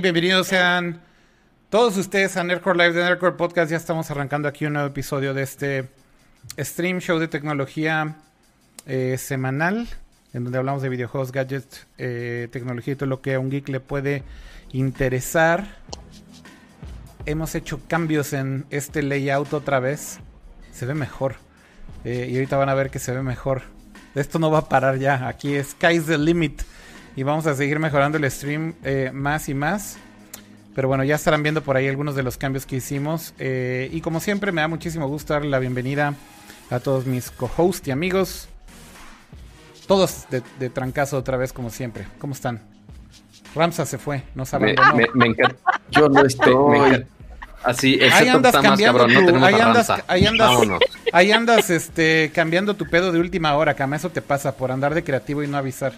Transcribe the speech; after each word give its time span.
Bienvenidos 0.00 0.46
sean 0.46 1.00
todos 1.70 1.96
ustedes 1.96 2.36
a 2.36 2.44
Nerdcore 2.44 2.78
Live 2.78 2.92
de 2.92 3.02
Nerdcore 3.02 3.32
Podcast. 3.32 3.68
Ya 3.72 3.76
estamos 3.76 4.08
arrancando 4.12 4.46
aquí 4.46 4.64
un 4.64 4.74
nuevo 4.74 4.86
episodio 4.86 5.34
de 5.34 5.42
este 5.42 5.88
stream 6.56 7.00
show 7.00 7.18
de 7.18 7.26
tecnología 7.26 8.14
eh, 8.86 9.16
semanal, 9.18 9.88
en 10.34 10.44
donde 10.44 10.58
hablamos 10.58 10.82
de 10.82 10.88
videojuegos, 10.88 11.32
gadgets, 11.32 11.88
eh, 11.98 12.46
tecnología 12.52 12.92
y 12.92 12.96
todo 12.96 13.08
lo 13.08 13.20
que 13.20 13.34
a 13.34 13.40
un 13.40 13.50
geek 13.50 13.68
le 13.70 13.80
puede 13.80 14.22
interesar. 14.70 15.66
Hemos 17.26 17.56
hecho 17.56 17.80
cambios 17.88 18.32
en 18.34 18.66
este 18.70 19.02
layout 19.02 19.52
otra 19.52 19.80
vez. 19.80 20.20
Se 20.70 20.86
ve 20.86 20.94
mejor. 20.94 21.34
Eh, 22.04 22.28
y 22.30 22.34
ahorita 22.36 22.56
van 22.56 22.68
a 22.68 22.74
ver 22.74 22.90
que 22.90 23.00
se 23.00 23.12
ve 23.12 23.22
mejor. 23.22 23.62
Esto 24.14 24.38
no 24.38 24.48
va 24.48 24.58
a 24.58 24.68
parar 24.68 24.98
ya. 24.98 25.26
Aquí 25.26 25.60
Sky's 25.60 26.06
the 26.06 26.18
Limit. 26.18 26.62
Y 27.18 27.24
vamos 27.24 27.48
a 27.48 27.54
seguir 27.56 27.80
mejorando 27.80 28.16
el 28.16 28.30
stream 28.30 28.74
eh, 28.84 29.10
más 29.12 29.48
y 29.48 29.54
más. 29.54 29.98
Pero 30.72 30.86
bueno, 30.86 31.02
ya 31.02 31.16
estarán 31.16 31.42
viendo 31.42 31.64
por 31.64 31.76
ahí 31.76 31.88
algunos 31.88 32.14
de 32.14 32.22
los 32.22 32.36
cambios 32.36 32.64
que 32.64 32.76
hicimos. 32.76 33.34
Eh, 33.40 33.90
y 33.92 34.00
como 34.02 34.20
siempre, 34.20 34.52
me 34.52 34.60
da 34.60 34.68
muchísimo 34.68 35.08
gusto 35.08 35.32
darle 35.32 35.50
la 35.50 35.58
bienvenida 35.58 36.14
a 36.70 36.78
todos 36.78 37.06
mis 37.06 37.32
co-hosts 37.32 37.88
y 37.88 37.90
amigos. 37.90 38.48
Todos 39.88 40.26
de, 40.30 40.44
de, 40.60 40.70
trancazo 40.70 41.18
otra 41.18 41.36
vez, 41.36 41.52
como 41.52 41.70
siempre. 41.70 42.06
¿Cómo 42.20 42.34
están? 42.34 42.60
Ramsa 43.52 43.84
se 43.84 43.98
fue, 43.98 44.22
no 44.36 44.46
sabe. 44.46 44.76
Me, 44.94 44.94
me, 44.94 45.06
me, 45.14 45.26
encanta. 45.26 45.56
Yo 45.90 46.08
no 46.08 46.24
estoy. 46.24 47.04
Así, 47.64 48.00
ahí 48.00 48.28
andas 48.28 48.52
cambiando 48.52 49.00
cabrón, 49.00 49.26
tu, 49.26 49.32
no 49.32 49.44
ahí, 49.44 49.54
andas, 49.56 49.92
ahí 50.06 50.24
andas, 50.24 50.50
ahí 51.12 51.32
andas, 51.32 51.70
este, 51.70 52.30
cambiando 52.32 52.74
tu 52.74 52.86
pedo 52.86 53.10
de 53.10 53.18
última 53.18 53.56
hora, 53.56 53.74
Cama. 53.74 53.96
Eso 53.96 54.10
te 54.10 54.22
pasa 54.22 54.56
por 54.56 54.70
andar 54.70 54.94
de 54.94 55.02
creativo 55.02 55.42
y 55.42 55.48
no 55.48 55.56
avisar. 55.56 55.92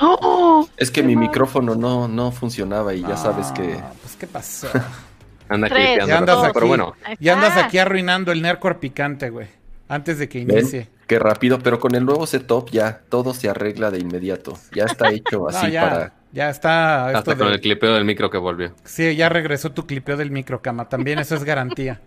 ¡Oh! 0.00 0.68
Es 0.76 0.90
que 0.90 1.02
mi 1.02 1.16
micrófono 1.16 1.74
no, 1.74 2.08
no 2.08 2.32
funcionaba 2.32 2.94
y 2.94 3.02
ya 3.02 3.16
sabes 3.16 3.52
que. 3.52 3.74
Ah, 3.74 3.92
pues 4.00 4.16
qué 4.16 4.26
pasó. 4.26 4.68
Anda 5.48 5.68
clipeando, 5.68 6.06
ya 6.06 6.18
andas 6.18 6.38
aquí, 6.42 6.50
pero 6.54 6.66
bueno. 6.66 6.94
Ya 7.20 7.34
andas 7.34 7.56
aquí 7.58 7.78
arruinando 7.78 8.32
el 8.32 8.40
Nerdcore 8.40 8.76
picante, 8.76 9.28
güey. 9.28 9.46
Antes 9.88 10.18
de 10.18 10.28
que 10.28 10.38
inicie. 10.38 10.78
¿Ven? 10.78 10.88
Qué 11.06 11.18
rápido, 11.18 11.58
pero 11.58 11.78
con 11.78 11.94
el 11.94 12.06
nuevo 12.06 12.26
setup 12.26 12.70
ya 12.70 13.02
todo 13.10 13.34
se 13.34 13.50
arregla 13.50 13.90
de 13.90 13.98
inmediato. 13.98 14.58
Ya 14.74 14.84
está 14.84 15.10
hecho 15.10 15.46
así 15.48 15.66
no, 15.66 15.72
ya, 15.72 15.82
para. 15.82 16.12
Ya 16.32 16.50
está. 16.50 17.08
Hasta 17.08 17.36
con 17.36 17.48
el 17.48 17.60
clipeo 17.60 17.92
del 17.94 18.04
micro 18.04 18.30
que 18.30 18.38
volvió. 18.38 18.74
Sí, 18.84 19.14
ya 19.14 19.28
regresó 19.28 19.72
tu 19.72 19.86
clipeo 19.86 20.16
del 20.16 20.30
micro, 20.30 20.62
cama. 20.62 20.88
También 20.88 21.18
eso 21.18 21.34
es 21.34 21.44
garantía. 21.44 22.00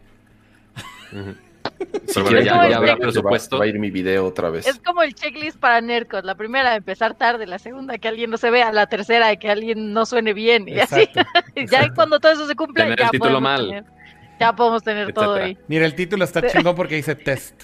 Ya, 2.44 2.70
ya 2.70 2.78
habrá 2.78 2.98
presupuesto. 2.98 3.58
Va, 3.58 3.60
va, 3.60 3.66
a 3.66 3.68
ir 3.68 3.80
mi 3.80 3.92
video 3.92 4.26
otra 4.26 4.50
vez. 4.50 4.68
Es 4.68 4.80
como 4.80 5.02
el 5.04 5.14
checklist 5.14 5.58
para 5.60 5.82
Nercos. 5.82 6.24
La 6.24 6.36
primera, 6.36 6.76
empezar 6.76 7.16
tarde. 7.16 7.46
La 7.46 7.60
segunda, 7.60 7.98
que 7.98 8.08
alguien 8.08 8.30
no 8.30 8.38
se 8.38 8.50
vea. 8.50 8.72
La 8.72 8.88
tercera, 8.88 9.36
que 9.36 9.50
alguien 9.50 9.94
no 9.94 10.06
suene 10.06 10.34
bien. 10.34 10.68
Y 10.68 10.80
exacto, 10.80 11.22
así. 11.22 11.42
exacto. 11.56 11.88
ya 11.88 11.94
cuando 11.94 12.20
todo 12.20 12.32
eso 12.32 12.48
se 12.48 12.56
cumple, 12.56 12.84
Tener 12.84 13.00
ya 13.00 13.06
el 13.06 13.12
título 13.12 13.40
podemos 13.40 13.42
mal. 13.42 13.68
Tener, 13.68 13.84
ya 14.40 14.56
podemos 14.56 14.84
tener 14.84 15.14
todo 15.14 15.36
ahí. 15.36 15.58
Mira, 15.68 15.86
el 15.86 15.96
título 15.96 16.24
está 16.24 16.48
chingón 16.48 16.76
porque 16.76 16.96
dice 16.96 17.16
test. 17.16 17.64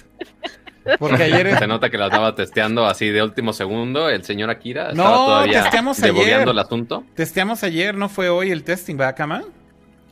Porque 0.98 1.22
ayer 1.22 1.58
se 1.58 1.66
nota 1.66 1.88
que 1.88 1.96
la 1.96 2.06
estaba 2.06 2.34
testeando 2.34 2.86
así 2.86 3.08
de 3.08 3.22
último 3.22 3.52
segundo. 3.52 4.08
El 4.08 4.24
señor 4.24 4.50
Akira 4.50 4.92
no, 4.92 5.02
estaba 5.02 5.16
todavía 5.16 5.62
testeamos 5.62 6.02
ayer. 6.02 6.48
el 6.48 6.58
asunto. 6.58 7.04
Testeamos 7.14 7.64
ayer, 7.64 7.94
no 7.94 8.08
fue 8.08 8.28
hoy 8.28 8.50
el 8.50 8.64
testing, 8.64 8.96
¿verdad, 8.96 9.16
Cama? 9.16 9.42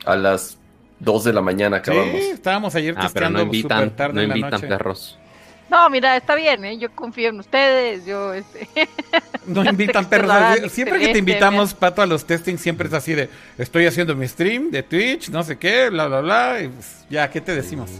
A 0.05 0.17
las 0.17 0.59
2 1.03 1.25
de 1.25 1.33
la 1.33 1.41
mañana 1.43 1.79
acabamos. 1.79 2.21
Sí, 2.21 2.31
estábamos 2.33 2.75
ayer 2.75 2.95
ah, 2.97 3.11
pero 3.13 3.29
no 3.31 3.43
invitan, 3.43 3.91
tarde 3.91 4.15
no 4.15 4.21
en 4.23 4.29
la 4.29 4.37
invitan 4.37 4.61
noche. 4.61 4.67
perros. 4.69 5.19
No, 5.69 5.89
mira, 5.89 6.17
está 6.19 6.35
bien, 6.35 6.65
¿eh? 6.67 6.77
Yo 6.77 6.91
confío 6.95 7.31
en 7.31 7.41
ustedes, 7.41 8.05
yo, 8.05 8.35
este... 8.35 8.69
No 9.47 9.65
invitan 9.65 10.05
perros. 10.09 10.71
Siempre 10.71 10.99
que 11.01 11.09
te 11.09 11.19
invitamos, 11.19 11.73
Pato, 11.75 12.03
a 12.03 12.07
los 12.07 12.25
testings, 12.27 12.61
siempre 12.61 12.89
es 12.89 12.95
así 12.95 13.15
de, 13.15 13.31
estoy 13.59 13.87
haciendo 13.87 14.15
mi 14.15 14.29
stream 14.29 14.71
de 14.71 14.83
Twitch, 14.83 15.31
no 15.31 15.43
sé 15.43 15.57
qué, 15.59 15.89
bla, 15.89 16.07
bla, 16.07 16.21
bla, 16.21 16.63
y 16.63 16.69
pues, 16.69 17.07
ya, 17.09 17.29
¿qué 17.31 17.41
te 17.41 17.55
decimos? 17.55 17.91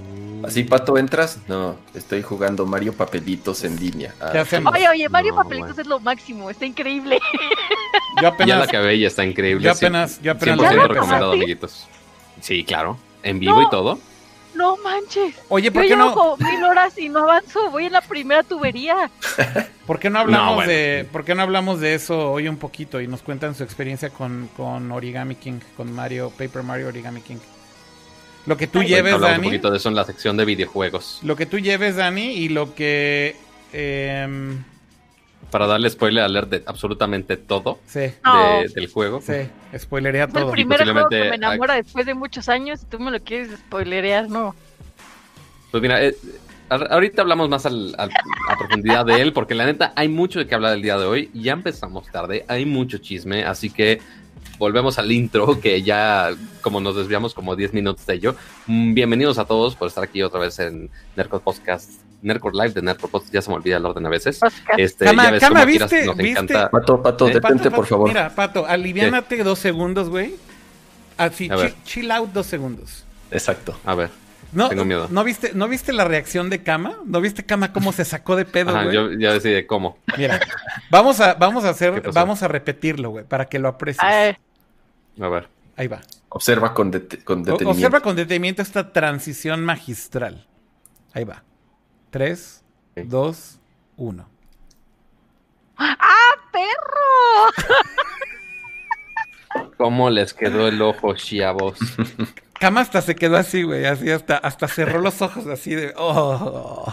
Así, 0.45 0.65
Pato, 0.65 0.99
¿entras? 0.99 1.39
No, 1.49 1.77
estoy 1.95 2.23
jugando 2.23 2.67
Mario 2.67 2.93
Papelitos 2.93 3.65
en 3.65 3.81
línea. 3.81 4.15
¿Qué 4.31 4.39
hacemos? 4.39 4.73
Oye, 4.75 4.89
oye, 4.89 5.09
Mario 5.09 5.33
No, 5.33 5.43
Papelitos 5.43 5.79
es 5.79 5.87
lo 5.87 5.99
máximo, 5.99 6.51
está 6.51 6.67
increíble. 6.67 7.19
Yo 8.17 8.23
Ya 8.23 8.29
apenas, 8.29 8.59
la 8.59 8.65
acabé 8.65 8.97
y 8.97 9.05
está 9.07 9.25
increíble. 9.25 9.65
yo 9.65 9.73
apenas, 9.73 10.21
yo 10.21 10.33
apenas 10.33 10.59
100% 10.59 10.63
lo 10.63 10.63
¿Ya 10.63 10.73
lo 10.75 10.89
recomendado, 10.89 11.33
amiguitos. 11.33 11.89
Sí, 12.43 12.63
claro. 12.65 12.99
En 13.23 13.39
vivo 13.39 13.55
No. 13.61 13.67
y 13.67 13.71
todo. 13.71 13.99
No 14.55 14.77
manches. 14.77 15.35
Oye, 15.49 15.73
¿por 15.73 15.83
Yo 15.85 15.89
qué 15.89 15.97
llevo 15.97 16.37
no, 16.39 16.47
mil 16.51 16.63
horas 16.65 16.99
y 16.99 17.09
no 17.09 17.21
avanzo, 17.21 17.71
voy 17.71 17.87
en 17.87 17.93
la 17.93 18.03
primera 18.03 18.43
tubería. 18.43 19.11
por 19.87 19.99
qué 19.99 20.11
no 20.11 20.19
hablamos 20.19 20.49
No, 20.51 20.55
bueno. 20.57 20.71
de, 20.71 21.09
por 21.11 21.25
qué 21.25 21.35
no 21.35 21.41
hablamos 21.41 21.81
de 21.81 21.95
eso 21.95 22.31
hoy 22.33 22.49
un 22.49 22.59
poquito 22.59 23.01
y 23.01 23.09
nos 23.09 23.23
cuentan 23.23 23.55
su 23.55 23.63
experiencia 23.65 24.11
con, 24.11 24.51
con 24.55 24.93
Origami 24.93 25.37
King, 25.37 25.61
con 25.75 25.91
Mario, 25.95 26.31
Paper 26.37 26.63
Mario 26.65 26.89
Origami 26.89 27.23
King? 27.23 27.39
Lo 28.45 28.57
que 28.59 28.67
tú 28.67 28.81
Ay, 28.81 28.89
lleves, 28.89 29.15
Hablamos 29.15 29.37
un 29.37 29.43
Dani, 29.43 29.49
poquito 29.49 29.71
de 29.71 29.77
eso 29.79 29.89
en 29.89 29.95
la 29.95 30.05
sección 30.05 30.37
de 30.37 30.45
videojuegos. 30.45 31.21
lo 31.23 31.35
que 31.35 31.47
tú 31.47 31.59
lleves, 31.59 31.97
Dani, 31.97 32.33
y 32.33 32.49
lo 32.51 32.75
que, 32.75 33.37
em, 33.73 34.63
Para 35.53 35.67
darle 35.67 35.91
spoiler 35.91 36.25
alert 36.25 36.49
de 36.49 36.63
absolutamente 36.67 37.37
todo 37.37 37.79
sí, 37.87 38.11
No. 38.25 38.37
de- 38.63 38.69
del 38.75 38.87
juego. 38.89 39.21
sí, 39.21 39.35
spoilería 39.79 40.27
Fue 40.27 40.41
el 40.41 40.45
todo. 40.47 40.53
primer 40.53 40.83
juego 40.83 41.09
que 41.11 41.29
me 41.29 41.35
enamora 41.37 41.75
después 41.75 42.07
de 42.07 42.15
muchos 42.15 42.49
años 42.49 42.83
y 42.83 42.87
tú 42.87 42.99
me 42.99 43.11
lo 43.11 43.21
quieres 43.21 43.51
spoilerear, 43.59 44.31
no. 44.31 44.55
Pues 45.71 45.83
mira, 45.83 46.03
eh, 46.03 46.17
ahorita 46.71 47.21
hablamos 47.21 47.51
más 47.51 47.67
al- 47.67 47.95
al- 47.99 48.11
a 48.49 48.57
profundidad 48.59 49.05
de 49.05 49.21
él, 49.21 49.35
porque 49.35 49.55
la 49.55 49.67
neta 49.67 49.93
hay 49.95 50.09
mucho 50.09 50.39
de 50.39 50.47
qué 50.47 50.55
hablar 50.55 50.73
el 50.75 50.81
día 50.83 50.97
de 50.97 51.05
hoy. 51.05 51.31
Ya 51.35 51.53
empezamos 51.53 52.11
tarde, 52.11 52.47
hay 52.49 52.65
mucho 52.65 52.97
chisme, 52.99 53.45
así 53.45 53.69
que 53.69 54.01
volvemos 54.63 54.97
al 55.01 55.11
intro, 55.11 55.59
que 55.61 55.83
ya 55.83 56.31
como 56.61 56.81
nos 56.81 56.95
desviamos 56.95 57.35
como 57.35 57.57
10 57.57 57.75
minutos 57.75 58.07
de 58.07 58.15
ello. 58.15 58.37
Mm, 58.69 58.95
Bienvenidos 58.95 59.39
a 59.39 59.45
todos 59.45 59.75
por 59.75 59.89
estar 59.89 60.05
aquí 60.05 60.23
otra 60.23 60.39
vez 60.39 60.57
en 60.61 60.89
Nerdcore 61.17 61.43
Podcast, 61.43 61.91
Nerdcore 62.23 62.55
Live 62.55 62.71
de 62.75 62.83
Nerdcore 62.83 63.11
Podcast, 63.11 63.35
ya 63.35 63.43
se 63.43 63.51
me 63.51 63.57
olvida 63.57 63.79
el 63.79 63.85
orden 63.85 64.07
a 64.07 64.09
veces. 64.09 64.39
Podcast. 64.39 64.79
Este, 64.79 65.05
Cama, 65.07 65.25
ya 65.25 65.31
ves 65.33 65.41
Cama, 65.41 65.65
¿viste- 65.65 66.07
nos 66.07 66.17
viste? 66.17 66.31
encanta. 66.31 66.71
Pato, 66.71 67.03
Pato, 67.03 67.27
¿Eh? 67.29 67.35
detente, 67.35 67.65
Pato, 67.65 67.75
por 67.75 67.87
favor. 67.87 68.07
Mira, 68.09 68.33
Pato, 68.37 68.65
aliviánate 68.65 69.43
dos 69.43 69.59
segundos, 69.59 70.09
güey. 70.09 70.37
Así, 71.17 71.51
A 71.51 71.57
chill, 71.83 72.09
out 72.13 72.31
dos 72.33 72.47
segundos. 72.47 73.05
Exacto. 73.33 73.77
A 73.85 73.97
ver, 73.97 74.11
No, 74.53 74.69
Tengo 74.69 74.85
miedo. 74.85 75.09
¿no 75.11 75.25
viste, 75.25 75.51
¿No 75.55 75.67
viste 75.67 75.93
la 75.93 76.05
reacción 76.05 76.51
de 76.51 76.63
Cama? 76.63 76.99
¿No 77.05 77.21
viste 77.21 77.45
Cama 77.45 77.73
cómo 77.73 77.91
se 77.93 78.05
sacó 78.05 78.37
de 78.37 78.45
pedo, 78.45 78.71
Ajá, 78.71 78.85
güey? 78.85 78.95
yo 78.95 79.11
ya 79.19 79.33
decidí 79.33 79.65
cómo. 79.67 79.99
Mira, 80.17 80.39
vamos 80.89 81.21
a, 81.21 81.35
vamos 81.35 81.65
a 81.65 81.69
¿Qué 81.69 81.71
hacer, 81.73 82.11
vamos 82.13 82.45
a 82.45 82.49
repetirlo, 82.49 83.11
güey, 83.11 83.25
para 83.25 83.47
que 83.47 83.59
lo 83.59 83.67
aprecies. 83.67 84.05
Ay, 84.05 84.37
A 85.21 85.29
ver. 85.29 85.49
Ahí 85.77 85.89
va. 85.89 86.01
Observa 86.29 86.75
con, 86.75 86.91
det 86.91 87.25
con 87.25 87.41
O- 87.41 87.45
detenimiento. 87.45 87.71
Observa 87.71 88.01
con 88.01 88.17
detenimiento 88.17 88.63
esta 88.63 88.93
transición 88.93 89.65
magistral. 89.65 90.47
Ahí 91.13 91.25
va. 91.25 91.43
Tres, 92.11 92.65
dos, 92.97 93.59
uno. 93.97 94.29
¡Ah, 95.77 96.31
perro! 96.53 97.73
¿Cómo 99.77 100.11
les 100.11 100.33
quedó 100.33 100.69
el 100.69 100.81
ojo, 100.81 101.15
chavos? 101.15 101.79
Cama 102.61 102.81
hasta 102.83 103.03
se 103.03 103.17
quedó 103.17 103.37
así, 103.37 103.65
güey, 103.65 103.87
así 103.87 104.09
hasta, 104.11 104.37
hasta 104.37 104.69
cerró 104.69 105.01
los 105.01 105.21
ojos 105.21 105.47
así 105.49 105.75
de... 105.75 105.93
Oh. 105.97 106.87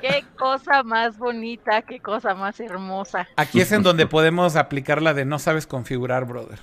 ¡Qué 0.00 0.24
cosa 0.36 0.82
más 0.82 1.16
bonita! 1.16 1.82
¡Qué 1.82 2.00
cosa 2.00 2.34
más 2.34 2.58
hermosa! 2.58 3.28
Aquí 3.36 3.60
es 3.60 3.70
en 3.70 3.84
donde 3.84 4.06
podemos 4.08 4.56
aplicar 4.56 5.00
la 5.00 5.14
de 5.14 5.24
no 5.24 5.38
sabes 5.38 5.68
configurar, 5.68 6.24
brother. 6.24 6.58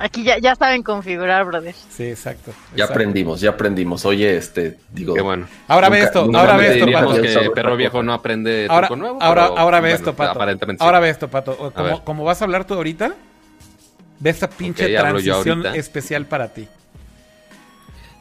Aquí 0.00 0.22
ya, 0.22 0.38
ya 0.38 0.54
saben 0.54 0.82
configurar, 0.84 1.44
brother. 1.44 1.74
Sí, 1.90 2.04
exacto. 2.04 2.52
Ya 2.76 2.84
aprendimos, 2.84 3.40
ya 3.40 3.50
aprendimos. 3.50 4.04
Oye, 4.04 4.36
este, 4.36 4.78
digo. 4.92 5.14
Qué 5.14 5.20
bueno. 5.22 5.48
Ahora 5.66 5.88
ve 5.88 6.02
esto, 6.02 6.20
ahora 6.34 6.56
ve 6.56 6.78
esto, 6.78 6.92
Pato. 6.92 7.20
que- 7.20 7.50
perro 7.52 7.76
viejo 7.76 8.02
no 8.04 8.12
aprende 8.12 8.68
Ahora, 8.70 8.86
truco 8.86 9.00
nuevo. 9.00 9.18
ahora, 9.20 9.48
pero, 9.48 9.58
ahora 9.58 9.80
ve 9.80 9.88
bueno, 9.88 9.96
esto, 9.96 10.14
Pato. 10.14 10.30
aparentemente 10.32 10.80
sí. 10.80 10.84
Ahora 10.86 11.00
ve 11.00 11.10
esto, 11.10 11.28
Pato. 11.28 11.72
Como, 11.74 12.04
como 12.04 12.24
vas 12.24 12.40
a 12.40 12.44
hablar 12.44 12.64
tú 12.64 12.74
ahorita, 12.74 13.12
ve 14.20 14.30
esta 14.30 14.48
pinche 14.48 14.88
transición 14.96 15.66
especial 15.66 16.26
para 16.26 16.48
ti. 16.48 16.68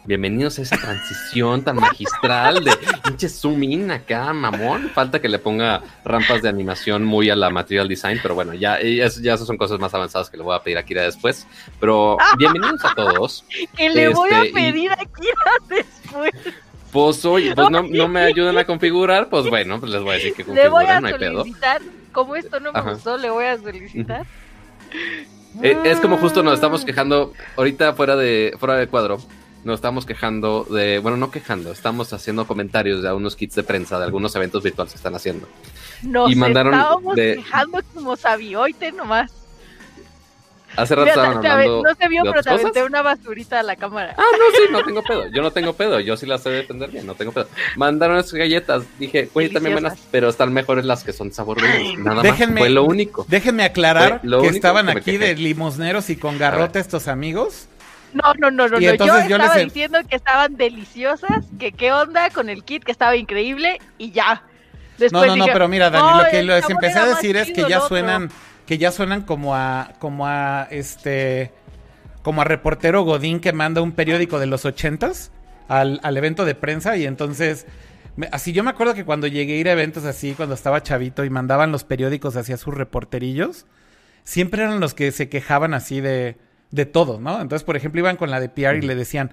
Bienvenidos 0.08 0.58
a 0.58 0.62
esa 0.62 0.78
transición 0.78 1.64
tan 1.64 1.76
magistral 1.76 2.64
de 2.64 2.72
pinche 3.04 3.28
zoom 3.28 3.62
in 3.64 3.92
acá, 3.92 4.32
mamón. 4.32 4.90
Falta 4.92 5.20
que 5.20 5.28
le 5.28 5.38
ponga 5.38 5.84
rampas 6.06 6.42
de 6.42 6.48
animación 6.48 7.04
muy 7.04 7.30
a 7.30 7.36
la 7.36 7.50
material 7.50 7.90
design, 7.90 8.18
pero 8.22 8.34
bueno, 8.34 8.54
ya, 8.54 8.82
y 8.82 9.02
eso, 9.02 9.20
ya 9.22 9.34
esas 9.34 9.46
son 9.46 9.58
cosas 9.58 9.80
más 9.82 9.94
avanzadas 9.94 10.30
que 10.30 10.38
le 10.38 10.44
voy 10.44 10.56
a 10.56 10.64
pedir 10.64 10.78
a 10.78 10.84
Kira 10.86 11.04
después. 11.04 11.46
Pero 11.82 12.16
bienvenidos 12.38 12.86
a 12.86 12.96
todos. 12.96 13.44
Que 13.76 13.90
le 13.90 14.08
voy 14.08 14.30
a 14.32 14.44
Este, 14.46 14.50
y- 14.50 14.54
pedir 14.54 14.92
a 14.94 14.96
Kira 14.96 15.52
después. 15.68 16.32
Pues 16.90 17.26
oye, 17.26 17.54
pues 17.54 17.70
no, 17.70 17.84
no 17.84 18.08
me 18.08 18.22
ayudan 18.22 18.58
a 18.58 18.64
configurar, 18.64 19.28
pues 19.28 19.50
bueno, 19.50 19.78
pues 19.78 19.92
les 19.92 20.02
voy 20.02 20.12
a 20.12 20.14
decir 20.14 20.34
que 20.34 20.44
Le 20.54 20.70
voy 20.70 20.86
a 20.86 21.02
configuren, 21.02 21.34
no 21.34 21.44
hay 21.44 21.54
pedo. 21.54 21.82
Como 22.14 22.38
esto 22.38 22.62
no 22.62 22.72
me 22.72 22.80
Ajá. 22.80 22.94
gustó, 22.94 23.18
le 23.18 23.30
voy 23.30 23.44
a 23.44 23.58
solicitar. 23.58 24.26
Eh, 25.62 25.78
es 25.84 26.00
como 26.00 26.16
justo 26.18 26.44
nos 26.44 26.54
estamos 26.54 26.86
quejando, 26.86 27.34
ahorita 27.58 27.92
fuera 27.94 28.16
de, 28.16 28.56
fuera 28.58 28.76
de 28.76 28.88
cuadro, 28.88 29.18
nos 29.68 29.76
estamos 29.76 30.06
quejando 30.06 30.64
de, 30.64 30.98
bueno, 31.00 31.18
no 31.18 31.30
quejando, 31.30 31.72
estamos 31.72 32.12
haciendo 32.14 32.48
comentarios 32.48 33.02
de 33.04 33.10
algunos 33.10 33.36
kits 33.36 33.54
de 33.56 33.64
prensa, 33.64 34.00
de 34.00 34.06
algunos 34.06 34.34
eventos 34.36 34.64
virtuales 34.64 34.94
que 34.94 34.98
están 34.98 35.14
haciendo. 35.14 35.48
Nos 36.02 36.32
Y 36.32 36.36
mandaron 36.36 36.74
estábamos 36.74 37.16
de- 37.16 37.36
quejando 37.36 37.80
como 37.94 38.16
sabioite 38.16 38.92
nomás. 38.94 39.32
Hace 40.76 40.96
rato 40.96 41.06
Mira, 41.10 41.14
estaban 41.24 41.38
hablando 41.38 41.82
no 41.84 41.96
se 41.96 42.08
vio, 42.08 42.24
de 42.24 42.30
pero 42.30 42.44
te 42.44 42.50
aventé 42.50 42.84
una 42.84 43.02
basurita 43.02 43.60
a 43.60 43.64
la 43.64 43.76
cámara. 43.78 44.14
Ah, 44.18 44.24
no, 44.32 44.46
sí, 44.58 44.72
no 44.72 44.84
tengo 44.84 45.02
pedo. 45.02 45.28
Yo 45.34 45.42
no 45.42 45.52
tengo 45.52 45.74
pedo. 45.74 46.00
Yo 46.02 46.16
sí 46.18 46.26
las 46.26 46.44
sé 46.44 46.50
defender 46.52 46.92
bien, 46.92 47.06
no 47.08 47.16
tengo 47.16 47.32
pedo. 47.32 47.48
Mandaron 47.78 48.18
esas 48.18 48.34
galletas. 48.34 48.84
Dije, 49.00 49.30
güey, 49.34 49.50
también 49.50 49.74
buenas, 49.74 49.98
pero 50.12 50.30
están 50.30 50.54
mejores 50.54 50.86
las 50.86 51.04
que 51.04 51.14
son 51.14 51.32
sabor 51.32 51.58
dulce. 51.60 51.98
Nada 51.98 52.22
Déjenme- 52.22 52.54
más. 52.54 52.60
Fue 52.60 52.70
lo 52.70 52.84
único. 52.84 53.26
Déjenme 53.28 53.64
aclarar 53.64 54.22
que 54.22 54.48
estaban 54.48 54.86
que 54.88 54.92
aquí 54.92 55.04
quejé. 55.14 55.18
de 55.20 55.36
limosneros 55.36 56.10
y 56.10 56.16
con 56.18 56.38
garrote 56.38 56.80
estos 56.80 57.08
amigos. 57.08 57.68
No, 58.14 58.34
no, 58.40 58.50
no, 58.52 58.68
no, 58.68 58.76
no. 58.76 58.80
Yo 58.80 58.96
yo 58.96 59.06
estaba 59.06 59.56
les- 59.56 59.66
diciendo 59.66 60.00
que 60.10 60.16
estaban 60.16 60.56
deliciosas, 60.56 61.46
que 61.60 61.72
qué 61.72 61.92
onda 61.92 62.30
con 62.30 62.50
el 62.50 62.64
kit, 62.64 62.84
que 62.84 62.92
estaba 62.92 63.16
increíble 63.16 63.80
y 63.98 64.12
ya. 64.12 64.44
No, 64.44 64.98
Después 64.98 65.28
no, 65.28 65.36
no, 65.36 65.44
dije, 65.44 65.50
pero 65.54 65.68
mira, 65.68 65.90
Dani, 65.90 66.08
"No, 66.18 66.24
lo 66.24 66.30
que 66.30 66.42
les 66.44 66.70
empecé 66.70 66.98
a 67.00 67.06
decir 67.06 67.38
es 67.38 67.48
que 67.48 67.62
ya 67.62 67.68
el 67.68 67.74
otro". 67.76 67.88
suenan, 67.90 68.30
que 68.66 68.78
ya 68.78 68.92
suenan 68.92 69.22
como 69.22 69.56
a, 69.56 69.92
como 70.00 70.26
a 70.26 70.68
este, 70.72 71.52
como 72.24 72.42
a 72.42 72.46
reportero 72.46 73.04
Godín 73.04 73.40
que 73.40 73.54
manda 73.54 73.82
un 73.82 73.92
periódico 73.92 74.40
de 74.40 74.48
los 74.48 74.66
ochentas 74.66 75.32
al, 75.68 76.00
al 76.04 76.18
evento 76.18 76.46
de 76.46 76.56
prensa 76.56 76.98
y 76.98 77.06
entonces, 77.06 77.68
me- 78.16 78.30
así 78.32 78.54
yo 78.54 78.64
me 78.64 78.72
acuerdo 78.72 78.96
que 78.96 79.06
cuando 79.06 79.28
llegué 79.28 79.54
a 79.54 79.58
ir 79.58 79.70
a 79.70 79.74
eventos 79.74 80.04
así, 80.06 80.34
cuando 80.34 80.56
estaba 80.56 80.82
chavito 80.82 81.24
y 81.26 81.30
mandaban 81.30 81.72
los 81.72 81.84
periódicos 81.84 82.36
hacia 82.36 82.58
sus 82.58 82.74
reporterillos, 82.74 83.66
siempre 84.24 84.64
eran 84.64 84.80
los 84.80 84.94
que 84.96 85.12
se 85.12 85.30
quejaban 85.30 85.74
así 85.76 86.02
de, 86.02 86.38
de 86.72 86.86
todo, 86.86 87.20
¿no? 87.20 87.42
Entonces, 87.42 87.64
por 87.64 87.76
ejemplo, 87.78 88.00
iban 88.00 88.18
con 88.18 88.30
la 88.32 88.40
de 88.40 88.50
PR 88.50 88.78
y 88.78 88.82
le 88.82 88.96
decían, 88.96 89.32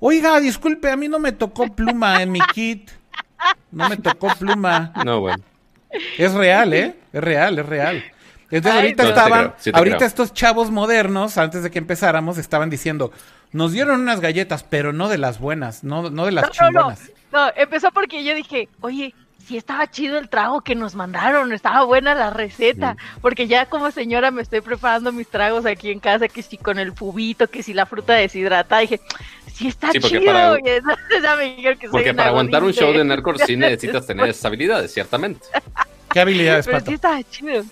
oiga, 0.00 0.38
disculpe, 0.40 0.90
a 0.90 0.96
mí 0.96 1.08
no 1.08 1.18
me 1.18 1.32
tocó 1.32 1.66
pluma 1.74 2.22
en 2.22 2.32
mi 2.32 2.40
kit. 2.54 2.90
No 3.70 3.88
me 3.88 3.96
tocó 3.96 4.28
pluma. 4.38 4.92
No, 5.04 5.20
bueno. 5.20 5.42
Es 6.18 6.32
real, 6.34 6.72
¿eh? 6.74 6.94
Es 7.12 7.22
real, 7.22 7.58
es 7.58 7.66
real. 7.66 8.04
Entonces 8.50 8.72
Ay, 8.72 8.78
ahorita 8.96 9.02
no. 9.04 9.08
Sí 9.08 9.14
te 9.14 9.18
estaban, 9.20 9.40
creo, 9.44 9.54
sí 9.58 9.72
te 9.72 9.78
ahorita 9.78 9.96
creo. 9.98 10.08
estos 10.08 10.32
chavos 10.34 10.70
modernos, 10.70 11.38
antes 11.38 11.62
de 11.62 11.70
que 11.70 11.78
empezáramos, 11.78 12.36
estaban 12.38 12.68
diciendo, 12.70 13.12
nos 13.52 13.72
dieron 13.72 14.00
unas 14.00 14.20
galletas, 14.20 14.62
pero 14.64 14.92
no 14.92 15.08
de 15.08 15.18
las 15.18 15.38
buenas, 15.38 15.84
no, 15.84 16.10
no 16.10 16.26
de 16.26 16.32
las 16.32 16.44
No, 16.44 16.50
no, 16.50 16.54
no. 16.54 16.94
chingonas. 16.96 17.10
No, 17.32 17.48
empezó 17.56 17.90
porque 17.92 18.24
yo 18.24 18.34
dije, 18.34 18.68
oye, 18.80 19.14
sí 19.50 19.56
estaba 19.56 19.90
chido 19.90 20.16
el 20.16 20.28
trago 20.28 20.60
que 20.60 20.76
nos 20.76 20.94
mandaron, 20.94 21.52
estaba 21.52 21.82
buena 21.82 22.14
la 22.14 22.30
receta, 22.30 22.96
porque 23.20 23.48
ya 23.48 23.66
como 23.66 23.90
señora 23.90 24.30
me 24.30 24.42
estoy 24.42 24.60
preparando 24.60 25.10
mis 25.10 25.26
tragos 25.28 25.66
aquí 25.66 25.90
en 25.90 25.98
casa, 25.98 26.28
que 26.28 26.40
si 26.40 26.56
con 26.56 26.78
el 26.78 26.92
fubito, 26.92 27.48
que 27.48 27.64
si 27.64 27.74
la 27.74 27.84
fruta 27.84 28.12
deshidratada, 28.12 28.80
dije, 28.82 29.00
sí 29.52 29.66
está 29.66 29.90
Sí, 29.90 29.98
porque 29.98 30.20
chido. 30.20 30.32
para- 30.32 30.54
dijeron 31.42 31.78
que 31.80 31.88
Porque 31.88 32.14
para 32.14 32.28
aguantar 32.28 32.62
un 32.62 32.72
show 32.72 32.92
de 32.92 33.04
Nerdcore 33.04 33.44
sí 33.44 33.56
necesitas 33.56 34.06
tener 34.06 34.28
esas 34.28 34.44
habilidades, 34.46 34.94
ciertamente. 34.94 35.44
¿Qué 36.12 36.20
habilidades, 36.20 36.66
Pero 36.66 36.78
Pato? 36.78 36.90
sí 36.90 36.94
estaba 36.94 37.20
chido. 37.24 37.64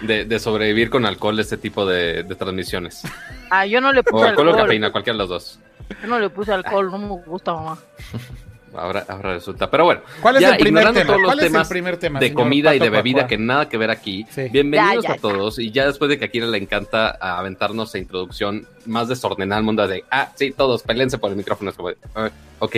De, 0.00 0.24
de 0.24 0.38
sobrevivir 0.38 0.88
con 0.88 1.04
alcohol 1.04 1.36
de 1.36 1.42
este 1.42 1.58
tipo 1.58 1.84
de, 1.84 2.22
de 2.22 2.34
transmisiones. 2.34 3.02
Ah, 3.50 3.66
yo 3.66 3.82
no 3.82 3.92
le 3.92 4.00
O 4.00 4.04
puse 4.04 4.26
alcohol 4.26 4.48
alcohol. 4.48 4.60
o 4.60 4.64
cafeína, 4.64 4.90
cualquiera 4.90 5.14
de 5.16 5.18
los 5.18 5.28
dos. 5.28 5.58
Yo 6.00 6.08
no 6.08 6.18
le 6.18 6.30
puse 6.30 6.50
alcohol, 6.50 6.90
no 6.90 6.96
me 6.98 7.08
gusta, 7.26 7.52
mamá. 7.52 7.78
Ahora, 8.74 9.04
ahora 9.08 9.34
resulta. 9.34 9.70
Pero 9.70 9.84
bueno, 9.84 10.00
¿Cuál 10.20 10.36
es 10.36 10.42
ya, 10.42 10.50
el 10.50 10.56
primer 10.58 10.82
ignorando 10.82 11.00
tema? 11.00 11.06
todos 11.08 11.20
los 11.22 11.28
¿Cuál 11.28 11.38
es 11.40 11.44
el 11.46 11.52
temas 11.52 11.68
primer 11.68 11.96
tema, 11.96 12.20
de 12.20 12.34
comida 12.34 12.74
y 12.74 12.78
de 12.78 12.90
bebida 12.90 13.26
que 13.26 13.38
nada 13.38 13.68
que 13.68 13.76
ver 13.78 13.90
aquí. 13.90 14.26
Sí. 14.30 14.48
Bienvenidos 14.50 15.04
Ya, 15.04 15.10
ya, 15.10 15.14
a 15.14 15.18
todos. 15.18 15.58
Y 15.58 15.70
ya 15.70 15.86
después 15.86 16.08
de 16.08 16.18
que 16.18 16.24
a 16.26 16.28
Kira 16.28 16.46
le 16.46 16.58
encanta 16.58 17.10
aventarnos 17.20 17.92
la 17.94 18.00
introducción 18.00 18.66
más 18.86 19.08
desordenada 19.08 19.58
al 19.58 19.64
mundo 19.64 19.86
de, 19.86 20.04
ah, 20.10 20.32
sí, 20.34 20.52
todos, 20.52 20.82
pelense 20.82 21.18
por 21.18 21.30
el 21.30 21.36
micrófono. 21.36 21.70
Es 21.70 21.76
como, 21.76 21.88
de, 21.90 21.96
"Ah, 22.14 22.30
ok, 22.58 22.76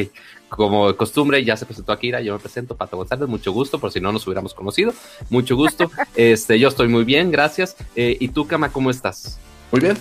como 0.48 0.88
de 0.88 0.96
costumbre, 0.96 1.44
ya 1.44 1.56
se 1.56 1.66
presentó 1.66 1.92
Akira, 1.92 2.20
yo 2.20 2.32
me 2.34 2.40
presento, 2.40 2.76
Pato 2.76 2.96
González, 2.96 3.28
mucho 3.28 3.52
gusto, 3.52 3.78
por 3.78 3.92
si 3.92 4.00
no 4.00 4.10
nos 4.12 4.26
hubiéramos 4.26 4.52
conocido, 4.54 4.92
mucho 5.28 5.54
gusto. 5.56 5.90
este, 6.16 6.58
yo 6.58 6.69
estoy 6.69 6.88
muy 6.88 7.04
bien, 7.04 7.31
gracias. 7.31 7.76
Eh, 7.94 8.16
¿Y 8.19 8.28
tú, 8.28 8.46
Kama, 8.46 8.72
cómo 8.72 8.90
estás? 8.90 9.38
Muy 9.70 9.81
bien. 9.81 9.96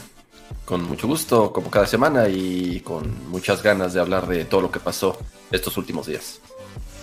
Con 0.66 0.84
mucho 0.84 1.07
gusto, 1.07 1.51
como 1.51 1.69
cada 1.72 1.88
semana, 1.88 2.28
y 2.28 2.81
con 2.81 3.30
muchas 3.30 3.63
ganas 3.63 3.94
de 3.94 4.00
hablar 4.01 4.28
de 4.28 4.46
todo 4.46 4.62
lo 4.62 4.72
que 4.72 4.80
pasó 4.80 5.18
estos 5.51 5.78
últimos 5.78 6.07
días. 6.07 6.42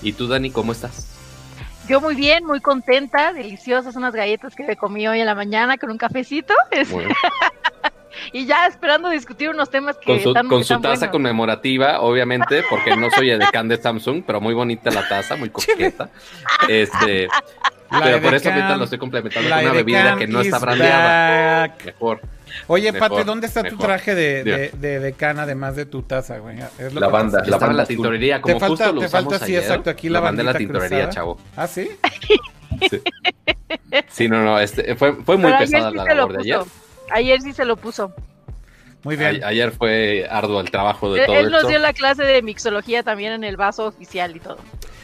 ¿Y 0.03 0.13
tú, 0.13 0.29
Dani, 0.29 0.51
cómo 0.51 0.73
estás? 0.73 1.13
Yo 1.89 2.01
muy 2.01 2.15
bien, 2.15 2.45
muy 2.45 2.61
contenta, 2.61 3.33
deliciosas 3.33 3.95
unas 3.97 4.15
galletas 4.15 4.55
que 4.55 4.65
me 4.65 4.77
comí 4.77 5.07
hoy 5.07 5.21
en 5.21 5.27
la 5.27 5.35
mañana 5.35 5.79
con 5.79 5.91
un 5.91 5.99
cafecito. 5.99 6.53
y 8.33 8.47
ya 8.47 8.67
esperando 8.67 9.09
discutir 9.09 9.51
unos 9.51 9.71
temas 9.71 9.97
que 9.99 10.07
Con 10.07 10.21
su, 10.21 10.29
están, 10.31 10.49
con 10.49 10.59
su 10.65 10.75
están 10.75 10.83
taza 10.83 10.95
buenos. 10.97 11.13
conmemorativa, 11.13 12.01
obviamente, 12.01 12.63
porque 12.69 12.97
no 12.97 13.11
soy 13.11 13.31
edecán 13.31 13.69
de 13.69 13.81
Samsung, 13.81 14.23
pero 14.27 14.41
muy 14.41 14.55
bonita 14.55 14.91
la 14.91 15.09
taza, 15.09 15.37
muy 15.37 15.51
coqueta. 15.51 16.09
Este, 16.69 17.29
La 17.91 18.03
pero 18.03 18.21
por 18.23 18.35
eso 18.35 18.49
ahorita 18.51 18.77
lo 18.77 18.85
estoy 18.85 18.99
complementando 18.99 19.49
la 19.49 19.57
con 19.57 19.65
una 19.67 19.75
bebida 19.75 20.17
que 20.17 20.27
no 20.27 20.41
está 20.41 20.59
brandeada. 20.59 21.69
back. 21.69 21.85
Mejor. 21.87 22.21
Oye, 22.69 22.93
Mejor, 22.93 23.09
Pate, 23.11 23.25
¿dónde 23.25 23.47
está 23.47 23.63
tu 23.65 23.77
traje 23.77 24.15
de, 24.15 24.45
de, 24.45 24.71
de 24.71 25.01
decana 25.01 25.43
además 25.43 25.77
de 25.77 25.87
tu 25.87 26.03
taza, 26.03 26.39
güey? 26.39 26.59
Es 26.79 26.93
lo 26.93 27.01
La 27.01 27.07
que 27.09 27.13
banda, 27.13 27.43
te- 27.43 27.51
la 27.51 27.59
banda 27.59 27.75
la 27.77 27.87
tintorería, 27.87 28.41
como 28.41 28.55
Te 28.55 28.61
falta- 28.61 28.69
justo 28.85 28.93
lo 28.95 29.01
te 29.01 29.07
usamos 29.07 29.33
falta, 29.33 29.47
sí, 29.47 29.53
ayer. 29.53 29.63
exacto, 29.63 29.91
aquí 29.91 30.09
la 30.09 30.21
mandé 30.21 30.43
a 30.43 30.45
la 30.47 30.55
tintorería, 30.55 30.89
cruzada. 31.05 31.11
chavo. 31.13 31.39
¿Ah, 31.57 31.67
sí? 31.67 31.89
Sí, 34.09 34.29
no, 34.29 34.43
no, 34.45 34.59
este, 34.61 34.95
fue, 34.97 35.15
fue 35.25 35.37
muy 35.37 35.47
Pero 35.47 35.59
pesada 35.59 35.91
sí 35.91 35.97
la 35.97 36.03
se 36.05 36.09
lo 36.11 36.15
labor 36.17 36.33
de 36.35 36.41
ayer. 36.43 36.59
puso. 36.59 36.71
Ayer 37.11 37.41
sí 37.43 37.53
se 37.53 37.65
lo 37.65 37.77
puso. 37.77 38.13
Muy 39.05 39.17
bien. 39.17 39.43
A- 39.45 39.49
ayer 39.49 39.71
fue 39.73 40.27
arduo 40.29 40.61
el 40.61 40.71
trabajo 40.71 41.13
de 41.13 41.21
Él, 41.21 41.27
todo 41.27 41.37
él 41.37 41.45
nos 41.51 41.57
esto. 41.61 41.69
dio 41.69 41.79
la 41.79 41.93
clase 41.93 42.25
de 42.25 42.43
mixología 42.43 43.03
también 43.03 43.33
en 43.33 43.45
el 43.45 43.57
vaso 43.57 43.87
oficial 43.87 44.35
y 44.37 44.41
todo. 44.41 44.59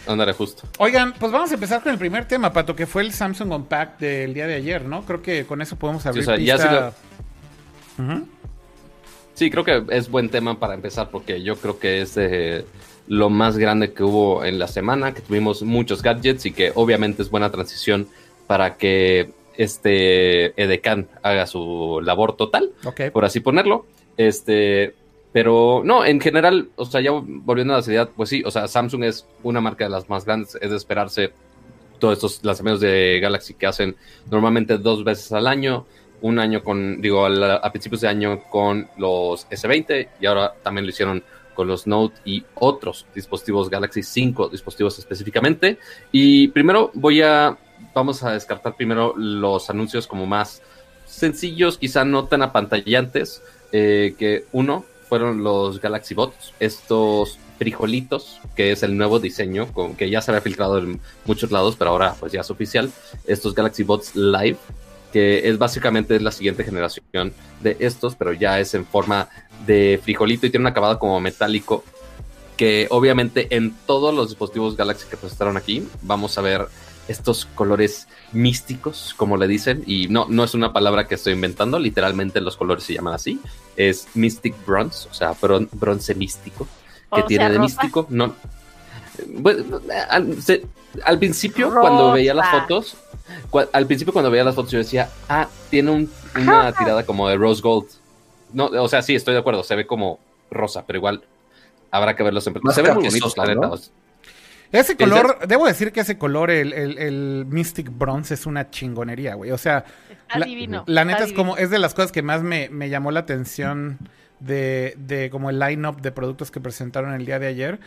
Ándale, 0.06 0.32
justo. 0.32 0.64
Oigan, 0.78 1.12
pues 1.12 1.30
vamos 1.30 1.50
a 1.52 1.54
empezar 1.54 1.80
con 1.82 1.92
el 1.92 1.98
primer 1.98 2.24
tema, 2.26 2.52
Pato, 2.52 2.74
que 2.74 2.86
fue 2.86 3.02
el 3.02 3.12
Samsung 3.12 3.52
Unpacked 3.52 3.98
del 3.98 4.34
día 4.34 4.48
de 4.48 4.54
ayer, 4.56 4.84
¿no? 4.84 5.02
Creo 5.04 5.22
que 5.22 5.46
con 5.46 5.62
eso 5.62 5.76
podemos 5.76 6.04
abrir 6.06 6.22
o 6.22 6.26
sea, 6.26 6.36
ya 6.36 6.92
Sí, 9.34 9.50
creo 9.50 9.64
que 9.64 9.84
es 9.90 10.10
buen 10.10 10.28
tema 10.28 10.58
para 10.58 10.74
empezar 10.74 11.10
porque 11.10 11.42
yo 11.42 11.56
creo 11.56 11.78
que 11.78 12.02
es 12.02 12.16
eh, 12.16 12.64
lo 13.08 13.30
más 13.30 13.58
grande 13.58 13.92
que 13.92 14.02
hubo 14.02 14.44
en 14.44 14.58
la 14.58 14.68
semana, 14.68 15.14
que 15.14 15.22
tuvimos 15.22 15.62
muchos 15.62 16.02
gadgets 16.02 16.46
y 16.46 16.52
que 16.52 16.72
obviamente 16.74 17.22
es 17.22 17.30
buena 17.30 17.50
transición 17.50 18.08
para 18.46 18.76
que 18.76 19.30
este 19.56 20.60
Edecan 20.62 21.08
haga 21.22 21.46
su 21.46 22.00
labor 22.02 22.36
total, 22.36 22.72
por 23.12 23.24
así 23.24 23.40
ponerlo. 23.40 23.86
Este, 24.16 24.94
pero 25.32 25.82
no, 25.84 26.04
en 26.04 26.20
general, 26.20 26.68
o 26.76 26.84
sea, 26.84 27.00
ya 27.00 27.10
volviendo 27.12 27.72
a 27.72 27.78
la 27.78 27.82
seriedad, 27.82 28.10
pues 28.14 28.28
sí, 28.28 28.42
o 28.44 28.50
sea, 28.50 28.68
Samsung 28.68 29.04
es 29.04 29.26
una 29.42 29.60
marca 29.60 29.84
de 29.84 29.90
las 29.90 30.08
más 30.08 30.24
grandes, 30.26 30.56
es 30.60 30.70
de 30.70 30.76
esperarse 30.76 31.32
todos 31.98 32.14
estos 32.14 32.44
lanzamientos 32.44 32.80
de 32.80 33.18
Galaxy 33.20 33.54
que 33.54 33.66
hacen 33.66 33.96
normalmente 34.30 34.76
dos 34.76 35.04
veces 35.04 35.32
al 35.32 35.46
año, 35.46 35.86
un 36.22 36.38
año 36.38 36.62
con, 36.64 37.00
digo, 37.00 37.24
al- 37.24 37.42
a, 37.42 37.70
principios 37.70 38.00
de 38.00 38.08
año 38.08 38.42
con 38.50 38.88
los 38.96 39.48
S20 39.50 40.08
y 40.20 40.26
ahora 40.26 40.54
también 40.62 40.86
lo 40.86 40.90
hicieron 40.90 41.22
con 41.54 41.68
los 41.68 41.86
Note 41.86 42.18
y 42.24 42.42
otros 42.54 43.06
dispositivos 43.14 43.68
Galaxy 43.68 44.02
5 44.02 44.48
dispositivos 44.48 44.98
específicamente. 44.98 45.78
Y 46.10 46.48
primero 46.48 46.90
voy 46.94 47.20
a, 47.22 47.56
vamos 47.94 48.22
a 48.22 48.32
descartar 48.32 48.74
primero 48.74 49.14
los 49.16 49.68
anuncios 49.68 50.06
como 50.06 50.26
más 50.26 50.62
sencillos, 51.06 51.76
quizá 51.76 52.04
no 52.04 52.24
tan 52.24 52.42
apantallantes, 52.42 53.42
eh, 53.72 54.14
que 54.18 54.46
uno 54.52 54.84
fueron 55.08 55.44
los 55.44 55.78
Galaxy 55.80 56.14
Bots, 56.14 56.54
estos 56.58 57.38
frijolitos, 57.58 58.40
que 58.56 58.72
es 58.72 58.82
el 58.82 58.96
nuevo 58.96 59.20
diseño, 59.20 59.68
que 59.96 60.08
ya 60.10 60.22
se 60.22 60.30
había 60.30 60.40
filtrado 60.40 60.78
en 60.78 61.00
muchos 61.26 61.50
lados, 61.52 61.76
pero 61.78 61.90
ahora 61.90 62.16
pues 62.18 62.32
ya 62.32 62.40
es 62.40 62.50
oficial, 62.50 62.90
estos 63.26 63.54
Galaxy 63.54 63.82
Bots 63.82 64.16
Live, 64.16 64.56
que 65.12 65.48
es 65.48 65.58
básicamente 65.58 66.18
la 66.20 66.32
siguiente 66.32 66.64
generación 66.64 67.32
de 67.60 67.76
estos, 67.80 68.14
pero 68.16 68.32
ya 68.32 68.58
es 68.60 68.74
en 68.74 68.86
forma 68.86 69.28
de 69.66 70.00
frijolito 70.02 70.46
y 70.46 70.50
tiene 70.50 70.62
un 70.64 70.68
acabado 70.72 70.98
como 70.98 71.20
metálico, 71.20 71.84
que 72.56 72.86
obviamente 72.90 73.48
en 73.54 73.74
todos 73.86 74.14
los 74.14 74.28
dispositivos 74.30 74.76
Galaxy 74.76 75.06
que 75.08 75.16
presentaron 75.16 75.56
aquí 75.56 75.86
vamos 76.02 76.36
a 76.38 76.40
ver 76.42 76.66
estos 77.08 77.46
colores 77.46 78.06
místicos, 78.32 79.12
como 79.16 79.36
le 79.36 79.48
dicen, 79.48 79.82
y 79.86 80.06
no, 80.08 80.26
no 80.28 80.44
es 80.44 80.54
una 80.54 80.72
palabra 80.72 81.08
que 81.08 81.16
estoy 81.16 81.32
inventando, 81.32 81.78
literalmente 81.78 82.40
los 82.40 82.56
colores 82.56 82.84
se 82.84 82.94
llaman 82.94 83.14
así, 83.14 83.40
es 83.76 84.06
Mystic 84.14 84.54
Bronze, 84.64 85.08
o 85.10 85.14
sea, 85.14 85.32
bron- 85.34 85.68
bronce 85.72 86.14
místico, 86.14 86.68
que 87.14 87.22
tiene 87.24 87.44
de 87.50 87.58
rosa. 87.58 87.62
místico, 87.62 88.06
no... 88.08 88.34
Bueno, 89.26 89.80
se- 90.40 90.62
al 91.04 91.18
principio, 91.18 91.70
cuando 91.72 92.12
veía 92.12 92.34
las 92.34 92.48
fotos, 92.50 92.96
al 93.72 93.86
principio 93.86 94.12
cuando 94.12 94.30
veía 94.30 94.44
las 94.44 94.54
fotos 94.54 94.72
yo 94.72 94.78
decía, 94.78 95.08
ah, 95.28 95.48
tiene 95.70 95.90
un- 95.90 96.10
una 96.36 96.72
tirada 96.72 97.04
como 97.04 97.28
de 97.28 97.36
rose 97.36 97.62
gold. 97.62 97.88
No, 98.52 98.66
o 98.66 98.88
sea, 98.88 99.02
sí, 99.02 99.14
estoy 99.14 99.34
de 99.34 99.40
acuerdo, 99.40 99.62
se 99.64 99.74
ve 99.74 99.86
como 99.86 100.18
rosa, 100.50 100.84
pero 100.86 100.98
igual 100.98 101.22
habrá 101.90 102.14
que 102.16 102.22
verlos 102.22 102.46
en 102.46 102.54
Más 102.62 102.74
Se 102.74 102.82
ven 102.82 102.94
muy 102.94 103.04
bonitos, 103.06 103.36
la 103.36 103.46
neta. 103.46 103.70
Ese 104.72 104.96
¿Qué 104.96 105.04
color, 105.04 105.38
debo 105.46 105.66
decir 105.66 105.92
que 105.92 106.00
ese 106.00 106.16
color, 106.16 106.50
el, 106.50 106.72
el- 106.72 106.96
el 106.98 107.44
Mystic 107.48 107.90
Bronze, 107.90 108.32
es 108.34 108.46
una 108.46 108.70
chingonería, 108.70 109.34
güey. 109.34 109.50
O 109.50 109.58
sea, 109.58 109.84
Está 110.10 110.38
la, 110.38 110.46
divino. 110.46 110.84
la 110.86 111.04
neta 111.04 111.18
está 111.18 111.28
es 111.30 111.32
como, 111.34 111.58
es 111.58 111.68
de 111.68 111.78
las 111.78 111.92
cosas 111.92 112.10
que 112.10 112.22
más 112.22 112.42
me, 112.42 112.70
me 112.70 112.88
llamó 112.88 113.10
la 113.10 113.20
atención 113.20 113.98
de, 114.40 114.94
de 114.96 115.28
como 115.28 115.50
el 115.50 115.58
line-up 115.58 116.00
de 116.00 116.10
productos 116.10 116.50
que 116.50 116.58
presentaron 116.60 117.12
el 117.12 117.26
día 117.26 117.38
de 117.38 117.48
ayer. 117.48 117.80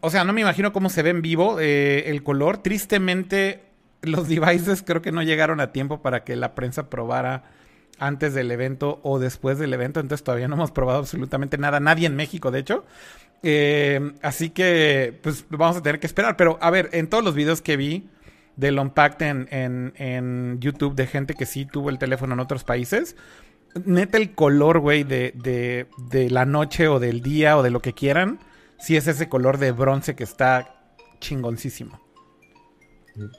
O 0.00 0.10
sea, 0.10 0.24
no 0.24 0.32
me 0.32 0.40
imagino 0.40 0.72
cómo 0.72 0.88
se 0.88 1.02
ve 1.02 1.10
en 1.10 1.22
vivo 1.22 1.60
eh, 1.60 2.10
el 2.10 2.22
color. 2.22 2.58
Tristemente, 2.58 3.62
los 4.02 4.28
devices 4.28 4.82
creo 4.82 5.02
que 5.02 5.12
no 5.12 5.22
llegaron 5.22 5.60
a 5.60 5.72
tiempo 5.72 6.02
para 6.02 6.24
que 6.24 6.36
la 6.36 6.54
prensa 6.54 6.88
probara 6.88 7.44
antes 7.98 8.34
del 8.34 8.50
evento 8.50 9.00
o 9.02 9.18
después 9.18 9.58
del 9.58 9.72
evento, 9.72 10.00
entonces 10.00 10.24
todavía 10.24 10.48
no 10.48 10.56
hemos 10.56 10.72
probado 10.72 10.98
absolutamente 10.98 11.58
nada, 11.58 11.78
nadie 11.78 12.06
en 12.06 12.16
México, 12.16 12.50
de 12.50 12.58
hecho. 12.58 12.84
Eh, 13.42 14.14
así 14.22 14.50
que, 14.50 15.18
pues 15.22 15.44
vamos 15.50 15.76
a 15.76 15.82
tener 15.82 16.00
que 16.00 16.06
esperar. 16.06 16.36
Pero, 16.36 16.58
a 16.60 16.70
ver, 16.70 16.88
en 16.92 17.08
todos 17.08 17.22
los 17.22 17.34
videos 17.34 17.62
que 17.62 17.76
vi 17.76 18.08
del 18.56 18.78
Unpacked 18.78 19.26
en, 19.26 19.48
en, 19.50 19.92
en 19.96 20.60
YouTube 20.60 20.94
de 20.94 21.06
gente 21.06 21.34
que 21.34 21.46
sí 21.46 21.66
tuvo 21.66 21.90
el 21.90 21.98
teléfono 21.98 22.34
en 22.34 22.40
otros 22.40 22.64
países, 22.64 23.16
neta 23.84 24.18
el 24.18 24.34
color, 24.34 24.78
güey, 24.78 25.04
de, 25.04 25.32
de, 25.36 25.86
de 26.10 26.30
la 26.30 26.46
noche 26.46 26.88
o 26.88 27.00
del 27.00 27.20
día 27.20 27.56
o 27.56 27.62
de 27.62 27.70
lo 27.70 27.80
que 27.80 27.92
quieran, 27.92 28.38
sí 28.84 28.96
es 28.96 29.06
ese 29.06 29.28
color 29.28 29.58
de 29.58 29.72
bronce 29.72 30.14
que 30.14 30.24
está 30.24 30.94
chingoncísimo. 31.18 32.04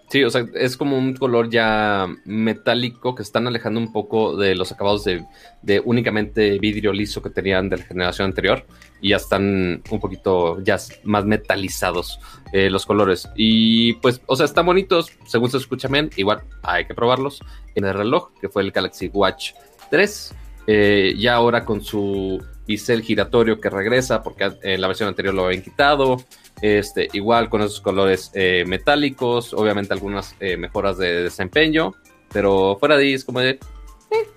Sí, 0.09 0.23
o 0.23 0.29
sea, 0.29 0.45
es 0.55 0.77
como 0.77 0.97
un 0.97 1.15
color 1.15 1.49
ya 1.49 2.07
metálico 2.23 3.13
que 3.13 3.23
están 3.23 3.45
alejando 3.45 3.79
un 3.79 3.91
poco 3.91 4.37
de 4.37 4.55
los 4.55 4.71
acabados 4.71 5.03
de, 5.03 5.25
de 5.63 5.81
únicamente 5.81 6.57
vidrio 6.59 6.93
liso 6.93 7.21
que 7.21 7.29
tenían 7.29 7.67
de 7.67 7.77
la 7.77 7.83
generación 7.83 8.29
anterior 8.29 8.65
y 9.01 9.09
ya 9.09 9.17
están 9.17 9.83
un 9.91 9.99
poquito 9.99 10.61
ya 10.61 10.77
más 11.03 11.25
metalizados 11.25 12.19
eh, 12.53 12.69
los 12.69 12.85
colores. 12.85 13.29
Y 13.35 13.93
pues, 13.95 14.21
o 14.27 14.37
sea, 14.37 14.45
están 14.45 14.65
bonitos, 14.65 15.11
según 15.27 15.51
se 15.51 15.57
escucha 15.57 15.89
bien, 15.89 16.09
igual 16.15 16.43
hay 16.63 16.85
que 16.85 16.95
probarlos 16.95 17.41
en 17.75 17.83
el 17.83 17.93
reloj, 17.93 18.31
que 18.39 18.47
fue 18.47 18.63
el 18.63 18.71
Galaxy 18.71 19.09
Watch 19.09 19.51
3, 19.91 20.35
eh, 20.67 21.13
ya 21.17 21.35
ahora 21.35 21.65
con 21.65 21.81
su 21.81 22.41
bisel 22.67 23.01
giratorio 23.01 23.59
que 23.59 23.69
regresa, 23.69 24.21
porque 24.23 24.51
en 24.63 24.81
la 24.81 24.87
versión 24.87 25.09
anterior 25.09 25.33
lo 25.33 25.45
habían 25.45 25.61
quitado. 25.61 26.17
Este, 26.61 27.09
igual 27.13 27.49
con 27.49 27.61
esos 27.61 27.81
colores 27.81 28.31
eh, 28.33 28.63
metálicos, 28.65 29.53
obviamente 29.53 29.93
algunas 29.93 30.35
eh, 30.39 30.55
mejoras 30.57 30.97
de 30.97 31.23
desempeño, 31.23 31.93
pero 32.31 32.77
fuera 32.79 32.95
de 32.97 33.03
ahí 33.03 33.13
es 33.13 33.25
como 33.25 33.41
de, 33.41 33.49
eh, 33.49 34.27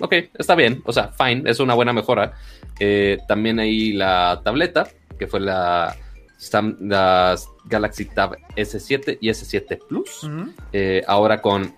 ok, 0.00 0.12
está 0.36 0.54
bien, 0.56 0.82
o 0.84 0.92
sea, 0.92 1.12
fine, 1.16 1.48
es 1.48 1.60
una 1.60 1.74
buena 1.74 1.92
mejora. 1.92 2.34
Eh, 2.80 3.18
también 3.28 3.58
ahí 3.60 3.92
la 3.92 4.40
tableta, 4.44 4.88
que 5.18 5.26
fue 5.28 5.40
la, 5.40 5.96
Sam- 6.36 6.76
la 6.80 7.36
Galaxy 7.64 8.06
Tab 8.06 8.36
S7 8.56 9.18
y 9.20 9.28
S7 9.28 9.78
Plus, 9.88 10.28
eh, 10.72 11.02
ahora 11.06 11.40
con 11.40 11.74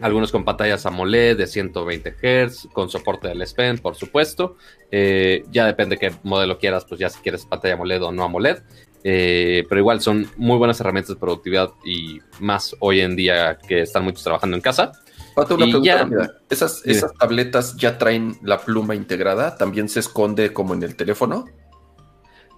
algunos 0.00 0.30
con 0.32 0.44
pantallas 0.44 0.84
AMOLED 0.86 1.36
de 1.38 1.46
120 1.46 2.14
Hz, 2.46 2.68
con 2.72 2.88
soporte 2.90 3.28
del 3.28 3.40
S 3.42 3.54
Pen, 3.54 3.78
por 3.78 3.94
supuesto. 3.96 4.56
Eh, 4.90 5.44
ya 5.50 5.66
depende 5.66 5.96
qué 5.98 6.12
modelo 6.22 6.58
quieras, 6.58 6.84
pues 6.84 7.00
ya 7.00 7.08
si 7.08 7.20
quieres 7.20 7.46
pantalla 7.46 7.74
AMOLED 7.74 8.02
o 8.04 8.12
no 8.12 8.24
AMOLED. 8.24 8.58
Eh, 9.08 9.64
pero 9.68 9.80
igual 9.80 10.00
son 10.00 10.28
muy 10.36 10.58
buenas 10.58 10.80
herramientas 10.80 11.14
de 11.14 11.20
productividad 11.20 11.70
y 11.84 12.20
más 12.40 12.74
hoy 12.80 13.00
en 13.00 13.14
día 13.14 13.56
que 13.56 13.82
están 13.82 14.02
muchos 14.04 14.24
trabajando 14.24 14.56
en 14.56 14.60
casa. 14.62 14.92
Pato, 15.34 15.54
una 15.54 15.66
Y 15.66 15.70
pregunta 15.70 15.94
ya- 15.94 16.02
rápida. 16.02 16.32
¿Esas. 16.50 16.82
¿Esas 16.86 17.14
tabletas 17.14 17.76
ya 17.76 17.98
traen 17.98 18.36
la 18.42 18.58
pluma 18.58 18.94
integrada? 18.94 19.56
¿También 19.56 19.88
se 19.88 20.00
esconde 20.00 20.52
como 20.52 20.74
en 20.74 20.82
el 20.82 20.96
teléfono? 20.96 21.44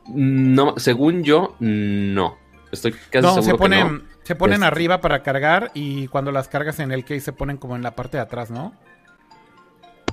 No, 0.09 0.75
según 0.79 1.23
yo, 1.23 1.55
no. 1.61 2.39
Estoy 2.73 2.93
casi 3.11 3.27
No, 3.27 3.35
seguro 3.35 3.43
se 3.45 3.51
que 3.53 3.59
ponen, 3.59 3.95
no. 3.95 4.03
Se 4.29 4.37
ponen 4.37 4.57
Este- 4.57 4.67
arriba 4.67 5.01
para 5.01 5.23
cargar 5.23 5.71
y 5.73 6.07
cuando 6.09 6.31
las 6.33 6.49
cargas 6.49 6.79
en 6.81 6.93
el 6.93 7.03
case 7.03 7.21
se 7.21 7.33
ponen 7.33 7.57
como 7.57 7.77
en 7.77 7.83
la 7.83 7.93
parte 7.97 8.19
de 8.19 8.23
atrás, 8.23 8.51
¿no? 8.51 8.75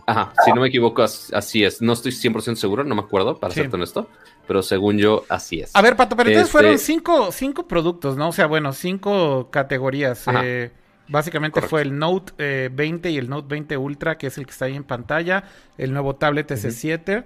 Ajá, 0.08 0.32
si 0.46 0.54
no 0.54 0.62
me 0.62 0.68
equivoco, 0.70 1.02
as- 1.04 1.34
así 1.34 1.66
es. 1.66 1.82
No 1.82 1.92
estoy 1.92 2.14
100% 2.14 2.56
seguro, 2.56 2.86
no 2.86 2.96
me 2.96 3.02
acuerdo, 3.02 3.38
para 3.40 3.54
Sí. 3.54 3.60
serte 3.60 3.76
honesto. 3.76 4.10
Pero 4.48 4.62
según 4.64 4.98
yo, 5.00 5.26
así 5.28 5.60
es. 5.60 5.76
A 5.76 5.82
ver, 5.82 5.98
Pato, 5.98 6.16
pero 6.16 6.30
entonces 6.30 6.48
Este- 6.48 6.52
fueron 6.52 6.78
cinco, 6.80 7.32
cinco 7.34 7.68
productos, 7.68 8.16
¿no? 8.16 8.30
O 8.30 8.32
sea, 8.32 8.46
bueno, 8.46 8.72
cinco 8.72 9.50
categorías. 9.52 10.24
Eh, 10.44 10.72
básicamente 11.10 11.56
Correcto. 11.56 11.70
fue 11.72 11.82
el 11.82 11.98
Note 11.98 12.32
eh, 12.38 12.70
20 12.72 13.10
y 13.10 13.18
el 13.18 13.28
Note 13.30 13.48
20 13.50 13.76
Ultra, 13.76 14.18
que 14.18 14.28
es 14.28 14.38
el 14.38 14.46
que 14.46 14.52
está 14.52 14.66
ahí 14.66 14.76
en 14.78 14.84
pantalla. 14.86 15.44
El 15.78 15.92
nuevo 15.92 16.16
tablet 16.16 16.50
S7. 16.52 17.26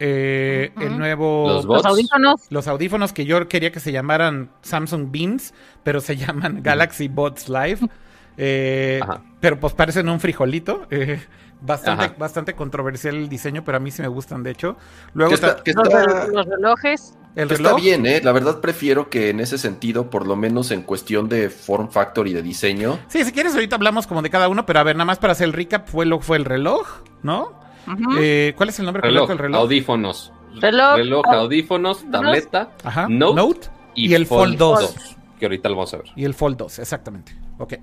Eh. 0.00 0.72
El 0.80 0.98
nuevo... 0.98 1.46
Los 1.48 1.64
Los 1.66 1.84
audífonos. 1.86 2.40
los 2.50 2.66
audífonos 2.66 3.12
que 3.12 3.24
yo 3.26 3.46
quería 3.48 3.70
que 3.70 3.78
se 3.80 3.92
llamaran 3.92 4.50
Samsung 4.62 5.10
Beams, 5.12 5.54
pero 5.84 6.00
se 6.00 6.16
llaman 6.16 6.62
Galaxy 6.62 7.06
Buds 7.08 7.48
Live. 7.48 7.80
Eh, 8.36 9.00
pero 9.40 9.60
pues 9.60 9.74
parecen 9.74 10.08
un 10.08 10.18
frijolito. 10.20 10.86
eh, 10.90 11.20
bastante, 11.60 12.04
Ajá. 12.06 12.14
bastante 12.18 12.54
controversial 12.54 13.14
el 13.14 13.28
diseño, 13.28 13.62
pero 13.64 13.76
a 13.76 13.80
mí 13.80 13.90
sí 13.90 14.00
me 14.02 14.08
gustan, 14.08 14.42
de 14.42 14.50
hecho. 14.52 14.76
Luego 15.12 15.34
está, 15.34 15.58
Los, 15.58 15.66
está- 15.66 15.82
rel- 16.06 16.32
los 16.32 16.46
relojes. 16.46 17.14
el 17.36 17.48
que 17.48 17.54
está 17.54 17.68
reloj. 17.68 17.82
bien, 17.82 18.06
¿eh? 18.06 18.22
La 18.24 18.32
verdad 18.32 18.60
prefiero 18.60 19.10
que 19.10 19.28
en 19.28 19.40
ese 19.40 19.58
sentido, 19.58 20.08
por 20.08 20.26
lo 20.26 20.36
menos 20.36 20.70
en 20.70 20.80
cuestión 20.80 21.28
de 21.28 21.50
form 21.50 21.90
factor 21.90 22.26
y 22.28 22.32
de 22.32 22.40
diseño, 22.40 22.98
Sí, 23.08 23.24
si 23.24 23.32
quieres 23.32 23.52
ahorita 23.54 23.76
hablamos 23.76 24.06
como 24.06 24.22
de 24.22 24.30
cada 24.30 24.48
uno, 24.48 24.64
pero 24.64 24.78
a 24.80 24.84
ver, 24.84 24.96
nada 24.96 25.04
más 25.04 25.18
para 25.18 25.32
hacer 25.34 25.44
el 25.48 25.52
recap, 25.52 25.86
fue, 25.86 26.06
lo, 26.06 26.20
fue 26.20 26.38
el 26.38 26.46
reloj, 26.46 26.88
¿no? 27.22 27.60
Eh, 28.20 28.54
¿Cuál 28.56 28.68
es 28.68 28.78
el 28.78 28.84
nombre 28.86 29.02
reloj, 29.02 29.20
completo 29.26 29.32
del 29.42 29.52
reloj? 29.52 29.60
audífonos. 29.62 30.32
Reloj, 30.60 30.96
reloj, 30.96 31.24
au- 31.26 31.34
audífonos, 31.40 32.10
tableta 32.10 32.70
Ajá. 32.84 33.06
Note 33.08 33.34
Note, 33.36 33.68
y, 33.94 34.10
Y 34.10 34.14
el 34.14 34.26
Fold 34.26 34.56
2. 34.58 34.80
2, 34.80 35.16
Que 35.38 35.46
ahorita 35.46 35.68
lo 35.68 35.76
vamos 35.76 35.94
a 35.94 35.98
ver. 35.98 36.06
y 36.16 36.24
el 36.24 36.34
Fold 36.34 36.56
2, 36.56 36.78
exactamente. 36.80 37.36
Ok. 37.58 37.74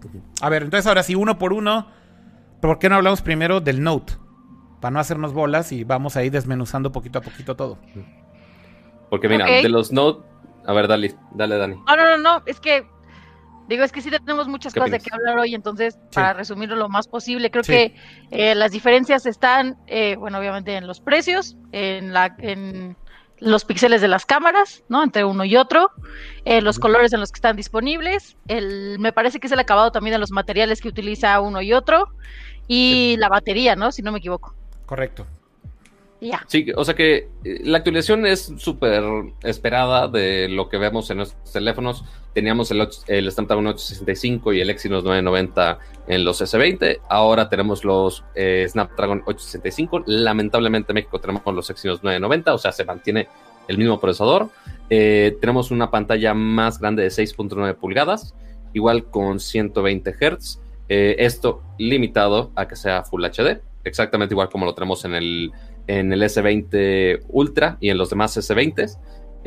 A 0.42 0.50
ver, 0.50 0.64
entonces 0.64 0.86
ahora 0.88 1.04
sí, 1.04 1.16
uno 1.16 1.38
por 1.38 1.54
uno, 1.54 1.88
¿por 2.62 2.78
qué 2.80 2.90
no 2.90 2.96
hablamos 2.96 3.22
primero 3.22 3.62
del 3.62 3.82
Note? 3.84 4.14
Para 4.82 4.92
no 4.92 5.00
hacernos 5.00 5.34
bolas 5.34 5.72
y 5.72 5.84
vamos 5.84 6.16
ahí 6.18 6.30
desmenuzando 6.30 6.92
poquito 6.92 7.20
a 7.20 7.22
poquito 7.22 7.56
todo. 7.56 7.78
Porque 9.10 9.30
mira, 9.30 9.46
de 9.46 9.70
los 9.70 9.92
Note. 9.92 10.26
A 10.66 10.74
ver, 10.74 10.88
dale, 10.88 11.16
dale, 11.32 11.58
Dani. 11.58 11.76
No, 11.88 11.96
no, 11.96 12.04
no, 12.04 12.18
no, 12.18 12.44
es 12.46 12.60
que 12.60 12.86
digo, 13.68 13.84
es 13.84 13.92
que 13.92 14.02
sí 14.02 14.10
tenemos 14.10 14.48
muchas 14.48 14.74
¿Qué 14.74 14.80
cosas 14.80 14.92
de 14.92 15.00
qué 15.00 15.10
hablar 15.14 15.38
hoy, 15.40 15.56
entonces, 15.56 15.98
para 16.14 16.34
resumirlo 16.34 16.76
lo 16.76 16.90
más 16.90 17.08
posible, 17.08 17.52
creo 17.52 17.64
Sí. 17.64 17.72
que 17.72 17.96
eh, 18.32 18.56
las 18.56 18.72
diferencias 18.72 19.26
están, 19.26 19.78
eh, 19.88 20.16
bueno, 20.18 20.40
obviamente 20.40 20.76
en 20.76 20.88
los 20.88 21.00
precios, 21.00 21.56
en 21.72 22.14
la, 22.14 22.36
en 22.40 22.96
los 23.40 23.66
píxeles 23.66 24.02
de 24.02 24.08
las 24.08 24.26
cámaras, 24.26 24.84
¿no? 24.90 25.04
Entre 25.04 25.24
uno 25.24 25.46
y 25.46 25.56
otro, 25.58 25.92
eh, 26.46 26.62
los 26.62 26.80
colores 26.80 27.14
en 27.14 27.20
los 27.20 27.32
que 27.32 27.38
están 27.38 27.56
disponibles, 27.56 28.36
el, 28.48 28.98
me 29.00 29.14
parece 29.14 29.40
que 29.40 29.48
es 29.48 29.54
el 29.54 29.60
acabado 29.60 29.92
también 29.92 30.14
de 30.14 30.20
los 30.20 30.32
materiales 30.32 30.82
que 30.82 30.88
utiliza 30.88 31.40
uno 31.40 31.62
y 31.62 31.74
otro, 31.74 32.10
y 32.68 33.16
la 33.20 33.30
batería, 33.30 33.76
¿no? 33.76 33.92
Si 33.92 34.02
no 34.02 34.12
me 34.12 34.18
equivoco. 34.18 34.56
Correcto. 34.86 35.28
Sí, 36.48 36.66
o 36.76 36.84
sea 36.84 36.96
que 36.96 37.30
eh, 37.44 37.62
la 37.64 37.78
actualización 37.78 38.26
es 38.26 38.52
súper 38.58 39.04
esperada 39.44 40.08
de 40.08 40.48
lo 40.50 40.68
que 40.68 40.78
vemos 40.78 41.10
en 41.12 41.18
nuestros 41.18 41.52
teléfonos. 41.52 42.04
Teníamos 42.34 42.72
el, 42.72 42.88
el 43.08 43.32
Snapdragon 43.32 43.68
865 43.68 44.54
y 44.54 44.62
el 44.62 44.70
Exynos 44.70 45.04
990 45.04 45.80
en 46.08 46.24
los 46.24 46.42
S20. 46.42 47.02
Ahora 47.10 47.50
tenemos 47.50 47.84
los 47.84 48.24
eh, 48.36 48.66
Snapdragon 48.68 49.20
865. 49.26 50.04
Lamentablemente 50.08 50.92
en 50.92 50.96
México 50.96 51.20
tenemos 51.20 51.44
los 51.54 51.70
Exynos 51.70 52.04
990, 52.04 52.54
o 52.54 52.58
sea, 52.58 52.72
se 52.72 52.86
mantiene 52.86 53.28
el 53.68 53.78
mismo 53.78 54.00
procesador. 54.00 54.50
Eh, 54.90 55.38
tenemos 55.40 55.72
una 55.72 55.92
pantalla 55.92 56.34
más 56.34 56.80
grande 56.80 57.04
de 57.04 57.10
6.9 57.10 57.76
pulgadas, 57.76 58.34
igual 58.74 59.06
con 59.06 59.40
120 59.40 60.14
Hz. 60.14 60.60
Eh, 60.90 61.16
esto 61.20 61.62
limitado 61.78 62.52
a 62.56 62.68
que 62.68 62.78
sea 62.78 63.04
Full 63.04 63.26
HD, 63.26 63.62
exactamente 63.84 64.34
igual 64.34 64.50
como 64.50 64.66
lo 64.66 64.74
tenemos 64.74 65.04
en 65.04 65.16
el 65.16 65.52
en 65.88 66.14
el 66.14 66.22
S20 66.22 67.24
Ultra 67.30 67.78
y 67.80 67.90
en 67.90 67.98
los 67.98 68.10
demás 68.10 68.38
S20s. 68.38 68.98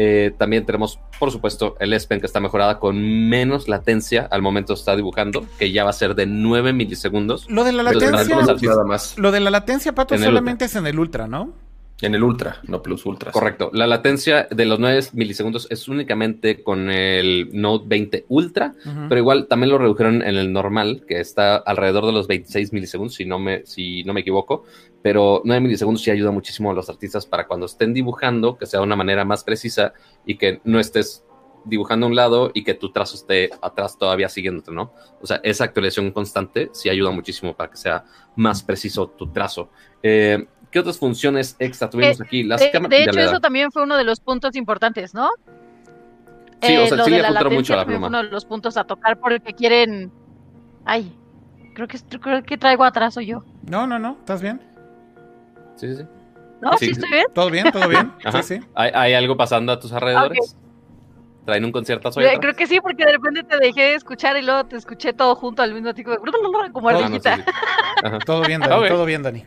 Eh, 0.02 0.32
también 0.38 0.64
tenemos, 0.64 0.98
por 1.18 1.30
supuesto, 1.30 1.76
el 1.78 1.92
S 1.92 2.06
Pen 2.06 2.20
que 2.20 2.26
está 2.26 2.40
mejorada 2.40 2.78
con 2.78 3.28
menos 3.28 3.68
latencia 3.68 4.26
al 4.30 4.40
momento 4.40 4.72
estar 4.72 4.96
dibujando, 4.96 5.44
que 5.58 5.72
ya 5.72 5.84
va 5.84 5.90
a 5.90 5.92
ser 5.92 6.14
de 6.14 6.24
9 6.26 6.72
milisegundos. 6.72 7.48
Lo 7.50 7.64
de 7.64 7.72
la 7.72 7.82
latencia, 7.82 8.36
nada 8.36 8.84
más. 8.84 9.18
lo 9.18 9.30
de 9.30 9.40
la 9.40 9.50
latencia, 9.50 9.94
Pato, 9.94 10.16
solamente 10.16 10.64
es 10.64 10.76
en 10.76 10.86
el 10.86 10.98
Ultra, 10.98 11.26
¿no? 11.26 11.52
En 12.02 12.14
el 12.14 12.22
Ultra, 12.22 12.60
no 12.64 12.82
Plus 12.82 13.04
Ultra. 13.04 13.30
Correcto. 13.30 13.70
La 13.74 13.86
latencia 13.86 14.48
de 14.50 14.64
los 14.64 14.78
9 14.78 15.00
milisegundos 15.12 15.66
es 15.70 15.86
únicamente 15.88 16.62
con 16.62 16.90
el 16.90 17.50
Note 17.52 17.84
20 17.88 18.24
Ultra, 18.28 18.74
pero 19.08 19.18
igual 19.18 19.46
también 19.48 19.70
lo 19.70 19.78
redujeron 19.78 20.22
en 20.22 20.36
el 20.36 20.52
normal, 20.52 21.04
que 21.06 21.20
está 21.20 21.56
alrededor 21.56 22.06
de 22.06 22.12
los 22.12 22.26
26 22.26 22.72
milisegundos, 22.72 23.14
si 23.14 23.26
no 23.26 23.38
me, 23.38 23.66
si 23.66 24.02
no 24.04 24.14
me 24.14 24.20
equivoco. 24.20 24.64
Pero 25.02 25.42
9 25.44 25.60
milisegundos 25.60 26.02
sí 26.02 26.10
ayuda 26.10 26.30
muchísimo 26.30 26.70
a 26.70 26.74
los 26.74 26.88
artistas 26.88 27.26
para 27.26 27.46
cuando 27.46 27.66
estén 27.66 27.92
dibujando, 27.92 28.56
que 28.56 28.66
sea 28.66 28.80
de 28.80 28.86
una 28.86 28.96
manera 28.96 29.24
más 29.24 29.44
precisa 29.44 29.92
y 30.24 30.36
que 30.36 30.60
no 30.64 30.80
estés 30.80 31.24
dibujando 31.64 32.06
a 32.06 32.08
un 32.08 32.16
lado 32.16 32.50
y 32.54 32.64
que 32.64 32.74
tu 32.74 32.90
trazo 32.90 33.16
esté 33.16 33.50
atrás 33.60 33.98
todavía 33.98 34.28
siguiéndote, 34.28 34.72
¿no? 34.72 34.92
O 35.20 35.26
sea, 35.26 35.40
esa 35.42 35.64
actualización 35.64 36.10
constante 36.10 36.70
sí 36.72 36.88
ayuda 36.88 37.10
muchísimo 37.10 37.54
para 37.54 37.70
que 37.70 37.76
sea 37.76 38.04
más 38.36 38.62
preciso 38.62 39.08
tu 39.08 39.30
trazo. 39.30 39.70
Eh, 40.02 40.46
¿Qué 40.70 40.78
otras 40.78 40.98
funciones 40.98 41.56
extra 41.58 41.90
tuvimos 41.90 42.20
aquí? 42.20 42.42
Las 42.44 42.60
De, 42.60 42.70
de 42.88 43.02
hecho, 43.04 43.20
eso 43.20 43.40
también 43.40 43.72
fue 43.72 43.82
uno 43.82 43.96
de 43.96 44.04
los 44.04 44.20
puntos 44.20 44.54
importantes, 44.54 45.14
¿no? 45.14 45.30
Sí, 46.62 46.76
o 46.76 46.86
sea, 46.86 46.96
lo 46.98 47.04
sí 47.04 47.10
de 47.10 47.22
le 47.22 47.30
la 47.30 47.44
mucho 47.44 47.72
a 47.72 47.76
la 47.76 47.82
también 47.82 48.00
fue 48.00 48.08
pluma. 48.08 48.08
uno 48.08 48.22
de 48.22 48.24
los 48.24 48.44
puntos 48.44 48.76
a 48.76 48.84
tocar 48.84 49.18
porque 49.18 49.52
quieren. 49.54 50.12
Ay, 50.84 51.12
creo 51.74 51.88
que 51.88 51.98
creo 52.20 52.42
que 52.42 52.58
traigo 52.58 52.84
atraso 52.84 53.20
yo. 53.20 53.44
No, 53.68 53.86
no, 53.86 53.98
no, 53.98 54.16
¿estás 54.20 54.42
bien? 54.42 54.60
Sí, 55.76 55.88
sí, 55.88 55.96
sí. 55.96 56.02
¿No? 56.60 56.72
Sí. 56.76 56.86
¿Sí 56.86 56.90
estoy 56.92 57.10
bien? 57.10 57.24
¿Todo 57.34 57.50
bien? 57.50 57.72
¿Todo 57.72 57.88
bien? 57.88 58.12
Ajá. 58.24 58.42
Sí, 58.42 58.58
sí. 58.58 58.66
¿Hay, 58.74 58.90
hay 58.94 59.14
algo 59.14 59.36
pasando 59.36 59.72
a 59.72 59.80
tus 59.80 59.92
alrededores? 59.92 60.56
traen 61.44 61.64
un 61.64 61.72
conciertazo. 61.72 62.20
Eh, 62.20 62.38
Creo 62.40 62.54
que 62.54 62.66
sí, 62.66 62.80
porque 62.80 63.04
de 63.04 63.12
repente 63.12 63.42
te 63.42 63.56
dejé 63.58 63.80
de 63.82 63.94
escuchar 63.94 64.36
y 64.36 64.42
luego 64.42 64.64
te 64.64 64.76
escuché 64.76 65.12
todo 65.12 65.34
junto 65.34 65.62
al 65.62 65.74
mismo 65.74 65.92
tiempo, 65.94 66.16
como 66.72 66.88
Ah, 66.90 67.08
no, 67.08 67.18
sí. 67.20 67.28
Ajá. 68.04 68.18
Todo 68.20 68.42
bien, 68.42 68.60
Dani, 68.60 68.88
todo 68.88 69.04
bien, 69.04 69.22
Dani. 69.22 69.44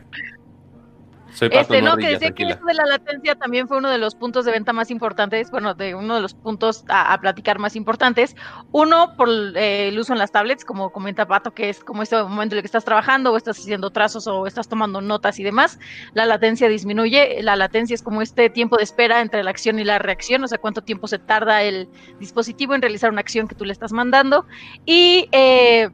Soy 1.34 1.48
Este, 1.50 1.82
no, 1.82 1.96
que 1.96 2.02
decía 2.06 2.18
que 2.30 2.44
tranquila. 2.44 2.50
esto 2.52 2.64
de 2.66 2.74
la 2.74 2.86
latencia 2.86 3.34
también 3.34 3.66
fue 3.66 3.76
uno 3.78 3.90
de 3.90 3.98
los 3.98 4.14
puntos 4.14 4.44
de 4.44 4.52
venta 4.52 4.72
más 4.72 4.90
importantes, 4.92 5.50
bueno, 5.50 5.74
de 5.74 5.94
uno 5.96 6.14
de 6.14 6.20
los 6.20 6.32
puntos 6.32 6.84
a, 6.88 7.12
a 7.12 7.20
platicar 7.20 7.58
más 7.58 7.74
importantes. 7.74 8.36
Uno, 8.70 9.16
por 9.16 9.28
eh, 9.56 9.88
el 9.88 9.98
uso 9.98 10.12
en 10.12 10.20
las 10.20 10.30
tablets, 10.30 10.64
como 10.64 10.90
comenta 10.90 11.26
Pato, 11.26 11.52
que 11.52 11.68
es 11.70 11.82
como 11.82 12.02
ese 12.04 12.16
momento 12.22 12.54
en 12.54 12.58
el 12.58 12.62
que 12.62 12.66
estás 12.66 12.84
trabajando 12.84 13.32
o 13.32 13.36
estás 13.36 13.58
haciendo 13.58 13.90
trazos 13.90 14.28
o 14.28 14.46
estás 14.46 14.68
tomando 14.68 15.00
notas 15.00 15.40
y 15.40 15.42
demás, 15.42 15.80
la 16.12 16.24
latencia 16.24 16.68
disminuye. 16.68 17.42
La 17.42 17.56
latencia 17.56 17.94
es 17.94 18.02
como 18.02 18.22
este 18.22 18.48
tiempo 18.48 18.76
de 18.76 18.84
espera 18.84 19.20
entre 19.20 19.42
la 19.42 19.50
acción 19.50 19.80
y 19.80 19.84
la 19.84 19.98
reacción, 19.98 20.44
o 20.44 20.46
sea, 20.48 20.58
cuánto 20.58 20.82
tiempo 20.82 21.08
se 21.08 21.18
tarda 21.18 21.62
el 21.64 21.88
dispositivo 22.20 22.74
en 22.74 22.80
realizar 22.82 23.10
una 23.10 23.20
acción 23.20 23.48
que 23.48 23.56
tú 23.56 23.64
le 23.64 23.72
estás 23.72 23.90
mandando. 23.92 24.46
Y 24.86 25.28
eh, 25.32 25.90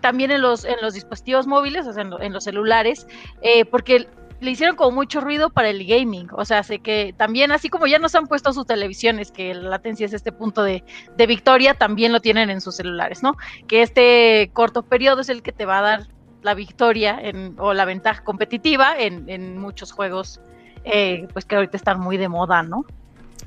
también 0.00 0.30
en 0.30 0.40
los, 0.42 0.64
en 0.64 0.76
los 0.82 0.94
dispositivos 0.94 1.46
móviles, 1.48 1.86
o 1.88 1.92
sea, 1.92 2.02
en, 2.02 2.10
lo- 2.10 2.20
en 2.20 2.32
los 2.32 2.44
celulares, 2.44 3.06
eh, 3.42 3.64
porque 3.64 4.06
le 4.40 4.50
hicieron 4.50 4.76
como 4.76 4.90
mucho 4.90 5.20
ruido 5.20 5.50
para 5.50 5.70
el 5.70 5.86
gaming. 5.86 6.28
O 6.32 6.44
sea, 6.44 6.62
sé 6.62 6.80
que 6.80 7.14
también, 7.16 7.52
así 7.52 7.68
como 7.68 7.86
ya 7.86 7.98
nos 7.98 8.14
han 8.14 8.26
puesto 8.26 8.52
sus 8.52 8.66
televisiones, 8.66 9.30
que 9.30 9.54
la 9.54 9.70
latencia 9.70 10.04
es 10.06 10.12
este 10.12 10.32
punto 10.32 10.62
de, 10.62 10.84
de 11.16 11.26
victoria, 11.26 11.74
también 11.74 12.12
lo 12.12 12.20
tienen 12.20 12.50
en 12.50 12.60
sus 12.60 12.76
celulares, 12.76 13.22
¿no? 13.22 13.36
Que 13.66 13.82
este 13.82 14.50
corto 14.52 14.82
periodo 14.82 15.20
es 15.22 15.28
el 15.28 15.42
que 15.42 15.52
te 15.52 15.64
va 15.64 15.78
a 15.78 15.82
dar 15.82 16.08
la 16.42 16.54
victoria 16.54 17.18
en- 17.22 17.54
o 17.58 17.72
la 17.72 17.84
ventaja 17.86 18.22
competitiva 18.22 18.98
en, 18.98 19.28
en 19.30 19.56
muchos 19.56 19.92
juegos, 19.92 20.40
eh, 20.84 21.26
pues 21.32 21.46
que 21.46 21.56
ahorita 21.56 21.76
están 21.76 22.00
muy 22.00 22.18
de 22.18 22.28
moda, 22.28 22.62
¿no? 22.62 22.84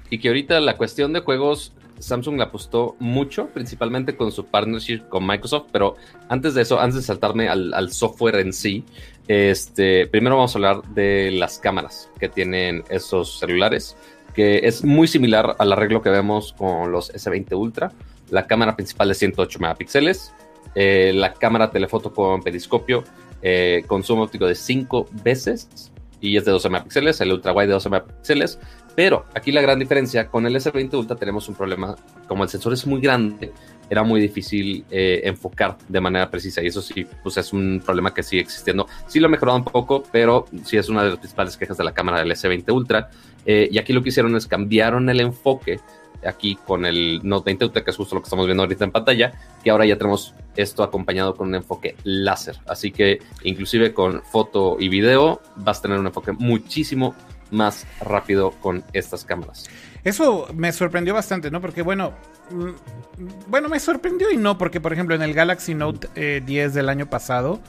Y 0.10 0.17
que 0.20 0.29
ahorita 0.29 0.60
la 0.62 0.77
cuestión 0.77 1.13
de 1.13 1.20
juegos, 1.20 1.74
Samsung 2.00 2.38
la 2.38 2.46
apostó 2.46 2.96
mucho, 3.00 3.48
principalmente 3.50 4.15
con 4.15 4.32
su 4.32 4.46
partnership 4.46 5.01
con 5.10 5.27
Microsoft, 5.27 5.67
pero 5.72 5.96
antes 6.29 6.53
de 6.56 6.62
eso, 6.63 6.79
antes 6.79 6.96
de 6.96 7.01
saltarme 7.03 7.50
al, 7.50 7.74
al 7.74 7.91
software 7.91 8.38
en 8.38 8.53
sí, 8.53 8.84
este, 9.27 10.07
primero 10.07 10.36
vamos 10.36 10.55
a 10.55 10.57
hablar 10.57 10.84
de 10.93 11.31
las 11.31 11.60
cámaras 11.60 12.10
que 12.19 12.29
tienen 12.29 12.84
esos 12.89 13.39
celulares, 13.39 13.98
que 14.34 14.60
es 14.63 14.84
muy 14.84 15.07
similar 15.07 15.55
al 15.60 15.72
arreglo 15.72 16.01
que 16.01 16.10
vemos 16.10 16.53
con 16.53 16.91
los 16.91 17.13
S20 17.13 17.57
Ultra. 17.57 17.91
La 18.29 18.48
cámara 18.48 18.75
principal 18.75 19.12
es 19.12 19.17
108 19.17 19.60
megapíxeles, 19.60 20.34
eh, 20.75 21.12
la 21.15 21.34
cámara 21.34 21.72
telefoto 21.72 22.13
con 22.13 22.41
periscopio 22.43 23.03
eh, 23.41 23.84
con 23.88 24.03
zoom 24.03 24.19
óptico 24.19 24.48
de 24.48 24.55
5 24.55 25.10
veces 25.24 25.91
y 26.19 26.38
es 26.38 26.46
de 26.46 26.51
12 26.51 26.69
megapíxeles, 26.69 27.22
el 27.22 27.31
ultra 27.31 27.53
wide 27.53 27.67
de 27.67 27.74
12 27.74 27.89
megapíxeles, 27.89 28.60
pero 28.96 29.25
aquí 29.36 29.51
la 29.51 29.62
gran 29.62 29.77
diferencia, 29.77 30.27
con 30.27 30.48
el 30.48 30.55
S20 30.55 30.91
Ultra 30.96 31.15
tenemos 31.15 31.48
un 31.48 31.53
problema, 31.53 31.96
como 32.27 32.43
el 32.43 32.50
sensor 32.50 32.74
es 32.74 32.88
muy 32.88 33.00
grande, 33.00 33.53
era 33.89 34.03
muy 34.03 34.20
difícil 34.22 34.86
eh, 34.91 35.22
enfocar 35.24 35.77
de 35.88 36.01
manera 36.01 36.29
precisa 36.29 36.62
y 36.62 36.67
eso 36.67 36.82
sí, 36.82 37.06
pues 37.24 37.38
es 37.38 37.53
un 37.53 37.82
problema 37.86 38.13
que 38.13 38.24
sigue 38.24 38.41
existiendo. 38.41 38.88
Sí 39.08 39.20
lo 39.20 39.27
ha 39.27 39.29
mejorado 39.29 39.58
un 39.58 39.63
poco, 39.63 40.03
pero 40.12 40.46
sí 40.63 40.77
es 40.77 40.89
una 40.89 41.03
de 41.03 41.10
las 41.10 41.20
principales 41.20 41.58
quejas 41.58 41.77
de 41.77 41.84
la 41.84 41.94
cámara 41.94 42.20
del 42.20 42.32
S20 42.32 42.72
Ultra. 42.74 43.10
Eh, 43.46 43.70
y 43.72 43.77
aquí 43.77 43.94
lo 43.94 44.03
que 44.03 44.10
hicieron 44.10 44.36
es 44.36 44.48
cambiaron 44.48 45.10
el 45.10 45.22
enfoque 45.22 45.79
aquí 46.25 46.58
con 46.65 46.86
el 46.86 47.22
Note 47.24 47.46
20 47.46 47.65
Ultra, 47.65 47.84
que 47.84 47.91
es 47.91 47.98
justo 47.98 48.15
lo 48.15 48.22
que 48.22 48.25
estamos 48.25 48.46
viendo 48.46 48.63
ahorita 48.63 48.84
en 48.84 48.91
pantalla, 48.91 49.34
que 49.63 49.70
ahora 49.70 49.86
ya 49.86 49.98
tenemos 49.98 50.34
esto 50.56 50.84
acompañado 50.84 51.36
con 51.36 51.48
un 51.48 51.56
enfoque 51.56 51.96
láser. 52.03 52.58
Así 52.67 52.91
que 52.91 53.20
inclusive 53.44 53.94
con 53.94 54.24
foto 54.24 54.77
y 54.79 54.89
video 54.89 55.41
vas 55.56 55.79
a 55.79 55.82
tener 55.84 56.00
un 56.00 56.08
enfoque 56.08 56.32
muchísimo 56.32 57.15
más 57.51 57.88
rápido 58.01 58.51
con 58.51 58.84
estas 58.93 59.23
cámaras. 59.23 59.69
Eso 60.08 60.48
me 60.56 60.72
sorprendió 60.72 61.13
bastante, 61.13 61.52
¿no? 61.52 61.60
Porque 61.60 61.82
bueno, 61.82 62.13
mm, 62.50 63.50
bueno, 63.50 63.67
me 63.67 63.78
sorprendió 63.78 64.32
y 64.32 64.38
no, 64.38 64.58
porque 64.58 64.80
por 64.80 64.93
ejemplo 64.93 65.15
en 65.15 65.22
el 65.22 65.34
Galaxy 65.34 65.76
Note 65.76 66.08
eh, 66.15 66.41
10 66.46 66.74
del 66.74 66.88
año 66.88 67.10
pasado, 67.10 67.60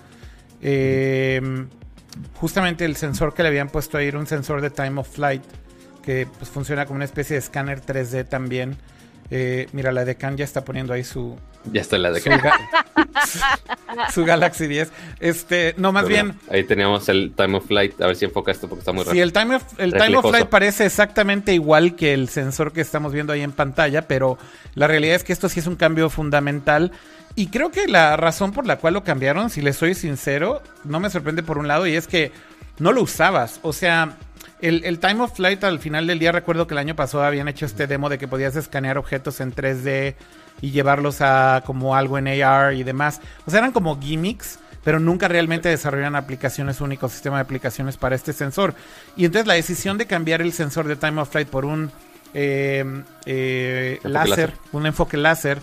eh, 0.63 1.67
justamente 2.35 2.85
el 2.85 2.95
sensor 2.95 3.35
que 3.35 3.43
le 3.43 3.49
habían 3.49 3.69
puesto 3.69 3.99
ahí 3.99 4.07
era 4.07 4.21
un 4.21 4.29
sensor 4.29 4.61
de 4.61 4.71
time 4.71 5.01
of 5.01 5.09
flight, 5.09 5.43
que 6.05 6.29
pues, 6.39 6.49
funciona 6.49 6.87
como 6.87 6.99
una 6.99 7.07
especie 7.07 7.35
de 7.35 7.41
escáner 7.41 7.81
3D 7.81 8.29
también. 8.29 8.77
Eh, 9.33 9.67
mira, 9.73 9.91
la 9.91 10.05
Decan 10.05 10.37
ya 10.37 10.45
está 10.45 10.65
poniendo 10.65 10.93
ahí 10.93 11.03
su, 11.03 11.37
Ya 11.73 11.81
está 11.81 11.99
la 11.99 12.15
su, 12.15 12.31
su 14.15 14.25
Galaxy 14.25 14.67
10. 14.67 14.91
Este, 15.21 15.75
no, 15.77 15.93
más 15.93 16.07
bien, 16.07 16.39
Ahí 16.51 16.65
teníamos 16.65 17.09
el 17.09 17.33
Time 17.37 17.59
of 17.59 17.67
Flight. 17.67 18.01
A 18.01 18.07
ver 18.07 18.17
si 18.17 18.25
enfoca 18.25 18.51
esto 18.53 18.69
porque 18.69 18.81
está 18.81 18.93
muy 18.93 19.03
Sí, 19.05 19.09
rápido. 19.09 19.25
el 19.25 19.33
time 19.33 19.55
of, 19.57 19.63
el 19.79 19.93
time 19.93 20.17
of 20.17 20.27
flight 20.29 20.47
parece 20.49 20.87
exactamente 20.87 21.55
igual 21.55 21.97
que 21.97 22.13
el 22.15 22.29
sensor 22.29 22.73
que 22.73 22.81
estamos 22.81 23.13
viendo 23.13 23.33
ahí 23.33 23.43
en 23.43 23.53
pantalla, 23.53 24.03
pero 24.09 24.39
la 24.75 24.87
realidad 24.87 25.17
es 25.17 25.25
que 25.25 25.33
esto 25.33 25.49
sí 25.49 25.61
es 25.61 25.67
un 25.67 25.77
cambio 25.77 26.11
fundamental. 26.11 26.93
Y 27.35 27.49
creo 27.49 27.71
que 27.71 27.87
la 27.87 28.17
razón 28.17 28.53
por 28.53 28.67
la 28.67 28.77
cual 28.77 28.95
lo 28.95 29.05
cambiaron, 29.05 29.49
si 29.51 29.61
les 29.63 29.77
soy 29.77 29.95
sincero, 29.95 30.63
no 30.85 30.99
me 30.99 31.09
sorprende 31.11 31.43
por 31.43 31.59
un 31.59 31.69
lado, 31.69 31.87
y 31.87 31.95
es 31.95 32.09
que 32.09 32.33
no 32.79 32.91
lo 32.93 33.03
usabas. 33.03 33.61
O 33.63 33.73
sea, 33.73 34.17
el, 34.61 34.83
el 34.85 34.99
time 34.99 35.21
of 35.23 35.37
flight 35.37 35.63
al 35.63 35.79
final 35.79 36.07
del 36.09 36.19
día, 36.19 36.33
recuerdo 36.33 36.67
que 36.67 36.75
el 36.75 36.79
año 36.79 36.97
pasado 36.97 37.23
habían 37.23 37.47
hecho 37.47 37.65
este 37.67 37.87
demo 37.87 38.09
de 38.09 38.19
que 38.19 38.27
podías 38.27 38.57
escanear 38.57 38.99
objetos 38.99 39.41
en 39.41 39.55
3D 39.55 40.15
y 40.61 40.71
llevarlos 40.71 41.21
a 41.21 41.63
como 41.65 41.95
algo 41.95 42.19
en 42.19 42.29
AR 42.29 42.75
y 42.75 42.83
demás. 42.83 43.21
O 43.47 43.51
sea, 43.51 43.61
eran 43.61 43.73
como 43.73 44.01
gimmicks 44.01 44.59
pero 44.85 45.01
nunca 45.01 45.29
realmente 45.29 45.69
desarrollan 45.69 46.17
aplicaciones, 46.17 46.81
un 46.81 46.93
ecosistema 46.93 47.37
de 47.37 47.43
aplicaciones 47.43 47.99
para 47.99 48.15
este 48.15 48.33
sensor. 48.33 48.75
Y 49.19 49.27
entonces 49.27 49.47
la 49.47 49.53
decisión 49.53 49.99
de 49.99 50.07
cambiar 50.07 50.41
el 50.41 50.55
sensor 50.55 50.87
de 50.87 50.97
time 50.97 51.21
of 51.21 51.29
flight 51.29 51.49
por 51.49 51.67
un 51.67 51.91
eh, 52.33 53.03
eh, 53.27 53.99
láser. 54.03 54.55
un 54.73 54.87
enfoque 54.87 55.19
láser, 55.19 55.59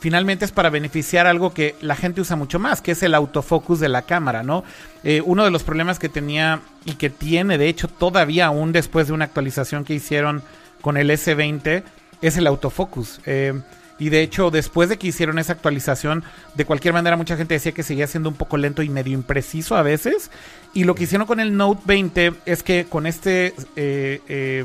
finalmente 0.00 0.44
es 0.44 0.52
para 0.52 0.70
beneficiar 0.70 1.26
algo 1.26 1.52
que 1.52 1.76
la 1.80 1.96
gente 1.96 2.20
usa 2.20 2.36
mucho 2.36 2.58
más, 2.58 2.80
que 2.80 2.92
es 2.92 3.02
el 3.02 3.14
autofocus 3.14 3.80
de 3.80 3.88
la 3.88 4.02
cámara, 4.02 4.42
¿no? 4.42 4.64
Eh, 5.04 5.22
uno 5.24 5.44
de 5.44 5.50
los 5.50 5.62
problemas 5.62 5.98
que 5.98 6.08
tenía 6.08 6.60
y 6.84 6.94
que 6.94 7.10
tiene, 7.10 7.58
de 7.58 7.68
hecho, 7.68 7.88
todavía 7.88 8.46
aún 8.46 8.72
después 8.72 9.06
de 9.06 9.12
una 9.12 9.26
actualización 9.26 9.84
que 9.84 9.94
hicieron 9.94 10.42
con 10.80 10.96
el 10.96 11.10
S20, 11.10 11.82
es 12.22 12.36
el 12.36 12.46
autofocus. 12.46 13.20
Eh, 13.26 13.60
y 13.98 14.10
de 14.10 14.22
hecho, 14.22 14.50
después 14.50 14.88
de 14.88 14.98
que 14.98 15.06
hicieron 15.06 15.38
esa 15.38 15.54
actualización, 15.54 16.22
de 16.54 16.64
cualquier 16.64 16.92
manera 16.92 17.16
mucha 17.16 17.36
gente 17.36 17.54
decía 17.54 17.72
que 17.72 17.82
seguía 17.82 18.06
siendo 18.06 18.28
un 18.28 18.34
poco 18.34 18.56
lento 18.56 18.82
y 18.82 18.90
medio 18.90 19.14
impreciso 19.14 19.76
a 19.76 19.82
veces. 19.82 20.30
Y 20.74 20.84
lo 20.84 20.94
que 20.94 21.04
hicieron 21.04 21.26
con 21.26 21.40
el 21.40 21.56
Note 21.56 21.82
20 21.86 22.34
es 22.44 22.62
que 22.62 22.84
con 22.84 23.06
este 23.06 23.54
eh, 23.76 24.20
eh, 24.28 24.64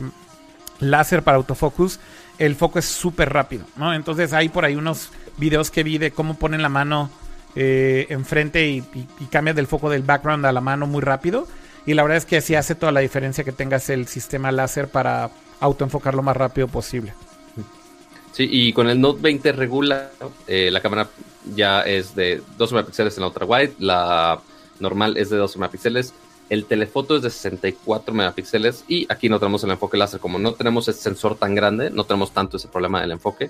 láser 0.80 1.24
para 1.24 1.38
autofocus, 1.38 2.00
el 2.40 2.56
foco 2.56 2.80
es 2.80 2.86
súper 2.86 3.32
rápido, 3.32 3.66
¿no? 3.78 3.94
Entonces 3.94 4.34
hay 4.34 4.50
por 4.50 4.66
ahí 4.66 4.76
unos 4.76 5.12
videos 5.38 5.72
que 5.72 5.84
vi 5.84 5.98
de 5.98 6.12
cómo 6.12 6.34
ponen 6.34 6.62
la 6.62 6.70
mano 6.70 7.10
eh, 7.56 8.08
enfrente 8.10 8.68
y, 8.68 8.80
y, 8.94 9.08
y 9.20 9.26
cambian 9.26 9.56
del 9.56 9.68
foco 9.68 9.90
del 9.90 10.04
background 10.04 10.46
a 10.46 10.52
la 10.52 10.62
mano 10.62 10.88
muy 10.88 11.02
rápido. 11.02 11.48
Y 11.86 11.94
la 11.94 12.04
verdad 12.04 12.18
es 12.18 12.26
que 12.26 12.42
sí 12.42 12.56
hace 12.56 12.76
toda 12.76 12.92
la 12.92 13.00
diferencia 13.00 13.44
que 13.46 13.52
tengas 13.54 13.90
el 13.90 14.08
sistema 14.08 14.52
láser 14.52 14.90
para 14.90 15.30
autoenfocar 15.62 16.16
lo 16.16 16.22
más 16.22 16.36
rápido 16.36 16.68
posible. 16.68 17.14
Sí, 18.32 18.48
y 18.50 18.74
con 18.74 18.90
el 18.90 19.00
Note 19.00 19.22
20 19.22 19.52
regular, 19.52 20.12
eh, 20.48 20.70
la 20.72 20.82
cámara 20.82 21.10
ya 21.54 21.82
es 21.82 22.16
de 22.16 22.42
12 22.58 22.76
megapíxeles 22.76 23.18
en 23.18 23.22
la 23.22 23.28
ultra 23.28 23.46
wide, 23.46 23.74
la 23.80 24.42
normal 24.80 25.18
es 25.18 25.30
de 25.30 25.38
12 25.38 25.60
megapíxeles, 25.60 26.14
el 26.50 26.66
telefoto 26.66 27.16
es 27.16 27.24
de 27.24 27.30
64 27.30 28.14
megapíxeles 28.14 28.86
y 28.88 29.06
aquí 29.10 29.30
no 29.30 29.40
tenemos 29.40 29.64
el 29.64 29.72
enfoque 29.72 29.98
láser, 29.98 30.20
como 30.20 30.40
no 30.40 30.54
tenemos 30.54 30.88
ese 30.88 31.02
sensor 31.02 31.36
tan 31.36 31.56
grande, 31.56 31.90
no 31.90 32.06
tenemos 32.06 32.32
tanto 32.32 32.58
ese 32.58 32.68
problema 32.68 33.02
del 33.02 33.12
enfoque 33.12 33.50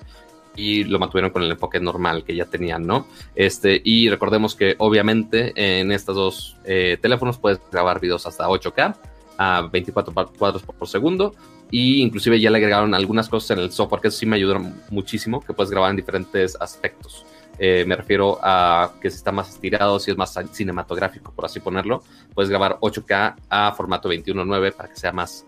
y 0.55 0.83
lo 0.83 0.99
mantuvieron 0.99 1.31
con 1.31 1.43
el 1.43 1.51
enfoque 1.51 1.79
normal 1.79 2.23
que 2.23 2.35
ya 2.35 2.45
tenían, 2.45 2.85
¿no? 2.85 3.07
Este, 3.35 3.81
y 3.83 4.09
recordemos 4.09 4.55
que 4.55 4.75
obviamente 4.79 5.53
en 5.55 5.91
estos 5.91 6.15
dos 6.15 6.57
eh, 6.65 6.97
teléfonos 7.01 7.37
puedes 7.37 7.59
grabar 7.71 7.99
videos 7.99 8.25
hasta 8.25 8.47
8K 8.47 8.95
a 9.37 9.61
24 9.71 10.13
cuadros 10.37 10.63
por 10.63 10.87
segundo 10.87 11.33
y 11.71 12.01
inclusive 12.01 12.39
ya 12.39 12.51
le 12.51 12.57
agregaron 12.57 12.93
algunas 12.93 13.27
cosas 13.29 13.57
en 13.57 13.63
el 13.63 13.71
software 13.71 14.01
que 14.01 14.09
eso 14.09 14.17
sí 14.19 14.25
me 14.25 14.35
ayudaron 14.35 14.75
muchísimo, 14.89 15.39
que 15.41 15.53
puedes 15.53 15.71
grabar 15.71 15.89
en 15.89 15.95
diferentes 15.95 16.55
aspectos. 16.59 17.25
Eh, 17.57 17.85
me 17.87 17.95
refiero 17.95 18.39
a 18.41 18.91
que 19.01 19.09
si 19.09 19.17
está 19.17 19.31
más 19.31 19.49
estirado, 19.49 19.99
si 19.99 20.11
es 20.11 20.17
más 20.17 20.37
cinematográfico, 20.51 21.31
por 21.33 21.45
así 21.45 21.59
ponerlo, 21.59 22.03
puedes 22.33 22.49
grabar 22.49 22.77
8K 22.81 23.35
a 23.49 23.71
formato 23.73 24.09
21.9 24.09 24.73
para 24.73 24.89
que 24.89 24.95
sea 24.95 25.11
más 25.11 25.45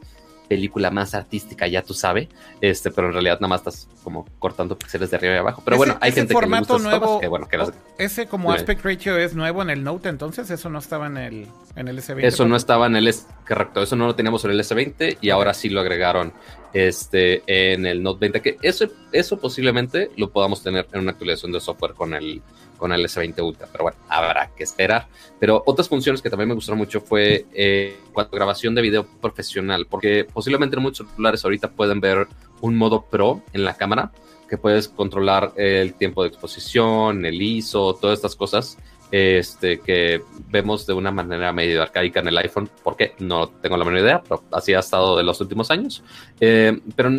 película 0.47 0.91
más 0.91 1.15
artística, 1.15 1.65
ya 1.67 1.81
tú 1.81 1.93
sabes, 1.93 2.27
este, 2.61 2.91
pero 2.91 3.07
en 3.07 3.13
realidad 3.13 3.39
nada 3.39 3.47
más 3.47 3.61
estás 3.61 3.87
como 4.03 4.25
cortando 4.37 4.77
píxeles 4.77 5.09
de 5.09 5.15
arriba 5.15 5.35
y 5.35 5.37
abajo. 5.37 5.61
Pero 5.65 5.77
Ese- 5.77 5.85
bueno, 5.85 5.97
hay 6.01 6.09
ese 6.09 6.19
gente 6.19 6.35
que 6.35 6.45
le 6.47 6.57
gusta 6.59 6.77
nuevo, 6.79 7.19
que 7.19 7.27
bueno, 7.27 7.47
que 7.47 7.57
las- 7.57 7.71
ese 7.97 8.27
como 8.27 8.49
Dime. 8.49 8.57
aspect 8.59 8.83
ratio 8.85 9.17
es 9.17 9.33
nuevo 9.33 9.61
en 9.63 9.69
el 9.71 9.83
Note, 9.83 10.09
entonces 10.09 10.51
eso 10.51 10.69
no 10.69 10.77
estaba 10.79 11.07
en 11.07 11.17
el, 11.17 11.47
en 11.77 11.87
el 11.87 11.97
S20. 11.97 12.25
Eso 12.27 12.45
no 12.45 12.55
estaba 12.57 12.85
en 12.85 12.97
el 12.97 13.07
S, 13.07 13.25
correcto, 13.47 13.81
eso 13.81 13.95
no 13.95 14.07
lo 14.07 14.15
teníamos 14.15 14.43
en 14.45 14.51
el 14.51 14.59
S20 14.59 15.17
y 15.21 15.29
ahora 15.29 15.53
sí 15.53 15.69
lo 15.69 15.81
agregaron 15.81 16.33
este 16.73 17.43
en 17.45 17.85
el 17.85 18.01
Note 18.01 18.19
20, 18.19 18.41
que 18.41 18.57
eso, 18.61 18.87
eso 19.11 19.37
posiblemente 19.39 20.11
lo 20.17 20.31
podamos 20.31 20.63
tener 20.63 20.87
en 20.91 21.01
una 21.01 21.11
actualización 21.11 21.51
de 21.51 21.59
software 21.59 21.93
con 21.93 22.13
el, 22.13 22.41
con 22.77 22.91
el 22.91 23.05
S20 23.05 23.43
Ultra, 23.43 23.67
pero 23.71 23.85
bueno, 23.85 23.97
habrá 24.09 24.51
que 24.55 24.63
esperar. 24.63 25.07
Pero 25.39 25.61
otras 25.65 25.87
funciones 25.87 26.21
que 26.21 26.29
también 26.29 26.49
me 26.49 26.55
gustaron 26.55 26.79
mucho 26.79 27.01
fue 27.01 27.45
eh, 27.53 27.97
grabación 28.31 28.75
de 28.75 28.81
video 28.81 29.05
profesional, 29.05 29.87
porque 29.87 30.25
posiblemente 30.25 30.75
en 30.75 30.81
muchos 30.81 31.07
celulares 31.11 31.43
ahorita 31.43 31.71
pueden 31.71 31.99
ver 31.99 32.27
un 32.61 32.75
modo 32.75 33.05
pro 33.05 33.41
en 33.53 33.63
la 33.65 33.75
cámara, 33.75 34.11
que 34.49 34.57
puedes 34.57 34.87
controlar 34.87 35.53
el 35.55 35.93
tiempo 35.95 36.23
de 36.23 36.29
exposición, 36.29 37.25
el 37.25 37.41
ISO, 37.41 37.95
todas 37.95 38.17
estas 38.17 38.35
cosas 38.35 38.77
este, 39.13 39.79
que 39.79 40.23
vemos 40.49 40.87
de 40.87 40.93
una 40.93 41.11
manera 41.11 41.53
medio 41.53 41.83
arcaica 41.83 42.21
en 42.21 42.29
el 42.29 42.37
iPhone, 42.39 42.67
porque 42.81 43.13
no 43.19 43.47
tengo 43.47 43.77
la 43.77 43.85
menor 43.85 43.99
idea, 43.99 44.23
pero 44.23 44.43
así 44.51 44.73
ha 44.73 44.79
estado 44.79 45.15
de 45.15 45.23
los 45.23 45.39
últimos 45.39 45.69
años. 45.69 46.03
Eh, 46.39 46.79
pero 46.95 47.11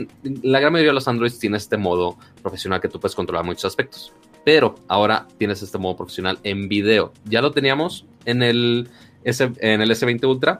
la 0.42 0.58
gran 0.58 0.72
mayoría 0.72 0.90
de 0.90 0.94
los 0.94 1.06
Androids 1.06 1.38
tiene 1.38 1.56
este 1.56 1.76
modo 1.76 2.18
profesional 2.42 2.80
que 2.80 2.88
tú 2.88 2.98
puedes 2.98 3.14
controlar 3.14 3.44
muchos 3.44 3.66
aspectos. 3.66 4.12
Pero 4.44 4.74
ahora 4.88 5.28
tienes 5.38 5.62
este 5.62 5.78
modo 5.78 5.96
profesional 5.96 6.40
en 6.42 6.68
video. 6.68 7.12
Ya 7.26 7.40
lo 7.40 7.52
teníamos 7.52 8.06
en 8.24 8.42
el, 8.42 8.88
S, 9.22 9.52
en 9.60 9.80
el 9.80 9.88
S20 9.88 10.26
Ultra, 10.26 10.58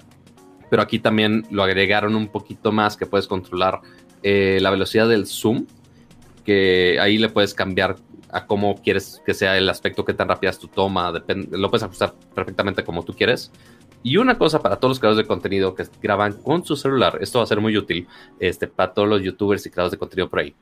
pero 0.70 0.82
aquí 0.82 1.00
también 1.00 1.48
lo 1.50 1.64
agregaron 1.64 2.14
un 2.14 2.28
poquito 2.28 2.70
más 2.70 2.96
que 2.96 3.06
puedes 3.06 3.26
controlar 3.26 3.80
eh, 4.22 4.58
la 4.60 4.70
velocidad 4.70 5.08
del 5.08 5.26
zoom, 5.26 5.66
que 6.44 7.00
ahí 7.00 7.18
le 7.18 7.28
puedes 7.28 7.54
cambiar 7.54 7.96
a 8.34 8.46
cómo 8.46 8.82
quieres 8.82 9.22
que 9.24 9.32
sea 9.32 9.56
el 9.56 9.68
aspecto, 9.68 10.04
qué 10.04 10.12
tan 10.12 10.28
rápida 10.28 10.50
es 10.50 10.58
tu 10.58 10.66
toma, 10.66 11.12
depende, 11.12 11.56
lo 11.56 11.70
puedes 11.70 11.84
ajustar 11.84 12.14
perfectamente 12.34 12.82
como 12.82 13.04
tú 13.04 13.14
quieres. 13.14 13.52
Y 14.02 14.16
una 14.16 14.36
cosa 14.36 14.60
para 14.60 14.76
todos 14.76 14.90
los 14.90 14.98
creadores 14.98 15.24
de 15.24 15.28
contenido 15.28 15.74
que 15.74 15.86
graban 16.02 16.32
con 16.34 16.64
su 16.64 16.74
celular, 16.76 17.18
esto 17.20 17.38
va 17.38 17.44
a 17.44 17.46
ser 17.46 17.60
muy 17.60 17.76
útil 17.76 18.08
este, 18.40 18.66
para 18.66 18.92
todos 18.92 19.08
los 19.08 19.22
youtubers 19.22 19.64
y 19.64 19.70
creadores 19.70 19.92
de 19.92 19.98
contenido 19.98 20.28
por 20.28 20.40
ahí, 20.40 20.54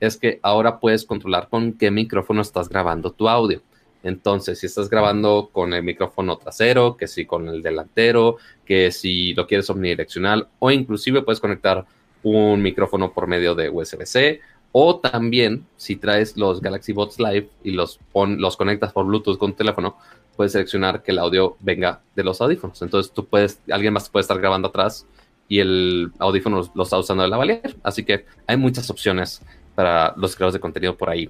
es 0.00 0.16
que 0.16 0.40
ahora 0.42 0.80
puedes 0.80 1.04
controlar 1.04 1.48
con 1.48 1.74
qué 1.74 1.92
micrófono 1.92 2.42
estás 2.42 2.68
grabando 2.68 3.12
tu 3.12 3.28
audio. 3.28 3.62
Entonces, 4.02 4.58
si 4.58 4.66
estás 4.66 4.90
grabando 4.90 5.50
con 5.52 5.72
el 5.72 5.84
micrófono 5.84 6.36
trasero, 6.36 6.96
que 6.96 7.06
si 7.06 7.26
con 7.26 7.48
el 7.48 7.62
delantero, 7.62 8.38
que 8.64 8.90
si 8.90 9.34
lo 9.34 9.46
quieres 9.46 9.70
omnidireccional 9.70 10.48
o 10.58 10.70
inclusive 10.70 11.22
puedes 11.22 11.38
conectar 11.38 11.86
un 12.22 12.60
micrófono 12.60 13.12
por 13.12 13.26
medio 13.26 13.54
de 13.54 13.70
USB-C 13.70 14.40
o 14.72 14.98
también, 14.98 15.66
si 15.76 15.96
traes 15.96 16.36
los 16.36 16.60
Galaxy 16.60 16.92
Bots 16.92 17.18
Live 17.18 17.48
y 17.64 17.72
los, 17.72 17.98
los 18.14 18.56
conectas 18.56 18.92
por 18.92 19.06
Bluetooth 19.06 19.38
con 19.38 19.52
tu 19.52 19.58
teléfono, 19.58 19.96
puedes 20.36 20.52
seleccionar 20.52 21.02
que 21.02 21.10
el 21.10 21.18
audio 21.18 21.56
venga 21.60 22.00
de 22.14 22.24
los 22.24 22.40
audífonos. 22.40 22.80
Entonces 22.82 23.12
tú 23.12 23.26
puedes, 23.26 23.60
alguien 23.70 23.92
más 23.92 24.08
puede 24.08 24.22
estar 24.22 24.38
grabando 24.38 24.68
atrás 24.68 25.06
y 25.48 25.58
el 25.58 26.12
audífono 26.18 26.70
lo 26.74 26.82
está 26.82 26.98
usando 26.98 27.22
de 27.22 27.28
la 27.28 27.32
lavalier. 27.32 27.76
Así 27.82 28.04
que 28.04 28.26
hay 28.46 28.56
muchas 28.56 28.88
opciones 28.90 29.42
para 29.74 30.14
los 30.16 30.36
creadores 30.36 30.54
de 30.54 30.60
contenido 30.60 30.96
por 30.96 31.10
ahí. 31.10 31.28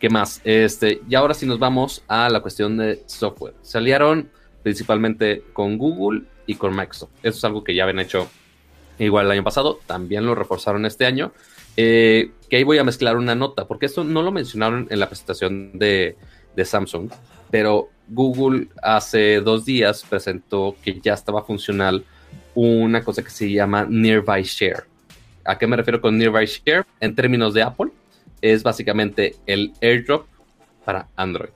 ¿Qué 0.00 0.08
más? 0.08 0.40
Este, 0.44 1.00
y 1.08 1.14
ahora 1.14 1.34
sí 1.34 1.46
nos 1.46 1.58
vamos 1.58 2.02
a 2.08 2.28
la 2.30 2.40
cuestión 2.40 2.76
de 2.78 3.02
software. 3.06 3.54
Se 3.62 3.78
aliaron 3.78 4.30
principalmente 4.62 5.44
con 5.52 5.78
Google 5.78 6.22
y 6.46 6.56
con 6.56 6.74
Microsoft. 6.74 7.10
Eso 7.22 7.38
es 7.38 7.44
algo 7.44 7.62
que 7.62 7.74
ya 7.74 7.84
habían 7.84 8.00
hecho 8.00 8.28
igual 8.98 9.26
el 9.26 9.32
año 9.32 9.44
pasado, 9.44 9.78
también 9.86 10.26
lo 10.26 10.34
reforzaron 10.34 10.84
este 10.84 11.06
año. 11.06 11.32
Eh, 11.82 12.32
que 12.50 12.56
ahí 12.56 12.62
voy 12.62 12.76
a 12.76 12.84
mezclar 12.84 13.16
una 13.16 13.34
nota, 13.34 13.66
porque 13.66 13.86
esto 13.86 14.04
no 14.04 14.22
lo 14.22 14.32
mencionaron 14.32 14.86
en 14.90 15.00
la 15.00 15.08
presentación 15.08 15.78
de, 15.78 16.14
Samsung, 16.62 17.10
pero 17.50 17.88
Google 18.08 18.68
hace 18.82 19.40
dos 19.40 19.64
días 19.64 20.04
presentó 20.06 20.76
que 20.84 21.00
ya 21.00 21.14
estaba 21.14 21.42
funcional 21.42 22.04
una 22.54 23.02
cosa 23.02 23.22
que 23.22 23.30
se 23.30 23.50
llama 23.50 23.86
Nearby 23.88 24.42
Share. 24.42 24.84
¿A 25.42 25.56
qué 25.56 25.66
me 25.66 25.74
refiero 25.74 26.02
con 26.02 26.18
Nearby 26.18 26.44
Share? 26.44 26.84
En 27.00 27.14
términos 27.14 27.54
de 27.54 27.62
Apple, 27.62 27.92
es 28.42 28.62
básicamente 28.62 29.36
el 29.46 29.72
airdrop 29.80 30.26
para 30.84 31.08
Android. 31.16 31.52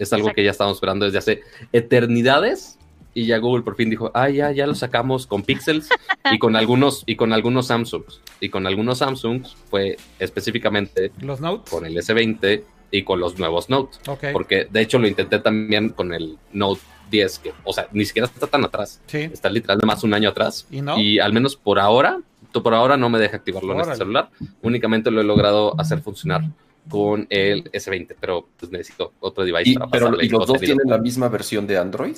Es 0.00 0.12
algo 0.12 0.32
que 0.32 0.42
ya 0.42 0.50
estábamos 0.50 0.78
esperando 0.78 1.04
desde 1.04 1.18
hace 1.18 1.42
eternidades 1.72 2.80
y 3.14 3.26
ya 3.26 3.38
Google 3.38 3.62
por 3.62 3.76
fin 3.76 3.90
dijo, 3.90 4.10
ah, 4.14 4.28
ya, 4.28 4.52
ya 4.52 4.66
lo 4.66 4.74
sacamos 4.74 5.26
con 5.26 5.42
Pixels 5.42 5.88
y 6.30 6.38
con 6.38 6.56
algunos, 6.56 7.04
y 7.06 7.16
con 7.16 7.32
algunos 7.32 7.66
Samsungs. 7.66 8.20
Y 8.40 8.48
con 8.48 8.66
algunos 8.66 8.98
Samsungs 8.98 9.56
fue 9.70 9.96
específicamente 10.18 11.10
los 11.20 11.40
Note 11.40 11.70
con 11.70 11.84
el 11.86 11.96
S20 11.96 12.62
y 12.90 13.02
con 13.02 13.20
los 13.20 13.38
nuevos 13.38 13.68
Note. 13.68 13.98
Porque 14.32 14.66
de 14.70 14.80
hecho 14.80 14.98
lo 14.98 15.08
intenté 15.08 15.38
también 15.38 15.90
con 15.90 16.12
el 16.12 16.38
Note 16.52 16.80
10, 17.10 17.38
que, 17.38 17.52
o 17.64 17.72
sea, 17.72 17.88
ni 17.92 18.04
siquiera 18.04 18.26
está 18.26 18.46
tan 18.46 18.64
atrás. 18.64 19.00
Está 19.12 19.50
literalmente 19.50 19.86
más 19.86 20.04
un 20.04 20.14
año 20.14 20.28
atrás. 20.28 20.66
¿Y, 20.70 21.18
al 21.18 21.32
menos 21.32 21.56
por 21.56 21.78
ahora, 21.78 22.20
por 22.52 22.74
ahora 22.74 22.96
no 22.96 23.08
me 23.08 23.18
deja 23.18 23.36
activarlo 23.36 23.74
en 23.74 23.80
este 23.80 23.96
celular. 23.96 24.30
Únicamente 24.62 25.10
lo 25.10 25.20
he 25.20 25.24
logrado 25.24 25.78
hacer 25.80 26.00
funcionar 26.00 26.42
con 26.88 27.26
el 27.28 27.70
S20, 27.70 28.16
pero 28.18 28.48
pues 28.58 28.72
necesito 28.72 29.12
otro 29.20 29.44
device 29.44 29.78
para 29.78 29.90
pero, 29.90 30.22
¿Y 30.22 30.28
los 30.28 30.46
dos 30.46 30.58
tienen 30.58 30.88
la 30.88 30.98
misma 30.98 31.28
versión 31.28 31.66
de 31.66 31.76
Android? 31.76 32.16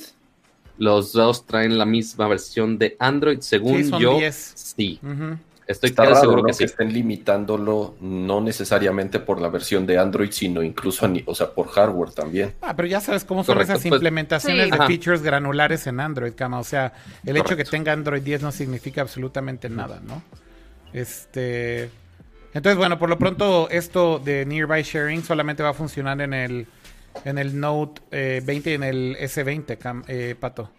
Los 0.77 1.13
dos 1.13 1.45
traen 1.45 1.77
la 1.77 1.85
misma 1.85 2.27
versión 2.27 2.77
de 2.77 2.95
Android, 2.99 3.39
según 3.41 3.97
yo. 3.99 4.17
Sí. 4.31 4.99
Estoy 5.67 5.91
Está 5.91 6.15
seguro 6.15 6.43
que, 6.43 6.51
estén 6.63 6.91
limitándolo 6.91 7.95
no 8.01 8.41
necesariamente 8.41 9.19
por 9.19 9.39
la 9.39 9.47
versión 9.47 9.85
de 9.85 9.97
Android, 9.97 10.29
sino 10.31 10.61
incluso 10.61 11.09
o 11.25 11.35
sea, 11.35 11.51
por 11.51 11.67
hardware 11.67 12.11
también. 12.11 12.53
Ah, 12.61 12.75
pero 12.75 12.87
ya 12.87 12.99
sabes 12.99 13.23
cómo 13.23 13.43
son 13.43 13.61
esas 13.61 13.81
pues, 13.81 13.85
implementaciones 13.85 14.69
de 14.69 14.77
features 14.85 15.21
granulares 15.21 15.87
en 15.87 15.99
Android, 15.99 16.33
Cama. 16.35 16.59
O 16.59 16.63
sea, 16.63 16.93
el 17.25 17.37
hecho 17.37 17.55
que 17.55 17.63
tenga 17.63 17.93
Android 17.93 18.21
10 18.21 18.41
no 18.41 18.51
significa 18.51 19.01
absolutamente 19.01 19.69
nada, 19.69 20.01
¿no? 20.05 20.21
Este. 20.93 21.89
Entonces, 22.53 22.77
bueno, 22.77 22.99
por 22.99 23.09
lo 23.09 23.17
pronto, 23.17 23.69
esto 23.69 24.19
de 24.19 24.45
Nearby 24.45 24.83
Sharing 24.83 25.23
solamente 25.23 25.63
va 25.63 25.69
a 25.69 25.73
funcionar 25.73 26.19
en 26.19 26.33
el 26.33 26.67
en 27.25 27.37
el 27.37 27.59
Note 27.59 28.01
20 28.11 28.71
y 28.71 28.73
en 28.73 28.83
el 28.83 29.17
S20, 29.17 30.03
eh, 30.07 30.35
Pato. 30.39 30.69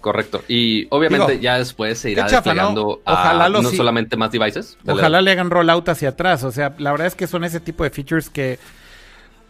Correcto. 0.00 0.42
Y 0.48 0.86
obviamente 0.90 1.40
ya 1.40 1.58
después 1.58 1.98
se 1.98 2.10
irá 2.10 2.26
desplegando 2.26 3.02
¿no? 3.06 3.48
no 3.62 3.70
solamente 3.70 4.16
más 4.16 4.32
devices. 4.32 4.78
Ojalá 4.86 5.20
le 5.20 5.30
hagan 5.30 5.50
rollout 5.50 5.88
hacia 5.90 6.10
atrás. 6.10 6.42
O 6.44 6.50
sea, 6.50 6.74
la 6.78 6.90
verdad 6.92 7.06
es 7.06 7.14
que 7.14 7.26
son 7.26 7.44
ese 7.44 7.60
tipo 7.60 7.84
de 7.84 7.90
features 7.90 8.30
que. 8.30 8.58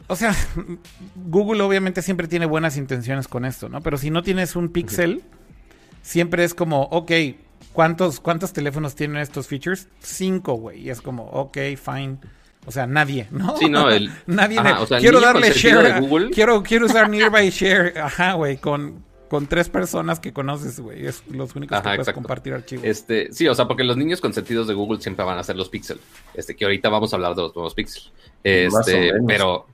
O 0.09 0.16
sea, 0.16 0.35
Google 1.14 1.62
obviamente 1.62 2.03
siempre 2.03 2.26
tiene 2.26 2.46
buenas 2.46 2.76
intenciones 2.76 3.29
con 3.29 3.44
esto, 3.44 3.68
¿no? 3.68 3.81
Pero 3.81 3.96
si 3.96 4.11
no 4.11 4.24
tienes 4.24 4.57
un 4.57 4.70
Pixel, 4.70 5.22
siempre 6.03 6.42
es 6.42 6.53
como, 6.53 6.83
ok, 6.83 7.12
¿cuántos, 7.72 8.18
¿cuántos 8.18 8.53
teléfonos 8.53 8.96
tienen 8.96 9.18
estos 9.18 9.46
features? 9.46 9.87
Cinco, 10.00 10.55
güey. 10.55 10.81
Y 10.81 10.90
es 10.90 11.00
como, 11.00 11.26
ok, 11.26 11.59
fine. 11.76 12.18
O 12.66 12.73
sea, 12.73 12.87
nadie, 12.87 13.27
¿no? 13.31 13.57
Sí, 13.57 13.68
no, 13.68 13.88
el... 13.90 14.11
nadie. 14.27 14.59
quiero 15.01 15.20
darle 15.20 15.51
share. 15.53 16.01
Google. 16.01 16.31
Quiero, 16.31 16.62
quiero 16.62 16.87
usar 16.87 17.09
Nearby 17.11 17.51
Share. 17.51 17.99
Ajá, 17.99 18.35
güey, 18.35 18.59
con, 18.59 19.03
con 19.29 19.46
tres 19.46 19.68
personas 19.68 20.20
que 20.20 20.33
conoces, 20.33 20.79
güey. 20.79 21.07
Es 21.07 21.23
los 21.31 21.55
únicos 21.57 21.81
que 21.81 21.88
puedes 21.88 22.12
compartir 22.12 22.53
archivos. 22.53 22.85
Este, 22.85 23.33
sí, 23.33 23.49
o 23.49 23.55
sea, 23.55 23.66
porque 23.66 23.83
los 23.83 23.96
niños 23.96 24.20
consentidos 24.20 24.68
de 24.68 24.75
Google 24.75 25.01
siempre 25.01 25.25
van 25.25 25.38
a 25.38 25.42
ser 25.42 25.57
los 25.57 25.68
Pixel. 25.68 26.01
Este, 26.35 26.55
que 26.55 26.64
ahorita 26.64 26.88
vamos 26.90 27.12
a 27.12 27.16
hablar 27.16 27.35
de 27.35 27.42
los 27.42 27.55
nuevos 27.55 27.75
Pixel. 27.75 28.03
Este, 28.44 29.12
pero. 29.27 29.66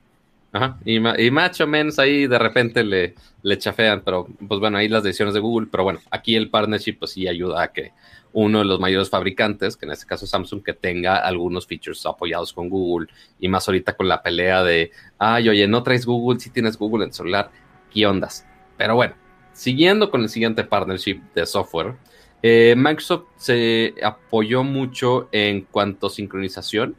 Ajá, 0.53 0.79
y, 0.87 0.97
y 0.97 1.31
más 1.31 1.61
o 1.61 1.67
menos 1.67 1.99
ahí 1.99 2.27
de 2.27 2.39
repente 2.39 2.83
le, 2.83 3.15
le 3.43 3.59
chafean, 3.59 4.01
pero 4.03 4.27
pues 4.49 4.59
bueno, 4.59 4.79
ahí 4.79 4.89
las 4.89 5.03
decisiones 5.03 5.35
de 5.35 5.41
Google. 5.41 5.69
Pero 5.71 5.85
bueno, 5.85 6.01
aquí 6.11 6.35
el 6.35 6.49
partnership 6.49 6.95
pues 6.99 7.11
sí 7.11 7.29
ayuda 7.29 7.63
a 7.63 7.73
que 7.73 7.93
uno 8.39 8.59
de 8.59 8.67
los 8.67 8.79
mayores 8.79 9.09
fabricantes, 9.09 9.79
que 9.79 9.87
en 9.87 9.93
este 9.93 10.05
caso 10.05 10.27
Samsung, 10.27 10.63
que 10.63 10.75
tenga 10.75 11.17
algunos 11.17 11.67
features 11.67 12.05
apoyados 12.05 12.53
con 12.53 12.69
Google 12.69 13.09
y 13.41 13.49
más 13.49 13.67
ahorita 13.67 13.97
con 13.97 14.09
la 14.09 14.23
pelea 14.23 14.63
de, 14.63 14.91
ay, 15.17 15.49
oye, 15.49 15.67
no 15.67 15.83
traes 15.83 16.05
Google, 16.05 16.39
si 16.39 16.51
tienes 16.51 16.77
Google 16.77 17.07
en 17.07 17.15
celular, 17.15 17.51
¿qué 17.91 18.07
ondas? 18.07 18.47
Pero 18.77 18.95
bueno, 18.95 19.15
siguiendo 19.55 20.11
con 20.11 20.21
el 20.21 20.29
siguiente 20.29 20.65
partnership 20.65 21.23
de 21.35 21.47
software, 21.47 21.97
eh, 22.43 22.75
Microsoft 22.77 23.25
se 23.37 23.95
apoyó 24.03 24.63
mucho 24.63 25.31
en 25.33 25.63
cuanto 25.63 26.09
a 26.09 26.11
sincronización 26.11 26.95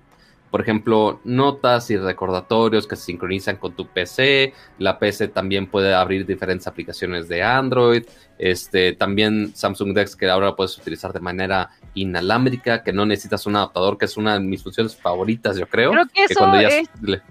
por 0.49 0.61
ejemplo, 0.61 1.19
notas 1.23 1.89
y 1.91 1.97
recordatorios 1.97 2.87
que 2.87 2.95
se 2.95 3.03
sincronizan 3.03 3.57
con 3.57 3.73
tu 3.73 3.87
PC. 3.87 4.53
La 4.79 4.97
PC 4.97 5.27
también 5.27 5.67
puede 5.67 5.93
abrir 5.93 6.25
diferentes 6.25 6.67
aplicaciones 6.67 7.27
de 7.27 7.43
Android. 7.43 8.03
Este, 8.39 8.93
también 8.93 9.55
Samsung 9.55 9.93
Dex 9.93 10.15
que 10.15 10.29
ahora 10.29 10.55
puedes 10.55 10.77
utilizar 10.77 11.11
de 11.11 11.19
manera 11.19 11.71
inalámbrica, 11.95 12.83
que 12.83 12.93
no 12.93 13.05
necesitas 13.05 13.45
un 13.45 13.55
adaptador, 13.55 13.97
que 13.97 14.05
es 14.05 14.15
una 14.15 14.35
de 14.35 14.39
mis 14.39 14.63
funciones 14.63 14.95
favoritas, 14.95 15.57
yo 15.57 15.67
creo. 15.67 15.91
Creo 15.91 16.05
que 16.13 16.23
eso, 16.23 16.53
ya, 16.53 16.69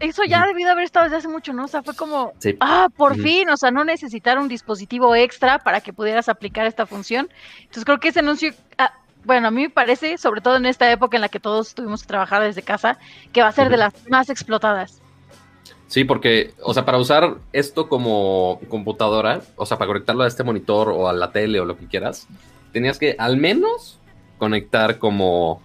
eso 0.00 0.24
ya 0.24 0.46
debido 0.46 0.72
haber 0.72 0.84
estado 0.84 1.04
desde 1.04 1.18
hace 1.18 1.28
mucho, 1.28 1.52
¿no? 1.52 1.64
O 1.64 1.68
sea, 1.68 1.82
fue 1.82 1.94
como, 1.94 2.32
ah, 2.60 2.88
por 2.96 3.16
fin, 3.16 3.48
o 3.48 3.56
sea, 3.56 3.70
no 3.70 3.84
necesitar 3.84 4.38
un 4.38 4.48
dispositivo 4.48 5.14
extra 5.14 5.58
para 5.60 5.80
que 5.80 5.92
pudieras 5.92 6.28
aplicar 6.28 6.66
esta 6.66 6.86
función. 6.86 7.28
Entonces 7.60 7.84
creo 7.84 8.00
que 8.00 8.08
ese 8.08 8.20
anuncio... 8.20 8.52
Ah, 8.76 8.92
bueno, 9.26 9.48
a 9.48 9.50
mí 9.50 9.62
me 9.62 9.70
parece, 9.70 10.16
sobre 10.18 10.40
todo 10.40 10.56
en 10.56 10.66
esta 10.66 10.90
época 10.90 11.16
en 11.16 11.20
la 11.20 11.28
que 11.28 11.40
todos 11.40 11.74
tuvimos 11.74 12.02
que 12.02 12.08
trabajar 12.08 12.42
desde 12.42 12.62
casa, 12.62 12.98
que 13.32 13.42
va 13.42 13.48
a 13.48 13.52
ser 13.52 13.68
de 13.68 13.76
las 13.76 13.92
más 14.08 14.30
explotadas. 14.30 15.02
Sí, 15.88 16.04
porque, 16.04 16.54
o 16.62 16.72
sea, 16.72 16.84
para 16.84 16.98
usar 16.98 17.36
esto 17.52 17.88
como 17.88 18.60
computadora, 18.68 19.42
o 19.56 19.66
sea, 19.66 19.78
para 19.78 19.88
conectarlo 19.88 20.22
a 20.22 20.28
este 20.28 20.44
monitor 20.44 20.88
o 20.88 21.08
a 21.08 21.12
la 21.12 21.32
tele 21.32 21.60
o 21.60 21.64
lo 21.64 21.76
que 21.76 21.86
quieras, 21.86 22.28
tenías 22.72 22.98
que 22.98 23.16
al 23.18 23.36
menos 23.36 23.98
conectar 24.38 24.98
como, 24.98 25.60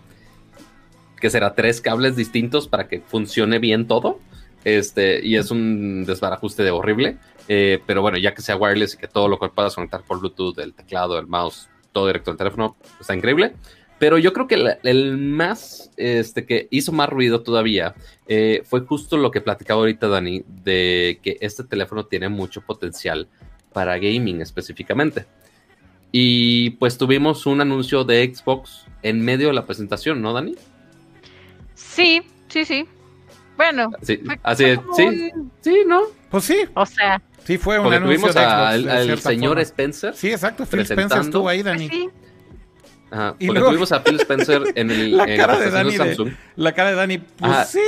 que 1.20 1.30
será? 1.30 1.56
Tres 1.56 1.82
cables 1.82 2.16
distintos 2.16 2.68
para 2.68 2.88
que 2.88 3.00
funcione 3.00 3.60
bien 3.60 3.88
todo. 3.88 4.20
Este, 4.64 5.26
y 5.26 5.38
es 5.38 5.50
un 5.50 6.06
desbarajuste 6.06 6.64
de 6.64 6.72
horrible. 6.72 7.18
Eh, 7.48 7.82
pero 7.86 8.02
bueno, 8.02 8.18
ya 8.18 8.34
que 8.34 8.42
sea 8.42 8.56
wireless 8.56 8.96
y 8.96 8.98
que 8.98 9.08
todo 9.08 9.28
lo 9.28 9.40
que 9.40 9.50
puedas 9.50 9.76
conectar 9.76 10.02
por 10.04 10.20
Bluetooth, 10.20 10.58
el 10.60 10.74
teclado, 10.74 11.18
el 11.18 11.28
mouse, 11.28 11.70
todo 11.92 12.08
directo 12.08 12.32
al 12.32 12.38
teléfono, 12.38 12.76
está 13.00 13.16
increíble. 13.16 13.54
Pero 14.00 14.18
yo 14.18 14.34
creo 14.34 14.48
que 14.48 14.58
la- 14.58 14.80
el 14.84 15.18
más, 15.18 15.92
este, 15.96 16.46
que 16.46 16.68
hizo 16.72 16.92
más 16.92 17.08
ruido 17.10 17.42
todavía 17.44 17.94
eh, 18.28 18.64
fue 18.66 18.80
justo 18.82 19.18
lo 19.18 19.30
que 19.30 19.42
platicaba 19.42 19.82
ahorita 19.82 20.08
Dani, 20.08 20.44
de 20.64 21.20
que 21.22 21.38
este 21.42 21.64
teléfono 21.64 22.06
tiene 22.06 22.30
mucho 22.30 22.62
potencial 22.62 23.28
para 23.74 23.98
gaming 24.00 24.42
específicamente. 24.42 25.26
Y 26.12 26.72
pues 26.72 26.98
tuvimos 26.98 27.46
un 27.46 27.62
anuncio 27.62 28.04
de 28.04 28.34
Xbox 28.34 28.86
en 29.04 29.22
medio 29.24 29.48
de 29.50 29.54
la 29.54 29.66
presentación, 29.66 30.22
¿no, 30.22 30.34
Dani? 30.34 30.56
Sí, 31.76 32.22
sí, 32.48 32.66
sí. 32.66 32.86
Bueno, 33.58 33.92
Sí, 34.02 34.18
fue- 34.18 34.40
así 34.44 34.64
fue 34.64 34.72
es. 34.74 34.80
como 34.80 34.96
Sí, 34.96 35.04
un- 35.04 35.52
sí, 35.62 35.76
¿no? 35.86 36.02
Pues 36.30 36.44
sí, 36.46 36.58
O 36.74 36.86
sea, 36.86 37.22
sí 37.46 37.58
fue 37.58 37.78
un 37.78 37.84
Porque 37.84 37.98
anuncio 37.98 38.18
tuvimos 38.18 38.36
de 38.36 38.42
Xbox, 38.42 38.92
al, 38.92 39.08
de 39.08 39.18
señor 39.18 39.50
forma. 39.50 39.62
Spencer. 39.64 40.14
Sí, 40.16 40.32
exacto. 40.32 40.66
Phil 40.66 40.80
Spencer 40.82 40.96
presentando. 40.96 41.26
estuvo 41.28 41.50
ahí, 41.50 41.64
Dani. 41.64 41.90
sí. 41.90 42.10
Ajá, 43.14 43.36
Y 43.40 43.48
porque 43.48 43.60
luego- 43.60 43.68
tuvimos 43.72 43.92
a 43.92 44.04
Phil 44.04 44.20
Spencer 44.22 44.62
en 44.76 44.90
el 44.90 45.18
La 45.18 45.26
en 45.26 45.38
cara 45.38 45.54
la 45.54 45.60
de 45.60 45.72
Dani 45.72 45.92
de- 45.92 45.98
Samsung. 45.98 46.32
La 46.56 46.72
cara 46.72 46.90
de 46.92 46.96
Dani, 46.96 47.18
pues 47.18 47.52
Ajá. 47.52 47.66
sí, 47.66 47.80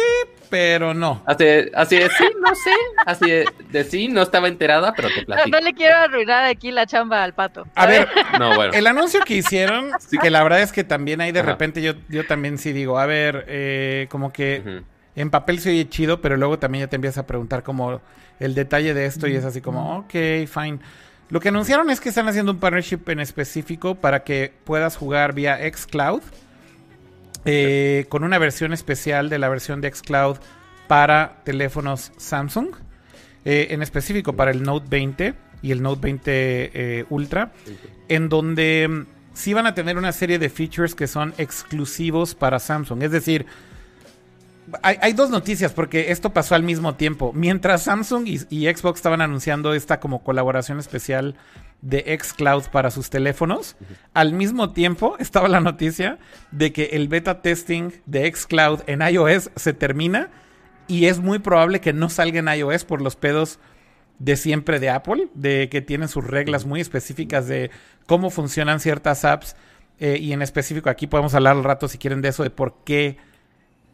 pero 0.50 0.94
no. 0.94 1.24
Así, 1.26 1.46
así 1.74 1.96
es, 1.96 2.12
sí, 2.18 2.26
no 2.42 2.54
sé. 2.54 2.72
Así 3.06 3.32
de, 3.32 3.46
de 3.72 3.84
sí, 3.86 4.10
no 4.10 4.22
estaba 4.22 4.50
enterada, 4.50 4.94
pero 4.94 5.08
te 5.16 5.24
platico. 5.26 5.48
no 5.58 5.64
le 5.64 5.74
quiero 5.74 5.96
arruinar 5.96 6.44
aquí 6.44 6.72
la 6.72 6.86
chamba 6.86 7.24
al 7.24 7.34
pato. 7.34 7.66
A 7.74 7.86
ver, 7.86 8.10
No, 8.40 8.54
bueno. 8.56 8.74
el 8.74 8.86
anuncio 8.86 9.22
que 9.26 9.36
hicieron, 9.36 9.92
que 10.22 10.30
la 10.30 10.44
verdad 10.44 10.62
es 10.62 10.74
que 10.74 10.84
también 10.84 11.22
ahí 11.22 11.32
de 11.32 11.40
Ajá. 11.40 11.52
repente 11.52 11.82
yo, 11.82 11.94
yo 12.10 12.28
también 12.28 12.58
sí 12.58 12.74
digo, 12.74 13.00
a 13.00 13.06
ver, 13.06 13.46
eh, 13.48 14.08
como 14.10 14.34
que 14.34 14.82
en 15.16 15.30
papel 15.30 15.60
se 15.60 15.70
oye 15.70 15.88
chido, 15.88 16.20
pero 16.20 16.36
luego 16.36 16.60
también 16.60 16.84
ya 16.84 16.90
te 16.90 16.98
empiezas 16.98 17.20
a 17.20 17.28
preguntar 17.28 17.64
como 17.64 18.02
el 18.40 18.56
detalle 18.56 18.94
de 18.94 19.06
esto 19.06 19.28
y 19.28 19.36
es 19.36 19.46
así 19.46 19.62
como, 19.62 19.98
ok, 19.98 20.14
fine. 20.48 20.80
Lo 21.30 21.40
que 21.40 21.50
anunciaron 21.50 21.90
es 21.90 22.00
que 22.00 22.10
están 22.10 22.28
haciendo 22.28 22.52
un 22.52 22.60
partnership 22.60 23.00
en 23.08 23.20
específico 23.20 23.96
para 23.96 24.24
que 24.24 24.54
puedas 24.66 24.98
jugar 24.98 25.34
vía 25.34 25.58
xCloud 25.58 26.22
eh, 27.46 28.06
con 28.10 28.24
una 28.24 28.38
versión 28.38 28.72
especial 28.72 29.30
de 29.30 29.38
la 29.38 29.50
versión 29.50 29.82
de 29.82 29.94
xCloud 29.94 30.38
para 30.88 31.42
teléfonos 31.44 32.12
Samsung, 32.18 32.70
eh, 33.44 33.68
en 33.72 33.82
específico 33.82 34.34
para 34.34 34.52
el 34.52 34.64
Note 34.64 34.88
20 34.90 35.34
y 35.62 35.72
el 35.72 35.82
Note 35.82 36.02
20 36.02 36.32
eh, 36.32 37.06
Ultra, 37.10 37.52
en 38.08 38.30
donde 38.30 38.88
mm, 38.88 39.06
sí 39.34 39.54
van 39.54 39.68
a 39.68 39.74
tener 39.74 39.98
una 39.98 40.12
serie 40.14 40.40
de 40.40 40.50
features 40.50 40.96
que 40.96 41.08
son 41.08 41.34
exclusivos 41.38 42.34
para 42.36 42.60
Samsung. 42.60 43.04
Es 43.04 43.12
decir, 43.12 43.46
hay, 44.82 44.98
hay 45.02 45.14
dos 45.14 45.30
noticias 45.30 45.74
porque 45.74 46.12
esto 46.12 46.32
pasó 46.32 46.56
al 46.56 46.64
mismo 46.64 46.96
tiempo. 46.96 47.32
Mientras 47.34 47.84
Samsung 47.84 48.28
y, 48.28 48.40
y 48.50 48.74
Xbox 48.74 49.00
estaban 49.00 49.22
anunciando 49.22 49.74
esta 49.74 50.00
como 50.00 50.24
colaboración 50.24 50.80
especial 50.80 51.36
de 51.82 52.18
xCloud 52.18 52.64
para 52.72 52.92
sus 52.92 53.10
teléfonos, 53.10 53.76
al 54.14 54.34
mismo 54.34 54.72
tiempo 54.72 55.18
estaba 55.20 55.50
la 55.50 55.60
noticia 55.60 56.18
de 56.52 56.72
que 56.72 56.86
el 56.94 57.10
beta 57.10 57.42
testing 57.42 57.92
de 58.06 58.32
xCloud 58.34 58.82
en 58.88 59.02
iOS 59.02 59.52
se 59.56 59.74
termina 59.74 60.32
y 60.88 61.06
es 61.06 61.20
muy 61.20 61.40
probable 61.40 61.82
que 61.82 61.94
no 61.94 62.10
salga 62.10 62.40
en 62.40 62.48
iOS 62.48 62.86
por 62.86 63.02
los 63.02 63.16
pedos 63.16 63.60
de 64.20 64.38
siempre 64.38 64.80
de 64.80 64.90
Apple, 64.90 65.28
de 65.34 65.68
que 65.70 65.82
tienen 65.82 66.08
sus 66.08 66.26
reglas 66.26 66.66
muy 66.66 66.80
específicas 66.80 67.48
de 67.48 67.72
cómo 68.06 68.30
funcionan 68.30 68.80
ciertas 68.80 69.26
apps 69.26 69.56
eh, 70.00 70.18
y 70.20 70.32
en 70.34 70.42
específico 70.42 70.90
aquí 70.90 71.08
podemos 71.08 71.36
hablar 71.36 71.58
al 71.58 71.64
rato 71.64 71.88
si 71.88 71.98
quieren 71.98 72.22
de 72.22 72.30
eso, 72.30 72.44
de 72.44 72.50
por 72.50 72.76
qué 72.86 73.18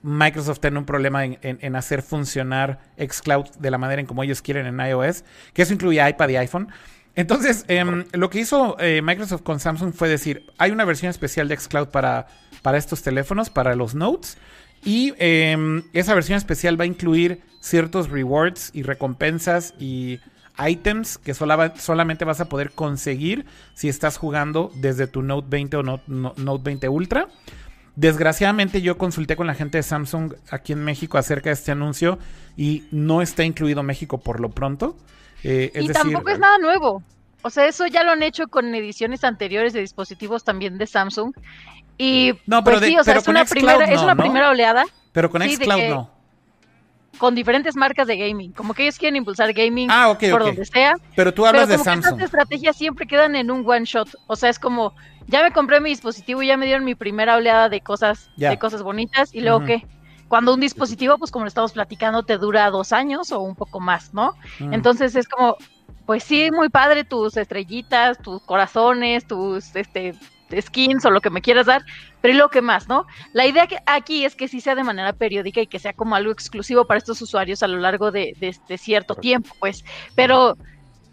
Microsoft 0.01 0.59
tiene 0.59 0.77
un 0.79 0.85
problema 0.85 1.25
en, 1.25 1.75
hacer 1.75 2.01
funcionar 2.01 2.79
xCloud 2.97 3.45
de 3.59 3.71
la 3.71 3.77
manera 3.77 3.99
en 4.01 4.07
como 4.07 4.23
ellos 4.23 4.41
quieren 4.41 4.65
en 4.65 4.79
iOS, 4.79 5.23
que 5.53 5.61
eso 5.63 5.73
incluye 5.73 6.07
iPad 6.09 6.29
y 6.29 6.35
iPhone. 6.37 6.67
Entonces, 7.15 7.65
em, 7.67 8.05
lo 8.13 8.29
que 8.29 8.39
hizo 8.39 8.77
eh, 8.79 9.01
Microsoft 9.01 9.41
con 9.41 9.59
Samsung 9.59 9.93
fue 9.93 10.07
decir, 10.07 10.45
hay 10.57 10.71
una 10.71 10.85
versión 10.85 11.09
especial 11.09 11.47
de 11.49 11.57
xCloud 11.57 11.87
para, 11.89 12.27
para 12.61 12.77
estos 12.77 13.01
teléfonos, 13.01 13.49
para 13.49 13.75
los 13.75 13.93
Notes, 13.95 14.37
y 14.85 15.13
em, 15.17 15.83
esa 15.91 16.13
versión 16.13 16.37
especial 16.37 16.79
va 16.79 16.83
a 16.85 16.87
incluir 16.87 17.41
ciertos 17.59 18.09
rewards 18.09 18.69
y 18.73 18.83
recompensas 18.83 19.73
y 19.79 20.19
items 20.65 21.17
que 21.17 21.33
sola- 21.33 21.73
solamente 21.77 22.23
vas 22.23 22.39
a 22.39 22.47
poder 22.47 22.71
conseguir 22.71 23.45
si 23.73 23.89
estás 23.89 24.17
jugando 24.17 24.71
desde 24.75 25.07
tu 25.07 25.21
Note 25.21 25.47
20 25.49 25.77
o 25.77 25.83
Note, 25.83 26.03
No- 26.07 26.33
Note 26.37 26.63
20 26.63 26.87
Ultra. 26.87 27.27
Desgraciadamente 27.99 28.81
yo 28.81 28.97
consulté 28.97 29.35
con 29.35 29.45
la 29.45 29.53
gente 29.53 29.77
de 29.77 29.83
Samsung 29.83 30.33
aquí 30.51 30.71
en 30.71 30.85
México 30.85 31.17
acerca 31.17 31.49
de 31.49 31.55
este 31.55 31.73
anuncio 31.73 32.17
y 32.55 32.85
no 32.91 33.21
está 33.21 33.43
incluido 33.43 33.83
México 33.83 34.19
por 34.19 34.39
lo 34.39 34.49
pronto. 34.51 34.95
Eh, 35.43 35.71
es 35.73 35.83
y 35.83 35.87
decir, 35.89 36.03
tampoco 36.03 36.29
es 36.29 36.39
nada 36.39 36.57
nuevo. 36.59 37.03
O 37.41 37.49
sea, 37.49 37.65
eso 37.67 37.87
ya 37.87 38.03
lo 38.05 38.11
han 38.11 38.23
hecho 38.23 38.47
con 38.47 38.73
ediciones 38.73 39.25
anteriores 39.25 39.73
de 39.73 39.81
dispositivos 39.81 40.45
también 40.45 40.77
de 40.77 40.87
Samsung. 40.87 41.33
Y 41.97 42.31
No, 42.45 42.63
pero 42.63 42.77
pues 42.77 42.81
de- 42.81 42.87
sí, 42.87 42.97
o 42.97 43.03
sea, 43.03 43.15
pero 43.15 43.19
es 43.21 43.27
una, 43.27 43.43
primera, 43.45 43.83
es 43.85 44.01
una 44.01 44.15
¿no? 44.15 44.21
primera 44.23 44.49
oleada 44.49 44.85
pero 45.11 45.29
con 45.29 45.41
sí, 45.41 45.55
xCloud 45.57 45.89
no. 45.89 46.09
con 47.17 47.35
diferentes 47.35 47.75
marcas 47.75 48.07
de 48.07 48.15
gaming. 48.17 48.53
Como 48.53 48.73
que 48.73 48.83
ellos 48.83 48.97
quieren 48.97 49.17
impulsar 49.17 49.51
gaming 49.51 49.89
Ah, 49.91 50.09
ok, 50.09 50.19
por 50.31 50.41
ok. 50.41 50.47
donde 50.47 50.63
sea. 50.65 50.93
Pero 51.17 51.33
tú 51.33 51.41
Pero 51.41 51.49
hablas 51.49 51.67
de 51.67 51.75
que 51.75 51.81
estas 51.81 52.01
Samsung. 52.05 52.21
estrategias 52.21 52.77
siempre 52.77 53.05
quedan 53.07 53.35
en 53.35 53.51
un 53.51 53.69
one 53.69 53.83
shot. 53.83 54.07
O 54.27 54.37
sea, 54.37 54.49
es 54.49 54.57
como, 54.57 54.93
ya 55.29 55.43
me 55.43 55.51
compré 55.51 55.79
mi 55.81 55.89
dispositivo, 55.89 56.41
ya 56.43 56.57
me 56.57 56.65
dieron 56.65 56.83
mi 56.85 56.95
primera 56.95 57.35
oleada 57.35 57.69
de 57.69 57.81
cosas, 57.81 58.29
de 58.35 58.57
cosas 58.57 58.83
bonitas, 58.83 59.29
y 59.33 59.41
luego 59.41 59.57
Ujú. 59.59 59.67
qué. 59.67 59.83
Cuando 60.27 60.53
un 60.53 60.59
dispositivo, 60.59 61.17
pues 61.17 61.31
como 61.31 61.45
lo 61.45 61.49
estamos 61.49 61.71
platicando, 61.73 62.23
te 62.23 62.37
dura 62.37 62.69
dos 62.69 62.91
años 62.91 63.31
o 63.31 63.39
un 63.41 63.55
poco 63.55 63.79
más, 63.79 64.09
¿no? 64.13 64.33
Entonces 64.59 65.15
es 65.15 65.27
como, 65.27 65.55
pues 66.05 66.23
sí, 66.23 66.49
muy 66.51 66.69
padre 66.69 67.03
tus 67.03 67.35
estrellitas, 67.37 68.17
tus 68.21 68.39
corazones, 68.45 69.25
tus 69.25 69.75
este 69.75 70.13
skins 70.61 71.05
o 71.05 71.11
lo 71.11 71.21
que 71.21 71.29
me 71.29 71.41
quieras 71.41 71.67
dar, 71.67 71.81
pero 72.21 72.33
¿y 72.33 72.37
lo 72.37 72.49
que 72.49 72.61
más, 72.61 72.87
no? 72.87 73.05
La 73.33 73.45
idea 73.45 73.67
que 73.67 73.77
aquí 73.85 74.25
es 74.25 74.35
que 74.35 74.47
sí 74.47 74.61
sea 74.61 74.73
de 74.75 74.83
manera 74.83 75.13
periódica 75.13 75.61
y 75.61 75.67
que 75.67 75.79
sea 75.79 75.93
como 75.93 76.15
algo 76.15 76.31
exclusivo 76.31 76.85
para 76.85 76.97
estos 76.97 77.21
usuarios 77.21 77.61
a 77.63 77.67
lo 77.67 77.77
largo 77.77 78.11
de, 78.11 78.33
de- 78.37 78.55
de 78.67 78.77
cierto 78.77 79.15
tiempo, 79.15 79.51
pues. 79.59 79.83
Pero 80.15 80.55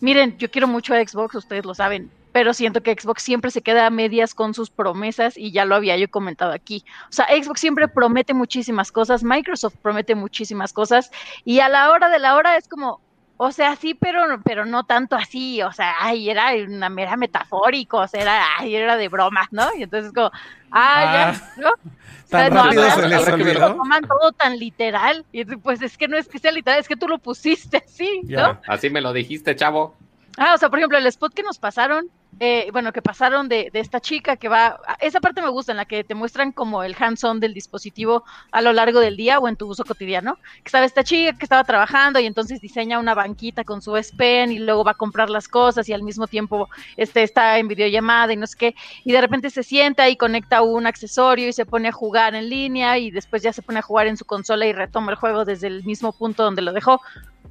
miren, 0.01 0.37
yo 0.39 0.51
quiero 0.51 0.69
mucho 0.69 0.95
a 0.95 0.99
Xbox, 1.07 1.35
ustedes 1.37 1.65
lo 1.65 1.75
saben, 1.75 2.13
pero 2.37 2.53
siento 2.53 2.83
que 2.83 2.93
Xbox 2.93 3.23
siempre 3.23 3.51
se 3.51 3.63
queda 3.63 3.87
a 3.87 3.91
medias 3.91 4.35
con 4.35 4.53
sus 4.53 4.69
promesas 4.69 5.39
y 5.39 5.53
ya 5.53 5.65
lo 5.65 5.75
había 5.75 5.97
yo 5.97 6.11
comentado 6.11 6.53
aquí. 6.53 6.85
O 7.09 7.13
sea, 7.13 7.27
Xbox 7.29 7.61
siempre 7.61 7.89
promete 7.89 8.35
muchísimas 8.35 8.93
cosas, 8.93 9.25
Microsoft 9.25 9.77
promete 9.81 10.15
muchísimas 10.15 10.75
cosas 10.75 11.11
y 11.47 11.61
a 11.61 11.71
la 11.71 11.91
hora 11.91 12.11
de 12.11 12.19
la 12.19 12.37
hora 12.37 12.59
es 12.59 12.69
como, 12.69 13.01
o 13.39 13.53
sea, 13.53 13.75
sí, 13.77 13.95
pero, 13.95 14.21
pero 14.45 14.67
no 14.67 14.85
tanto 14.85 15.17
así, 15.17 15.63
o 15.63 15.73
sea, 15.73 15.95
ay, 15.99 16.29
era 16.29 16.53
una 16.69 16.91
mera 16.91 17.17
metafórico, 17.17 18.01
o 18.01 18.07
sea, 18.07 18.21
era, 18.21 18.45
ay, 18.59 18.77
era 18.77 18.99
de 18.99 19.09
broma, 19.09 19.49
¿no? 19.51 19.75
Y 19.75 19.85
entonces 19.85 20.13
como, 20.13 20.31
ah, 20.73 21.33
ya, 21.33 21.53
¿no? 21.57 21.71
O 21.71 22.29
sea, 22.29 22.51
Tan 22.51 22.55
no, 22.55 22.65
rápido 22.65 22.83
no, 22.83 22.91
se 22.97 23.09
les 23.09 23.29
olvidó. 23.29 23.61
lo 23.61 23.77
toman 23.77 24.03
todo 24.03 24.33
tan 24.33 24.59
literal, 24.59 25.25
y 25.33 25.47
pues 25.47 25.81
es 25.81 25.97
que 25.97 26.07
no 26.07 26.19
es 26.19 26.29
que 26.29 26.39
sea 26.39 26.53
literal, 26.53 26.81
es 26.81 26.89
que 26.89 26.97
tú 26.97 27.09
lo 27.09 27.17
pusiste 27.17 27.79
así, 27.87 28.21
¿no? 28.25 28.29
Ya. 28.29 28.61
Así 28.67 28.91
me 28.91 29.01
lo 29.01 29.15
dijiste, 29.15 29.57
chavo. 29.57 29.97
Ah, 30.37 30.55
o 30.55 30.59
sea, 30.59 30.69
por 30.69 30.79
ejemplo, 30.79 30.99
el 30.99 31.07
spot 31.07 31.33
que 31.33 31.43
nos 31.43 31.59
pasaron, 31.59 32.11
eh, 32.41 32.69
bueno, 32.71 32.93
que 32.93 33.01
pasaron 33.01 33.49
de, 33.49 33.71
de 33.73 33.81
esta 33.81 34.01
chica 34.01 34.37
que 34.37 34.49
va, 34.51 34.79
esa 35.01 35.21
parte 35.21 35.41
me 35.41 35.49
gusta, 35.49 35.73
en 35.73 35.79
la 35.79 35.87
que 35.87 36.05
te 36.05 36.15
muestran 36.15 36.53
como 36.53 36.83
el 36.83 36.95
hands-on 36.99 37.41
del 37.41 37.55
dispositivo 37.55 38.23
a 38.53 38.61
lo 38.61 38.75
largo 38.75 39.01
del 39.01 39.17
día 39.17 39.39
o 39.39 39.49
en 39.49 39.57
tu 39.57 39.67
uso 39.67 39.85
cotidiano, 39.87 40.35
que 40.35 40.67
estaba 40.67 40.85
esta 40.85 41.03
chica 41.05 41.33
que 41.39 41.47
estaba 41.47 41.65
trabajando 41.65 42.21
y 42.21 42.27
entonces 42.27 42.61
diseña 42.61 42.99
una 42.99 43.15
banquita 43.15 43.65
con 43.65 43.81
su 43.81 43.97
S 43.97 44.15
Pen 44.15 44.53
y 44.53 44.59
luego 44.59 44.85
va 44.85 44.91
a 44.91 44.95
comprar 44.95 45.31
las 45.31 45.49
cosas 45.49 45.89
y 45.89 45.95
al 45.95 46.03
mismo 46.03 46.27
tiempo 46.27 46.69
este, 46.99 47.23
está 47.23 47.59
en 47.59 47.69
videollamada 47.69 48.35
y 48.35 48.37
no 48.37 48.47
sé 48.47 48.57
qué, 48.59 48.75
y 49.05 49.13
de 49.13 49.21
repente 49.23 49.49
se 49.49 49.63
sienta 49.63 50.07
y 50.11 50.17
conecta 50.17 50.61
un 50.61 50.87
accesorio 50.87 51.49
y 51.49 51.55
se 51.55 51.65
pone 51.65 51.89
a 51.89 51.93
jugar 51.93 52.35
en 52.35 52.51
línea 52.51 52.99
y 52.99 53.11
después 53.11 53.43
ya 53.43 53.55
se 53.55 53.63
pone 53.63 53.79
a 53.79 53.83
jugar 53.83 54.07
en 54.07 54.19
su 54.19 54.27
consola 54.27 54.67
y 54.67 54.75
retoma 54.75 55.13
el 55.13 55.17
juego 55.17 55.47
desde 55.47 55.69
el 55.69 55.85
mismo 55.85 56.13
punto 56.13 56.43
donde 56.43 56.61
lo 56.61 56.75
dejó. 56.75 57.01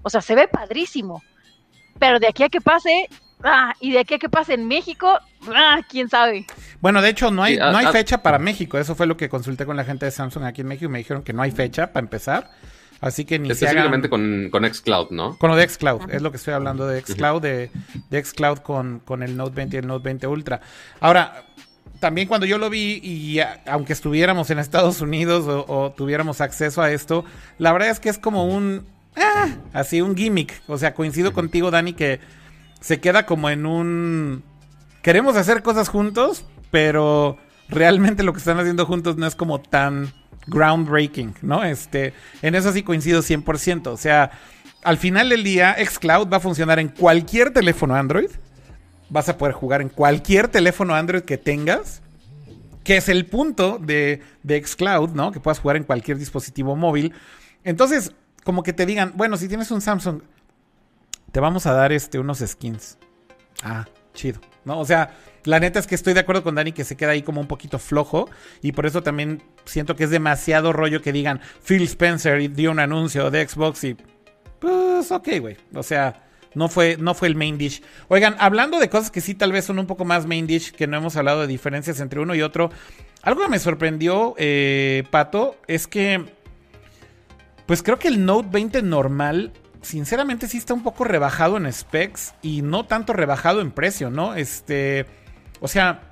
O 0.03 0.09
sea, 0.11 0.21
se 0.21 0.35
ve 0.35 0.47
padrísimo. 0.47 1.23
Pero 1.99 2.19
de 2.19 2.27
aquí 2.27 2.43
a 2.43 2.49
que 2.49 2.62
pase, 2.62 3.08
ah, 3.43 3.73
y 3.79 3.91
de 3.91 3.99
aquí 3.99 4.15
a 4.15 4.19
que 4.19 4.29
pase 4.29 4.53
en 4.53 4.67
México, 4.67 5.19
ah, 5.53 5.79
quién 5.89 6.10
sabe. 6.10 6.45
Bueno, 6.81 7.01
de 7.01 7.10
hecho, 7.10 7.31
no 7.31 7.43
hay, 7.43 7.55
Sí, 7.55 7.60
a- 7.62 7.71
no 7.71 7.77
hay 7.77 7.86
a- 7.86 7.91
fecha 7.91 8.21
para 8.21 8.38
México. 8.39 8.77
Eso 8.77 8.95
fue 8.95 9.08
lo 9.08 9.17
que 9.17 9.29
consulté 9.29 9.65
con 9.65 9.77
la 9.77 9.86
gente 9.86 10.05
de 10.05 10.12
Samsung 10.12 10.43
aquí 10.43 10.62
en 10.62 10.67
México. 10.67 10.86
y 10.86 10.89
Me 10.89 10.97
dijeron 10.99 11.23
que 11.23 11.34
no 11.34 11.41
hay 11.41 11.51
fecha 11.51 11.93
para 11.93 12.03
empezar. 12.03 12.51
Así 13.01 13.25
que 13.25 13.38
ni 13.39 13.47
se 13.53 13.65
hagan... 13.65 13.77
Específicamente 13.86 14.10
con, 14.10 14.49
con 14.51 14.73
Xcloud, 14.73 15.12
¿no? 15.12 15.38
Con 15.38 15.49
lo 15.51 15.55
de 15.58 15.67
xCloud, 15.67 16.10
es 16.12 16.21
lo 16.21 16.31
que 16.31 16.38
estoy 16.38 16.53
hablando 16.53 16.88
de 16.88 17.01
xCloud, 17.01 17.41
de, 17.41 17.69
de 18.10 18.23
xCloud 18.23 18.60
con, 18.60 18.99
con 18.99 19.21
el 19.21 19.36
Note 19.36 19.53
20 19.55 19.75
y 19.75 19.79
el 19.79 19.88
Note 19.88 20.03
20 20.05 20.27
Ultra. 20.27 20.62
Ahora, 21.01 21.43
también 21.99 22.27
cuando 22.27 22.45
yo 22.47 22.58
lo 22.58 22.69
vi, 22.69 22.99
y 23.03 23.39
a- 23.41 23.62
aunque 23.67 23.91
estuviéramos 23.93 24.49
en 24.49 24.60
Estados 24.60 25.01
Unidos 25.01 25.45
o, 25.45 25.65
o 25.67 25.91
tuviéramos 25.91 26.39
acceso 26.41 26.81
a 26.81 26.89
esto, 26.89 27.25
la 27.58 27.73
verdad 27.73 27.89
es 27.89 27.99
que 27.99 28.10
es 28.10 28.17
como 28.17 28.45
un, 28.45 28.88
ah, 29.15 29.49
así 29.73 30.01
un 30.01 30.15
gimmick. 30.15 30.62
O 30.67 30.78
sea, 30.78 30.93
coincido 30.93 31.34
contigo, 31.34 31.71
Dani, 31.71 31.93
que 31.93 32.19
se 32.82 32.99
queda 32.99 33.25
como 33.25 33.49
en 33.49 33.65
un, 33.65 34.43
queremos 35.01 35.36
hacer 35.36 35.63
cosas 35.63 35.89
juntos, 35.89 36.45
pero 36.71 37.38
realmente 37.69 38.23
lo 38.23 38.34
que 38.34 38.39
están 38.39 38.60
haciendo 38.60 38.86
juntos 38.86 39.17
no 39.17 39.25
es 39.25 39.36
como 39.36 39.60
tan 39.60 40.13
groundbreaking, 40.47 41.36
¿no? 41.41 41.63
Este, 41.63 42.13
en 42.41 42.56
eso 42.56 42.71
sí 42.71 42.84
coincido 42.84 43.21
100%. 43.21 43.88
O 43.88 43.97
sea, 43.97 44.32
al 44.84 44.97
final 44.97 45.30
del 45.30 45.43
día, 45.43 45.75
xCloud 45.84 46.28
va 46.32 46.38
a 46.38 46.41
funcionar 46.41 46.80
en 46.80 46.89
cualquier 46.89 47.51
teléfono 47.51 47.95
Android. 47.95 48.30
Vas 49.10 49.30
a 49.30 49.38
poder 49.38 49.54
jugar 49.54 49.82
en 49.82 49.89
cualquier 49.89 50.47
teléfono 50.47 50.93
Android 50.95 51.23
que 51.23 51.38
tengas. 51.38 52.01
que 52.84 52.97
es 52.97 53.10
el 53.10 53.25
punto 53.25 53.80
de, 53.80 54.21
de 54.43 54.63
Xcloud, 54.63 55.10
¿no? 55.15 55.32
Que 55.32 55.39
puedas 55.39 55.60
jugar 55.60 55.75
en 55.75 55.86
cualquier 55.86 56.19
dispositivo 56.19 56.75
móvil. 56.75 57.13
Entonces, 57.63 58.12
como 58.45 58.63
que 58.63 58.71
te 58.71 58.86
digan, 58.86 59.12
bueno, 59.15 59.36
si 59.36 59.49
tienes 59.49 59.71
un 59.71 59.81
Samsung, 59.81 60.21
te 61.31 61.39
vamos 61.41 61.65
a 61.65 61.73
dar 61.73 61.91
este, 61.91 62.19
unos 62.19 62.39
skins. 62.39 62.97
Ah, 63.63 63.86
chido. 64.13 64.39
¿No? 64.63 64.79
O 64.79 64.86
sea, 64.86 65.15
la 65.43 65.60
neta 65.60 65.79
es 65.79 65.88
que 65.88 65.95
estoy 65.95 66.13
de 66.13 66.19
acuerdo 66.21 66.43
con 66.43 66.55
Dani 66.55 66.71
que 66.71 66.84
se 66.84 66.95
queda 66.95 67.12
ahí 67.12 67.23
como 67.23 67.41
un 67.41 67.47
poquito 67.47 67.79
flojo. 67.79 68.29
Y 68.62 68.71
por 68.71 68.86
eso 68.86 69.03
también 69.03 69.43
siento 69.65 69.95
que 69.95 70.05
es 70.05 70.12
demasiado 70.12 70.73
rollo 70.73 71.01
que 71.01 71.12
digan 71.12 71.41
Phil 71.63 71.84
Spencer 71.84 72.51
dio 72.53 72.71
un 72.71 72.79
anuncio 72.79 73.31
de 73.31 73.47
Xbox 73.47 73.84
y. 73.84 73.97
Pues 74.60 75.12
ok, 75.12 75.27
güey. 75.41 75.58
O 75.73 75.84
sea, 75.84 76.23
no 76.53 76.69
fue, 76.69 76.97
no 76.97 77.15
fue 77.15 77.27
el 77.27 77.36
main 77.36 77.58
dish. 77.58 77.81
Oigan, 78.08 78.36
hablando 78.39 78.79
de 78.79 78.89
cosas 78.89 79.12
que 79.12 79.21
sí 79.21 79.34
tal 79.34 79.51
vez 79.51 79.65
son 79.65 79.79
un 79.79 79.88
poco 79.88 80.05
más 80.05 80.25
main 80.27 80.47
dish, 80.47 80.71
que 80.71 80.88
no 80.88 80.97
hemos 80.97 81.15
hablado 81.17 81.41
de 81.41 81.47
diferencias 81.47 81.99
entre 81.99 82.19
uno 82.19 82.36
y 82.36 82.41
otro. 82.41 82.69
Algo 83.23 83.41
que 83.41 83.49
me 83.49 83.60
sorprendió, 83.60 84.36
eh, 84.38 85.03
Pato, 85.10 85.58
es 85.67 85.88
que. 85.88 86.34
Pues 87.65 87.82
creo 87.82 87.97
que 87.97 88.08
el 88.08 88.25
Note 88.25 88.49
20 88.51 88.82
normal 88.84 89.51
sinceramente 89.82 90.47
sí 90.47 90.58
está 90.58 90.73
un 90.73 90.84
poco 90.84 91.04
rebajado 91.04 91.58
en 91.58 91.71
specs 91.71 92.34
y 92.41 92.62
no 92.62 92.86
tanto 92.86 93.13
rebajado 93.13 93.62
en 93.62 93.71
precio, 93.71 94.10
¿no? 94.10 94.36
Este, 94.36 95.06
o 95.62 95.67
sea, 95.67 96.10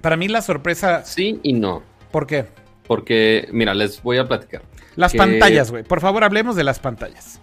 para 0.00 0.16
mí 0.16 0.28
la 0.28 0.42
sorpresa... 0.42 1.04
Sí 1.04 1.38
y 1.42 1.52
no. 1.52 1.82
¿Por 2.10 2.26
qué? 2.26 2.46
Porque, 2.86 3.48
mira, 3.52 3.74
les 3.74 4.02
voy 4.02 4.18
a 4.18 4.26
platicar. 4.26 4.62
Las 4.96 5.14
pantallas, 5.14 5.70
güey. 5.70 5.82
Por 5.84 6.00
favor, 6.00 6.24
hablemos 6.24 6.56
de 6.56 6.64
las 6.64 6.78
pantallas. 6.78 7.40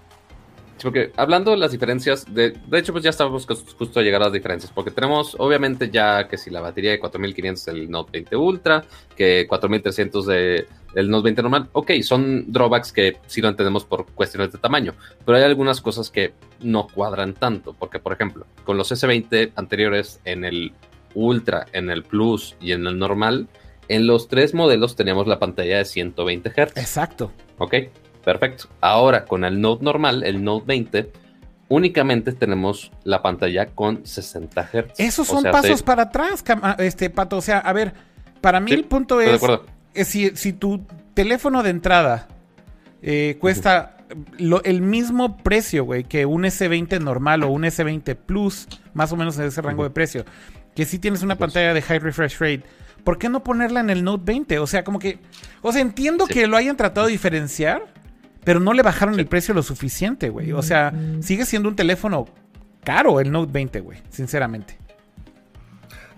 Porque 0.82 1.12
hablando 1.18 1.52
de 1.52 1.58
las 1.58 1.72
diferencias, 1.72 2.32
de, 2.34 2.52
de 2.52 2.80
hecho, 2.80 2.92
pues 2.92 3.04
ya 3.04 3.10
estamos 3.10 3.46
justo 3.46 4.00
a 4.00 4.04
llegar 4.04 4.22
a 4.22 4.26
las 4.26 4.34
diferencias, 4.34 4.72
porque 4.72 4.92
tenemos 4.92 5.36
obviamente 5.38 5.90
ya 5.90 6.28
que 6.28 6.38
si 6.38 6.50
la 6.50 6.62
batería 6.62 6.92
de 6.92 7.00
4500 7.00 7.66
del 7.66 7.92
Note 7.92 8.12
20 8.14 8.36
Ultra, 8.38 8.86
que 9.16 9.46
4300 9.48 10.26
de, 10.26 10.68
del 10.94 11.10
Note 11.10 11.26
20 11.26 11.42
normal, 11.44 11.70
ok, 11.74 11.92
son 12.02 12.52
drawbacks 12.52 12.92
que 12.92 13.18
sí 13.28 13.42
lo 13.42 13.50
entendemos 13.50 13.86
por 13.86 14.06
cuestiones 14.08 14.52
de 14.52 14.58
tamaño, 14.58 14.94
pero 15.26 15.38
hay 15.38 15.44
algunas 15.44 15.82
cosas 15.82 16.10
que 16.10 16.34
no 16.62 16.88
cuadran 16.88 17.34
tanto, 17.34 17.74
porque 17.74 18.00
por 18.00 18.14
ejemplo, 18.14 18.46
con 18.64 18.78
los 18.78 18.92
S20 18.92 19.52
anteriores 19.56 20.20
en 20.26 20.46
el 20.46 20.74
Ultra, 21.14 21.66
en 21.74 21.90
el 21.90 22.04
Plus 22.04 22.56
y 22.62 22.72
en 22.72 22.86
el 22.88 22.98
normal, 22.98 23.48
en 23.88 24.06
los 24.06 24.28
tres 24.28 24.54
modelos 24.54 24.96
teníamos 24.96 25.28
la 25.28 25.40
pantalla 25.40 25.78
de 25.78 25.86
120 25.86 26.50
Hz. 26.50 26.78
Exacto. 26.78 27.32
Ok. 27.58 27.76
Perfecto. 28.24 28.68
Ahora 28.82 29.26
con 29.26 29.44
el 29.44 29.60
Note 29.60 29.84
normal, 29.84 30.24
el 30.24 30.44
Note 30.44 30.66
20, 30.68 31.12
únicamente 31.70 32.34
tenemos 32.34 32.92
la 33.04 33.22
pantalla 33.22 33.68
con 33.68 34.06
60 34.06 34.70
Hz. 34.72 35.00
Esos 35.00 35.28
son 35.28 35.44
pasos 35.44 35.82
para 35.82 36.04
atrás, 36.04 36.44
este 36.78 37.10
Pato. 37.10 37.38
O 37.38 37.42
sea, 37.42 37.60
a 37.60 37.74
ver, 37.74 37.94
para 38.42 38.60
mí 38.60 38.72
el 38.72 38.86
punto 38.86 39.22
es, 39.22 39.42
si, 39.94 40.36
si, 40.36 40.54
tu 40.54 40.86
teléfono 41.14 41.64
de 41.64 41.70
entrada 41.70 42.28
eh, 43.02 43.38
cuesta 43.40 43.98
lo, 44.38 44.64
el 44.64 44.82
mismo 44.82 45.38
precio, 45.38 45.86
güey, 45.86 46.04
que 46.04 46.26
un 46.26 46.44
S20 46.44 47.02
normal 47.02 47.44
o 47.44 47.50
un 47.50 47.64
S20 47.64 48.16
Plus, 48.16 48.68
más 48.94 49.12
o 49.12 49.18
menos 49.18 49.38
en 49.38 49.46
ese 49.46 49.62
rango 49.62 49.84
de 49.84 49.90
precio, 49.90 50.26
que 50.76 50.86
si 50.86 51.00
tienes 51.00 51.24
una 51.24 51.36
pantalla 51.36 51.74
de 51.74 51.82
high 51.82 52.00
refresh 52.00 52.40
rate, 52.40 52.64
¿por 53.04 53.18
qué 53.18 53.30
no 53.30 53.44
ponerla 53.44 53.80
en 53.80 53.90
el 53.90 54.04
Note 54.04 54.24
20? 54.26 54.60
O 54.60 54.68
sea, 54.68 54.84
como 54.84 55.00
que, 55.00 55.20
o 55.62 55.72
sea, 55.72 55.82
entiendo 55.82 56.26
que 56.26 56.48
lo 56.48 56.58
hayan 56.58 56.78
tratado 56.78 57.08
de 57.08 57.12
diferenciar, 57.12 57.84
pero 58.44 58.60
no 58.60 58.74
le 58.74 58.82
bajaron 58.82 59.20
el 59.20 59.28
precio 59.28 59.54
lo 59.54 59.64
suficiente, 59.64 60.30
güey. 60.30 60.52
O 60.54 60.62
sea, 60.62 60.94
sigue 61.22 61.46
siendo 61.46 61.70
un 61.70 61.76
teléfono 61.76 62.28
caro 62.84 63.20
el 63.20 63.32
Note 63.32 63.52
20, 63.52 63.80
güey, 63.82 64.00
sinceramente. 64.10 64.78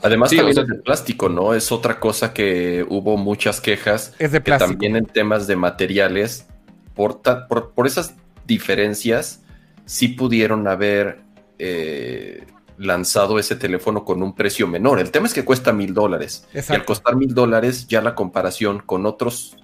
Además, 0.04 0.32
también 0.32 0.58
es 0.58 0.68
de 0.68 0.76
plástico, 0.76 1.30
¿no? 1.30 1.54
Es 1.54 1.72
otra 1.72 2.00
cosa 2.00 2.34
que 2.34 2.86
hubo 2.90 3.18
muchas 3.18 3.62
quejas. 3.62 4.14
Es 4.20 4.32
de 4.32 4.42
plástico. 4.42 4.72
también 4.72 4.96
en 4.96 5.06
temas 5.06 5.48
de 5.48 5.56
materiales, 5.56 6.48
por, 6.96 7.22
por, 7.22 7.88
esas 7.88 8.16
diferencias, 8.46 9.44
sí 9.86 10.10
pudieron 10.10 10.68
haber 10.68 11.20
eh, 11.60 12.46
lanzado 12.78 13.40
ese 13.40 13.56
teléfono 13.56 14.04
con 14.04 14.24
un 14.24 14.34
precio 14.34 14.68
menor. 14.68 15.00
El 15.00 15.12
tema 15.12 15.28
es 15.28 15.34
que 15.34 15.46
cuesta 15.46 15.72
mil 15.72 15.94
dólares. 15.94 16.48
Y 16.54 16.74
al 16.74 16.86
costar 16.86 17.16
mil 17.16 17.34
dólares, 17.34 17.88
ya 17.88 18.02
la 18.02 18.16
comparación 18.16 18.80
con 18.80 19.06
otros 19.06 19.58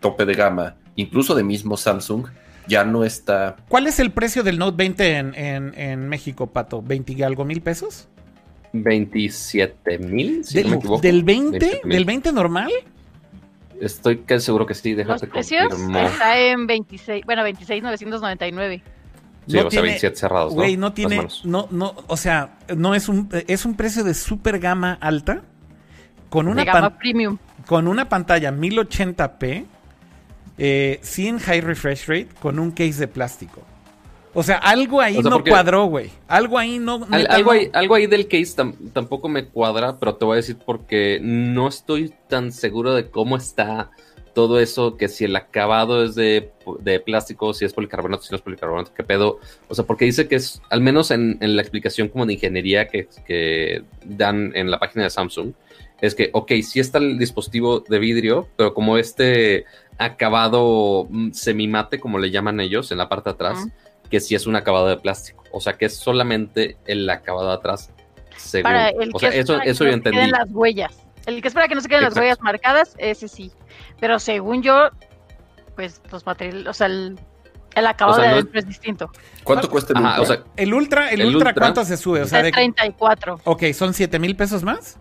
tope 0.00 0.26
de 0.26 0.34
gama 0.34 0.76
incluso 0.96 1.34
de 1.34 1.42
mismo 1.42 1.76
Samsung, 1.76 2.26
ya 2.66 2.84
no 2.84 3.04
está. 3.04 3.56
¿Cuál 3.68 3.86
es 3.86 3.98
el 3.98 4.12
precio 4.12 4.42
del 4.42 4.58
Note 4.58 4.76
20 4.76 5.16
en, 5.16 6.08
México, 6.08 6.52
Pato? 6.52 6.82
¿20 6.82 7.16
y 7.16 7.22
algo 7.22 7.44
mil 7.44 7.60
pesos? 7.60 8.08
27 8.74 9.98
mil, 9.98 10.44
si 10.44 10.62
no 10.62 10.70
me 10.70 10.76
equivoco. 10.76 11.00
¿Del 11.00 11.22
20? 11.22 11.80
¿Del 11.84 12.04
20 12.04 12.32
normal? 12.32 12.70
Estoy 13.80 14.18
casi 14.18 14.46
seguro 14.46 14.66
que 14.66 14.74
sí, 14.74 14.94
déjate 14.94 15.26
precios 15.26 15.72
está 15.72 16.38
en 16.38 16.66
26, 16.66 17.24
bueno, 17.24 17.42
26,999. 17.44 18.82
Sí, 19.46 19.58
o 19.58 19.70
sea, 19.70 19.82
27 19.82 20.16
cerrados. 20.16 20.54
Güey, 20.54 20.76
no, 20.76 20.92
tiene, 20.92 21.26
no, 21.44 21.68
no, 21.70 21.94
o 22.06 22.16
sea, 22.16 22.56
no 22.74 22.94
es 22.94 23.08
un, 23.08 23.28
es 23.46 23.64
un 23.64 23.76
precio 23.76 24.02
de 24.02 24.14
super 24.14 24.58
gama 24.58 24.98
alta 25.00 25.42
con 26.30 26.48
una, 26.48 26.64
gama 26.64 26.98
premium. 26.98 27.38
con 27.66 27.86
una 27.86 28.08
pantalla 28.08 28.50
1080p 28.50 29.66
eh, 30.56 30.98
sin 31.02 31.38
high 31.38 31.60
refresh 31.60 32.06
rate 32.06 32.28
con 32.40 32.58
un 32.58 32.70
case 32.70 32.94
de 33.00 33.08
plástico. 33.08 33.62
O 34.34 34.42
sea, 34.42 34.56
algo 34.56 35.00
ahí 35.00 35.18
no 35.18 35.42
cuadró, 35.42 35.86
güey. 35.86 36.10
Algo 36.26 36.58
ahí 36.58 36.78
no. 36.78 37.06
algo, 37.10 37.52
Ahí, 37.52 37.70
algo 37.72 37.94
ahí 37.94 38.06
del 38.06 38.26
case 38.26 38.54
tampoco 38.92 39.28
me 39.28 39.46
cuadra, 39.46 39.98
pero 39.98 40.16
te 40.16 40.24
voy 40.24 40.34
a 40.34 40.36
decir 40.36 40.56
porque 40.64 41.20
no 41.22 41.68
estoy 41.68 42.12
tan 42.28 42.52
seguro 42.52 42.94
de 42.94 43.08
cómo 43.10 43.36
está 43.36 43.90
todo 44.34 44.58
eso, 44.58 44.96
que 44.96 45.08
si 45.08 45.24
el 45.24 45.36
acabado 45.36 46.04
es 46.04 46.14
de, 46.16 46.50
plástico, 47.06 47.54
si 47.54 47.64
es 47.64 47.72
policarbonato, 47.72 48.24
si 48.24 48.32
no 48.32 48.36
es 48.36 48.42
policarbonato, 48.42 48.92
qué 48.92 49.04
pedo. 49.04 49.38
O 49.68 49.74
sea, 49.74 49.86
porque 49.86 50.04
dice 50.04 50.28
que 50.28 50.34
es, 50.34 50.60
al 50.68 50.80
menos 50.80 51.10
en, 51.12 51.38
la 51.40 51.62
explicación 51.62 52.08
como 52.08 52.26
de 52.26 52.34
ingeniería 52.34 52.88
que, 52.88 53.08
que, 53.24 53.84
dan 54.04 54.52
en 54.54 54.70
la 54.70 54.78
página 54.78 55.04
de 55.04 55.10
Samsung, 55.10 55.52
es 56.00 56.14
que, 56.14 56.30
ok, 56.32 56.52
sí 56.62 56.80
está 56.80 56.98
el 56.98 57.18
dispositivo 57.18 57.80
de 57.80 57.98
vidrio, 57.98 58.48
pero 58.56 58.74
como 58.74 58.98
este 58.98 59.64
acabado 59.96 61.06
mm, 61.08 61.30
semimate, 61.30 62.00
como 62.00 62.18
le 62.18 62.30
llaman 62.30 62.60
ellos, 62.60 62.90
en 62.90 62.98
la 62.98 63.08
parte 63.08 63.30
de 63.30 63.34
atrás, 63.34 63.68
que 64.10 64.20
sí 64.20 64.34
es 64.34 64.46
un 64.46 64.56
acabado 64.56 64.88
de 64.88 64.96
plástico. 64.96 65.44
O 65.52 65.60
sea, 65.60 65.74
que 65.74 65.86
es 65.86 65.96
solamente 65.96 66.76
el 66.86 67.08
acabado 67.08 67.48
de 67.48 67.54
atrás. 67.54 67.90
Según. 68.36 68.72
o 69.12 69.18
sea, 69.18 69.30
eso, 69.30 69.60
eso 69.62 69.84
yo 69.84 69.90
entendí. 69.90 70.26
las 70.26 70.50
huellas. 70.50 70.98
El 71.26 71.40
que 71.40 71.48
espera 71.48 71.68
que 71.68 71.74
no 71.74 71.80
se 71.80 71.88
queden 71.88 72.02
las 72.04 72.16
huellas 72.16 72.40
marcadas, 72.40 72.94
ese 72.98 73.28
sí. 73.28 73.50
Pero 73.98 74.18
según 74.18 74.62
yo, 74.62 74.90
pues 75.74 76.02
los 76.12 76.26
materiales, 76.26 76.66
o 76.66 76.74
sea, 76.74 76.86
el, 76.86 77.18
acabado 77.86 78.20
de 78.20 78.28
adentro 78.28 78.58
es 78.58 78.66
distinto. 78.66 79.10
¿Cuánto 79.42 79.70
cuesta 79.70 79.94
el 79.94 80.04
ultra? 80.04 80.44
el 80.56 80.74
ultra, 80.74 81.10
el, 81.10 81.24
ultra, 81.26 81.54
¿cuánto 81.54 81.84
se 81.84 81.96
sube? 81.96 82.20
O 82.22 82.26
sea, 82.26 82.42
de 82.42 82.52
34. 82.52 83.40
Ok, 83.44 83.64
¿son 83.72 83.94
7 83.94 84.18
mil 84.18 84.36
pesos 84.36 84.62
más? 84.62 84.98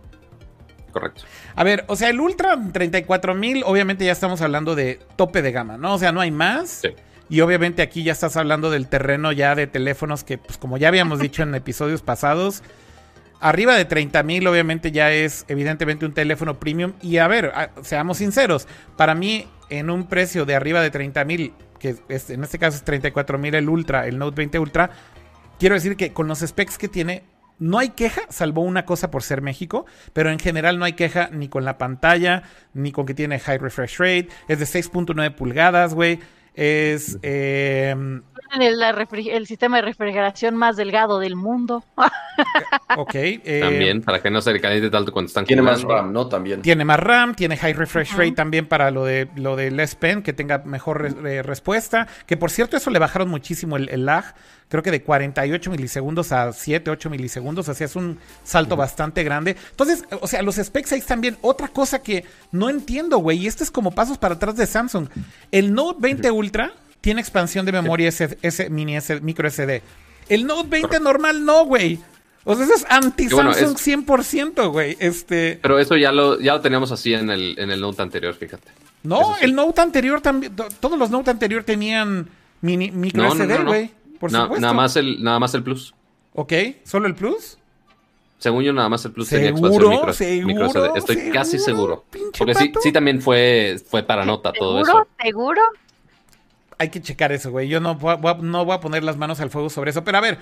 Correcto. 0.94 1.24
A 1.56 1.64
ver, 1.64 1.84
o 1.88 1.96
sea, 1.96 2.10
el 2.10 2.22
Ultra 2.22 2.58
34 2.72 3.34
mil, 3.34 3.64
obviamente 3.66 4.06
ya 4.06 4.12
estamos 4.12 4.42
hablando 4.42 4.76
de 4.76 5.00
tope 5.16 5.42
de 5.42 5.52
gama, 5.52 5.76
¿no? 5.76 5.96
O 5.96 5.98
sea, 5.98 6.12
no 6.12 6.22
hay 6.22 6.32
más. 6.32 6.70
Sí. 6.70 6.90
Y 7.30 7.42
obviamente 7.42 7.82
aquí 7.82 8.04
ya 8.04 8.12
estás 8.12 8.38
hablando 8.38 8.70
del 8.70 8.88
terreno 8.88 9.32
ya 9.32 9.56
de 9.56 9.68
teléfonos 9.68 10.24
que, 10.24 10.38
pues 10.38 10.58
como 10.58 10.78
ya 10.78 10.90
habíamos 10.90 11.20
dicho 11.20 11.44
en 11.44 11.56
episodios 11.56 12.02
pasados, 12.02 12.64
arriba 13.40 13.76
de 13.76 13.86
30 13.86 14.24
mil 14.24 14.48
obviamente 14.48 14.92
ya 14.92 15.12
es 15.12 15.46
evidentemente 15.48 16.06
un 16.06 16.14
teléfono 16.14 16.60
premium. 16.60 16.94
Y 17.02 17.18
a 17.18 17.28
ver, 17.28 17.52
seamos 17.82 18.18
sinceros, 18.18 18.68
para 18.98 19.16
mí 19.16 19.48
en 19.70 19.90
un 19.90 20.08
precio 20.08 20.46
de 20.46 20.56
arriba 20.56 20.82
de 20.82 20.92
30 20.92 21.26
mil, 21.26 21.54
que 21.80 21.96
en 22.10 22.44
este 22.44 22.60
caso 22.60 22.78
es 22.78 22.84
34 22.84 23.38
mil 23.38 23.56
el 23.56 23.68
Ultra, 23.68 24.08
el 24.08 24.18
Note 24.18 24.36
20 24.36 24.60
Ultra, 24.60 24.92
quiero 25.60 25.76
decir 25.76 25.96
que 25.96 26.14
con 26.14 26.28
los 26.28 26.40
specs 26.40 26.78
que 26.78 26.88
tiene, 26.88 27.24
no 27.60 27.80
hay 27.80 27.90
queja, 27.90 28.22
salvo 28.30 28.62
una 28.62 28.86
cosa 28.86 29.10
por 29.12 29.24
ser 29.24 29.42
México, 29.42 29.86
pero 30.12 30.30
en 30.30 30.40
general 30.40 30.80
no 30.80 30.86
hay 30.86 30.94
queja 30.94 31.30
ni 31.32 31.48
con 31.48 31.66
la 31.66 31.78
pantalla, 31.78 32.44
ni 32.74 32.92
con 32.92 33.06
que 33.06 33.14
tiene 33.14 33.40
high 33.40 33.58
refresh 33.58 33.98
rate. 33.98 34.30
Es 34.48 34.60
de 34.60 34.66
6.9 34.66 35.36
pulgadas, 35.36 35.94
güey. 35.94 36.20
Es. 36.56 37.18
Eh, 37.22 37.96
el, 38.62 39.48
sistema 39.48 39.78
de 39.78 39.82
refrigeración 39.84 40.56
más 40.56 40.76
delgado 40.76 41.20
del 41.20 41.36
mundo. 41.36 41.84
ok. 42.98 43.16
Eh, 43.16 43.60
también, 43.62 44.02
para 44.02 44.22
que 44.22 44.30
no 44.30 44.42
se 44.42 44.60
caliente 44.60 44.90
tanto 44.90 45.12
cuando 45.12 45.28
están 45.28 45.46
Tiene 45.46 45.62
más 45.62 45.82
RAM, 45.82 46.14
¿no? 46.14 46.28
También. 46.28 46.62
Tiene 46.62 46.86
más 46.86 47.00
RAM, 47.00 47.36
tiene 47.36 47.58
high 47.58 47.74
refresh 47.74 48.14
rate 48.14 48.34
también 48.34 48.68
para 48.68 48.92
lo 48.92 49.06
de 49.06 49.28
lo 49.36 49.56
de 49.56 49.72
Les 49.72 49.96
Pen, 49.96 50.22
que 50.22 50.34
tenga 50.34 50.60
mejor 50.60 51.02
respuesta. 51.02 52.08
Que 52.26 52.38
por 52.38 52.52
cierto, 52.52 52.78
eso 52.78 52.90
le 52.92 53.00
bajaron 53.00 53.30
muchísimo 53.30 53.78
el, 53.78 54.06
lag. 54.06 54.36
Creo 54.74 54.82
que 54.82 54.90
de 54.90 55.04
48 55.04 55.70
milisegundos 55.70 56.32
a 56.32 56.52
7, 56.52 56.90
8 56.90 57.12
milisegundos. 57.12 57.70
Así 57.70 57.84
es 57.84 57.96
un 57.96 58.18
salto 58.44 58.76
bastante 58.76 59.24
grande. 59.24 59.56
Entonces, 59.70 60.04
o 60.20 60.26
sea, 60.26 60.42
los 60.42 60.56
specs 60.56 60.94
ahí 60.94 60.98
están 60.98 61.22
bien. 61.22 61.38
Otra 61.42 61.68
cosa 61.68 62.02
que 62.02 62.26
no 62.52 62.72
entiendo, 62.72 63.20
güey, 63.20 63.38
y 63.38 63.46
este 63.46 63.64
es 63.64 63.70
como 63.70 63.92
pasos 63.92 64.18
para 64.18 64.34
atrás 64.34 64.56
de 64.56 64.66
Samsung. 64.66 65.10
El 65.52 65.76
Note 65.76 66.00
20 66.02 66.32
Ultra 66.32 66.74
tiene 67.02 67.22
expansión 67.22 67.68
de 67.68 67.72
memoria 67.72 68.10
ese, 68.10 68.36
ese 68.42 68.72
mini 68.72 68.98
ese, 68.98 69.22
micro 69.22 69.48
SD. 69.48 69.84
El 70.28 70.48
Note 70.48 70.70
20 70.70 71.00
normal 71.02 71.46
no, 71.46 71.66
güey. 71.66 72.00
O 72.44 72.56
sea, 72.56 72.66
eso 72.66 72.74
es 72.74 72.88
anti-Samsung 72.90 73.76
bueno, 74.06 74.24
100%, 74.24 74.72
güey. 74.72 74.98
Este... 75.00 75.60
Pero 75.62 75.78
eso 75.78 75.96
ya 75.98 76.12
lo, 76.12 76.40
ya 76.40 76.54
lo 76.54 76.62
teníamos 76.62 76.92
así 76.92 77.14
en 77.14 77.30
el, 77.30 77.54
en 77.60 77.70
el 77.70 77.80
Note 77.80 78.02
anterior, 78.02 78.34
fíjate. 78.34 78.70
No, 79.04 79.36
sí. 79.36 79.46
el 79.46 79.54
Note 79.54 79.82
anterior 79.82 80.20
también. 80.20 80.56
to- 80.56 80.68
Todos 80.80 80.98
los 80.98 81.12
Note 81.12 81.30
anterior 81.30 81.64
tenían 81.64 82.28
mini, 82.62 82.90
micro 82.90 83.22
No, 83.22 83.36
SD, 83.36 83.48
no, 83.50 83.64
no. 83.66 84.03
Por 84.32 84.32
supuesto. 84.44 84.62
nada, 84.62 84.74
más 84.74 84.96
el, 84.96 85.24
nada 85.24 85.40
más 85.40 85.54
el 85.54 85.64
Plus. 85.64 85.94
Ok, 86.34 86.54
¿solo 86.84 87.08
el 87.08 87.16
Plus? 87.16 87.58
Según 88.40 88.64
yo, 88.64 88.74
nada 88.74 88.90
más 88.90 89.04
el 89.06 89.12
Plus 89.12 89.30
tenía 89.30 89.48
¿Seguro? 89.56 89.92
expansión 89.92 89.92
micro, 90.00 90.14
¿Seguro? 90.14 90.48
micro 90.48 90.68
SD. 90.70 90.98
Estoy 91.00 91.16
¿Seguro? 91.16 91.34
casi 91.34 91.60
seguro. 91.60 92.06
Porque 92.38 92.56
sí, 92.56 92.68
pato. 92.70 92.80
sí 92.82 92.92
también 92.92 93.22
fue, 93.22 93.78
fue 93.88 94.04
para 94.04 94.26
nota 94.26 94.52
todo 94.52 94.84
¿Seguro? 94.84 95.04
eso. 95.04 95.08
¿Seguro? 95.24 95.62
Hay 96.78 96.90
que 96.90 97.02
checar 97.02 97.32
eso, 97.32 97.52
güey. 97.52 97.70
Yo 97.70 97.80
no 97.80 97.96
voy, 97.96 98.14
a, 98.14 98.34
no 98.36 98.66
voy 98.66 98.76
a 98.76 98.80
poner 98.80 99.04
las 99.04 99.16
manos 99.18 99.40
al 99.40 99.50
fuego 99.50 99.70
sobre 99.70 99.92
eso. 99.92 100.04
Pero 100.04 100.18
a 100.18 100.22
ver, 100.22 100.40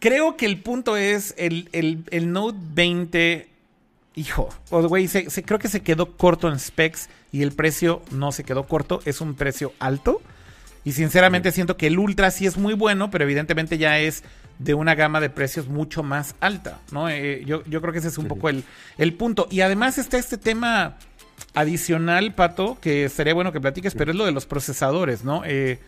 creo 0.00 0.36
que 0.36 0.46
el 0.46 0.60
punto 0.60 0.96
es 0.96 1.34
el, 1.38 1.68
el- 1.72 2.04
el 2.10 2.32
Note 2.32 2.58
20. 2.74 3.48
Hijo, 4.16 4.48
o, 4.70 4.82
güey, 4.88 5.08
se- 5.08 5.28
se- 5.30 5.42
creo 5.42 5.58
que 5.58 5.68
se 5.68 5.82
quedó 5.82 6.12
corto 6.16 6.48
en 6.48 6.58
specs 6.58 7.08
y 7.32 7.42
el 7.42 7.50
precio 7.52 8.00
no 8.12 8.30
se 8.32 8.44
quedó 8.44 8.64
corto. 8.64 9.00
Es 9.06 9.20
un 9.20 9.34
precio 9.34 9.72
alto. 9.80 10.20
Y 10.84 10.92
sinceramente 10.92 11.50
siento 11.52 11.76
que 11.76 11.86
el 11.86 11.98
Ultra 11.98 12.30
sí 12.30 12.46
es 12.46 12.56
muy 12.56 12.74
bueno, 12.74 13.10
pero 13.10 13.24
evidentemente 13.24 13.78
ya 13.78 13.98
es 13.98 14.22
de 14.58 14.74
una 14.74 14.94
gama 14.94 15.20
de 15.20 15.30
precios 15.30 15.66
mucho 15.68 16.02
más 16.02 16.34
alta, 16.40 16.78
¿no? 16.92 17.08
Eh, 17.08 17.42
yo, 17.46 17.64
yo 17.64 17.80
creo 17.80 17.92
que 17.92 17.98
ese 17.98 18.08
es 18.08 18.18
un 18.18 18.28
poco 18.28 18.48
el, 18.48 18.64
el 18.98 19.14
punto. 19.14 19.48
Y 19.50 19.62
además 19.62 19.98
está 19.98 20.18
este 20.18 20.38
tema 20.38 20.96
adicional, 21.54 22.34
Pato, 22.34 22.78
que 22.80 23.08
sería 23.08 23.34
bueno 23.34 23.52
que 23.52 23.60
platiques, 23.60 23.94
pero 23.94 24.10
es 24.10 24.16
lo 24.16 24.24
de 24.24 24.32
los 24.32 24.46
procesadores, 24.46 25.24
¿no? 25.24 25.42
Eh, 25.44 25.80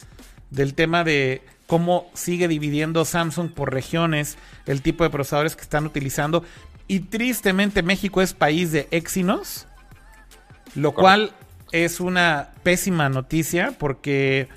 del 0.51 0.74
tema 0.74 1.05
de 1.05 1.42
cómo 1.66 2.11
sigue 2.14 2.49
dividiendo 2.49 3.05
Samsung 3.05 3.51
por 3.51 3.72
regiones 3.72 4.36
el 4.66 4.82
tipo 4.82 5.05
de 5.05 5.11
procesadores 5.11 5.57
que 5.57 5.62
están 5.62 5.86
utilizando. 5.86 6.44
Y 6.88 7.01
tristemente 7.01 7.82
México 7.82 8.22
es 8.22 8.32
país 8.32 8.70
de 8.72 8.86
Exynos, 8.92 9.66
lo 10.74 10.92
cual 10.92 11.32
es 11.72 12.01
una 12.01 12.51
pésima 12.62 13.09
noticia 13.09 13.74
porque 13.78 14.49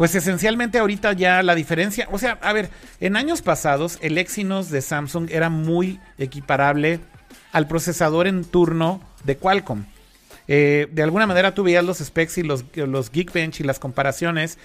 pues 0.00 0.14
esencialmente 0.14 0.78
ahorita 0.78 1.12
ya 1.12 1.42
la 1.42 1.54
diferencia, 1.54 2.08
o 2.10 2.16
sea, 2.16 2.38
a 2.40 2.54
ver, 2.54 2.70
en 3.00 3.16
años 3.16 3.42
pasados 3.42 3.98
el 4.00 4.16
Exynos 4.16 4.70
de 4.70 4.80
Samsung 4.80 5.28
era 5.30 5.50
muy 5.50 6.00
equiparable 6.16 7.00
al 7.52 7.68
procesador 7.68 8.26
en 8.26 8.46
turno 8.46 9.02
de 9.24 9.36
Qualcomm. 9.36 9.84
Eh, 10.48 10.88
de 10.90 11.02
alguna 11.02 11.26
manera 11.26 11.52
tú 11.52 11.64
veías 11.64 11.84
los 11.84 11.98
specs 11.98 12.38
y 12.38 12.42
los, 12.42 12.64
los 12.76 13.10
Geekbench 13.10 13.60
y 13.60 13.62
las 13.62 13.78
comparaciones 13.78 14.56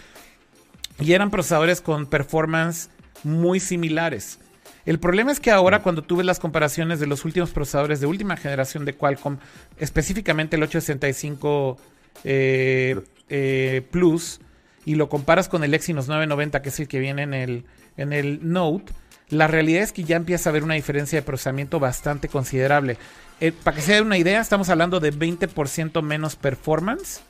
y 1.02 1.12
eran 1.12 1.32
procesadores 1.32 1.82
con 1.82 2.06
performance 2.06 2.90
muy 3.26 3.60
similares. 3.60 4.40
El 4.86 5.00
problema 5.00 5.34
es 5.34 5.42
que 5.42 5.52
ahora 5.52 5.82
cuando 5.82 6.02
tú 6.02 6.16
ves 6.16 6.26
las 6.26 6.40
comparaciones 6.40 7.02
de 7.02 7.08
los 7.08 7.26
últimos 7.26 7.52
procesadores 7.52 8.00
de 8.00 8.06
última 8.06 8.38
generación 8.38 8.86
de 8.86 8.94
Qualcomm, 8.94 9.40
específicamente 9.80 10.56
el 10.56 10.64
865 10.64 11.78
eh, 12.24 13.02
eh, 13.28 13.86
Plus, 13.92 14.40
y 14.86 14.96
lo 14.96 15.10
comparas 15.10 15.50
con 15.50 15.64
el 15.64 15.74
Exynos 15.74 16.08
990, 16.08 16.62
que 16.62 16.70
es 16.70 16.80
el 16.80 16.88
que 16.88 17.00
viene 17.00 17.24
en 17.24 17.34
el, 17.34 17.66
en 17.98 18.14
el 18.14 18.40
Note, 18.52 18.94
la 19.30 19.48
realidad 19.48 19.82
es 19.82 19.92
que 19.92 20.04
ya 20.04 20.16
empieza 20.16 20.50
a 20.50 20.52
haber 20.52 20.64
una 20.64 20.76
diferencia 20.76 21.20
de 21.20 21.24
procesamiento 21.24 21.80
bastante 21.80 22.30
considerable. 22.30 22.98
Eh, 23.42 23.52
para 23.52 23.76
que 23.76 23.82
se 23.82 23.94
den 23.94 24.06
una 24.06 24.18
idea, 24.18 24.40
estamos 24.40 24.70
hablando 24.70 25.00
de 25.00 25.12
20% 25.12 26.02
menos 26.04 26.36
performance 26.36 27.22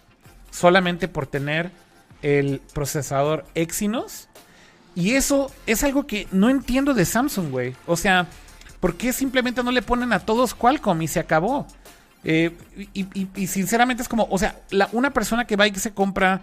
solamente 0.51 1.07
por 1.07 1.27
tener 1.27 1.71
el 2.21 2.61
procesador 2.73 3.45
Exynos. 3.55 4.27
Y 4.93 5.11
eso 5.11 5.51
es 5.67 5.83
algo 5.83 6.07
que 6.07 6.27
no 6.31 6.49
entiendo 6.49 6.93
de 6.93 7.05
Samsung, 7.05 7.49
güey. 7.51 7.75
O 7.85 7.97
sea, 7.97 8.27
¿por 8.79 8.95
qué 8.95 9.13
simplemente 9.13 9.63
no 9.63 9.71
le 9.71 9.81
ponen 9.81 10.13
a 10.13 10.19
todos 10.19 10.53
Qualcomm 10.53 11.01
y 11.01 11.07
se 11.07 11.19
acabó? 11.19 11.67
Eh, 12.23 12.51
y, 12.93 13.47
sinceramente 13.47 14.01
es 14.01 14.09
como, 14.09 14.27
o 14.29 14.37
sea, 14.37 14.55
una 14.93 15.11
persona 15.11 15.45
que 15.45 15.55
va 15.55 15.67
y 15.67 15.71
que 15.71 15.79
se 15.79 15.93
compra... 15.93 16.41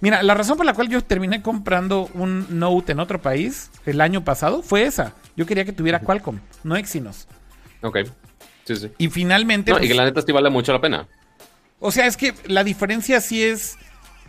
Mira, 0.00 0.22
la 0.22 0.34
razón 0.34 0.56
por 0.56 0.64
la 0.66 0.72
cual 0.74 0.88
yo 0.88 1.02
terminé 1.04 1.42
comprando 1.42 2.08
un 2.14 2.46
Note 2.58 2.92
en 2.92 3.00
otro 3.00 3.20
país 3.20 3.70
el 3.86 4.00
año 4.00 4.24
pasado 4.24 4.62
fue 4.62 4.84
esa. 4.84 5.12
Yo 5.36 5.44
quería 5.46 5.64
que 5.64 5.72
tuviera 5.72 6.00
Qualcomm, 6.00 6.38
no 6.64 6.76
Exynos. 6.76 7.26
Ok. 7.82 7.98
Sí, 8.64 8.76
sí. 8.76 8.90
Y 8.98 9.08
finalmente... 9.08 9.70
No, 9.72 9.76
y 9.78 9.80
pues, 9.80 9.90
que 9.90 9.96
la 9.96 10.04
neta 10.04 10.22
sí 10.22 10.32
vale 10.32 10.48
mucho 10.50 10.72
la 10.72 10.80
pena. 10.80 11.06
o 11.80 11.90
sea, 11.92 12.06
es 12.06 12.16
que 12.16 12.34
la 12.46 12.64
diferencia 12.64 13.20
sí 13.20 13.42
es 13.42 13.76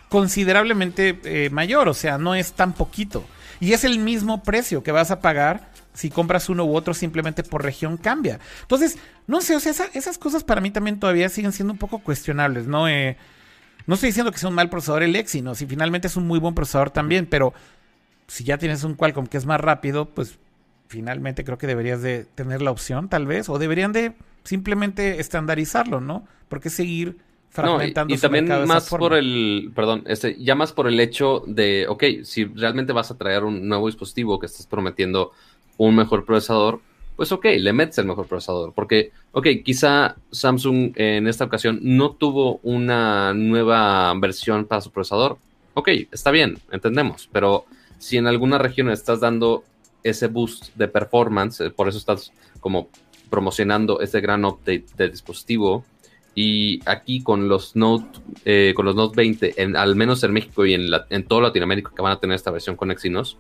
considerablemente 0.10 1.20
eh, 1.24 1.50
mayor, 1.52 1.88
o 1.88 1.94
sea, 1.94 2.18
no 2.18 2.36
es 2.36 2.54
tan 2.54 2.74
poquito. 2.74 3.24
Y 3.60 3.74
es 3.74 3.84
el 3.84 4.00
mismo 4.00 4.44
precio 4.44 4.84
que 4.84 4.92
vas 4.92 5.10
a 5.12 5.22
pagar 5.22 5.70
si 5.94 6.10
compras 6.10 6.50
uno 6.50 6.66
u 6.66 6.76
otro 6.76 6.94
simplemente 6.94 7.44
por 7.44 7.64
región 7.64 7.98
cambia. 7.98 8.40
Entonces, 8.62 8.98
no 9.28 9.40
sé, 9.42 9.56
o 9.56 9.60
sea, 9.60 9.72
esa- 9.72 9.90
esas 9.94 10.18
cosas 10.18 10.44
para 10.44 10.60
mí 10.62 10.72
también 10.72 11.00
todavía 11.00 11.30
siguen 11.30 11.52
siendo 11.54 11.72
un 11.74 11.80
poco 11.80 12.00
cuestionables, 12.00 12.68
¿no? 12.68 12.88
Eh, 12.90 13.18
no 13.88 13.96
estoy 13.96 14.08
diciendo 14.10 14.32
que 14.32 14.38
sea 14.38 14.50
un 14.50 14.56
mal 14.56 14.70
procesador 14.70 15.04
el 15.04 15.16
Exynos, 15.16 15.58
si 15.58 15.66
finalmente 15.66 16.08
es 16.08 16.16
un 16.16 16.28
muy 16.28 16.40
buen 16.40 16.56
procesador 16.56 16.90
también, 16.92 17.26
pero 17.26 17.54
si 18.28 18.44
ya 18.44 18.58
tienes 18.58 18.84
un 18.84 18.96
Qualcomm 18.96 19.28
que 19.28 19.38
es 19.38 19.46
más 19.46 19.60
rápido, 19.60 20.06
pues 20.10 20.40
finalmente 20.88 21.44
creo 21.44 21.58
que 21.58 21.68
deberías 21.68 22.02
de 22.02 22.26
tener 22.26 22.62
la 22.62 22.72
opción, 22.72 23.10
tal 23.10 23.26
vez, 23.26 23.50
o 23.50 23.60
deberían 23.60 23.92
de 23.94 24.14
simplemente 24.44 25.20
estandarizarlo, 25.20 26.02
¿no? 26.02 26.26
Porque 26.50 26.70
seguir 26.70 27.18
No, 27.62 27.82
y, 27.84 27.94
fragmentando 27.94 28.14
y 28.14 28.18
su 28.18 28.22
también 28.22 28.46
mercado 28.46 28.62
de 28.62 28.66
esa 28.66 28.76
más 28.76 28.90
forma. 28.90 29.10
por 29.10 29.14
el, 29.14 29.72
perdón, 29.76 30.04
este, 30.08 30.36
ya 30.42 30.56
más 30.56 30.74
por 30.74 30.88
el 30.88 31.00
hecho 31.00 31.44
de, 31.48 31.88
ok, 31.88 32.04
si 32.24 32.46
realmente 32.46 32.94
vas 32.94 33.12
a 33.12 33.18
traer 33.18 33.44
un 33.44 33.68
nuevo 33.68 33.88
dispositivo 33.88 34.40
que 34.40 34.46
estás 34.48 34.68
prometiendo 34.68 35.32
un 35.78 35.96
mejor 35.96 36.26
procesador, 36.26 36.82
pues 37.22 37.32
ok, 37.32 37.46
le 37.60 37.72
metes 37.72 38.00
el 38.00 38.06
mejor 38.08 38.26
procesador. 38.26 38.74
Porque, 38.74 39.12
ok, 39.32 39.46
quizá 39.64 40.16
Samsung 40.32 40.94
en 40.96 41.28
esta 41.28 41.46
ocasión 41.46 41.78
no 41.84 42.14
tuvo 42.14 42.60
una 42.64 43.32
nueva 43.36 44.12
versión 44.20 44.66
para 44.66 44.82
su 44.82 44.90
procesador. 44.90 45.38
Ok, 45.76 45.90
está 46.12 46.32
bien, 46.32 46.58
entendemos. 46.72 47.30
Pero 47.32 47.66
si 48.00 48.18
en 48.18 48.26
alguna 48.26 48.58
región 48.58 48.90
estás 48.90 49.20
dando 49.20 49.64
ese 50.04 50.26
boost 50.30 50.74
de 50.76 50.88
performance, 50.88 51.62
eh, 51.62 51.70
por 51.70 51.88
eso 51.88 52.00
estás 52.00 52.32
como 52.60 52.90
promocionando 53.30 54.00
este 54.02 54.20
gran 54.20 54.44
update 54.44 54.86
del 54.98 55.12
dispositivo. 55.12 55.86
Y 56.34 56.80
aquí 56.90 57.22
con 57.22 57.48
los 57.48 57.76
Note, 57.76 58.20
eh, 58.46 58.74
con 58.76 58.88
los 58.88 58.96
Note 58.96 59.16
20, 59.16 59.62
en, 59.62 59.76
al 59.76 59.96
menos 59.96 60.24
en 60.24 60.34
México 60.34 60.66
y 60.66 60.74
en, 60.74 60.90
la- 60.90 61.06
en 61.12 61.24
toda 61.28 61.44
Latinoamérica 61.44 61.92
que 61.96 62.02
van 62.02 62.14
a 62.14 62.20
tener 62.20 62.34
esta 62.36 62.50
versión 62.50 62.76
con 62.76 62.90
Exynos, 62.90 63.38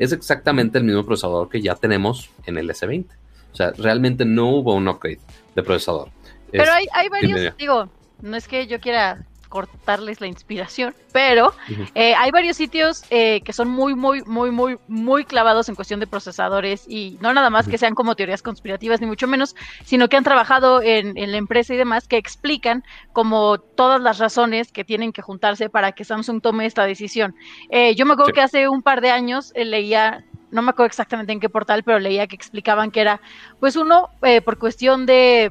es 0.00 0.12
exactamente 0.12 0.78
el 0.78 0.84
mismo 0.84 1.04
procesador 1.06 1.48
que 1.48 1.60
ya 1.62 1.76
tenemos 1.76 2.30
en 2.46 2.58
el 2.58 2.68
S20. 2.68 3.06
O 3.52 3.54
sea, 3.56 3.70
realmente 3.76 4.24
no 4.24 4.48
hubo 4.48 4.74
un 4.74 4.88
upgrade 4.88 5.20
de 5.54 5.62
procesador. 5.62 6.08
Pero 6.50 6.64
Es- 6.64 6.70
hay, 6.70 6.86
hay 6.92 7.08
varios, 7.08 7.56
digo, 7.56 7.88
no 8.22 8.36
es 8.36 8.48
que 8.48 8.66
yo 8.66 8.80
quiera 8.80 9.24
cortarles 9.50 10.20
la 10.22 10.28
inspiración, 10.28 10.94
pero 11.12 11.52
eh, 11.94 12.14
hay 12.14 12.30
varios 12.30 12.56
sitios 12.56 13.02
eh, 13.10 13.42
que 13.42 13.52
son 13.52 13.68
muy, 13.68 13.94
muy, 13.94 14.22
muy, 14.24 14.50
muy, 14.50 14.78
muy 14.88 15.24
clavados 15.24 15.68
en 15.68 15.74
cuestión 15.74 16.00
de 16.00 16.06
procesadores 16.06 16.86
y 16.88 17.18
no 17.20 17.34
nada 17.34 17.50
más 17.50 17.68
que 17.68 17.76
sean 17.76 17.94
como 17.94 18.14
teorías 18.14 18.42
conspirativas, 18.42 19.00
ni 19.00 19.08
mucho 19.08 19.26
menos, 19.26 19.56
sino 19.84 20.08
que 20.08 20.16
han 20.16 20.24
trabajado 20.24 20.80
en, 20.82 21.18
en 21.18 21.32
la 21.32 21.36
empresa 21.36 21.74
y 21.74 21.76
demás 21.76 22.06
que 22.06 22.16
explican 22.16 22.84
como 23.12 23.58
todas 23.58 24.00
las 24.00 24.18
razones 24.18 24.70
que 24.72 24.84
tienen 24.84 25.12
que 25.12 25.20
juntarse 25.20 25.68
para 25.68 25.92
que 25.92 26.04
Samsung 26.04 26.40
tome 26.40 26.64
esta 26.64 26.84
decisión. 26.84 27.34
Eh, 27.70 27.94
yo 27.96 28.06
me 28.06 28.12
acuerdo 28.12 28.28
Sí. 28.30 28.34
que 28.34 28.42
hace 28.42 28.68
un 28.68 28.82
par 28.82 29.00
de 29.00 29.10
años 29.10 29.52
leía, 29.56 30.24
no 30.52 30.62
me 30.62 30.70
acuerdo 30.70 30.86
exactamente 30.86 31.32
en 31.32 31.40
qué 31.40 31.48
portal, 31.48 31.82
pero 31.82 31.98
leía 31.98 32.28
que 32.28 32.36
explicaban 32.36 32.92
que 32.92 33.00
era, 33.00 33.20
pues 33.58 33.74
uno, 33.74 34.10
por 34.44 34.58
cuestión 34.58 35.06
de, 35.06 35.50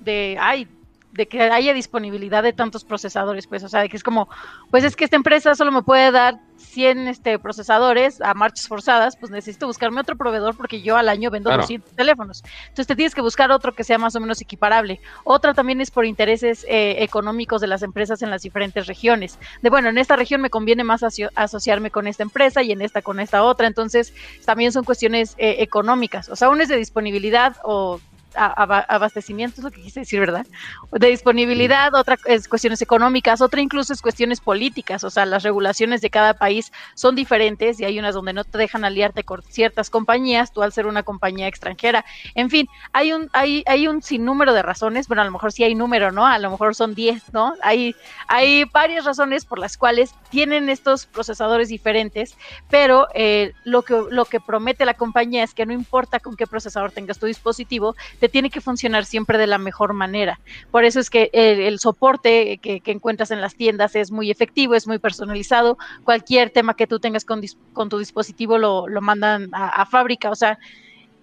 de, 0.00 0.36
ay, 0.40 0.66
de 1.12 1.26
que 1.26 1.42
haya 1.42 1.74
disponibilidad 1.74 2.42
de 2.42 2.52
tantos 2.52 2.84
procesadores, 2.84 3.46
pues, 3.46 3.62
o 3.64 3.68
sea, 3.68 3.80
de 3.80 3.88
que 3.88 3.96
es 3.96 4.02
como, 4.04 4.28
pues 4.70 4.84
es 4.84 4.94
que 4.96 5.04
esta 5.04 5.16
empresa 5.16 5.54
solo 5.54 5.72
me 5.72 5.82
puede 5.82 6.10
dar 6.12 6.38
100 6.56 7.08
este, 7.08 7.38
procesadores 7.38 8.20
a 8.20 8.34
marchas 8.34 8.68
forzadas, 8.68 9.16
pues 9.16 9.32
necesito 9.32 9.66
buscarme 9.66 10.00
otro 10.00 10.16
proveedor 10.16 10.56
porque 10.56 10.82
yo 10.82 10.96
al 10.96 11.08
año 11.08 11.30
vendo 11.30 11.48
Claro. 11.48 11.62
200 11.62 11.92
teléfonos. 11.96 12.42
Entonces 12.62 12.86
te 12.86 12.94
tienes 12.94 13.14
que 13.14 13.22
buscar 13.22 13.50
otro 13.50 13.74
que 13.74 13.82
sea 13.82 13.98
más 13.98 14.14
o 14.14 14.20
menos 14.20 14.40
equiparable. 14.40 15.00
Otra 15.24 15.52
también 15.54 15.80
es 15.80 15.90
por 15.90 16.04
intereses 16.04 16.64
eh, 16.68 16.96
económicos 17.02 17.60
de 17.60 17.66
las 17.66 17.82
empresas 17.82 18.22
en 18.22 18.30
las 18.30 18.42
diferentes 18.42 18.86
regiones. 18.86 19.38
De 19.62 19.70
bueno, 19.70 19.88
en 19.88 19.98
esta 19.98 20.16
región 20.16 20.40
me 20.42 20.50
conviene 20.50 20.84
más 20.84 21.02
aso- 21.02 21.30
asociarme 21.34 21.90
con 21.90 22.06
esta 22.06 22.22
empresa 22.22 22.62
y 22.62 22.70
en 22.72 22.82
esta 22.82 23.02
con 23.02 23.18
esta 23.20 23.42
otra. 23.42 23.66
Entonces 23.66 24.12
también 24.44 24.70
son 24.70 24.84
cuestiones 24.84 25.34
eh, 25.38 25.56
económicas. 25.60 26.28
O 26.28 26.36
sea, 26.36 26.50
uno 26.50 26.62
es 26.62 26.68
de 26.68 26.76
disponibilidad 26.76 27.56
o 27.64 28.00
abastecimiento, 28.34 29.56
es 29.60 29.64
lo 29.64 29.70
que 29.70 29.82
quise 29.82 30.00
decir, 30.00 30.20
¿verdad? 30.20 30.46
De 30.92 31.08
disponibilidad, 31.08 31.94
otra 31.94 32.18
es 32.26 32.48
cuestiones 32.48 32.82
económicas, 32.82 33.40
otra 33.40 33.60
incluso 33.60 33.92
es 33.92 34.02
cuestiones 34.02 34.40
políticas, 34.40 35.04
o 35.04 35.10
sea, 35.10 35.26
las 35.26 35.42
regulaciones 35.42 36.00
de 36.00 36.10
cada 36.10 36.34
país 36.34 36.72
son 36.94 37.14
diferentes 37.14 37.80
y 37.80 37.84
hay 37.84 37.98
unas 37.98 38.14
donde 38.14 38.32
no 38.32 38.44
te 38.44 38.58
dejan 38.58 38.84
aliarte 38.84 39.24
con 39.24 39.42
ciertas 39.42 39.90
compañías, 39.90 40.52
tú 40.52 40.62
al 40.62 40.72
ser 40.72 40.86
una 40.86 41.02
compañía 41.02 41.48
extranjera. 41.48 42.04
En 42.34 42.50
fin, 42.50 42.68
hay 42.92 43.12
un, 43.12 43.28
hay, 43.32 43.62
hay 43.66 43.88
un 43.88 44.02
sinnúmero 44.02 44.52
de 44.52 44.62
razones, 44.62 45.08
bueno, 45.08 45.22
a 45.22 45.24
lo 45.24 45.30
mejor 45.30 45.52
sí 45.52 45.64
hay 45.64 45.74
número, 45.74 46.12
¿no? 46.12 46.26
A 46.26 46.38
lo 46.38 46.50
mejor 46.50 46.74
son 46.74 46.94
10, 46.94 47.32
¿no? 47.32 47.54
Hay, 47.62 47.94
hay 48.28 48.64
varias 48.64 49.04
razones 49.04 49.44
por 49.44 49.58
las 49.58 49.76
cuales 49.76 50.14
tienen 50.30 50.68
estos 50.68 51.06
procesadores 51.06 51.68
diferentes, 51.68 52.36
pero 52.68 53.08
eh, 53.14 53.52
lo, 53.64 53.82
que, 53.82 54.00
lo 54.10 54.24
que 54.24 54.40
promete 54.40 54.84
la 54.84 54.94
compañía 54.94 55.42
es 55.42 55.54
que 55.54 55.66
no 55.66 55.72
importa 55.72 56.20
con 56.20 56.36
qué 56.36 56.46
procesador 56.46 56.92
tengas 56.92 57.18
tu 57.18 57.26
dispositivo, 57.26 57.94
te 58.20 58.28
tiene 58.28 58.50
que 58.50 58.60
funcionar 58.60 59.06
siempre 59.06 59.38
de 59.38 59.46
la 59.46 59.58
mejor 59.58 59.94
manera. 59.94 60.38
Por 60.70 60.84
eso 60.84 61.00
es 61.00 61.08
que 61.08 61.30
el, 61.32 61.78
soporte 61.80 62.58
que, 62.58 62.82
encuentras 62.84 63.30
en 63.30 63.40
las 63.40 63.54
tiendas 63.56 63.96
es 63.96 64.12
muy 64.12 64.30
efectivo, 64.30 64.74
es 64.74 64.86
muy 64.86 64.98
personalizado. 64.98 65.78
Cualquier 66.04 66.50
tema 66.50 66.74
que 66.74 66.86
tú 66.86 67.00
tengas 67.00 67.24
con, 67.24 67.40
tu 67.88 67.98
dispositivo 67.98 68.58
lo, 68.58 68.86
mandan 69.00 69.48
a, 69.52 69.86
fábrica. 69.86 70.30
O 70.30 70.34
sea, 70.34 70.58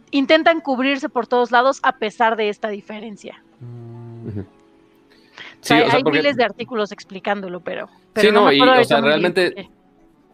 intentan 0.10 0.60
cubrirse 0.60 1.08
por 1.08 1.28
todos 1.28 1.52
lados 1.52 1.80
a 1.84 1.94
pesar 1.94 2.36
de 2.36 2.50
esta 2.50 2.70
diferencia. 2.70 3.42
hay 5.70 6.04
miles 6.04 6.36
de 6.36 6.44
artículos 6.44 6.92
explicándolo, 6.92 7.60
pero, 7.60 7.90
sí, 8.16 8.32
no, 8.32 8.52
y, 8.52 8.60
o 8.60 8.84
sea, 8.84 9.02
realmente, 9.02 9.70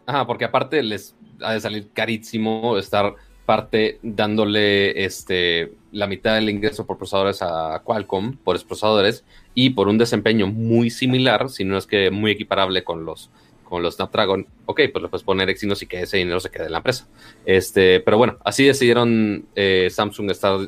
ajá, 0.06 0.26
porque 0.26 0.46
aparte 0.46 0.82
les 0.82 1.14
ha 1.42 1.52
de 1.52 1.60
salir 1.60 1.90
carísimo 1.92 2.78
estar 2.78 3.16
parte 3.46 4.00
dándole 4.02 5.06
este, 5.06 5.74
la 5.92 6.08
mitad 6.08 6.36
del 6.36 6.50
ingreso 6.50 6.86
por 6.86 6.98
procesadores 6.98 7.42
a 7.42 7.82
Qualcomm, 7.84 8.38
por 8.38 8.56
procesadores, 8.66 9.24
y 9.54 9.72
por 9.72 9.88
un 9.88 9.98
desempeño 9.98 10.48
muy 10.48 10.90
similar, 10.90 11.50
si 11.50 11.64
no 11.64 11.78
es 11.78 11.86
que 11.86 12.10
muy 12.10 12.32
equiparable 12.32 12.84
con 12.84 13.06
los, 13.06 13.30
con 13.64 13.84
los 13.84 13.96
Snapdragon, 13.96 14.48
ok, 14.66 14.82
pues 14.92 15.02
lo 15.02 15.10
puedes 15.10 15.24
poner 15.24 15.50
Exynos 15.50 15.82
y 15.84 15.88
que 15.88 16.02
ese 16.02 16.18
dinero 16.18 16.40
se 16.40 16.50
quede 16.50 16.66
en 16.66 16.72
la 16.72 16.78
empresa. 16.80 17.08
Este, 17.46 18.00
pero 18.00 18.18
bueno, 18.18 18.38
así 18.44 18.66
decidieron 18.66 19.46
eh, 19.56 19.90
Samsung 19.92 20.32
estar 20.32 20.60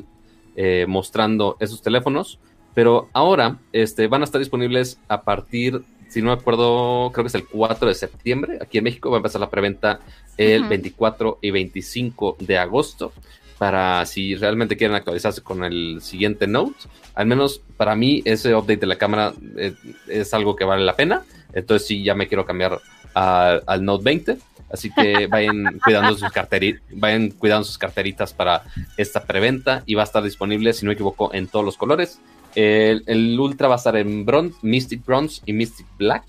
eh, 0.54 0.86
mostrando 0.88 1.56
esos 1.60 1.82
teléfonos, 1.82 2.38
pero 2.74 3.08
ahora 3.12 3.58
este, 3.72 4.06
van 4.06 4.20
a 4.20 4.24
estar 4.24 4.38
disponibles 4.38 5.00
a 5.08 5.22
partir 5.22 5.82
si 6.08 6.22
no 6.22 6.28
me 6.28 6.32
acuerdo, 6.32 7.10
creo 7.12 7.24
que 7.24 7.28
es 7.28 7.34
el 7.34 7.46
4 7.46 7.88
de 7.88 7.94
septiembre. 7.94 8.58
Aquí 8.60 8.78
en 8.78 8.84
México 8.84 9.10
va 9.10 9.16
a 9.16 9.18
empezar 9.18 9.40
la 9.40 9.50
preventa 9.50 10.00
el 10.36 10.64
24 10.64 11.38
y 11.42 11.50
25 11.50 12.36
de 12.40 12.58
agosto. 12.58 13.12
Para 13.58 14.04
si 14.04 14.34
realmente 14.34 14.76
quieren 14.76 14.96
actualizarse 14.96 15.40
con 15.40 15.64
el 15.64 16.00
siguiente 16.02 16.46
Note. 16.46 16.76
Al 17.14 17.26
menos 17.26 17.62
para 17.76 17.96
mí, 17.96 18.22
ese 18.24 18.54
update 18.54 18.76
de 18.76 18.86
la 18.86 18.96
cámara 18.96 19.32
eh, 19.56 19.74
es, 20.08 20.34
algo 20.34 20.56
que 20.56 20.64
vale 20.64 20.84
la 20.84 20.94
pena. 20.94 21.24
Entonces, 21.54 21.88
sí, 21.88 22.04
ya 22.04 22.14
me 22.14 22.28
quiero 22.28 22.44
cambiar 22.44 22.80
al 23.14 23.84
Note 23.84 24.04
20. 24.04 24.38
Así 24.70 24.90
que 24.90 25.26
vayan 25.30 25.78
cuidando 25.82 26.16
sus 26.16 26.30
carteritas, 26.30 26.82
vayan 26.90 27.30
cuidando 27.30 27.64
sus 27.64 27.78
carteritas 27.78 28.34
para 28.34 28.62
esta 28.96 29.24
preventa 29.24 29.82
y 29.86 29.94
va 29.94 30.02
a 30.02 30.04
estar 30.04 30.22
disponible, 30.22 30.72
si 30.72 30.84
no 30.84 30.90
me 30.90 30.94
equivoco, 30.94 31.32
en 31.32 31.46
todos 31.46 31.64
los 31.64 31.76
colores. 31.76 32.20
El, 32.56 33.38
Ultra 33.38 33.68
va 33.68 33.74
a 33.74 33.76
estar 33.76 33.96
en 33.96 34.24
bronze, 34.24 34.58
Mystic 34.62 35.04
Bronze 35.04 35.42
y 35.46 35.52
Mystic 35.52 35.86
Black. 35.98 36.24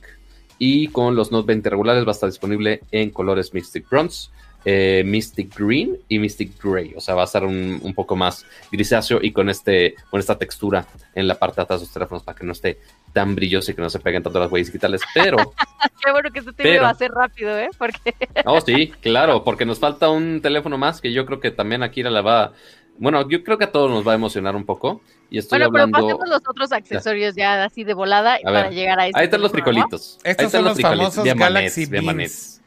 Y 0.60 0.88
con 0.88 1.16
los 1.16 1.32
Note 1.32 1.48
20 1.48 1.70
regulares 1.70 2.04
va 2.04 2.10
a 2.10 2.12
estar 2.12 2.30
disponible 2.30 2.82
en 2.92 3.12
colores 3.12 3.54
Mystic 3.54 3.88
Bronze, 3.90 4.30
eh, 4.66 5.04
Mystic 5.06 5.58
Green 5.58 5.98
y 6.10 6.20
Mystic 6.20 6.62
Gray. 6.62 6.94
O 6.98 7.00
sea, 7.00 7.16
va 7.16 7.22
a 7.22 7.26
estar 7.26 7.46
un, 7.46 7.94
poco 7.96 8.16
más 8.16 8.46
grisáceo 8.72 9.20
y 9.22 9.32
con, 9.32 9.50
este, 9.50 9.96
con 10.10 10.20
esta 10.20 10.38
textura 10.38 10.86
en 11.16 11.28
la 11.28 11.36
parte 11.36 11.58
de 11.58 11.62
atrás 11.62 11.80
de 11.80 11.86
los 11.86 11.94
teléfonos 11.94 12.24
para 12.24 12.38
que 12.38 12.46
no 12.46 12.52
esté 12.52 12.80
tan 13.14 13.34
brilloso 13.34 13.72
y 13.72 13.76
que 13.76 13.82
no 13.82 13.90
se 13.90 14.00
peguen 14.00 14.24
tanto 14.24 14.40
las 14.40 14.52
huellas 14.52 14.68
digitales. 14.68 15.02
Pero. 15.14 15.38
Qué 16.04 16.12
bueno 16.12 16.30
que 16.32 16.40
este 16.40 16.54
TV 16.54 16.80
va 16.80 16.90
a 16.90 16.96
ser 16.96 17.12
rápido, 17.12 17.58
¿eh? 17.58 17.70
Porque. 17.78 18.14
oh, 18.46 18.60
sí, 18.60 18.92
claro, 19.00 19.44
porque 19.44 19.66
nos 19.66 19.80
falta 19.80 20.10
un 20.10 20.42
teléfono 20.42 20.78
más 20.78 21.00
que 21.02 21.14
yo 21.14 21.26
creo 21.26 21.40
que 21.40 21.52
también 21.52 21.84
Akira 21.84 22.10
la 22.10 22.22
va. 22.22 22.54
Bueno, 22.98 23.30
yo 23.30 23.44
creo 23.44 23.58
que 23.58 23.66
a 23.66 23.72
todos 23.72 23.92
nos 23.92 24.06
va 24.06 24.14
a 24.14 24.16
emocionar 24.16 24.56
un 24.56 24.66
poco. 24.66 25.02
Y 25.30 25.40
estoy 25.40 25.60
bueno, 25.60 25.66
hablando... 25.68 25.98
pero 25.98 26.08
pasemos 26.08 26.30
los 26.30 26.50
otros 26.50 26.72
accesorios 26.72 27.36
ya, 27.36 27.64
así 27.64 27.84
de 27.84 27.94
volada 27.94 28.38
para 28.44 28.70
llegar 28.70 29.00
a 29.00 29.08
este. 29.08 29.20
Ahí 29.20 29.26
están 29.26 29.42
los 29.42 29.52
frijolitos. 29.52 30.20
Estos 30.24 30.52
son 30.52 30.66
los, 30.66 30.80
famosos 30.80 31.26
Galaxy 31.26 31.86
Beans. 31.86 32.62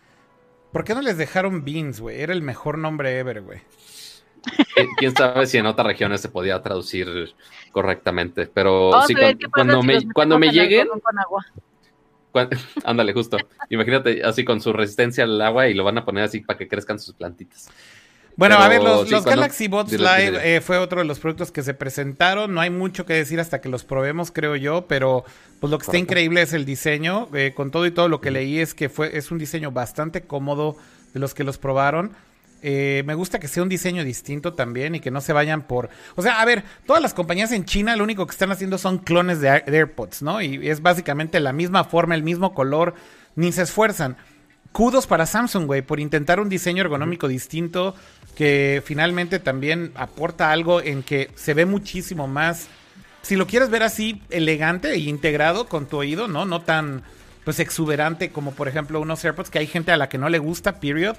¿Por 0.73 0.85
qué 0.85 0.95
no 0.95 1.03
les 1.03 1.19
dejaron 1.19 1.65
Beans, 1.65 2.01
güey? 2.01 2.21
Era 2.21 2.33
el 2.33 2.43
mejor 2.43 2.79
nombre 2.79 3.19
ever, 3.19 3.43
güey. 3.43 3.61
Quién 4.97 5.15
sabe 5.15 5.47
si 5.47 5.59
en 5.59 5.67
otras 5.67 5.87
regiones 5.87 6.21
se 6.21 6.29
podía 6.29 6.63
traducir 6.63 7.35
correctamente, 7.73 8.47
pero 8.47 8.91
sí, 9.07 9.15
cuando, 9.53 9.83
me, 9.83 10.13
cuando 10.13 10.39
me 10.39 10.51
lleguen. 10.51 10.89
ándale, 12.85 13.13
justo. 13.13 13.37
Imagínate 13.69 14.23
así 14.25 14.45
con 14.45 14.61
su 14.61 14.73
resistencia 14.73 15.25
al 15.25 15.41
agua 15.41 15.69
y 15.69 15.75
lo 15.75 15.85
van 15.85 15.99
a 15.99 16.05
poner 16.05 16.25
así 16.25 16.41
para 16.41 16.59
que 16.59 16.69
crezcan 16.69 16.99
sus 16.99 17.15
plantitas. 17.15 17.71
Bueno, 18.41 18.57
a 18.57 18.69
ver, 18.69 18.83
los, 18.83 19.23
Galaxy 19.23 19.69
Bots 19.69 19.93
Live 19.93 20.41
eh, 20.43 20.63
fue 20.63 20.79
otro 20.79 21.01
de 21.01 21.05
los 21.05 21.19
productos 21.19 21.53
que 21.53 21.63
se 21.63 21.75
presentaron. 21.75 22.55
No 22.55 22.63
hay 22.63 22.71
mucho 22.71 23.05
que 23.05 23.13
decir 23.13 23.39
hasta 23.39 23.61
que 23.61 23.69
los 23.69 23.85
probemos, 23.85 24.31
creo 24.31 24.57
yo, 24.57 24.87
pero 24.87 25.27
pues 25.61 25.71
lo 25.71 25.77
que 25.77 25.83
está 25.83 25.99
increíble 25.99 26.41
es 26.41 26.55
el 26.55 26.65
diseño. 26.65 27.29
Eh, 27.35 27.53
con 27.55 27.71
todo 27.71 27.85
y 27.85 27.91
todo 27.91 28.09
lo 28.09 28.23
que 28.23 28.31
leí 28.31 28.59
es 28.59 28.73
que 28.73 28.89
fue 28.89 29.15
es 29.15 29.31
un 29.31 29.37
diseño 29.37 29.73
bastante 29.73 30.23
cómodo 30.23 30.79
de 31.13 31.21
los 31.21 31.35
que 31.35 31.45
los 31.45 31.59
probaron. 31.59 32.13
Eh, 32.63 33.03
me 33.05 33.13
gusta 33.13 33.41
que 33.41 33.47
sea 33.47 33.63
un 33.63 33.69
diseño 33.69 34.05
distinto 34.05 34.55
también 34.55 34.95
y 34.95 35.01
que 35.01 35.11
no 35.11 35.21
se 35.21 35.35
vayan 35.35 35.61
por... 35.61 35.91
O 36.17 36.23
sea, 36.23 36.41
a 36.41 36.45
ver, 36.47 36.65
todas 36.87 37.03
las 37.03 37.13
compañías 37.13 37.53
en 37.53 37.67
China 37.67 37.95
lo 37.95 38.05
único 38.05 38.27
que 38.27 38.33
están 38.33 38.53
haciendo 38.53 38.79
son 38.79 38.97
clones 39.01 39.43
de, 39.43 39.51
de 39.67 39.77
AirPods, 39.77 40.23
¿no? 40.23 40.41
Y 40.41 40.67
es 40.67 40.81
básicamente 40.81 41.41
la 41.41 41.53
misma 41.53 41.85
forma, 41.85 42.15
el 42.15 42.23
mismo 42.23 42.55
color, 42.55 42.95
ni 43.37 43.53
se 43.53 43.61
esfuerzan. 43.65 44.17
Kudos 44.73 45.07
para 45.07 45.27
Samsung, 45.27 45.67
güey, 45.67 45.83
por 45.83 45.99
intentar 45.99 46.39
un 46.41 46.49
diseño 46.49 46.83
ergonómico 46.83 47.27
distinto 47.27 47.95
que 48.37 48.83
finalmente 48.85 49.39
también 49.39 49.93
aporta 49.95 50.53
algo 50.53 50.81
en 50.81 51.03
que 51.03 51.31
se 51.35 51.55
ve 51.55 51.67
muchísimo 51.67 52.29
más, 52.29 52.69
si 53.23 53.37
lo 53.37 53.47
quieres 53.47 53.69
ver 53.71 53.83
así, 53.83 54.23
elegante 54.31 54.93
e 54.93 54.99
integrado 54.99 55.67
con 55.67 55.87
tu 55.87 55.99
oído, 55.99 56.29
¿no? 56.29 56.47
No 56.47 56.63
tan, 56.63 57.03
pues, 57.45 57.59
exuberante 57.59 58.31
como, 58.31 58.53
por 58.53 58.69
ejemplo, 58.69 59.01
unos 59.01 59.25
AirPods 59.25 59.51
que 59.51 59.59
hay 59.59 59.67
gente 59.67 59.93
a 59.93 59.97
la 59.97 60.09
que 60.09 60.19
no 60.19 60.29
le 60.29 60.39
gusta, 60.39 60.81
period. 60.81 61.17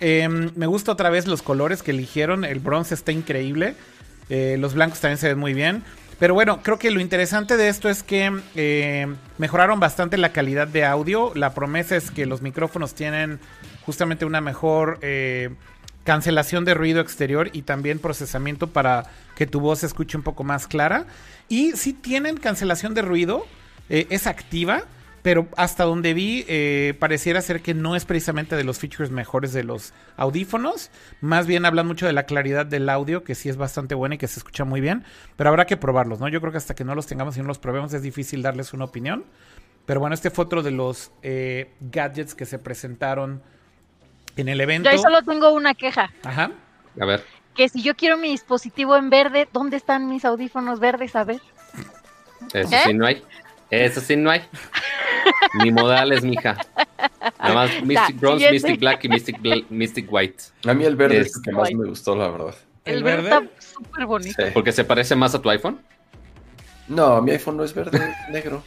Em, 0.00 0.50
me 0.56 0.66
gusta 0.66 0.92
otra 0.92 1.10
vez 1.10 1.26
los 1.26 1.42
colores 1.42 1.82
que 1.82 1.92
eligieron, 1.92 2.44
el 2.44 2.58
bronce 2.58 2.94
está 2.94 3.12
increíble, 3.12 3.76
eh, 4.28 4.56
los 4.58 4.74
blancos 4.74 5.00
también 5.00 5.18
se 5.18 5.28
ven 5.28 5.38
muy 5.38 5.54
bien. 5.54 5.84
Pero 6.18 6.32
bueno, 6.32 6.62
creo 6.62 6.78
que 6.78 6.90
lo 6.90 7.00
interesante 7.00 7.56
de 7.56 7.68
esto 7.68 7.90
es 7.90 8.02
que 8.02 8.32
eh, 8.54 9.06
mejoraron 9.36 9.80
bastante 9.80 10.16
la 10.16 10.32
calidad 10.32 10.66
de 10.66 10.84
audio. 10.84 11.32
La 11.34 11.52
promesa 11.52 11.94
es 11.96 12.10
que 12.10 12.24
los 12.24 12.40
micrófonos 12.40 12.94
tienen 12.94 13.38
justamente 13.84 14.24
una 14.24 14.40
mejor 14.40 14.98
eh, 15.02 15.50
cancelación 16.04 16.64
de 16.64 16.72
ruido 16.72 17.00
exterior 17.00 17.50
y 17.52 17.62
también 17.62 17.98
procesamiento 17.98 18.68
para 18.68 19.04
que 19.34 19.46
tu 19.46 19.60
voz 19.60 19.80
se 19.80 19.86
escuche 19.86 20.16
un 20.16 20.22
poco 20.22 20.42
más 20.42 20.66
clara. 20.66 21.04
Y 21.48 21.72
si 21.72 21.92
tienen 21.92 22.38
cancelación 22.38 22.94
de 22.94 23.02
ruido, 23.02 23.44
eh, 23.90 24.06
es 24.08 24.26
activa, 24.26 24.84
pero 25.26 25.48
hasta 25.56 25.82
donde 25.82 26.14
vi 26.14 26.44
eh, 26.46 26.94
pareciera 27.00 27.40
ser 27.40 27.60
que 27.60 27.74
no 27.74 27.96
es 27.96 28.04
precisamente 28.04 28.54
de 28.54 28.62
los 28.62 28.78
features 28.78 29.10
mejores 29.10 29.52
de 29.52 29.64
los 29.64 29.92
audífonos. 30.16 30.92
Más 31.20 31.48
bien 31.48 31.64
hablan 31.64 31.88
mucho 31.88 32.06
de 32.06 32.12
la 32.12 32.26
claridad 32.26 32.64
del 32.64 32.88
audio, 32.88 33.24
que 33.24 33.34
sí 33.34 33.48
es 33.48 33.56
bastante 33.56 33.96
buena 33.96 34.14
y 34.14 34.18
que 34.18 34.28
se 34.28 34.38
escucha 34.38 34.64
muy 34.64 34.80
bien, 34.80 35.02
pero 35.34 35.50
habrá 35.50 35.66
que 35.66 35.76
probarlos, 35.76 36.20
¿no? 36.20 36.28
Yo 36.28 36.40
creo 36.40 36.52
que 36.52 36.58
hasta 36.58 36.76
que 36.76 36.84
no 36.84 36.94
los 36.94 37.08
tengamos 37.08 37.36
y 37.36 37.40
no 37.40 37.48
los 37.48 37.58
probemos 37.58 37.92
es 37.92 38.02
difícil 38.02 38.40
darles 38.40 38.72
una 38.72 38.84
opinión. 38.84 39.24
Pero 39.84 39.98
bueno, 39.98 40.14
este 40.14 40.30
fue 40.30 40.44
otro 40.44 40.62
de 40.62 40.70
los 40.70 41.10
eh, 41.24 41.72
gadgets 41.80 42.36
que 42.36 42.46
se 42.46 42.60
presentaron 42.60 43.42
en 44.36 44.48
el 44.48 44.60
evento. 44.60 44.92
Yo 44.92 44.98
solo 44.98 45.22
tengo 45.22 45.50
una 45.50 45.74
queja. 45.74 46.08
Ajá. 46.22 46.52
A 47.00 47.04
ver. 47.04 47.24
Que 47.56 47.68
si 47.68 47.82
yo 47.82 47.96
quiero 47.96 48.16
mi 48.16 48.28
dispositivo 48.28 48.96
en 48.96 49.10
verde, 49.10 49.48
¿dónde 49.52 49.76
están 49.76 50.08
mis 50.08 50.24
audífonos 50.24 50.78
verdes? 50.78 51.16
A 51.16 51.24
ver. 51.24 51.40
Eso 52.52 52.68
sí 52.68 52.90
¿Eh? 52.90 52.94
no 52.94 53.06
hay. 53.06 53.24
Eso 53.70 54.00
sí 54.00 54.16
no 54.16 54.30
hay. 54.30 54.42
Ni 55.62 55.70
modales, 55.70 56.22
mija. 56.22 56.56
Nada 57.40 57.54
más 57.54 57.82
Mystic 57.82 58.20
Bronze, 58.20 58.50
Mystic 58.50 58.80
Black 58.80 59.04
y 59.04 59.08
Mystic, 59.08 59.38
Mystic 59.70 60.12
White. 60.12 60.44
A 60.66 60.74
mí 60.74 60.84
el 60.84 60.96
verde 60.96 61.20
es, 61.20 61.36
el 61.36 61.42
que 61.42 61.52
más 61.52 61.72
me 61.72 61.88
gustó, 61.88 62.14
la 62.16 62.28
verdad. 62.28 62.54
El, 62.84 63.02
verde, 63.02 63.24
está 63.24 63.42
súper 63.58 64.06
bonito. 64.06 64.42
¿Porque 64.54 64.72
se 64.72 64.84
parece 64.84 65.16
más 65.16 65.34
a 65.34 65.42
tu 65.42 65.50
iPhone? 65.50 65.80
No, 66.88 67.20
mi 67.20 67.32
iPhone 67.32 67.56
no 67.56 67.64
es 67.64 67.74
verde, 67.74 67.98
es 67.98 68.28
negro. 68.30 68.62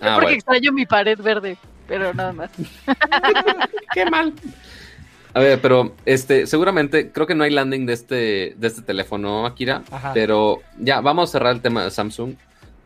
ah, 0.00 0.18
porque 0.20 0.34
extraño 0.34 0.72
mi 0.72 0.84
pared 0.84 1.18
verde, 1.18 1.56
pero 1.88 2.12
nada 2.12 2.32
más. 2.32 2.50
Qué 3.94 4.04
mal. 4.06 4.34
A 5.34 5.40
ver, 5.40 5.60
pero 5.62 5.94
este, 6.04 6.46
seguramente 6.46 7.10
creo 7.10 7.26
que 7.26 7.34
no 7.34 7.44
hay 7.44 7.50
landing 7.50 7.86
de 7.86 7.94
este, 7.94 8.54
de 8.56 8.66
este 8.66 8.82
teléfono, 8.82 9.46
Akira. 9.46 9.82
Pero 10.12 10.60
ya, 10.78 11.00
vamos 11.00 11.30
a 11.30 11.32
cerrar 11.32 11.54
el 11.54 11.62
tema 11.62 11.84
de 11.84 11.90
Samsung 11.90 12.34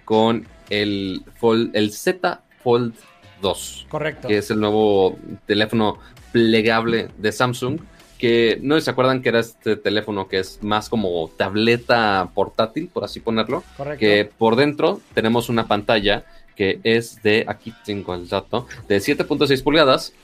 con 0.05 0.47
el 0.71 1.23
Fold, 1.39 1.75
el 1.75 1.93
Z 1.93 2.41
Fold 2.63 2.95
2. 3.43 3.87
Correcto. 3.89 4.29
Que 4.29 4.39
es 4.39 4.51
el 4.51 4.61
nuevo 4.61 5.19
teléfono 5.47 5.99
plegable 6.33 7.09
de 7.19 7.33
Samsung. 7.33 7.81
que 8.19 8.59
no 8.63 8.81
se 8.81 8.91
acuerdan 8.91 9.21
que 9.21 9.29
era 9.29 9.41
este 9.41 9.77
teléfono 9.77 10.27
que 10.27 10.39
es 10.39 10.63
más 10.63 10.89
como 10.89 11.31
tableta 11.37 12.31
portátil, 12.35 12.89
por 12.89 13.05
así 13.05 13.21
ponerlo, 13.21 13.63
Correcto. 13.77 14.01
que 14.01 14.31
por 14.39 14.57
dentro 14.57 15.03
tenemos 15.13 15.51
una 15.51 15.69
pantalla 15.69 16.25
que 16.57 16.81
es 16.83 17.23
de, 17.23 17.45
aquí 17.47 17.75
tengo 17.85 18.15
el 18.15 18.27
dato, 18.27 18.67
de 18.89 18.97
7.6 18.97 19.63
pulgadas, 19.63 20.15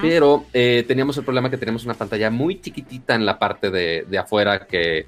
Pero 0.00 0.46
eh, 0.52 0.84
teníamos 0.86 1.16
el 1.16 1.24
problema 1.24 1.50
que 1.50 1.58
teníamos 1.58 1.84
una 1.84 1.94
pantalla 1.94 2.30
muy 2.30 2.60
chiquitita 2.60 3.14
en 3.14 3.26
la 3.26 3.38
parte 3.38 3.70
de, 3.70 4.04
de 4.08 4.18
afuera 4.18 4.66
que 4.66 5.06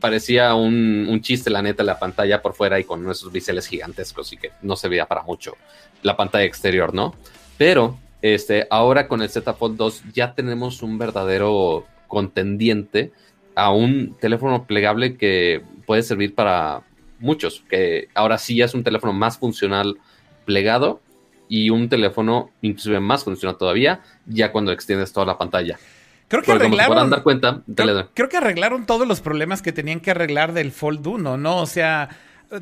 parecía 0.00 0.54
un, 0.54 1.06
un 1.08 1.20
chiste, 1.20 1.50
la 1.50 1.62
neta, 1.62 1.82
la 1.82 1.98
pantalla 1.98 2.40
por 2.40 2.54
fuera 2.54 2.80
y 2.80 2.84
con 2.84 3.08
esos 3.10 3.30
biseles 3.30 3.66
gigantescos 3.66 4.32
y 4.32 4.36
que 4.36 4.52
no 4.62 4.76
se 4.76 4.88
veía 4.88 5.06
para 5.06 5.22
mucho 5.22 5.56
la 6.02 6.16
pantalla 6.16 6.44
exterior, 6.44 6.94
¿no? 6.94 7.14
Pero 7.58 7.98
este, 8.22 8.66
ahora 8.70 9.06
con 9.08 9.22
el 9.22 9.28
Z 9.28 9.52
Fold 9.54 9.76
2 9.76 10.02
ya 10.12 10.34
tenemos 10.34 10.82
un 10.82 10.98
verdadero 10.98 11.86
contendiente 12.08 13.12
a 13.54 13.70
un 13.70 14.16
teléfono 14.20 14.64
plegable 14.64 15.16
que 15.16 15.62
puede 15.86 16.02
servir 16.02 16.34
para 16.34 16.82
muchos, 17.18 17.62
que 17.68 18.08
ahora 18.14 18.38
sí 18.38 18.60
es 18.60 18.74
un 18.74 18.84
teléfono 18.84 19.12
más 19.12 19.38
funcional 19.38 19.96
plegado 20.44 21.00
y 21.48 21.70
un 21.70 21.88
teléfono 21.88 22.50
inclusive 22.62 23.00
más 23.00 23.24
funcional 23.24 23.56
todavía 23.58 24.00
ya 24.26 24.52
cuando 24.52 24.72
extiendes 24.72 25.12
toda 25.12 25.26
la 25.26 25.38
pantalla. 25.38 25.78
Creo 26.28 26.42
que 26.42 26.46
Porque 26.50 26.66
arreglaron. 26.66 27.10
dar 27.10 27.22
cuenta, 27.22 27.62
Creo, 28.14 28.28
que 28.28 28.36
arreglaron 28.36 28.84
todos 28.86 29.06
los 29.06 29.20
problemas 29.20 29.62
que 29.62 29.72
tenían 29.72 30.00
que 30.00 30.10
arreglar 30.10 30.52
del 30.52 30.72
Fold 30.72 31.06
1, 31.06 31.36
¿no? 31.36 31.58
O 31.58 31.66
sea, 31.66 32.08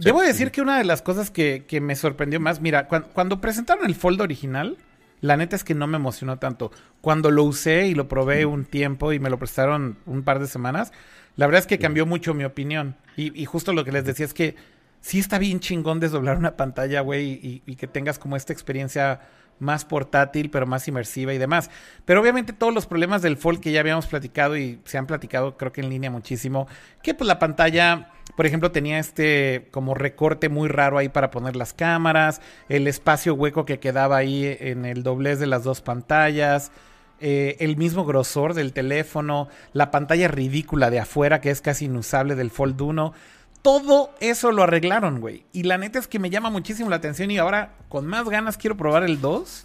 debo 0.01 0.21
decir 0.21 0.51
que 0.51 0.61
una 0.61 0.77
de 0.77 0.85
las 0.85 1.01
cosas 1.01 1.31
que, 1.31 1.65
que 1.67 1.81
me 1.81 1.97
sorprendió 1.97 2.41
más, 2.41 2.61
mira, 2.61 2.89
cuan- 2.89 3.07
cuando 3.15 3.41
presentaron 3.41 3.87
el 3.87 3.95
Fold 3.95 4.21
original, 4.21 4.77
la 5.23 5.39
neta 5.39 5.57
es 5.57 5.65
que 5.65 5.75
no 5.75 5.87
me 5.87 5.97
emocionó 5.97 6.39
tanto. 6.39 6.73
Cuando 7.01 7.31
lo 7.31 7.43
usé 7.45 7.87
y 7.87 7.95
lo 7.95 8.07
probé 8.07 8.45
un 8.45 8.67
tiempo 8.67 9.15
y 9.15 9.19
me 9.19 9.31
lo 9.31 9.39
prestaron 9.39 9.97
un 10.05 10.23
par 10.25 10.41
de 10.41 10.47
semanas, 10.47 10.93
la 11.37 11.47
verdad 11.47 11.61
es 11.63 11.67
que 11.67 11.79
cambió 11.79 12.05
mucho 12.05 12.35
mi 12.35 12.45
opinión. 12.45 12.97
Y, 13.17 13.41
y 13.41 13.47
justo 13.47 13.73
lo 13.73 13.85
que 13.85 13.93
les 13.93 14.05
decía 14.05 14.27
es 14.27 14.35
que 14.35 14.57
sí 15.05 15.19
está 15.19 15.39
bien 15.39 15.61
chingón 15.61 16.01
desdoblar 16.01 16.39
una 16.39 16.57
pantalla, 16.57 17.03
güey, 17.03 17.63
y, 17.67 17.77
que 17.77 17.87
tengas 17.87 18.19
como 18.19 18.37
esta 18.37 18.55
experiencia 18.55 19.21
más 19.59 19.85
portátil, 19.85 20.49
pero 20.49 20.67
más 20.67 20.89
inmersiva 20.89 21.35
y 21.35 21.39
demás. 21.39 21.71
Pero 22.07 22.23
obviamente 22.23 22.55
todos 22.55 22.73
los 22.73 22.87
problemas 22.87 23.21
del 23.21 23.37
Fold 23.37 23.61
que 23.61 23.71
ya 23.71 23.81
habíamos 23.81 24.07
platicado 24.07 24.57
y 24.57 24.81
se 24.85 24.97
han 24.97 25.07
platicado 25.07 25.59
creo 25.59 25.73
que 25.73 25.83
en 25.83 25.91
línea 25.91 26.11
muchísimo, 26.11 26.67
que 27.03 27.13
pues 27.13 27.29
la 27.29 27.39
pantalla, 27.39 28.13
por 28.35 28.47
ejemplo, 28.47 28.73
tenía 28.73 28.99
este 28.99 29.69
como 29.73 29.93
recorte 29.95 30.49
muy 30.49 30.71
raro 30.71 30.97
ahí 30.97 31.11
para 31.11 31.31
poner 31.31 31.55
las 31.55 31.75
cámaras, 31.75 32.41
el 32.71 32.87
espacio 32.87 33.35
hueco 33.35 33.67
que 33.67 33.79
quedaba 33.81 34.17
ahí 34.17 34.57
en 34.59 34.87
el 34.87 35.03
doblez 35.03 35.39
de 35.39 35.47
las 35.47 35.65
dos 35.65 35.83
pantallas, 35.83 36.73
eh, 37.21 37.57
el 37.61 37.77
mismo 37.77 38.07
grosor 38.07 38.55
del 38.55 38.73
teléfono, 38.73 39.49
la 39.75 39.91
pantalla 39.91 40.29
ridícula 40.29 40.89
de 40.89 41.01
afuera 41.01 41.43
que 41.43 41.51
es 41.51 41.61
casi 41.61 41.85
inusable 41.85 42.37
del 42.37 42.51
Fold 42.51 42.81
1. 42.81 43.13
Todo 43.65 44.15
eso 44.21 44.53
lo 44.53 44.63
arreglaron, 44.63 45.21
güey. 45.23 45.47
Y 45.55 45.63
la 45.63 45.79
neta 45.79 45.99
es 45.99 46.07
que 46.07 46.19
me 46.19 46.29
llama 46.29 46.51
muchísimo 46.51 46.91
la 46.91 46.97
atención 46.97 47.31
y 47.31 47.39
ahora 47.39 47.73
con 47.89 48.07
más 48.07 48.29
ganas 48.29 48.59
quiero 48.59 48.77
probar 48.77 49.05
el 49.05 49.23
2. 49.23 49.65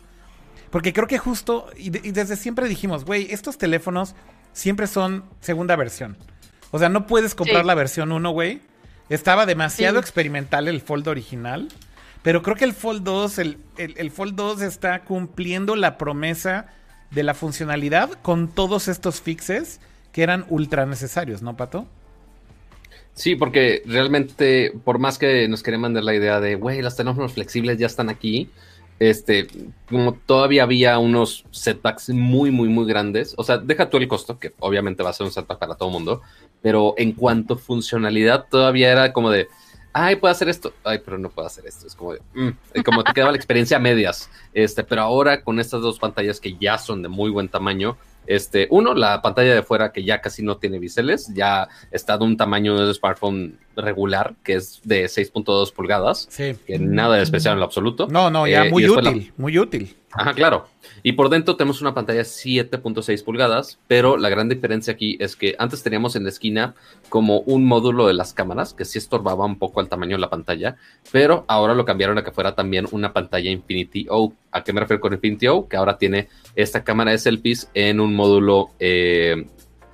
Porque 0.71 0.93
creo 0.93 1.05
que 1.05 1.17
justo, 1.17 1.67
y, 1.75 1.89
de- 1.89 1.99
y 2.05 2.11
desde 2.11 2.37
siempre 2.37 2.69
dijimos, 2.69 3.03
güey, 3.03 3.27
estos 3.33 3.57
teléfonos 3.57 4.15
siempre 4.53 4.87
son 4.87 5.25
segunda 5.41 5.75
versión. 5.75 6.15
O 6.71 6.79
sea, 6.79 6.87
no 6.87 7.07
puedes 7.07 7.35
comprar 7.35 7.63
Sí. 7.63 7.67
la 7.67 7.75
versión 7.75 8.13
1, 8.13 8.29
güey. 8.31 8.61
Estaba 9.09 9.45
demasiado 9.45 9.95
Sí. 9.97 9.99
experimental 9.99 10.69
el 10.69 10.79
Fold 10.79 11.09
original. 11.09 11.67
Pero 12.21 12.41
creo 12.41 12.55
que 12.55 12.63
el 12.65 12.73
Fold 12.73 13.03
2, 13.03 13.37
el, 13.37 13.57
el- 13.77 13.95
el 13.97 14.11
Fold 14.11 14.35
2 14.35 14.61
está 14.61 15.03
cumpliendo 15.03 15.75
la 15.75 15.97
promesa 15.97 16.67
de 17.11 17.23
la 17.23 17.33
funcionalidad 17.33 18.11
con 18.21 18.47
todos 18.47 18.87
estos 18.87 19.19
fixes 19.19 19.81
que 20.13 20.23
eran 20.23 20.45
ultra 20.47 20.85
necesarios, 20.85 21.41
¿no, 21.41 21.57
Pato? 21.57 21.85
Sí, 23.19 23.35
porque 23.35 23.83
realmente, 23.85 24.71
por 24.85 24.97
más 24.97 25.17
que 25.17 25.49
nos 25.49 25.61
querían 25.61 25.81
mandar 25.81 26.05
la 26.05 26.15
idea 26.15 26.39
de, 26.39 26.55
güey, 26.55 26.81
los 26.81 26.95
teléfonos 26.95 27.33
flexibles 27.33 27.77
ya 27.77 27.85
están 27.85 28.07
aquí, 28.07 28.49
este, 28.97 29.45
como 29.89 30.13
todavía 30.13 30.63
había 30.63 30.97
unos 30.99 31.43
setbacks 31.51 32.11
muy, 32.11 32.49
muy, 32.49 32.69
muy 32.69 32.85
grandes, 32.85 33.33
o 33.35 33.43
sea, 33.43 33.57
deja 33.57 33.89
tú 33.89 33.97
el 33.97 34.07
costo, 34.07 34.39
que 34.39 34.53
obviamente 34.59 35.03
va 35.03 35.09
a 35.09 35.13
ser 35.13 35.25
un 35.25 35.33
setback 35.33 35.59
para 35.59 35.75
todo 35.75 35.89
mundo, 35.89 36.21
pero 36.61 36.93
en 36.95 37.11
cuanto 37.11 37.55
a 37.55 37.57
funcionalidad, 37.57 38.45
todavía 38.49 38.89
era 38.89 39.11
como 39.11 39.29
de, 39.31 39.49
ay, 39.91 40.15
puedo 40.15 40.31
hacer 40.31 40.47
esto, 40.47 40.71
ay, 40.85 41.01
pero 41.03 41.17
no 41.17 41.29
puedo 41.29 41.45
hacer 41.45 41.67
esto, 41.67 41.87
es 41.87 41.95
como 41.95 42.13
de, 42.13 42.21
mm, 42.35 42.81
como 42.85 43.03
te 43.03 43.11
quedaba 43.11 43.33
la 43.33 43.37
experiencia 43.37 43.75
a 43.75 43.81
medias, 43.81 44.29
este, 44.53 44.85
pero 44.85 45.01
ahora 45.01 45.43
con 45.43 45.59
estas 45.59 45.81
dos 45.81 45.99
pantallas 45.99 46.39
que 46.39 46.55
ya 46.57 46.77
son 46.77 47.01
de 47.01 47.09
muy 47.09 47.29
buen 47.31 47.49
tamaño, 47.49 47.97
este, 48.27 48.67
uno, 48.69 48.93
la 48.93 49.21
pantalla 49.21 49.53
de 49.55 49.63
fuera 49.63 49.91
que 49.91 50.03
ya 50.03 50.21
casi 50.21 50.43
no 50.43 50.57
tiene 50.57 50.79
biseles, 50.79 51.31
ya 51.33 51.67
está 51.91 52.17
de 52.17 52.23
un 52.25 52.37
tamaño 52.37 52.77
de 52.85 52.93
smartphone 52.93 53.57
regular, 53.75 54.35
que 54.43 54.53
es 54.55 54.81
de 54.83 55.05
6.2 55.07 55.71
pulgadas, 55.71 56.27
Sí. 56.29 56.55
que 56.67 56.77
nada 56.79 57.15
de 57.17 57.23
especial 57.23 57.53
en 57.53 57.59
lo 57.59 57.65
absoluto. 57.65 58.07
No, 58.07 58.29
no, 58.29 58.45
ya 58.47 58.65
Eh, 58.65 58.69
muy 58.71 58.83
la- 58.83 58.91
útil, 58.91 59.33
muy 59.37 59.57
útil. 59.57 59.95
Ajá, 60.11 60.33
claro. 60.33 60.67
Y 61.03 61.11
por 61.13 61.29
dentro 61.29 61.55
tenemos 61.55 61.81
una 61.81 61.93
pantalla 61.93 62.21
7.6 62.21 63.23
pulgadas, 63.23 63.79
pero 63.87 64.17
la 64.17 64.29
gran 64.29 64.49
diferencia 64.49 64.93
aquí 64.93 65.17
es 65.19 65.35
que 65.35 65.55
antes 65.59 65.83
teníamos 65.83 66.15
en 66.15 66.23
la 66.23 66.29
esquina 66.29 66.73
como 67.09 67.41
un 67.41 67.65
módulo 67.65 68.07
de 68.07 68.13
las 68.13 68.33
cámaras, 68.33 68.73
que 68.73 68.85
sí 68.85 68.97
estorbaba 68.97 69.45
un 69.45 69.59
poco 69.59 69.81
el 69.81 69.87
tamaño 69.87 70.15
de 70.15 70.21
la 70.21 70.29
pantalla, 70.29 70.77
pero 71.11 71.45
ahora 71.47 71.75
lo 71.75 71.85
cambiaron 71.85 72.17
a 72.17 72.23
que 72.23 72.31
fuera 72.31 72.55
también 72.55 72.87
una 72.91 73.13
pantalla 73.13 73.51
Infinity 73.51 74.07
O. 74.09 74.33
¿A 74.51 74.63
qué 74.63 74.73
me 74.73 74.81
refiero 74.81 74.99
con 74.99 75.13
Infinity 75.13 75.47
O? 75.47 75.67
Que 75.67 75.77
ahora 75.77 75.97
tiene 75.97 76.27
esta 76.55 76.83
cámara 76.83 77.11
de 77.11 77.19
selfies 77.19 77.69
en 77.75 77.99
un 77.99 78.15
módulo, 78.15 78.71
eh, 78.79 79.45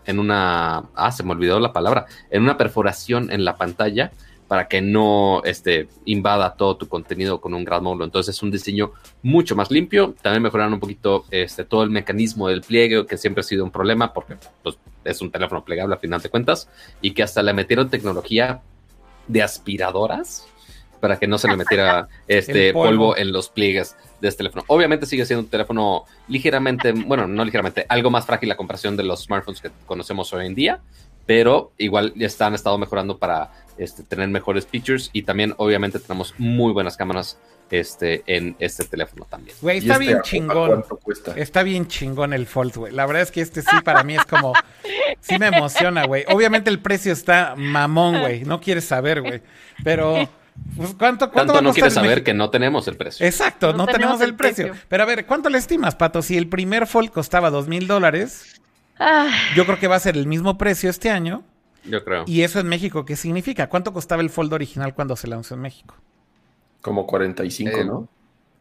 en 0.05 0.19
una... 0.19 0.83
Ah, 0.95 1.11
se 1.11 1.23
me 1.23 1.31
olvidó 1.31 1.59
la 1.59 1.73
palabra, 1.73 2.05
en 2.29 2.41
una 2.43 2.57
perforación 2.57 3.31
en 3.31 3.43
la 3.43 3.57
pantalla 3.57 4.11
para 4.47 4.67
que 4.67 4.81
no 4.81 5.41
este, 5.43 5.87
invada 6.05 6.55
todo 6.55 6.77
tu 6.77 6.87
contenido 6.87 7.41
con 7.41 7.53
un 7.53 7.63
gran 7.63 7.83
módulo. 7.83 8.05
Entonces 8.05 8.35
es 8.35 8.43
un 8.43 8.51
diseño 8.51 8.91
mucho 9.23 9.55
más 9.55 9.71
limpio. 9.71 10.15
También 10.21 10.43
mejoraron 10.43 10.73
un 10.73 10.79
poquito 10.79 11.25
este, 11.31 11.65
todo 11.65 11.83
el 11.83 11.89
mecanismo 11.89 12.47
del 12.47 12.61
pliegue, 12.61 13.05
que 13.05 13.17
siempre 13.17 13.41
ha 13.41 13.43
sido 13.43 13.63
un 13.63 13.71
problema 13.71 14.13
porque 14.13 14.35
pues, 14.61 14.77
es 15.03 15.21
un 15.21 15.31
teléfono 15.31 15.63
plegable 15.63 15.95
a 15.95 15.97
final 15.97 16.21
de 16.21 16.29
cuentas, 16.29 16.69
y 17.01 17.11
que 17.11 17.23
hasta 17.23 17.41
le 17.41 17.53
metieron 17.53 17.89
tecnología 17.89 18.61
de 19.27 19.41
aspiradoras 19.41 20.47
para 20.99 21.17
que 21.17 21.27
no 21.27 21.37
se 21.37 21.47
le 21.47 21.57
metiera 21.57 22.07
este 22.27 22.73
polvo. 22.73 22.89
polvo. 22.89 23.17
en 23.17 23.31
los 23.31 23.49
pliegues 23.49 23.95
de 24.21 24.27
este 24.27 24.39
teléfono. 24.39 24.63
Obviamente 24.67 25.05
sigue 25.05 25.25
siendo 25.25 25.43
un 25.43 25.49
teléfono 25.49 26.05
ligeramente, 26.27 26.91
bueno, 26.93 27.27
no 27.27 27.43
ligeramente, 27.43 27.85
algo 27.89 28.09
más 28.09 28.25
frágil 28.25 28.51
a 28.51 28.57
comparación 28.57 28.95
de 28.95 29.03
los 29.03 29.23
smartphones 29.23 29.61
que 29.61 29.71
conocemos 29.85 30.31
hoy 30.33 30.45
en 30.47 30.55
día, 30.55 30.81
pero 31.25 31.71
igual 31.77 32.13
ya 32.15 32.27
están 32.27 32.53
estado 32.53 32.77
mejorando 32.77 33.17
para 33.17 33.51
este, 33.77 34.03
tener 34.03 34.27
mejores 34.29 34.67
features 34.67 35.09
y 35.13 35.23
también 35.23 35.53
obviamente 35.57 35.99
tenemos 35.99 36.33
muy 36.37 36.71
buenas 36.71 36.97
cámaras 36.97 37.37
este, 37.71 38.23
en 38.27 38.55
este 38.59 38.85
teléfono 38.85 39.25
también. 39.29 39.55
Güey, 39.61 39.77
¿Y 39.77 39.79
está 39.79 39.93
este 39.93 40.05
bien 40.05 40.21
chingón. 40.21 40.85
Está 41.35 41.63
bien 41.63 41.87
chingón 41.87 42.33
el 42.33 42.45
Fold, 42.45 42.75
güey. 42.75 42.93
La 42.93 43.05
verdad 43.05 43.23
es 43.23 43.31
que 43.31 43.41
este 43.41 43.61
sí 43.61 43.81
para 43.83 44.03
mí 44.03 44.15
es 44.15 44.25
como... 44.25 44.53
Sí 45.19 45.39
me 45.39 45.47
emociona, 45.47 46.05
güey. 46.05 46.23
Obviamente 46.29 46.69
el 46.69 46.79
precio 46.79 47.11
está 47.11 47.55
mamón, 47.57 48.19
güey. 48.19 48.43
No 48.43 48.61
quieres 48.61 48.85
saber, 48.85 49.21
güey. 49.21 49.41
Pero... 49.83 50.29
Pues, 50.77 50.93
¿cuánto, 50.97 51.31
cuánto 51.31 51.51
Tanto 51.51 51.61
no 51.67 51.73
quieres 51.73 51.93
saber 51.93 52.23
que 52.23 52.33
no 52.33 52.49
tenemos 52.49 52.87
el 52.87 52.95
precio. 52.95 53.25
Exacto, 53.25 53.73
no, 53.73 53.79
No 53.79 53.85
tenemos, 53.87 54.19
tenemos 54.19 54.21
el 54.21 54.29
el 54.29 54.35
precio. 54.35 54.67
precio. 54.67 54.85
Pero 54.87 55.03
a 55.03 55.05
ver, 55.05 55.25
¿cuánto 55.25 55.49
le 55.49 55.57
estimas, 55.57 55.95
Pato? 55.95 56.21
Si 56.21 56.37
el 56.37 56.47
primer 56.47 56.87
Fold 56.87 57.11
costaba 57.11 57.49
dos 57.49 57.67
mil 57.67 57.87
dólares, 57.87 58.61
Ah, 58.99 59.29
yo 59.55 59.65
creo 59.65 59.79
que 59.79 59.87
va 59.87 59.95
a 59.95 59.99
ser 59.99 60.15
el 60.17 60.27
mismo 60.27 60.57
precio 60.57 60.89
este 60.89 61.09
año. 61.09 61.43
Yo 61.83 62.03
creo. 62.03 62.23
¿Y 62.27 62.41
eso 62.41 62.59
en 62.59 62.67
México 62.67 63.05
qué 63.05 63.15
significa? 63.15 63.67
¿Cuánto 63.69 63.93
costaba 63.93 64.21
el 64.21 64.29
Fold 64.29 64.53
original 64.53 64.93
cuando 64.93 65.15
se 65.15 65.27
lanzó 65.27 65.53
en 65.55 65.61
México? 65.61 65.95
Como 66.81 67.05
45, 67.05 67.77
Eh, 67.77 67.85
¿no? 67.85 68.07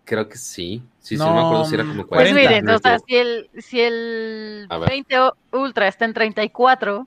Creo 0.05 0.29
que 0.29 0.37
sí. 0.37 0.83
Sí, 1.01 1.17
sí, 1.17 1.17
No, 1.17 1.27
no 1.29 1.35
me 1.35 1.41
acuerdo 1.43 1.65
si 1.65 1.75
era 1.77 1.85
como 1.85 2.07
pues 2.07 2.31
40. 2.33 2.35
miren, 2.41 2.69
o 2.69 2.79
sea, 2.79 2.99
si 2.99 3.17
el, 3.17 3.49
si 3.59 3.81
el 3.81 4.67
A 4.69 4.77
ver. 4.79 4.91
20 4.91 5.15
Ultra 5.53 5.89
está 5.89 6.05
en 6.05 6.13
34, 6.15 7.07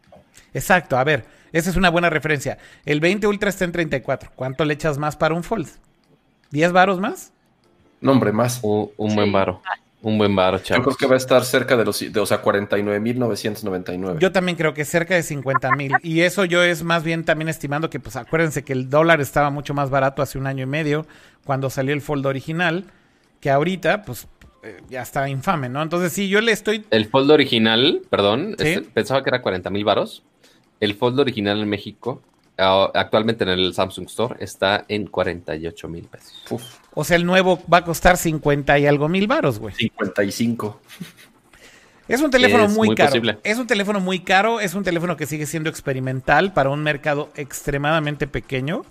Exacto, 0.53 0.97
a 0.97 1.03
ver, 1.03 1.25
esa 1.51 1.69
es 1.69 1.75
una 1.75 1.89
buena 1.89 2.09
referencia. 2.09 2.57
El 2.85 2.99
20 2.99 3.27
Ultra 3.27 3.49
está 3.49 3.65
en 3.65 3.71
34. 3.71 4.31
¿Cuánto 4.35 4.65
le 4.65 4.73
echas 4.73 4.97
más 4.97 5.15
para 5.15 5.35
un 5.35 5.43
Fold? 5.43 5.67
¿10 6.51 6.71
varos 6.71 6.99
más? 6.99 7.31
No, 8.01 8.11
hombre, 8.13 8.31
más. 8.31 8.59
Un, 8.63 8.89
un 8.97 9.09
Sí. 9.11 9.15
buen 9.15 9.31
varo. 9.31 9.61
Un 10.07 10.17
buen 10.17 10.33
Yo 10.33 10.59
chavos. 10.59 10.85
creo 10.85 10.95
que 10.95 11.05
va 11.07 11.15
a 11.15 11.17
estar 11.17 11.43
cerca 11.43 11.75
de 11.75 11.83
los, 11.83 11.99
de, 11.99 12.17
o 12.17 12.25
sea, 12.25 12.41
49.999. 12.41 14.19
Yo 14.19 14.31
también 14.31 14.55
creo 14.57 14.73
que 14.73 14.85
cerca 14.85 15.15
de 15.15 15.21
50 15.21 15.71
mil. 15.75 15.91
Y 16.01 16.21
eso 16.21 16.45
yo 16.45 16.63
es 16.63 16.81
más 16.83 17.03
bien 17.03 17.25
también 17.25 17.49
estimando 17.49 17.89
que, 17.89 17.99
pues 17.99 18.15
acuérdense 18.15 18.63
que 18.63 18.71
el 18.71 18.89
dólar 18.89 19.19
estaba 19.19 19.49
mucho 19.49 19.73
más 19.73 19.89
barato 19.89 20.21
hace 20.21 20.37
un 20.37 20.47
año 20.47 20.63
y 20.63 20.67
medio 20.67 21.05
cuando 21.43 21.69
salió 21.69 21.93
el 21.93 21.99
Fold 21.99 22.25
original, 22.25 22.85
que 23.41 23.49
ahorita, 23.49 24.03
pues 24.03 24.27
eh, 24.63 24.77
ya 24.89 25.01
está 25.01 25.27
infame, 25.27 25.67
¿no? 25.67 25.81
Entonces 25.81 26.13
sí, 26.13 26.29
yo 26.29 26.39
le 26.39 26.53
estoy... 26.53 26.85
El 26.89 27.07
fold 27.07 27.29
original, 27.31 28.01
perdón, 28.09 28.55
Sí. 28.57 28.67
este, 28.69 28.81
pensaba 28.89 29.23
que 29.23 29.29
era 29.29 29.41
40 29.41 29.69
mil 29.71 29.83
varos. 29.83 30.23
El 30.79 30.95
fold 30.95 31.19
original 31.19 31.59
en 31.59 31.67
México, 31.67 32.21
actualmente 32.55 33.43
en 33.43 33.49
el 33.49 33.73
Samsung 33.73 34.05
Store, 34.07 34.35
está 34.39 34.85
en 34.87 35.07
48 35.07 35.87
mil 35.89 36.05
pesos. 36.05 36.43
Uf, 36.49 36.63
O 36.99 37.03
sea, 37.03 37.15
el 37.15 37.27
nuevo 37.27 37.61
va 37.71 37.77
a 37.77 37.83
costar 37.83 38.17
50 38.17 38.79
y 38.79 38.87
algo 38.87 39.07
mil 39.07 39.27
varos, 39.27 39.59
güey. 39.59 39.75
55. 39.75 40.81
Es 42.07 42.21
un 42.21 42.31
teléfono 42.31 42.63
Es 42.63 42.71
muy, 42.71 42.87
muy 42.87 42.95
caro. 42.95 43.09
posible. 43.09 43.37
Es 43.43 43.59
un 43.59 43.67
teléfono 43.67 43.99
muy 43.99 44.21
caro, 44.21 44.59
es 44.59 44.73
un 44.73 44.83
teléfono 44.83 45.15
que 45.15 45.27
sigue 45.27 45.45
siendo 45.45 45.69
experimental 45.69 46.53
para 46.53 46.71
un 46.71 46.81
mercado 46.81 47.29
extremadamente 47.35 48.25
pequeño. 48.25 48.83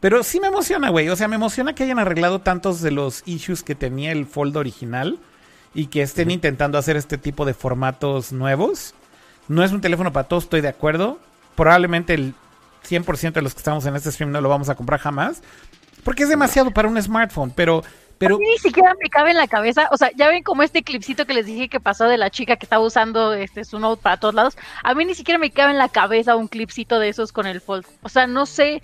Pero 0.00 0.22
sí 0.22 0.38
me 0.38 0.48
emociona, 0.48 0.90
güey. 0.90 1.08
O 1.08 1.16
sea, 1.16 1.28
me 1.28 1.36
emociona 1.36 1.74
que 1.74 1.84
hayan 1.84 1.98
arreglado 1.98 2.42
tantos 2.42 2.82
de 2.82 2.90
los 2.90 3.22
issues 3.24 3.62
que 3.62 3.74
tenía 3.74 4.12
el 4.12 4.26
Fold 4.26 4.58
original 4.58 5.18
y 5.72 5.86
que 5.86 6.02
estén 6.02 6.30
intentando 6.30 6.76
hacer 6.76 6.96
este 6.98 7.16
tipo 7.16 7.46
de 7.46 7.54
formatos 7.54 8.32
nuevos. 8.32 8.92
No 9.48 9.64
es 9.64 9.72
un 9.72 9.80
teléfono 9.80 10.12
para 10.12 10.28
todos, 10.28 10.44
estoy 10.44 10.60
de 10.60 10.68
acuerdo. 10.68 11.18
Probablemente 11.54 12.12
el 12.12 12.34
100% 12.86 13.32
de 13.32 13.40
los 13.40 13.54
que 13.54 13.60
estamos 13.60 13.86
en 13.86 13.96
este 13.96 14.12
stream 14.12 14.30
no 14.30 14.42
lo 14.42 14.50
vamos 14.50 14.68
a 14.68 14.74
comprar 14.74 15.00
jamás. 15.00 15.40
Porque 16.06 16.22
es 16.22 16.28
demasiado 16.28 16.70
para 16.70 16.86
un 16.86 17.02
smartphone, 17.02 17.50
pero... 17.50 17.82
Pero 18.18 18.36
A 18.36 18.38
mí 18.38 18.46
ni 18.46 18.58
siquiera 18.58 18.94
me 19.02 19.10
cabe 19.10 19.32
en 19.32 19.36
la 19.36 19.48
cabeza, 19.48 19.88
o 19.90 19.96
sea, 19.98 20.10
ya 20.14 20.28
ven 20.28 20.44
como 20.44 20.62
este 20.62 20.82
clipcito 20.82 21.26
que 21.26 21.34
les 21.34 21.44
dije 21.44 21.68
que 21.68 21.80
pasó 21.80 22.04
de 22.04 22.16
la 22.16 22.30
chica 22.30 22.56
que 22.56 22.64
estaba 22.64 22.82
usando 22.82 23.34
este 23.34 23.64
su 23.64 23.78
note 23.78 24.00
para 24.00 24.16
todos 24.16 24.32
lados. 24.32 24.56
A 24.84 24.94
mí 24.94 25.04
ni 25.04 25.14
siquiera 25.14 25.36
me 25.38 25.50
cabe 25.50 25.72
en 25.72 25.78
la 25.78 25.90
cabeza 25.90 26.36
un 26.36 26.48
clipcito 26.48 26.98
de 26.98 27.08
esos 27.08 27.32
con 27.32 27.46
el 27.46 27.60
Fold. 27.60 27.84
O 28.02 28.08
sea, 28.08 28.26
no 28.26 28.46
sé 28.46 28.82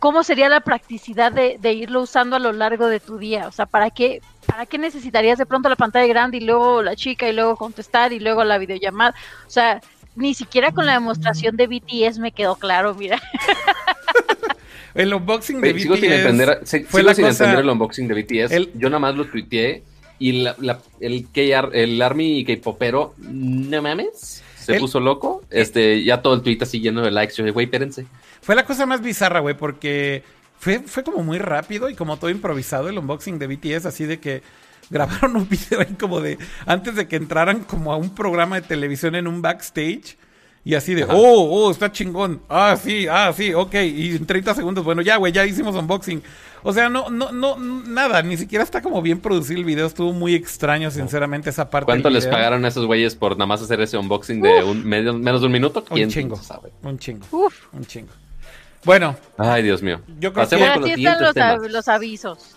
cómo 0.00 0.24
sería 0.24 0.50
la 0.50 0.60
practicidad 0.60 1.32
de, 1.32 1.56
de 1.58 1.72
irlo 1.72 2.02
usando 2.02 2.36
a 2.36 2.40
lo 2.40 2.52
largo 2.52 2.88
de 2.88 3.00
tu 3.00 3.16
día. 3.16 3.46
O 3.46 3.52
sea, 3.52 3.64
¿para 3.64 3.90
qué, 3.90 4.20
¿para 4.44 4.66
qué 4.66 4.76
necesitarías 4.76 5.38
de 5.38 5.46
pronto 5.46 5.70
la 5.70 5.76
pantalla 5.76 6.08
grande 6.08 6.38
y 6.38 6.40
luego 6.40 6.82
la 6.82 6.96
chica 6.96 7.28
y 7.28 7.32
luego 7.32 7.56
contestar 7.56 8.12
y 8.12 8.18
luego 8.18 8.44
la 8.44 8.58
videollamada? 8.58 9.14
O 9.46 9.50
sea, 9.50 9.80
ni 10.16 10.34
siquiera 10.34 10.72
con 10.72 10.84
la 10.84 10.94
demostración 10.94 11.56
de 11.56 11.68
BTS 11.68 12.18
me 12.18 12.32
quedó 12.32 12.56
claro, 12.56 12.92
mira. 12.94 13.22
el 14.96 15.14
unboxing 15.14 15.60
de 15.60 15.78
sin 15.78 15.92
BTS 15.92 16.02
entender, 16.04 16.60
se- 16.64 16.84
fue 16.84 17.00
sigo 17.00 17.08
la 17.10 17.14
sin 17.14 17.24
cosa- 17.26 17.44
entender 17.44 17.64
el 17.64 17.70
unboxing 17.70 18.08
de 18.08 18.14
BTS. 18.14 18.52
el- 18.54 18.70
Yo 18.74 18.88
nada 18.88 18.98
más 19.00 19.14
lo 19.14 19.26
tuiteé 19.26 19.82
y 20.18 20.32
la- 20.32 20.56
la- 20.58 20.80
el, 21.00 21.26
K- 21.32 21.68
el 21.72 22.00
Army 22.02 22.44
K-Popero, 22.44 23.14
no 23.18 23.82
mames, 23.82 24.42
se 24.58 24.74
El- 24.74 24.80
puso 24.80 24.98
loco. 25.00 25.44
Este, 25.50 26.02
ya 26.02 26.22
todo 26.22 26.34
el 26.34 26.42
tweet 26.42 26.58
así 26.62 26.80
lleno 26.80 27.02
de 27.02 27.10
likes. 27.10 27.34
Yo 27.36 27.44
dije, 27.44 27.52
güey, 27.52 27.64
espérense. 27.66 28.06
Fue 28.42 28.54
la 28.54 28.64
cosa 28.64 28.86
más 28.86 29.00
bizarra, 29.02 29.40
güey, 29.40 29.56
porque 29.56 30.22
fue, 30.58 30.80
fue 30.80 31.04
como 31.04 31.22
muy 31.22 31.38
rápido 31.38 31.88
y 31.90 31.94
como 31.94 32.16
todo 32.16 32.30
improvisado 32.30 32.88
el 32.88 32.98
unboxing 32.98 33.38
de 33.38 33.46
BTS, 33.46 33.86
así 33.86 34.06
de 34.06 34.18
que 34.18 34.42
grabaron 34.90 35.36
un 35.36 35.48
video 35.48 35.80
ahí 35.80 35.94
como 35.98 36.20
de 36.20 36.38
antes 36.64 36.94
de 36.94 37.06
que 37.08 37.16
entraran 37.16 37.60
como 37.64 37.92
a 37.92 37.96
un 37.96 38.14
programa 38.14 38.56
de 38.60 38.66
televisión 38.66 39.14
en 39.14 39.26
un 39.26 39.42
backstage. 39.42 40.16
Y 40.66 40.74
así 40.74 40.94
de, 40.94 41.04
Ajá. 41.04 41.12
oh, 41.14 41.44
oh, 41.48 41.70
está 41.70 41.92
chingón. 41.92 42.42
Ah, 42.48 42.76
sí, 42.76 43.06
ah, 43.08 43.32
sí, 43.32 43.54
ok. 43.54 43.72
Y 43.74 44.16
en 44.16 44.26
30 44.26 44.52
segundos, 44.56 44.84
bueno, 44.84 45.00
ya, 45.00 45.14
güey, 45.16 45.32
ya 45.32 45.46
hicimos 45.46 45.76
unboxing. 45.76 46.20
O 46.64 46.72
sea, 46.72 46.88
no, 46.88 47.08
no, 47.08 47.30
no, 47.30 47.56
nada, 47.56 48.20
ni 48.22 48.36
siquiera 48.36 48.64
está 48.64 48.82
como 48.82 49.00
bien 49.00 49.20
producido 49.20 49.60
el 49.60 49.64
video. 49.64 49.86
Estuvo 49.86 50.12
muy 50.12 50.34
extraño, 50.34 50.90
sinceramente, 50.90 51.50
esa 51.50 51.70
parte. 51.70 51.84
¿Cuánto 51.86 52.10
les 52.10 52.26
pagaron 52.26 52.64
a 52.64 52.68
esos 52.68 52.84
güeyes 52.84 53.14
por 53.14 53.36
nada 53.36 53.46
más 53.46 53.62
hacer 53.62 53.80
ese 53.80 53.96
unboxing 53.96 54.42
de 54.42 54.64
un 54.64 54.84
medio, 54.84 55.14
menos 55.14 55.40
de 55.40 55.46
un 55.46 55.52
minuto? 55.52 55.84
Un 55.88 55.96
¿Quién 55.96 56.10
chingo. 56.10 56.34
sabe? 56.34 56.72
Un 56.82 56.98
chingo, 56.98 57.24
Uf. 57.30 57.54
un 57.72 57.84
chingo. 57.86 58.10
Bueno, 58.84 59.14
Ay, 59.38 59.62
Dios 59.62 59.82
mío. 59.82 60.00
Yo 60.18 60.32
creo 60.32 60.44
Pasemos 60.44 60.66
que- 60.66 60.72
con 60.74 60.80
los 60.82 60.90
están 60.90 60.96
siguientes 60.96 61.22
los, 61.22 61.34
temas. 61.34 61.56
av- 61.60 61.70
los 61.70 61.88
avisos. 61.88 62.55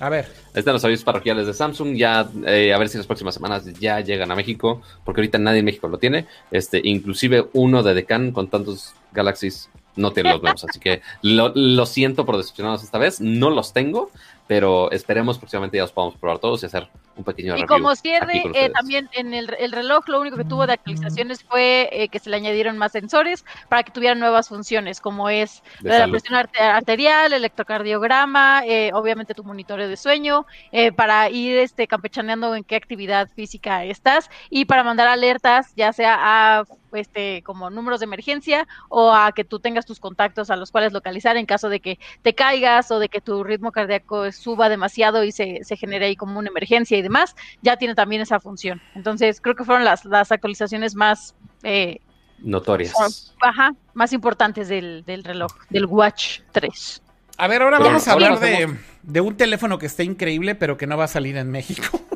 A 0.00 0.08
ver. 0.08 0.26
Ahí 0.54 0.60
están 0.60 0.74
los 0.74 0.84
avisos 0.84 1.04
parroquiales 1.04 1.46
de 1.46 1.54
Samsung. 1.54 1.94
Ya, 1.96 2.28
eh, 2.46 2.72
a 2.72 2.78
ver 2.78 2.88
si 2.88 2.98
las 2.98 3.06
próximas 3.06 3.34
semanas 3.34 3.64
ya 3.80 4.00
llegan 4.00 4.30
a 4.30 4.36
México, 4.36 4.82
porque 5.04 5.20
ahorita 5.20 5.38
nadie 5.38 5.60
en 5.60 5.64
México 5.64 5.88
lo 5.88 5.98
tiene. 5.98 6.26
Este, 6.50 6.80
inclusive 6.84 7.48
uno 7.52 7.82
de 7.82 7.94
Decan 7.94 8.32
con 8.32 8.48
tantos 8.48 8.94
Galaxies 9.12 9.68
no 9.96 10.12
tiene 10.12 10.32
los 10.32 10.42
nuevos. 10.42 10.64
así 10.64 10.78
que 10.78 11.02
lo, 11.22 11.52
lo 11.54 11.84
siento 11.86 12.24
por 12.24 12.36
decepcionarnos 12.36 12.84
esta 12.84 12.98
vez. 12.98 13.20
No 13.20 13.50
los 13.50 13.72
tengo, 13.72 14.10
pero 14.46 14.90
esperemos 14.92 15.38
próximamente 15.38 15.76
ya 15.76 15.82
los 15.82 15.92
podamos 15.92 16.16
probar 16.16 16.38
todos 16.38 16.62
y 16.62 16.66
hacer 16.66 16.88
un 17.18 17.24
pequeño 17.24 17.56
Y 17.56 17.64
como 17.64 17.94
cierre, 17.96 18.48
eh, 18.52 18.70
también 18.70 19.08
en 19.12 19.34
el, 19.34 19.54
el 19.58 19.72
reloj 19.72 20.08
lo 20.08 20.20
único 20.20 20.36
que 20.36 20.44
tuvo 20.44 20.66
de 20.66 20.74
actualizaciones 20.74 21.42
fue 21.44 21.88
eh, 21.92 22.08
que 22.08 22.18
se 22.20 22.30
le 22.30 22.36
añadieron 22.36 22.78
más 22.78 22.92
sensores 22.92 23.44
para 23.68 23.82
que 23.82 23.92
tuvieran 23.92 24.18
nuevas 24.20 24.48
funciones, 24.48 25.00
como 25.00 25.28
es 25.28 25.62
De 25.84 25.98
la 25.98 26.08
presión 26.08 26.34
arte- 26.36 26.60
arterial, 26.60 27.32
electrocardiograma, 27.32 28.62
eh, 28.66 28.90
obviamente 28.94 29.34
tu 29.34 29.44
monitoreo 29.44 29.88
de 29.88 29.96
sueño, 29.96 30.46
eh, 30.72 30.92
para 30.92 31.28
ir 31.30 31.58
este, 31.58 31.86
campechaneando 31.86 32.54
en 32.54 32.64
qué 32.64 32.76
actividad 32.76 33.28
física 33.34 33.84
estás 33.84 34.28
y 34.50 34.64
para 34.66 34.84
mandar 34.84 35.08
alertas, 35.08 35.72
ya 35.76 35.92
sea 35.92 36.16
a 36.60 36.64
este 36.92 37.42
como 37.42 37.68
números 37.70 38.00
de 38.00 38.04
emergencia 38.04 38.66
o 38.88 39.12
a 39.12 39.32
que 39.32 39.44
tú 39.44 39.60
tengas 39.60 39.84
tus 39.84 40.00
contactos 40.00 40.50
a 40.50 40.56
los 40.56 40.70
cuales 40.70 40.92
localizar 40.92 41.36
en 41.36 41.44
caso 41.46 41.68
de 41.68 41.80
que 41.80 41.98
te 42.22 42.34
caigas 42.34 42.90
o 42.90 42.98
de 42.98 43.08
que 43.10 43.20
tu 43.20 43.44
ritmo 43.44 43.72
cardíaco 43.72 44.32
suba 44.32 44.68
demasiado 44.68 45.22
y 45.24 45.32
se, 45.32 45.64
se 45.64 45.76
genere 45.76 46.06
ahí 46.06 46.16
como 46.16 46.38
una 46.38 46.48
emergencia 46.48 46.96
y 46.96 47.02
demás, 47.08 47.34
ya 47.62 47.76
tiene 47.76 47.94
también 47.94 48.22
esa 48.22 48.38
función. 48.40 48.80
Entonces, 48.94 49.40
creo 49.40 49.54
que 49.56 49.64
fueron 49.64 49.84
las, 49.84 50.04
las 50.04 50.30
actualizaciones 50.32 50.94
más, 50.94 51.34
eh, 51.62 51.98
Notorias. 52.38 52.94
ajá, 53.40 53.74
más 53.94 54.12
importantes 54.12 54.68
del, 54.68 55.04
del 55.04 55.24
reloj, 55.24 55.50
del 55.70 55.86
Watch 55.86 56.40
3. 56.52 57.02
A 57.36 57.48
ver, 57.48 57.62
ahora 57.62 57.78
Pero 57.78 57.88
vamos 57.90 58.06
a 58.08 58.12
hablar 58.12 58.38
de, 58.40 58.76
de 59.02 59.20
un 59.20 59.36
teléfono 59.36 59.78
que 59.78 59.86
está 59.86 60.02
increíble, 60.04 60.54
pero 60.54 60.76
que 60.76 60.86
no 60.86 60.96
va 60.96 61.04
a 61.04 61.08
salir 61.08 61.36
en 61.36 61.50
México. 61.50 62.00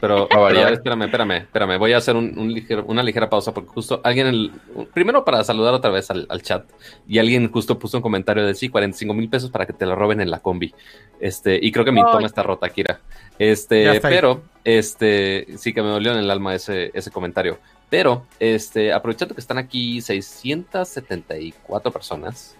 Pero, 0.00 0.26
A 0.32 0.36
variar. 0.38 0.72
espérame, 0.72 1.02
espérame, 1.04 1.30
espérame. 1.42 1.78
Voy 1.78 1.92
a 1.92 1.98
hacer 1.98 2.16
un, 2.16 2.36
un 2.36 2.52
ligero- 2.52 2.84
una 2.88 3.04
ligera 3.04 3.30
pausa 3.30 3.54
porque 3.54 3.70
justo 3.70 4.00
alguien, 4.02 4.26
el- 4.26 4.50
primero 4.92 5.24
para 5.24 5.44
saludar 5.44 5.74
otra 5.74 5.90
vez 5.90 6.10
al, 6.10 6.26
al 6.28 6.42
chat, 6.42 6.64
y 7.06 7.18
alguien 7.20 7.48
justo 7.52 7.78
puso 7.78 7.98
un 7.98 8.02
comentario 8.02 8.44
de 8.44 8.52
sí, 8.56 8.68
45 8.68 9.14
mil 9.14 9.28
pesos 9.28 9.50
para 9.50 9.64
que 9.64 9.72
te 9.72 9.86
lo 9.86 9.94
roben 9.94 10.20
en 10.20 10.28
la 10.32 10.40
combi. 10.40 10.74
Este, 11.20 11.56
y 11.62 11.70
creo 11.70 11.84
que 11.84 11.92
mi 11.92 12.00
toma 12.02 12.26
está 12.26 12.42
rota, 12.42 12.68
Kira. 12.68 13.00
Este, 13.42 14.00
pero, 14.00 14.40
este, 14.62 15.48
sí 15.58 15.74
que 15.74 15.82
me 15.82 15.88
dolió 15.88 16.12
en 16.12 16.18
el 16.18 16.30
alma 16.30 16.54
ese, 16.54 16.92
ese 16.94 17.10
comentario. 17.10 17.58
Pero, 17.90 18.24
este, 18.38 18.92
aprovechando 18.92 19.34
que 19.34 19.40
están 19.40 19.58
aquí 19.58 20.00
674 20.00 21.90
personas, 21.90 22.54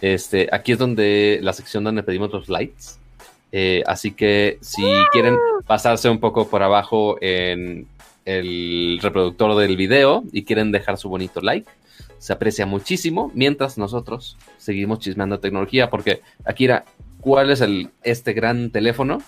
este, 0.00 0.48
aquí 0.52 0.70
es 0.70 0.78
donde 0.78 1.40
la 1.42 1.52
sección 1.52 1.82
donde 1.82 2.04
pedimos 2.04 2.30
los 2.30 2.48
lights. 2.48 3.00
Eh, 3.50 3.82
así 3.86 4.12
que 4.12 4.58
si 4.60 4.84
quieren 5.10 5.36
pasarse 5.66 6.08
un 6.08 6.20
poco 6.20 6.46
por 6.46 6.62
abajo 6.62 7.18
en 7.20 7.88
el 8.24 9.00
reproductor 9.02 9.56
del 9.56 9.76
video 9.76 10.22
y 10.30 10.44
quieren 10.44 10.70
dejar 10.70 10.96
su 10.96 11.08
bonito 11.08 11.40
like, 11.40 11.68
se 12.18 12.32
aprecia 12.32 12.66
muchísimo 12.66 13.32
mientras 13.34 13.78
nosotros 13.78 14.36
seguimos 14.58 15.00
chismeando 15.00 15.40
tecnología 15.40 15.90
porque 15.90 16.20
Akira, 16.44 16.84
¿cuál 17.20 17.50
es 17.50 17.60
el, 17.60 17.90
este 18.04 18.32
gran 18.32 18.70
teléfono 18.70 19.20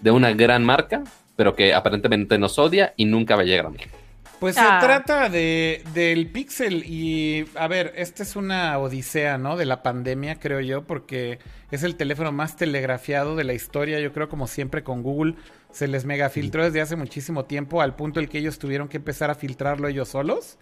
de 0.00 0.10
una 0.10 0.32
gran 0.32 0.64
marca 0.64 1.02
pero 1.36 1.54
que 1.54 1.74
aparentemente 1.74 2.38
nos 2.38 2.58
odia 2.58 2.94
y 2.96 3.04
nunca 3.04 3.36
va 3.36 3.42
a 3.42 3.44
llegar 3.44 3.66
a 3.66 3.70
México? 3.70 3.98
Pues 4.38 4.56
Ah. 4.58 4.78
se 4.80 4.86
trata 4.86 5.28
de, 5.30 5.82
del 5.94 6.30
Pixel 6.30 6.84
y, 6.84 7.46
a 7.54 7.68
ver, 7.68 7.92
esta 7.96 8.22
es 8.22 8.36
una 8.36 8.78
odisea, 8.78 9.38
¿no? 9.38 9.56
De 9.56 9.64
la 9.66 9.82
pandemia, 9.82 10.38
creo 10.38 10.60
yo, 10.60 10.86
porque 10.86 11.38
es 11.70 11.82
el 11.82 11.96
teléfono 11.96 12.32
más 12.32 12.56
telegrafiado 12.56 13.34
de 13.36 13.44
la 13.44 13.54
historia, 13.54 13.98
yo 14.00 14.12
creo 14.12 14.28
como 14.28 14.46
siempre 14.46 14.82
con 14.82 15.02
Google 15.02 15.34
se 15.72 15.88
les 15.88 16.04
mega 16.04 16.30
filtró 16.30 16.64
desde 16.64 16.80
hace 16.80 16.96
muchísimo 16.96 17.44
tiempo 17.46 17.82
al 17.82 17.96
punto 17.96 18.20
el 18.20 18.28
que 18.28 18.38
ellos 18.38 18.58
tuvieron 18.58 18.88
que 18.88 18.96
empezar 18.98 19.30
a 19.30 19.34
filtrarlo 19.34 19.88
ellos 19.88 20.08
solos. 20.08 20.58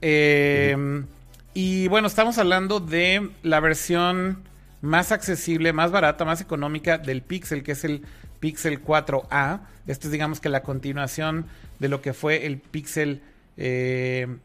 Eh, 0.00 0.76
Y 1.56 1.86
bueno, 1.88 2.08
estamos 2.08 2.38
hablando 2.38 2.80
de 2.80 3.30
la 3.44 3.60
versión 3.60 4.42
más 4.80 5.12
accesible, 5.12 5.72
más 5.72 5.92
barata, 5.92 6.24
más 6.24 6.40
económica 6.40 6.98
del 6.98 7.22
Pixel, 7.22 7.62
que 7.62 7.72
es 7.72 7.84
el 7.84 8.02
Pixel 8.44 8.84
4A. 8.84 9.60
Esto 9.86 10.08
es 10.08 10.12
digamos 10.12 10.38
que 10.38 10.50
la 10.50 10.62
continuación 10.62 11.46
de 11.78 11.88
lo 11.88 12.02
que 12.02 12.12
fue 12.12 12.44
el 12.44 12.58
Pixel 12.58 13.22
eh, 13.56 14.36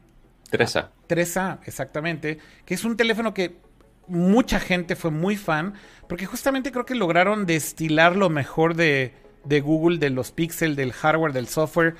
Teresa. 0.48 0.92
3A, 1.06 1.58
exactamente, 1.66 2.38
que 2.64 2.72
es 2.72 2.84
un 2.84 2.96
teléfono 2.96 3.34
que 3.34 3.58
mucha 4.06 4.58
gente 4.58 4.96
fue 4.96 5.10
muy 5.10 5.36
fan, 5.36 5.74
porque 6.08 6.24
justamente 6.24 6.72
creo 6.72 6.86
que 6.86 6.94
lograron 6.94 7.44
destilar 7.44 8.16
lo 8.16 8.30
mejor 8.30 8.74
de, 8.74 9.12
de 9.44 9.60
Google, 9.60 9.98
de 9.98 10.08
los 10.08 10.32
Pixel, 10.32 10.76
del 10.76 10.94
hardware, 10.94 11.34
del 11.34 11.46
software, 11.46 11.94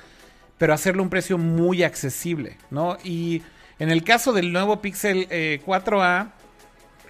pero 0.57 0.73
hacerlo 0.73 1.03
a 1.03 1.05
un 1.05 1.11
precio 1.11 1.37
muy 1.37 1.83
accesible, 1.83 2.57
¿no? 2.71 2.97
Y 3.05 3.43
en 3.79 3.91
el 3.91 4.05
caso 4.05 4.33
del 4.33 4.55
nuevo 4.55 4.81
Pixel 4.81 5.27
eh, 5.29 5.61
4A, 5.67 6.31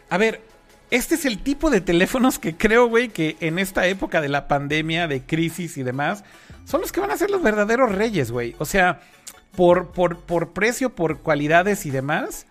a 0.08 0.18
ver, 0.18 0.49
este 0.90 1.14
es 1.14 1.24
el 1.24 1.42
tipo 1.42 1.70
de 1.70 1.80
teléfonos 1.80 2.38
que 2.38 2.56
creo, 2.56 2.88
güey, 2.88 3.08
que 3.08 3.36
en 3.40 3.58
esta 3.58 3.86
época 3.86 4.20
de 4.20 4.28
la 4.28 4.48
pandemia, 4.48 5.06
de 5.06 5.22
crisis 5.22 5.76
y 5.76 5.82
demás, 5.82 6.24
son 6.64 6.80
los 6.80 6.92
que 6.92 7.00
van 7.00 7.10
a 7.10 7.16
ser 7.16 7.30
los 7.30 7.42
verdaderos 7.42 7.92
reyes, 7.92 8.30
güey. 8.30 8.56
O 8.58 8.64
sea, 8.64 9.00
por, 9.56 9.92
por, 9.92 10.18
por 10.20 10.52
precio, 10.52 10.94
por 10.94 11.18
cualidades 11.20 11.86
y 11.86 11.90
demás. 11.90 12.46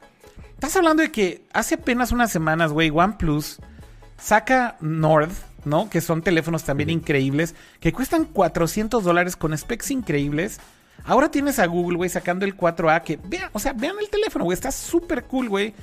Estás 0.54 0.76
hablando 0.76 1.04
de 1.04 1.12
que 1.12 1.44
hace 1.54 1.76
apenas 1.76 2.12
unas 2.12 2.32
semanas, 2.32 2.72
güey, 2.72 2.90
OnePlus 2.90 3.60
saca 4.18 4.78
Nord, 4.82 5.32
¿no? 5.66 5.90
Que 5.90 6.02
son 6.02 6.22
teléfonos 6.22 6.64
también 6.64 6.90
increíbles, 6.90 7.56
que 7.80 7.94
cuestan 7.94 8.26
400 8.26 9.04
dólares 9.04 9.36
con 9.36 9.58
specs 9.58 9.92
increíbles. 9.92 10.60
Ahora 11.06 11.32
tienes 11.32 11.60
a 11.60 11.66
Google, 11.66 11.98
güey, 11.98 12.10
sacando 12.10 12.46
el 12.46 12.58
4A, 12.58 13.04
que 13.04 13.20
vean, 13.24 13.50
o 13.54 13.60
sea, 13.60 13.74
vean 13.74 13.96
el 14.00 14.10
teléfono, 14.10 14.46
güey, 14.46 14.54
está 14.54 14.72
súper 14.72 15.24
cool, 15.24 15.48
güey. 15.48 15.74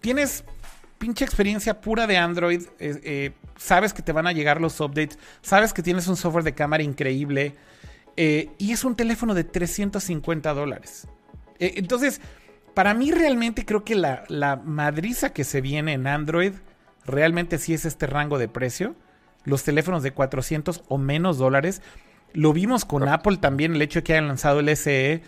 Tienes 0.00 0.44
pinche 1.04 1.22
experiencia 1.22 1.82
pura 1.82 2.06
de 2.06 2.16
Android, 2.16 2.62
eh, 2.78 2.98
eh, 3.04 3.32
sabes 3.58 3.92
que 3.92 4.00
te 4.00 4.10
van 4.10 4.26
a 4.26 4.32
llegar 4.32 4.58
los 4.58 4.80
updates, 4.80 5.18
sabes 5.42 5.74
que 5.74 5.82
tienes 5.82 6.08
un 6.08 6.16
software 6.16 6.44
de 6.44 6.54
cámara 6.54 6.82
increíble. 6.82 7.54
eh, 8.16 8.48
y 8.56 8.72
es 8.72 8.84
un 8.84 8.96
teléfono 8.96 9.34
de 9.34 9.44
350 9.44 10.54
dólares. 10.54 11.06
Eh, 11.58 11.74
entonces, 11.76 12.22
para 12.72 12.94
mí 12.94 13.10
realmente 13.10 13.66
creo 13.66 13.84
que 13.84 13.96
la, 13.96 14.24
la 14.28 14.56
madriza 14.56 15.34
que 15.34 15.44
se 15.44 15.60
viene 15.60 15.92
en 15.92 16.06
Android 16.06 16.52
realmente 17.04 17.58
sí 17.58 17.74
es 17.74 17.84
este 17.84 18.06
rango 18.06 18.38
de 18.38 18.48
precio. 18.48 18.94
Los 19.44 19.62
teléfonos 19.62 20.02
de 20.02 20.12
400 20.12 20.84
o 20.88 20.96
menos 20.96 21.36
dólares. 21.36 21.82
Lo 22.32 22.54
vimos 22.54 22.86
con 22.86 23.06
Apple 23.08 23.36
también, 23.36 23.74
el 23.74 23.82
hecho 23.82 23.98
de 23.98 24.04
que 24.04 24.12
hayan 24.14 24.28
lanzado 24.28 24.60
el 24.60 24.74
SE, 24.74 25.20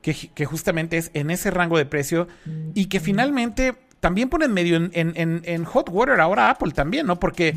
que, 0.00 0.14
que 0.14 0.44
justamente 0.46 0.96
es 0.96 1.10
en 1.12 1.30
ese 1.30 1.50
rango 1.50 1.76
de 1.76 1.84
precio 1.84 2.28
y 2.72 2.86
que 2.86 3.00
finalmente 3.00 3.74
también 4.00 4.28
ponen 4.28 4.52
medio 4.52 4.76
en, 4.76 4.90
en, 4.92 5.42
en, 5.44 5.64
hot 5.64 5.88
water 5.90 6.20
ahora 6.20 6.50
Apple 6.50 6.72
también, 6.72 7.06
¿no? 7.06 7.18
Porque 7.18 7.56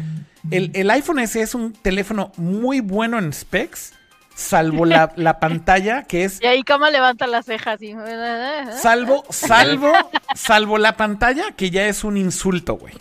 el, 0.49 0.71
el, 0.73 0.89
iPhone 0.89 1.25
SE 1.27 1.41
es 1.41 1.53
un 1.53 1.73
teléfono 1.73 2.31
muy 2.37 2.79
bueno 2.79 3.19
en 3.19 3.31
specs, 3.31 3.93
salvo 4.33 4.85
la, 4.85 5.13
la 5.17 5.39
pantalla 5.39 6.03
que 6.03 6.23
es... 6.23 6.41
Y 6.41 6.47
ahí 6.47 6.63
cama 6.63 6.89
levanta 6.89 7.27
las 7.27 7.45
cejas 7.45 7.81
y... 7.81 7.93
Salvo, 8.81 9.23
salvo, 9.29 9.91
salvo 10.35 10.77
la 10.77 10.97
pantalla 10.97 11.51
que 11.55 11.69
ya 11.69 11.85
es 11.85 12.03
un 12.03 12.17
insulto, 12.17 12.75
güey. 12.75 12.93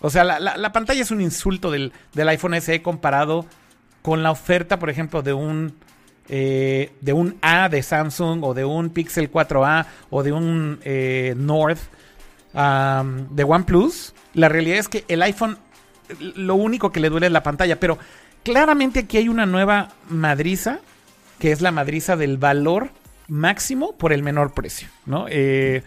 O 0.00 0.10
sea, 0.10 0.24
la, 0.24 0.40
la, 0.40 0.56
la, 0.56 0.72
pantalla 0.72 1.02
es 1.02 1.10
un 1.10 1.20
insulto 1.20 1.70
del, 1.70 1.92
del, 2.14 2.28
iPhone 2.28 2.60
SE 2.60 2.82
comparado 2.82 3.46
con 4.02 4.22
la 4.22 4.30
oferta, 4.30 4.78
por 4.78 4.90
ejemplo, 4.90 5.22
de 5.22 5.32
un... 5.32 5.76
Eh, 6.30 6.92
de 7.00 7.14
un 7.14 7.38
A 7.40 7.70
de 7.70 7.82
Samsung 7.82 8.44
o 8.44 8.52
de 8.52 8.62
un 8.62 8.90
Pixel 8.90 9.32
4A 9.32 9.86
o 10.10 10.22
de 10.22 10.32
un 10.32 10.78
eh, 10.84 11.32
North 11.38 11.80
um, 12.54 13.34
de 13.34 13.44
OnePlus, 13.44 14.14
la 14.34 14.48
realidad 14.48 14.78
es 14.78 14.88
que 14.88 15.04
el 15.08 15.22
iPhone 15.22 15.58
lo 16.18 16.54
único 16.54 16.90
que 16.92 17.00
le 17.00 17.10
duele 17.10 17.26
es 17.26 17.32
la 17.32 17.42
pantalla, 17.42 17.78
pero 17.78 17.98
claramente 18.42 19.00
aquí 19.00 19.18
hay 19.18 19.28
una 19.28 19.46
nueva 19.46 19.90
madriza, 20.08 20.80
que 21.38 21.52
es 21.52 21.60
la 21.60 21.70
madriza 21.70 22.16
del 22.16 22.38
valor 22.38 22.90
máximo 23.28 23.92
por 23.96 24.12
el 24.12 24.22
menor 24.22 24.52
precio, 24.54 24.88
¿no? 25.06 25.26
Eh, 25.28 25.82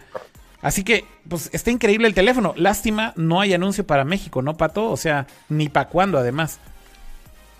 así 0.62 0.84
que, 0.84 1.04
pues 1.28 1.50
está 1.52 1.70
increíble 1.70 2.06
el 2.06 2.14
teléfono. 2.14 2.54
Lástima, 2.56 3.12
no 3.16 3.40
hay 3.40 3.52
anuncio 3.52 3.84
para 3.86 4.04
México, 4.04 4.42
¿no, 4.42 4.56
Pato? 4.56 4.90
O 4.90 4.96
sea, 4.96 5.26
ni 5.48 5.68
para 5.68 5.88
cuándo, 5.88 6.18
además. 6.18 6.60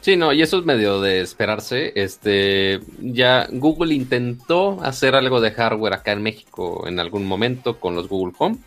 Sí, 0.00 0.16
no, 0.16 0.32
y 0.32 0.42
eso 0.42 0.58
es 0.58 0.64
medio 0.64 1.00
de 1.00 1.20
esperarse. 1.20 1.92
Este, 1.94 2.80
ya 3.00 3.46
Google 3.50 3.94
intentó 3.94 4.82
hacer 4.82 5.14
algo 5.14 5.40
de 5.40 5.52
hardware 5.52 5.94
acá 5.94 6.12
en 6.12 6.22
México 6.22 6.88
en 6.88 6.98
algún 6.98 7.24
momento 7.24 7.78
con 7.78 7.94
los 7.94 8.08
Google 8.08 8.34
Home. 8.38 8.58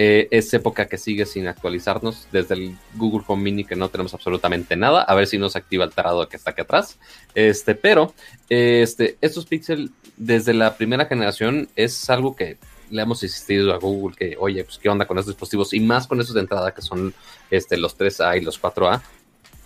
Eh, 0.00 0.28
es 0.30 0.54
época 0.54 0.86
que 0.86 0.96
sigue 0.96 1.26
sin 1.26 1.48
actualizarnos 1.48 2.28
desde 2.30 2.54
el 2.54 2.76
Google 2.94 3.24
Home 3.26 3.42
Mini 3.42 3.64
que 3.64 3.74
no 3.74 3.88
tenemos 3.88 4.14
absolutamente 4.14 4.76
nada. 4.76 5.02
A 5.02 5.14
ver 5.16 5.26
si 5.26 5.38
nos 5.38 5.56
activa 5.56 5.84
el 5.84 5.90
tarado 5.90 6.28
que 6.28 6.36
está 6.36 6.52
aquí 6.52 6.60
atrás. 6.60 7.00
Este, 7.34 7.74
pero 7.74 8.14
este, 8.48 9.18
estos 9.20 9.46
Pixel 9.46 9.90
desde 10.16 10.54
la 10.54 10.76
primera 10.76 11.06
generación 11.06 11.68
es 11.74 12.08
algo 12.10 12.36
que 12.36 12.58
le 12.90 13.02
hemos 13.02 13.24
insistido 13.24 13.74
a 13.74 13.78
Google 13.78 14.14
que, 14.16 14.36
oye, 14.38 14.62
pues 14.62 14.78
qué 14.78 14.88
onda 14.88 15.04
con 15.04 15.18
estos 15.18 15.34
dispositivos 15.34 15.74
y 15.74 15.80
más 15.80 16.06
con 16.06 16.20
esos 16.20 16.34
de 16.34 16.42
entrada 16.42 16.72
que 16.72 16.80
son 16.80 17.12
este, 17.50 17.76
los 17.76 17.98
3A 17.98 18.38
y 18.38 18.44
los 18.44 18.62
4A. 18.62 19.02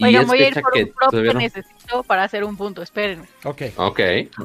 Oigan, 0.00 0.26
voy 0.26 0.42
a 0.42 0.48
ir 0.48 0.54
por 0.60 0.74
un 0.74 0.92
prop 0.92 1.10
que 1.10 1.32
no... 1.34 1.40
necesito 1.40 2.02
para 2.04 2.24
hacer 2.24 2.42
un 2.42 2.56
punto, 2.56 2.82
espérenme. 2.82 3.26
Ok. 3.44 3.62
Ok, 3.76 4.00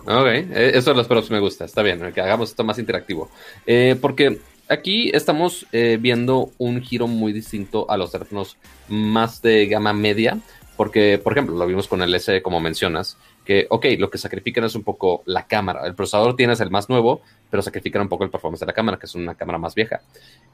ok. 0.06 0.28
Eso 0.52 0.92
de 0.92 0.98
los 0.98 1.08
props 1.08 1.32
me 1.32 1.40
gusta, 1.40 1.64
está 1.64 1.82
bien, 1.82 2.12
que 2.14 2.22
hagamos 2.22 2.50
esto 2.50 2.66
más 2.66 2.78
interactivo. 2.78 3.32
Eh, 3.66 3.98
porque 4.00 4.40
aquí 4.70 5.10
estamos 5.14 5.66
eh, 5.72 5.98
viendo 6.00 6.52
un 6.58 6.82
giro 6.82 7.08
muy 7.08 7.34
distinto 7.34 7.90
a 7.90 7.98
los 7.98 8.12
teléfonos 8.12 8.58
más 8.90 9.42
de 9.42 9.68
gama 9.68 9.94
media, 9.94 10.40
porque, 10.76 11.20
por 11.22 11.34
ejemplo, 11.34 11.56
lo 11.56 11.66
vimos 11.66 11.88
con 11.88 12.02
el 12.02 12.14
S, 12.14 12.42
como 12.42 12.60
mencionas, 12.60 13.18
que, 13.46 13.66
ok, 13.70 13.86
lo 13.98 14.10
que 14.10 14.18
sacrifican 14.18 14.64
es 14.64 14.76
un 14.76 14.84
poco 14.84 15.24
la 15.26 15.48
cámara. 15.48 15.88
El 15.88 15.96
procesador 15.96 16.36
tienes 16.36 16.60
el 16.60 16.70
más 16.70 16.90
nuevo, 16.90 17.22
pero 17.50 17.64
sacrifican 17.64 18.04
un 18.04 18.10
poco 18.10 18.24
el 18.24 18.30
performance 18.30 18.60
de 18.60 18.68
la 18.68 18.74
cámara, 18.74 19.00
que 19.00 19.08
es 19.08 19.16
una 19.16 19.34
cámara 19.36 19.58
más 19.58 19.74
vieja. 19.74 20.02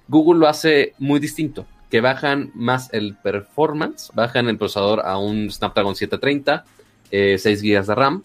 Google 0.08 0.40
lo 0.40 0.48
hace 0.48 0.94
muy 0.98 1.20
distinto, 1.20 1.66
que 1.90 2.00
bajan 2.00 2.52
más 2.54 2.94
el 2.94 3.16
performance, 3.16 4.12
bajan 4.14 4.48
el 4.48 4.58
procesador 4.58 5.02
a 5.06 5.18
un 5.18 5.52
Snapdragon 5.52 5.96
730, 5.96 6.64
eh, 7.12 7.38
6 7.38 7.62
GB 7.62 7.86
de 7.86 7.96
RAM, 7.96 8.24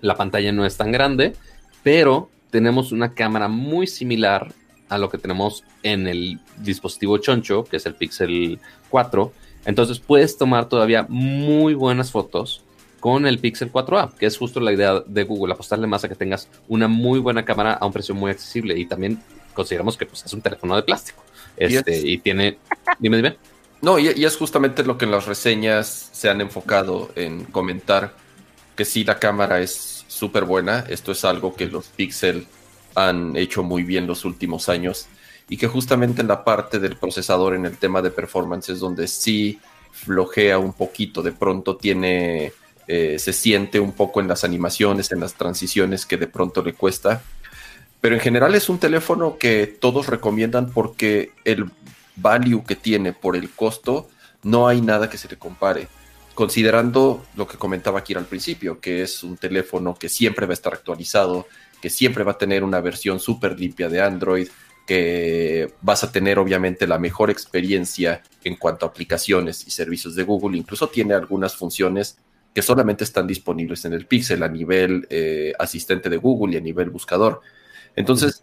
la 0.00 0.14
pantalla 0.16 0.52
no 0.52 0.64
es 0.64 0.76
tan 0.76 0.92
grande, 0.92 1.34
pero 1.82 2.30
tenemos 2.50 2.92
una 2.92 3.12
cámara 3.12 3.48
muy 3.48 3.86
similar 3.86 4.54
a 4.88 4.98
lo 4.98 5.08
que 5.08 5.18
tenemos 5.18 5.64
en 5.82 6.06
el 6.06 6.40
dispositivo 6.58 7.18
choncho, 7.18 7.64
que 7.64 7.76
es 7.76 7.86
el 7.86 7.94
Pixel 7.94 8.58
4. 8.90 9.32
Entonces 9.64 9.98
puedes 9.98 10.38
tomar 10.38 10.68
todavía 10.68 11.06
muy 11.08 11.74
buenas 11.74 12.10
fotos 12.10 12.62
con 13.00 13.26
el 13.26 13.38
Pixel 13.38 13.72
4A, 13.72 14.14
que 14.14 14.26
es 14.26 14.36
justo 14.36 14.60
la 14.60 14.72
idea 14.72 15.00
de 15.06 15.24
Google, 15.24 15.52
apostarle 15.52 15.86
más 15.86 16.04
a 16.04 16.08
que 16.08 16.14
tengas 16.14 16.48
una 16.68 16.88
muy 16.88 17.18
buena 17.18 17.44
cámara 17.44 17.74
a 17.74 17.86
un 17.86 17.92
precio 17.92 18.14
muy 18.14 18.30
accesible 18.30 18.78
y 18.78 18.86
también 18.86 19.22
consideramos 19.54 19.96
que 19.96 20.06
pues, 20.06 20.24
es 20.24 20.32
un 20.32 20.42
teléfono 20.42 20.76
de 20.76 20.82
plástico. 20.82 21.22
Este, 21.56 21.98
y, 21.98 22.18
tiene... 22.18 22.58
Dime, 22.98 23.16
dime. 23.16 23.36
No, 23.82 23.98
y, 23.98 24.10
y, 24.16 24.24
es 24.24 24.36
justamente 24.36 24.84
lo 24.84 24.98
que 24.98 25.04
en 25.04 25.10
las 25.10 25.26
reseñas 25.26 26.10
se 26.12 26.28
han 26.28 26.40
enfocado 26.40 27.10
en 27.14 27.44
comentar, 27.44 28.14
que 28.74 28.84
sí, 28.84 29.04
la 29.04 29.18
cámara 29.18 29.60
es 29.60 30.04
súper 30.08 30.44
buena. 30.44 30.84
Esto 30.88 31.12
es 31.12 31.24
algo 31.24 31.54
que 31.54 31.66
los 31.66 31.86
Pixel 31.88 32.46
han 32.96 33.36
hecho 33.36 33.62
muy 33.62 33.84
bien 33.84 34.06
los 34.06 34.24
últimos 34.24 34.68
años 34.68 35.06
y 35.48 35.56
que 35.56 35.68
justamente 35.68 36.22
en 36.22 36.28
la 36.28 36.42
parte 36.42 36.80
del 36.80 36.96
procesador, 36.96 37.54
en 37.54 37.66
el 37.66 37.76
tema 37.76 38.02
de 38.02 38.10
performance, 38.10 38.70
es 38.70 38.80
donde 38.80 39.06
sí 39.06 39.60
flojea 39.92 40.58
un 40.58 40.72
poquito. 40.72 41.22
De 41.22 41.32
pronto 41.32 41.76
tiene... 41.76 42.52
Eh, 42.88 43.18
se 43.18 43.32
siente 43.32 43.80
un 43.80 43.90
poco 43.90 44.20
en 44.20 44.28
las 44.28 44.44
animaciones, 44.44 45.10
en 45.10 45.18
las 45.18 45.34
transiciones 45.34 46.06
que 46.06 46.16
de 46.16 46.28
pronto 46.28 46.62
le 46.62 46.72
cuesta. 46.72 47.22
Pero 48.00 48.14
en 48.14 48.20
general 48.20 48.54
es 48.54 48.68
un 48.68 48.78
teléfono 48.78 49.38
que 49.38 49.66
todos 49.66 50.06
recomiendan 50.06 50.70
porque 50.70 51.32
el 51.44 51.68
value 52.14 52.64
que 52.64 52.76
tiene 52.76 53.12
por 53.12 53.34
el 53.34 53.50
costo, 53.50 54.08
no 54.44 54.68
hay 54.68 54.80
nada 54.80 55.10
que 55.10 55.18
se 55.18 55.28
le 55.28 55.36
compare. 55.36 55.88
Considerando 56.34 57.24
lo 57.34 57.48
que 57.48 57.58
comentaba 57.58 58.00
aquí 58.00 58.14
al 58.14 58.26
principio, 58.26 58.78
que 58.78 59.02
es 59.02 59.24
un 59.24 59.36
teléfono 59.36 59.96
que 59.96 60.08
siempre 60.08 60.46
va 60.46 60.52
a 60.52 60.54
estar 60.54 60.72
actualizado, 60.72 61.48
que 61.80 61.90
siempre 61.90 62.24
va 62.24 62.32
a 62.32 62.38
tener 62.38 62.64
una 62.64 62.80
versión 62.80 63.20
súper 63.20 63.58
limpia 63.58 63.88
de 63.88 64.00
Android, 64.00 64.48
que 64.86 65.72
vas 65.82 66.04
a 66.04 66.12
tener 66.12 66.38
obviamente 66.38 66.86
la 66.86 66.98
mejor 66.98 67.30
experiencia 67.30 68.22
en 68.44 68.56
cuanto 68.56 68.86
a 68.86 68.90
aplicaciones 68.90 69.66
y 69.66 69.70
servicios 69.70 70.14
de 70.14 70.22
Google. 70.22 70.56
Incluso 70.56 70.88
tiene 70.88 71.14
algunas 71.14 71.56
funciones 71.56 72.18
que 72.54 72.62
solamente 72.62 73.04
están 73.04 73.26
disponibles 73.26 73.84
en 73.84 73.92
el 73.92 74.06
Pixel 74.06 74.42
a 74.42 74.48
nivel 74.48 75.06
eh, 75.10 75.52
asistente 75.58 76.08
de 76.08 76.16
Google 76.16 76.54
y 76.54 76.56
a 76.56 76.60
nivel 76.62 76.88
buscador. 76.88 77.42
Entonces, 77.96 78.42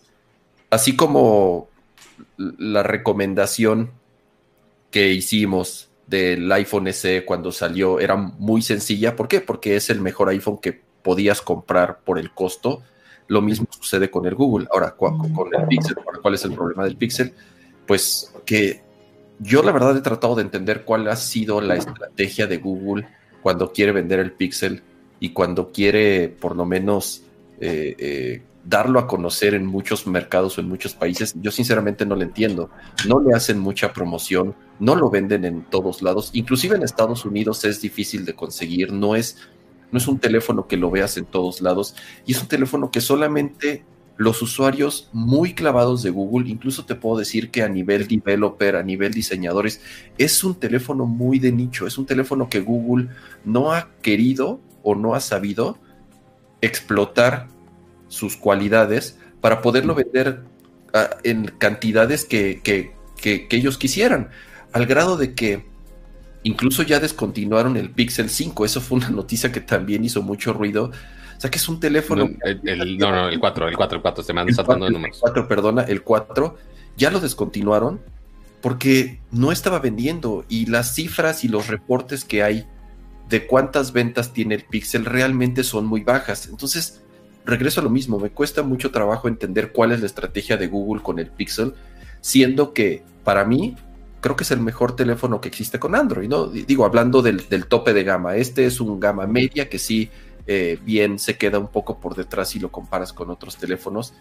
así 0.69 0.95
como 0.95 1.69
la 2.37 2.83
recomendación 2.83 3.91
que 4.91 5.11
hicimos 5.13 5.89
del 6.05 6.51
iPhone 6.51 6.91
SE 6.93 7.25
cuando 7.25 7.51
salió 7.51 7.99
era 7.99 8.15
muy 8.15 8.61
sencilla, 8.61 9.15
¿por 9.15 9.27
qué? 9.27 9.41
Porque 9.41 9.75
es 9.75 9.89
el 9.89 10.01
mejor 10.01 10.29
iPhone 10.29 10.59
que 10.61 10.79
podías 11.01 11.41
comprar 11.41 11.99
por 12.01 12.19
el 12.19 12.31
costo. 12.31 12.83
Lo 13.27 13.41
mismo 13.41 13.67
sucede 13.69 14.09
con 14.09 14.25
el 14.25 14.35
Google. 14.35 14.67
Ahora, 14.71 14.95
con 14.95 15.49
el 15.53 15.67
Pixel, 15.67 15.95
¿cuál 16.21 16.33
es 16.33 16.45
el 16.45 16.53
problema 16.53 16.83
del 16.83 16.97
Pixel? 16.97 17.33
Pues 17.85 18.33
que 18.45 18.81
yo 19.39 19.63
la 19.63 19.71
verdad 19.71 19.97
he 19.97 20.01
tratado 20.01 20.35
de 20.35 20.43
entender 20.43 20.83
cuál 20.85 21.07
ha 21.07 21.15
sido 21.15 21.61
la 21.61 21.75
estrategia 21.75 22.47
de 22.47 22.57
Google 22.57 23.07
cuando 23.41 23.71
quiere 23.71 23.91
vender 23.91 24.19
el 24.19 24.31
Pixel 24.31 24.81
y 25.19 25.29
cuando 25.29 25.71
quiere 25.71 26.29
por 26.29 26.55
lo 26.55 26.65
menos 26.65 27.23
eh, 27.59 27.95
eh, 27.97 28.41
darlo 28.65 28.99
a 28.99 29.07
conocer 29.07 29.53
en 29.53 29.65
muchos 29.65 30.07
mercados 30.07 30.57
o 30.57 30.61
en 30.61 30.69
muchos 30.69 30.93
países, 30.93 31.33
yo 31.41 31.51
sinceramente 31.51 32.05
no 32.05 32.15
lo 32.15 32.23
entiendo. 32.23 32.69
No 33.07 33.19
le 33.19 33.33
hacen 33.35 33.59
mucha 33.59 33.91
promoción, 33.91 34.55
no 34.79 34.95
lo 34.95 35.09
venden 35.09 35.45
en 35.45 35.63
todos 35.63 36.01
lados, 36.01 36.29
inclusive 36.33 36.75
en 36.75 36.83
Estados 36.83 37.25
Unidos 37.25 37.65
es 37.65 37.81
difícil 37.81 38.25
de 38.25 38.35
conseguir, 38.35 38.93
no 38.93 39.15
es, 39.15 39.37
no 39.93 39.99
es 39.99 40.07
un 40.07 40.19
teléfono 40.19 40.67
que 40.67 40.75
lo 40.75 40.91
veas 40.91 41.15
en 41.17 41.25
todos 41.25 41.61
lados 41.61 41.95
y 42.25 42.33
es 42.33 42.41
un 42.41 42.47
teléfono 42.47 42.91
que 42.91 42.99
solamente 42.99 43.85
los 44.17 44.41
usuarios 44.41 45.09
muy 45.11 45.53
clavados 45.53 46.03
de 46.03 46.09
Google, 46.09 46.49
incluso 46.49 46.85
te 46.85 46.95
puedo 46.95 47.17
decir 47.17 47.49
que 47.49 47.63
a 47.63 47.69
nivel 47.69 48.07
developer, 48.07 48.75
a 48.75 48.83
nivel 48.83 49.13
diseñadores, 49.13 49.81
es 50.17 50.43
un 50.43 50.55
teléfono 50.55 51.05
muy 51.05 51.39
de 51.39 51.51
nicho, 51.51 51.87
es 51.87 51.97
un 51.97 52.05
teléfono 52.05 52.49
que 52.49 52.59
Google 52.59 53.09
no 53.45 53.71
ha 53.71 53.89
querido 54.01 54.59
o 54.83 54.95
no 54.95 55.15
ha 55.15 55.19
sabido 55.19 55.77
explotar 56.61 57.47
sus 58.07 58.37
cualidades 58.37 59.17
para 59.41 59.61
poderlo 59.61 59.95
vender 59.95 60.43
uh, 60.93 61.15
en 61.23 61.45
cantidades 61.57 62.25
que, 62.25 62.61
que, 62.63 62.93
que, 63.17 63.47
ellos 63.49 63.77
quisieran, 63.77 64.29
al 64.71 64.85
grado 64.85 65.17
de 65.17 65.33
que 65.33 65.65
incluso 66.43 66.83
ya 66.83 66.99
descontinuaron 66.99 67.77
el 67.77 67.89
Pixel 67.89 68.29
5, 68.29 68.65
eso 68.65 68.81
fue 68.81 68.97
una 68.99 69.09
noticia 69.09 69.51
que 69.51 69.61
también 69.61 70.03
hizo 70.03 70.21
mucho 70.21 70.53
ruido, 70.53 70.85
o 70.85 71.41
sea 71.41 71.49
que 71.49 71.57
es 71.57 71.67
un 71.67 71.79
teléfono. 71.79 72.25
No, 72.25 72.35
el, 72.43 72.61
el, 72.63 72.97
no, 72.97 73.11
no, 73.11 73.29
el 73.29 73.39
4, 73.39 73.69
el 73.69 73.75
4, 73.75 73.95
el 73.97 74.01
4, 74.01 74.23
se 74.23 74.33
me 74.33 74.41
han 74.41 74.53
saltando 74.53 74.85
de 74.85 74.91
números. 74.91 75.17
El 75.17 75.21
4, 75.21 75.47
perdona, 75.47 75.81
el 75.83 76.03
4, 76.03 76.57
ya 76.97 77.11
lo 77.11 77.19
descontinuaron 77.19 77.99
porque 78.61 79.19
no 79.31 79.51
estaba 79.51 79.79
vendiendo 79.79 80.45
y 80.47 80.67
las 80.67 80.95
cifras 80.95 81.43
y 81.43 81.49
los 81.49 81.67
reportes 81.67 82.23
que 82.23 82.43
hay 82.43 82.65
de 83.27 83.45
cuántas 83.45 83.91
ventas 83.91 84.31
tiene 84.31 84.55
el 84.55 84.63
Pixel 84.63 85.05
realmente 85.05 85.63
son 85.63 85.85
muy 85.85 86.01
bajas. 86.01 86.47
Entonces, 86.47 87.01
regreso 87.45 87.81
a 87.81 87.83
lo 87.83 87.89
mismo, 87.89 88.19
me 88.19 88.29
cuesta 88.29 88.63
mucho 88.63 88.91
trabajo 88.91 89.27
entender 89.27 89.71
cuál 89.71 89.91
es 89.91 89.99
la 89.99 90.05
estrategia 90.05 90.55
de 90.55 90.67
Google 90.67 91.01
con 91.01 91.19
el 91.19 91.27
Pixel, 91.27 91.73
siendo 92.21 92.73
que 92.73 93.03
para 93.23 93.43
mí 93.43 93.75
creo 94.23 94.37
que 94.37 94.43
es 94.43 94.51
el 94.51 94.61
mejor 94.61 94.95
teléfono 94.95 95.41
que 95.41 95.49
existe 95.49 95.79
con 95.79 95.95
Android, 95.95 96.29
¿no? 96.29 96.47
Digo, 96.47 96.85
hablando 96.85 97.21
del, 97.21 97.45
tope 97.67 97.93
de 97.93 98.03
gama, 98.05 98.37
este 98.37 98.65
es 98.65 98.79
un 98.79 98.97
gama 98.97 99.27
media 99.27 99.67
que 99.67 99.77
sí, 99.77 100.09
eh, 100.47 100.79
bien 100.81 101.19
se 101.19 101.37
queda 101.37 101.59
un 101.59 101.67
poco 101.67 101.99
por 101.99 102.15
detrás 102.15 102.49
si 102.49 102.59
lo 102.59 102.71
comparas 102.71 103.11
con 103.11 103.29
otros 103.29 103.57
teléfonos. 103.57 104.13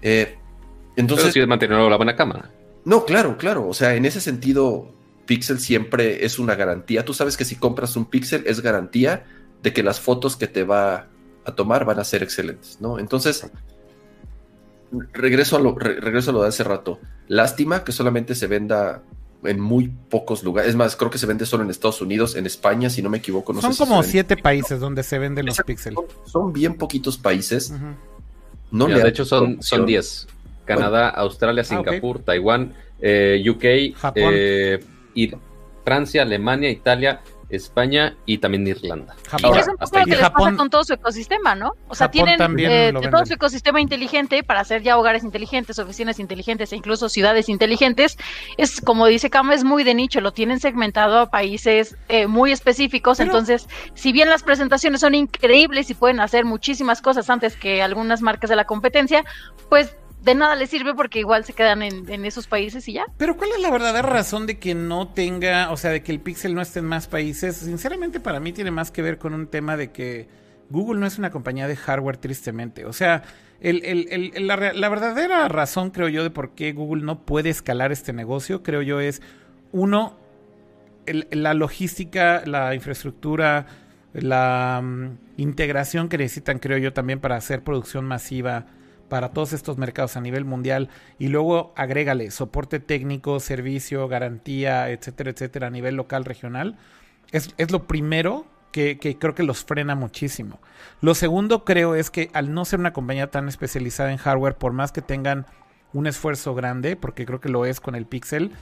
Eh, 0.00 0.38
entonces... 0.96 1.32
Pero 1.34 1.46
mantener 1.46 1.78
la 1.78 1.96
buena 1.96 2.16
cámara. 2.16 2.50
No, 2.86 3.04
claro, 3.04 3.36
claro, 3.36 3.68
o 3.68 3.74
sea, 3.74 3.94
en 3.94 4.06
ese 4.06 4.22
sentido, 4.22 4.90
Pixel 5.26 5.60
siempre 5.60 6.24
es 6.24 6.38
una 6.38 6.54
garantía. 6.54 7.04
Tú 7.04 7.12
sabes 7.12 7.36
que 7.36 7.44
si 7.44 7.56
compras 7.56 7.94
un 7.94 8.06
Pixel 8.06 8.44
es 8.46 8.62
garantía 8.62 9.26
de 9.62 9.74
que 9.74 9.82
las 9.82 10.00
fotos 10.00 10.34
que 10.34 10.46
te 10.46 10.64
va 10.64 11.08
a 11.44 11.54
tomar 11.54 11.84
van 11.84 11.98
a 11.98 12.04
ser 12.04 12.22
excelentes, 12.22 12.78
¿no? 12.80 12.98
Entonces, 12.98 13.50
regreso 15.12 15.56
a 15.56 15.60
lo, 15.60 15.74
regreso 15.74 16.30
a 16.30 16.34
lo 16.34 16.42
de 16.42 16.48
hace 16.48 16.64
rato. 16.64 16.98
Lástima 17.28 17.84
que 17.84 17.92
solamente 17.92 18.34
se 18.34 18.46
venda 18.46 19.02
en 19.44 19.60
muy 19.60 19.88
pocos 19.88 20.42
lugares. 20.42 20.70
Es 20.70 20.76
más, 20.76 20.96
creo 20.96 21.10
que 21.10 21.18
se 21.18 21.26
vende 21.26 21.46
solo 21.46 21.64
en 21.64 21.70
Estados 21.70 22.00
Unidos, 22.00 22.34
en 22.34 22.46
España, 22.46 22.90
si 22.90 23.02
no 23.02 23.10
me 23.10 23.18
equivoco. 23.18 23.58
son 23.60 23.74
como 23.74 24.02
siete 24.02 24.36
países 24.36 24.80
donde 24.80 25.02
se 25.02 25.18
venden 25.18 25.46
los 25.46 25.58
Pixel. 25.64 25.94
Son, 26.24 26.52
bien 26.52 26.74
poquitos 26.74 27.18
países. 27.18 27.72
no 28.70 28.86
de 28.86 29.08
hecho, 29.08 29.24
son, 29.24 29.62
son 29.62 29.86
diez. 29.86 30.26
Canadá, 30.64 31.08
Australia, 31.08 31.62
ah, 31.62 31.64
Singapur, 31.64 32.18
Taiwán, 32.18 32.74
eh, 33.00 33.42
UK, 33.48 33.96
Japón. 33.96 34.32
Eh, 34.34 34.84
y 35.14 35.32
Francia, 35.84 36.22
Alemania, 36.22 36.68
Italia, 36.70 37.22
España 37.50 38.14
y 38.26 38.38
también 38.38 38.66
Irlanda. 38.66 39.16
Japón. 39.28 39.54
Y 39.54 39.58
es 39.58 39.68
un 39.68 39.76
poco 39.76 39.98
lo 39.98 40.04
que 40.04 40.10
les 40.10 40.30
pasa 40.30 40.56
con 40.56 40.70
todo 40.70 40.84
su 40.84 40.92
ecosistema, 40.92 41.54
¿no? 41.54 41.72
O 41.88 41.94
sea, 41.94 42.10
tienen 42.10 42.38
eh, 42.58 42.92
todo 43.10 43.24
su 43.24 43.34
ecosistema 43.34 43.80
inteligente 43.80 44.42
para 44.42 44.60
hacer 44.60 44.82
ya 44.82 44.98
hogares 44.98 45.24
inteligentes, 45.24 45.78
oficinas 45.78 46.18
inteligentes 46.18 46.72
e 46.72 46.76
incluso 46.76 47.08
ciudades 47.08 47.48
inteligentes. 47.48 48.18
Es 48.56 48.80
como 48.80 49.06
dice 49.06 49.30
Cam, 49.30 49.50
es 49.52 49.64
muy 49.64 49.84
de 49.84 49.94
nicho, 49.94 50.20
lo 50.20 50.32
tienen 50.32 50.60
segmentado 50.60 51.18
a 51.18 51.30
países 51.30 51.96
eh, 52.08 52.26
muy 52.26 52.52
específicos. 52.52 53.20
entonces, 53.20 53.68
si 53.94 54.12
bien 54.12 54.28
las 54.28 54.42
presentaciones 54.42 55.00
son 55.00 55.14
increíbles 55.14 55.90
y 55.90 55.94
pueden 55.94 56.20
hacer 56.20 56.44
muchísimas 56.44 57.00
cosas 57.00 57.30
antes 57.30 57.56
que 57.56 57.82
algunas 57.82 58.20
marcas 58.20 58.50
de 58.50 58.56
la 58.56 58.64
competencia, 58.64 59.24
pues 59.68 59.96
de 60.22 60.34
nada 60.34 60.56
le 60.56 60.66
sirve 60.66 60.94
porque 60.94 61.20
igual 61.20 61.44
se 61.44 61.52
quedan 61.52 61.82
en, 61.82 62.24
esos 62.24 62.46
países 62.46 62.88
y 62.88 62.94
ya. 62.94 63.06
Pero 63.16 63.36
¿cuál 63.36 63.50
es 63.52 63.60
la 63.60 63.70
verdadera 63.70 64.08
razón 64.08 64.46
de 64.46 64.58
que 64.58 64.74
no 64.74 65.08
tenga, 65.08 65.70
o 65.70 65.76
sea, 65.76 65.90
de 65.90 66.02
que 66.02 66.12
el 66.12 66.20
Pixel 66.20 66.54
no 66.54 66.60
esté 66.60 66.80
en 66.80 66.86
más 66.86 67.06
países? 67.06 67.56
Sinceramente 67.56 68.20
para 68.20 68.40
mí 68.40 68.52
tiene 68.52 68.70
más 68.70 68.90
que 68.90 69.02
ver 69.02 69.18
con 69.18 69.32
un 69.32 69.46
tema 69.46 69.76
de 69.76 69.92
que 69.92 70.28
Google 70.70 71.00
no 71.00 71.06
es 71.06 71.18
una 71.18 71.30
compañía 71.30 71.68
de 71.68 71.76
hardware 71.76 72.16
tristemente. 72.16 72.84
O 72.84 72.92
sea, 72.92 73.22
la, 73.60 74.88
verdadera 74.88 75.48
razón 75.48 75.90
creo 75.90 76.08
yo 76.08 76.22
de 76.22 76.30
por 76.30 76.50
qué 76.50 76.72
Google 76.72 77.04
no 77.04 77.24
puede 77.24 77.50
escalar 77.50 77.92
este 77.92 78.12
negocio, 78.12 78.62
creo 78.62 78.82
yo 78.82 79.00
es, 79.00 79.22
uno, 79.72 80.16
la 81.30 81.54
logística, 81.54 82.42
la 82.44 82.74
infraestructura, 82.74 83.66
la 84.12 84.80
mm, 84.82 85.40
integración 85.40 86.08
que 86.08 86.18
necesitan 86.18 86.58
creo 86.58 86.78
yo 86.78 86.92
también 86.92 87.20
para 87.20 87.36
hacer 87.36 87.62
producción 87.62 88.04
masiva 88.04 88.66
para 89.08 89.30
todos 89.30 89.52
estos 89.52 89.78
mercados 89.78 90.16
a 90.16 90.20
nivel 90.20 90.44
mundial 90.44 90.88
y 91.18 91.28
luego 91.28 91.72
agrégale 91.76 92.30
soporte 92.30 92.80
técnico, 92.80 93.40
servicio, 93.40 94.08
garantía, 94.08 94.90
etcétera, 94.90 95.30
etcétera, 95.30 95.66
a 95.68 95.70
nivel 95.70 95.96
local, 95.96 96.24
regional, 96.24 96.76
es, 97.32 97.70
lo 97.70 97.86
primero 97.86 98.46
que, 98.72 98.98
creo 98.98 99.34
que 99.34 99.42
los 99.42 99.64
frena 99.64 99.94
muchísimo. 99.94 100.60
Lo 101.00 101.14
segundo 101.14 101.64
creo 101.64 101.94
es 101.94 102.10
que 102.10 102.30
al 102.32 102.54
no 102.54 102.64
ser 102.64 102.80
una 102.80 102.92
compañía 102.92 103.30
tan 103.30 103.48
especializada 103.48 104.12
en 104.12 104.18
hardware, 104.18 104.56
por 104.56 104.72
más 104.72 104.92
que 104.92 105.02
tengan 105.02 105.46
un 105.92 106.06
esfuerzo 106.06 106.54
grande, 106.54 106.96
porque 106.96 107.26
creo 107.26 107.40
que 107.40 107.48
lo 107.48 107.66
es 107.66 107.80
con 107.80 107.94
el 107.94 108.06
Pixel, 108.06 108.52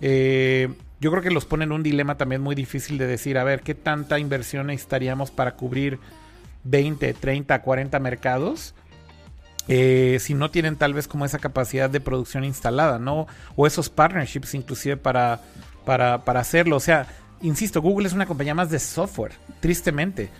eh, 0.00 0.68
yo 1.00 1.10
creo 1.10 1.22
que 1.22 1.30
los 1.30 1.44
pone 1.44 1.64
en 1.64 1.72
un 1.72 1.82
dilema 1.82 2.16
también 2.16 2.40
muy 2.40 2.54
difícil 2.54 2.98
de 2.98 3.06
decir, 3.06 3.38
a 3.38 3.44
ver, 3.44 3.62
¿qué 3.62 3.74
tanta 3.74 4.18
inversión 4.18 4.66
necesitaríamos 4.68 5.30
para 5.30 5.54
cubrir 5.54 5.98
20, 6.64 7.14
30, 7.14 7.62
40 7.62 7.98
mercados? 8.00 8.74
Eh, 9.66 10.18
si 10.20 10.34
no 10.34 10.50
tienen 10.50 10.76
tal 10.76 10.92
vez 10.92 11.08
como 11.08 11.24
esa 11.24 11.38
capacidad 11.38 11.88
de 11.88 12.00
producción 12.00 12.44
instalada, 12.44 12.98
¿no? 12.98 13.26
O 13.56 13.66
esos 13.66 13.88
partnerships 13.88 14.54
inclusive 14.54 14.96
para, 14.96 15.40
para, 15.84 16.20
hacerlo. 16.40 16.76
O 16.76 16.80
sea, 16.80 17.06
insisto, 17.40 17.80
Google 17.80 18.06
es 18.06 18.12
una 18.12 18.26
compañía 18.26 18.54
más 18.54 18.70
de 18.70 18.78
software, 18.78 19.32
tristemente. 19.60 20.30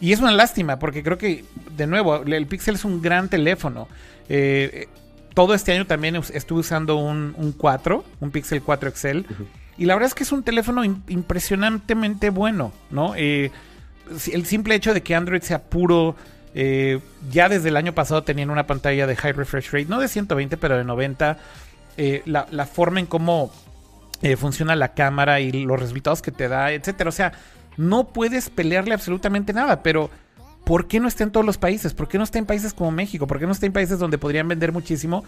Y 0.00 0.12
es 0.12 0.20
una 0.20 0.32
lástima 0.32 0.78
porque 0.78 1.02
creo 1.02 1.18
que, 1.18 1.44
de 1.76 1.86
nuevo, 1.86 2.22
el 2.22 2.46
Pixel 2.46 2.76
es 2.76 2.84
un 2.84 3.00
gran 3.02 3.28
teléfono. 3.28 3.88
Eh, 4.28 4.88
todo 5.34 5.54
este 5.54 5.72
año 5.72 5.86
también 5.86 6.16
estuve 6.16 6.60
usando 6.60 6.96
un, 6.96 7.54
4, 7.56 8.04
un 8.20 8.30
Pixel 8.30 8.62
4 8.62 8.88
Excel. 8.88 9.26
Y 9.76 9.86
la 9.86 9.94
verdad 9.94 10.08
es 10.08 10.14
que 10.14 10.22
es 10.22 10.32
un 10.32 10.44
teléfono 10.44 10.84
impresionantemente 10.84 12.30
bueno, 12.30 12.72
¿no? 12.90 13.14
Eh, 13.16 13.50
el 14.32 14.46
simple 14.46 14.74
hecho 14.76 14.94
de 14.94 15.02
que 15.02 15.14
Android 15.14 15.42
sea 15.42 15.62
puro 15.62 16.14
eh, 16.54 17.00
ya 17.30 17.48
desde 17.48 17.68
el 17.68 17.76
año 17.76 17.94
pasado 17.94 18.22
tenían 18.22 18.50
una 18.50 18.66
pantalla 18.66 19.06
de 19.06 19.16
high 19.16 19.32
refresh 19.32 19.70
rate, 19.70 19.86
no 19.86 19.98
de 19.98 20.08
120, 20.08 20.56
pero 20.56 20.76
de 20.76 20.84
90. 20.84 21.38
Eh, 21.96 22.22
la, 22.26 22.66
forma 22.66 23.00
en 23.00 23.06
cómo 23.06 23.52
eh, 24.22 24.36
funciona 24.36 24.74
la 24.74 24.94
cámara 24.94 25.40
y 25.40 25.52
los 25.64 25.78
resultados 25.78 26.22
que 26.22 26.32
te 26.32 26.48
da, 26.48 26.72
etcétera. 26.72 27.08
O 27.08 27.12
sea, 27.12 27.32
no 27.76 28.08
puedes 28.08 28.50
pelearle 28.50 28.94
absolutamente 28.94 29.52
nada, 29.52 29.82
pero 29.82 30.10
¿por 30.64 30.86
qué 30.86 31.00
no 31.00 31.08
está 31.08 31.24
en 31.24 31.30
todos 31.30 31.44
los 31.44 31.58
países? 31.58 31.92
¿Por 31.92 32.08
qué 32.08 32.18
no 32.18 32.24
está 32.24 32.38
en 32.38 32.46
países 32.46 32.72
como 32.72 32.90
México? 32.92 33.26
¿Por 33.26 33.38
qué 33.38 33.46
no 33.46 33.52
está 33.52 33.66
en 33.66 33.72
países 33.72 33.98
donde 33.98 34.18
podrían 34.18 34.48
vender 34.48 34.72
muchísimo? 34.72 35.24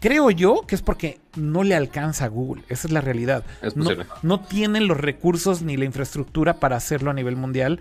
Creo 0.00 0.30
yo 0.30 0.62
que 0.66 0.74
es 0.74 0.82
porque 0.82 1.20
no 1.36 1.62
le 1.62 1.74
alcanza 1.74 2.24
a 2.24 2.28
Google. 2.28 2.64
Esa 2.68 2.88
es 2.88 2.92
la 2.92 3.00
realidad. 3.02 3.44
no, 3.74 3.90
no, 4.22 4.40
tienen 4.40 4.88
los 4.88 4.98
recursos 4.98 5.62
ni 5.62 5.76
la 5.76 5.84
infraestructura 5.84 6.54
para 6.54 6.76
hacerlo 6.76 7.10
a 7.10 7.14
nivel 7.14 7.36
mundial. 7.36 7.80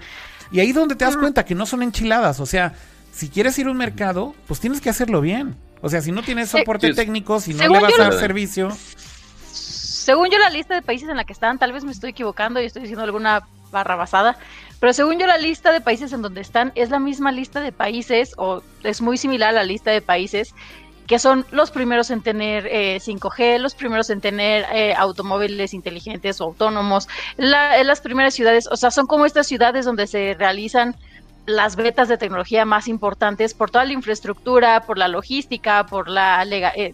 Y 0.52 0.60
ahí 0.60 0.70
es 0.70 0.76
donde 0.76 0.96
te 0.96 1.06
das 1.06 1.18
cuenta 1.18 1.46
que 1.46 1.56
no 1.56 1.66
son 1.66 1.84
enchiladas. 1.84 2.40
O 2.40 2.46
sea, 2.46 2.74
si 3.12 3.30
quieres 3.30 3.58
ir 3.60 3.68
a 3.68 3.72
un 3.72 3.78
mercado, 3.78 4.36
pues 4.48 4.60
tienes 4.60 4.82
que 4.82 4.90
hacerlo 4.90 5.22
bien. 5.22 5.56
O 5.82 5.90
sea, 5.90 6.02
si 6.02 6.12
no 6.12 6.24
tienes 6.24 6.50
soporte 6.50 6.94
técnico, 6.94 7.40
si 7.40 7.54
no 7.54 7.68
le 7.68 7.80
vas 7.80 8.00
a 8.00 8.04
dar 8.04 8.14
servicio. 8.14 8.70
Según 9.52 10.30
yo, 10.30 10.38
la 10.40 10.50
lista 10.50 10.74
de 10.74 10.82
países 10.82 11.08
en 11.08 11.18
la 11.18 11.24
que 11.24 11.34
están, 11.34 11.60
tal 11.60 11.72
vez 11.72 11.84
me 11.84 11.92
estoy 11.92 12.12
equivocando 12.12 12.62
y 12.62 12.66
estoy 12.66 12.82
diciendo 12.82 13.04
alguna 13.04 13.48
barra 13.72 13.96
basada, 13.96 14.38
pero 14.80 14.94
según 14.94 15.20
yo, 15.20 15.28
la 15.28 15.38
lista 15.38 15.72
de 15.72 15.82
países 15.82 16.12
en 16.14 16.24
donde 16.24 16.42
están 16.42 16.72
es 16.74 16.90
la 16.90 17.00
misma 17.00 17.32
lista 17.32 17.60
de 17.60 17.72
países, 17.72 18.34
o 18.38 18.64
es 18.84 19.02
muy 19.02 19.18
similar 19.18 19.50
a 19.50 19.54
la 19.54 19.64
lista 19.64 19.92
de 19.92 20.02
países 20.02 20.56
que 21.10 21.18
son 21.18 21.44
los 21.50 21.72
primeros 21.72 22.12
en 22.12 22.22
tener 22.22 22.66
5G, 22.66 23.40
eh, 23.40 23.60
los 23.60 23.74
primeros 23.74 24.12
en 24.12 24.22
tener 24.22 24.68
eh, 24.72 24.94
automóviles 24.94 25.74
inteligentes 25.74 26.40
o 26.40 26.44
autónomos, 26.44 27.10
las 27.36 28.00
primeras 28.02 28.36
ciudades, 28.36 28.68
o 28.72 28.78
sea, 28.78 28.92
son 28.92 29.08
como 29.08 29.26
estas 29.26 29.48
ciudades 29.48 29.86
donde 29.86 30.06
se 30.06 30.36
realizan 30.38 30.96
las 31.48 31.76
betas 31.76 32.10
de 32.10 32.20
tecnología 32.20 32.64
más 32.64 32.88
importantes 32.88 33.56
por 33.56 33.72
toda 33.72 33.86
la 33.86 33.94
infraestructura, 33.94 34.82
por 34.82 35.00
la 35.00 35.08
logística, 35.08 35.84
por 35.88 36.10
la 36.10 36.44
eh, 36.44 36.94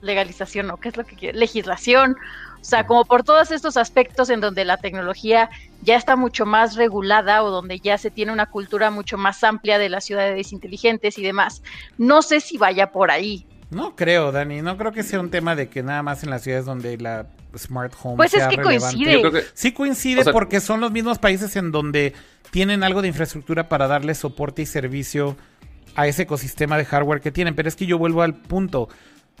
legalización, 0.00 0.70
¿o 0.70 0.76
qué 0.76 0.90
es 0.90 0.96
lo 0.96 1.04
que 1.04 1.16
quiere? 1.16 1.36
Legislación, 1.36 2.14
o 2.60 2.64
sea, 2.64 2.86
como 2.86 3.04
por 3.04 3.24
todos 3.24 3.50
estos 3.50 3.76
aspectos 3.76 4.30
en 4.30 4.40
donde 4.40 4.64
la 4.64 4.76
tecnología 4.76 5.50
ya 5.82 5.96
está 5.96 6.14
mucho 6.14 6.46
más 6.46 6.76
regulada 6.76 7.42
o 7.42 7.50
donde 7.50 7.80
ya 7.80 7.98
se 7.98 8.12
tiene 8.12 8.30
una 8.30 8.46
cultura 8.46 8.92
mucho 8.92 9.16
más 9.18 9.42
amplia 9.42 9.78
de 9.78 9.88
las 9.88 10.04
ciudades 10.04 10.52
inteligentes 10.52 11.18
y 11.18 11.24
demás. 11.24 11.64
No 11.98 12.22
sé 12.22 12.38
si 12.38 12.58
vaya 12.58 12.92
por 12.92 13.10
ahí. 13.10 13.44
No 13.70 13.96
creo, 13.96 14.32
Dani. 14.32 14.62
No 14.62 14.76
creo 14.76 14.92
que 14.92 15.02
sea 15.02 15.20
un 15.20 15.30
tema 15.30 15.56
de 15.56 15.68
que 15.68 15.82
nada 15.82 16.02
más 16.02 16.22
en 16.22 16.30
las 16.30 16.42
ciudades 16.42 16.64
donde 16.64 16.96
la 16.98 17.26
smart 17.56 17.92
home 18.00 18.16
pues 18.16 18.34
es 18.34 18.46
que 18.46 18.58
coincide. 18.58 19.44
Sí 19.54 19.72
coincide 19.72 20.24
porque 20.32 20.60
son 20.60 20.80
los 20.80 20.92
mismos 20.92 21.18
países 21.18 21.56
en 21.56 21.72
donde 21.72 22.12
tienen 22.50 22.84
algo 22.84 23.02
de 23.02 23.08
infraestructura 23.08 23.68
para 23.68 23.88
darle 23.88 24.14
soporte 24.14 24.62
y 24.62 24.66
servicio 24.66 25.36
a 25.94 26.06
ese 26.06 26.22
ecosistema 26.22 26.76
de 26.78 26.84
hardware 26.84 27.20
que 27.20 27.32
tienen. 27.32 27.54
Pero 27.54 27.68
es 27.68 27.76
que 27.76 27.86
yo 27.86 27.98
vuelvo 27.98 28.22
al 28.22 28.34
punto. 28.34 28.88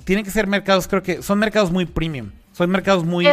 Tienen 0.04 0.24
que 0.24 0.30
ser 0.30 0.46
mercados, 0.46 0.88
creo 0.88 1.02
que 1.02 1.22
son 1.22 1.38
mercados 1.38 1.70
muy 1.70 1.86
premium. 1.86 2.30
Son 2.52 2.68
mercados 2.70 3.04
muy, 3.04 3.28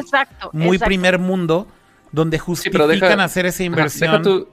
muy 0.54 0.78
primer 0.78 1.18
mundo 1.20 1.68
donde 2.12 2.39
justifican 2.39 3.20
hacer 3.20 3.46
esa 3.46 3.64
inversión. 3.64 4.48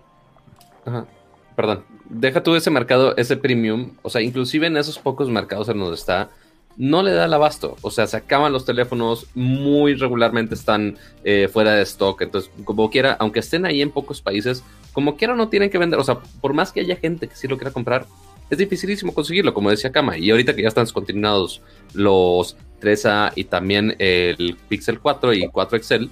Ajá, 0.86 1.07
Perdón 1.55 1.84
deja 2.11 2.42
tú 2.42 2.54
ese 2.54 2.70
mercado, 2.70 3.16
ese 3.16 3.36
premium, 3.36 3.92
o 4.02 4.11
sea, 4.11 4.20
inclusive 4.20 4.66
en 4.66 4.76
esos 4.76 4.98
pocos 4.98 5.30
mercados 5.30 5.68
en 5.68 5.78
donde 5.78 5.94
está, 5.94 6.30
no 6.76 7.02
le 7.02 7.12
da 7.12 7.26
el 7.26 7.34
abasto. 7.34 7.76
O 7.82 7.90
sea, 7.90 8.06
se 8.06 8.16
acaban 8.16 8.52
los 8.52 8.64
teléfonos, 8.64 9.26
muy 9.34 9.94
regularmente 9.94 10.54
están 10.54 10.96
eh, 11.24 11.48
fuera 11.52 11.74
de 11.74 11.82
stock. 11.82 12.20
Entonces, 12.22 12.50
como 12.64 12.90
quiera, 12.90 13.16
aunque 13.20 13.40
estén 13.40 13.64
ahí 13.64 13.82
en 13.82 13.90
pocos 13.90 14.20
países, 14.20 14.64
como 14.92 15.16
quiera 15.16 15.34
no 15.34 15.48
tienen 15.48 15.70
que 15.70 15.78
vender. 15.78 16.00
O 16.00 16.04
sea, 16.04 16.18
por 16.40 16.52
más 16.52 16.72
que 16.72 16.80
haya 16.80 16.96
gente 16.96 17.28
que 17.28 17.36
sí 17.36 17.48
lo 17.48 17.56
quiera 17.56 17.72
comprar, 17.72 18.06
es 18.50 18.58
dificilísimo 18.58 19.14
conseguirlo, 19.14 19.54
como 19.54 19.70
decía 19.70 19.92
Kama. 19.92 20.18
Y 20.18 20.30
ahorita 20.30 20.54
que 20.54 20.62
ya 20.62 20.68
están 20.68 20.84
descontinuados 20.84 21.62
los 21.94 22.56
3A 22.80 23.32
y 23.36 23.44
también 23.44 23.94
el 23.98 24.56
Pixel 24.68 24.98
4 25.00 25.34
y 25.34 25.48
4 25.48 25.76
Excel, 25.76 26.11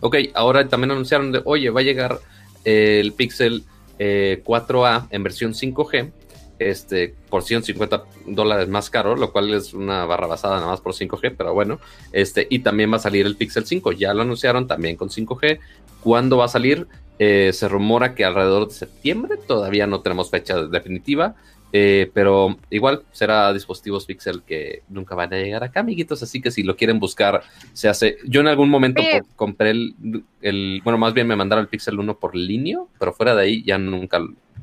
ok, 0.00 0.16
ahora 0.34 0.68
también 0.68 0.92
anunciaron 0.92 1.32
de, 1.32 1.40
oye, 1.44 1.70
va 1.70 1.80
a 1.80 1.84
llegar 1.84 2.20
el 2.64 3.12
Pixel 3.12 3.64
eh, 3.98 4.42
4A 4.44 5.08
en 5.10 5.22
versión 5.22 5.52
5G, 5.52 6.10
este, 6.58 7.14
por 7.28 7.42
150 7.42 8.04
dólares 8.26 8.68
más 8.68 8.88
caro, 8.90 9.16
lo 9.16 9.32
cual 9.32 9.52
es 9.52 9.74
una 9.74 10.04
barra 10.06 10.26
basada 10.26 10.56
nada 10.56 10.68
más 10.68 10.80
por 10.80 10.94
5G, 10.94 11.34
pero 11.36 11.52
bueno, 11.52 11.78
este, 12.12 12.46
y 12.48 12.60
también 12.60 12.92
va 12.92 12.96
a 12.96 13.00
salir 13.00 13.26
el 13.26 13.36
Pixel 13.36 13.66
5, 13.66 13.92
ya 13.92 14.14
lo 14.14 14.22
anunciaron 14.22 14.66
también 14.66 14.96
con 14.96 15.10
5G. 15.10 15.58
¿Cuándo 16.00 16.38
va 16.38 16.46
a 16.46 16.48
salir? 16.48 16.86
Eh, 17.18 17.50
se 17.52 17.68
rumora 17.68 18.14
que 18.14 18.24
alrededor 18.24 18.68
de 18.68 18.74
septiembre, 18.74 19.36
todavía 19.36 19.86
no 19.86 20.00
tenemos 20.00 20.30
fecha 20.30 20.62
definitiva, 20.62 21.34
eh, 21.78 22.10
pero 22.14 22.56
igual 22.70 23.02
será 23.12 23.52
dispositivos 23.52 24.06
Pixel 24.06 24.42
que 24.42 24.82
nunca 24.88 25.14
van 25.14 25.32
a 25.34 25.36
llegar 25.36 25.62
acá, 25.62 25.80
amiguitos. 25.80 26.22
Así 26.22 26.40
que 26.40 26.50
si 26.50 26.62
lo 26.62 26.74
quieren 26.76 26.98
buscar, 26.98 27.42
se 27.74 27.88
hace. 27.88 28.16
Yo 28.26 28.40
en 28.40 28.48
algún 28.48 28.70
momento 28.70 29.02
compré 29.36 29.70
el, 29.70 29.94
el- 30.40 30.80
Bueno, 30.82 30.96
más 30.98 31.12
bien 31.12 31.26
me 31.26 31.36
mandaron 31.36 31.62
el 31.64 31.68
Pixel 31.68 31.98
1 31.98 32.18
por 32.18 32.34
línea, 32.34 32.78
pero 32.98 33.12
fuera 33.12 33.34
de 33.34 33.42
ahí 33.42 33.62
ya 33.62 33.76
nunca 33.76 34.20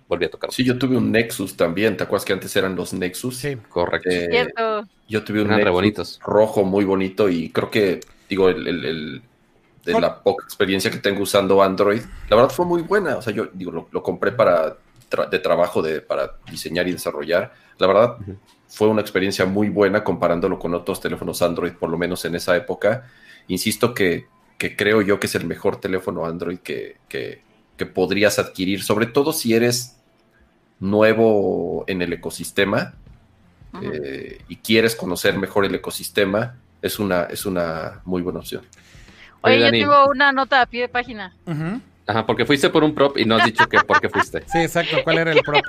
volví 0.08 0.26
a 0.26 0.32
tocar. 0.32 0.52
Sí, 0.52 0.64
yo 0.64 0.78
tuve 0.78 0.98
un 0.98 1.12
Nexus 1.12 1.56
también. 1.56 1.96
¿Te 1.98 2.04
acuerdas 2.04 2.26
que 2.26 2.34
antes 2.34 2.56
eran 2.56 2.76
los 2.76 2.94
Nexus? 2.94 3.38
Sí. 3.38 3.58
Correcto. 3.70 4.10
Eh, 4.10 4.28
Cierto. 4.32 4.88
yo 5.08 5.24
tuve 5.24 5.42
un 5.42 5.48
Eran 5.48 5.60
re 5.60 5.64
Nexus 5.66 5.74
bonitos. 5.76 6.20
rojo 6.26 6.64
muy 6.64 6.84
bonito 6.86 7.30
y 7.30 7.50
creo 7.50 7.70
que, 7.70 8.00
digo, 8.30 8.50
el, 8.50 8.68
el- 8.68 8.86
el- 8.86 9.22
de 9.86 10.00
la 10.00 10.24
poca 10.24 10.46
experiencia 10.46 10.90
que 10.90 10.98
tengo 10.98 11.24
usando 11.24 11.62
Android, 11.62 12.02
la 12.30 12.36
verdad 12.38 12.50
fue 12.52 12.66
muy 12.66 12.82
buena. 12.84 13.18
O 13.18 13.22
sea, 13.22 13.34
yo 13.34 13.50
digo, 13.54 13.70
lo, 13.72 13.90
lo 13.92 14.02
compré 14.02 14.32
para 14.32 14.78
tra- 15.14 15.30
de 15.30 15.40
trabajo 15.40 15.82
de, 15.82 16.02
para 16.02 16.38
diseñar 16.50 16.88
y 16.88 16.92
desarrollar. 16.94 17.54
La 17.78 17.86
verdad 17.88 18.18
fue 18.68 18.88
una 18.88 19.02
experiencia 19.02 19.46
muy 19.46 19.70
buena 19.70 20.04
comparándolo 20.04 20.58
con 20.58 20.74
otros 20.74 21.00
teléfonos 21.00 21.42
Android, 21.44 21.74
por 21.74 21.90
lo 21.92 21.98
menos 21.98 22.26
en 22.26 22.34
esa 22.36 22.56
época. 22.58 23.08
Insisto 23.48 23.94
que, 23.94 24.26
que 24.58 24.76
creo 24.76 25.02
yo 25.02 25.20
que 25.20 25.28
es 25.28 25.36
el 25.36 25.46
mejor 25.46 25.80
teléfono 25.80 26.26
Android 26.26 26.58
que, 26.60 26.98
que- 27.08 27.42
que 27.78 27.86
podrías 27.88 28.38
adquirir, 28.40 28.84
sobre 28.84 29.08
todo 29.08 29.34
si 29.34 29.54
eres 29.54 29.98
nuevo 30.80 31.84
en 31.88 32.02
el 32.02 32.14
ecosistema 32.14 32.94
eh, 33.82 34.42
y 34.48 34.58
quieres 34.58 34.96
conocer 34.96 35.38
mejor 35.38 35.66
el 35.66 35.74
ecosistema, 35.74 36.56
es 36.82 37.00
una, 37.00 37.24
es 37.24 37.46
una 37.48 38.02
muy 38.06 38.22
buena 38.22 38.40
opción. 38.40 38.64
Oye, 39.42 39.56
Oye, 39.56 39.60
yo 39.60 39.66
Dani. 39.66 39.80
tengo 39.80 40.08
una 40.10 40.32
nota 40.32 40.62
a 40.62 40.66
pie 40.68 40.82
de 40.82 40.90
página. 40.90 41.36
Ujú. 41.48 41.82
Ajá, 42.06 42.26
porque 42.26 42.46
fuiste 42.46 42.70
por 42.70 42.84
un 42.84 42.94
prop 42.94 43.18
y 43.18 43.24
no 43.26 43.36
has 43.38 43.46
dicho 43.46 43.66
que 43.70 43.80
por 43.80 44.02
qué 44.02 44.10
fuiste. 44.10 44.44
Sí, 44.52 44.60
exacto. 44.60 44.98
¿Cuál 45.06 45.20
era 45.20 45.32
el 45.32 45.42
prop? 45.42 45.64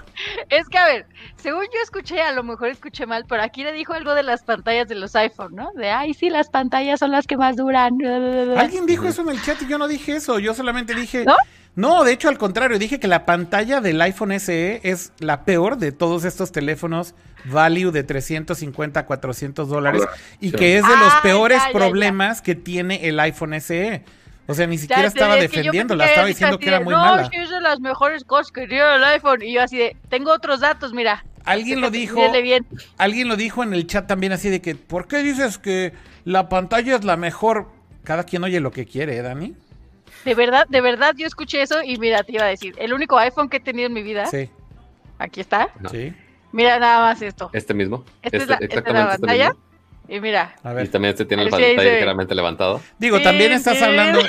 Es 0.49 0.68
que, 0.68 0.78
a 0.78 0.85
ver, 0.87 1.07
según 1.37 1.62
yo 1.64 1.80
escuché, 1.82 2.20
a 2.22 2.32
lo 2.32 2.43
mejor 2.43 2.68
escuché 2.68 3.07
mal, 3.07 3.24
pero 3.28 3.43
aquí 3.43 3.62
le 3.62 3.72
dijo 3.72 3.93
algo 3.93 4.14
de 4.14 4.24
las 4.24 4.43
pantallas 4.43 4.89
de 4.89 4.97
los 4.97 5.14
iPhone, 5.14 5.55
¿no? 5.55 5.70
De, 5.76 5.91
ay, 5.91 6.12
sí, 6.12 6.30
las 6.30 6.49
pantallas 6.49 6.99
son 6.99 7.12
las 7.12 7.26
que 7.28 7.37
más 7.37 7.57
duran. 7.57 7.97
Alguien 8.59 8.85
dijo 8.87 9.07
eso 9.07 9.22
en 9.22 9.28
el 9.30 9.43
chat 9.43 9.62
y 9.62 9.68
yo 9.68 9.78
no 9.78 9.87
dije 9.87 10.16
eso. 10.16 10.39
Yo 10.41 10.55
solamente 10.55 10.95
dije. 10.95 11.24
¿No? 11.24 11.37
No, 11.76 12.05
de 12.05 12.12
hecho, 12.12 12.28
al 12.28 12.39
contrario, 12.39 12.78
dije 12.78 13.01
que 13.01 13.09
la 13.09 13.26
pantalla 13.26 13.80
del 13.80 14.01
iPhone 14.01 14.39
SE 14.39 14.80
es 14.85 15.12
la 15.18 15.45
peor 15.45 15.76
de 15.76 15.91
todos 15.91 16.24
estos 16.24 16.53
teléfonos 16.53 17.14
value 17.47 17.91
de 17.91 18.05
350 18.05 19.01
a 19.01 19.07
400 19.07 19.68
dólares 19.68 20.03
y 20.41 20.53
que 20.53 20.78
es 20.78 20.82
de 20.87 20.97
los 20.97 21.12
Ah, 21.12 21.20
peores 21.22 21.59
ya, 21.59 21.64
ya, 21.66 21.72
ya. 21.72 21.78
problemas 21.78 22.43
que 22.43 22.55
tiene 22.55 23.09
el 23.09 23.18
iPhone 23.18 23.61
SE. 23.61 24.05
O 24.47 24.55
sea, 24.55 24.66
ni 24.66 24.76
siquiera 24.78 25.03
Ya, 25.03 25.09
estaba 25.09 25.36
es 25.38 25.51
defendiéndola, 25.51 26.05
estaba 26.07 26.26
diciendo 26.26 26.59
que 26.59 26.68
era 26.68 26.80
muy 26.80 26.92
no, 26.92 27.01
mala. 27.01 27.24
sí, 27.30 27.36
es 27.36 27.49
de 27.51 27.61
las 27.61 27.80
mejores 27.80 28.24
cosas 28.24 28.53
que 28.53 28.66
tiene 28.66 28.97
el 28.97 29.05
iPhone. 29.05 29.42
Y 29.42 29.55
yo 29.55 29.62
así 29.62 29.78
de, 29.78 29.97
tengo 30.11 30.32
otros 30.32 30.61
datos, 30.61 30.92
mira. 30.92 31.24
Alguien 31.45 31.80
lo 31.80 31.90
dijo, 31.90 32.20
bien. 32.42 32.66
alguien 32.99 33.28
lo 33.28 33.36
dijo 33.36 33.62
en 33.62 33.74
el 33.74 33.86
chat 33.86 34.07
también 34.07 34.32
así 34.32 34.49
de 34.51 34.61
que, 34.62 34.74
¿por 34.74 35.07
qué 35.09 35.18
dices 35.22 35.59
que 35.59 35.92
la 36.24 36.49
pantalla 36.49 36.97
es 36.97 37.05
la 37.05 37.16
mejor? 37.16 37.68
Cada 38.03 38.24
quien 38.24 38.45
oye 38.45 38.61
lo 38.61 38.70
que 38.70 38.86
quiere, 38.86 39.16
¿eh, 39.16 39.22
Dani? 39.22 39.55
De 40.24 40.34
verdad, 40.34 40.66
de 40.68 40.80
verdad, 40.80 41.14
yo 41.16 41.26
escuché 41.26 41.61
eso 41.62 41.82
y 41.82 41.99
mira, 41.99 42.22
te 42.22 42.32
iba 42.32 42.45
a 42.45 42.49
decir, 42.49 42.74
el 42.78 42.92
único 42.95 43.18
iPhone 43.18 43.49
que 43.51 43.59
he 43.59 43.61
tenido 43.61 43.86
en 43.88 43.92
mi 43.92 44.03
vida, 44.03 44.24
Sí, 44.26 44.49
aquí 45.18 45.40
está. 45.40 45.68
No. 45.80 45.88
sí. 45.90 46.14
Mira 46.53 46.78
nada 46.78 47.01
más 47.01 47.20
esto. 47.20 47.51
Este 47.53 47.74
mismo. 47.74 48.05
Esta 48.22 48.36
es 48.36 48.42
Este- 48.45 48.53
la, 48.53 48.59
esta 48.61 48.64
es 48.66 48.70
la 48.74 48.78
exactamente 48.78 49.14
este 49.14 49.20
pantalla. 49.26 49.49
mismo. 49.51 49.64
Y 50.09 50.20
mira, 50.20 50.55
A 50.62 50.82
Y 50.82 50.88
también 50.88 51.12
este 51.12 51.24
tiene 51.24 51.44
ahí 51.44 51.50
pantalla 51.50 51.82
ligeramente 51.82 52.34
levantado. 52.34 52.80
Digo, 52.98 53.18
Sí, 53.18 53.22
también 53.24 53.52
estás 53.52 53.78
sí. 53.78 53.84
hablando. 53.84 54.20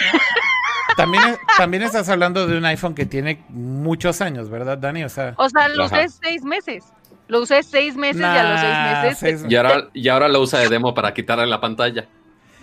También, 0.96 1.24
también 1.58 1.84
estás 1.84 2.08
hablando 2.08 2.48
de 2.48 2.58
un 2.58 2.64
iPhone 2.64 2.96
que 2.96 3.06
tiene 3.06 3.44
muchos 3.50 4.22
años, 4.22 4.50
¿verdad, 4.50 4.78
Dani? 4.78 5.04
O 5.04 5.10
sea, 5.10 5.34
o 5.38 5.50
sea, 5.50 5.68
lo 5.68 5.86
usé 5.86 6.08
seis 6.08 6.42
meses. 6.44 6.86
Lo 7.28 7.42
usé 7.42 7.64
seis 7.64 7.98
meses 7.98 8.22
y 8.22 8.24
a 8.24 8.44
los 8.50 8.60
seis 8.62 9.04
meses. 9.04 9.20
seis- 9.42 9.52
Y 9.52 9.56
ahora, 9.58 9.90
y 9.94 10.08
ahora 10.08 10.30
lo 10.30 10.40
usa 10.40 10.60
de 10.60 10.70
demo 10.70 10.94
para 10.94 11.14
quitarle 11.14 11.48
la 11.48 11.60
pantalla. 11.60 12.08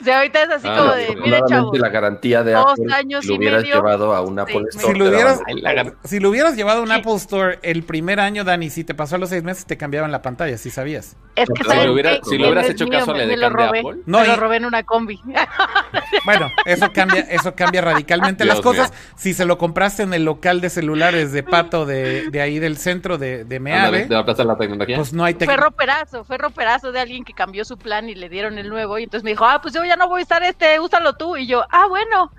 O 0.03 0.05
sea, 0.05 0.17
ahorita 0.19 0.43
es 0.43 0.51
así 0.51 0.67
Ah, 0.69 0.77
como 0.77 0.93
de, 0.95 1.41
chavos. 1.49 1.79
la 1.79 1.89
garantía 1.89 2.43
de 2.43 2.53
dos 2.55 2.73
Apple 2.73 2.93
años 2.93 3.25
lo 3.25 3.35
y 3.35 3.39
hubieras 3.39 3.63
medio, 3.63 3.77
llevado 3.77 4.15
a 4.15 4.21
un 4.23 4.37
Apple 4.39 4.63
Store. 4.71 4.93
si 4.93 4.99
lo 4.99 5.09
hubieras, 5.09 5.39
daban- 5.39 5.45
Ay, 5.57 5.61
la 5.63 5.73
gar- 5.75 5.95
si 6.03 6.19
lo 6.21 6.29
hubieras 6.31 6.57
llevado 6.57 6.81
a 6.81 6.83
un 6.83 6.91
Apple 6.91 7.15
Store 7.15 7.59
el 7.63 7.85
primer 7.85 8.19
año, 8.19 8.43
Dani, 8.43 8.69
si 8.69 8.83
te 8.83 8.95
pasó 8.95 9.15
a 9.15 9.19
los 9.19 9.29
seis 9.29 9.45
meses, 9.45 9.65
te 9.65 9.77
cambiaban 9.77 10.11
la 10.11 10.21
pantalla, 10.21 10.59
si 10.59 10.71
sabías. 10.71 11.17
Es 11.37 11.49
que 11.49 11.63
Si 11.63 11.71
¿saben 11.71 11.87
lo 11.87 11.93
hubiera- 11.95 12.19
si 12.23 12.37
lo 12.37 12.47
hubieras 12.49 12.69
hecho 12.69 12.85
mío, 12.87 12.99
caso, 12.99 13.13
me- 13.13 13.21
le 13.21 13.27
me 13.29 13.37
lo 13.37 13.51
robé. 13.51 13.79
Apple. 13.79 14.03
No, 14.07 14.21
me 14.21 14.27
lo 14.27 14.33
y- 14.33 14.37
robé 14.37 14.57
en 14.57 14.65
una 14.65 14.83
combi. 14.83 15.21
Bueno, 16.25 16.51
eso 16.67 16.93
cambia, 16.93 17.21
eso 17.23 17.55
cambia 17.55 17.81
radicalmente 17.81 18.45
Dios 18.45 18.57
las 18.57 18.63
cosas. 18.63 18.91
mío. 18.91 19.01
Si 19.17 19.35
se 19.35 19.45
lo 19.45 19.59
compraste 19.59 20.03
en 20.03 20.15
el 20.15 20.25
local 20.25 20.61
de 20.61 20.71
celulares 20.71 21.33
de 21.33 21.43
Pato 21.43 21.85
de, 21.87 22.31
de 22.31 22.41
ahí 22.41 22.59
del 22.59 22.77
centro 22.77 23.19
de, 23.19 23.45
de 23.45 23.61
Meave, 23.61 24.07
de 24.07 24.15
la 24.15 24.25
plaza 24.25 24.43
de 24.43 24.49
la 24.49 24.57
tecnología. 24.57 24.97
pues 24.97 25.13
no 25.13 25.25
hay 25.25 25.35
fue 25.35 25.47
tec- 25.47 25.57
roperazo, 25.57 26.25
fue 26.25 26.39
roperazo 26.39 26.93
de 26.93 27.01
alguien 27.01 27.25
que 27.25 27.33
cambió 27.33 27.65
su 27.65 27.77
plan 27.79 28.09
y 28.09 28.15
le 28.15 28.29
dieron 28.29 28.59
el 28.59 28.69
nuevo. 28.69 28.99
Y 28.99 29.05
entonces 29.05 29.25
me 29.25 29.31
dijo, 29.31 29.45
ah, 29.45 29.61
pues 29.63 29.75
yo 29.75 29.81
ya 29.93 29.97
no 29.97 30.09
voy 30.09 30.23
a 30.23 30.25
usar 30.25 30.43
este, 30.43 30.81
úsalo 30.81 31.13
tú. 31.15 31.37
Y 31.37 31.47
yo, 31.47 31.65
ah, 31.71 31.87
bueno. 31.89 32.33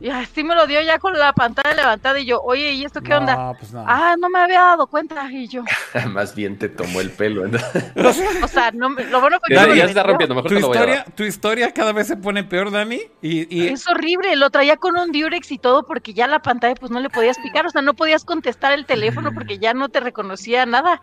Y 0.00 0.10
así 0.10 0.42
me 0.42 0.56
lo 0.56 0.66
dio 0.66 0.80
ya 0.82 0.98
con 0.98 1.16
la 1.16 1.32
pantalla 1.32 1.74
levantada. 1.76 2.18
Y 2.18 2.24
yo, 2.24 2.40
oye, 2.42 2.72
¿y 2.72 2.84
esto 2.84 3.00
qué 3.02 3.14
onda? 3.14 3.36
No, 3.36 3.54
pues 3.56 3.72
no. 3.72 3.84
Ah, 3.86 4.16
no 4.18 4.28
me 4.30 4.40
había 4.40 4.60
dado 4.60 4.88
cuenta. 4.88 5.30
Y 5.30 5.46
yo, 5.46 5.62
Más 6.08 6.34
bien 6.34 6.58
te 6.58 6.68
tomó 6.68 7.00
el 7.00 7.10
pelo. 7.12 7.46
¿no? 7.46 7.56
o 8.44 8.48
sea, 8.48 8.72
no 8.72 8.88
me- 8.90 9.04
lo 9.04 9.20
bueno 9.20 9.38
fue 9.38 9.48
que 9.50 9.54
Ya- 9.54 9.68
ya 9.74 9.84
se 9.84 9.90
está 9.90 10.02
rompiendo, 10.02 10.34
mejor 10.34 10.48
tu 10.50 10.56
te 10.56 10.60
lo 10.60 10.68
voy 10.68 10.78
a 10.78 10.86
dar. 10.86 11.04
tu 11.14 11.22
historia 11.22 11.72
cada 11.72 11.92
vez 11.92 12.08
se 12.08 12.16
pone 12.16 12.42
peor, 12.42 12.72
Dani. 12.72 13.00
Y, 13.20 13.46
y 13.56 13.68
Es 13.68 13.86
horrible, 13.88 14.34
lo 14.34 14.50
traía 14.50 14.76
con 14.76 14.98
un 14.98 15.12
Durex 15.12 15.52
y 15.52 15.58
todo 15.58 15.86
porque 15.86 16.12
ya 16.14 16.26
la 16.26 16.42
pantalla 16.42 16.74
pues 16.74 16.90
no 16.90 16.98
le 16.98 17.08
podías 17.08 17.38
picar, 17.38 17.64
o 17.66 17.70
sea, 17.70 17.80
no 17.82 17.94
podías 17.94 18.24
contestar 18.24 18.72
el 18.72 18.86
teléfono 18.86 19.30
porque 19.32 19.58
ya 19.58 19.72
no 19.72 19.88
te 19.88 20.00
reconocía 20.00 20.66
nada. 20.66 21.00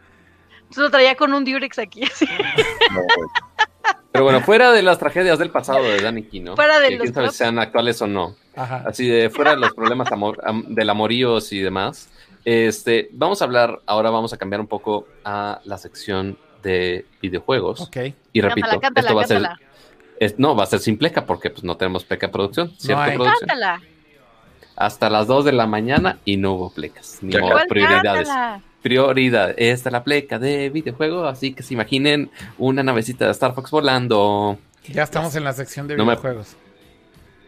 Entonces 0.64 0.84
lo 0.84 0.92
traía 0.92 1.16
con 1.16 1.34
un 1.34 1.46
Durex 1.46 1.80
aquí, 1.80 2.04
así. 2.04 2.26
No, 2.92 3.00
güey. 3.00 3.30
Pero 4.12 4.24
bueno, 4.24 4.41
fuera 4.41 4.72
de 4.72 4.82
las 4.82 4.97
tragedias 4.97 5.38
del 5.39 5.51
pasado 5.51 5.84
de 5.84 6.01
Danny 6.01 6.24
Kino, 6.24 6.55
Fuera 6.55 6.80
de 6.80 6.89
que 6.89 6.95
los 6.95 7.03
quién 7.03 7.14
sabe 7.14 7.30
si 7.30 7.38
sean 7.38 7.60
actuales 7.60 8.01
o 8.01 8.07
no, 8.07 8.36
ajá. 8.55 8.84
así 8.88 9.07
de 9.07 9.30
fuera 9.30 9.51
de 9.51 9.57
los 9.57 9.74
problemas 9.74 10.12
amor, 10.12 10.39
am- 10.43 10.66
del 10.70 10.89
amoríos 10.89 11.51
y 11.53 11.60
demás, 11.60 12.10
este, 12.43 13.10
vamos 13.14 13.41
a 13.41 13.45
hablar, 13.45 13.82
ahora 13.86 14.10
vamos 14.10 14.34
a 14.34 14.38
cambiar 14.38 14.62
un 14.62 14.68
poco 14.68 15.07
a 15.24 15.62
la 15.64 15.78
sección 15.78 16.38
de 16.64 17.05
videojuegos. 17.22 17.82
Ok. 17.82 17.97
Y 18.34 18.41
repito, 18.41 18.68
cántala, 18.68 18.82
cántala, 18.82 19.01
esto 19.07 19.16
va 19.16 19.22
a 19.22 19.28
ser, 19.28 19.47
es- 20.20 20.39
no, 20.39 20.55
va 20.55 20.64
a 20.64 20.68
ser 20.68 20.80
sin 20.80 20.97
pleca 20.97 21.26
porque 21.26 21.51
pues 21.51 21.64
no 21.64 21.78
tenemos 21.78 22.03
pleca 22.03 22.32
producción, 22.32 22.74
¿cierto 22.78 23.03
producción? 23.14 23.36
Cántala. 23.47 23.82
Hasta 24.76 25.10
las 25.10 25.28
2 25.28 25.45
de 25.45 25.51
la 25.51 25.68
mañana 25.68 26.20
y 26.26 26.38
no 26.38 26.53
hubo 26.53 26.72
plecas, 26.72 27.20
ni 27.22 27.38
modo, 27.38 27.51
¿Cuál 27.51 27.68
prioridades. 27.68 28.28
cántala? 28.28 28.62
Prioridad, 28.82 29.54
esta 29.58 29.90
es 29.90 29.94
la 29.94 30.04
pleca 30.04 30.40
de 30.40 30.70
videojuego, 30.70 31.26
así 31.26 31.54
que 31.54 31.64
se 31.64 31.74
imaginen 31.74 32.32
una 32.58 32.82
navecita 32.82 33.26
de 33.26 33.32
Star 33.32 33.54
Fox 33.54 33.72
volando. 33.72 34.58
Ya 34.88 35.04
estamos 35.04 35.36
en 35.36 35.44
la 35.44 35.54
sección 35.54 35.88
de 35.88 35.98
No 35.98 36.06
me- 36.06 36.14
videojuegos. 36.14 36.56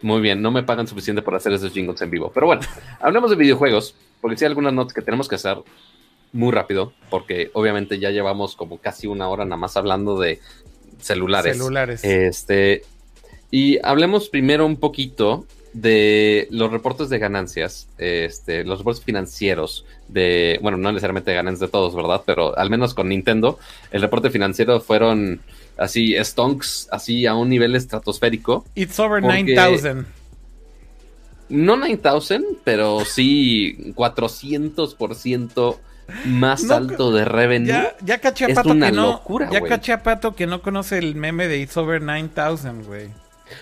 Muy 0.02 0.20
bien, 0.20 0.42
no 0.42 0.50
me 0.50 0.62
pagan 0.64 0.86
suficiente 0.86 1.22
por 1.22 1.34
hacer 1.34 1.52
esos 1.52 1.72
jingles 1.72 2.00
en 2.02 2.10
vivo. 2.10 2.30
Pero 2.34 2.46
bueno, 2.46 2.62
hablemos 3.00 3.30
de 3.30 3.36
videojuegos, 3.36 3.94
porque 4.20 4.36
sí 4.36 4.44
hay 4.44 4.48
algunas 4.50 4.72
notas 4.74 4.92
que 4.92 5.00
tenemos 5.02 5.28
que 5.28 5.36
hacer 5.36 5.58
muy 6.32 6.50
rápido, 6.52 6.92
porque 7.08 7.50
obviamente 7.54 7.98
ya 7.98 8.10
llevamos 8.10 8.56
como 8.56 8.78
casi 8.78 9.06
una 9.06 9.28
hora 9.28 9.44
nada 9.44 9.56
más 9.56 9.76
hablando 9.76 10.18
de 10.18 10.40
celulares. 10.98 11.56
Celulares. 11.56 12.04
Este, 12.04 12.82
y 13.50 13.78
hablemos 13.86 14.28
primero 14.28 14.66
un 14.66 14.76
poquito 14.76 15.46
de 15.72 16.48
los 16.50 16.70
reportes 16.70 17.08
de 17.08 17.18
ganancias, 17.18 17.88
este, 17.98 18.64
los 18.64 18.78
reportes 18.78 19.02
financieros 19.04 19.84
de, 20.08 20.58
bueno, 20.62 20.76
no 20.76 20.90
necesariamente 20.92 21.32
ganancias 21.32 21.60
de 21.60 21.68
todos, 21.72 21.94
¿verdad? 21.94 22.22
Pero 22.26 22.56
al 22.58 22.68
menos 22.70 22.92
con 22.94 23.08
Nintendo, 23.08 23.58
el 23.90 24.02
reporte 24.02 24.30
financiero 24.30 24.80
fueron 24.80 25.40
así, 25.78 26.14
stonks, 26.22 26.88
así 26.90 27.26
a 27.26 27.34
un 27.34 27.48
nivel 27.48 27.74
estratosférico. 27.74 28.64
It's 28.74 28.98
over 29.00 29.22
porque- 29.22 29.54
9000. 29.54 30.06
No 31.48 31.76
9000, 31.76 32.58
pero 32.64 33.04
sí 33.04 33.92
400% 33.94 35.78
más 36.26 36.64
No, 36.64 36.74
alto 36.74 37.12
de 37.12 37.24
revenue. 37.24 37.68
Ya, 37.68 37.96
ya 38.04 38.18
caché 38.18 38.46
a 38.46 38.48
Es 38.48 38.58
una 38.64 38.86
que 38.90 38.92
no. 38.96 39.06
locura, 39.12 39.48
ya 39.50 39.60
güey. 39.60 39.70
caché 39.70 39.92
a 39.92 40.02
Pato 40.02 40.34
que 40.34 40.46
no 40.46 40.60
conoce 40.62 40.98
el 40.98 41.14
meme 41.14 41.48
de 41.48 41.58
It's 41.60 41.76
over 41.76 42.00
9000, 42.02 42.82
güey. 42.84 43.08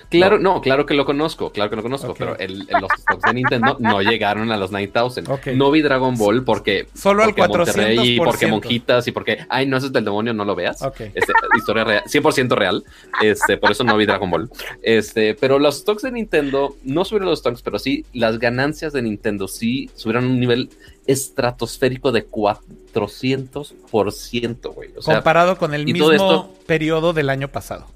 Claro, 0.08 0.38
no. 0.38 0.60
claro 0.60 0.86
que 0.86 0.94
lo 0.94 1.04
conozco, 1.04 1.50
claro 1.52 1.70
que 1.70 1.76
lo 1.76 1.82
conozco, 1.82 2.14
pero 2.18 2.36
el- 2.38 2.62
el- 2.68 2.80
los 2.80 2.90
stocks 2.98 3.22
de 3.26 3.34
Nintendo 3.34 3.76
no 3.78 4.00
llegaron 4.10 4.50
a 4.52 4.56
los 4.56 4.70
9000. 4.70 5.30
Ok. 5.30 5.46
No 5.54 5.70
vi 5.70 5.82
Dragon 5.82 6.16
Ball 6.16 6.44
porque 6.44 6.86
Solo 6.94 7.22
al 7.24 7.34
porque 7.34 7.48
Monterrey 7.48 7.98
y 8.14 8.18
400%. 8.18 8.24
porque 8.24 8.46
monjitas 8.46 9.06
y 9.08 9.12
porque 9.12 9.38
ay, 9.48 9.66
no 9.66 9.76
eso 9.76 9.86
es 9.86 9.92
del 9.92 10.04
demonio, 10.04 10.32
no 10.34 10.44
lo 10.44 10.54
veas. 10.54 10.82
Ok. 10.82 11.00
Este, 11.14 11.32
historia 11.56 11.84
real, 11.84 12.02
100% 12.06 12.54
real. 12.56 12.84
Este, 13.22 13.56
por 13.56 13.70
eso 13.70 13.84
no 13.84 13.96
vi 13.96 14.06
Dragon 14.06 14.30
Ball. 14.30 14.50
Este, 14.82 15.34
pero 15.34 15.58
los 15.58 15.78
stocks 15.78 16.02
de 16.02 16.12
Nintendo 16.12 16.76
no 16.84 17.04
subieron 17.04 17.28
los 17.28 17.38
stocks, 17.40 17.62
pero 17.62 17.78
sí 17.78 18.04
las 18.12 18.38
ganancias 18.38 18.92
de 18.92 19.02
Nintendo 19.02 19.48
sí 19.48 19.90
subieron 19.94 20.24
a 20.24 20.28
un 20.28 20.40
nivel 20.40 20.70
estratosférico 21.06 22.12
de 22.12 22.26
400%, 22.28 24.74
güey. 24.74 24.90
O 24.96 25.02
sea, 25.02 25.14
comparado 25.16 25.56
con 25.58 25.74
el 25.74 25.84
mismo 25.84 26.10
esto- 26.12 26.52
periodo 26.66 27.12
del 27.12 27.28
año 27.30 27.48
pasado. 27.48 27.86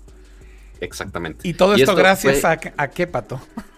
Exactamente. 0.81 1.47
Y 1.49 1.55
todo 1.55 1.77
Y 1.77 1.83
esto, 1.83 1.95
gracias 1.95 2.41
fue- 2.41 2.51
a, 2.51 2.59
a 2.77 2.89
qué, 2.91 3.07
Pato. 3.07 3.41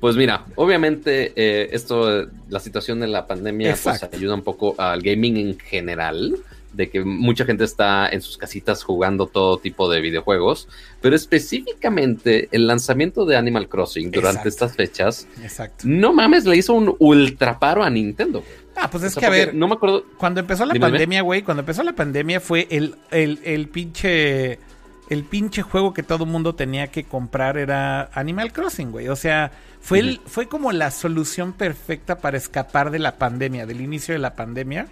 Pues 0.00 0.14
mira, 0.14 0.44
obviamente 0.54 1.32
eh, 1.34 1.70
esto, 1.72 2.28
la 2.48 2.60
situación 2.60 3.00
de 3.00 3.08
la 3.08 3.26
pandemia, 3.26 3.76
pues 3.82 4.00
ayuda 4.04 4.34
un 4.36 4.42
poco 4.42 4.76
al 4.78 5.02
gaming 5.02 5.36
en 5.38 5.58
general, 5.58 6.36
de 6.72 6.88
que 6.88 7.02
mucha 7.04 7.44
gente 7.44 7.64
está 7.64 8.08
en 8.08 8.20
sus 8.20 8.38
casitas 8.38 8.84
jugando 8.84 9.26
todo 9.26 9.58
tipo 9.58 9.90
de 9.90 10.00
videojuegos, 10.00 10.68
pero 11.00 11.16
específicamente 11.16 12.48
el 12.52 12.68
lanzamiento 12.68 13.24
de 13.24 13.36
Animal 13.36 13.68
Crossing 13.68 14.12
durante 14.12 14.48
Exacto. 14.48 14.48
estas 14.48 14.76
fechas, 14.76 15.26
Exacto. 15.42 15.82
no 15.88 16.12
mames, 16.12 16.44
le 16.44 16.56
hizo 16.56 16.74
un 16.74 16.94
ultraparo 17.00 17.82
a 17.82 17.90
Nintendo. 17.90 18.44
Ah, 18.76 18.88
pues 18.88 19.02
es 19.02 19.16
O 19.16 19.20
sea, 19.20 19.28
que 19.28 19.34
a 19.34 19.46
ver, 19.46 19.54
no 19.56 19.66
me 19.66 19.74
acuerdo, 19.74 20.04
cuando 20.16 20.38
empezó 20.38 20.64
la 20.64 20.74
dime. 20.74 20.86
pandemia, 20.86 21.22
güey, 21.22 21.42
cuando 21.42 21.62
empezó 21.62 21.82
la 21.82 21.94
pandemia 21.94 22.38
fue 22.38 22.68
el, 22.70 22.94
el, 23.10 23.40
el 23.42 23.68
pinche 23.68 24.60
el 25.08 25.24
pinche 25.24 25.62
juego 25.62 25.94
que 25.94 26.02
todo 26.02 26.26
mundo 26.26 26.54
tenía 26.54 26.88
que 26.88 27.04
comprar 27.04 27.56
era 27.58 28.10
Animal 28.12 28.52
Crossing, 28.52 28.90
güey. 28.90 29.08
O 29.08 29.16
sea, 29.16 29.50
fue, 29.80 30.00
el, 30.00 30.20
fue 30.26 30.48
como 30.48 30.72
la 30.72 30.90
solución 30.90 31.52
perfecta 31.52 32.18
para 32.18 32.36
escapar 32.36 32.90
de 32.90 32.98
la 32.98 33.16
pandemia, 33.16 33.66
del 33.66 33.80
inicio 33.80 34.12
de 34.14 34.18
la 34.18 34.34
pandemia. 34.34 34.86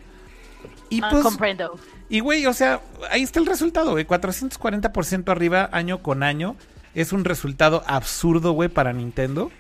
Y 0.88 1.00
Ah, 1.02 1.08
pues, 1.10 1.22
comprendo. 1.22 1.78
y 2.08 2.20
güey, 2.20 2.46
o 2.46 2.52
sea, 2.52 2.80
ahí 3.10 3.22
está 3.22 3.40
el 3.40 3.46
resultado, 3.46 3.90
güey. 3.92 4.06
440% 4.06 5.28
arriba 5.30 5.68
año 5.72 6.02
con 6.02 6.22
año. 6.22 6.56
Es 6.94 7.12
un 7.12 7.24
resultado 7.24 7.82
absurdo, 7.86 8.52
güey, 8.52 8.68
para 8.70 8.92
Nintendo. 8.92 9.50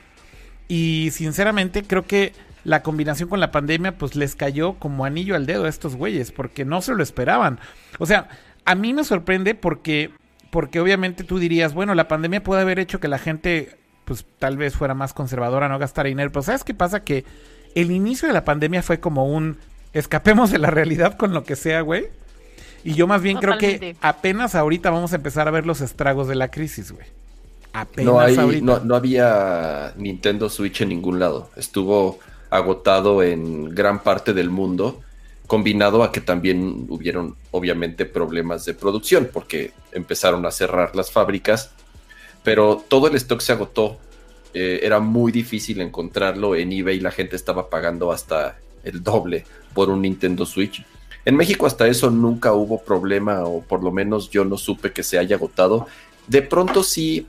Y 0.68 1.10
sinceramente 1.12 1.82
creo 1.84 2.06
que 2.06 2.32
la 2.64 2.82
combinación 2.82 3.28
con 3.28 3.38
la 3.40 3.52
pandemia 3.52 3.96
pues 3.96 4.16
les 4.16 4.34
cayó 4.34 4.74
como 4.74 5.04
anillo 5.04 5.36
al 5.36 5.46
dedo 5.46 5.66
a 5.66 5.68
estos 5.68 5.94
güeyes 5.94 6.32
porque 6.32 6.64
no 6.64 6.80
se 6.82 6.94
lo 6.94 7.02
esperaban. 7.02 7.60
O 7.98 8.06
sea, 8.06 8.28
a 8.64 8.74
mí 8.74 8.92
me 8.92 9.04
sorprende 9.04 9.54
porque 9.54 10.10
porque 10.56 10.80
obviamente 10.80 11.22
tú 11.22 11.38
dirías, 11.38 11.74
bueno, 11.74 11.94
la 11.94 12.08
pandemia 12.08 12.42
puede 12.42 12.62
haber 12.62 12.78
hecho 12.78 12.98
que 12.98 13.08
la 13.08 13.18
gente 13.18 13.76
pues 14.06 14.24
tal 14.38 14.56
vez 14.56 14.74
fuera 14.74 14.94
más 14.94 15.12
conservadora, 15.12 15.68
no 15.68 15.78
gastara 15.78 16.08
dinero, 16.08 16.32
pero 16.32 16.44
¿sabes 16.44 16.64
qué 16.64 16.72
pasa? 16.72 17.04
Que 17.04 17.26
el 17.74 17.90
inicio 17.90 18.26
de 18.26 18.32
la 18.32 18.46
pandemia 18.46 18.82
fue 18.82 18.98
como 18.98 19.26
un 19.26 19.58
escapemos 19.92 20.50
de 20.50 20.56
la 20.58 20.70
realidad 20.70 21.18
con 21.18 21.34
lo 21.34 21.44
que 21.44 21.56
sea, 21.56 21.82
güey. 21.82 22.06
Y 22.84 22.94
yo 22.94 23.06
más 23.06 23.20
bien 23.20 23.36
creo 23.36 23.58
que 23.58 23.96
apenas 24.00 24.54
ahorita 24.54 24.88
vamos 24.88 25.12
a 25.12 25.16
empezar 25.16 25.46
a 25.46 25.50
ver 25.50 25.66
los 25.66 25.82
estragos 25.82 26.26
de 26.26 26.36
la 26.36 26.50
crisis, 26.50 26.90
güey. 26.90 27.04
Apenas 27.74 28.14
No, 28.14 28.18
hay, 28.18 28.36
ahorita. 28.38 28.64
no, 28.64 28.78
no 28.78 28.94
había 28.94 29.92
Nintendo 29.98 30.48
Switch 30.48 30.80
en 30.80 30.88
ningún 30.88 31.18
lado. 31.18 31.50
Estuvo 31.56 32.18
agotado 32.48 33.22
en 33.22 33.74
gran 33.74 34.02
parte 34.02 34.32
del 34.32 34.48
mundo, 34.48 35.02
combinado 35.46 36.02
a 36.02 36.12
que 36.12 36.20
también 36.20 36.86
hubieron 36.88 37.36
obviamente 37.50 38.04
problemas 38.04 38.64
de 38.64 38.74
producción, 38.74 39.30
porque 39.32 39.72
empezaron 39.92 40.44
a 40.46 40.50
cerrar 40.50 40.94
las 40.94 41.10
fábricas, 41.10 41.70
pero 42.42 42.84
todo 42.88 43.08
el 43.08 43.16
stock 43.16 43.40
se 43.40 43.52
agotó. 43.52 43.98
Eh, 44.54 44.80
era 44.82 45.00
muy 45.00 45.32
difícil 45.32 45.80
encontrarlo 45.80 46.54
en 46.54 46.72
eBay, 46.72 47.00
la 47.00 47.10
gente 47.10 47.36
estaba 47.36 47.68
pagando 47.68 48.12
hasta 48.12 48.58
el 48.84 49.02
doble 49.02 49.44
por 49.74 49.90
un 49.90 50.02
Nintendo 50.02 50.46
Switch. 50.46 50.84
En 51.24 51.36
México 51.36 51.66
hasta 51.66 51.88
eso 51.88 52.10
nunca 52.10 52.52
hubo 52.52 52.80
problema, 52.82 53.44
o 53.44 53.60
por 53.60 53.82
lo 53.82 53.90
menos 53.90 54.30
yo 54.30 54.44
no 54.44 54.56
supe 54.56 54.92
que 54.92 55.02
se 55.02 55.18
haya 55.18 55.36
agotado. 55.36 55.86
De 56.28 56.40
pronto 56.42 56.82
sí, 56.82 57.26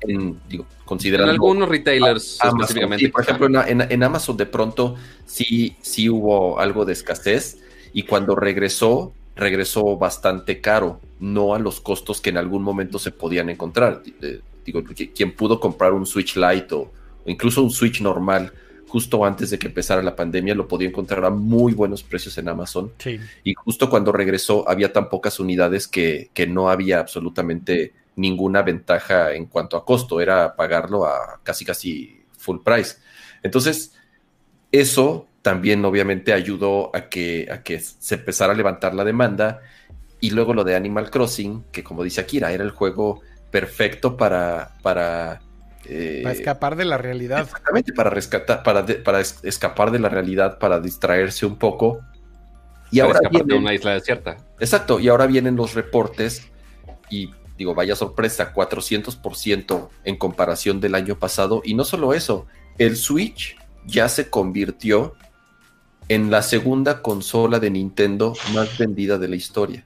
en, 0.00 0.38
digo, 0.48 0.64
en 0.68 0.84
considerando 0.84 1.32
algunos 1.32 1.68
retailers 1.68 2.38
Amazon, 2.40 2.60
específicamente. 2.60 3.04
sí, 3.06 3.10
por 3.12 3.22
ejemplo, 3.22 3.46
en, 3.46 3.80
en- 3.82 3.92
en 3.92 4.02
Amazon 4.02 4.36
de 4.36 4.46
pronto 4.46 4.96
sí, 5.26 5.76
sí 5.82 6.08
hubo 6.08 6.58
algo 6.58 6.84
de 6.84 6.92
escasez 6.92 7.58
y 7.92 8.02
cuando 8.04 8.34
regresó, 8.34 9.12
regresó 9.36 9.96
bastante 9.96 10.60
caro, 10.60 11.00
no 11.20 11.54
a 11.54 11.58
los 11.58 11.80
costos 11.80 12.20
que 12.20 12.30
en 12.30 12.36
algún 12.38 12.62
momento 12.62 12.98
se 12.98 13.10
podían 13.12 13.48
encontrar. 13.50 14.02
Eh, 14.22 14.40
digo, 14.64 14.80
qui- 14.82 15.10
quien 15.14 15.32
pudo 15.34 15.60
comprar 15.60 15.92
un 15.92 16.06
Switch 16.06 16.36
Lite 16.36 16.74
o, 16.74 16.78
o 16.80 16.90
incluso 17.30 17.62
un 17.62 17.70
Switch 17.70 18.00
normal 18.00 18.52
justo 18.88 19.22
antes 19.24 19.50
de 19.50 19.58
que 19.58 19.66
empezara 19.66 20.02
la 20.02 20.16
pandemia 20.16 20.54
lo 20.54 20.66
podía 20.66 20.88
encontrar 20.88 21.22
a 21.26 21.28
muy 21.30 21.74
buenos 21.74 22.02
precios 22.02 22.38
en 22.38 22.48
Amazon 22.48 22.90
Sí. 22.96 23.18
y 23.44 23.52
justo 23.52 23.90
cuando 23.90 24.12
regresó 24.12 24.66
había 24.66 24.94
tan 24.94 25.10
pocas 25.10 25.38
unidades 25.40 25.86
que, 25.86 26.30
que 26.32 26.46
no 26.46 26.70
había 26.70 26.98
absolutamente 26.98 27.92
ninguna 28.18 28.62
ventaja 28.62 29.32
en 29.32 29.46
cuanto 29.46 29.76
a 29.76 29.84
costo, 29.84 30.20
era 30.20 30.54
pagarlo 30.56 31.06
a 31.06 31.40
casi 31.42 31.64
casi 31.64 32.24
full 32.36 32.58
price. 32.64 32.96
Entonces, 33.42 33.94
eso 34.72 35.26
también 35.42 35.84
obviamente 35.84 36.32
ayudó 36.32 36.90
a 36.94 37.08
que, 37.08 37.48
a 37.50 37.62
que 37.62 37.80
se 37.80 38.16
empezara 38.16 38.52
a 38.52 38.56
levantar 38.56 38.94
la 38.94 39.04
demanda 39.04 39.60
y 40.20 40.30
luego 40.30 40.52
lo 40.52 40.64
de 40.64 40.74
Animal 40.74 41.10
Crossing, 41.10 41.64
que 41.72 41.84
como 41.84 42.02
dice 42.02 42.20
Akira, 42.20 42.52
era 42.52 42.64
el 42.64 42.70
juego 42.72 43.22
perfecto 43.50 44.16
para... 44.16 44.76
para 44.82 45.40
eh, 45.86 46.20
Para 46.24 46.34
escapar 46.34 46.74
de 46.76 46.84
la 46.84 46.98
realidad. 46.98 47.42
Exactamente, 47.44 47.92
para 47.92 48.10
rescatar, 48.10 48.62
para, 48.64 48.82
de- 48.82 48.96
para 48.96 49.20
es- 49.20 49.38
escapar 49.44 49.90
de 49.92 50.00
la 50.00 50.08
realidad, 50.08 50.58
para 50.58 50.80
distraerse 50.80 51.46
un 51.46 51.56
poco. 51.56 52.00
Y 52.90 52.98
para 52.98 53.06
ahora 53.06 53.18
escapar 53.20 53.40
de 53.46 53.54
vienen- 53.54 53.62
una 53.62 53.74
isla 53.74 53.94
desierta. 53.94 54.36
Exacto, 54.58 54.98
y 54.98 55.08
ahora 55.08 55.26
vienen 55.26 55.54
los 55.54 55.74
reportes 55.74 56.48
y 57.10 57.30
digo, 57.58 57.74
vaya 57.74 57.96
sorpresa, 57.96 58.54
400% 58.54 59.88
en 60.04 60.16
comparación 60.16 60.80
del 60.80 60.94
año 60.94 61.18
pasado. 61.18 61.60
Y 61.64 61.74
no 61.74 61.84
solo 61.84 62.14
eso, 62.14 62.46
el 62.78 62.96
Switch 62.96 63.56
ya 63.84 64.08
se 64.08 64.30
convirtió 64.30 65.14
en 66.08 66.30
la 66.30 66.42
segunda 66.42 67.02
consola 67.02 67.58
de 67.58 67.70
Nintendo 67.70 68.32
más 68.54 68.78
vendida 68.78 69.18
de 69.18 69.28
la 69.28 69.36
historia. 69.36 69.84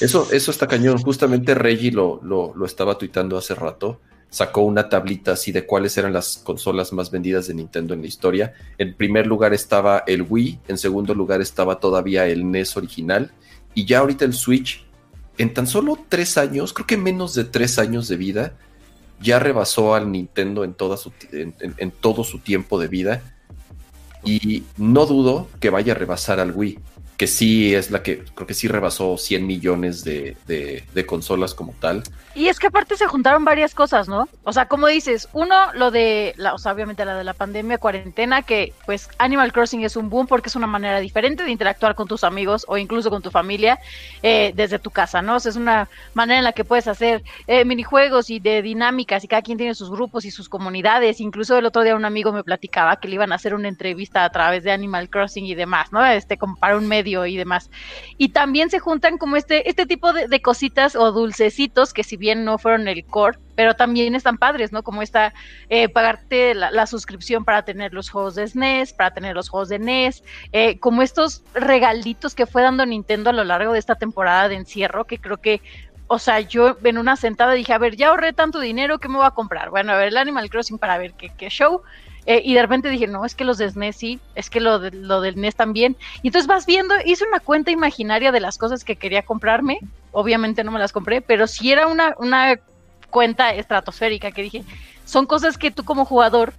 Eso, 0.00 0.28
eso 0.30 0.50
está 0.50 0.68
cañón. 0.68 0.98
Justamente 0.98 1.54
Reggie 1.54 1.90
lo, 1.90 2.20
lo, 2.22 2.54
lo 2.54 2.64
estaba 2.64 2.96
tuitando 2.96 3.36
hace 3.36 3.54
rato. 3.54 4.00
Sacó 4.30 4.60
una 4.60 4.88
tablita 4.88 5.32
así 5.32 5.50
de 5.50 5.66
cuáles 5.66 5.98
eran 5.98 6.12
las 6.12 6.38
consolas 6.38 6.92
más 6.92 7.10
vendidas 7.10 7.48
de 7.48 7.54
Nintendo 7.54 7.94
en 7.94 8.02
la 8.02 8.06
historia. 8.06 8.54
En 8.78 8.94
primer 8.94 9.26
lugar 9.26 9.52
estaba 9.52 10.04
el 10.06 10.22
Wii, 10.22 10.60
en 10.68 10.78
segundo 10.78 11.14
lugar 11.14 11.40
estaba 11.40 11.80
todavía 11.80 12.26
el 12.26 12.48
NES 12.48 12.76
original. 12.76 13.32
Y 13.74 13.84
ya 13.84 13.98
ahorita 13.98 14.24
el 14.24 14.34
Switch, 14.34 14.86
en 15.40 15.54
tan 15.54 15.66
solo 15.66 15.98
tres 16.08 16.36
años, 16.36 16.72
creo 16.74 16.86
que 16.86 16.96
menos 16.98 17.34
de 17.34 17.44
tres 17.44 17.78
años 17.78 18.08
de 18.08 18.16
vida, 18.16 18.52
ya 19.22 19.38
rebasó 19.38 19.94
al 19.94 20.12
Nintendo 20.12 20.64
en, 20.64 20.74
todo 20.74 22.24
su 22.24 22.38
tiempo 22.38 22.78
de 22.78 22.88
vida. 22.88 23.22
Y 24.22 24.64
no 24.76 25.06
dudo 25.06 25.48
que 25.60 25.70
vaya 25.70 25.92
a 25.94 25.96
rebasar 25.96 26.40
al 26.40 26.52
Wii, 26.52 26.78
que 27.16 27.26
sí 27.26 27.74
es 27.74 27.90
la 27.90 28.02
que 28.02 28.22
creo 28.34 28.46
que 28.46 28.52
sí 28.54 28.68
rebasó 28.68 29.16
100 29.16 29.46
millones 29.46 30.04
de- 30.04 30.36
de 30.46 31.06
consolas 31.06 31.54
como 31.54 31.72
tal. 31.80 32.02
Y 32.32 32.46
es 32.46 32.60
que 32.60 32.68
aparte 32.68 32.96
se 32.96 33.06
juntaron 33.06 33.44
varias 33.44 33.74
cosas, 33.74 34.08
¿no? 34.08 34.28
O 34.44 34.52
sea, 34.52 34.66
como 34.66 34.86
dices, 34.86 35.28
uno, 35.32 35.72
lo 35.74 35.90
de, 35.90 36.32
la, 36.36 36.54
o 36.54 36.58
sea, 36.58 36.72
obviamente 36.72 37.04
la 37.04 37.16
de 37.16 37.24
la 37.24 37.34
pandemia, 37.34 37.78
cuarentena, 37.78 38.42
que 38.42 38.72
pues 38.86 39.08
Animal 39.18 39.52
Crossing 39.52 39.82
es 39.82 39.96
un 39.96 40.10
boom 40.10 40.28
porque 40.28 40.48
es 40.48 40.54
una 40.54 40.68
manera 40.68 41.00
diferente 41.00 41.42
de 41.42 41.50
interactuar 41.50 41.96
con 41.96 42.06
tus 42.06 42.22
amigos 42.22 42.64
o 42.68 42.78
incluso 42.78 43.10
con 43.10 43.20
tu 43.20 43.32
familia 43.32 43.80
eh, 44.22 44.52
desde 44.54 44.78
tu 44.78 44.90
casa, 44.90 45.22
¿no? 45.22 45.36
O 45.36 45.40
sea, 45.40 45.50
es 45.50 45.56
una 45.56 45.88
manera 46.14 46.38
en 46.38 46.44
la 46.44 46.52
que 46.52 46.64
puedes 46.64 46.86
hacer 46.86 47.24
eh, 47.48 47.64
minijuegos 47.64 48.30
y 48.30 48.38
de 48.38 48.62
dinámicas 48.62 49.24
y 49.24 49.28
cada 49.28 49.42
quien 49.42 49.58
tiene 49.58 49.74
sus 49.74 49.90
grupos 49.90 50.24
y 50.24 50.30
sus 50.30 50.48
comunidades. 50.48 51.20
Incluso 51.20 51.58
el 51.58 51.66
otro 51.66 51.82
día 51.82 51.96
un 51.96 52.04
amigo 52.04 52.32
me 52.32 52.44
platicaba 52.44 53.00
que 53.00 53.08
le 53.08 53.16
iban 53.16 53.32
a 53.32 53.36
hacer 53.36 53.54
una 53.54 53.66
entrevista 53.66 54.24
a 54.24 54.30
través 54.30 54.62
de 54.62 54.70
Animal 54.70 55.10
Crossing 55.10 55.46
y 55.46 55.56
demás, 55.56 55.90
¿no? 55.90 56.06
Este, 56.06 56.38
como 56.38 56.54
para 56.54 56.76
un 56.76 56.86
medio 56.86 57.26
y 57.26 57.36
demás. 57.36 57.70
Y 58.18 58.28
también 58.28 58.70
se 58.70 58.78
juntan 58.78 59.18
como 59.18 59.34
este, 59.34 59.68
este 59.68 59.84
tipo 59.84 60.12
de, 60.12 60.28
de 60.28 60.40
cositas 60.40 60.94
o 60.94 61.10
dulcecitos 61.10 61.92
que 61.92 62.04
si 62.04 62.19
bien 62.20 62.44
no 62.44 62.58
fueron 62.58 62.86
el 62.86 63.04
core, 63.04 63.38
pero 63.56 63.74
también 63.74 64.14
están 64.14 64.38
padres, 64.38 64.70
¿no? 64.70 64.84
Como 64.84 65.02
esta, 65.02 65.34
eh, 65.68 65.88
pagarte 65.88 66.54
la, 66.54 66.70
la 66.70 66.86
suscripción 66.86 67.44
para 67.44 67.64
tener 67.64 67.92
los 67.92 68.10
juegos 68.10 68.36
de 68.36 68.46
SNES, 68.46 68.92
para 68.92 69.10
tener 69.10 69.34
los 69.34 69.48
juegos 69.48 69.68
de 69.68 69.80
NES, 69.80 70.22
eh, 70.52 70.78
como 70.78 71.02
estos 71.02 71.42
regalitos 71.54 72.36
que 72.36 72.46
fue 72.46 72.62
dando 72.62 72.86
Nintendo 72.86 73.30
a 73.30 73.32
lo 73.32 73.42
largo 73.42 73.72
de 73.72 73.80
esta 73.80 73.96
temporada 73.96 74.48
de 74.48 74.54
encierro, 74.54 75.04
que 75.04 75.18
creo 75.18 75.38
que 75.38 75.60
o 76.12 76.18
sea, 76.18 76.40
yo 76.40 76.76
en 76.82 76.98
una 76.98 77.14
sentada 77.14 77.52
dije, 77.52 77.72
a 77.72 77.78
ver, 77.78 77.94
ya 77.94 78.08
ahorré 78.08 78.32
tanto 78.32 78.58
dinero, 78.58 78.98
¿qué 78.98 79.08
me 79.08 79.18
voy 79.18 79.26
a 79.26 79.30
comprar? 79.30 79.70
Bueno, 79.70 79.92
a 79.92 79.96
ver, 79.96 80.08
el 80.08 80.16
Animal 80.16 80.50
Crossing 80.50 80.76
para 80.76 80.98
ver 80.98 81.14
qué, 81.14 81.30
qué 81.38 81.48
show. 81.50 81.82
Eh, 82.26 82.42
y 82.44 82.54
de 82.54 82.62
repente 82.62 82.90
dije, 82.90 83.06
no, 83.06 83.24
es 83.24 83.34
que 83.34 83.44
los 83.44 83.58
de 83.58 83.70
SNES 83.70 83.96
sí, 83.96 84.20
es 84.34 84.50
que 84.50 84.60
lo, 84.60 84.78
de, 84.78 84.90
lo 84.90 85.20
del 85.20 85.40
NES 85.40 85.56
también. 85.56 85.96
Y 86.22 86.28
entonces 86.28 86.46
vas 86.46 86.66
viendo, 86.66 86.94
hice 87.04 87.24
una 87.24 87.40
cuenta 87.40 87.70
imaginaria 87.70 88.32
de 88.32 88.40
las 88.40 88.58
cosas 88.58 88.84
que 88.84 88.96
quería 88.96 89.22
comprarme. 89.22 89.78
Obviamente 90.12 90.64
no 90.64 90.70
me 90.70 90.78
las 90.78 90.92
compré, 90.92 91.20
pero 91.20 91.46
sí 91.46 91.72
era 91.72 91.86
una, 91.86 92.14
una 92.18 92.58
cuenta 93.10 93.54
estratosférica 93.54 94.32
que 94.32 94.42
dije, 94.42 94.64
son 95.04 95.26
cosas 95.26 95.58
que 95.58 95.70
tú 95.70 95.84
como 95.84 96.04
jugador 96.04 96.52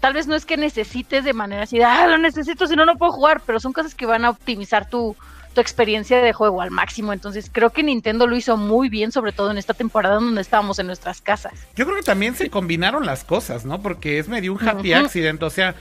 tal 0.00 0.14
vez 0.14 0.26
no 0.26 0.34
es 0.34 0.46
que 0.46 0.56
necesites 0.56 1.24
de 1.24 1.32
manera 1.34 1.64
así, 1.64 1.80
ah, 1.82 2.06
lo 2.06 2.18
necesito, 2.18 2.66
si 2.66 2.74
no, 2.76 2.86
no 2.86 2.96
puedo 2.96 3.12
jugar, 3.12 3.42
pero 3.44 3.60
son 3.60 3.72
cosas 3.72 3.94
que 3.94 4.06
van 4.06 4.24
a 4.24 4.30
optimizar 4.30 4.88
tu, 4.88 5.14
tu 5.52 5.60
experiencia 5.60 6.20
de 6.20 6.32
juego 6.32 6.60
al 6.60 6.70
máximo. 6.70 7.12
Entonces 7.12 7.50
creo 7.52 7.70
que 7.70 7.82
Nintendo 7.82 8.26
lo 8.26 8.36
hizo 8.36 8.56
muy 8.56 8.88
bien, 8.88 9.12
sobre 9.12 9.32
todo 9.32 9.50
en 9.50 9.58
esta 9.58 9.74
temporada 9.74 10.16
donde 10.16 10.40
estábamos 10.40 10.78
en 10.78 10.86
nuestras 10.86 11.20
casas. 11.20 11.52
Yo 11.76 11.84
creo 11.84 11.96
que 11.96 12.02
también 12.02 12.34
se 12.34 12.50
combinaron 12.50 13.06
las 13.06 13.24
cosas, 13.24 13.64
¿no? 13.64 13.80
Porque 13.82 14.18
es 14.18 14.28
medio 14.28 14.52
un 14.52 14.68
happy 14.68 14.92
accident, 14.92 15.42
o 15.42 15.50
sea, 15.50 15.74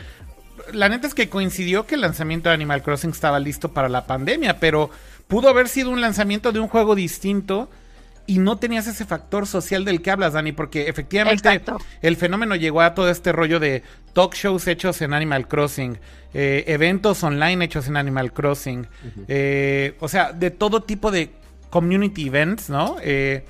la 0.74 0.90
neta 0.90 1.08
es 1.08 1.14
que 1.14 1.30
coincidió 1.30 1.86
que 1.86 1.96
el 1.96 2.02
lanzamiento 2.02 2.50
de 2.50 2.56
Animal 2.56 2.84
Crossing 2.84 3.12
estaba 3.12 3.40
listo 3.40 3.74
para 3.74 3.90
la 3.90 4.06
pandemia, 4.06 4.60
pero 4.60 4.90
pudo 5.28 5.50
haber 5.50 5.68
sido 5.68 5.90
un 5.90 6.02
lanzamiento 6.02 6.52
de 6.52 6.60
un 6.60 6.68
juego 6.68 6.96
distinto 6.96 7.70
y 8.34 8.40
no 8.40 8.58
tenías 8.58 8.88
ese 8.88 9.06
factor 9.06 9.46
social 9.48 9.84
del 9.84 10.02
que 10.02 10.12
hablas, 10.12 10.34
Dani, 10.34 10.52
porque 10.54 10.88
efectivamente 10.88 11.50
Exacto. 11.50 11.78
el 12.02 12.16
fenómeno 12.16 12.56
llegó 12.56 12.82
a 12.82 12.94
todo 12.94 13.10
este 13.10 13.32
rollo 13.32 13.60
de 13.60 13.84
talk 14.14 14.34
shows 14.36 14.68
hechos 14.68 15.02
en 15.02 15.14
Animal 15.14 15.48
Crossing, 15.48 15.98
eh, 16.34 16.64
eventos 16.68 17.24
online 17.24 17.66
hechos 17.66 17.88
en 17.88 17.98
Animal 17.98 18.32
Crossing, 18.32 18.88
eh, 19.28 19.96
o 20.00 20.08
sea, 20.08 20.32
de 20.34 20.52
todo 20.52 20.82
tipo 20.84 21.12
de 21.12 21.32
community 21.70 22.28
events, 22.28 22.70
¿no? 22.70 22.98
Eh, 23.02 23.44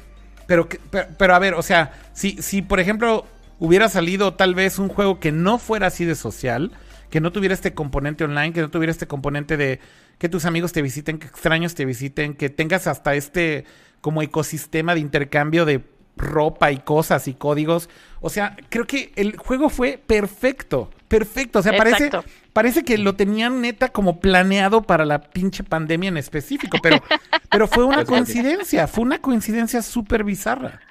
pero, 0.47 0.67
que- 0.67 0.79
pero, 0.89 1.07
pero 1.17 1.35
a 1.35 1.39
ver, 1.39 1.53
o 1.53 1.61
sea, 1.61 1.93
si, 2.13 2.41
si 2.41 2.61
por 2.61 2.79
ejemplo 2.79 3.25
hubiera 3.59 3.89
salido 3.89 4.33
tal 4.33 4.55
vez 4.55 4.79
un 4.79 4.87
juego 4.89 5.19
que 5.19 5.31
no 5.31 5.59
fuera 5.59 5.87
así 5.87 6.05
de 6.05 6.15
social, 6.15 6.71
que 7.09 7.19
no 7.21 7.31
tuviera 7.31 7.53
este 7.53 7.73
componente 7.73 8.23
online, 8.23 8.53
que 8.53 8.61
no 8.61 8.69
tuviera 8.69 8.91
este 8.91 9.05
componente 9.05 9.57
de 9.57 9.79
que 10.17 10.29
tus 10.29 10.45
amigos 10.45 10.71
te 10.71 10.81
visiten, 10.81 11.19
que 11.19 11.27
extraños 11.27 11.75
te 11.75 11.85
visiten, 11.85 12.33
que 12.35 12.49
tengas 12.49 12.87
hasta 12.87 13.15
este 13.15 13.65
como 14.01 14.21
ecosistema 14.21 14.93
de 14.93 14.99
intercambio 14.99 15.65
de 15.65 15.81
ropa 16.17 16.71
y 16.71 16.77
cosas 16.77 17.27
y 17.27 17.33
códigos. 17.33 17.89
O 18.19 18.29
sea, 18.29 18.55
creo 18.69 18.85
que 18.85 19.11
el 19.15 19.37
juego 19.37 19.69
fue 19.69 19.99
perfecto, 20.05 20.89
perfecto. 21.07 21.59
O 21.59 21.61
sea, 21.61 21.77
parece, 21.77 22.05
Exacto. 22.07 22.29
parece 22.53 22.83
que 22.83 22.97
lo 22.97 23.15
tenían 23.15 23.61
neta 23.61 23.89
como 23.89 24.19
planeado 24.19 24.83
para 24.83 25.05
la 25.05 25.21
pinche 25.21 25.63
pandemia 25.63 26.09
en 26.09 26.17
específico, 26.17 26.77
pero, 26.81 26.97
pero 27.49 27.67
fue 27.67 27.85
una 27.85 28.05
coincidencia, 28.05 28.87
fue 28.87 29.03
una 29.03 29.19
coincidencia 29.19 29.81
súper 29.81 30.23
bizarra. 30.23 30.81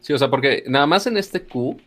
Sí, 0.00 0.12
o 0.12 0.18
sea, 0.18 0.30
porque 0.30 0.64
nada 0.66 0.86
más 0.86 1.06
en 1.06 1.16
este 1.16 1.42
Q 1.42 1.80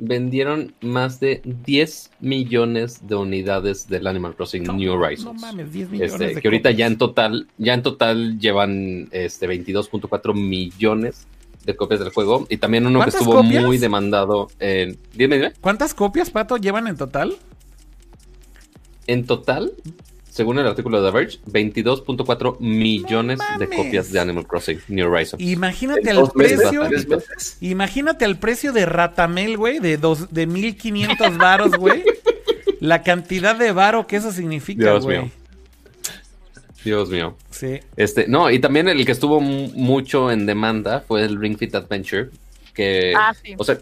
vendieron 0.00 0.72
más 0.80 1.18
de 1.20 1.42
10 1.44 2.10
millones 2.20 3.06
de 3.06 3.16
unidades 3.16 3.88
del 3.88 4.06
Animal 4.06 4.34
Crossing 4.36 4.62
New 4.62 4.94
No 4.96 5.00
Horizons. 5.04 5.40
mames, 5.40 5.72
10 5.72 5.90
millones 5.90 6.12
Este, 6.12 6.34
de 6.34 6.40
que 6.40 6.48
ahorita 6.48 6.70
ya 6.70 6.86
en 6.86 6.96
total, 6.98 7.48
ya 7.58 7.74
en 7.74 7.82
total 7.82 8.38
llevan 8.38 9.08
este 9.10 9.48
22.4 9.48 10.34
millones 10.34 11.26
de 11.64 11.76
copias 11.76 12.00
del 12.00 12.10
juego. 12.10 12.46
Y 12.48 12.58
también 12.58 12.86
uno 12.86 13.00
que 13.00 13.04
¿Cuántas 13.06 13.20
estuvo 13.20 13.36
copias? 13.42 13.64
muy 13.64 13.78
demandado 13.78 14.48
en. 14.60 14.96
Dime, 15.14 15.36
dime. 15.36 15.52
¿Cuántas 15.60 15.94
copias, 15.94 16.30
Pato, 16.30 16.56
llevan 16.56 16.86
en 16.86 16.96
total? 16.96 17.36
En 19.06 19.26
total, 19.26 19.72
según 20.38 20.56
el 20.60 20.66
artículo 20.68 21.02
de 21.02 21.10
The 21.10 21.14
Verge, 21.18 21.38
22.4 21.50 22.60
millones 22.60 23.40
de 23.58 23.68
copias 23.68 24.12
de 24.12 24.20
Animal 24.20 24.46
Crossing 24.46 24.78
New 24.86 25.10
Horizons. 25.12 25.42
Imagínate 25.42 26.14
meses, 26.14 26.30
precio. 26.32 26.88
meses. 26.88 27.56
Imagínate 27.60 28.24
el 28.24 28.38
precio 28.38 28.72
de 28.72 28.86
Ratamel, 28.86 29.56
güey, 29.56 29.80
de 29.80 29.96
dos, 29.96 30.32
de 30.32 30.46
1500 30.46 31.36
varos, 31.38 31.72
güey. 31.76 32.04
La 32.78 33.02
cantidad 33.02 33.56
de 33.56 33.72
varo 33.72 34.06
que 34.06 34.14
eso 34.14 34.30
significa, 34.30 34.84
Dios 34.84 35.04
güey. 35.04 35.18
mío. 35.22 35.30
Dios 36.84 37.10
mío. 37.10 37.36
Sí. 37.50 37.80
Este, 37.96 38.28
no, 38.28 38.48
y 38.50 38.60
también 38.60 38.88
el 38.88 39.04
que 39.04 39.10
estuvo 39.12 39.40
mu- 39.40 39.72
mucho 39.74 40.30
en 40.30 40.46
demanda 40.46 41.00
fue 41.06 41.24
el 41.24 41.38
Ring 41.40 41.58
Fit 41.58 41.74
Adventure, 41.74 42.30
que, 42.74 43.12
Ah, 43.16 43.34
sí. 43.34 43.54
o 43.58 43.64
sea, 43.64 43.76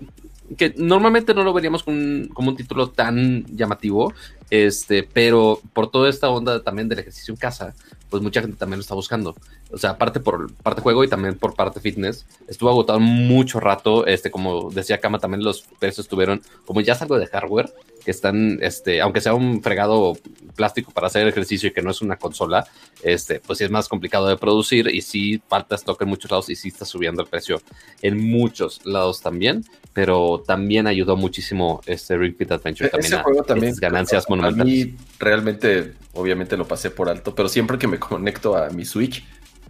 que 0.56 0.72
normalmente 0.78 1.34
no 1.34 1.44
lo 1.44 1.52
veríamos 1.52 1.82
con 1.82 1.94
un- 1.94 2.28
como 2.32 2.48
un 2.50 2.56
título 2.56 2.88
tan 2.88 3.44
llamativo, 3.54 4.14
este, 4.50 5.02
pero 5.02 5.60
por 5.72 5.90
toda 5.90 6.08
esta 6.08 6.28
onda 6.28 6.62
también 6.62 6.88
del 6.88 7.00
ejercicio 7.00 7.32
en 7.32 7.38
casa, 7.38 7.74
pues 8.10 8.22
mucha 8.22 8.40
gente 8.40 8.56
también 8.56 8.78
lo 8.78 8.82
está 8.82 8.94
buscando. 8.94 9.34
O 9.72 9.78
sea, 9.78 9.90
aparte 9.90 10.20
por 10.20 10.52
parte 10.54 10.80
juego 10.80 11.02
y 11.02 11.08
también 11.08 11.36
por 11.36 11.54
parte 11.54 11.80
fitness, 11.80 12.24
estuvo 12.46 12.70
agotado 12.70 13.00
mucho 13.00 13.58
rato, 13.58 14.06
este, 14.06 14.30
como 14.30 14.70
decía 14.70 14.98
Kama, 14.98 15.18
también 15.18 15.42
los 15.42 15.62
precios 15.80 16.06
estuvieron, 16.06 16.40
como 16.64 16.80
ya 16.80 16.92
es 16.92 17.02
algo 17.02 17.18
de 17.18 17.26
hardware, 17.26 17.72
que 18.04 18.12
están, 18.12 18.58
este, 18.62 19.00
aunque 19.00 19.20
sea 19.20 19.34
un 19.34 19.60
fregado 19.60 20.16
plástico 20.54 20.92
para 20.92 21.08
hacer 21.08 21.26
ejercicio 21.26 21.68
y 21.68 21.72
que 21.72 21.82
no 21.82 21.90
es 21.90 22.00
una 22.00 22.16
consola, 22.16 22.64
este, 23.02 23.40
pues 23.40 23.58
sí 23.58 23.64
es 23.64 23.70
más 23.72 23.88
complicado 23.88 24.28
de 24.28 24.36
producir 24.36 24.86
y 24.94 25.02
sí 25.02 25.42
falta 25.48 25.74
stock 25.74 26.00
en 26.02 26.08
muchos 26.08 26.30
lados 26.30 26.48
y 26.48 26.54
sí 26.54 26.68
está 26.68 26.84
subiendo 26.84 27.20
el 27.22 27.28
precio 27.28 27.60
en 28.02 28.30
muchos 28.30 28.86
lados 28.86 29.20
también, 29.20 29.64
pero 29.92 30.44
también 30.46 30.86
ayudó 30.86 31.16
muchísimo 31.16 31.80
este 31.86 32.16
Ring 32.16 32.36
Fit 32.36 32.52
Adventure 32.52 32.88
también 32.88 33.12
Ese 33.12 33.20
a 33.20 33.42
también. 33.42 33.70
estas 33.70 33.80
ganancias 33.80 34.24
a 34.44 34.50
monumentales. 34.50 34.86
mí 34.86 34.96
realmente, 35.18 35.94
obviamente 36.12 36.56
lo 36.56 36.66
pasé 36.66 36.90
por 36.90 37.08
alto, 37.08 37.34
pero 37.34 37.48
siempre 37.48 37.78
que 37.78 37.86
me 37.88 37.98
conecto 38.00 38.56
a 38.56 38.70
mi 38.70 38.84
Switch 38.84 39.24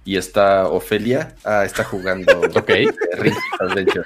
y 0.04 0.16
está 0.16 0.68
Ofelia, 0.68 1.34
ah, 1.44 1.64
está 1.64 1.84
jugando 1.84 2.40
Ok. 2.54 2.70
Ring 3.18 3.34
Fit 3.34 3.60
Adventure. 3.60 4.04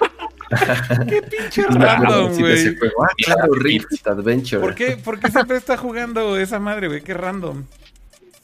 Qué 1.08 1.22
pinche 1.22 1.62
random, 1.62 2.36
güey. 2.38 2.76
juego. 2.76 3.04
Ah, 3.04 3.12
claro, 3.16 3.54
Ring 3.54 3.84
Fit 3.88 4.06
Adventure. 4.06 4.60
¿Por 4.60 4.74
qué, 4.74 4.96
¿Por 4.96 5.20
qué 5.20 5.30
siempre 5.30 5.56
está 5.56 5.76
jugando 5.76 6.36
esa 6.36 6.58
madre, 6.58 6.88
güey? 6.88 7.02
Qué 7.02 7.14
random. 7.14 7.64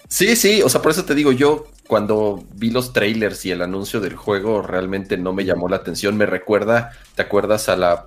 Sí, 0.09 0.37
sí, 0.37 0.63
o 0.63 0.69
sea, 0.69 0.83
por 0.83 0.93
eso 0.93 1.05
te 1.05 1.17
digo, 1.17 1.33
yo 1.33 1.67
cuando 1.89 2.45
vi 2.55 2.71
los 2.71 2.93
trailers 2.93 3.45
y 3.45 3.51
el 3.51 3.63
anuncio 3.63 4.01
del 4.01 4.15
juego 4.15 4.63
realmente 4.63 5.17
no 5.17 5.33
me 5.33 5.45
llamó 5.45 5.69
la 5.69 5.77
atención. 5.77 6.17
Me 6.17 6.27
recuerda, 6.27 6.93
¿te 7.17 7.23
acuerdas 7.23 7.69
a 7.69 7.77
la, 7.77 8.07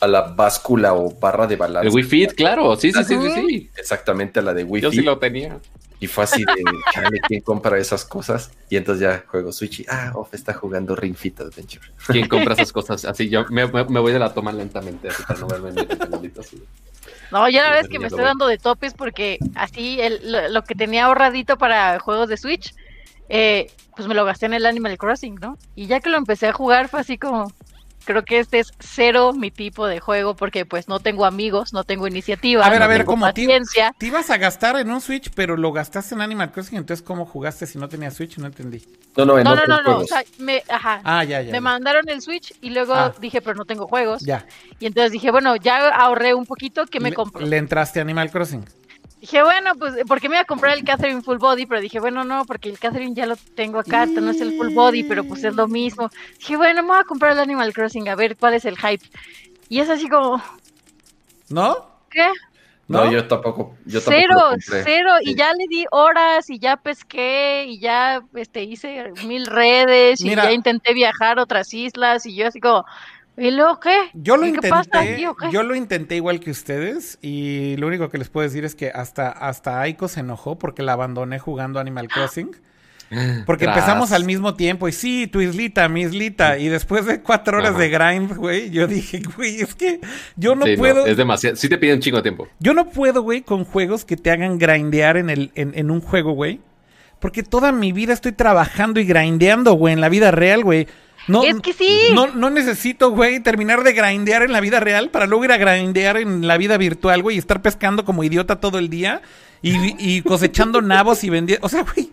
a 0.00 0.06
la 0.06 0.22
báscula 0.22 0.94
o 0.94 1.10
barra 1.18 1.46
de 1.46 1.56
balance? 1.56 1.88
El 1.88 1.94
Wii 1.94 2.04
Fit, 2.04 2.32
claro, 2.34 2.76
sí, 2.76 2.92
sí, 2.92 3.04
sí, 3.04 3.14
sí, 3.20 3.30
sí. 3.30 3.70
Exactamente 3.76 4.40
a 4.40 4.42
la 4.42 4.54
de 4.54 4.64
Wii 4.64 4.82
Yo 4.82 4.90
sí 4.90 5.02
lo 5.02 5.18
tenía. 5.18 5.58
Y 6.00 6.06
fue 6.06 6.24
así 6.24 6.44
de, 6.44 6.52
chale, 6.92 7.20
¿quién 7.26 7.40
compra 7.40 7.78
esas 7.78 8.04
cosas? 8.04 8.50
Y 8.68 8.76
entonces 8.76 9.02
ya 9.02 9.24
juego 9.26 9.52
Switch 9.52 9.80
y, 9.80 9.86
ah, 9.88 10.12
Off 10.14 10.34
está 10.34 10.52
jugando 10.52 10.94
Ring 10.94 11.14
Fit 11.14 11.40
Adventure. 11.40 11.86
¿Quién 12.08 12.28
compra 12.28 12.54
esas 12.54 12.72
cosas? 12.72 13.04
Así 13.04 13.30
yo 13.30 13.46
me, 13.48 13.66
me- 13.68 13.84
me 13.84 14.00
voy 14.00 14.12
de 14.12 14.18
la 14.18 14.34
toma 14.34 14.52
lentamente, 14.52 15.08
así 15.08 15.22
para 15.22 15.40
no 15.40 15.46
verme 15.46 15.70
en 15.70 15.78
el 15.78 16.32
así. 16.38 16.62
No, 17.30 17.48
ya 17.48 17.62
la 17.62 17.68
verdad 17.70 17.84
es 17.84 17.88
Ya 17.88 17.92
que 17.92 17.98
me 18.00 18.06
estoy 18.08 18.24
dando 18.24 18.46
de 18.46 18.58
topes 18.58 18.92
porque 18.92 19.38
así 19.54 20.00
el- 20.00 20.30
lo, 20.30 20.48
lo 20.48 20.62
que 20.64 20.74
tenía 20.74 21.06
ahorradito 21.06 21.56
para 21.56 21.98
juegos 22.00 22.28
de 22.28 22.36
Switch, 22.36 22.74
eh, 23.28 23.70
pues 23.96 24.06
me 24.08 24.14
lo 24.14 24.24
gasté 24.24 24.46
en 24.46 24.54
el 24.54 24.66
Animal 24.66 24.98
Crossing, 24.98 25.36
¿no? 25.36 25.56
Y 25.74 25.86
ya 25.86 26.00
que 26.00 26.10
lo 26.10 26.18
empecé 26.18 26.48
a 26.48 26.52
jugar 26.52 26.88
fue 26.88 27.00
así 27.00 27.16
como, 27.16 27.50
creo 28.04 28.24
que 28.24 28.38
este 28.38 28.58
es 28.60 28.72
cero 28.78 29.32
mi 29.32 29.50
tipo 29.50 29.86
de 29.86 30.00
juego 30.00 30.36
porque 30.36 30.64
pues 30.66 30.88
no 30.88 31.00
tengo 31.00 31.24
amigos, 31.24 31.72
no 31.72 31.84
tengo 31.84 32.06
iniciativa, 32.06 32.64
A 32.64 32.70
ver, 32.70 32.78
no 32.78 32.84
a 32.84 32.88
ver, 32.88 32.98
tengo 32.98 33.12
¿cómo 33.12 33.26
te, 33.32 33.42
paciencia. 33.42 33.94
te 33.98 34.06
ibas 34.06 34.30
a 34.30 34.36
gastar 34.38 34.76
en 34.76 34.90
un 34.90 35.00
Switch, 35.00 35.30
pero 35.34 35.56
lo 35.56 35.72
gastaste 35.72 36.14
en 36.14 36.20
Animal 36.20 36.52
Crossing? 36.52 36.78
Entonces, 36.78 37.04
¿cómo 37.04 37.26
jugaste 37.26 37.66
si 37.66 37.78
no 37.78 37.88
tenías 37.88 38.14
Switch? 38.14 38.38
No 38.38 38.46
entendí. 38.46 38.84
No, 39.16 39.24
no, 39.24 39.38
en 39.38 39.44
No, 39.44 39.54
no, 39.54 39.62
otros 39.62 39.68
no, 39.84 39.92
no, 39.92 39.98
o 39.98 40.06
sea, 40.06 40.22
me, 40.38 40.62
ajá, 40.68 41.00
Ah, 41.04 41.24
ya, 41.24 41.40
ya. 41.40 41.46
me 41.46 41.52
ya. 41.52 41.60
mandaron 41.60 42.08
el 42.08 42.20
Switch 42.20 42.52
y 42.60 42.70
luego 42.70 42.94
Ah. 42.94 43.14
dije, 43.20 43.40
pero 43.40 43.54
no 43.56 43.64
tengo 43.64 43.86
juegos. 43.86 44.22
Ya. 44.24 44.44
Y 44.80 44.86
entonces 44.86 45.12
dije, 45.12 45.30
bueno, 45.30 45.56
ya 45.56 45.88
ahorré 45.90 46.34
un 46.34 46.46
poquito, 46.46 46.86
¿qué 46.86 47.00
me 47.00 47.10
Le- 47.10 47.16
compro? 47.16 47.46
Le 47.46 47.56
entraste 47.56 48.00
a 48.00 48.02
Animal 48.02 48.30
Crossing. 48.30 48.64
Dije, 49.24 49.42
bueno, 49.42 49.70
pues, 49.78 49.94
porque 50.06 50.28
me 50.28 50.34
iba 50.34 50.42
a 50.42 50.44
comprar 50.44 50.76
el 50.76 50.84
Catherine 50.84 51.22
Full 51.22 51.38
Body? 51.38 51.64
Pero 51.64 51.80
dije, 51.80 51.98
bueno, 51.98 52.24
no, 52.24 52.44
porque 52.44 52.68
el 52.68 52.78
Catherine 52.78 53.14
ya 53.14 53.24
lo 53.24 53.36
tengo 53.36 53.78
acá, 53.78 54.04
no 54.04 54.30
es 54.30 54.38
el 54.42 54.54
Full 54.58 54.74
Body, 54.74 55.04
pero 55.04 55.24
pues 55.24 55.42
es 55.44 55.54
lo 55.54 55.66
mismo. 55.66 56.10
Dije, 56.38 56.58
bueno, 56.58 56.82
me 56.82 56.88
voy 56.88 56.98
a 56.98 57.04
comprar 57.04 57.32
el 57.32 57.38
Animal 57.38 57.72
Crossing, 57.72 58.06
a 58.10 58.16
ver 58.16 58.36
cuál 58.36 58.52
es 58.52 58.66
el 58.66 58.76
hype. 58.76 59.02
Y 59.70 59.80
es 59.80 59.88
así 59.88 60.10
como, 60.10 60.42
¿No? 61.48 61.86
¿qué? 62.10 62.28
No, 62.86 63.06
¿No? 63.06 63.12
yo 63.12 63.26
tampoco. 63.26 63.74
Yo 63.86 64.02
tampoco 64.02 64.26
cero, 64.26 64.40
compré. 64.50 64.82
cero. 64.84 65.10
Y 65.22 65.28
Sí. 65.30 65.34
ya 65.36 65.52
le 65.54 65.64
di 65.70 65.86
horas 65.90 66.50
y 66.50 66.58
ya 66.58 66.76
pesqué 66.76 67.64
y 67.66 67.78
ya 67.78 68.20
este, 68.34 68.64
hice 68.64 69.10
mil 69.24 69.46
redes 69.46 70.20
y 70.20 70.24
Mira. 70.24 70.44
ya 70.44 70.52
intenté 70.52 70.92
viajar 70.92 71.38
a 71.38 71.44
otras 71.44 71.72
islas 71.72 72.26
y 72.26 72.34
yo 72.34 72.46
así 72.46 72.60
como, 72.60 72.84
¿y 73.36 73.50
luego 73.50 73.80
qué? 73.80 73.94
Yo 74.14 74.36
lo 74.36 74.46
¿Y 74.46 74.52
qué 74.52 74.68
pasa 74.68 74.84
intenté, 74.84 75.12
aquí 75.14 75.26
o 75.26 75.34
qué? 75.36 75.50
yo 75.50 75.62
lo 75.62 75.74
intenté 75.74 76.16
igual 76.16 76.40
que 76.40 76.50
ustedes 76.50 77.18
y 77.22 77.76
lo 77.78 77.86
único 77.86 78.08
que 78.08 78.18
les 78.18 78.28
puedo 78.28 78.44
decir 78.46 78.64
es 78.64 78.74
que 78.74 78.90
hasta, 78.90 79.28
hasta 79.30 79.80
Aiko 79.80 80.08
se 80.08 80.20
enojó 80.20 80.58
porque 80.58 80.82
la 80.82 80.92
abandoné 80.92 81.38
jugando 81.38 81.80
Animal 81.80 82.08
Crossing. 82.08 82.50
Porque 83.46 83.66
Tras. 83.66 83.76
empezamos 83.76 84.10
al 84.12 84.24
mismo 84.24 84.54
tiempo 84.54 84.88
y 84.88 84.92
sí, 84.92 85.26
tu 85.28 85.40
islita, 85.40 85.88
mi 85.88 86.00
islita. 86.00 86.58
Y 86.58 86.68
después 86.68 87.04
de 87.04 87.20
cuatro 87.20 87.58
horas 87.58 87.72
Ajá. 87.72 87.78
de 87.78 87.88
grind, 87.90 88.34
güey, 88.34 88.70
yo 88.70 88.86
dije, 88.88 89.22
güey, 89.36 89.60
es 89.60 89.74
que 89.74 90.00
yo 90.36 90.56
no 90.56 90.64
Sí, 90.64 90.76
puedo, 90.76 91.06
es 91.06 91.16
demasiado. 91.16 91.54
Sí 91.54 91.68
te 91.68 91.76
piden 91.78 92.00
chingo 92.00 92.16
de 92.16 92.22
tiempo. 92.22 92.48
yo 92.58 92.72
no 92.74 92.88
puedo, 92.88 93.22
güey, 93.22 93.42
con 93.42 93.64
juegos 93.64 94.04
que 94.04 94.16
te 94.16 94.30
hagan 94.30 94.58
grindear 94.58 95.16
en, 95.18 95.28
el, 95.30 95.52
en, 95.54 95.72
en 95.76 95.90
un 95.92 96.00
juego, 96.00 96.32
güey. 96.32 96.60
Porque 97.20 97.42
toda 97.42 97.70
mi 97.72 97.92
vida 97.92 98.14
estoy 98.14 98.32
trabajando 98.32 98.98
y 98.98 99.04
grindeando, 99.04 99.74
güey, 99.74 99.92
en 99.94 100.00
la 100.00 100.08
vida 100.08 100.30
real, 100.30 100.64
güey. 100.64 100.88
No, 101.26 101.42
Es 101.42 101.60
que 101.60 101.72
sí. 101.72 101.98
No, 102.14 102.26
no 102.28 102.50
necesito, 102.50 103.10
güey, 103.10 103.40
terminar 103.40 103.82
de 103.82 103.92
grindear 103.92 104.42
en 104.42 104.52
la 104.52 104.60
vida 104.60 104.80
real 104.80 105.10
para 105.10 105.26
luego 105.26 105.44
ir 105.44 105.52
a 105.52 105.56
grindear 105.56 106.16
en 106.18 106.46
la 106.46 106.58
vida 106.58 106.76
virtual, 106.76 107.22
güey, 107.22 107.36
y 107.36 107.38
estar 107.38 107.62
pescando 107.62 108.04
como 108.04 108.24
idiota 108.24 108.60
todo 108.60 108.78
el 108.78 108.90
día 108.90 109.22
y, 109.62 109.94
y 109.98 110.20
cosechando 110.28 110.82
nabos 110.82 111.24
y 111.24 111.30
vendiendo. 111.30 111.64
O 111.66 111.70
sea, 111.70 111.82
güey, 111.84 112.10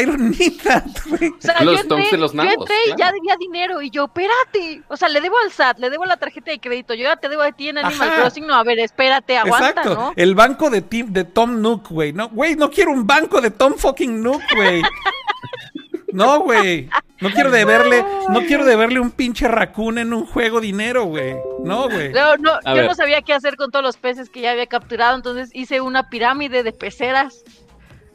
Iron 0.00 0.34
güey. 1.08 1.28
O 1.28 1.34
sea, 1.38 1.62
Los 1.62 1.74
yo 1.74 1.80
entré, 1.82 2.08
de 2.10 2.16
los 2.16 2.32
yo 2.32 2.36
nabos, 2.38 2.54
entré 2.60 2.76
y 2.86 2.98
ya 2.98 3.12
debía 3.12 3.36
dinero 3.38 3.82
y 3.82 3.90
yo, 3.90 4.04
espérate, 4.06 4.82
o 4.88 4.96
sea, 4.96 5.10
le 5.10 5.20
debo 5.20 5.36
al 5.44 5.52
SAT, 5.52 5.78
le 5.78 5.90
debo 5.90 6.06
la 6.06 6.16
tarjeta 6.16 6.50
de 6.50 6.58
crédito, 6.60 6.94
yo 6.94 7.02
ya 7.04 7.16
te 7.16 7.28
debo 7.28 7.42
a 7.42 7.52
ti 7.52 7.68
en 7.68 7.78
Animal 7.78 8.08
Ajá. 8.08 8.20
Crossing, 8.22 8.46
no, 8.46 8.54
a 8.54 8.64
ver, 8.64 8.78
espérate, 8.78 9.36
aguanta, 9.36 9.68
Exacto. 9.68 9.94
¿no? 9.94 10.12
El 10.16 10.34
banco 10.34 10.70
de, 10.70 10.80
Tim- 10.80 11.12
de 11.12 11.24
Tom 11.24 11.60
Nook, 11.60 11.88
güey. 11.90 12.14
No, 12.14 12.30
güey, 12.30 12.56
no 12.56 12.70
quiero 12.70 12.92
un 12.92 13.06
banco 13.06 13.42
de 13.42 13.50
Tom 13.50 13.74
fucking 13.76 14.22
Nook, 14.22 14.40
güey. 14.56 14.82
No, 16.12 16.40
güey. 16.40 16.88
No 17.20 17.30
quiero 17.30 17.50
deberle, 17.50 18.04
no 18.30 18.40
quiero 18.46 18.64
deberle 18.64 18.98
un 19.00 19.10
pinche 19.10 19.46
raccoon 19.46 19.98
en 19.98 20.12
un 20.14 20.24
juego 20.26 20.60
dinero, 20.60 21.04
güey. 21.04 21.36
No, 21.64 21.88
güey. 21.90 22.12
No, 22.12 22.36
no, 22.36 22.52
A 22.64 22.70
yo 22.70 22.74
ver. 22.76 22.86
no 22.86 22.94
sabía 22.94 23.20
qué 23.22 23.34
hacer 23.34 23.56
con 23.56 23.70
todos 23.70 23.84
los 23.84 23.96
peces 23.98 24.30
que 24.30 24.40
ya 24.40 24.52
había 24.52 24.66
capturado, 24.66 25.16
entonces 25.16 25.50
hice 25.52 25.80
una 25.80 26.08
pirámide 26.08 26.62
de 26.62 26.72
peceras. 26.72 27.44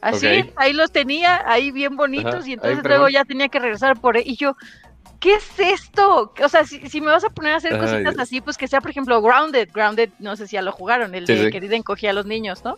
Así, 0.00 0.26
ahí 0.56 0.72
los 0.72 0.92
tenía, 0.92 1.42
ahí 1.46 1.70
bien 1.70 1.96
bonitos, 1.96 2.34
Ajá, 2.34 2.48
y 2.48 2.52
entonces 2.54 2.84
luego 2.84 3.08
ya 3.08 3.24
tenía 3.24 3.48
que 3.48 3.58
regresar 3.58 3.98
por 4.00 4.16
él. 4.16 4.24
Y 4.26 4.36
yo, 4.36 4.56
¿qué 5.20 5.34
es 5.34 5.50
esto? 5.58 6.32
O 6.44 6.48
sea, 6.48 6.64
si, 6.64 6.78
si 6.88 7.00
me 7.00 7.06
vas 7.08 7.24
a 7.24 7.30
poner 7.30 7.54
a 7.54 7.56
hacer 7.56 7.72
Ay, 7.74 7.80
cositas 7.80 8.14
Dios. 8.14 8.18
así, 8.18 8.40
pues 8.40 8.56
que 8.56 8.68
sea, 8.68 8.80
por 8.80 8.90
ejemplo, 8.90 9.20
Grounded. 9.22 9.68
Grounded, 9.72 10.10
no 10.18 10.36
sé 10.36 10.46
si 10.46 10.54
ya 10.54 10.62
lo 10.62 10.70
jugaron, 10.72 11.14
el 11.14 11.26
Sí, 11.26 11.34
de 11.34 11.44
sí. 11.46 11.50
querida 11.50 11.74
encogía 11.76 12.10
a 12.10 12.12
los 12.12 12.26
niños, 12.26 12.62
¿no? 12.64 12.76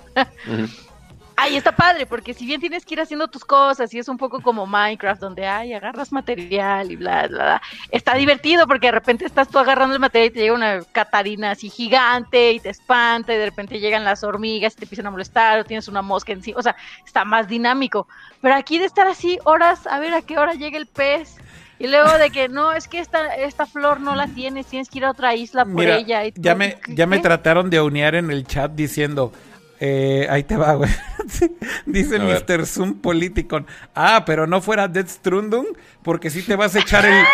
Ay, 1.41 1.57
está 1.57 1.71
padre, 1.71 2.05
porque 2.05 2.35
si 2.35 2.45
bien 2.45 2.61
tienes 2.61 2.85
que 2.85 2.95
ir 2.95 3.01
haciendo 3.01 3.29
tus 3.29 3.45
cosas 3.45 3.95
y 3.95 3.99
es 4.01 4.09
un 4.09 4.17
poco 4.17 4.43
como 4.43 4.67
Minecraft, 4.67 5.21
donde 5.21 5.47
ay, 5.47 5.73
agarras 5.73 6.11
material 6.11 6.91
y 6.91 6.97
bla, 6.97 7.29
bla, 7.29 7.45
bla, 7.45 7.63
está 7.93 8.15
divertido 8.15 8.67
porque 8.67 8.89
de 8.89 8.93
repente 8.93 9.25
estás 9.25 9.49
tú 9.49 9.59
agarrando 9.59 9.95
el 9.95 10.01
material 10.01 10.31
y 10.31 10.35
te 10.35 10.41
llega 10.41 10.55
una 10.55 10.83
catarina 10.91 11.53
así 11.53 11.71
gigante 11.71 12.53
y 12.53 12.61
te 12.61 12.71
espanta 12.71 13.33
y 13.33 13.37
de 13.37 13.45
repente 13.45 13.79
llegan 13.79 14.05
las 14.05 14.25
hormigas 14.25 14.73
y 14.73 14.77
te 14.79 14.85
empiezan 14.87 15.07
a 15.07 15.11
molestar 15.13 15.61
o 15.61 15.65
tienes 15.65 15.87
una 15.87 16.03
mosca 16.03 16.33
encima, 16.33 16.59
o 16.59 16.63
sea, 16.63 16.75
está 17.07 17.25
más 17.25 17.47
dinámico. 17.47 18.09
Pero 18.43 18.57
aquí 18.57 18.79
de 18.79 18.87
estar 18.87 19.07
así 19.07 19.39
horas, 19.45 19.87
a 19.87 20.01
ver 20.01 20.15
a 20.15 20.23
qué 20.23 20.39
hora 20.39 20.55
llega 20.55 20.77
el 20.77 20.87
pez. 20.87 21.37
Y 21.81 21.87
luego 21.87 22.19
de 22.19 22.31
que 22.31 22.49
no, 22.49 22.73
es 22.73 22.89
que 22.89 22.99
esta, 22.99 23.37
esta 23.37 23.65
flor 23.65 24.01
no 24.01 24.17
la 24.17 24.27
tienes, 24.27 24.67
tienes 24.67 24.91
que 24.91 24.99
ir 24.99 25.05
a 25.05 25.13
otra 25.13 25.37
isla 25.37 25.65
por 25.65 25.75
Mira, 25.75 25.97
ella. 25.97 26.27
Y 26.27 26.33
ya 26.35 26.57
me, 26.57 26.75
¿qué- 26.81 26.97
ya 26.97 27.07
me 27.07 27.21
trataron 27.21 27.71
de 27.71 27.81
unear 27.81 28.17
en 28.17 28.33
el 28.33 28.45
chat 28.45 28.73
diciendo, 28.73 29.33
eh, 29.81 30.27
ahí 30.31 30.43
te 30.45 30.57
va, 30.57 30.75
güey. 30.75 30.91
Dice 31.87 32.17
A 32.17 32.25
ver. 32.25 32.45
Mr. 32.49 32.67
Zoom 32.67 32.95
Politicon. 33.01 33.67
Ah, 33.95 34.25
pero 34.27 34.47
no 34.47 34.61
fuera 34.61 34.89
Death 34.89 35.09
Stranding, 35.09 35.67
porque 36.03 36.31
sí 36.31 36.43
te 36.43 36.57
vas 36.57 36.75
a 36.77 36.81
echar 36.81 37.05
el, 37.07 37.25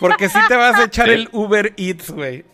porque 0.00 0.28
sí 0.28 0.38
te 0.48 0.56
vas 0.56 0.76
a 0.78 0.84
echar 0.84 1.06
Sí. 1.06 1.12
el 1.14 1.28
Uber 1.32 1.72
Eats, 1.76 2.10
güey. 2.10 2.44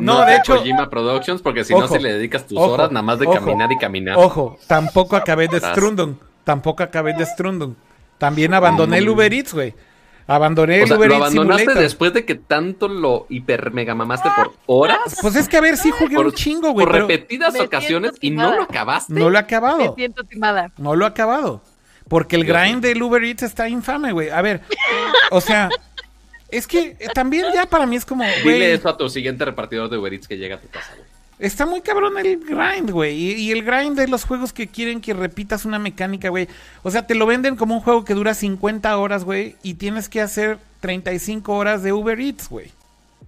No, 0.00 0.24
de 0.24 0.36
hecho, 0.36 0.56
Kojima 0.56 0.90
Productions, 0.90 1.40
porque 1.42 1.64
si 1.64 1.72
no, 1.72 1.80
Ojo, 1.80 1.94
si 1.96 2.02
le 2.02 2.12
dedicas 2.12 2.46
tus 2.46 2.58
ojo, 2.58 2.72
horas 2.72 2.90
nada 2.90 3.02
más 3.02 3.18
de 3.18 3.26
ojo, 3.26 3.36
caminar 3.36 3.70
y 3.72 3.78
caminar. 3.78 4.16
Ojo, 4.18 4.58
tampoco 4.66 5.16
acabé 5.16 5.48
de 5.48 5.60
Tras. 5.60 5.72
Strundung. 5.72 6.16
Tampoco 6.44 6.82
acabé 6.82 7.14
de 7.14 7.24
Strundung. 7.24 7.74
También 8.18 8.52
abandoné 8.54 8.98
el 8.98 9.08
Uber 9.08 9.32
Eats, 9.32 9.54
güey. 9.54 9.74
Abandoné 10.26 10.76
el 10.78 10.84
O 10.84 10.86
sea, 10.86 10.96
Uber 10.96 11.08
lo 11.08 11.14
Eats 11.14 11.22
abandonaste 11.22 11.62
Simulator. 11.62 11.82
después 11.82 12.12
de 12.12 12.24
que 12.24 12.34
tanto 12.36 12.88
lo 12.88 13.26
hiper 13.28 13.72
mega 13.72 13.94
mamaste 13.94 14.28
por 14.36 14.52
horas, 14.66 15.18
Pues 15.20 15.36
es 15.36 15.48
que 15.48 15.56
a 15.56 15.60
ver, 15.60 15.76
sí 15.76 15.90
jugué 15.90 16.16
por, 16.16 16.26
un 16.26 16.32
chingo, 16.32 16.70
güey, 16.72 16.86
por 16.86 16.92
pero 16.94 17.06
repetidas 17.08 17.54
Me 17.54 17.60
ocasiones 17.60 18.12
y 18.20 18.30
no 18.30 18.54
lo 18.54 18.62
acabaste. 18.62 19.12
no 19.12 19.20
lo 19.20 19.28
he 19.30 19.32
Me 19.32 19.38
acabado. 19.38 19.94
siento 19.94 20.24
timada. 20.24 20.70
No 20.78 20.94
lo 20.94 21.04
he 21.04 21.08
acabado. 21.08 21.62
Porque 22.08 22.36
el 22.36 22.44
Dios 22.44 22.56
grind 22.56 22.82
del 22.82 23.02
Uber 23.02 23.22
Eats 23.24 23.42
está 23.42 23.68
infame, 23.68 24.12
güey. 24.12 24.28
A 24.30 24.42
ver, 24.42 24.60
o 25.30 25.40
sea, 25.40 25.68
es 26.48 26.66
que 26.66 26.96
también 27.14 27.46
ya 27.54 27.66
para 27.66 27.86
mí 27.86 27.96
es 27.96 28.04
como, 28.04 28.24
Dile 28.44 28.74
eso 28.74 28.88
a 28.88 28.96
tu 28.96 29.08
siguiente 29.08 29.44
repartidor 29.44 29.88
de 29.88 29.98
Uber 29.98 30.12
Eats 30.12 30.28
que 30.28 30.36
llega 30.36 30.56
a 30.56 30.60
tu 30.60 30.68
casa, 30.68 30.92
güey. 30.96 31.11
Está 31.42 31.66
muy 31.66 31.80
cabrón 31.82 32.16
el 32.18 32.38
grind, 32.38 32.90
güey. 32.90 33.14
Y, 33.14 33.32
y 33.32 33.52
el 33.52 33.62
grind 33.64 33.96
de 33.98 34.08
los 34.08 34.24
juegos 34.24 34.52
que 34.52 34.68
quieren 34.68 35.00
que 35.00 35.12
repitas 35.12 35.64
una 35.64 35.78
mecánica, 35.78 36.28
güey. 36.30 36.48
O 36.82 36.90
sea, 36.90 37.06
te 37.06 37.14
lo 37.14 37.26
venden 37.26 37.56
como 37.56 37.74
un 37.74 37.80
juego 37.80 38.04
que 38.04 38.14
dura 38.14 38.34
50 38.34 38.96
horas, 38.96 39.24
güey, 39.24 39.56
y 39.62 39.74
tienes 39.74 40.08
que 40.08 40.20
hacer 40.20 40.58
35 40.80 41.52
horas 41.54 41.82
de 41.82 41.92
Uber 41.92 42.18
Eats, 42.20 42.48
güey. 42.48 42.70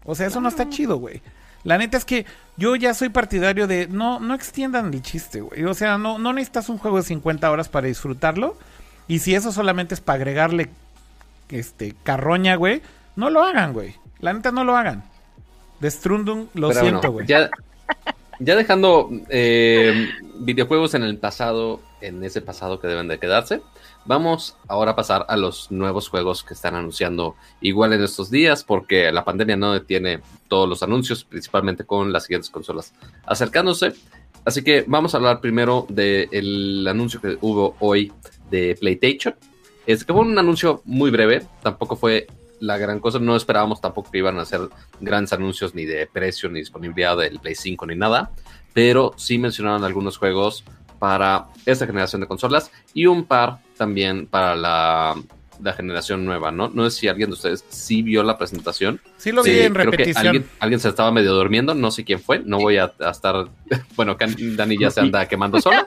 O 0.05 0.15
sea, 0.15 0.27
eso 0.27 0.41
no 0.41 0.49
está 0.49 0.69
chido, 0.69 0.97
güey. 0.97 1.23
La 1.65 1.79
neta 1.79 1.97
es 1.97 2.05
que 2.05 2.27
yo 2.57 2.77
ya 2.77 2.93
soy 2.95 3.09
partidario 3.09 3.67
de 3.67 3.87
no 3.89 4.21
no 4.21 4.35
extiendan 4.35 4.93
el 4.93 5.03
chiste, 5.03 5.41
güey. 5.41 5.65
O 5.65 5.75
sea, 5.75 5.97
no 5.99 6.19
no 6.19 6.33
necesitas 6.33 6.69
un 6.69 6.79
juego 6.79 6.99
de 6.99 7.05
50 7.05 7.51
horas 7.51 7.69
para 7.69 7.87
disfrutarlo. 7.87 8.57
Y 9.09 9.21
si 9.21 9.35
eso 9.35 9.51
solamente 9.51 9.95
es 9.95 10.01
para 10.01 10.17
agregarle 10.17 10.71
este 11.49 11.95
carroña, 12.03 12.57
güey, 12.57 12.83
no 13.17 13.31
lo 13.31 13.43
hagan, 13.43 13.73
güey. 13.73 13.95
La 14.21 14.33
neta 14.33 14.53
no 14.53 14.65
lo 14.65 14.77
hagan. 14.77 15.05
De 15.81 15.91
Strundung 15.91 16.49
lo 16.55 16.69
Pero 16.69 16.81
siento, 16.81 17.13
bueno, 17.13 17.13
güey. 17.13 17.27
ya, 17.27 17.51
ya 18.39 18.57
dejando 18.57 19.11
eh, 19.29 20.09
videojuegos 20.41 20.95
en 20.95 21.03
el 21.03 21.19
pasado, 21.19 21.81
en 22.01 22.23
ese 22.25 22.41
pasado 22.41 22.81
que 22.81 22.89
deben 22.89 23.09
de 23.09 23.19
quedarse, 23.19 23.63
vamos 24.05 24.57
ahora 24.69 24.93
a 24.93 24.97
pasar 24.97 25.25
a 25.29 25.37
los 25.37 25.71
nuevos 25.71 26.09
juegos 26.09 26.43
que 26.43 26.55
están 26.55 26.75
anunciando 26.75 27.37
igual 27.61 27.93
en 27.93 28.03
estos 28.03 28.31
días, 28.31 28.65
porque 28.65 29.11
la 29.13 29.25
pandemia 29.25 29.57
no 29.57 29.73
detiene 29.73 30.21
todos 30.49 30.69
los 30.69 30.83
anuncios, 30.83 31.25
principalmente 31.25 31.85
con 31.85 32.13
las 32.13 32.25
siguientes 32.25 32.51
consolas 32.51 32.93
acercándose. 33.27 33.93
Así 34.45 34.63
que 34.63 34.85
vamos 34.87 35.15
a 35.15 35.19
hablar 35.19 35.41
primero 35.41 35.87
del 35.89 36.87
anuncio 36.89 37.21
que 37.21 37.39
hubo 37.41 37.77
hoy 37.81 38.13
de 38.51 38.77
PlayStation. 38.79 39.35
Es 39.87 40.05
que 40.05 40.13
fue 40.13 40.23
un 40.23 40.39
anuncio 40.39 40.83
muy 40.85 41.11
breve, 41.11 41.47
tampoco 41.63 41.97
fue 41.97 42.27
la 42.65 42.79
gran 42.79 43.01
cosa, 43.01 43.19
no 43.19 43.37
esperábamos 43.37 43.81
tampoco 43.81 44.11
que 44.11 44.19
iban 44.19 44.39
a 44.39 44.43
hacer 44.43 44.61
grandes 45.01 45.33
anuncios 45.33 45.75
ni 45.75 45.85
de 45.85 46.07
precio 46.07 46.49
ni 46.49 46.61
disponibilidad 46.61 47.17
del 47.17 47.39
Play 47.41 47.55
5 47.55 47.87
ni 47.87 47.97
nada, 47.97 48.31
pero 48.73 49.13
sí 49.17 49.39
mencionaron 49.39 49.85
algunos 49.85 50.17
juegos 50.19 50.65
para 50.99 51.47
esta 51.67 51.87
generación 51.87 52.21
de 52.23 52.27
consolas 52.27 52.71
y 52.95 53.07
un 53.07 53.25
par 53.25 53.59
también 53.77 54.27
para 54.27 54.57
la, 54.57 55.15
la 55.63 55.73
generación 55.75 56.25
nueva, 56.25 56.51
¿no? 56.51 56.71
No 56.73 56.89
sé 56.89 57.01
si 57.01 57.09
alguien 57.09 57.29
de 57.31 57.35
ustedes 57.35 57.65
sí 57.69 58.03
vio 58.03 58.23
la 58.23 58.39
presentación. 58.39 59.01
Sí 59.19 59.31
lo 59.31 59.43
vi 59.43 59.51
Sí, 59.51 59.61
en 59.61 59.73
creo 59.75 59.91
que 59.91 59.97
repetición. 59.99 60.27
alguien, 60.27 60.51
alguien 60.61 60.81
se 60.81 60.89
estaba 60.89 61.11
medio 61.13 61.35
durmiendo, 61.35 61.75
no 61.75 61.91
sé 61.91 62.05
quién 62.05 62.21
fue, 62.21 62.39
no 62.39 62.59
voy 62.59 62.79
a, 62.79 62.93
a 63.01 63.11
estar, 63.11 63.49
bueno, 63.97 64.17
Dani 64.19 64.79
ya 64.79 64.91
se 64.91 65.01
anda 65.01 65.27
quemando 65.29 65.61
sola, 65.61 65.87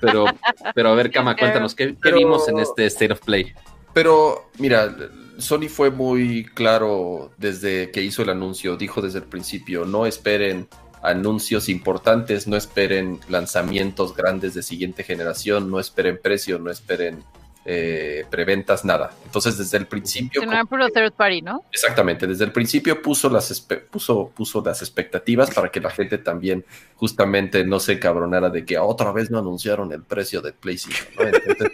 pero, 0.00 0.26
pero 0.74 0.90
a 0.90 0.94
ver, 0.94 1.10
Kama, 1.10 1.36
cuéntanos, 1.36 1.74
¿qué, 1.74 1.88
qué 1.88 1.96
Pero- 2.00 2.18
vimos 2.18 2.46
en 2.48 2.58
este 2.60 2.86
State 2.86 3.12
of 3.12 3.20
Play? 3.20 3.52
Pero, 3.94 4.50
mira, 4.58 4.94
Sony 5.38 5.68
fue 5.68 5.90
muy 5.90 6.44
claro 6.44 7.32
desde 7.36 7.90
que 7.90 8.02
hizo 8.02 8.22
el 8.22 8.30
anuncio, 8.30 8.76
dijo 8.76 9.00
desde 9.00 9.18
el 9.18 9.24
principio, 9.24 9.84
no 9.84 10.06
esperen 10.06 10.68
anuncios 11.02 11.68
importantes, 11.68 12.46
no 12.46 12.56
esperen 12.56 13.20
lanzamientos 13.28 14.14
grandes 14.14 14.54
de 14.54 14.62
siguiente 14.62 15.02
generación, 15.02 15.70
no 15.70 15.80
esperen 15.80 16.18
precio, 16.22 16.58
no 16.58 16.70
esperen 16.70 17.24
eh, 17.64 18.24
preventas, 18.28 18.84
nada. 18.84 19.12
Entonces, 19.24 19.56
desde 19.56 19.78
el 19.78 19.86
principio... 19.86 20.44
No 20.44 20.52
era 20.52 20.64
puro 20.64 20.88
third 20.90 21.12
party, 21.12 21.42
¿no? 21.42 21.64
Exactamente, 21.70 22.26
desde 22.26 22.44
el 22.44 22.52
principio 22.52 23.00
puso 23.00 23.28
las, 23.30 23.60
puso, 23.90 24.32
puso 24.34 24.62
las 24.64 24.82
expectativas 24.82 25.52
para 25.52 25.70
que 25.70 25.80
la 25.80 25.90
gente 25.90 26.18
también 26.18 26.64
justamente 26.96 27.64
no 27.64 27.78
se 27.78 28.00
cabronara 28.00 28.50
de 28.50 28.64
que 28.64 28.78
otra 28.78 29.12
vez 29.12 29.30
no 29.30 29.38
anunciaron 29.38 29.92
el 29.92 30.02
precio 30.02 30.40
del 30.40 30.54
Play 30.54 30.78
5. 30.78 30.96
¿no? 31.18 31.22
Entonces, 31.24 31.72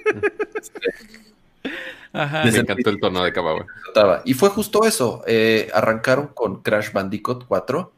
Ajá. 2.13 2.45
Me 2.45 2.51
encantó 2.57 2.91
el 2.91 3.01
tono 3.01 3.23
de 3.25 3.33
trataba. 3.33 4.23
Y 4.25 4.35
fue 4.35 4.49
justo 4.49 4.85
eso. 4.85 5.23
eh, 5.27 5.69
arrancaron 5.73 6.29
con 6.29 6.63
Crash 6.63 6.93
Bandicoot 6.93 7.47
4, 7.47 7.93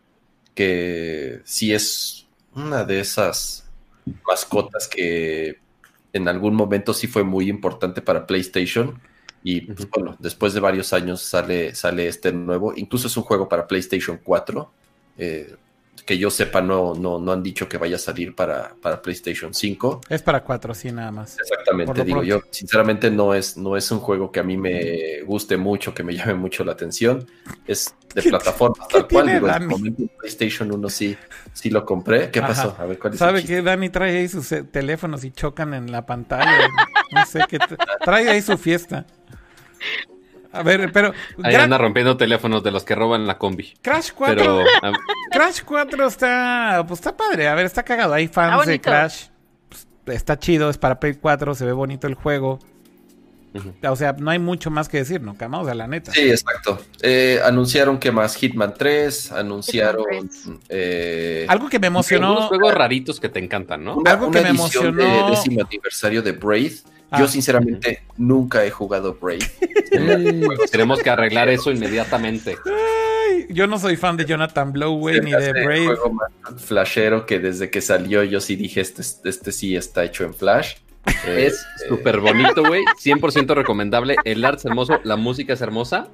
que 0.54 1.40
sí 1.44 1.72
es 1.72 2.26
una 2.54 2.84
de 2.84 3.00
esas 3.00 3.68
mascotas 4.26 4.88
que 4.88 5.58
en 6.12 6.28
algún 6.28 6.54
momento 6.54 6.92
sí 6.92 7.06
fue 7.06 7.22
muy 7.22 7.48
importante 7.48 8.02
para 8.02 8.26
PlayStation. 8.26 9.00
Y 9.42 9.62
pues, 9.62 9.88
bueno, 9.88 10.16
después 10.18 10.52
de 10.52 10.60
varios 10.60 10.92
años 10.92 11.22
sale, 11.22 11.74
sale 11.74 12.08
este 12.08 12.32
nuevo. 12.32 12.72
Incluso 12.76 13.06
es 13.06 13.16
un 13.16 13.22
juego 13.22 13.48
para 13.48 13.66
PlayStation 13.66 14.18
4. 14.22 14.70
eh, 15.18 15.56
que 16.06 16.18
yo 16.18 16.30
sepa, 16.30 16.60
no, 16.60 16.94
no, 16.94 17.18
no 17.20 17.30
han 17.32 17.42
dicho 17.42 17.68
que 17.68 17.76
vaya 17.78 17.96
a 17.96 17.98
salir 17.98 18.34
para, 18.34 18.74
para 18.82 19.00
PlayStation 19.00 19.54
5. 19.54 20.00
Es 20.08 20.22
para 20.22 20.42
cuatro, 20.42 20.74
sí, 20.74 20.90
nada 20.90 21.12
más. 21.12 21.38
Exactamente, 21.38 22.02
digo 22.04 22.20
pronto. 22.20 22.24
yo, 22.24 22.40
sinceramente 22.50 23.10
no 23.10 23.32
es, 23.34 23.56
no 23.56 23.76
es 23.76 23.90
un 23.92 24.00
juego 24.00 24.32
que 24.32 24.40
a 24.40 24.42
mí 24.42 24.56
me 24.56 25.22
guste 25.22 25.56
mucho, 25.56 25.94
que 25.94 26.02
me 26.02 26.14
llame 26.14 26.34
mucho 26.34 26.64
la 26.64 26.72
atención. 26.72 27.26
Es 27.66 27.94
de 28.14 28.22
plataforma 28.22 28.74
tal 28.88 29.06
cual. 29.06 29.26
tiene 29.26 29.34
Digo, 29.40 29.48
en 29.54 29.66
momento 29.68 30.02
en 30.02 30.08
PlayStation 30.18 30.72
1 30.72 30.88
sí, 30.88 31.16
sí 31.52 31.70
lo 31.70 31.84
compré. 31.84 32.30
¿Qué 32.30 32.40
Ajá. 32.40 32.48
pasó? 32.48 32.76
A 32.78 32.86
ver 32.86 32.98
cuál 32.98 33.12
es 33.14 33.20
el 33.20 33.26
¿Sabe 33.26 33.40
chiste? 33.40 33.56
que 33.56 33.62
Dani 33.62 33.90
trae 33.90 34.18
ahí 34.18 34.28
sus 34.28 34.50
eh, 34.52 34.64
teléfonos 34.64 35.22
y 35.22 35.30
chocan 35.30 35.74
en 35.74 35.92
la 35.92 36.06
pantalla? 36.06 36.66
No 37.12 37.24
sé 37.26 37.44
qué. 37.48 37.58
tra- 37.58 37.78
Trae 38.04 38.28
ahí 38.30 38.42
su 38.42 38.56
fiesta. 38.58 39.06
A 40.52 40.62
ver, 40.62 40.90
pero. 40.92 41.12
Ahí 41.42 41.54
anda 41.54 41.78
rompiendo 41.78 42.16
teléfonos 42.16 42.62
de 42.62 42.70
los 42.70 42.84
que 42.84 42.94
roban 42.94 43.26
la 43.26 43.38
combi. 43.38 43.72
Crash 43.82 44.10
4. 44.14 44.36
Pero 44.36 44.64
ah, 44.82 44.92
Crash 45.32 45.60
4 45.64 46.06
está. 46.06 46.84
Pues 46.88 47.00
está 47.00 47.16
padre. 47.16 47.48
A 47.48 47.54
ver, 47.54 47.66
está 47.66 47.82
cagado. 47.84 48.14
Hay 48.14 48.28
fans 48.28 48.58
Está 48.60 48.70
de. 48.70 48.80
Crash. 48.80 49.24
Pues, 50.04 50.16
está 50.16 50.38
chido. 50.38 50.68
Es 50.70 50.78
para 50.78 50.98
Play 50.98 51.14
4. 51.14 51.54
Se 51.54 51.64
ve 51.64 51.72
bonito 51.72 52.06
el 52.06 52.14
juego. 52.14 52.58
O 53.88 53.96
sea, 53.96 54.12
no 54.12 54.30
hay 54.30 54.38
mucho 54.38 54.70
más 54.70 54.88
que 54.88 54.98
decir, 54.98 55.20
¿no, 55.22 55.36
Cama? 55.36 55.60
O 55.60 55.64
sea, 55.64 55.74
la 55.74 55.88
neta. 55.88 56.12
Sí, 56.12 56.30
exacto. 56.30 56.80
Eh, 57.02 57.40
anunciaron 57.44 57.98
que 57.98 58.12
más 58.12 58.36
Hitman 58.36 58.74
3, 58.74 59.32
anunciaron 59.32 60.04
Hitman 60.08 60.28
3. 60.28 60.58
eh, 60.68 61.46
Algo 61.48 61.68
que 61.68 61.80
me 61.80 61.88
Algunos 61.88 62.12
emocionó. 62.12 62.46
juegos 62.48 62.72
raritos 62.74 63.18
que 63.18 63.28
te 63.28 63.40
encantan, 63.40 63.82
¿no? 63.82 63.96
una, 63.96 64.12
algo 64.12 64.28
una 64.28 64.38
que 64.38 64.44
me 64.44 64.50
emocionó- 64.50 65.02
de 65.02 65.30
décimo 65.30 65.62
aniversario 65.66 66.22
de 66.22 66.30
Braid. 66.30 66.74
Ah. 67.10 67.18
Yo 67.18 67.26
sinceramente 67.28 68.02
nunca 68.16 68.64
he 68.64 68.70
jugado 68.70 69.14
Braid. 69.20 69.42
Tenemos 70.70 71.02
que 71.02 71.10
arreglar 71.10 71.48
eso 71.48 71.70
inmediatamente. 71.70 72.56
Ay, 72.66 73.46
yo 73.50 73.66
no 73.66 73.78
soy 73.78 73.96
fan 73.96 74.16
de 74.16 74.24
Jonathan 74.24 74.72
Blow, 74.72 74.96
güey, 74.98 75.20
ni 75.20 75.32
de 75.32 75.52
Brave. 75.52 75.86
juego 75.86 76.12
más 76.12 76.30
flashero 76.62 77.26
que 77.26 77.38
desde 77.38 77.70
que 77.70 77.80
salió 77.80 78.22
yo 78.24 78.40
sí 78.40 78.56
dije 78.56 78.80
este, 78.80 79.02
este 79.28 79.52
sí 79.52 79.76
está 79.76 80.04
hecho 80.04 80.24
en 80.24 80.34
Flash. 80.34 80.74
Eh, 81.26 81.46
Es 81.46 81.64
súper 81.88 82.20
bonito, 82.20 82.62
güey. 82.64 82.82
100% 83.02 83.54
recomendable. 83.54 84.16
El 84.24 84.44
arte 84.44 84.58
es 84.58 84.64
hermoso, 84.66 85.00
la 85.02 85.16
música 85.16 85.54
es 85.54 85.60
hermosa. 85.62 86.08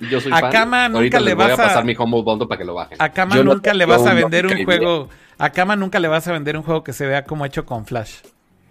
y 0.00 0.08
Yo 0.08 0.20
soy 0.20 0.32
A 0.32 0.40
fan. 0.40 0.52
Kama 0.52 0.88
nunca 0.88 0.98
Ahorita 0.98 1.20
le 1.20 1.34
voy 1.34 1.50
a 1.50 1.54
a- 1.54 1.56
pasar 1.56 1.84
mi 1.84 1.94
Humble 1.96 2.22
Bundle 2.22 2.48
para 2.48 2.58
que 2.58 2.64
lo 2.64 2.74
bajen. 2.74 3.00
A 3.00 3.08
Kama 3.10 3.36
no 3.36 3.44
nunca 3.44 3.72
le 3.72 3.86
vas 3.86 4.04
a 4.06 4.12
vender 4.12 4.46
un 4.46 4.64
juego. 4.64 5.08
A 5.38 5.50
Kama 5.50 5.76
nunca 5.76 5.98
le 6.00 6.08
vas 6.08 6.26
a 6.28 6.32
vender 6.32 6.56
un 6.56 6.62
juego 6.64 6.84
que 6.84 6.92
se 6.92 7.06
vea 7.06 7.24
como 7.24 7.46
hecho 7.46 7.64
con 7.64 7.86
Flash. 7.86 8.16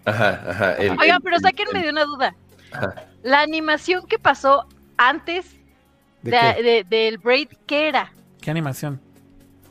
Ajá, 0.04 0.42
ajá. 0.48 0.74
el- 0.74 0.90
Oigan, 0.92 1.16
el- 1.16 1.22
pero 1.22 1.38
sáquenme 1.40 1.78
el- 1.78 1.84
de 1.84 1.90
una 1.90 2.04
duda. 2.04 2.34
Ajá. 2.72 2.94
La 3.22 3.40
animación 3.40 4.06
que 4.06 4.18
pasó 4.18 4.66
antes 4.96 5.46
¿De 6.22 6.30
de- 6.30 6.38
qué? 6.56 6.62
de- 6.62 6.84
del 6.88 7.18
Braid, 7.18 7.48
¿qué 7.66 7.88
era? 7.88 8.12
¿Qué 8.40 8.50
animación? 8.50 9.00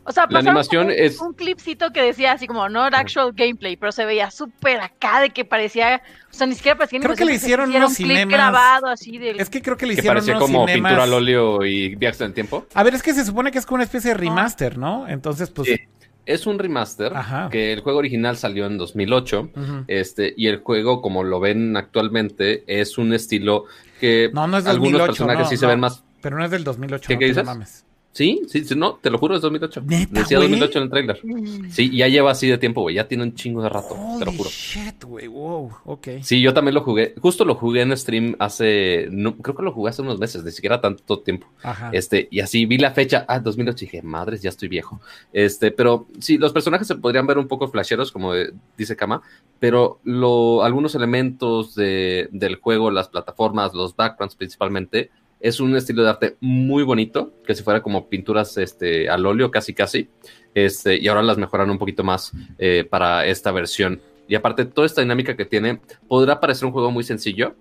O 0.06 0.12
sea, 0.12 0.26
La 0.30 0.40
animación 0.40 0.88
un, 0.88 0.92
es- 0.92 1.22
un 1.22 1.34
clipcito 1.34 1.92
que 1.92 2.02
decía 2.02 2.34
así 2.34 2.46
como 2.46 2.68
no 2.68 2.82
actual 2.84 3.32
gameplay, 3.34 3.78
pero 3.78 3.94
se 3.94 4.04
veía 4.04 4.32
súper 4.32 4.82
acá 4.82 5.22
de 5.22 5.30
que 5.30 5.46
parecía, 5.46 6.02
o 6.30 6.34
sea, 6.34 6.46
ni 6.46 6.56
siquiera 6.56 6.78
parecía 6.78 7.00
Creo 7.00 7.16
que 7.16 7.24
le 7.24 7.36
hicieron 7.36 7.70
era 7.70 7.78
unos 7.86 7.92
un 7.92 7.96
clip 8.06 8.18
cinemas- 8.18 8.34
grabado 8.34 8.88
así 8.88 9.18
del 9.18 9.40
Es 9.40 9.50
que 9.50 9.62
creo 9.62 9.78
que 9.78 9.86
le 9.86 9.94
Que 9.94 10.00
hicieron 10.02 10.16
parecía 10.18 10.36
unos 10.36 10.46
como 10.50 10.68
cinemas- 10.68 10.90
pintura 10.92 11.04
al 11.04 11.14
óleo 11.14 11.64
y 11.64 11.96
viajes 11.96 12.20
en 12.20 12.28
el 12.28 12.34
tiempo. 12.34 12.68
A 12.74 12.84
ver, 12.84 12.96
es 12.96 13.02
que 13.02 13.14
se 13.14 13.24
supone 13.24 13.50
que 13.52 13.60
es 13.60 13.66
como 13.66 13.76
una 13.76 13.86
especie 13.86 14.10
de 14.12 14.16
remaster, 14.18 14.78
¿no? 14.78 15.08
Entonces, 15.08 15.50
pues. 15.52 15.70
Sí. 15.70 15.80
Es 16.26 16.48
un 16.48 16.58
remaster 16.60 17.16
Ajá. 17.16 17.50
que 17.52 17.74
el 17.74 17.82
juego 17.82 18.00
original 18.00 18.38
salió 18.38 18.66
en 18.66 18.78
2008. 18.78 19.50
ujú. 19.56 19.84
Este, 19.88 20.34
y 20.38 20.48
el 20.48 20.58
juego, 20.60 21.02
como 21.02 21.24
lo 21.24 21.40
ven 21.40 21.76
actualmente, 21.78 22.64
es 22.68 22.98
un 22.98 23.14
estilo 23.14 23.66
que 24.00 24.30
No, 24.34 24.48
no 24.48 24.58
es 24.58 24.66
algunos 24.66 24.94
2008, 24.94 25.06
personajes 25.08 25.44
no, 25.46 25.50
sí 25.50 25.58
se 25.58 25.66
ven 25.66 25.80
más. 25.80 26.04
Pero 26.22 26.38
no 26.38 26.46
es 26.46 26.52
del 26.52 26.64
2008. 26.64 27.08
¿Qué- 27.08 27.14
no 27.16 27.20
qué 27.20 27.26
dices? 27.26 27.46
mames. 27.46 27.83
Sí, 28.14 28.44
sí, 28.48 28.64
sí, 28.64 28.76
no, 28.76 28.94
te 29.02 29.10
lo 29.10 29.18
juro, 29.18 29.36
es 29.36 29.42
2008. 29.42 29.82
¿Neta, 29.88 30.20
Decía 30.22 30.38
güey? 30.38 30.50
2008 30.52 30.78
en 30.78 30.84
el 30.84 30.90
trailer. 30.92 31.20
Mm. 31.24 31.70
Sí, 31.72 31.98
ya 31.98 32.08
lleva 32.08 32.30
así 32.30 32.48
de 32.48 32.60
tiempo, 32.60 32.82
güey. 32.82 32.94
Ya 32.96 33.08
tiene 33.08 33.24
un 33.24 33.34
chingo 33.34 33.64
de 33.64 33.70
rato, 33.70 33.98
te 34.20 34.26
lo 34.26 34.32
juro. 34.34 34.50
shit, 34.52 35.04
güey. 35.04 35.28
Wow. 35.28 35.72
Ok. 35.86 36.08
Sí, 36.22 36.40
yo 36.40 36.54
también 36.54 36.76
lo 36.76 36.82
jugué. 36.82 37.16
Justo 37.20 37.44
lo 37.44 37.56
jugué 37.56 37.82
en 37.82 37.98
stream 37.98 38.36
hace. 38.38 39.08
No, 39.10 39.36
creo 39.38 39.56
que 39.56 39.64
lo 39.64 39.72
jugué 39.72 39.90
hace 39.90 40.04
unos 40.04 40.20
meses, 40.20 40.44
ni 40.44 40.52
siquiera 40.52 40.80
tanto 40.80 41.20
tiempo. 41.20 41.48
Ajá. 41.64 41.90
Este, 41.92 42.28
y 42.30 42.40
así 42.42 42.68
vi 42.68 42.78
la 42.78 42.92
fecha, 42.92 43.26
ah, 43.28 43.40
2008, 43.40 43.84
y 43.84 43.88
dije, 43.88 44.02
madres, 44.04 44.44
ya 44.44 44.50
estoy 44.50 44.68
viejo. 44.70 45.02
Este, 45.34 45.72
pero 45.72 46.06
sí, 46.20 46.38
los 46.38 46.54
personajes 46.54 46.86
se 46.88 46.96
podrían 46.96 47.26
ver 47.26 47.40
un 47.40 47.48
poco 47.48 47.68
flasheros, 47.68 48.12
como 48.12 48.34
dice 48.78 48.96
Kama, 48.96 49.24
pero 49.60 50.00
lo, 50.04 50.64
algunos 50.64 50.94
elementos 50.94 51.74
de- 51.74 52.30
del 52.32 52.58
juego, 52.58 52.92
las 52.92 53.08
plataformas, 53.08 53.74
los 53.74 53.96
backgrounds 53.96 54.36
principalmente, 54.36 55.10
es 55.44 55.60
un 55.60 55.76
estilo 55.76 56.04
de 56.04 56.10
arte 56.10 56.38
muy 56.40 56.84
bonito, 56.84 57.34
que 57.46 57.54
si 57.54 57.64
fuera 57.64 57.84
como 57.84 58.08
pinturas 58.08 58.58
este, 58.58 59.10
al 59.10 59.26
óleo, 59.26 59.52
casi 59.52 59.74
casi. 59.74 60.08
Este, 60.56 60.98
y 60.98 61.08
ahora 61.10 61.22
las 61.22 61.38
mejoran 61.38 61.70
un 61.70 61.78
poquito 61.78 62.02
más 62.04 62.32
eh, 62.58 62.88
para 62.90 63.26
esta 63.26 63.52
versión. 63.52 64.02
Y 64.30 64.36
aparte, 64.36 64.64
toda 64.64 64.88
esta 64.88 65.02
dinámica 65.02 65.36
que 65.36 65.44
tiene, 65.44 65.82
podrá 66.08 66.40
parecer 66.40 66.66
un 66.66 66.72
juego 66.72 66.92
muy 66.92 67.04
sencillo, 67.04 67.56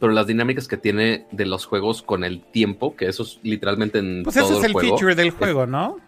pero 0.00 0.10
las 0.10 0.26
dinámicas 0.26 0.66
que 0.66 0.76
tiene 0.76 1.26
de 1.30 1.46
los 1.46 1.66
juegos 1.66 2.02
con 2.02 2.24
el 2.24 2.42
tiempo, 2.42 2.96
que 2.96 3.06
eso 3.06 3.22
es 3.22 3.38
literalmente 3.44 4.00
en 4.00 4.24
Pues 4.24 4.34
todo 4.34 4.46
ese 4.46 4.58
es 4.58 4.64
el 4.64 4.72
juego. 4.72 4.88
feature 4.88 5.14
del 5.14 5.30
juego, 5.30 5.66
¿no? 5.66 5.98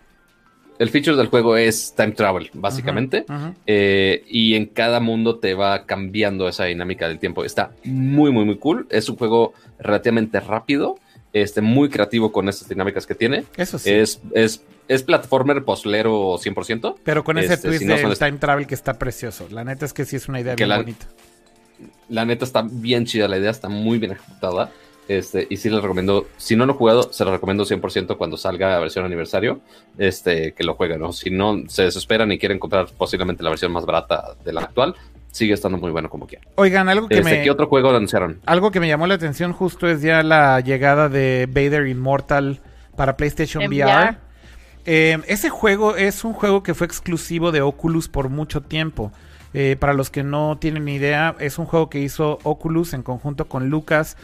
El 0.79 0.91
feature 0.91 1.17
del 1.17 1.29
juego 1.29 1.57
es 1.57 1.95
time 1.97 2.13
travel, 2.13 2.51
básicamente. 2.53 3.25
Eh, 3.67 4.25
y 4.29 4.55
en 4.55 4.67
cada 4.67 5.01
mundo 5.01 5.39
te 5.39 5.55
va 5.55 5.85
cambiando 5.87 6.49
esa 6.49 6.65
dinámica 6.65 7.09
del 7.09 7.19
tiempo. 7.19 7.45
Está 7.45 7.71
muy, 7.85 8.31
muy, 8.31 8.45
muy 8.45 8.59
cool. 8.59 8.87
Es 8.91 9.09
un 9.09 9.17
juego 9.17 9.55
relativamente 9.79 10.41
rápido, 10.41 10.99
este, 11.33 11.61
muy 11.63 11.89
creativo 11.89 12.33
con 12.33 12.49
estas 12.49 12.69
dinámicas 12.69 13.07
que 13.07 13.15
tiene. 13.15 13.45
Eso 13.57 13.79
sí. 13.79 13.91
Es, 13.91 14.21
es, 14.33 14.63
es 14.89 15.03
platformer 15.03 15.65
poslero 15.65 16.35
100%. 16.39 16.97
Pero 17.05 17.25
con 17.25 17.39
ese 17.39 17.55
este, 17.55 17.69
twist 17.69 17.81
si 17.83 17.87
no 17.87 17.97
del 17.97 18.19
time 18.19 18.39
travel 18.39 18.67
que 18.67 18.75
está 18.75 18.99
precioso. 18.99 19.47
La 19.51 19.65
neta 19.65 19.85
es 19.87 19.93
que 19.93 20.05
sí 20.05 20.17
es 20.17 20.29
una 20.29 20.41
idea 20.41 20.55
bien 20.55 20.69
la- 20.69 20.77
bonita. 20.79 21.07
La 22.09 22.25
neta 22.25 22.45
está 22.45 22.63
bien 22.71 23.05
chida, 23.05 23.27
la 23.29 23.39
idea 23.39 23.51
está 23.51 23.69
muy 23.69 23.99
bien 23.99 24.13
ejecutada. 24.13 24.71
Este, 25.09 25.47
y 25.49 25.57
sí 25.57 25.71
les 25.71 25.81
recomiendo, 25.83 26.27
si 26.37 26.57
no 26.57 26.67
lo 26.67 26.73
he 26.73 26.77
jugado, 26.77 27.13
se 27.13 27.25
lo 27.25 27.31
recomiendo 27.31 27.65
100% 27.65 28.17
cuando 28.17 28.37
salga 28.37 28.71
la 28.71 28.81
versión 28.81 29.05
aniversario, 29.05 29.61
este, 29.99 30.53
que 30.53 30.65
lo 30.65 30.75
jueguen, 30.75 31.01
¿no? 31.01 31.13
Si 31.13 31.31
no 31.31 31.63
se 31.69 31.85
desesperan 31.85 32.33
y 32.33 32.39
quieren 32.39 32.59
comprar 32.59 32.89
posiblemente 32.97 33.43
la 33.43 33.51
versión 33.51 33.71
más 33.73 33.87
barata 33.87 34.35
de 34.45 34.53
la 34.53 34.63
actual, 34.63 34.95
sigue 35.31 35.55
estando 35.55 35.79
muy 35.79 35.91
bueno 35.93 36.11
como 36.11 36.27
quieran. 36.27 36.49
Oigan, 36.57 36.89
algo 36.89 37.09
que 37.09 37.19
Este, 37.19 37.31
me... 37.37 37.43
¿Qué 37.43 37.51
otro 37.51 37.67
juego 37.69 37.91
anunciaron? 37.91 38.41
Algo 38.47 38.71
que 38.71 38.81
me 38.81 38.89
llamó 38.89 39.07
la 39.07 39.15
atención 39.15 39.53
justo 39.53 39.87
es 39.89 40.03
ya 40.03 40.23
la 40.23 40.61
llegada 40.61 41.09
de 41.09 41.47
Vader 41.49 41.87
Immortal 41.87 42.61
para 42.97 43.17
PlayStation 43.17 43.63
VR. 43.65 43.85
VR. 43.85 44.17
Eh, 44.87 45.19
ese 45.27 45.51
juego 45.51 45.97
es 45.97 46.25
un 46.25 46.33
juego 46.33 46.63
que 46.63 46.75
fue 46.75 46.87
exclusivo 46.87 47.53
de 47.53 47.61
Oculus 47.61 48.09
por 48.09 48.29
mucho 48.29 48.63
tiempo. 48.63 49.13
Eh, 49.53 49.77
para 49.79 49.95
los 49.95 50.11
que 50.11 50.23
no 50.23 50.59
tienen 50.59 50.85
ni 50.85 50.95
idea, 50.95 51.35
es 51.39 51.59
un 51.59 51.67
juego 51.67 51.89
que 51.89 52.01
hizo 52.01 52.39
Oculus 52.43 52.93
en 52.95 53.03
conjunto 53.03 53.47
con 53.47 53.69
Lucas, 53.69 54.17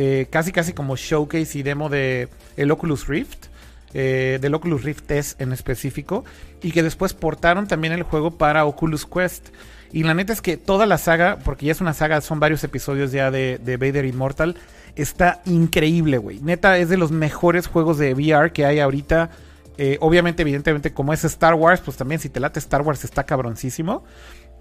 eh, 0.00 0.28
casi 0.30 0.52
casi 0.52 0.74
como 0.74 0.94
showcase 0.94 1.58
y 1.58 1.64
demo 1.64 1.88
de 1.88 2.28
el 2.56 2.70
Oculus 2.70 3.08
Rift, 3.08 3.46
eh, 3.94 4.38
del 4.40 4.54
Oculus 4.54 4.84
Rift 4.84 5.10
S 5.10 5.34
en 5.40 5.52
específico, 5.52 6.24
y 6.62 6.70
que 6.70 6.84
después 6.84 7.14
portaron 7.14 7.66
también 7.66 7.92
el 7.92 8.04
juego 8.04 8.30
para 8.38 8.64
Oculus 8.64 9.04
Quest. 9.04 9.48
Y 9.90 10.04
la 10.04 10.14
neta 10.14 10.32
es 10.32 10.40
que 10.40 10.56
toda 10.56 10.86
la 10.86 10.98
saga, 10.98 11.40
porque 11.44 11.66
ya 11.66 11.72
es 11.72 11.80
una 11.80 11.94
saga, 11.94 12.20
son 12.20 12.38
varios 12.38 12.62
episodios 12.62 13.10
ya 13.10 13.32
de, 13.32 13.58
de 13.58 13.76
Vader 13.76 14.04
Immortal, 14.04 14.54
está 14.94 15.42
increíble, 15.46 16.18
güey. 16.18 16.38
Neta, 16.42 16.78
es 16.78 16.90
de 16.90 16.96
los 16.96 17.10
mejores 17.10 17.66
juegos 17.66 17.98
de 17.98 18.14
VR 18.14 18.52
que 18.52 18.66
hay 18.66 18.78
ahorita. 18.78 19.30
Eh, 19.78 19.96
obviamente, 20.00 20.42
evidentemente, 20.42 20.92
como 20.92 21.12
es 21.12 21.24
Star 21.24 21.54
Wars, 21.54 21.80
pues 21.84 21.96
también 21.96 22.20
si 22.20 22.28
te 22.28 22.38
late 22.38 22.60
Star 22.60 22.82
Wars 22.82 23.02
está 23.02 23.24
cabroncísimo. 23.24 24.04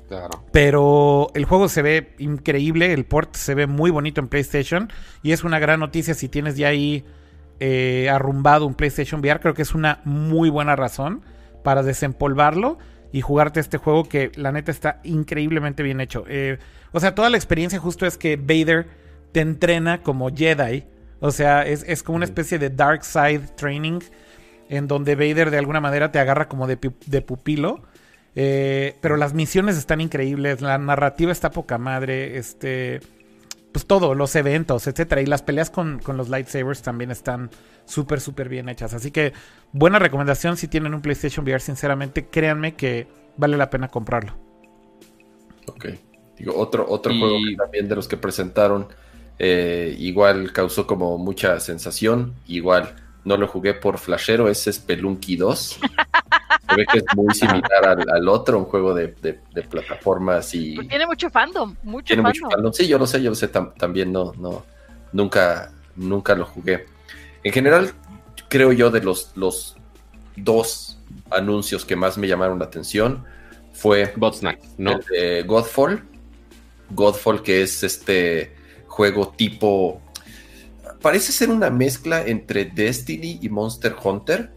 Claro. 0.07 0.45
Pero 0.51 1.29
el 1.33 1.45
juego 1.45 1.67
se 1.67 1.81
ve 1.81 2.13
increíble, 2.17 2.93
el 2.93 3.05
port 3.05 3.35
se 3.35 3.55
ve 3.55 3.67
muy 3.67 3.91
bonito 3.91 4.21
en 4.21 4.27
PlayStation. 4.27 4.91
Y 5.21 5.31
es 5.31 5.43
una 5.43 5.59
gran 5.59 5.79
noticia 5.79 6.13
si 6.13 6.29
tienes 6.29 6.55
ya 6.55 6.69
ahí 6.69 7.03
eh, 7.59 8.09
arrumbado 8.09 8.65
un 8.65 8.73
PlayStation 8.73 9.19
VR. 9.19 9.39
Creo 9.39 9.53
que 9.53 9.63
es 9.63 9.75
una 9.75 10.01
muy 10.05 10.49
buena 10.49 10.75
razón 10.75 11.23
para 11.63 11.83
desempolvarlo 11.83 12.77
y 13.11 13.21
jugarte 13.21 13.59
este 13.59 13.77
juego 13.77 14.07
que 14.07 14.31
la 14.35 14.51
neta 14.51 14.71
está 14.71 15.01
increíblemente 15.03 15.83
bien 15.83 15.99
hecho. 15.99 16.23
Eh, 16.27 16.59
o 16.93 16.99
sea, 16.99 17.13
toda 17.13 17.29
la 17.29 17.37
experiencia 17.37 17.79
justo 17.79 18.05
es 18.05 18.17
que 18.17 18.37
Vader 18.37 18.87
te 19.33 19.41
entrena 19.41 20.01
como 20.03 20.29
Jedi. 20.33 20.85
O 21.19 21.31
sea, 21.31 21.65
es, 21.65 21.83
es 21.87 22.03
como 22.03 22.17
una 22.17 22.25
especie 22.25 22.59
de 22.59 22.69
Dark 22.69 23.03
Side 23.03 23.47
Training 23.57 23.99
en 24.69 24.87
donde 24.87 25.15
Vader 25.15 25.51
de 25.51 25.57
alguna 25.57 25.81
manera 25.81 26.11
te 26.11 26.19
agarra 26.19 26.47
como 26.47 26.67
de 26.67 26.77
pupilo. 26.77 27.81
Eh, 28.35 28.97
pero 29.01 29.17
las 29.17 29.33
misiones 29.33 29.77
están 29.77 30.01
increíbles, 30.01 30.61
la 30.61 30.77
narrativa 30.77 31.31
está 31.31 31.51
poca 31.51 31.77
madre, 31.79 32.37
este, 32.37 33.01
pues 33.71 33.85
todo, 33.87 34.15
los 34.15 34.35
eventos, 34.35 34.87
etcétera, 34.87 35.21
y 35.21 35.25
las 35.25 35.43
peleas 35.43 35.69
con, 35.69 35.99
con 35.99 36.17
los 36.17 36.29
lightsabers 36.29 36.81
también 36.83 37.11
están 37.11 37.51
súper, 37.85 38.21
súper 38.21 38.49
bien 38.49 38.69
hechas. 38.69 38.93
Así 38.93 39.11
que 39.11 39.33
buena 39.71 39.99
recomendación 39.99 40.57
si 40.57 40.67
tienen 40.67 40.93
un 40.93 41.01
PlayStation 41.01 41.45
VR, 41.45 41.59
sinceramente, 41.59 42.27
créanme 42.29 42.75
que 42.75 43.07
vale 43.37 43.57
la 43.57 43.69
pena 43.69 43.89
comprarlo. 43.89 44.35
Ok. 45.67 45.85
Digo, 46.37 46.55
otro, 46.55 46.85
otro 46.87 47.13
Y- 47.13 47.19
juego 47.19 47.41
que 47.43 47.51
también 47.55 47.87
de 47.89 47.95
los 47.95 48.07
que 48.07 48.17
presentaron, 48.17 48.87
eh, 49.39 49.95
igual 49.99 50.51
causó 50.53 50.85
como 50.87 51.17
mucha 51.17 51.59
sensación, 51.59 52.35
igual 52.45 52.95
no 53.27 53.35
lo 53.37 53.47
jugué 53.47 53.73
por 53.73 53.97
flashero, 53.97 54.47
es 54.47 54.69
Spelunky 54.71 55.35
2. 55.35 55.79
Se 56.69 56.75
ve 56.75 56.85
que 56.89 56.99
es 56.99 57.03
muy 57.13 57.33
similar 57.33 57.85
al, 57.85 58.09
al 58.09 58.27
otro, 58.29 58.57
un 58.57 58.65
juego 58.65 58.93
de, 58.93 59.07
de- 59.21 59.39
de 59.53 59.61
plataformas 59.63 60.53
y 60.55 60.75
Pues 60.75 60.87
tiene 60.87 61.05
mucho 61.05 61.29
fandom, 61.29 61.75
mucho 61.83 62.05
tiene 62.07 62.23
fandom. 62.23 62.43
mucho 62.43 62.55
fandom. 62.55 62.73
Sí, 62.73 62.87
yo 62.87 62.97
lo 62.97 63.05
sé, 63.05 63.21
yo 63.21 63.29
lo 63.29 63.35
sé, 63.35 63.51
tam- 63.51 63.73
también 63.75 64.11
no, 64.13 64.31
no, 64.37 64.65
nunca, 65.11 65.71
nunca 65.97 66.35
lo 66.35 66.45
jugué. 66.45 66.85
En 67.43 67.51
general, 67.51 67.91
creo 68.47 68.71
yo 68.71 68.89
de 68.91 69.01
los, 69.01 69.31
los 69.35 69.75
dos 70.37 70.97
anuncios 71.29 71.83
que 71.83 71.95
más 71.97 72.17
me 72.17 72.27
llamaron 72.27 72.59
la 72.59 72.65
atención 72.65 73.25
fue 73.73 74.13
Botsnack, 74.15 74.59
¿no? 74.77 74.93
el 74.93 75.05
de 75.05 75.43
Godfall. 75.43 76.01
Godfall, 76.91 77.43
que 77.43 77.61
es 77.61 77.83
este 77.83 78.55
juego 78.87 79.33
tipo. 79.35 80.01
Parece 81.07 81.31
ser 81.31 81.51
una 81.51 81.69
mezcla 81.69 82.21
entre 82.21 82.65
Destiny 82.65 83.39
y 83.41 83.47
Monster 83.47 83.95
Hunter. 84.03 84.49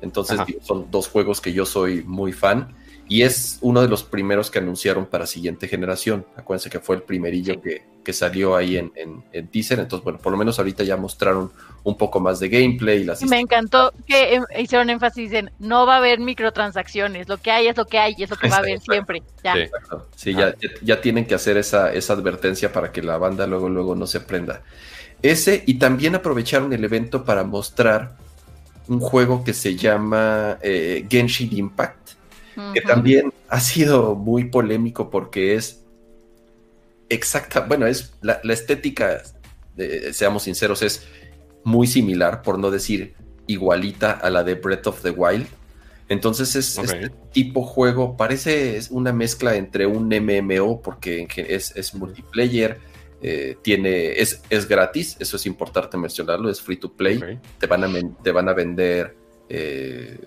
Entonces, 0.00 0.40
digo, 0.46 0.60
son 0.62 0.90
dos 0.90 1.08
juegos 1.08 1.42
que 1.42 1.52
yo 1.52 1.66
soy 1.66 2.02
muy 2.04 2.32
fan. 2.32 2.74
Y 3.06 3.20
es 3.20 3.58
uno 3.60 3.82
de 3.82 3.88
los 3.88 4.02
primeros 4.02 4.50
que 4.50 4.60
anunciaron 4.60 5.04
para 5.04 5.26
siguiente 5.26 5.68
generación. 5.68 6.24
Acuérdense 6.36 6.70
que 6.70 6.80
fue 6.80 6.96
el 6.96 7.02
primerillo 7.02 7.60
que, 7.60 7.82
que 8.02 8.14
salió 8.14 8.56
ahí 8.56 8.78
en, 8.78 8.90
en, 8.94 9.22
en, 9.34 9.48
teaser. 9.48 9.78
Entonces, 9.78 10.02
bueno, 10.02 10.18
por 10.20 10.32
lo 10.32 10.38
menos 10.38 10.58
ahorita 10.58 10.84
ya 10.84 10.96
mostraron 10.96 11.52
un 11.84 11.98
poco 11.98 12.18
más 12.18 12.40
de 12.40 12.48
gameplay. 12.48 13.02
Y 13.02 13.04
las 13.04 13.22
Me 13.24 13.38
encantó 13.38 13.92
que 14.06 14.36
em, 14.36 14.44
hicieron 14.58 14.88
énfasis 14.88 15.30
en 15.34 15.50
no 15.58 15.84
va 15.84 15.96
a 15.96 15.98
haber 15.98 16.18
microtransacciones, 16.18 17.28
lo 17.28 17.36
que 17.36 17.50
hay 17.50 17.68
es 17.68 17.76
lo 17.76 17.84
que 17.84 17.98
hay 17.98 18.14
y 18.16 18.22
es 18.22 18.30
lo 18.30 18.36
que 18.36 18.48
va 18.48 18.56
a 18.56 18.60
haber 18.60 18.80
siempre. 18.80 19.22
Ya. 19.44 19.54
Sí, 19.54 19.70
sí 20.16 20.32
ya, 20.32 20.54
ya, 20.80 21.02
tienen 21.02 21.26
que 21.26 21.34
hacer 21.34 21.58
esa, 21.58 21.92
esa 21.92 22.14
advertencia 22.14 22.72
para 22.72 22.90
que 22.90 23.02
la 23.02 23.18
banda 23.18 23.46
luego, 23.46 23.68
luego 23.68 23.94
no 23.94 24.06
se 24.06 24.20
prenda. 24.20 24.62
Ese, 25.22 25.62
y 25.66 25.74
también 25.74 26.14
aprovecharon 26.14 26.72
el 26.72 26.84
evento 26.84 27.24
para 27.24 27.44
mostrar 27.44 28.16
un 28.88 29.00
juego 29.00 29.44
que 29.44 29.52
se 29.52 29.76
llama 29.76 30.58
eh, 30.62 31.06
Genshin 31.08 31.56
Impact, 31.56 32.10
uh 32.56 32.60
-huh. 32.60 32.72
que 32.72 32.80
también 32.80 33.32
ha 33.48 33.60
sido 33.60 34.14
muy 34.14 34.44
polémico 34.44 35.10
porque 35.10 35.54
es 35.54 35.82
exacta, 37.08 37.60
bueno, 37.60 37.86
es 37.86 38.12
la, 38.22 38.40
la 38.42 38.52
estética, 38.54 39.22
seamos 40.12 40.44
sinceros, 40.44 40.82
es 40.82 41.06
muy 41.64 41.86
similar, 41.86 42.42
por 42.42 42.58
no 42.58 42.70
decir 42.70 43.14
igualita 43.46 44.12
a 44.12 44.30
la 44.30 44.42
de 44.44 44.54
Breath 44.54 44.86
of 44.86 45.02
the 45.02 45.10
Wild. 45.10 45.46
Entonces 46.08 46.56
es 46.56 46.78
okay. 46.78 47.04
este 47.04 47.14
tipo 47.32 47.62
juego, 47.62 48.16
parece 48.16 48.76
es 48.76 48.90
una 48.90 49.12
mezcla 49.12 49.54
entre 49.54 49.86
un 49.86 50.08
MMO 50.08 50.80
porque 50.82 51.28
es, 51.36 51.76
es 51.76 51.94
multiplayer, 51.94 52.78
eh, 53.22 53.56
tiene, 53.62 54.12
es, 54.12 54.42
es 54.48 54.66
gratis, 54.66 55.16
eso 55.20 55.36
es 55.36 55.46
importante 55.46 55.96
mencionarlo, 55.96 56.48
es 56.48 56.60
free 56.60 56.76
to 56.76 56.92
play, 56.92 57.16
okay. 57.18 57.38
te, 57.58 57.66
van 57.66 57.84
a, 57.84 57.88
te 58.22 58.32
van 58.32 58.48
a 58.48 58.54
vender 58.54 59.16
eh, 59.48 60.18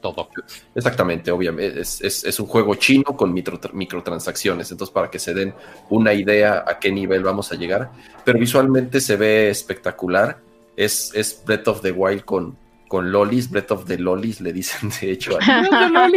todo. 0.00 0.28
Exactamente, 0.74 1.30
obviamente. 1.30 1.80
Es, 1.80 2.00
es, 2.00 2.24
es 2.24 2.40
un 2.40 2.46
juego 2.46 2.74
chino 2.74 3.04
con 3.16 3.32
micro, 3.32 3.60
microtransacciones. 3.72 4.70
Entonces, 4.70 4.92
para 4.92 5.10
que 5.10 5.18
se 5.18 5.34
den 5.34 5.54
una 5.90 6.14
idea 6.14 6.64
a 6.66 6.78
qué 6.78 6.90
nivel 6.90 7.22
vamos 7.22 7.52
a 7.52 7.56
llegar. 7.56 7.90
Pero 8.24 8.38
visualmente 8.38 9.00
se 9.00 9.16
ve 9.16 9.50
espectacular. 9.50 10.38
Es, 10.76 11.12
es 11.14 11.42
Breath 11.44 11.68
of 11.68 11.82
the 11.82 11.92
Wild 11.92 12.24
con, 12.24 12.56
con 12.88 13.12
lolis. 13.12 13.50
Breath 13.50 13.70
of 13.72 13.84
the 13.84 13.98
lolis 13.98 14.40
le 14.40 14.52
dicen, 14.52 14.90
de 15.00 15.12
hecho, 15.12 15.38
al, 15.38 15.74
al 15.74 16.12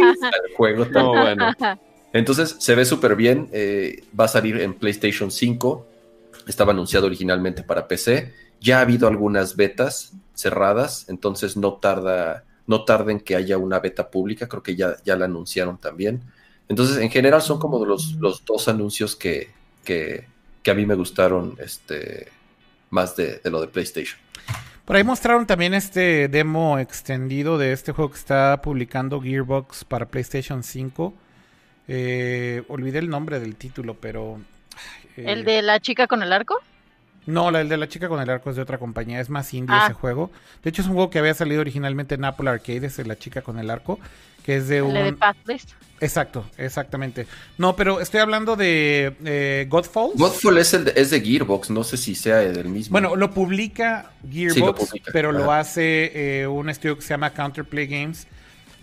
juego. 0.56 0.86
No, 0.86 1.10
bueno. 1.10 1.52
Entonces, 2.12 2.56
se 2.58 2.74
ve 2.74 2.84
súper 2.84 3.16
bien. 3.16 3.48
Eh, 3.52 4.04
va 4.18 4.24
a 4.24 4.28
salir 4.28 4.60
en 4.60 4.74
PlayStation 4.74 5.30
5. 5.30 5.86
Estaba 6.46 6.72
anunciado 6.72 7.06
originalmente 7.06 7.62
para 7.62 7.88
PC. 7.88 8.32
Ya 8.60 8.78
ha 8.78 8.82
habido 8.82 9.08
algunas 9.08 9.56
betas 9.56 10.12
cerradas. 10.34 11.06
Entonces, 11.08 11.56
no 11.56 11.74
tarda 11.74 12.44
no 12.66 12.84
tarden 12.84 13.20
que 13.20 13.36
haya 13.36 13.58
una 13.58 13.80
beta 13.80 14.10
pública, 14.10 14.48
creo 14.48 14.62
que 14.62 14.76
ya, 14.76 14.96
ya 15.04 15.16
la 15.16 15.26
anunciaron 15.26 15.78
también. 15.78 16.22
Entonces, 16.68 16.98
en 16.98 17.10
general 17.10 17.42
son 17.42 17.58
como 17.58 17.84
los, 17.84 18.14
los 18.14 18.44
dos 18.44 18.68
anuncios 18.68 19.16
que, 19.16 19.50
que, 19.84 20.26
que, 20.62 20.70
a 20.70 20.74
mí 20.74 20.86
me 20.86 20.94
gustaron 20.94 21.56
este, 21.58 22.28
más 22.90 23.16
de, 23.16 23.38
de, 23.38 23.50
lo 23.50 23.60
de 23.60 23.68
PlayStation. 23.68 24.18
Por 24.84 24.96
ahí 24.96 25.04
mostraron 25.04 25.46
también 25.46 25.74
este 25.74 26.28
demo 26.28 26.78
extendido 26.78 27.58
de 27.58 27.72
este 27.72 27.92
juego 27.92 28.10
que 28.10 28.18
está 28.18 28.60
publicando 28.62 29.20
Gearbox 29.20 29.84
para 29.84 30.08
PlayStation 30.08 30.62
5. 30.62 31.14
Eh, 31.88 32.62
olvidé 32.68 32.98
el 32.98 33.10
nombre 33.10 33.40
del 33.40 33.56
título, 33.56 33.94
pero... 34.00 34.40
Eh, 35.16 35.24
¿El 35.26 35.44
de 35.44 35.62
la 35.62 35.80
chica 35.80 36.06
con 36.06 36.22
el 36.22 36.32
arco? 36.32 36.60
No, 37.26 37.50
la, 37.50 37.60
el 37.60 37.68
de 37.68 37.76
la 37.76 37.88
chica 37.88 38.08
con 38.08 38.20
el 38.20 38.28
arco 38.28 38.50
es 38.50 38.56
de 38.56 38.62
otra 38.62 38.78
compañía, 38.78 39.20
es 39.20 39.30
más 39.30 39.52
indie 39.54 39.74
ah. 39.74 39.84
ese 39.86 39.94
juego. 39.94 40.30
De 40.62 40.70
hecho, 40.70 40.82
es 40.82 40.88
un 40.88 40.94
juego 40.94 41.10
que 41.10 41.18
había 41.18 41.34
salido 41.34 41.60
originalmente 41.60 42.16
en 42.16 42.24
Apple 42.24 42.50
Arcade, 42.50 42.86
es 42.86 42.96
de 42.96 43.06
la 43.06 43.16
chica 43.16 43.40
con 43.42 43.58
el 43.58 43.70
arco, 43.70 43.98
que 44.44 44.56
es 44.56 44.68
de 44.68 44.82
un... 44.82 44.92
de 44.92 45.12
Pathless. 45.14 45.66
Exacto, 46.00 46.44
exactamente. 46.58 47.26
No, 47.56 47.76
pero 47.76 48.00
estoy 48.00 48.20
hablando 48.20 48.56
de 48.56 49.16
eh, 49.24 49.66
Godfall. 49.70 50.10
Godfall 50.16 50.58
es, 50.58 50.74
el 50.74 50.84
de, 50.84 50.92
es 50.96 51.10
de 51.10 51.20
Gearbox, 51.20 51.70
no 51.70 51.82
sé 51.82 51.96
si 51.96 52.14
sea 52.14 52.36
del 52.36 52.68
mismo. 52.68 52.92
Bueno, 52.92 53.16
lo 53.16 53.30
publica 53.30 54.10
Gearbox, 54.30 54.54
sí, 54.54 54.60
lo 54.60 54.74
publica. 54.74 55.10
pero 55.12 55.32
lo 55.32 55.50
hace 55.50 56.42
eh, 56.42 56.46
un 56.46 56.68
estudio 56.68 56.96
que 56.96 57.02
se 57.02 57.08
llama 57.08 57.30
Counterplay 57.30 57.86
Games. 57.86 58.26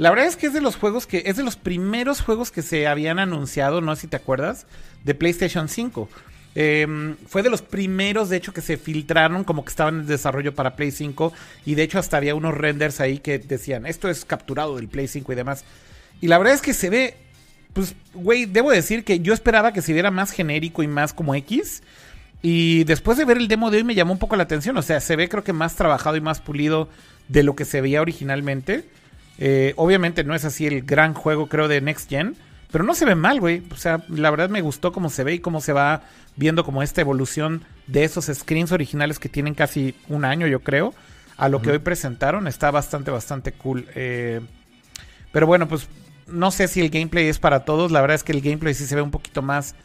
La 0.01 0.09
verdad 0.09 0.25
es 0.25 0.35
que 0.35 0.47
es 0.47 0.53
de 0.53 0.61
los 0.61 0.77
juegos 0.77 1.05
que, 1.05 1.21
es 1.27 1.37
de 1.37 1.43
los 1.43 1.57
primeros 1.57 2.21
juegos 2.21 2.49
que 2.49 2.63
se 2.63 2.87
habían 2.87 3.19
anunciado, 3.19 3.81
no 3.81 3.95
sé 3.95 4.01
si 4.01 4.07
te 4.07 4.15
acuerdas, 4.15 4.65
de 5.03 5.13
PlayStation 5.13 5.69
5. 5.69 6.09
Eh, 6.55 7.15
fue 7.27 7.43
de 7.43 7.51
los 7.51 7.61
primeros, 7.61 8.27
de 8.29 8.37
hecho, 8.37 8.51
que 8.51 8.61
se 8.61 8.77
filtraron 8.77 9.43
como 9.43 9.63
que 9.63 9.69
estaban 9.69 9.99
en 9.99 10.07
desarrollo 10.07 10.55
para 10.55 10.75
Play 10.75 10.89
5. 10.89 11.31
Y 11.67 11.75
de 11.75 11.83
hecho, 11.83 11.99
hasta 11.99 12.17
había 12.17 12.33
unos 12.33 12.55
renders 12.55 12.99
ahí 12.99 13.19
que 13.19 13.37
decían, 13.37 13.85
esto 13.85 14.09
es 14.09 14.25
capturado 14.25 14.75
del 14.75 14.87
Play 14.87 15.07
5 15.07 15.33
y 15.33 15.35
demás. 15.35 15.65
Y 16.19 16.29
la 16.29 16.39
verdad 16.39 16.55
es 16.55 16.61
que 16.63 16.73
se 16.73 16.89
ve, 16.89 17.17
pues, 17.73 17.93
güey, 18.15 18.47
debo 18.47 18.71
decir 18.71 19.03
que 19.03 19.19
yo 19.19 19.35
esperaba 19.35 19.71
que 19.71 19.83
se 19.83 19.93
viera 19.93 20.09
más 20.09 20.31
genérico 20.31 20.81
y 20.81 20.87
más 20.87 21.13
como 21.13 21.35
X. 21.35 21.83
Y 22.41 22.85
después 22.85 23.19
de 23.19 23.25
ver 23.25 23.37
el 23.37 23.47
demo 23.47 23.69
de 23.69 23.77
hoy 23.77 23.83
me 23.83 23.93
llamó 23.93 24.13
un 24.13 24.19
poco 24.19 24.35
la 24.35 24.41
atención. 24.41 24.75
O 24.77 24.81
sea, 24.81 24.99
se 24.99 25.15
ve 25.15 25.29
creo 25.29 25.43
que 25.43 25.53
más 25.53 25.75
trabajado 25.75 26.15
y 26.15 26.21
más 26.21 26.41
pulido 26.41 26.89
de 27.27 27.43
lo 27.43 27.55
que 27.55 27.65
se 27.65 27.81
veía 27.81 28.01
originalmente. 28.01 28.83
Eh, 29.37 29.73
obviamente 29.75 30.23
no 30.23 30.35
es 30.35 30.45
así 30.45 30.67
el 30.67 30.83
gran 30.83 31.13
juego, 31.13 31.47
creo, 31.47 31.67
de 31.67 31.81
Next 31.81 32.09
Gen. 32.09 32.35
Pero 32.71 32.83
no 32.83 32.95
se 32.95 33.05
ve 33.05 33.15
mal, 33.15 33.39
güey. 33.39 33.63
O 33.71 33.75
sea, 33.75 34.03
la 34.07 34.31
verdad 34.31 34.49
me 34.49 34.61
gustó 34.61 34.91
cómo 34.91 35.09
se 35.09 35.23
ve 35.23 35.33
y 35.33 35.39
cómo 35.39 35.59
se 35.61 35.73
va 35.73 36.03
viendo 36.35 36.63
como 36.63 36.81
esta 36.81 37.01
evolución 37.01 37.63
de 37.87 38.03
esos 38.05 38.25
screens 38.25 38.71
originales 38.71 39.19
que 39.19 39.29
tienen 39.29 39.55
casi 39.55 39.93
un 40.07 40.23
año, 40.23 40.47
yo 40.47 40.61
creo, 40.61 40.93
a 41.37 41.49
lo 41.49 41.57
uh 41.57 41.59
-huh. 41.59 41.63
que 41.63 41.71
hoy 41.71 41.79
presentaron. 41.79 42.47
Está 42.47 42.71
bastante, 42.71 43.11
bastante 43.11 43.51
cool. 43.51 43.87
Eh, 43.95 44.39
pero 45.31 45.47
bueno, 45.47 45.67
pues 45.67 45.87
no 46.27 46.51
sé 46.51 46.67
si 46.67 46.79
el 46.81 46.89
gameplay 46.89 47.27
es 47.27 47.39
para 47.39 47.65
todos. 47.65 47.91
La 47.91 47.99
verdad 48.01 48.15
es 48.15 48.23
que 48.23 48.31
el 48.31 48.41
gameplay 48.41 48.73
sí 48.73 48.85
se 48.85 48.95
ve 48.95 49.01
un 49.01 49.11
poquito 49.11 49.41
más 49.41 49.75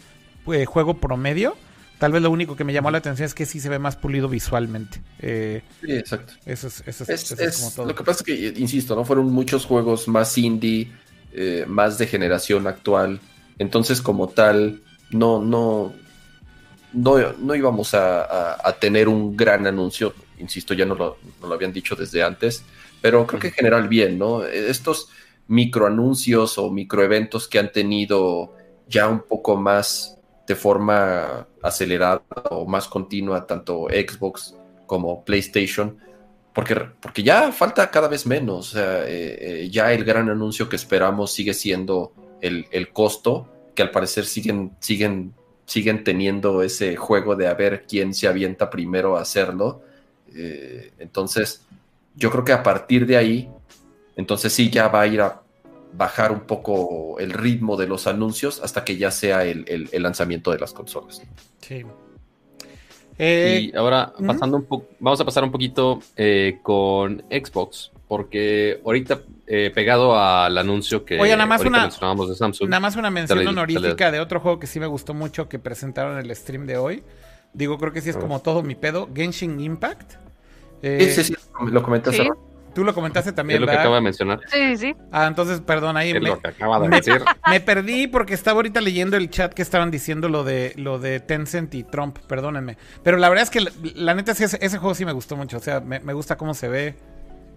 eh, 0.53 0.65
juego 0.65 0.95
promedio. 0.99 1.57
Tal 1.99 2.13
vez 2.13 2.21
lo 2.21 2.31
único 2.31 2.57
que 2.57 2.65
me 2.65 2.75
llamó 2.75 2.91
la 2.91 2.99
atención 2.99 3.25
es 3.25 3.35
que 3.35 3.47
sí 3.47 3.59
se 3.59 3.71
ve 3.71 3.79
más 3.79 3.97
pulido 3.97 4.29
visualmente. 4.29 5.01
Eh, 5.21 5.63
sí, 5.81 5.93
exacto. 5.93 6.35
Eso 6.45 6.67
es, 6.67 6.83
eso 6.87 7.05
es, 7.05 7.09
es, 7.09 7.33
eso 7.33 7.43
es 7.43 7.57
como 7.59 7.71
todo. 7.71 7.87
Lo 7.87 7.95
que 7.95 8.05
pasa 8.05 8.21
es 8.21 8.25
que, 8.27 8.61
insisto, 8.61 8.95
¿no? 8.95 9.05
Fueron 9.05 9.33
muchos 9.33 9.65
juegos 9.65 10.07
más 10.07 10.37
indie, 10.37 10.93
eh, 11.33 11.65
más 11.67 11.97
de 11.97 12.07
generación 12.07 12.67
actual. 12.67 13.21
Entonces, 13.59 14.03
como 14.03 14.29
tal, 14.29 14.83
no, 15.11 15.41
no, 15.43 15.95
no, 16.93 17.33
no 17.39 17.55
íbamos 17.55 17.95
a, 17.95 18.25
a, 18.25 18.69
a, 18.69 18.73
tener 18.75 19.09
un 19.09 19.35
gran 19.35 19.67
anuncio. 19.67 20.15
Insisto, 20.39 20.75
ya 20.75 20.85
no 20.85 20.95
lo, 20.95 21.17
no 21.41 21.49
lo, 21.49 21.55
habían 21.55 21.73
dicho 21.73 21.97
desde 21.97 22.23
antes, 22.23 22.63
pero 23.01 23.27
creo 23.27 23.41
que 23.41 23.49
en 23.49 23.55
general 23.55 23.89
bien, 23.89 24.19
¿no? 24.19 24.45
Estos 24.45 25.09
microanuncios 25.49 26.59
o 26.59 26.71
microeventos 26.71 27.49
que 27.49 27.59
han 27.59 27.73
tenido 27.73 28.55
ya 28.87 29.09
un 29.09 29.21
poco 29.21 29.57
más 29.57 30.19
de 30.47 30.55
forma 30.55 31.47
acelerada 31.67 32.23
o 32.51 32.67
más 32.67 32.89
continua, 32.89 33.47
tanto 33.47 33.87
Xbox 33.89 34.55
como 34.87 35.25
PlayStation, 35.25 35.99
porque, 36.55 36.77
porque 37.01 37.23
ya 37.23 37.53
falta 37.53 37.91
cada 37.91 38.09
vez 38.09 38.27
menos. 38.27 38.75
Eh, 38.75 38.81
eh, 39.09 39.69
ya 39.71 39.93
el 39.93 40.05
gran 40.05 40.31
anuncio 40.31 40.69
que 40.69 40.77
esperamos 40.77 41.33
sigue 41.33 41.55
siendo 41.55 42.13
el, 42.41 42.67
el 42.71 42.93
costo, 42.93 43.49
que 43.75 43.83
al 43.83 43.91
parecer 43.91 44.25
siguen, 44.25 44.73
siguen 44.81 45.35
siguen 45.67 46.05
teniendo 46.05 46.63
ese 46.63 46.97
juego 46.97 47.35
de 47.35 47.49
a 47.49 47.55
ver 47.55 47.85
quién 47.87 48.15
se 48.15 48.29
avienta 48.29 48.71
primero 48.71 49.17
a 49.17 49.23
hacerlo. 49.23 49.83
Eh, 50.35 50.93
entonces, 50.99 51.67
yo 52.15 52.31
creo 52.31 52.45
que 52.45 52.53
a 52.53 52.63
partir 52.63 53.05
de 53.05 53.17
ahí, 53.17 53.51
entonces 54.15 54.53
sí 54.53 54.71
ya 54.71 54.89
va 54.89 55.03
a 55.03 55.07
ir 55.07 55.21
a 55.21 55.43
bajar 55.97 56.33
un 56.33 56.41
poco 56.41 57.19
el 57.19 57.33
ritmo 57.33 57.77
de 57.77 57.87
los 57.87 58.07
anuncios 58.07 58.61
hasta 58.63 58.85
que 58.85 58.97
ya 58.97 59.11
sea 59.11 59.45
el, 59.45 59.65
el, 59.69 59.89
el 59.93 60.03
lanzamiento 60.03 60.51
de 60.51 60.59
las 60.59 60.73
consolas. 60.73 61.23
Sí. 61.61 61.85
Eh, 63.19 63.71
y 63.73 63.77
ahora, 63.77 64.13
pasando 64.27 64.59
un 64.59 64.65
poco, 64.65 64.89
vamos 65.01 65.21
a 65.21 65.25
pasar 65.25 65.43
un 65.43 65.51
poquito 65.51 66.01
eh, 66.17 66.59
con 66.63 67.25
Xbox, 67.31 67.91
porque 68.09 68.81
ahorita 68.85 69.23
eh, 69.47 69.71
pegado 69.75 70.19
al 70.19 70.59
anuncio 70.59 71.05
que 71.05 71.19
Oye, 71.19 71.33
nada 71.33 71.47
más 71.47 71.63
una, 71.63 71.83
mencionábamos 71.83 72.29
de 72.29 72.35
Samsung. 72.35 72.69
Nada 72.69 72.81
más 72.81 72.97
una 72.97 73.11
mención 73.11 73.39
dale, 73.39 73.49
honorífica 73.49 74.07
dale. 74.07 74.19
de 74.19 74.21
otro 74.21 74.41
juego 74.41 74.59
que 74.59 74.67
sí 74.67 74.81
me 74.81 74.87
gustó 74.87 75.15
mucho 75.15 75.49
que 75.49 75.59
presentaron 75.59 76.19
en 76.19 76.27
el 76.27 76.37
stream 76.37 76.67
de 76.67 76.77
hoy. 76.77 77.05
Digo, 77.55 77.79
creo 77.79 77.93
que 77.93 78.03
sí 78.03 78.11
es 78.11 78.19
como 78.19 78.41
todo 78.43 78.63
mi 78.63 78.75
pedo. 78.75 79.09
Genshin 79.15 79.59
Impact. 79.61 80.15
Eh, 80.83 81.11
sí, 81.11 81.25
sí, 81.25 81.35
sí, 81.35 81.71
lo 81.71 81.83
comentaste. 81.83 82.23
¿sí? 82.23 82.29
Tú 82.77 82.85
lo 82.85 82.93
comentaste 82.93 83.33
también. 83.33 83.57
Es 83.57 83.61
lo 83.63 83.73
que 83.73 83.79
acaba 83.79 83.95
de 83.95 84.03
mencionar. 84.03 84.39
Sí, 84.53 84.77
sí. 84.77 84.95
Ah, 85.11 85.27
entonces, 85.27 85.63
perdón, 85.63 85.97
ahí 85.97 86.11
es 86.11 86.21
me, 86.21 86.29
lo 86.29 86.39
que 86.39 86.49
acaba 86.49 86.79
de 86.79 86.91
decir. 86.91 87.23
me 87.51 87.59
perdí 87.59 88.07
porque 88.07 88.35
estaba 88.35 88.57
ahorita 88.57 88.83
leyendo 88.83 89.17
el 89.17 89.31
chat 89.31 89.55
que 89.55 89.63
estaban 89.63 89.91
diciendo 89.91 90.29
lo 90.29 90.45
de 90.45 90.75
lo 90.77 90.99
de 90.99 91.21
Tencent 91.21 91.75
y 91.75 91.85
Trump, 91.85 92.19
perdónenme. 92.29 92.77
Pero 93.03 93.17
la 93.17 93.31
verdad 93.31 93.45
es 93.45 93.51
que 93.51 93.63
la, 93.63 93.71
la 93.95 94.13
neta 94.13 94.35
sí, 94.35 94.45
ese, 94.45 94.59
ese, 94.61 94.77
juego 94.77 94.95
sí 94.95 95.07
me 95.07 95.13
gustó 95.13 95.37
mucho. 95.37 95.57
O 95.57 95.61
sea, 95.61 95.81
me, 95.81 96.01
me, 96.01 96.13
gusta 96.13 96.37
cómo 96.37 96.53
se 96.53 96.69
ve. 96.69 96.97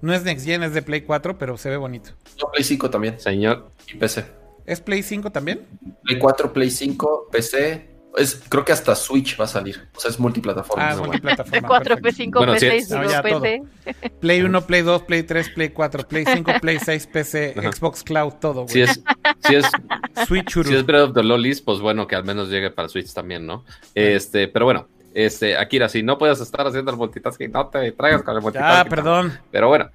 No 0.02 0.14
es 0.14 0.24
Next 0.24 0.46
Gen, 0.46 0.64
es 0.64 0.74
de 0.74 0.82
Play 0.84 1.02
4, 1.02 1.38
pero 1.38 1.58
se 1.58 1.70
ve 1.70 1.76
bonito. 1.76 2.12
No, 2.42 2.50
Play 2.50 2.64
5 2.64 2.90
también. 2.90 3.20
Señor. 3.20 3.74
Y 3.94 3.98
PC. 3.98 4.24
¿Es 4.66 4.80
Play 4.80 5.04
5 5.04 5.34
también? 5.34 5.68
Play 6.04 6.18
4, 6.18 6.54
Play 6.54 6.72
5, 6.72 7.28
PC 7.30 7.99
Es, 8.18 8.42
creo 8.50 8.66
que 8.66 8.72
hasta 8.72 8.96
Switch 8.96 9.40
va 9.40 9.46
a 9.46 9.48
salir. 9.48 9.88
O 9.96 10.00
sea, 10.00 10.10
es 10.10 10.20
multiplataforma. 10.20 10.90
Ah, 10.90 10.96
No, 10.96 11.04
multiplataforma. 11.04 11.68
4, 11.68 11.98
perfecto. 12.02 12.24
P5, 12.24 12.38
Bueno, 12.38 12.60
sí 12.60 12.66
P6, 12.66 12.72
es- 12.74 12.90
No, 12.90 12.98
P5, 13.04 13.10
ya 13.12 13.22
todo. 13.22 13.42
PC. 13.42 13.62
Play 14.20 14.42
1, 14.42 14.62
Play 14.62 14.82
2, 14.82 15.02
Play 15.04 15.24
3, 15.24 15.50
Play 15.50 15.70
4, 15.70 16.08
Play 16.08 16.26
5, 16.26 16.52
Play 16.60 16.80
6, 16.80 17.08
PC, 17.08 17.54
Ajá. 17.58 17.72
Xbox 17.72 18.04
Cloud, 18.04 18.34
todo, 18.42 18.64
güey. 18.64 18.70
Si 18.70 18.82
es, 18.82 19.04
si 19.48 19.56
es, 19.56 19.66
Switch 20.28 20.52
si 20.64 20.74
es 20.76 20.86
Breath 20.86 21.10
of 21.10 21.14
the 21.14 21.24
Lolis, 21.24 21.62
pues 21.62 21.80
bueno, 21.80 22.08
que 22.08 22.16
al 22.16 22.24
menos 22.26 22.50
llegue 22.50 22.72
para 22.72 22.90
Switch 22.90 23.14
también, 23.14 23.46
¿no? 23.46 23.64
Este, 23.94 24.48
pero 24.48 24.66
bueno, 24.66 24.88
este, 25.14 25.56
Akira, 25.58 25.88
si 25.88 26.02
no 26.04 26.18
puedes 26.18 26.40
estar 26.42 26.66
haciendo 26.68 26.92
el 26.92 26.98
multitasking, 26.98 27.52
no 27.52 27.68
te 27.68 27.92
traigas 27.92 28.24
con 28.24 28.36
el 28.36 28.42
multitasking. 28.42 28.80
Ah, 28.80 28.86
perdón. 28.90 29.40
Pero 29.52 29.68
bueno, 29.68 29.90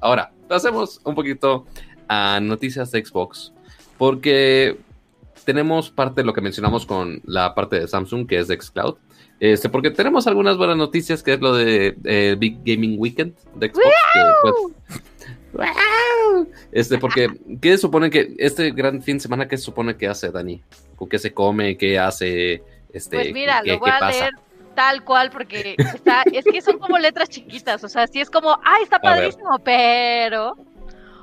ahora, 0.00 0.32
pasemos 0.48 1.00
un 1.04 1.14
poquito 1.14 1.66
a 2.08 2.40
noticias 2.40 2.90
de 2.90 3.04
Xbox, 3.04 3.52
porque 3.98 4.78
tenemos 5.44 5.90
parte 5.90 6.20
de 6.22 6.26
lo 6.26 6.32
que 6.32 6.40
mencionamos 6.40 6.86
con 6.86 7.20
la 7.24 7.54
parte 7.54 7.80
de 7.80 7.88
Samsung, 7.88 8.26
que 8.26 8.38
es 8.38 8.48
de 8.48 8.60
Xcloud. 8.60 8.96
Este, 9.40 9.68
porque 9.68 9.90
tenemos 9.90 10.26
algunas 10.26 10.56
buenas 10.56 10.76
noticias, 10.76 11.22
que 11.22 11.34
es 11.34 11.40
lo 11.40 11.54
de 11.54 11.96
eh, 12.04 12.36
Big 12.38 12.58
Gaming 12.64 12.96
Weekend 12.98 13.34
de 13.56 13.68
Xbox. 13.68 13.86
que, 14.14 14.20
pues, 14.42 14.98
¡Wow! 15.52 16.48
Este, 16.70 16.98
porque, 16.98 17.28
¿qué 17.60 17.76
supone 17.76 18.08
que 18.08 18.34
este 18.38 18.70
gran 18.70 19.02
fin 19.02 19.16
de 19.16 19.20
semana, 19.20 19.48
qué 19.48 19.58
supone 19.58 19.96
que 19.96 20.08
hace, 20.08 20.30
Dani? 20.30 20.62
¿Con 20.96 21.08
qué 21.08 21.18
se 21.18 21.34
come? 21.34 21.76
¿Qué 21.76 21.98
hace? 21.98 22.62
Este, 22.92 23.16
Pues 23.16 23.32
mira, 23.32 23.60
¿qué, 23.62 23.72
lo 23.72 23.80
voy 23.80 23.90
qué 23.90 23.96
a 23.96 24.00
pasa? 24.00 24.18
leer 24.18 24.32
tal 24.74 25.04
cual 25.04 25.30
porque 25.30 25.74
está, 25.78 26.22
es 26.32 26.44
que 26.44 26.62
son 26.62 26.78
como 26.78 26.98
letras 26.98 27.28
chiquitas, 27.28 27.84
o 27.84 27.88
sea, 27.88 28.06
sí 28.06 28.20
es 28.20 28.30
como, 28.30 28.58
ay, 28.64 28.84
está 28.84 28.98
padrísimo, 28.98 29.58
pero 29.62 30.56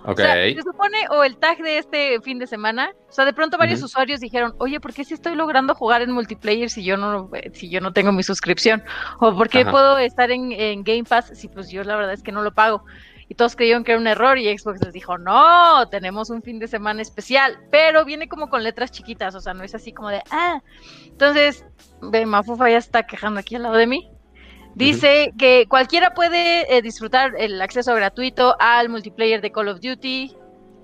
O 0.06 0.16
sea, 0.16 0.34
se 0.34 0.62
supone, 0.62 0.98
o 1.12 1.24
el 1.24 1.38
tag 1.38 1.58
de 1.62 1.78
este 1.78 2.22
fin 2.22 2.40
de 2.40 2.48
semana, 2.48 2.92
o 3.10 3.12
sea, 3.12 3.26
de 3.26 3.34
pronto 3.34 3.58
varios 3.58 3.84
usuarios 3.84 4.20
dijeron, 4.20 4.56
oye, 4.58 4.80
¿por 4.80 4.94
qué 4.94 5.04
si 5.04 5.14
estoy 5.14 5.36
logrando 5.36 5.76
jugar 5.76 6.02
en 6.02 6.12
multiplayer 6.12 6.70
si 6.70 6.84
yo 6.84 6.98
no, 6.98 7.30
si 7.54 7.70
yo 7.70 7.82
no 7.82 7.92
tengo 7.92 8.12
mi 8.12 8.24
suscripción? 8.24 8.82
O 9.20 9.36
¿por 9.36 9.50
qué 9.50 9.62
Ajá. 9.62 9.72
puedo 9.72 9.98
estar 9.98 10.32
en, 10.32 10.52
en 10.52 10.84
Game 10.84 11.04
Pass 11.04 11.32
si 11.34 11.48
pues 11.50 11.70
yo 11.70 11.84
la 11.84 11.96
verdad 11.96 12.14
es 12.14 12.24
que 12.24 12.32
no 12.32 12.42
lo 12.42 12.54
pago? 12.54 12.84
Y 13.28 13.36
todos 13.36 13.56
creyeron 13.56 13.84
que 13.84 13.92
era 13.92 14.02
un 14.02 14.08
error 14.08 14.40
y 14.40 14.58
Xbox 14.58 14.82
les 14.84 14.92
dijo, 14.92 15.20
no, 15.20 15.88
tenemos 15.90 16.32
un 16.32 16.42
fin 16.42 16.58
de 16.58 16.68
semana 16.68 17.04
especial, 17.04 17.60
pero 17.70 18.04
viene 18.04 18.28
como 18.28 18.50
con 18.50 18.64
letras 18.64 18.90
chiquitas, 18.90 19.36
o 19.36 19.40
sea, 19.40 19.54
no 19.54 19.64
es 19.64 19.76
así 19.76 19.94
como 19.94 20.10
de, 20.10 20.24
ah. 20.32 20.62
Entonces, 21.06 21.64
ve, 22.02 22.26
Mafufa 22.26 22.72
ya 22.72 22.78
está 22.78 23.04
quejando 23.04 23.40
aquí 23.40 23.56
al 23.56 23.64
lado 23.64 23.76
de 23.76 23.86
mí. 23.86 24.10
Dice 24.76 25.34
que 25.38 25.66
cualquiera 25.68 26.14
puede 26.14 26.74
eh, 26.74 26.82
disfrutar 26.82 27.34
el 27.38 27.62
acceso 27.62 27.94
gratuito 27.96 28.56
al 28.60 28.90
multiplayer 28.90 29.42
de 29.42 29.52
Call 29.52 29.68
of 29.68 29.80
Duty, 29.82 30.36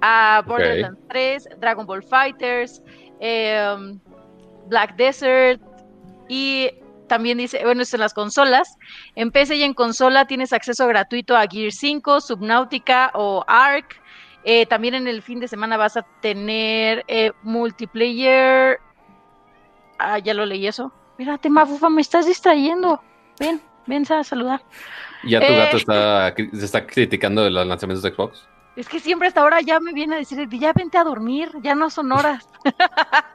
a 0.01 0.43
Borderlands 0.45 0.99
3, 1.09 1.49
Dragon 1.59 1.85
Ball 1.85 2.03
Fighters, 2.03 2.81
em, 3.19 3.99
Black 4.67 4.95
Desert 4.95 5.61
y 6.27 6.69
también 7.07 7.37
dice, 7.37 7.63
bueno, 7.63 7.81
esto 7.81 7.97
en 7.97 8.01
las 8.01 8.13
consolas. 8.13 8.77
En 9.15 9.31
PC 9.31 9.55
y 9.55 9.63
en 9.63 9.73
consola 9.73 10.25
tienes 10.25 10.53
acceso 10.53 10.87
gratuito 10.87 11.37
a 11.37 11.47
Gear 11.47 11.71
5, 11.71 12.21
Subnautica 12.21 13.11
o 13.13 13.43
Ark. 13.47 14.01
Eh, 14.43 14.65
también 14.65 14.93
en 14.93 15.07
el 15.07 15.21
fin 15.21 15.39
de 15.39 15.47
semana 15.47 15.77
vas 15.77 15.97
a 15.97 16.03
tener 16.21 17.03
eh, 17.07 17.31
multiplayer. 17.43 18.79
Ah, 19.97 20.19
ya 20.19 20.33
lo 20.33 20.45
leí 20.45 20.67
eso. 20.67 20.91
Mírate, 21.17 21.49
Mafufa, 21.49 21.89
me 21.89 22.01
estás 22.01 22.25
distrayendo. 22.25 23.01
Ven, 23.39 23.61
ven 23.87 24.03
a 24.11 24.23
saludar. 24.23 24.61
Ya 25.23 25.39
tu 25.39 25.45
Eh. 25.53 25.57
gato 25.57 25.77
está, 25.77 26.33
se 26.35 26.65
está 26.65 26.85
criticando 26.85 27.43
de 27.43 27.49
los 27.51 27.65
lanzamientos 27.65 28.03
de 28.03 28.11
Xbox. 28.11 28.47
Es 28.75 28.89
que 28.89 28.99
siempre 28.99 29.27
hasta 29.29 29.39
ahora 29.41 29.61
ya 29.61 29.79
me 29.79 29.93
viene 29.93 30.15
a 30.15 30.17
decir, 30.19 30.47
ya 30.49 30.73
vente 30.73 30.97
a 30.97 31.03
dormir, 31.05 31.49
ya 31.61 31.75
no 31.75 31.89
son 31.89 32.11
horas. 32.11 32.47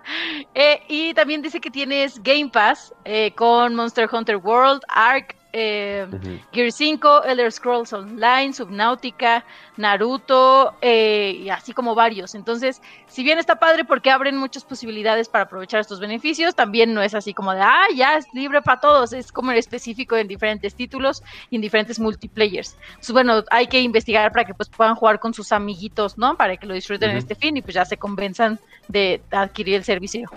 Eh, 0.55 0.82
y 0.89 1.14
también 1.14 1.40
dice 1.40 1.60
que 1.60 1.70
tienes 1.70 2.20
Game 2.22 2.51
Pass 2.52 2.93
eh, 3.05 3.32
con 3.36 3.74
Monster 3.77 4.09
Hunter 4.12 4.36
World, 4.36 4.82
Ark, 4.89 5.36
eh. 5.52 6.06
Gear 6.52 6.72
5, 6.72 7.24
Elder 7.24 7.51
Scrolls 7.51 7.93
Online, 7.93 8.52
Subnautica, 8.52 9.44
Naruto, 9.77 10.74
eh, 10.81 11.39
y 11.43 11.48
así 11.51 11.72
como 11.72 11.94
varios. 11.94 12.35
Entonces, 12.35 12.81
si 13.06 13.22
bien 13.22 13.39
está 13.39 13.56
padre 13.56 13.85
porque 13.85 14.10
abren 14.10 14.36
muchas 14.36 14.64
posibilidades 14.64 15.28
para 15.28 15.44
aprovechar 15.44 15.81
estos 15.81 16.01
beneficios, 16.01 16.55
también 16.55 16.94
no 16.94 17.02
es 17.02 17.14
así 17.14 17.35
como 17.35 17.52
de, 17.52 17.60
ah, 17.60 17.86
ya 17.94 18.16
es 18.16 18.27
libre 18.32 18.62
para 18.62 18.81
todos, 18.81 19.12
es 19.12 19.32
como 19.32 19.51
específico 19.52 20.16
en 20.16 20.28
diferentes 20.28 20.74
títulos 20.74 21.22
y 21.51 21.56
en 21.56 21.62
diferentes 21.62 21.98
multiplayers. 21.98 22.77
Entonces, 22.90 23.12
bueno, 23.12 23.44
hay 23.51 23.66
que 23.66 23.81
investigar 23.81 24.32
para 24.32 24.44
que 24.44 24.55
pues 24.55 24.68
puedan 24.68 24.94
jugar 24.94 25.18
con 25.18 25.35
sus 25.35 25.52
amiguitos, 25.52 26.16
¿no? 26.18 26.36
Para 26.36 26.56
que 26.56 26.66
lo 26.66 26.74
disfruten 26.74 27.10
en 27.10 27.16
este 27.16 27.35
fin 27.35 27.56
y 27.56 27.62
pues 27.62 27.74
ya 27.74 27.85
se 27.85 27.97
convenzan 27.97 28.59
de 28.89 29.20
adquirir 29.31 29.77
el 29.77 29.85
servicio. 29.85 30.31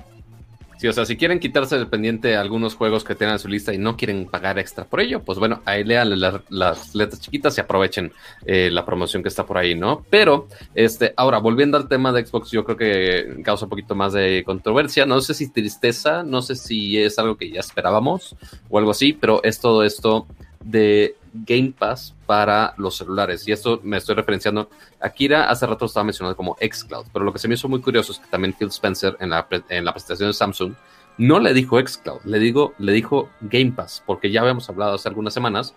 Sí, 0.83 0.89
o 0.89 0.91
sea, 0.91 1.05
si 1.05 1.15
quieren 1.15 1.39
quitarse 1.39 1.77
del 1.77 1.87
pendiente 1.87 2.35
algunos 2.35 2.75
juegos 2.75 3.05
que 3.05 3.15
tengan 3.15 3.35
en 3.35 3.39
su 3.39 3.47
lista 3.47 3.73
y 3.73 3.77
no 3.77 3.95
quieren 3.95 4.25
pagar 4.25 4.59
extra 4.59 4.83
por 4.83 4.99
ello, 4.99 5.21
pues 5.23 5.39
bueno, 5.39 5.61
ahí 5.63 5.85
lean 5.85 6.19
la- 6.19 6.43
las 6.49 6.93
letras 6.93 7.21
chiquitas 7.21 7.57
y 7.57 7.61
aprovechen 7.61 8.11
eh, 8.45 8.69
la 8.69 8.85
promoción 8.85 9.23
que 9.23 9.29
está 9.29 9.45
por 9.45 9.57
ahí, 9.57 9.75
¿no? 9.75 10.05
Pero, 10.09 10.49
este, 10.75 11.13
ahora, 11.15 11.37
volviendo 11.37 11.77
al 11.77 11.87
tema 11.87 12.11
de 12.11 12.25
Xbox, 12.25 12.51
yo 12.51 12.65
creo 12.65 12.75
que 12.75 13.41
causa 13.45 13.63
un 13.63 13.69
poquito 13.69 13.95
más 13.95 14.11
de 14.11 14.43
controversia. 14.45 15.05
No 15.05 15.21
sé 15.21 15.33
si 15.33 15.49
tristeza, 15.53 16.21
no 16.23 16.41
sé 16.41 16.55
si 16.55 16.97
es 17.01 17.17
algo 17.17 17.37
que 17.37 17.49
ya 17.49 17.61
esperábamos 17.61 18.35
o 18.69 18.77
algo 18.77 18.91
así, 18.91 19.13
pero 19.13 19.41
es 19.41 19.61
todo 19.61 19.85
esto 19.85 20.27
de 20.65 21.15
Game 21.33 21.73
Pass 21.77 22.13
para 22.25 22.73
los 22.77 22.95
celulares. 22.97 23.47
Y 23.47 23.51
esto 23.51 23.79
me 23.83 23.97
estoy 23.97 24.15
referenciando. 24.15 24.69
Akira 25.01 25.49
hace 25.49 25.65
rato 25.65 25.85
estaba 25.85 26.03
mencionando 26.03 26.35
como 26.37 26.55
xCloud, 26.61 27.07
pero 27.11 27.25
lo 27.25 27.33
que 27.33 27.39
se 27.39 27.47
me 27.47 27.55
hizo 27.55 27.67
muy 27.67 27.81
curioso 27.81 28.11
es 28.11 28.19
que 28.19 28.27
también 28.27 28.53
Phil 28.53 28.67
Spencer 28.69 29.17
en 29.19 29.31
la, 29.31 29.47
pre- 29.47 29.63
en 29.69 29.83
la 29.85 29.91
presentación 29.93 30.29
de 30.29 30.33
Samsung 30.33 30.73
no 31.17 31.39
le 31.39 31.53
dijo 31.53 31.79
xCloud, 31.79 32.21
le, 32.25 32.39
digo, 32.39 32.73
le 32.79 32.91
dijo 32.91 33.29
Game 33.41 33.71
Pass, 33.71 34.01
porque 34.05 34.31
ya 34.31 34.41
habíamos 34.41 34.67
hablado 34.69 34.95
hace 34.95 35.09
algunas 35.09 35.33
semanas 35.33 35.75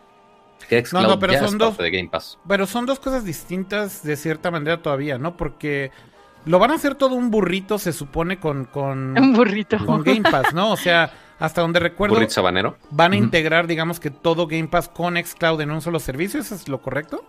que 0.68 0.82
xCloud 0.84 1.02
No, 1.02 1.08
no, 1.10 1.18
pero 1.18 1.32
ya 1.34 1.38
son 1.40 1.48
es 1.48 1.58
dos- 1.58 1.68
parte 1.76 1.82
de 1.84 1.90
Game 1.90 2.08
Pass. 2.08 2.38
Pero 2.48 2.66
son 2.66 2.86
dos 2.86 2.98
cosas 3.00 3.24
distintas 3.24 4.02
de 4.02 4.16
cierta 4.16 4.50
manera 4.50 4.80
todavía, 4.82 5.18
¿no? 5.18 5.36
Porque 5.36 5.90
lo 6.46 6.58
van 6.58 6.70
a 6.70 6.74
hacer 6.74 6.94
todo 6.94 7.14
un 7.16 7.30
burrito, 7.30 7.78
se 7.78 7.92
supone, 7.92 8.38
con, 8.38 8.64
con, 8.66 9.18
Un 9.18 9.32
burrito. 9.34 9.84
con 9.84 10.02
Game 10.02 10.22
Pass, 10.22 10.54
¿no? 10.54 10.70
O 10.72 10.76
sea, 10.76 11.10
hasta 11.38 11.60
donde 11.60 11.80
recuerdo, 11.80 12.16
sabanero. 12.30 12.76
van 12.90 13.12
a 13.12 13.16
integrar, 13.16 13.66
digamos 13.66 14.00
que 14.00 14.10
todo 14.10 14.46
Game 14.46 14.68
Pass 14.68 14.88
con 14.88 15.16
Xcloud 15.16 15.60
en 15.60 15.70
un 15.70 15.80
solo 15.82 15.98
servicio, 16.00 16.40
¿eso 16.40 16.54
es 16.54 16.68
lo 16.68 16.80
correcto? 16.80 17.24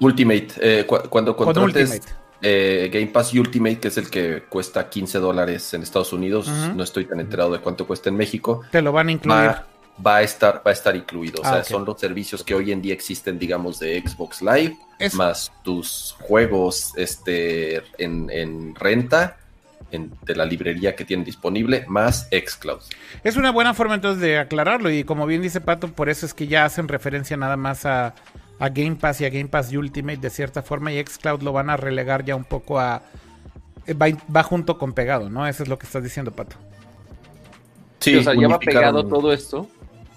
Ultimate. 0.00 0.48
eh, 0.60 0.86
cu- 0.86 1.08
cuando 1.08 1.34
Con 1.36 1.46
contrates 1.46 1.90
Ultimate. 1.90 2.12
eh, 2.42 2.90
Game 2.92 3.06
Pass 3.08 3.32
Ultimate, 3.34 3.78
que 3.80 3.88
es 3.88 3.96
el 3.98 4.08
que 4.10 4.44
cuesta 4.48 4.88
15 4.88 5.18
dólares 5.18 5.72
en 5.74 5.82
Estados 5.82 6.12
Unidos, 6.12 6.48
no 6.48 6.82
estoy 6.84 7.04
tan 7.06 7.20
enterado 7.20 7.52
de 7.52 7.58
cuánto 7.58 7.86
cuesta 7.86 8.08
en 8.08 8.16
México, 8.16 8.62
Te 8.70 8.80
lo 8.82 8.92
van 8.92 9.08
a 9.08 9.12
incluir. 9.12 9.38
va, 9.48 9.66
va 10.04 10.16
a 10.16 10.22
estar, 10.22 10.56
va 10.64 10.70
a 10.70 10.72
estar 10.72 10.94
incluido. 10.94 11.40
O 11.42 11.44
Ah, 11.44 11.54
sea, 11.54 11.64
son 11.64 11.84
los 11.84 11.98
servicios 12.00 12.42
que 12.44 12.54
hoy 12.54 12.70
en 12.72 12.80
día 12.82 12.94
existen, 12.94 13.38
digamos, 13.38 13.78
de 13.80 14.00
Xbox 14.06 14.40
Live, 14.42 14.76
Es- 14.98 15.14
más 15.14 15.52
tus 15.64 16.14
juegos 16.20 16.92
este, 16.96 17.76
en, 17.98 18.30
en 18.30 18.74
renta 18.74 19.36
en- 19.92 20.12
de 20.22 20.34
la 20.34 20.44
librería 20.44 20.96
que 20.96 21.04
tienen 21.04 21.24
disponible, 21.24 21.84
más 21.88 22.28
Xcloud. 22.30 22.80
Es 23.22 23.36
una 23.36 23.50
buena 23.52 23.74
forma 23.74 23.94
entonces 23.94 24.20
de 24.20 24.38
aclararlo 24.38 24.90
y 24.90 25.04
como 25.04 25.26
bien 25.26 25.42
dice 25.42 25.60
Pato, 25.60 25.88
por 25.88 26.08
eso 26.08 26.26
es 26.26 26.34
que 26.34 26.46
ya 26.48 26.64
hacen 26.64 26.88
referencia 26.88 27.36
nada 27.36 27.56
más 27.56 27.86
a, 27.86 28.14
a 28.58 28.68
Game 28.70 28.96
Pass 28.96 29.20
y 29.20 29.24
a 29.24 29.30
Game 29.30 29.48
Pass 29.48 29.72
Ultimate 29.72 30.18
de 30.18 30.30
cierta 30.30 30.62
forma 30.62 30.92
y 30.92 31.02
Xcloud 31.04 31.42
lo 31.42 31.52
van 31.52 31.70
a 31.70 31.76
relegar 31.76 32.24
ya 32.24 32.34
un 32.34 32.44
poco 32.44 32.80
a... 32.80 33.02
eh, 33.86 33.94
Va, 33.94 34.06
va 34.34 34.42
junto 34.42 34.78
con 34.78 34.92
pegado, 34.92 35.30
¿no? 35.30 35.46
Eso 35.46 35.62
es 35.62 35.68
lo 35.68 35.78
que 35.78 35.86
estás 35.86 36.02
diciendo, 36.02 36.32
Pato. 36.32 36.56
Sí, 38.00 38.16
o 38.16 38.22
sea, 38.22 38.34
ya 38.34 38.48
va 38.48 38.58
pegado 38.58 39.06
todo 39.06 39.32
esto. 39.32 39.68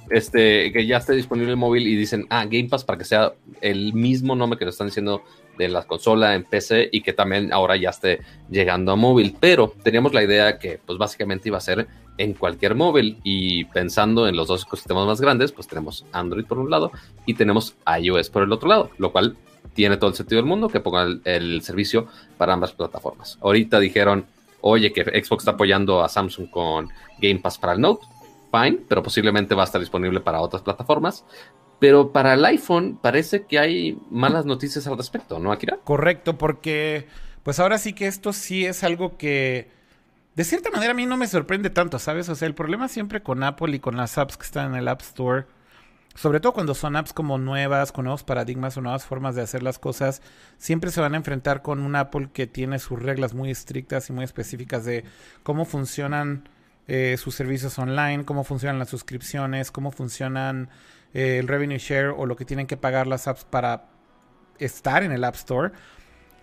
Este, 0.10 0.72
que 0.72 0.86
ya 0.86 0.98
esté 0.98 1.14
disponible 1.14 1.52
el 1.52 1.58
móvil 1.58 1.88
y 1.88 1.96
dicen, 1.96 2.28
ah, 2.30 2.46
Game 2.46 2.68
Pass 2.70 2.84
para 2.84 2.98
que 3.00 3.06
sea 3.06 3.34
el 3.62 3.94
mismo 3.94 4.36
nombre 4.36 4.58
que 4.60 4.66
lo 4.66 4.70
están 4.70 4.88
diciendo 4.88 5.24
de 5.58 5.70
la 5.70 5.84
consola 5.84 6.36
en 6.36 6.44
PC 6.44 6.90
y 6.92 7.02
que 7.02 7.14
también 7.14 7.52
ahora 7.54 7.76
ya 7.76 7.90
esté 7.90 8.22
llegando 8.50 8.92
a 8.92 8.96
móvil. 8.96 9.36
Pero 9.40 9.74
teníamos 9.84 10.14
la 10.14 10.24
idea 10.24 10.58
que, 10.60 10.80
pues 10.86 10.98
básicamente 10.98 11.50
iba 11.50 11.58
a 11.58 11.62
ser 11.62 11.88
en 12.18 12.34
cualquier 12.34 12.76
móvil 12.76 13.20
y 13.24 13.66
pensando 13.66 14.28
en 14.28 14.36
los 14.36 14.48
dos 14.48 14.64
ecosistemas 14.64 15.06
más 15.06 15.20
grandes, 15.20 15.52
pues 15.52 15.68
tenemos 15.68 16.06
Android 16.12 16.46
por 16.46 16.60
un 16.60 16.70
lado 16.70 16.92
y 17.26 17.34
tenemos 17.34 17.76
iOS 18.00 18.30
por 18.30 18.44
el 18.44 18.52
otro 18.52 18.70
lado, 18.70 18.90
lo 18.98 19.12
cual 19.12 19.36
tiene 19.74 19.98
todo 19.98 20.10
el 20.12 20.16
sentido 20.16 20.42
del 20.42 20.48
mundo 20.48 20.70
que 20.70 20.80
pongan 20.80 21.22
el, 21.26 21.44
el 21.44 21.62
servicio 21.62 22.08
para 22.38 22.54
ambas 22.54 22.72
plataformas. 22.72 23.38
Ahorita 23.42 23.80
dijeron, 23.80 24.26
oye, 24.62 24.92
que 24.92 25.04
Xbox 25.04 25.44
está 25.44 25.52
apoyando 25.52 26.04
a 26.04 26.10
Samsung 26.10 26.50
con 26.50 26.90
Game 27.20 27.40
Pass 27.40 27.58
para 27.58 27.74
el 27.74 27.82
Note. 27.82 28.06
Fine, 28.52 28.80
pero 28.88 29.04
posiblemente 29.04 29.54
va 29.54 29.64
a 29.64 29.66
estar 29.66 29.82
disponible 29.82 30.22
para 30.22 30.40
otras 30.40 30.62
plataformas. 30.62 31.26
Pero 31.80 32.12
para 32.12 32.34
el 32.34 32.46
iPhone 32.46 32.98
parece 33.02 33.46
que 33.46 33.60
hay 33.60 34.00
malas 34.10 34.46
noticias 34.46 34.88
al 34.88 34.98
respecto, 34.98 35.40
¿no, 35.40 35.52
Akira? 35.52 35.80
Correcto, 35.84 36.38
porque 36.38 37.08
pues 37.44 37.60
ahora 37.60 37.78
sí 37.78 37.94
que 37.94 38.08
esto 38.08 38.34
sí 38.34 38.66
es 38.66 38.84
algo 38.84 39.18
que 39.18 39.70
de 40.36 40.44
cierta 40.44 40.70
manera 40.70 40.92
a 40.92 40.96
mí 40.96 41.06
no 41.06 41.16
me 41.16 41.28
sorprende 41.28 41.70
tanto, 41.70 41.98
¿sabes? 41.98 42.28
O 42.28 42.36
sea, 42.36 42.48
el 42.48 42.56
problema 42.56 42.88
siempre 42.88 43.24
con 43.24 43.44
Apple 43.44 43.76
y 43.76 43.80
con 43.80 43.96
las 43.96 44.18
apps 44.18 44.36
que 44.36 44.46
están 44.46 44.74
en 44.74 44.80
el 44.80 44.88
App 44.88 45.02
Store, 45.02 45.46
sobre 46.14 46.40
todo 46.40 46.54
cuando 46.54 46.74
son 46.76 46.96
apps 46.96 47.14
como 47.14 47.38
nuevas, 47.38 47.92
con 47.92 48.06
nuevos 48.06 48.24
paradigmas 48.24 48.76
o 48.78 48.82
nuevas 48.82 49.06
formas 49.06 49.36
de 49.36 49.42
hacer 49.42 49.64
las 49.64 49.80
cosas, 49.80 50.22
siempre 50.58 50.92
se 50.92 51.02
van 51.02 51.14
a 51.14 51.18
enfrentar 51.18 51.62
con 51.62 51.80
un 51.80 51.96
Apple 51.96 52.30
que 52.34 52.48
tiene 52.48 52.80
sus 52.80 53.02
reglas 53.02 53.34
muy 53.34 53.52
estrictas 53.52 54.10
y 54.10 54.14
muy 54.14 54.24
específicas 54.26 54.86
de 54.86 55.06
cómo 55.44 55.66
funcionan 55.66 56.50
eh, 56.88 57.16
sus 57.18 57.36
servicios 57.36 57.80
online, 57.80 58.26
cómo 58.26 58.44
funcionan 58.44 58.80
las 58.80 58.90
suscripciones, 58.90 59.72
cómo 59.72 59.92
funcionan 59.92 60.70
eh, 61.16 61.40
el 61.40 61.48
revenue 61.48 61.80
share 61.80 62.14
o 62.16 62.26
lo 62.26 62.36
que 62.36 62.44
tienen 62.44 62.68
que 62.68 62.76
pagar 62.76 63.08
las 63.08 63.28
apps 63.28 63.46
para 63.46 63.86
estar 64.60 65.02
en 65.02 65.14
el 65.14 65.24
App 65.24 65.36
Store. 65.36 65.72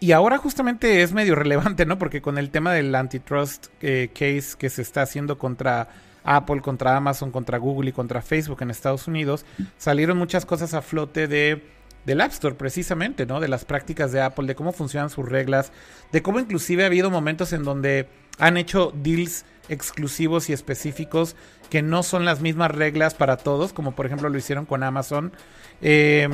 Y 0.00 0.12
ahora 0.12 0.38
justamente 0.38 1.02
es 1.02 1.12
medio 1.12 1.34
relevante, 1.36 1.84
¿no? 1.86 1.98
Porque 1.98 2.22
con 2.22 2.38
el 2.38 2.50
tema 2.50 2.72
del 2.72 2.94
antitrust 2.94 3.66
eh, 3.82 4.08
case 4.14 4.56
que 4.58 4.70
se 4.70 4.80
está 4.80 5.02
haciendo 5.02 5.36
contra 5.36 5.88
Apple, 6.24 6.62
contra 6.62 6.96
Amazon, 6.96 7.30
contra 7.30 7.58
Google 7.58 7.90
y 7.90 7.92
contra 7.92 8.22
Facebook 8.22 8.62
en 8.62 8.70
Estados 8.70 9.06
Unidos, 9.06 9.44
salieron 9.76 10.16
muchas 10.16 10.46
cosas 10.46 10.72
a 10.72 10.80
flote 10.82 11.28
de 11.28 11.62
del 12.06 12.20
App 12.20 12.32
Store 12.32 12.54
precisamente, 12.54 13.26
¿no? 13.26 13.40
De 13.40 13.48
las 13.48 13.64
prácticas 13.64 14.10
de 14.10 14.20
Apple, 14.22 14.46
de 14.46 14.54
cómo 14.54 14.72
funcionan 14.72 15.10
sus 15.10 15.28
reglas, 15.28 15.70
de 16.10 16.22
cómo 16.22 16.40
inclusive 16.40 16.82
ha 16.82 16.86
habido 16.86 17.10
momentos 17.10 17.52
en 17.52 17.62
donde 17.62 18.08
han 18.38 18.56
hecho 18.56 18.92
deals 18.94 19.44
exclusivos 19.68 20.50
y 20.50 20.52
específicos 20.52 21.36
que 21.70 21.82
no 21.82 22.02
son 22.02 22.24
las 22.24 22.40
mismas 22.40 22.70
reglas 22.70 23.14
para 23.14 23.36
todos, 23.36 23.72
como 23.72 23.92
por 23.92 24.06
ejemplo 24.06 24.28
lo 24.28 24.38
hicieron 24.38 24.66
con 24.66 24.82
Amazon. 24.82 25.32
Eh, 25.80 26.28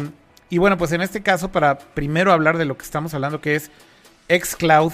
y 0.50 0.58
bueno, 0.58 0.78
pues 0.78 0.92
en 0.92 1.02
este 1.02 1.22
caso, 1.22 1.52
para 1.52 1.78
primero 1.78 2.32
hablar 2.32 2.58
de 2.58 2.64
lo 2.64 2.76
que 2.76 2.84
estamos 2.84 3.14
hablando, 3.14 3.40
que 3.40 3.54
es 3.54 3.70
xCloud, 4.28 4.92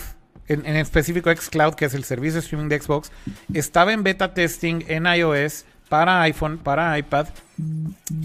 en, 0.48 0.66
en 0.66 0.77
específico 0.77 1.35
xCloud, 1.35 1.74
que 1.74 1.86
es 1.86 1.94
el 1.94 2.05
servicio 2.05 2.35
de 2.35 2.40
streaming 2.40 2.69
de 2.69 2.81
Xbox, 2.81 3.11
estaba 3.55 3.93
en 3.93 4.02
beta 4.02 4.35
testing 4.35 4.85
en 4.89 5.06
iOS 5.06 5.65
para 5.89 6.23
iPhone, 6.23 6.59
para 6.59 6.98
iPad. 6.98 7.28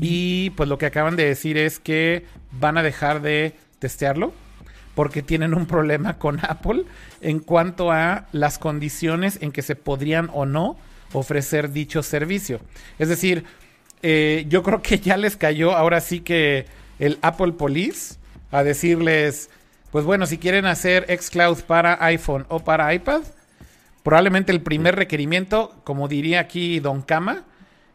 Y 0.02 0.49
pues 0.52 0.68
lo 0.68 0.77
que 0.77 0.88
acaban 0.88 1.15
de 1.15 1.26
decir 1.26 1.57
es 1.57 1.80
que 1.80 2.26
van 2.52 2.77
a 2.77 2.84
dejar 2.84 3.22
de 3.22 3.56
testearlo 3.77 4.34
porque 4.99 5.23
tienen 5.23 5.53
un 5.53 5.65
problema 5.65 6.17
con 6.17 6.39
Apple 6.45 6.84
en 7.21 7.39
cuanto 7.39 7.89
a 7.89 8.26
las 8.34 8.59
condiciones 8.59 9.39
en 9.41 9.53
que 9.53 9.61
se 9.61 9.77
podrían 9.77 10.30
o 10.34 10.45
no 10.45 10.76
ofrecer 11.13 11.71
dicho 11.71 12.03
servicio. 12.03 12.59
Es 12.97 13.07
decir, 13.07 13.45
eh, 14.01 14.43
yo 14.49 14.61
creo 14.61 14.81
que 14.81 14.99
ya 14.99 15.15
les 15.15 15.38
cayó 15.38 15.71
ahora 15.71 16.01
sí 16.01 16.19
que 16.19 16.65
el 16.99 17.17
Apple 17.21 17.53
Police 17.53 18.15
a 18.51 18.61
decirles, 18.61 19.49
pues 19.89 20.03
bueno, 20.03 20.26
si 20.26 20.38
quieren 20.38 20.65
hacer 20.65 21.05
xCloud 21.17 21.61
para 21.61 22.03
iPhone 22.03 22.45
o 22.49 22.59
para 22.59 22.93
iPad, 22.93 23.21
probablemente 24.03 24.51
el 24.51 24.61
primer 24.61 24.97
requerimiento, 24.97 25.80
como 25.85 26.09
diría 26.09 26.41
aquí 26.41 26.81
Don 26.81 27.03
Kama, 27.03 27.45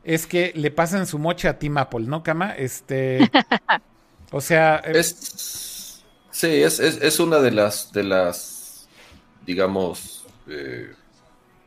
es 0.05 0.27
que 0.27 0.53
le 0.55 0.71
pasen 0.71 1.05
su 1.05 1.19
mocha 1.19 1.51
a 1.51 1.59
Team 1.59 1.77
Apple, 1.77 2.07
¿no, 2.07 2.23
Kama? 2.23 2.53
Este, 2.53 3.31
o 4.33 4.41
sea, 4.41 4.81
eh, 4.87 5.01
Es, 5.01 5.74
sí, 6.35 6.49
es, 6.63 6.81
es- 6.81 7.01
es 7.03 7.21
una 7.21 7.39
de 7.41 7.51
las, 7.51 7.93
de 7.93 8.05
las 8.05 8.89
digamos, 9.47 10.27
eh, 10.49 10.93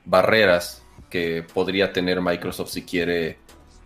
barreras 0.06 0.84
que 1.10 1.44
podría 1.44 1.94
tener 1.94 2.22
Microsoft 2.22 2.72
si 2.72 2.84
quiere 2.84 3.38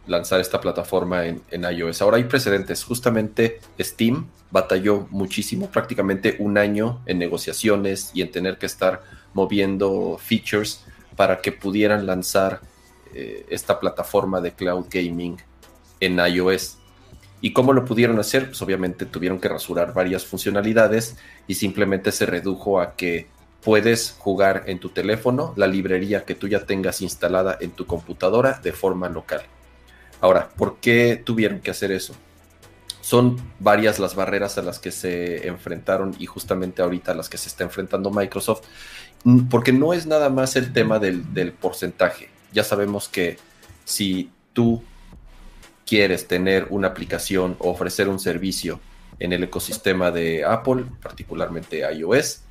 lanzar 0.08 0.42
esta 0.42 0.62
plataforma 0.62 1.26
en, 1.28 1.42
en 1.52 1.64
iOS. 1.66 2.02
Ahora 2.02 2.18
hay 2.18 2.26
precedentes. 2.26 2.84
Justamente 2.84 3.62
Steam 3.80 4.28
batalló 4.52 5.08
muchísimo, 5.12 5.70
prácticamente 5.72 6.38
un 6.40 6.58
año 6.58 7.02
en 7.08 7.20
negociaciones 7.20 8.12
y 8.16 8.22
en 8.24 8.32
tener 8.32 8.58
que 8.60 8.68
estar 8.68 9.04
moviendo 9.34 10.18
features 10.20 10.84
para 11.18 11.42
que 11.42 11.52
pudieran 11.54 12.06
lanzar 12.08 12.62
eh, 13.16 13.46
esta 13.50 13.80
plataforma 13.80 14.42
de 14.42 14.54
cloud 14.54 14.88
gaming 14.92 15.38
en 16.02 16.20
iOS. 16.20 16.78
¿Y 17.42 17.54
cómo 17.54 17.74
lo 17.74 17.86
pudieron 17.86 18.20
hacer? 18.20 18.48
Pues 18.48 18.62
obviamente 18.62 19.06
tuvieron 19.06 19.40
que 19.40 19.50
rasurar 19.50 19.94
varias 19.94 20.26
funcionalidades 20.26 21.18
y 21.48 21.56
simplemente 21.56 22.12
se 22.12 22.28
redujo 22.28 22.80
a 22.80 22.96
que 22.96 23.28
puedes 23.64 24.16
jugar 24.18 24.64
en 24.68 24.80
tu 24.80 24.90
teléfono 24.90 25.54
la 25.56 25.68
librería 25.68 26.24
que 26.24 26.36
tú 26.36 26.48
ya 26.48 26.66
tengas 26.66 27.02
instalada 27.02 27.58
en 27.60 27.72
tu 27.72 27.86
computadora 27.86 28.60
de 28.64 28.72
forma 28.72 29.10
local. 29.10 29.42
Ahora, 30.20 30.50
¿por 30.50 30.78
qué 30.78 31.22
tuvieron 31.24 31.60
que 31.60 31.72
hacer 31.72 31.92
eso? 31.92 32.14
Son 33.02 33.38
varias 33.60 33.98
las 33.98 34.14
barreras 34.14 34.60
a 34.60 34.62
las 34.62 34.78
que 34.78 34.92
se 34.92 35.48
enfrentaron 35.48 36.16
y 36.20 36.28
justamente 36.28 36.84
ahorita 36.84 37.12
a 37.12 37.16
las 37.16 37.30
que 37.30 37.40
se 37.40 37.50
está 37.50 37.64
enfrentando 37.64 38.12
Microsoft, 38.12 38.62
porque 39.50 39.74
no 39.74 39.94
es 39.94 40.06
nada 40.06 40.30
más 40.30 40.56
el 40.56 40.74
tema 40.74 41.00
del, 41.00 41.34
del 41.34 41.52
porcentaje. 41.52 42.30
Ya 42.54 42.64
sabemos 42.64 43.10
que 43.10 43.38
si 43.84 44.30
tú 44.54 44.84
quieres 45.92 46.26
tener 46.26 46.68
una 46.70 46.88
aplicación 46.88 47.58
o 47.60 47.70
ofrecer 47.70 48.08
un 48.08 48.18
servicio 48.18 48.80
en 49.20 49.34
el 49.34 49.44
ecosistema 49.44 50.10
de 50.10 50.46
Apple, 50.46 50.86
particularmente 51.04 51.82
iOS, 51.82 52.44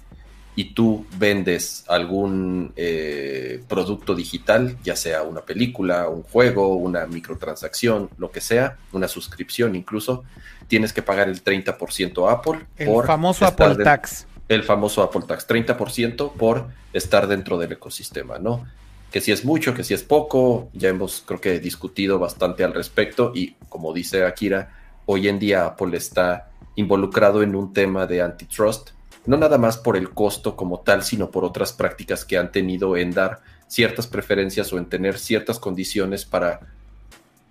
y 0.57 0.75
tú 0.75 1.07
vendes 1.17 1.87
algún 1.89 2.75
eh, 2.77 3.65
producto 3.67 4.15
digital, 4.15 4.77
ya 4.85 4.95
sea 4.95 5.23
una 5.23 5.41
película, 5.41 6.07
un 6.11 6.23
juego, 6.23 6.75
una 6.75 7.07
microtransacción, 7.07 8.11
lo 8.19 8.31
que 8.31 8.43
sea, 8.43 8.77
una 8.93 9.09
suscripción 9.09 9.75
incluso, 9.75 10.23
tienes 10.69 10.93
que 10.93 11.01
pagar 11.01 11.31
el 11.31 11.43
30% 11.43 12.29
a 12.29 12.33
Apple. 12.33 12.67
el 12.77 12.89
por 12.89 13.07
famoso 13.07 13.47
Apple 13.47 13.83
Tax. 13.83 14.27
el 14.51 14.65
famoso 14.65 15.03
Apple 15.03 15.23
Tax, 15.27 15.49
30% 15.49 16.33
por 16.35 16.67
estar 16.93 17.27
dentro 17.27 17.57
del 17.57 17.73
ecosistema, 17.73 18.39
¿no? 18.39 18.67
Que 19.11 19.21
si 19.21 19.33
es 19.33 19.45
mucho, 19.45 19.75
que 19.75 19.85
si 19.85 19.95
es 19.95 20.03
poco, 20.03 20.71
ya 20.73 20.89
hemos 20.89 21.23
creo 21.27 21.41
que 21.41 21.59
discutido 21.59 22.19
bastante 22.19 22.63
al 22.63 22.75
respecto 22.75 23.33
y 23.35 23.55
como 23.69 23.93
dice 23.93 24.25
Akira, 24.25 24.73
hoy 25.07 25.29
en 25.29 25.39
día 25.39 25.67
Apple 25.67 25.97
está 25.97 26.51
involucrado 26.77 27.43
en 27.43 27.57
un 27.57 27.73
tema 27.73 28.07
de 28.07 28.23
antitrust, 28.23 28.91
no 29.27 29.37
nada 29.37 29.59
más 29.59 29.77
por 29.77 29.97
el 29.97 30.11
costo 30.11 30.57
como 30.57 30.81
tal, 30.81 31.03
sino 31.03 31.31
por 31.31 31.45
otras 31.45 31.73
prácticas 31.73 32.25
que 32.25 32.39
han 32.39 32.53
tenido 32.53 32.97
en 32.97 33.11
dar 33.11 33.41
ciertas 33.67 34.07
preferencias 34.07 34.73
o 34.73 34.79
en 34.79 34.87
tener 34.87 35.19
ciertas 35.19 35.59
condiciones 35.59 36.25
para 36.25 36.61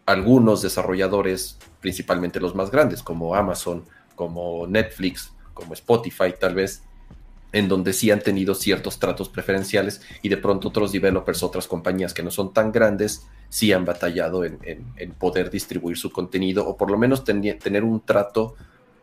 algunos 0.05 0.61
desarrolladores, 0.61 1.57
principalmente 1.79 2.39
los 2.39 2.55
más 2.55 2.71
grandes, 2.71 3.03
como 3.03 3.35
Amazon, 3.35 3.85
como 4.15 4.65
Netflix, 4.67 5.31
como 5.53 5.73
Spotify 5.73 6.33
tal 6.37 6.55
vez, 6.55 6.83
en 7.51 7.67
donde 7.67 7.93
sí 7.93 8.11
han 8.11 8.21
tenido 8.21 8.53
ciertos 8.55 8.99
tratos 8.99 9.29
preferenciales 9.29 10.01
y 10.21 10.29
de 10.29 10.37
pronto 10.37 10.67
otros 10.67 10.91
developers, 10.91 11.43
otras 11.43 11.67
compañías 11.67 12.13
que 12.13 12.23
no 12.23 12.31
son 12.31 12.53
tan 12.53 12.71
grandes, 12.71 13.27
sí 13.49 13.73
han 13.73 13.85
batallado 13.85 14.45
en, 14.45 14.59
poder 15.17 15.49
distribuir 15.49 15.97
su 15.97 16.11
contenido 16.11 16.67
o 16.67 16.77
por 16.77 16.91
lo 16.91 16.97
menos 16.97 17.23
tener 17.23 17.83
un 17.83 18.01
trato 18.01 18.55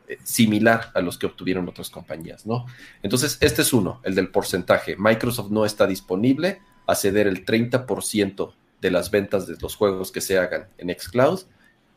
eh, 0.08 0.18
similar 0.22 0.92
a 0.94 1.00
los 1.00 1.18
que 1.18 1.26
obtuvieron 1.26 1.68
otras 1.68 1.90
compañías, 1.90 2.46
¿no? 2.46 2.66
Entonces, 3.02 3.38
este 3.40 3.62
es 3.62 3.72
uno, 3.72 4.00
el 4.04 4.14
del 4.14 4.28
porcentaje. 4.28 4.94
Microsoft 4.96 5.50
no 5.50 5.66
está 5.66 5.86
disponible 5.86 6.60
a 6.86 6.94
ceder 6.94 7.26
el 7.26 7.44
30% 7.44 8.52
de 8.80 8.90
las 8.90 9.10
ventas 9.10 9.48
de 9.48 9.56
los 9.60 9.74
juegos 9.74 10.12
que 10.12 10.20
se 10.20 10.38
hagan 10.38 10.68
en 10.78 10.96
xCloud 10.96 11.40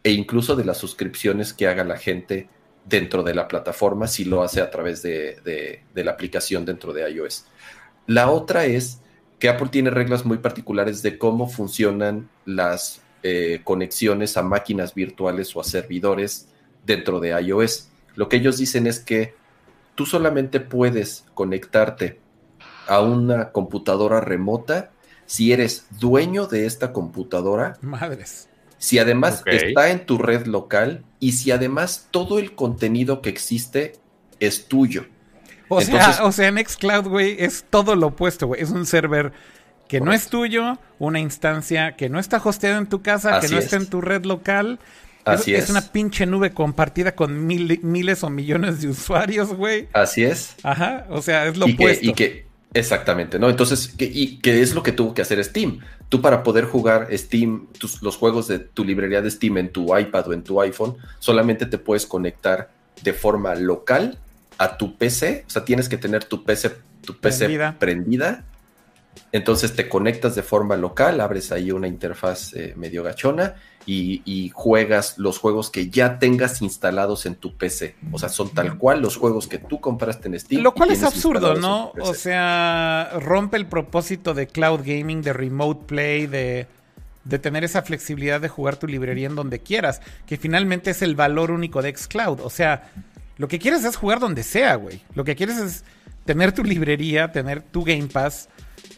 e 0.03 0.11
incluso 0.11 0.55
de 0.55 0.65
las 0.65 0.77
suscripciones 0.77 1.53
que 1.53 1.67
haga 1.67 1.83
la 1.83 1.97
gente 1.97 2.49
dentro 2.85 3.23
de 3.23 3.35
la 3.35 3.47
plataforma 3.47 4.07
si 4.07 4.25
lo 4.25 4.41
hace 4.41 4.61
a 4.61 4.69
través 4.69 5.01
de, 5.01 5.83
la 5.93 6.11
aplicación 6.11 6.65
dentro 6.65 6.93
de 6.93 7.09
iOS. 7.09 7.45
La 8.07 8.31
otra 8.31 8.65
es 8.65 9.01
que 9.37 9.49
Apple 9.49 9.69
tiene 9.69 9.89
reglas 9.89 10.25
muy 10.25 10.39
particulares 10.39 11.01
de 11.01 11.17
cómo 11.17 11.47
funcionan 11.47 12.29
las 12.45 13.01
eh, 13.23 13.61
conexiones 13.63 14.37
a 14.37 14.43
máquinas 14.43 14.93
virtuales 14.95 15.55
o 15.55 15.61
a 15.61 15.63
servidores 15.63 16.49
dentro 16.85 17.19
de 17.19 17.39
iOS. 17.41 17.89
Lo 18.15 18.27
que 18.27 18.37
ellos 18.37 18.57
dicen 18.57 18.87
es 18.87 18.99
que 18.99 19.35
tú 19.95 20.05
solamente 20.05 20.59
puedes 20.59 21.25
conectarte 21.33 22.19
a 22.87 23.01
una 23.01 23.51
computadora 23.51 24.19
remota 24.19 24.91
si 25.25 25.53
eres 25.53 25.85
dueño 25.99 26.47
de 26.47 26.65
esta 26.65 26.91
computadora 26.91 27.77
Madres. 27.81 28.48
Si 28.79 28.97
además 28.97 29.43
está 29.45 29.89
en 29.91 30.05
tu 30.07 30.17
red 30.17 30.47
local 30.47 31.03
y 31.19 31.33
si 31.33 31.51
además 31.51 32.07
todo 32.09 32.39
el 32.39 32.55
contenido 32.55 33.21
que 33.21 33.29
existe 33.29 33.93
es 34.39 34.67
tuyo. 34.67 35.05
O 35.67 35.79
Entonces- 35.81 36.15
sea, 36.15 36.25
o 36.25 36.31
sea, 36.31 36.47
en 36.47 36.57
Xcloud, 36.57 37.07
güey, 37.07 37.35
es 37.37 37.63
todo 37.69 37.95
lo 37.95 38.07
opuesto, 38.07 38.47
güey. 38.47 38.61
Es 38.61 38.71
un 38.71 38.87
server 38.87 39.31
que 39.87 40.01
no 40.01 40.13
es 40.13 40.27
tuyo, 40.27 40.79
una 40.97 41.19
instancia 41.19 41.95
que 41.95 42.09
no 42.09 42.19
está 42.19 42.41
hosteada 42.43 42.77
en 42.79 42.87
tu 42.87 43.01
casa, 43.03 43.37
Así 43.37 43.47
que 43.47 43.53
no 43.53 43.59
es. 43.59 43.65
está 43.65 43.77
en 43.77 43.87
tu 43.87 44.01
red 44.01 44.23
local. 44.25 44.79
Así 45.25 45.53
es, 45.53 45.65
es. 45.65 45.69
una 45.69 45.81
pinche 45.81 46.25
nube 46.25 46.53
compartida 46.53 47.13
con 47.15 47.45
mil- 47.45 47.79
miles 47.83 48.23
o 48.23 48.29
millones 48.31 48.81
de 48.81 48.87
usuarios, 48.87 49.53
güey. 49.53 49.87
Así 49.93 50.23
es. 50.23 50.55
Ajá, 50.63 51.05
o 51.09 51.21
sea, 51.21 51.45
es 51.45 51.57
lo 51.57 51.67
y, 51.67 51.75
que, 51.75 51.83
opuesto. 51.83 52.05
y 52.07 52.13
que, 52.13 52.47
exactamente, 52.73 53.39
¿no? 53.39 53.49
Entonces, 53.49 53.87
que, 53.97 54.05
y 54.05 54.37
que 54.37 54.61
es 54.61 54.73
lo 54.75 54.83
que 54.83 54.91
tuvo 54.91 55.13
que 55.13 55.21
hacer 55.21 55.43
Steam. 55.43 55.79
Tú 56.09 56.21
para 56.21 56.43
poder 56.43 56.65
jugar 56.65 57.07
Steam, 57.17 57.67
tus- 57.77 58.01
los 58.01 58.15
juegos 58.17 58.47
de 58.47 58.59
tu 58.59 58.83
librería 58.85 59.21
de 59.21 59.31
Steam 59.31 59.57
en 59.57 59.71
tu 59.71 59.95
iPad 59.97 60.27
o 60.29 60.33
en 60.33 60.43
tu 60.43 60.61
iPhone, 60.61 60.97
solamente 61.19 61.65
te 61.65 61.77
puedes 61.77 62.05
conectar 62.05 62.69
de 63.01 63.13
forma 63.13 63.55
local 63.55 64.17
a 64.57 64.77
tu 64.77 64.97
PC. 64.97 65.45
O 65.47 65.49
sea, 65.49 65.63
tienes 65.65 65.87
que 65.89 65.97
tener 65.97 66.23
tu 66.25 66.43
PC, 66.43 66.71
tu 67.05 67.17
PC 67.17 67.45
Prendida. 67.45 67.75
prendida 67.79 68.43
Entonces 69.31 69.75
te 69.75 69.87
conectas 69.89 70.35
de 70.35 70.43
forma 70.43 70.75
local, 70.77 71.21
abres 71.21 71.51
ahí 71.51 71.71
una 71.71 71.87
interfaz 71.87 72.53
eh, 72.53 72.73
medio 72.75 73.03
gachona 73.03 73.55
y, 73.91 74.21
y, 74.23 74.51
juegas 74.53 75.17
los 75.17 75.39
juegos 75.39 75.71
que 75.71 75.89
ya 75.89 76.19
tengas 76.19 76.61
instalados 76.61 77.25
en 77.25 77.33
tu 77.33 77.55
PC. 77.55 77.95
O 78.11 78.19
sea, 78.19 78.29
son 78.29 78.49
tal 78.49 78.77
cual 78.77 79.01
los 79.01 79.17
juegos 79.17 79.47
que 79.47 79.57
tú 79.57 79.81
compraste 79.81 80.27
en 80.27 80.39
Steam. 80.39 80.61
Lo 80.61 80.75
cual 80.75 80.91
es 80.91 81.01
absurdo, 81.01 81.55
¿no? 81.55 81.91
O 81.99 82.13
sea, 82.13 83.09
rompe 83.19 83.57
el 83.57 83.65
propósito 83.65 84.35
de 84.35 84.45
cloud 84.45 84.81
gaming, 84.85 85.23
de 85.23 85.33
remote 85.33 85.85
play, 85.87 86.27
de, 86.27 86.67
de 87.23 87.39
tener 87.39 87.63
esa 87.63 87.81
flexibilidad 87.81 88.39
de 88.39 88.47
jugar 88.47 88.75
tu 88.75 88.85
librería 88.85 89.25
en 89.25 89.33
donde 89.33 89.57
quieras, 89.57 90.01
que 90.27 90.37
finalmente 90.37 90.91
es 90.91 91.01
el 91.01 91.15
valor 91.15 91.49
único 91.49 91.81
de 91.81 91.95
Xcloud. 91.97 92.41
O 92.41 92.51
sea, 92.51 92.91
lo 93.37 93.47
que 93.47 93.57
quieres 93.57 93.85
es 93.85 93.95
jugar 93.95 94.19
donde 94.19 94.43
sea, 94.43 94.75
güey. 94.75 95.01
Lo 95.15 95.23
que 95.23 95.35
quieres 95.35 95.57
es 95.57 95.83
tener 96.25 96.51
tu 96.51 96.63
librería, 96.63 97.31
tener 97.31 97.63
tu 97.63 97.83
Game 97.83 98.05
Pass 98.05 98.49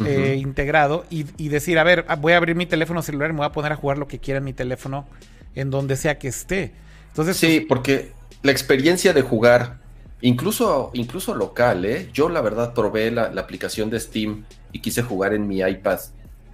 eh, 0.05 0.37
integrado 0.39 1.05
y, 1.09 1.23
decir, 1.49 1.77
a 1.77 1.83
ver, 1.83 2.05
voy 2.19 2.33
a 2.33 2.37
abrir 2.37 2.55
mi 2.55 2.65
teléfono 2.65 3.01
celular 3.01 3.29
y 3.29 3.33
me 3.33 3.37
voy 3.37 3.47
a 3.47 3.51
poner 3.51 3.71
a 3.71 3.75
jugar 3.75 3.97
lo 3.97 4.07
que 4.07 4.19
quiera 4.19 4.39
en 4.39 4.43
mi 4.43 4.53
teléfono 4.53 5.07
en 5.55 5.69
donde 5.69 5.95
sea 5.95 6.17
que 6.17 6.27
esté. 6.27 6.71
Entonces, 7.09 7.37
sí, 7.37 7.59
pues, 7.59 7.67
porque 7.67 8.11
la 8.41 8.51
experiencia 8.51 9.13
de 9.13 9.21
jugar, 9.21 9.79
incluso, 10.21 10.91
incluso 10.93 11.35
local, 11.35 11.85
¿eh? 11.85 12.09
yo 12.13 12.29
la 12.29 12.41
verdad 12.41 12.73
probé 12.73 13.11
la, 13.11 13.25
aplicación 13.37 13.89
de 13.89 13.99
Steam 13.99 14.45
y 14.71 14.79
quise 14.79 15.03
jugar 15.03 15.33
en 15.33 15.47
mi 15.47 15.59
iPad, 15.59 15.99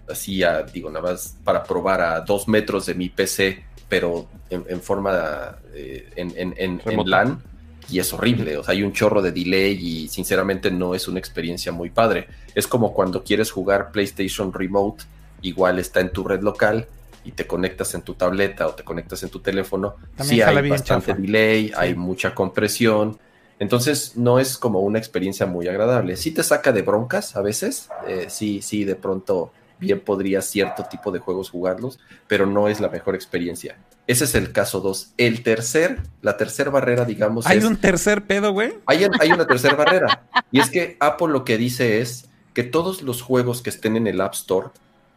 así, 0.09 0.41
digo, 0.73 0.89
nada 0.89 1.11
más 1.11 1.37
para 1.43 1.63
probar 1.63 2.01
a 2.01 2.21
dos 2.21 2.47
metros 2.47 2.85
de 2.85 2.95
mi 2.95 3.09
PC, 3.09 3.63
pero 3.87 4.27
en, 4.49 4.81
forma, 4.81 5.57
eh, 5.73 6.09
en, 6.15 6.33
en, 6.35 6.53
en 6.57 7.09
LAN 7.09 7.41
y 7.89 7.99
es 7.99 8.13
horrible. 8.13 8.57
O 8.57 8.63
sea, 8.63 8.73
hay 8.73 8.83
un 8.83 8.93
chorro 8.93 9.21
de 9.21 9.31
delay 9.31 9.73
y 9.73 10.07
sinceramente 10.07 10.71
no 10.71 10.95
es 10.95 11.07
una 11.07 11.19
experiencia 11.19 11.71
muy 11.71 11.89
padre. 11.89 12.27
Es 12.55 12.67
como 12.67 12.93
cuando 12.93 13.23
quieres 13.23 13.51
jugar 13.51 13.91
PlayStation 13.91 14.51
Remote, 14.53 15.05
igual 15.41 15.79
está 15.79 15.99
en 15.99 16.11
tu 16.11 16.23
red 16.23 16.41
local 16.41 16.87
y 17.23 17.31
te 17.31 17.45
conectas 17.45 17.93
en 17.93 18.01
tu 18.01 18.13
tableta 18.13 18.67
o 18.67 18.71
te 18.71 18.83
conectas 18.83 19.23
en 19.23 19.29
tu 19.29 19.39
teléfono. 19.39 19.95
sí, 20.21 20.41
hay 20.41 20.69
bastante 20.69 21.13
delay, 21.13 21.71
hay 21.75 21.95
mucha 21.95 22.33
compresión. 22.33 23.17
Entonces 23.59 24.15
no 24.15 24.39
es 24.39 24.57
como 24.57 24.81
una 24.81 24.99
experiencia 24.99 25.45
muy 25.45 25.67
agradable. 25.67 26.15
Sí 26.15 26.31
te 26.31 26.43
saca 26.43 26.71
de 26.71 26.83
broncas 26.83 27.35
a 27.35 27.41
veces. 27.41 27.89
Eh, 28.07 28.27
sí, 28.29 28.61
sí, 28.61 28.85
de 28.85 28.95
pronto 28.95 29.51
bien 29.79 29.99
podría 29.99 30.41
cierto 30.41 30.83
tipo 30.89 31.11
de 31.11 31.19
juegos 31.19 31.49
jugarlos, 31.49 31.99
pero 32.27 32.45
no 32.45 32.67
es 32.67 32.79
la 32.79 32.89
mejor 32.89 33.15
experiencia. 33.15 33.77
Ese 34.07 34.23
es 34.23 34.35
el 34.35 34.53
caso 34.53 34.79
2. 34.79 35.13
El 35.17 35.43
tercer, 35.43 36.01
la 36.21 36.37
tercera 36.37 36.71
barrera, 36.71 37.03
digamos. 37.03 37.45
¿Hay 37.45 37.59
un 37.59 37.75
tercer 37.75 38.25
pedo, 38.25 38.53
güey? 38.53 38.75
Hay, 38.85 39.05
hay 39.19 39.31
una 39.31 39.45
tercera 39.47 39.75
barrera. 39.75 40.23
Y 40.49 40.61
es 40.61 40.69
que 40.69 40.95
Apple 41.01 41.27
lo 41.27 41.43
que 41.43 41.57
dice 41.57 41.99
es 41.99 42.29
que 42.53 42.63
todos 42.63 43.01
los 43.01 43.21
juegos 43.21 43.61
que 43.61 43.69
estén 43.69 43.97
en 43.97 44.07
el 44.07 44.21
App 44.21 44.33
Store 44.33 44.69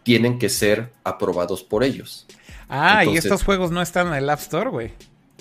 tienen 0.03 0.39
que 0.39 0.49
ser 0.49 0.91
aprobados 1.05 1.63
por 1.63 1.85
ellos. 1.85 2.27
Ah, 2.69 3.05
y 3.05 3.17
estos 3.17 3.45
juegos 3.45 3.71
no 3.71 3.81
están 3.81 4.09
en 4.09 4.15
el 4.15 4.29
App 4.29 4.41
Store, 4.41 4.71
güey. 4.71 4.93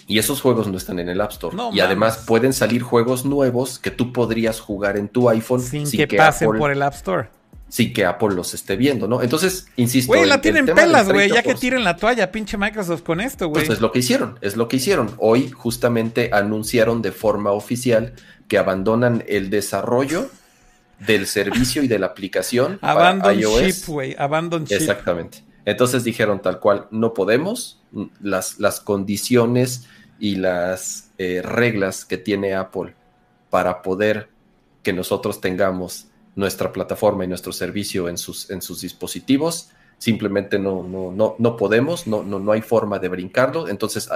Y 0.05 0.17
esos 0.19 0.41
juegos 0.41 0.67
no 0.67 0.77
están 0.77 0.99
en 0.99 1.09
el 1.09 1.19
App 1.19 1.31
Store. 1.31 1.55
y 1.71 1.79
además 1.79 2.23
pueden 2.25 2.53
salir 2.53 2.81
juegos 2.83 3.25
nuevos 3.25 3.79
que 3.79 3.91
tú 3.91 4.13
podrías 4.13 4.59
jugar 4.59 4.97
en 4.97 5.07
tu 5.07 5.29
iPhone 5.29 5.61
sin, 5.61 5.89
que, 5.89 6.07
pasen 6.07 6.49
por 6.57 6.71
el 6.71 6.81
App 6.81 6.93
Store 6.93 7.29
sí 7.69 7.93
que 7.93 8.05
Apple 8.05 8.35
los 8.35 8.53
esté 8.53 8.75
viendo, 8.75 9.07
¿no? 9.07 9.21
Entonces, 9.21 9.67
insisto. 9.77 10.11
Güey, 10.11 10.25
la 10.25 10.41
tienen 10.41 10.65
pelas, 10.65 11.09
güey. 11.09 11.29
Ya 11.29 11.43
que 11.43 11.55
tiren 11.55 11.83
la 11.83 11.95
toalla, 11.95 12.31
pinche 12.31 12.57
Microsoft 12.57 13.03
con 13.03 13.21
esto, 13.21 13.47
güey. 13.47 13.65
Pues 13.65 13.77
es 13.77 13.81
lo 13.81 13.91
que 13.91 13.99
hicieron, 13.99 14.37
es 14.41 14.57
lo 14.57 14.67
que 14.67 14.77
hicieron. 14.77 15.15
Hoy 15.17 15.49
justamente 15.49 16.31
anunciaron 16.33 17.01
de 17.01 17.11
forma 17.11 17.51
oficial 17.51 18.13
que 18.47 18.57
abandonan 18.57 19.23
el 19.27 19.49
desarrollo 19.49 20.29
del 20.99 21.27
servicio 21.27 21.83
y 21.83 21.87
de 21.87 21.99
la 21.99 22.07
aplicación. 22.07 22.79
Abandon 22.81 23.39
chip, 23.39 23.85
güey. 23.87 24.15
Abandon 24.17 24.65
chip. 24.65 24.79
Exactamente. 24.79 25.43
Entonces 25.65 26.03
dijeron 26.03 26.41
tal 26.41 26.59
cual, 26.59 26.87
no 26.91 27.13
podemos. 27.13 27.81
Las, 28.21 28.59
las 28.59 28.81
condiciones 28.81 29.87
y 30.19 30.35
las 30.35 31.11
eh, 31.17 31.41
reglas 31.43 32.05
que 32.05 32.17
tiene 32.17 32.53
Apple 32.53 32.93
para 33.49 33.81
poder 33.81 34.29
que 34.83 34.93
nosotros 34.93 35.41
tengamos 35.41 36.08
nuestra 36.39 36.71
plataforma 36.71 37.25
y 37.25 37.27
nuestro 37.27 37.51
servicio 37.51 38.07
en 38.07 38.17
sus, 38.17 38.49
en 38.49 38.61
sus 38.61 38.81
dispositivos. 38.81 39.71
Simplemente 39.97 40.57
no, 40.57 40.83
no, 40.83 41.11
no, 41.11 41.35
no 41.37 41.57
podemos, 41.57 42.07
no, 42.07 42.23
no, 42.23 42.39
no 42.39 42.53
hay 42.53 42.61
forma 42.61 42.97
de 42.99 43.09
brincarlo. 43.09 43.67
Entonces 43.67 44.09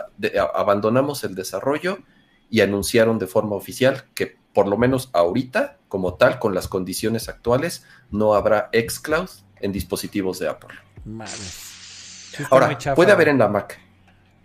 abandonamos 0.54 1.26
el 1.26 1.36
desarrollo 1.36 2.00
y 2.50 2.62
anunciaron 2.62 3.20
de 3.20 3.28
forma 3.28 3.56
oficial 3.56 4.06
que 4.16 4.38
por 4.54 4.68
lo 4.68 4.78
menos 4.78 5.10
ahorita, 5.14 5.80
como 5.90 6.14
tal, 6.14 6.40
con 6.40 6.56
las 6.56 6.68
condiciones 6.68 7.28
actuales, 7.28 7.86
no 8.12 8.36
habrá 8.36 8.70
xCloud 8.72 9.30
en 9.60 9.72
dispositivos 9.72 10.40
de 10.40 10.48
Apple. 10.48 10.76
Ahora, 12.50 12.78
puede 12.95 13.12
haber 13.12 13.28
en 13.30 13.40
la 13.40 13.50
Mac 13.50 13.83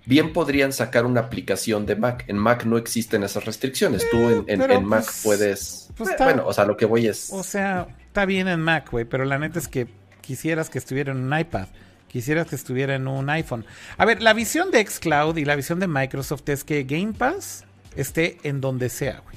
bien 0.09 0.33
podrían 0.33 0.73
sacar 0.73 1.05
una 1.05 1.21
aplicación 1.21 1.85
de 1.85 1.95
Mac. 1.95 2.25
En 2.29 2.39
Mac 2.39 2.65
no 2.65 2.79
existen 2.79 3.23
esas 3.23 3.45
restricciones. 3.45 4.09
Tú 4.11 4.45
en, 4.47 4.87
Mac 4.87 5.05
pues, 5.05 5.21
puedes. 5.23 5.89
Pues 5.97 6.11
bueno, 6.19 6.47
o 6.47 6.53
sea, 6.53 6.65
lo 6.65 6.77
que 6.77 6.87
voy 6.87 7.07
es. 7.07 7.31
O 7.31 7.43
sea, 7.43 7.87
está 8.07 8.25
bien 8.25 8.49
en 8.49 8.61
Mac, 8.61 8.91
güey, 8.91 9.05
pero 9.05 9.27
la 9.27 9.39
neta 9.39 9.59
es 9.59 9.69
que 9.69 9.87
quisieras 10.23 10.71
que 10.71 10.79
estuviera 10.79 11.13
en 11.13 11.19
un 11.19 11.39
iPad. 11.39 11.69
Quisieras 12.09 12.47
que 12.47 12.57
estuviera 12.57 12.95
en 12.95 13.07
un 13.07 13.29
iPhone. 13.29 13.67
A 13.99 14.07
ver, 14.07 14.23
la 14.23 14.33
visión 14.33 14.71
de 14.71 14.85
Xcloud 14.85 15.37
y 15.37 15.45
la 15.45 15.57
visión 15.57 15.79
de 15.79 15.89
Microsoft 15.89 16.49
es 16.49 16.65
que 16.65 16.85
Game 16.85 17.13
Pass 17.13 17.65
esté 17.95 18.39
en 18.45 18.63
donde 18.63 18.89
sea, 18.89 19.21
güey. 19.21 19.37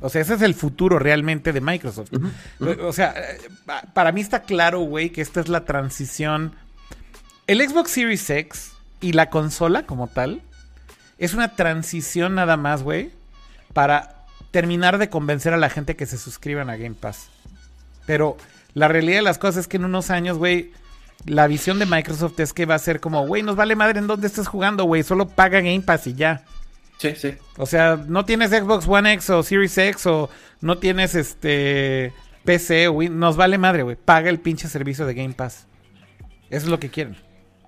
O 0.00 0.08
sea, 0.08 0.22
ese 0.22 0.34
es 0.34 0.42
el 0.42 0.54
futuro 0.54 0.98
realmente 0.98 1.52
de 1.52 1.60
Microsoft. 1.60 2.10
O 2.82 2.92
sea, 2.94 3.14
eh, 3.16 3.38
para 3.92 4.12
mí 4.12 4.22
está 4.22 4.42
claro, 4.42 4.80
güey, 4.80 5.10
que 5.10 5.20
esta 5.20 5.40
es 5.40 5.48
la 5.48 5.66
transición. 5.66 6.54
El 7.46 7.66
Xbox 7.66 7.90
Series 7.90 8.30
X 8.30 8.75
y 9.00 9.12
la 9.12 9.30
consola 9.30 9.84
como 9.84 10.06
tal 10.06 10.42
es 11.18 11.34
una 11.34 11.54
transición 11.54 12.34
nada 12.34 12.56
más, 12.56 12.82
güey, 12.82 13.10
para 13.72 14.24
terminar 14.50 14.98
de 14.98 15.10
convencer 15.10 15.52
a 15.52 15.58
la 15.58 15.70
gente 15.70 15.96
que 15.96 16.06
se 16.06 16.18
suscriban 16.18 16.70
a 16.70 16.76
Game 16.76 16.94
Pass. 16.94 17.28
Pero 18.06 18.36
la 18.74 18.88
realidad 18.88 19.18
de 19.18 19.22
las 19.22 19.38
cosas 19.38 19.62
es 19.62 19.68
que 19.68 19.78
en 19.78 19.84
unos 19.84 20.10
años, 20.10 20.38
güey, 20.38 20.72
la 21.24 21.46
visión 21.46 21.78
de 21.78 21.86
Microsoft 21.86 22.38
es 22.40 22.52
que 22.52 22.66
va 22.66 22.74
a 22.74 22.78
ser 22.78 23.00
como, 23.00 23.26
güey, 23.26 23.42
nos 23.42 23.56
vale 23.56 23.74
madre 23.76 23.98
en 23.98 24.06
dónde 24.06 24.26
estés 24.26 24.48
jugando, 24.48 24.84
güey, 24.84 25.02
solo 25.02 25.28
paga 25.28 25.60
Game 25.60 25.80
Pass 25.80 26.06
y 26.06 26.14
ya. 26.14 26.44
Sí, 26.98 27.14
sí. 27.16 27.34
O 27.56 27.66
sea, 27.66 27.96
no 28.06 28.24
tienes 28.24 28.50
Xbox 28.50 28.86
One 28.88 29.12
X 29.14 29.30
o 29.30 29.42
Series 29.42 29.76
X 29.76 30.06
o 30.06 30.30
no 30.60 30.78
tienes 30.78 31.14
este 31.14 32.12
PC 32.44 32.88
o 32.88 33.02
nos 33.02 33.36
vale 33.36 33.58
madre, 33.58 33.82
güey, 33.82 33.96
paga 33.96 34.30
el 34.30 34.38
pinche 34.38 34.68
servicio 34.68 35.06
de 35.06 35.14
Game 35.14 35.34
Pass. 35.34 35.66
Eso 36.48 36.66
es 36.66 36.70
lo 36.70 36.78
que 36.78 36.90
quieren. 36.90 37.25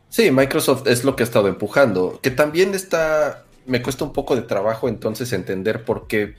Sí, 0.08 0.30
Microsoft 0.30 0.86
es 0.86 1.04
lo 1.04 1.16
que 1.16 1.22
ha 1.22 1.26
estado 1.26 1.48
empujando, 1.48 2.18
que 2.22 2.30
también 2.30 2.74
está, 2.74 3.44
me 3.66 3.82
cuesta 3.82 4.04
un 4.04 4.12
poco 4.12 4.34
de 4.36 4.42
trabajo 4.42 4.88
entonces 4.88 5.32
entender 5.32 5.84
por 5.84 6.06
qué 6.06 6.34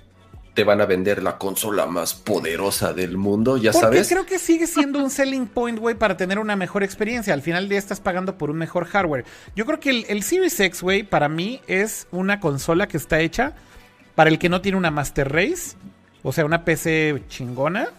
te 0.55 0.63
van 0.63 0.81
a 0.81 0.85
vender 0.85 1.21
la 1.21 1.37
consola 1.37 1.85
más 1.85 2.13
poderosa 2.15 2.91
del 2.93 3.17
mundo, 3.17 3.57
ya 3.57 3.71
Porque 3.71 3.85
sabes. 3.85 4.09
creo 4.09 4.25
que 4.25 4.39
sigue 4.39 4.67
siendo 4.67 4.99
un 4.99 5.09
selling 5.09 5.47
point, 5.47 5.79
güey, 5.79 5.95
para 5.95 6.17
tener 6.17 6.39
una 6.39 6.55
mejor 6.55 6.83
experiencia. 6.83 7.33
Al 7.33 7.41
final 7.43 7.69
día 7.69 7.77
estás 7.77 7.99
pagando 8.01 8.37
por 8.37 8.49
un 8.49 8.57
mejor 8.57 8.85
hardware. 8.85 9.23
Yo 9.55 9.65
creo 9.65 9.79
que 9.79 9.91
el, 9.91 10.05
el 10.09 10.23
Series 10.23 10.59
X, 10.59 10.81
güey, 10.81 11.03
para 11.03 11.29
mí 11.29 11.61
es 11.67 12.07
una 12.11 12.39
consola 12.39 12.87
que 12.87 12.97
está 12.97 13.19
hecha 13.19 13.53
para 14.15 14.29
el 14.29 14.39
que 14.39 14.49
no 14.49 14.59
tiene 14.59 14.77
una 14.77 14.91
Master 14.91 15.31
Race, 15.31 15.77
o 16.23 16.33
sea, 16.33 16.43
una 16.43 16.65
PC 16.65 17.23
chingona, 17.29 17.89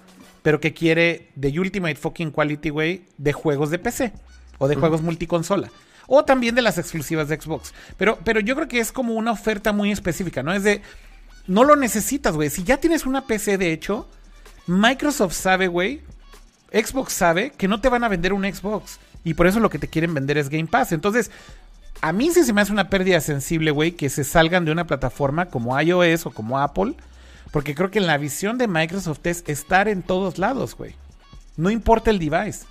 pero 0.43 0.61
que 0.61 0.75
quiere 0.75 1.29
de 1.37 1.59
Ultimate 1.59 1.95
fucking 1.95 2.31
quality, 2.33 2.69
güey, 2.71 3.05
de 3.17 3.33
juegos 3.33 3.71
de 3.71 3.79
PC 3.79 4.13
o 4.61 4.69
de 4.69 4.77
juegos 4.77 5.03
multiconsola. 5.03 5.71
O 6.07 6.25
también 6.25 6.55
de 6.55 6.63
las 6.63 6.79
exclusivas 6.79 7.29
de 7.29 7.41
Xbox. 7.41 7.73
Pero, 7.97 8.19
pero 8.25 8.41
yo 8.41 8.55
creo 8.55 8.69
que 8.69 8.79
es 8.79 8.93
como 8.93 9.15
una 9.15 9.33
oferta 9.33 9.73
muy 9.73 9.91
específica, 9.91 10.43
¿no? 10.43 10.53
Es 10.53 10.63
de. 10.63 10.83
No 11.47 11.65
lo 11.65 11.75
necesitas, 11.75 12.35
güey. 12.37 12.51
Si 12.51 12.63
ya 12.63 12.77
tienes 12.77 13.07
una 13.07 13.27
PC, 13.27 13.59
de 13.59 13.73
hecho, 13.73 14.07
Microsoft 14.67 15.35
sabe, 15.35 15.67
güey. 15.67 16.03
Xbox 16.73 17.13
sabe 17.13 17.51
que 17.51 17.69
no 17.69 17.81
te 17.81 17.89
van 17.89 18.05
a 18.05 18.09
vender 18.09 18.33
un 18.33 18.45
Xbox. 18.45 19.01
Y 19.25 19.35
por 19.35 19.47
eso 19.47 19.61
lo 19.61 19.71
que 19.71 19.79
te 19.79 19.89
quieren 19.89 20.13
vender 20.13 20.37
es 20.37 20.51
Game 20.51 20.67
Pass. 20.67 20.93
Entonces, 20.93 21.31
a 22.03 22.13
mí 22.13 22.31
sí 22.31 22.45
se 22.45 22.53
me 22.53 22.61
hace 22.61 22.73
una 22.73 22.91
pérdida 22.91 23.21
sensible, 23.21 23.71
güey, 23.71 23.93
que 23.93 24.11
se 24.11 24.25
salgan 24.25 24.65
de 24.65 24.73
una 24.73 24.87
plataforma 24.87 25.47
como 25.47 25.81
iOS 25.81 26.27
o 26.27 26.31
como 26.31 26.59
Apple. 26.59 26.95
Porque 27.51 27.75
creo 27.75 27.91
que 27.91 28.01
la 28.01 28.19
visión 28.19 28.59
de 28.59 28.69
Microsoft 28.69 29.27
es 29.27 29.43
estar 29.47 29.89
en 29.89 30.03
todos 30.03 30.39
lados, 30.39 30.77
güey. 30.77 30.95
No 31.57 31.71
importa 31.71 32.11
el 32.11 32.19
device. 32.19 32.67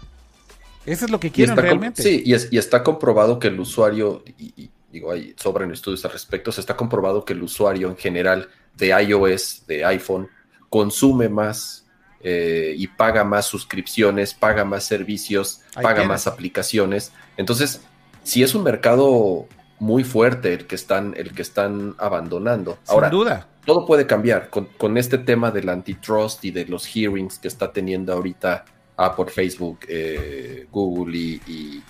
Eso 0.90 1.06
es 1.06 1.12
lo 1.12 1.20
que 1.20 1.32
quieren 1.32 1.56
realmente. 1.56 2.02
Sí, 2.02 2.24
y, 2.26 2.34
y, 2.34 2.58
está 2.58 2.84
comprobado 2.84 3.38
que 3.38 3.48
el 3.50 3.60
usuario, 3.60 4.24
y, 4.40 4.72
digo, 4.92 5.12
hay 5.12 5.36
sobran 5.38 5.72
estudios 5.72 6.04
al 6.06 6.12
respecto, 6.12 6.52
se 6.52 6.62
está 6.62 6.76
comprobado 6.76 7.24
que 7.26 7.34
el 7.34 7.44
usuario 7.44 7.90
en 7.90 7.98
general 7.98 8.50
de 8.76 8.88
iOS, 8.88 9.66
de 9.68 9.86
iPhone, 9.86 10.30
consume 10.70 11.30
más 11.30 11.86
eh, 12.22 12.74
y 12.76 12.88
paga 12.88 13.24
más 13.24 13.46
suscripciones, 13.46 14.34
paga 14.34 14.66
más 14.66 14.84
servicios, 14.84 15.62
paga 15.74 16.06
más 16.06 16.26
aplicaciones. 16.26 17.12
Entonces, 17.38 17.82
si 18.24 18.42
es 18.42 18.56
un 18.56 18.64
mercado 18.64 19.48
muy 19.78 20.04
fuerte 20.04 20.54
el 20.54 20.66
que 20.66 20.76
están, 20.76 21.14
el 21.18 21.34
que 21.34 21.42
están 21.42 21.96
abandonando. 22.00 22.80
Sin 22.84 23.10
duda. 23.10 23.48
Todo 23.66 23.86
puede 23.86 24.08
cambiar 24.08 24.50
con, 24.50 24.66
con 24.66 24.98
este 24.98 25.20
tema 25.20 25.52
del 25.52 25.70
antitrust 25.70 26.44
y 26.44 26.52
de 26.52 26.66
los 26.66 26.88
hearings 26.88 27.38
que 27.38 27.48
está 27.48 27.72
teniendo 27.72 28.12
ahorita 28.14 28.66
Apple, 29.00 29.26
Facebook, 29.26 29.80
eh, 29.88 30.68
Google 30.72 31.18
y... 31.18 31.84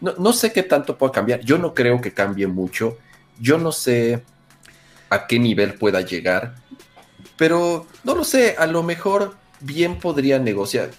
No, 0.00 0.14
no, 0.18 0.32
sé 0.32 0.52
qué 0.52 0.62
tanto 0.62 0.96
pueda 0.96 1.12
cambiar. 1.12 1.40
Yo 1.40 1.58
no 1.58 1.74
creo 1.74 2.00
que 2.00 2.12
cambie 2.12 2.46
mucho. 2.46 2.98
Yo 3.40 3.58
no 3.58 3.72
sé 3.72 4.22
a 5.10 5.26
qué 5.26 5.38
nivel 5.38 5.74
pueda 5.74 6.00
llegar. 6.02 6.54
Pero 7.36 7.86
no 8.04 8.14
lo 8.14 8.24
sé, 8.24 8.54
a 8.58 8.66
lo 8.66 8.82
mejor 8.82 9.34
bien 9.60 9.98
podría 9.98 10.38
negociar. 10.38 10.90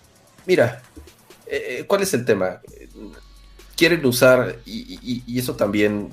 Mira, 0.45 0.81
eh, 1.45 1.86
¿cuál 1.88 2.02
es 2.02 2.14
el 2.14 2.26
tema? 2.26 2.60
Quieren 3.77 4.06
usar, 4.06 4.60
y, 4.65 5.40
eso 5.40 5.56
también 5.56 6.10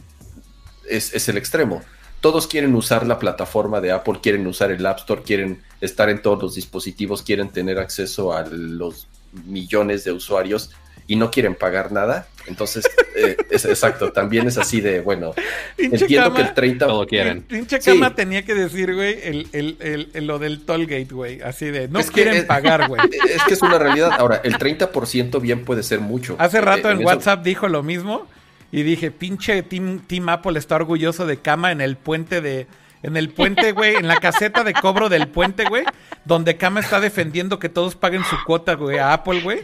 es, 0.88 1.12
es 1.12 1.28
el 1.28 1.38
extremo 1.38 1.82
todos 2.20 2.48
quieren 2.48 2.74
usar 2.74 3.06
la 3.06 3.20
plataforma 3.20 3.80
de 3.80 3.92
Apple, 3.92 4.18
quieren 4.20 4.46
usar 4.48 4.72
el 4.72 4.84
App 4.84 4.98
Store, 4.98 5.22
quieren 5.22 5.62
estar 5.80 6.08
en 6.08 6.22
todos 6.22 6.42
los 6.42 6.54
dispositivos, 6.56 7.22
quieren 7.22 7.50
tener 7.50 7.78
acceso 7.78 8.32
a 8.32 8.44
los 8.46 9.06
millones 9.44 10.04
de 10.04 10.12
usuarios 10.12 10.70
y 11.06 11.16
no 11.16 11.30
quieren 11.30 11.54
pagar 11.54 11.92
nada. 11.92 12.26
Entonces, 12.46 12.88
eh, 13.14 13.36
es 13.50 13.64
exacto, 13.64 14.12
también 14.12 14.46
es 14.46 14.58
así 14.58 14.80
de, 14.80 15.00
bueno, 15.00 15.34
entiendo 15.78 16.34
que 16.34 16.42
el 16.42 16.54
30... 16.54 16.86
Todo 16.86 17.06
quieren. 17.06 17.42
Pinche 17.42 17.80
cama 17.80 18.14
tenía 18.14 18.44
que 18.44 18.54
decir, 18.54 18.94
güey, 18.94 19.18
el, 19.22 20.26
lo 20.26 20.38
del 20.38 20.64
tollgate, 20.64 21.12
güey, 21.12 21.40
así 21.42 21.66
de, 21.66 21.88
no 21.88 22.00
quieren 22.00 22.46
pagar, 22.46 22.88
güey. 22.88 23.00
Es 23.28 23.42
que 23.44 23.54
es 23.54 23.62
una 23.62 23.78
realidad. 23.78 24.12
Ahora, 24.18 24.40
el 24.44 24.54
30% 24.54 25.40
bien 25.40 25.64
puede 25.64 25.82
ser 25.82 26.00
mucho. 26.00 26.36
Hace 26.38 26.60
rato 26.60 26.90
en, 26.90 27.04
WhatsApp 27.04 27.42
dijo 27.42 27.68
lo 27.68 27.82
mismo 27.82 28.26
y 28.70 28.82
dije, 28.82 29.10
pinche 29.10 29.62
Team, 29.62 30.00
Team 30.06 30.28
Apple 30.28 30.58
está 30.58 30.76
orgulloso 30.76 31.26
de 31.26 31.38
cama 31.38 31.72
en 31.72 31.80
el 31.80 31.96
puente 31.96 32.40
de... 32.40 32.66
En 33.06 33.16
el 33.16 33.28
puente, 33.28 33.70
güey, 33.70 33.94
en 33.94 34.08
la 34.08 34.16
caseta 34.16 34.64
de 34.64 34.72
cobro 34.74 35.08
del 35.08 35.28
puente, 35.28 35.64
güey, 35.68 35.84
donde 36.24 36.56
Kama 36.56 36.80
está 36.80 36.98
defendiendo 36.98 37.60
que 37.60 37.68
todos 37.68 37.94
paguen 37.94 38.24
su 38.24 38.34
cuota, 38.44 38.74
güey, 38.74 38.98
a 38.98 39.12
Apple, 39.12 39.42
güey. 39.42 39.60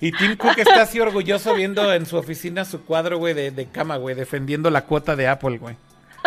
Y 0.00 0.10
Tim 0.10 0.38
Cook 0.38 0.54
está 0.56 0.80
así 0.80 0.98
orgulloso 0.98 1.54
viendo 1.54 1.92
en 1.92 2.06
su 2.06 2.16
oficina 2.16 2.64
su 2.64 2.82
cuadro, 2.82 3.18
güey, 3.18 3.34
de, 3.34 3.50
de 3.50 3.66
cama, 3.66 3.98
güey, 3.98 4.14
defendiendo 4.14 4.70
la 4.70 4.86
cuota 4.86 5.16
de 5.16 5.28
Apple, 5.28 5.58
güey. 5.58 5.76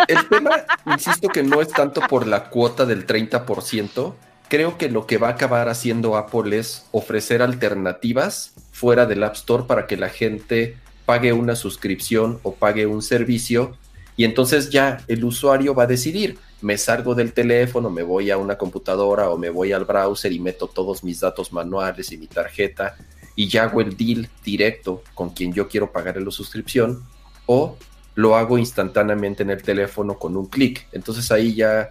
El 0.06 0.28
tema, 0.28 0.50
insisto 0.86 1.28
que 1.28 1.42
no 1.42 1.60
es 1.60 1.72
tanto 1.72 2.00
por 2.02 2.28
la 2.28 2.44
cuota 2.44 2.86
del 2.86 3.08
30%. 3.08 4.14
Creo 4.48 4.78
que 4.78 4.88
lo 4.88 5.08
que 5.08 5.18
va 5.18 5.26
a 5.26 5.32
acabar 5.32 5.68
haciendo 5.68 6.16
Apple 6.16 6.56
es 6.56 6.86
ofrecer 6.92 7.42
alternativas 7.42 8.54
fuera 8.70 9.04
del 9.04 9.24
App 9.24 9.34
Store 9.34 9.64
para 9.66 9.88
que 9.88 9.96
la 9.96 10.10
gente 10.10 10.76
pague 11.06 11.32
una 11.32 11.56
suscripción 11.56 12.38
o 12.44 12.54
pague 12.54 12.86
un 12.86 13.02
servicio 13.02 13.76
y 14.16 14.24
entonces 14.24 14.70
ya 14.70 15.04
el 15.08 15.24
usuario 15.24 15.74
va 15.74 15.84
a 15.84 15.86
decidir, 15.86 16.38
me 16.62 16.78
salgo 16.78 17.14
del 17.14 17.32
teléfono, 17.32 17.90
me 17.90 18.02
voy 18.02 18.30
a 18.30 18.38
una 18.38 18.56
computadora 18.56 19.30
o 19.30 19.36
me 19.36 19.50
voy 19.50 19.72
al 19.72 19.84
browser 19.84 20.32
y 20.32 20.38
meto 20.38 20.66
todos 20.68 21.04
mis 21.04 21.20
datos 21.20 21.52
manuales 21.52 22.10
y 22.12 22.16
mi 22.16 22.26
tarjeta 22.26 22.96
y 23.34 23.48
ya 23.48 23.64
hago 23.64 23.82
el 23.82 23.96
deal 23.96 24.28
directo 24.42 25.02
con 25.14 25.30
quien 25.30 25.52
yo 25.52 25.68
quiero 25.68 25.92
pagar 25.92 26.20
la 26.20 26.30
suscripción 26.30 27.04
o 27.44 27.76
lo 28.14 28.34
hago 28.36 28.56
instantáneamente 28.56 29.42
en 29.42 29.50
el 29.50 29.62
teléfono 29.62 30.18
con 30.18 30.36
un 30.38 30.46
clic. 30.46 30.88
Entonces 30.92 31.30
ahí 31.30 31.54
ya 31.54 31.90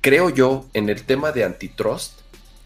creo 0.00 0.30
yo 0.30 0.64
en 0.72 0.88
el 0.88 1.02
tema 1.02 1.32
de 1.32 1.44
antitrust 1.44 2.20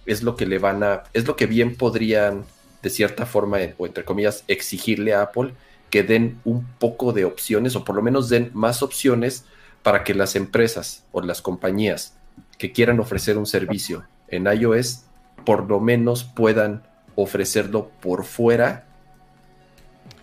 es 0.06 0.22
lo 0.22 0.36
que 0.36 0.46
le 0.46 0.58
van 0.58 0.84
a 0.84 1.02
es 1.12 1.26
lo 1.26 1.34
que 1.34 1.46
bien 1.46 1.74
podrían 1.74 2.44
de 2.82 2.90
cierta 2.90 3.26
forma, 3.26 3.58
o 3.78 3.86
entre 3.86 4.04
comillas, 4.04 4.44
exigirle 4.48 5.14
a 5.14 5.22
Apple 5.22 5.54
que 5.90 6.02
den 6.02 6.40
un 6.44 6.64
poco 6.78 7.12
de 7.12 7.24
opciones 7.24 7.76
o 7.76 7.84
por 7.84 7.96
lo 7.96 8.02
menos 8.02 8.28
den 8.28 8.50
más 8.54 8.82
opciones 8.82 9.44
para 9.82 10.04
que 10.04 10.14
las 10.14 10.36
empresas 10.36 11.04
o 11.12 11.20
las 11.20 11.42
compañías 11.42 12.14
que 12.58 12.72
quieran 12.72 13.00
ofrecer 13.00 13.38
un 13.38 13.46
servicio 13.46 14.04
en 14.28 14.46
iOS 14.46 15.02
por 15.44 15.68
lo 15.68 15.80
menos 15.80 16.24
puedan 16.24 16.82
ofrecerlo 17.14 17.90
por 18.00 18.24
fuera 18.24 18.84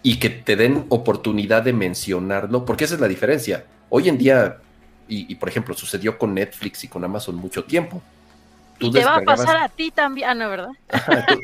y 0.03 0.19
que 0.19 0.30
te 0.30 0.56
den 0.56 0.85
oportunidad 0.89 1.64
de 1.64 1.73
mencionarlo, 1.73 2.65
porque 2.65 2.85
esa 2.85 2.95
es 2.95 3.02
la 3.02 3.07
diferencia. 3.07 3.65
Hoy 3.89 4.07
en 4.10 4.18
día, 4.18 4.57
y, 5.07 5.35
por 5.35 5.49
ejemplo, 5.49 5.73
sucedió 5.73 6.18
con 6.18 6.34
Netflix 6.34 6.84
y 6.84 6.88
con 6.88 7.03
Amazon 7.03 7.35
mucho 7.35 7.64
tiempo 7.65 8.02
te 8.80 9.03
va 9.03 9.18
a 9.18 9.22
pasar 9.22 9.57
a 9.57 9.69
ti 9.69 9.91
también, 9.91 10.30
ah, 10.30 10.34
no, 10.34 10.49
¿verdad? 10.49 10.69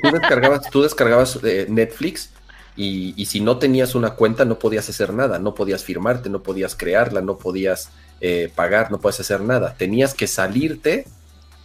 tú, 0.02 0.12
descargabas, 0.12 0.70
tú 0.70 0.82
descargabas 0.82 1.40
eh, 1.44 1.66
Netflix 1.70 2.32
y, 2.76 3.26
si 3.26 3.40
no 3.40 3.58
tenías 3.58 3.96
una 3.96 4.12
cuenta 4.12 4.46
no 4.46 4.58
podías 4.58 4.90
hacer 4.90 5.14
nada, 5.14 5.40
no 5.40 5.54
podías 5.54 5.84
firmarte, 5.84 6.30
no 6.30 6.42
podías 6.42 6.76
crearla, 6.76 7.22
no 7.22 7.38
podías 7.38 7.90
eh, 8.20 8.52
pagar, 8.56 8.92
no 8.92 9.00
podías 9.00 9.20
hacer 9.20 9.42
nada. 9.42 9.76
Tenías 9.78 10.14
que 10.14 10.26
salirte, 10.26 11.06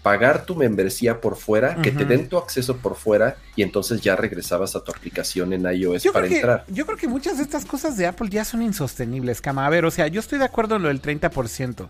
pagar 0.02 0.44
tu 0.44 0.54
membresía 0.54 1.20
por 1.20 1.36
fuera, 1.36 1.80
que 1.80 1.92
te 1.92 2.04
den 2.04 2.28
tu 2.28 2.36
acceso 2.36 2.76
por 2.76 2.94
fuera 2.94 3.36
y 3.56 3.62
entonces 3.62 4.00
ya 4.00 4.16
regresabas 4.16 4.76
a 4.76 4.84
tu 4.84 4.90
aplicación 4.92 5.52
en 5.52 5.62
iOS 5.62 6.06
para 6.12 6.26
entrar. 6.26 6.64
yo 6.68 6.84
creo 6.84 6.98
que 6.98 7.08
muchas 7.08 7.38
de 7.38 7.42
estas 7.42 7.64
cosas 7.64 7.96
de 7.96 8.06
Apple 8.06 8.28
ya 8.28 8.44
son 8.44 8.62
insostenibles, 8.62 9.40
Cama. 9.40 9.66
A 9.66 9.70
ver, 9.70 9.84
o 9.86 9.90
sea, 9.90 10.08
yo 10.08 10.20
estoy 10.20 10.38
de 10.38 10.44
acuerdo 10.44 10.76
en 10.76 10.82
lo 10.82 10.88
del 10.88 11.00
30%. 11.00 11.88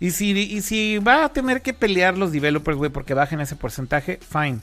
Y 0.00 0.12
si, 0.12 0.30
y 0.30 0.62
si 0.62 0.98
va 0.98 1.24
a 1.24 1.32
tener 1.32 1.60
que 1.60 1.74
pelear 1.74 2.16
los 2.16 2.32
developers, 2.32 2.78
güey, 2.78 2.90
porque 2.90 3.14
bajen 3.14 3.40
ese 3.40 3.56
porcentaje, 3.56 4.20
fine. 4.20 4.60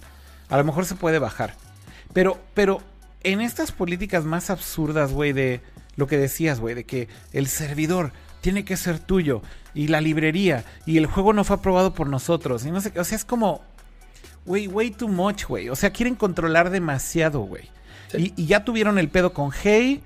A 0.50 0.58
lo 0.58 0.64
mejor 0.64 0.86
se 0.86 0.96
puede 0.96 1.20
bajar. 1.20 1.56
Pero, 2.14 2.40
pero 2.54 2.82
en 3.32 3.42
estas 3.42 3.72
políticas 3.72 4.26
más 4.26 4.50
absurdas, 4.50 5.12
güey, 5.12 5.34
de 5.34 5.62
lo 5.96 6.08
que 6.08 6.18
decías, 6.18 6.60
güey, 6.60 6.76
de 6.76 6.86
que 6.86 7.08
el 7.34 7.48
servidor 7.48 8.12
tiene 8.42 8.66
que 8.66 8.78
ser 8.78 9.00
tuyo 9.00 9.42
y 9.74 9.88
la 9.88 10.02
librería 10.02 10.64
y 10.86 10.98
el 10.98 11.06
juego 11.06 11.34
no 11.34 11.44
fue 11.44 11.58
aprobado 11.58 11.94
por 11.94 12.08
nosotros 12.08 12.66
y 12.66 12.72
no 12.72 12.82
sé, 12.82 12.98
o 12.98 13.04
sea, 13.04 13.16
es 13.16 13.26
como, 13.26 13.62
güey, 14.46 14.68
way 14.68 14.92
too 14.92 15.08
much, 15.08 15.46
güey. 15.46 15.70
O 15.70 15.76
sea, 15.76 15.92
quieren 15.92 16.16
controlar 16.16 16.70
demasiado, 16.70 17.42
güey. 17.42 17.70
Y, 18.14 18.34
y, 18.36 18.46
ya 18.46 18.64
tuvieron 18.64 18.98
el 19.00 19.10
pedo 19.10 19.34
con 19.34 19.52
Hey 19.52 20.02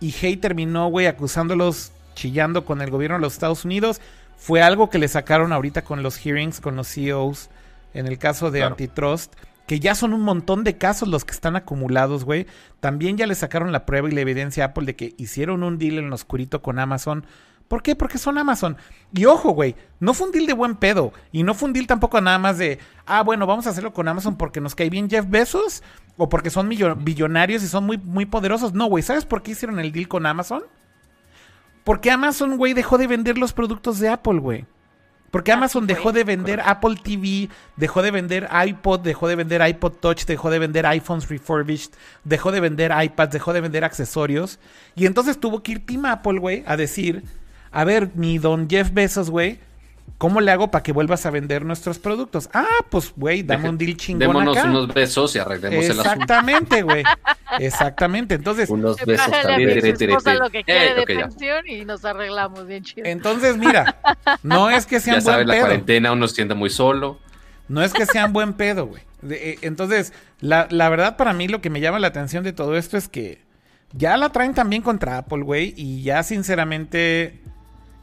y 0.00 0.10
Hey 0.12 0.36
terminó, 0.36 0.88
güey, 0.88 1.06
acusándolos, 1.06 1.92
chillando 2.14 2.64
con 2.64 2.80
el 2.80 2.90
gobierno 2.90 3.16
de 3.16 3.22
los 3.22 3.34
Estados 3.34 3.64
Unidos 3.64 4.00
fue 4.44 4.62
algo 4.62 4.90
que 4.90 4.98
le 4.98 5.08
sacaron 5.08 5.52
ahorita 5.52 5.82
con 5.82 6.02
los 6.02 6.18
hearings, 6.18 6.60
con 6.60 6.76
los 6.76 6.88
CEOs, 6.92 7.48
en 7.94 8.06
el 8.06 8.18
caso 8.18 8.50
de 8.50 8.62
antitrust, 8.62 9.32
que 9.66 9.80
ya 9.80 9.94
son 9.94 10.12
un 10.12 10.20
montón 10.20 10.64
de 10.64 10.76
casos 10.76 11.08
los 11.08 11.24
que 11.24 11.32
están 11.32 11.56
acumulados, 11.56 12.24
güey. 12.24 12.46
También 12.80 13.16
ya 13.16 13.26
le 13.26 13.34
sacaron 13.34 13.72
la 13.72 13.86
prueba 13.86 14.08
y 14.08 14.12
la 14.12 14.20
evidencia 14.20 14.64
a 14.64 14.66
Apple 14.68 14.84
de 14.84 14.96
que 14.96 15.14
hicieron 15.16 15.62
un 15.62 15.78
deal 15.78 15.98
en 15.98 16.10
lo 16.10 16.14
oscurito 16.14 16.62
con 16.62 16.78
Amazon. 16.78 17.24
¿Por 17.68 17.82
qué? 17.82 17.96
Porque 17.96 18.18
son 18.18 18.36
Amazon. 18.36 18.76
Y 19.12 19.24
ojo, 19.24 19.50
güey, 19.50 19.74
no 20.00 20.12
fue 20.12 20.26
un 20.26 20.32
deal 20.32 20.46
de 20.46 20.52
buen 20.52 20.76
pedo. 20.76 21.12
Y 21.32 21.42
no 21.44 21.54
fue 21.54 21.68
un 21.68 21.72
deal 21.72 21.86
tampoco 21.86 22.20
nada 22.20 22.38
más 22.38 22.58
de, 22.58 22.78
ah, 23.06 23.22
bueno, 23.22 23.46
vamos 23.46 23.66
a 23.66 23.70
hacerlo 23.70 23.94
con 23.94 24.06
Amazon 24.06 24.36
porque 24.36 24.60
nos 24.60 24.74
cae 24.74 24.90
bien 24.90 25.08
Jeff 25.08 25.26
Bezos 25.28 25.82
o 26.16 26.28
porque 26.28 26.50
son 26.50 26.68
billonarios 26.68 27.62
y 27.62 27.68
son 27.68 27.84
muy, 27.84 27.96
muy 27.96 28.26
poderosos. 28.26 28.74
No, 28.74 28.86
güey, 28.86 29.02
¿sabes 29.02 29.24
por 29.24 29.42
qué 29.42 29.52
hicieron 29.52 29.80
el 29.80 29.92
deal 29.92 30.08
con 30.08 30.26
Amazon? 30.26 30.62
Porque 31.84 32.10
Amazon, 32.10 32.58
güey, 32.58 32.74
dejó 32.74 32.98
de 32.98 33.06
vender 33.06 33.38
los 33.38 33.52
productos 33.52 33.98
de 33.98 34.08
Apple, 34.10 34.40
güey. 34.40 34.66
Porque 35.34 35.50
ah, 35.50 35.56
Amazon 35.56 35.88
dejó 35.88 36.12
de 36.12 36.22
vender 36.22 36.60
Apple 36.64 36.94
TV, 37.02 37.48
dejó 37.74 38.02
de 38.02 38.12
vender 38.12 38.48
iPod, 38.68 39.00
dejó 39.00 39.26
de 39.26 39.34
vender 39.34 39.68
iPod 39.68 39.94
Touch, 39.94 40.26
dejó 40.26 40.48
de 40.48 40.60
vender 40.60 40.86
iPhones 40.86 41.28
refurbished, 41.28 41.90
dejó 42.22 42.52
de 42.52 42.60
vender 42.60 42.92
iPads, 42.96 43.32
dejó 43.32 43.52
de 43.52 43.60
vender 43.60 43.82
accesorios. 43.82 44.60
Y 44.94 45.06
entonces 45.06 45.40
tuvo 45.40 45.60
que 45.60 45.72
ir 45.72 45.86
Team 45.86 46.04
Apple, 46.04 46.38
güey, 46.38 46.62
a 46.68 46.76
decir, 46.76 47.24
a 47.72 47.82
ver, 47.82 48.12
mi 48.14 48.38
don 48.38 48.70
Jeff 48.70 48.92
Bezos, 48.92 49.28
güey, 49.28 49.58
¿Cómo 50.18 50.40
le 50.40 50.50
hago 50.52 50.70
para 50.70 50.82
que 50.82 50.92
vuelvas 50.92 51.26
a 51.26 51.30
vender 51.30 51.64
nuestros 51.64 51.98
productos? 51.98 52.48
Ah, 52.52 52.66
pues, 52.88 53.12
güey, 53.16 53.42
dame 53.42 53.68
un 53.68 53.76
deal 53.76 53.96
chingón 53.96 54.20
Démonos 54.20 54.64
unos 54.64 54.94
besos 54.94 55.34
y 55.34 55.38
arreglemos 55.40 55.84
el 55.84 55.90
asunto. 55.90 56.10
Exactamente, 56.10 56.82
güey. 56.82 57.02
Exactamente. 57.58 58.34
Entonces... 58.36 58.70
Unos 58.70 58.96
besos 59.04 59.30
también. 59.30 59.74
lo 60.38 60.50
que 60.50 60.64
quiere 60.64 60.92
eh, 60.92 60.94
de 60.94 61.06
pensión 61.06 61.68
y 61.68 61.84
nos 61.84 62.04
arreglamos 62.04 62.66
bien 62.66 62.84
chido. 62.84 63.06
Entonces, 63.06 63.56
mira, 63.56 63.96
no 64.42 64.70
es 64.70 64.86
que 64.86 65.00
sean 65.00 65.16
ya 65.16 65.22
buen 65.24 65.34
sabes, 65.34 65.46
la 65.46 65.58
cuarentena 65.58 66.12
uno 66.12 66.28
se 66.28 66.36
siente 66.36 66.54
muy 66.54 66.70
solo. 66.70 67.18
No 67.66 67.82
es 67.82 67.92
que 67.92 68.06
sean 68.06 68.32
buen 68.32 68.52
pedo, 68.52 68.86
güey. 68.86 69.02
Eh, 69.28 69.58
entonces, 69.62 70.12
la, 70.40 70.68
la 70.70 70.88
verdad 70.90 71.16
para 71.16 71.32
mí 71.32 71.48
lo 71.48 71.60
que 71.60 71.70
me 71.70 71.80
llama 71.80 71.98
la 71.98 72.06
atención 72.06 72.44
de 72.44 72.52
todo 72.52 72.76
esto 72.76 72.96
es 72.96 73.08
que 73.08 73.42
ya 73.92 74.16
la 74.16 74.30
traen 74.30 74.54
también 74.54 74.82
contra 74.82 75.18
Apple, 75.18 75.42
güey, 75.42 75.74
y 75.76 76.02
ya 76.02 76.22
sinceramente 76.22 77.40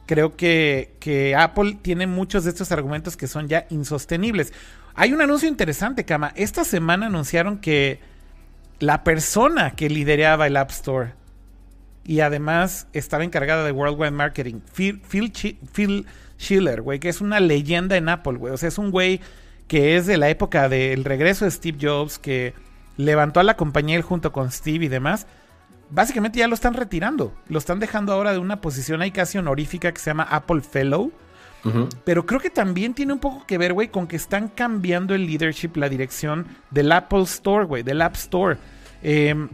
creo 0.06 0.36
que, 0.36 1.34
Apple 1.38 1.78
tiene 1.82 2.06
muchos 2.06 2.44
de 2.44 2.50
estos 2.50 2.72
argumentos 2.72 3.16
que 3.16 3.26
son 3.26 3.48
ya 3.48 3.66
insostenibles. 3.70 4.52
Hay 4.94 5.12
un 5.12 5.20
anuncio 5.20 5.48
interesante, 5.48 6.04
Kama. 6.04 6.32
Esta 6.36 6.64
semana 6.64 7.06
anunciaron 7.06 7.58
que 7.58 8.00
la 8.78 9.04
persona 9.04 9.72
que 9.72 9.88
lideraba 9.88 10.46
el 10.46 10.56
App 10.56 10.70
Store 10.70 11.14
y 12.04 12.20
además 12.20 12.88
estaba 12.92 13.24
encargada 13.24 13.64
de 13.64 13.72
Worldwide 13.72 14.10
Marketing, 14.10 14.60
Phil, 14.72 15.00
Phil, 15.02 16.06
Schiller, 16.38 16.82
güey, 16.82 16.98
que 16.98 17.08
es 17.08 17.20
una 17.20 17.38
leyenda 17.38 17.96
en 17.96 18.08
Apple, 18.08 18.34
güey. 18.34 18.52
O 18.52 18.56
sea, 18.56 18.68
es 18.68 18.78
un 18.78 18.90
güey 18.90 19.20
que 19.68 19.96
es 19.96 20.06
de 20.06 20.18
la 20.18 20.28
época 20.28 20.68
del 20.68 21.04
regreso 21.04 21.44
de 21.44 21.52
Steve 21.52 21.78
Jobs, 21.80 22.18
que 22.18 22.54
levantó 22.96 23.40
a 23.40 23.44
la 23.44 23.56
compañía 23.56 24.02
junto 24.02 24.32
con 24.32 24.50
Steve 24.50 24.84
y 24.84 24.88
demás 24.88 25.26
básicamente 25.92 26.38
ya 26.40 26.48
lo 26.48 26.54
están 26.54 26.74
retirando. 26.74 27.32
Lo 27.48 27.58
están 27.58 27.78
dejando 27.78 28.12
ahora 28.12 28.32
de 28.32 28.38
una 28.38 28.60
posición 28.60 29.02
ahí 29.02 29.10
casi 29.12 29.38
honorífica 29.38 29.92
que 29.92 30.00
se 30.00 30.10
llama 30.10 30.24
Apple 30.24 30.60
Fellow. 30.62 31.12
Pero 32.04 32.26
creo 32.26 32.40
que 32.40 32.50
también 32.50 32.92
tiene 32.92 33.12
un 33.12 33.20
poco 33.20 33.46
que 33.46 33.56
ver, 33.56 33.72
güey, 33.72 33.86
con 33.86 34.08
que 34.08 34.16
están 34.16 34.48
cambiando 34.48 35.14
el 35.14 35.26
leadership, 35.26 35.76
la 35.76 35.88
dirección 35.88 36.44
del 36.72 36.90
Apple 36.90 37.22
Store, 37.22 37.66
güey, 37.66 37.84
del 37.84 38.02
App 38.02 38.16
Store. 38.16 38.56
Em, 39.00 39.48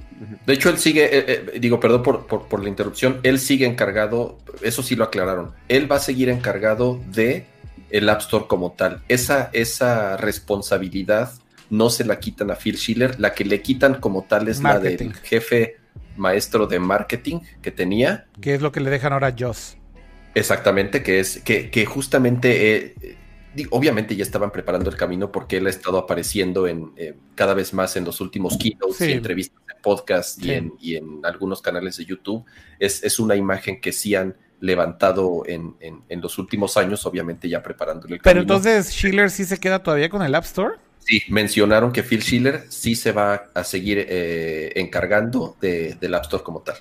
De 0.47 0.55
hecho, 0.55 0.71
él 0.71 0.79
sigue, 0.79 1.05
eh, 1.05 1.25
eh, 1.55 1.59
digo, 1.61 1.79
perdón 1.79 2.03
por, 2.03 2.27
por- 2.27 2.49
por 2.49 2.63
la 2.63 2.69
interrupción, 2.71 3.19
él 3.25 3.39
sigue 3.39 3.67
encargado, 3.67 4.39
eso 4.63 4.83
sí 4.83 4.97
lo 4.97 5.05
aclararon, 5.05 5.53
él 5.69 5.91
va 5.91 5.97
a 5.97 6.01
seguir 6.01 6.29
encargado 6.31 6.99
de 7.13 7.47
el 7.91 8.09
App 8.09 8.21
Store 8.21 8.47
como 8.47 8.73
tal. 8.73 9.03
Esa, 9.09 9.51
esa 9.53 10.17
responsabilidad 10.17 11.33
no 11.71 11.91
se 11.91 12.05
la 12.05 12.19
quitan 12.19 12.51
a 12.51 12.57
Phil 12.57 12.77
Schiller, 12.77 13.19
la 13.21 13.35
que 13.35 13.45
le 13.45 13.61
quitan 13.63 13.95
como 14.01 14.23
tal 14.25 14.49
es 14.49 14.61
Marketing. 14.61 15.09
la 15.09 15.13
del 15.13 15.21
jefe 15.23 15.77
maestro 16.19 16.67
de 16.67 16.79
marketing 16.81 17.41
que 17.63 17.71
tenía, 17.71 18.27
que 18.41 18.55
es 18.55 18.61
lo 18.63 18.71
que 18.73 18.81
le 18.81 18.91
dejan 18.91 19.13
ahora 19.13 19.29
a 19.29 19.35
Joss. 19.39 19.77
exactamente, 20.35 21.03
que 21.03 21.21
es 21.21 21.41
que, 21.43 21.71
que 21.71 21.87
justamente, 21.87 22.95
eh, 23.03 23.17
obviamente 23.71 24.15
ya 24.15 24.23
estaban 24.23 24.51
preparando 24.53 24.91
el 24.91 24.97
camino 24.97 25.33
porque 25.33 25.57
él 25.57 25.67
ha 25.67 25.71
estado 25.71 25.99
apareciendo 25.99 26.67
en 26.69 26.93
eh, 26.97 27.15
cada 27.35 27.55
vez 27.55 27.73
más 27.75 27.97
en 27.97 28.05
los 28.05 28.21
últimos 28.21 28.57
keynotes 28.57 28.97
Sí. 28.97 29.07
y 29.07 29.13
entrevistas 29.13 29.61
de 29.67 29.75
podcast 29.83 30.41
Sí. 30.41 30.49
y, 30.49 30.53
en, 30.53 30.73
y 30.81 30.97
en 30.97 31.21
algunos 31.25 31.61
canales 31.63 31.97
de 31.97 32.05
YouTube. 32.05 32.45
Es, 32.79 33.03
es 33.03 33.19
una 33.19 33.35
imagen 33.37 33.81
que 33.81 33.91
sí 33.93 34.15
han 34.15 34.37
levantado 34.61 35.43
en, 35.47 35.77
en- 35.81 36.03
en 36.09 36.21
los 36.21 36.37
últimos 36.39 36.77
años, 36.77 37.07
obviamente 37.07 37.49
ya 37.49 37.63
preparándole 37.63 38.17
el 38.17 38.21
Pero 38.21 38.41
camino. 38.41 38.55
entonces, 38.55 38.93
¿Schiller 38.93 39.31
sí 39.31 39.45
se 39.45 39.59
queda 39.59 39.83
todavía 39.83 40.09
con 40.09 40.23
el 40.23 40.35
App 40.35 40.45
Store? 40.45 40.75
Sí, 41.09 41.23
mencionaron 41.29 41.91
que 41.91 42.03
Phil 42.03 42.23
Schiller 42.23 42.67
sí 42.69 42.95
se 42.95 43.13
va 43.13 43.47
a 43.55 43.65
seguir 43.65 44.05
eh, 44.11 44.73
encargando 44.77 45.57
de, 45.59 45.95
del 45.99 46.15
App 46.15 46.25
Store 46.25 46.45
como 46.45 46.61
tal. 46.61 46.77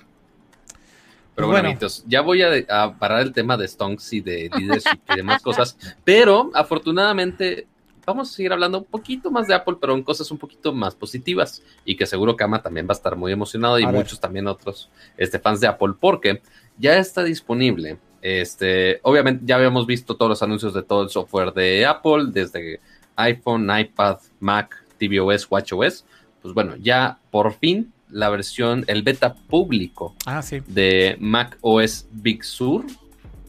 Pero 1.34 1.48
bueno, 1.48 1.74
ya 2.06 2.20
voy 2.20 2.42
a, 2.42 2.50
a 2.68 2.98
parar 2.98 3.22
el 3.22 3.32
tema 3.32 3.56
de 3.56 3.66
Stonks 3.66 4.12
y 4.12 4.20
de 4.20 4.50
leadership 4.54 5.00
y 5.08 5.16
demás 5.16 5.40
cosas, 5.40 5.78
pero 6.04 6.50
afortunadamente 6.52 7.66
vamos 8.04 8.28
a 8.30 8.34
seguir 8.34 8.52
hablando 8.52 8.78
un 8.78 8.84
poquito 8.84 9.30
más 9.30 9.46
de 9.46 9.54
Apple, 9.54 9.76
pero 9.80 9.94
en 9.94 10.02
cosas 10.02 10.30
un 10.30 10.36
poquito 10.36 10.74
más 10.74 10.94
positivas 10.94 11.62
y 11.86 11.96
que 11.96 12.04
seguro 12.04 12.36
Kama 12.36 12.60
también 12.60 12.86
va 12.86 12.92
a 12.92 12.96
estar 12.96 13.16
muy 13.16 13.32
emocionado 13.32 13.78
y 13.78 13.84
A 13.84 13.86
ver. 13.86 13.96
muchos 13.96 14.20
también 14.20 14.46
otros 14.46 14.90
este, 15.16 15.38
fans 15.38 15.60
de 15.60 15.68
Apple, 15.68 15.94
porque 15.98 16.42
ya 16.76 16.98
está 16.98 17.24
disponible. 17.24 17.96
Este, 18.20 19.00
obviamente 19.04 19.44
ya 19.46 19.56
habíamos 19.56 19.86
visto 19.86 20.16
todos 20.16 20.28
los 20.28 20.42
anuncios 20.42 20.74
de 20.74 20.82
todo 20.82 21.02
el 21.02 21.08
software 21.08 21.54
de 21.54 21.86
Apple, 21.86 22.26
desde 22.28 22.80
iPhone, 23.18 23.68
iPad, 23.78 24.16
Mac, 24.40 24.74
tvOS, 24.98 25.46
watchOS. 25.50 26.04
Pues 26.40 26.54
bueno, 26.54 26.76
ya 26.76 27.18
por 27.30 27.52
fin 27.54 27.92
la 28.10 28.30
versión, 28.30 28.84
el 28.86 29.02
beta 29.02 29.34
público 29.34 30.14
Ah, 30.24 30.40
sí. 30.40 30.60
de 30.66 31.16
Mac 31.20 31.58
OS 31.60 32.06
Big 32.10 32.42
Sur 32.42 32.86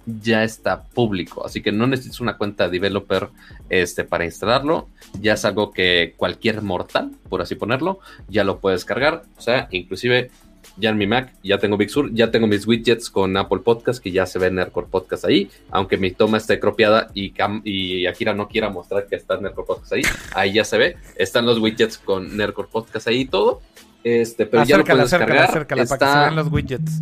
ya 0.06 0.44
está 0.44 0.84
público, 0.84 1.46
así 1.46 1.62
que 1.62 1.72
no 1.72 1.86
necesitas 1.86 2.20
una 2.20 2.36
cuenta 2.36 2.68
developer 2.68 3.30
este, 3.70 4.04
para 4.04 4.26
instalarlo, 4.26 4.90
ya 5.22 5.34
es 5.34 5.46
algo 5.46 5.72
que 5.72 6.16
cualquier 6.18 6.64
mortal, 6.64 7.12
por 7.30 7.42
así 7.44 7.54
ponerlo, 7.54 8.00
ya 8.28 8.44
lo 8.44 8.60
puedes 8.60 8.86
cargar, 8.86 9.24
o 9.38 9.42
sea, 9.42 9.68
inclusive 9.72 10.32
ya 10.80 10.90
en 10.92 10.98
mi 10.98 11.08
Mac 11.08 11.34
ya 11.44 11.58
tengo 11.58 11.78
Big 11.78 11.90
Sur, 11.90 12.10
ya 12.14 12.32
tengo 12.32 12.48
mis 12.48 12.66
widgets 12.68 13.10
con 13.10 13.36
Apple 13.38 13.60
Podcast 13.60 14.02
que 14.02 14.12
ya 14.12 14.26
se 14.26 14.40
ve 14.40 14.48
en 14.48 14.56
Nerdcore 14.56 14.88
Podcast 14.90 15.26
ahí, 15.26 15.50
aunque 15.72 15.98
mi 15.98 16.12
toma 16.12 16.38
esté 16.38 16.60
cropiada 16.60 17.10
y, 17.14 17.32
Cam- 17.34 17.62
y 17.64 18.06
Akira 18.06 18.34
no 18.34 18.48
quiera 18.48 18.70
mostrar 18.70 19.06
que 19.08 19.16
está 19.16 19.38
Nerdcore 19.38 19.68
Podcast 19.68 19.94
ahí, 19.94 20.02
ahí 20.34 20.54
ya 20.54 20.64
se 20.64 20.78
ve, 20.78 20.98
están 21.16 21.46
los 21.46 21.60
widgets 21.60 21.98
con 21.98 22.36
Nerdcore 22.38 22.70
Podcast 22.72 23.08
ahí 23.08 23.22
y 23.22 23.26
todo. 23.26 23.62
Este, 24.04 24.46
pero 24.46 24.64
ya 24.64 24.78
lo 24.78 24.86
puedes 24.86 25.04
acércala, 25.06 25.28
cargar. 25.28 25.50
acércala 25.50 25.86
para 25.86 25.86
que 25.86 25.88
se 25.88 25.94
está- 26.06 26.20
vean 26.22 26.36
los 26.38 26.48
widgets. 26.52 27.02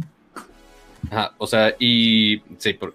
Ajá, 1.10 1.34
o 1.38 1.48
sea, 1.48 1.74
y 1.80 2.42
sí, 2.58 2.74
por, 2.74 2.94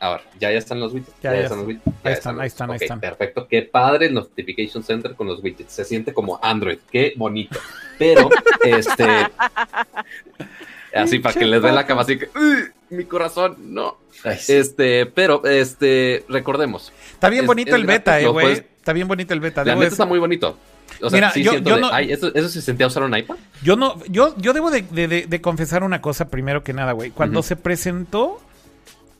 a 0.00 0.10
ver, 0.10 0.20
ya, 0.40 0.50
ya 0.50 0.58
están 0.58 0.80
los 0.80 0.92
widgets. 0.92 1.14
Ya, 1.22 1.32
ya 1.34 1.40
están 1.42 1.58
los 1.58 1.66
widgets. 1.68 1.84
ya 1.86 1.92
Ahí 2.08 2.12
están, 2.14 2.34
los 2.34 2.42
ahí 2.42 2.46
están, 2.48 2.70
ahí 2.70 2.78
están. 2.80 3.00
Perfecto, 3.00 3.46
qué 3.48 3.62
padre 3.62 4.06
el 4.06 4.14
Notification 4.14 4.82
Center 4.82 5.14
con 5.14 5.26
los 5.28 5.42
widgets. 5.42 5.72
Se 5.72 5.84
siente 5.84 6.12
como 6.12 6.38
Android, 6.42 6.78
qué 6.90 7.12
bonito. 7.16 7.58
Pero, 7.98 8.28
este. 8.64 9.06
Así 10.94 11.20
para 11.20 11.38
que 11.38 11.46
les 11.46 11.62
dé 11.62 11.72
la 11.72 11.86
cama, 11.86 12.02
así 12.02 12.18
que. 12.18 12.26
"Ugh, 12.26 12.70
Mi 12.90 13.04
corazón, 13.04 13.56
no. 13.72 13.96
Este, 14.24 15.06
pero, 15.06 15.42
este, 15.46 16.24
recordemos. 16.28 16.92
Está 17.12 17.30
bien 17.30 17.44
Es- 17.44 17.46
bonito 17.46 17.70
es 17.70 17.76
el 17.76 17.86
beta, 17.86 18.10
gratis, 18.12 18.26
eh, 18.26 18.30
güey. 18.30 18.52
Está 18.52 18.92
bien 18.92 19.08
bonito 19.08 19.32
el 19.32 19.40
beta. 19.40 19.64
La 19.64 19.74
neta 19.74 19.86
está 19.88 20.04
muy 20.04 20.18
bonito. 20.18 20.58
O 21.00 21.08
sea, 21.10 21.16
Mira, 21.16 21.30
sí 21.32 21.42
yo- 21.42 21.52
siento 21.52 21.70
yo 21.70 21.74
de, 21.76 21.80
no- 21.82 21.90
"Ay, 21.92 22.12
¿eso, 22.12 22.32
¿eso 22.34 22.48
se 22.48 22.60
sentía 22.62 22.86
usar 22.86 23.02
un 23.04 23.16
iPad? 23.16 23.36
Yo 23.62 23.76
no, 23.76 24.02
yo, 24.06 24.34
yo 24.38 24.52
debo 24.52 24.70
de, 24.70 24.82
de- 24.82 25.08
de- 25.08 25.26
de 25.26 25.40
confesar 25.40 25.82
una 25.84 26.00
cosa 26.00 26.28
primero 26.28 26.62
que 26.62 26.72
nada, 26.72 26.92
güey. 26.92 27.10
Cuando 27.10 27.42
se 27.42 27.56
presentó 27.56 28.40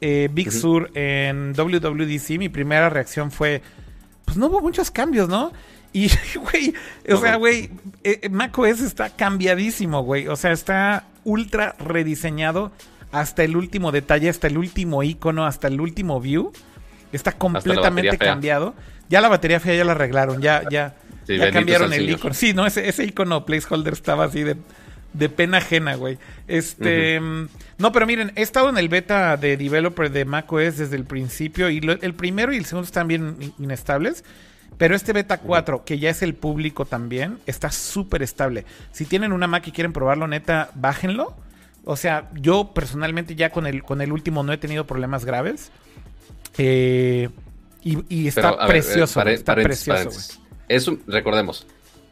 eh, 0.00 0.28
Big. 0.32 0.50
Sur 0.50 0.90
en 0.94 1.52
WWDC, 1.54 2.38
mi 2.38 2.48
primera 2.48 2.90
reacción 2.90 3.30
fue, 3.30 3.62
pues 4.24 4.36
no 4.36 4.46
hubo 4.48 4.60
muchos 4.60 4.90
cambios, 4.90 5.28
¿no? 5.28 5.52
Y, 5.92 6.08
güey, 6.52 6.74
o 7.08 7.16
sea, 7.18 7.36
güey, 7.36 7.70
eh, 8.02 8.28
macOS 8.28 8.80
está 8.80 9.10
cambiadísimo, 9.10 10.02
güey. 10.02 10.26
O 10.26 10.34
sea, 10.36 10.50
está 10.52 11.04
ultra 11.24 11.76
rediseñado 11.78 12.72
hasta 13.12 13.44
el 13.44 13.56
último 13.56 13.92
detalle, 13.92 14.28
hasta 14.28 14.46
el 14.48 14.58
último 14.58 15.02
icono, 15.04 15.46
hasta 15.46 15.68
el 15.68 15.80
último 15.80 16.20
view. 16.20 16.50
Está 17.12 17.32
completamente 17.32 18.16
cambiado. 18.18 18.74
Ya 19.10 19.20
la 19.20 19.28
batería 19.28 19.60
fea 19.60 19.74
ya 19.76 19.84
la 19.84 19.92
arreglaron, 19.92 20.40
ya, 20.40 20.62
ya, 20.70 20.94
Sí, 21.26 21.36
ya 21.38 21.50
cambiaron 21.50 21.92
el 21.92 22.00
Señor. 22.00 22.18
icono. 22.18 22.34
Sí, 22.34 22.52
no, 22.54 22.66
ese, 22.66 22.88
ese 22.88 23.04
icono 23.04 23.44
placeholder 23.46 23.92
estaba 23.92 24.24
así 24.24 24.42
de, 24.42 24.56
de 25.12 25.28
pena 25.28 25.58
ajena, 25.58 25.94
güey. 25.94 26.18
Este. 26.48 27.20
No, 27.78 27.92
pero 27.92 28.06
miren, 28.06 28.32
he 28.36 28.42
estado 28.42 28.68
en 28.70 28.78
el 28.78 28.88
beta 28.88 29.36
de 29.36 29.56
developer 29.56 30.10
de 30.10 30.24
macOS 30.24 30.76
desde 30.78 30.96
el 30.96 31.04
principio. 31.04 31.68
Y 31.70 31.80
lo- 31.80 32.00
el 32.00 32.14
primero 32.14 32.52
y 32.52 32.56
el 32.56 32.64
segundo 32.64 32.86
están 32.86 33.08
bien 33.08 33.36
in- 33.40 33.54
inestables. 33.58 34.24
Pero 34.78 34.96
este 34.96 35.12
beta 35.12 35.38
4, 35.38 35.84
que 35.84 35.98
ya 35.98 36.10
es 36.10 36.22
el 36.22 36.34
público 36.34 36.86
también, 36.86 37.38
está 37.46 37.70
súper 37.70 38.22
estable. 38.22 38.64
Si 38.90 39.04
tienen 39.04 39.32
una 39.32 39.46
Mac 39.46 39.66
y 39.68 39.70
quieren 39.72 39.92
probarlo, 39.92 40.26
neta, 40.26 40.70
bájenlo. 40.74 41.36
O 41.84 41.96
sea, 41.96 42.30
yo 42.34 42.72
personalmente 42.74 43.34
ya 43.36 43.50
con 43.50 43.66
el, 43.66 43.82
con 43.82 44.00
el 44.00 44.12
último 44.12 44.42
no 44.42 44.52
he 44.52 44.58
tenido 44.58 44.86
problemas 44.86 45.24
graves. 45.24 45.70
Eh, 46.58 47.28
y, 47.82 47.98
y 48.08 48.28
está 48.28 48.42
Pero, 48.42 48.60
a 48.60 48.66
ver, 48.66 48.76
precioso. 48.82 49.20
eh, 49.20 49.24
pare- 49.24 49.34
está 49.34 49.54
precioso, 49.54 50.10
güey. 50.10 50.41
Es 50.74 50.88
un, 50.88 51.02
recordemos, 51.06 51.66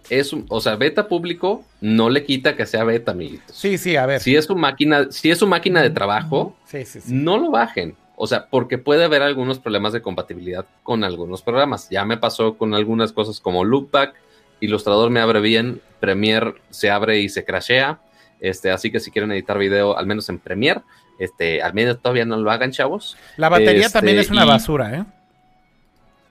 es 0.08 0.32
un, 0.32 0.44
o 0.48 0.60
sea, 0.60 0.76
beta 0.76 1.08
público 1.08 1.64
no 1.80 2.10
le 2.10 2.24
quita 2.24 2.56
que 2.56 2.66
sea 2.66 2.84
beta, 2.84 3.12
amiguitos. 3.12 3.54
Sí, 3.56 3.78
sí, 3.78 3.96
a 3.96 4.06
ver. 4.06 4.20
Si 4.20 4.36
es 4.36 4.44
su 4.44 4.56
máquina, 4.56 5.06
si 5.10 5.30
es 5.30 5.38
su 5.38 5.46
máquina 5.46 5.82
de 5.82 5.90
trabajo, 5.90 6.56
Sí, 6.66 6.84
sí, 6.84 7.00
sí. 7.00 7.12
no 7.12 7.38
lo 7.38 7.50
bajen. 7.50 7.94
O 8.16 8.26
sea, 8.26 8.46
porque 8.50 8.76
puede 8.76 9.04
haber 9.04 9.22
algunos 9.22 9.58
problemas 9.60 9.92
de 9.94 10.02
compatibilidad 10.02 10.66
con 10.82 11.04
algunos 11.04 11.40
programas. 11.42 11.88
Ya 11.90 12.04
me 12.04 12.18
pasó 12.18 12.58
con 12.58 12.74
algunas 12.74 13.12
cosas 13.12 13.40
como 13.40 13.64
Loopback, 13.64 14.14
Illustrator 14.60 15.08
me 15.08 15.20
abre 15.20 15.40
bien, 15.40 15.80
Premiere 16.00 16.54
se 16.68 16.90
abre 16.90 17.18
y 17.20 17.28
se 17.30 17.44
crashea. 17.46 17.98
Este, 18.40 18.70
así 18.70 18.90
que 18.90 19.00
si 19.00 19.10
quieren 19.10 19.32
editar 19.32 19.56
video, 19.58 19.96
al 19.96 20.06
menos 20.06 20.28
en 20.28 20.38
Premiere, 20.38 20.82
este, 21.18 21.62
al 21.62 21.72
menos 21.72 21.98
todavía 22.02 22.26
no 22.26 22.36
lo 22.36 22.50
hagan, 22.50 22.72
chavos. 22.72 23.16
La 23.38 23.48
batería 23.48 23.86
Este, 23.86 23.92
también 23.98 24.18
es 24.18 24.30
una 24.30 24.44
y- 24.44 24.48
basura, 24.48 24.94
¿eh? 24.98 25.04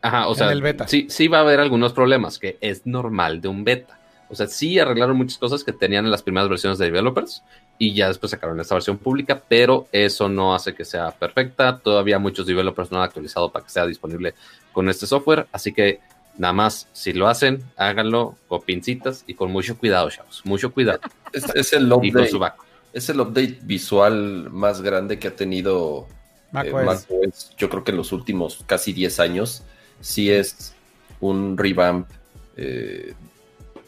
Ajá, 0.02 0.28
o 0.28 0.32
En 0.32 0.38
sea, 0.38 0.52
el 0.52 0.62
beta. 0.62 0.88
Sí, 0.88 1.08
sí 1.10 1.28
va 1.28 1.40
a 1.40 1.42
haber 1.42 1.60
algunos 1.60 1.94
problemas, 1.94 2.40
que 2.40 2.58
es 2.62 2.86
normal 2.86 3.42
de 3.42 3.48
un 3.48 3.64
beta. 3.64 4.00
O 4.30 4.36
sea, 4.36 4.48
sí 4.48 4.78
arreglaron 4.78 5.18
muchas 5.18 5.38
cosas 5.38 5.64
que 5.64 5.74
tenían 5.74 6.06
en 6.06 6.12
las 6.12 6.22
primeras 6.22 6.50
versiones 6.50 6.78
de 6.78 6.86
developers 6.86 7.44
y 7.80 7.94
ya 7.94 8.08
después 8.08 8.30
sacaron 8.30 8.60
esta 8.60 8.76
versión 8.76 8.98
pública, 8.98 9.42
pero 9.48 9.88
eso 9.92 10.30
no 10.30 10.54
hace 10.54 10.76
que 10.76 10.86
sea 10.86 11.12
perfecta. 11.12 11.80
Todavía 11.80 12.20
muchos 12.20 12.46
developers 12.46 12.92
no 12.92 13.00
han 13.00 13.06
actualizado 13.06 13.52
para 13.52 13.66
que 13.66 13.72
sea 13.72 13.88
disponible 13.88 14.36
con 14.72 14.88
este 14.88 15.08
software, 15.08 15.48
así 15.52 15.74
que 15.74 16.00
nada 16.38 16.54
más, 16.54 16.88
si 16.94 17.14
lo 17.14 17.28
hacen, 17.28 17.64
háganlo 17.76 18.36
con 18.48 18.62
pincitas 18.62 19.24
y 19.26 19.34
con 19.34 19.52
mucho 19.52 19.78
cuidado, 19.78 20.10
chavos. 20.10 20.42
Mucho 20.46 20.72
cuidado. 20.72 21.00
Es, 21.32 21.46
es 21.54 21.74
el 21.74 21.86
Y 21.86 21.90
con 21.90 22.24
update, 22.24 22.30
su 22.30 22.44
es 22.92 23.08
el 23.10 23.22
update 23.22 23.60
visual 23.62 24.50
más 24.50 24.82
grande 24.82 25.20
que 25.20 25.28
ha 25.28 25.36
tenido 25.36 26.08
eh, 26.10 26.72
macOS. 26.72 26.86
macOS, 26.86 27.56
yo 27.56 27.70
creo 27.70 27.84
que 27.84 27.92
en 27.92 27.98
los 27.98 28.12
últimos 28.12 28.64
casi 28.66 28.94
10 28.94 29.20
años. 29.20 29.64
Sí 30.02 30.32
es 30.32 30.74
un 31.20 31.58
revamp 31.58 32.10
eh, 32.58 33.14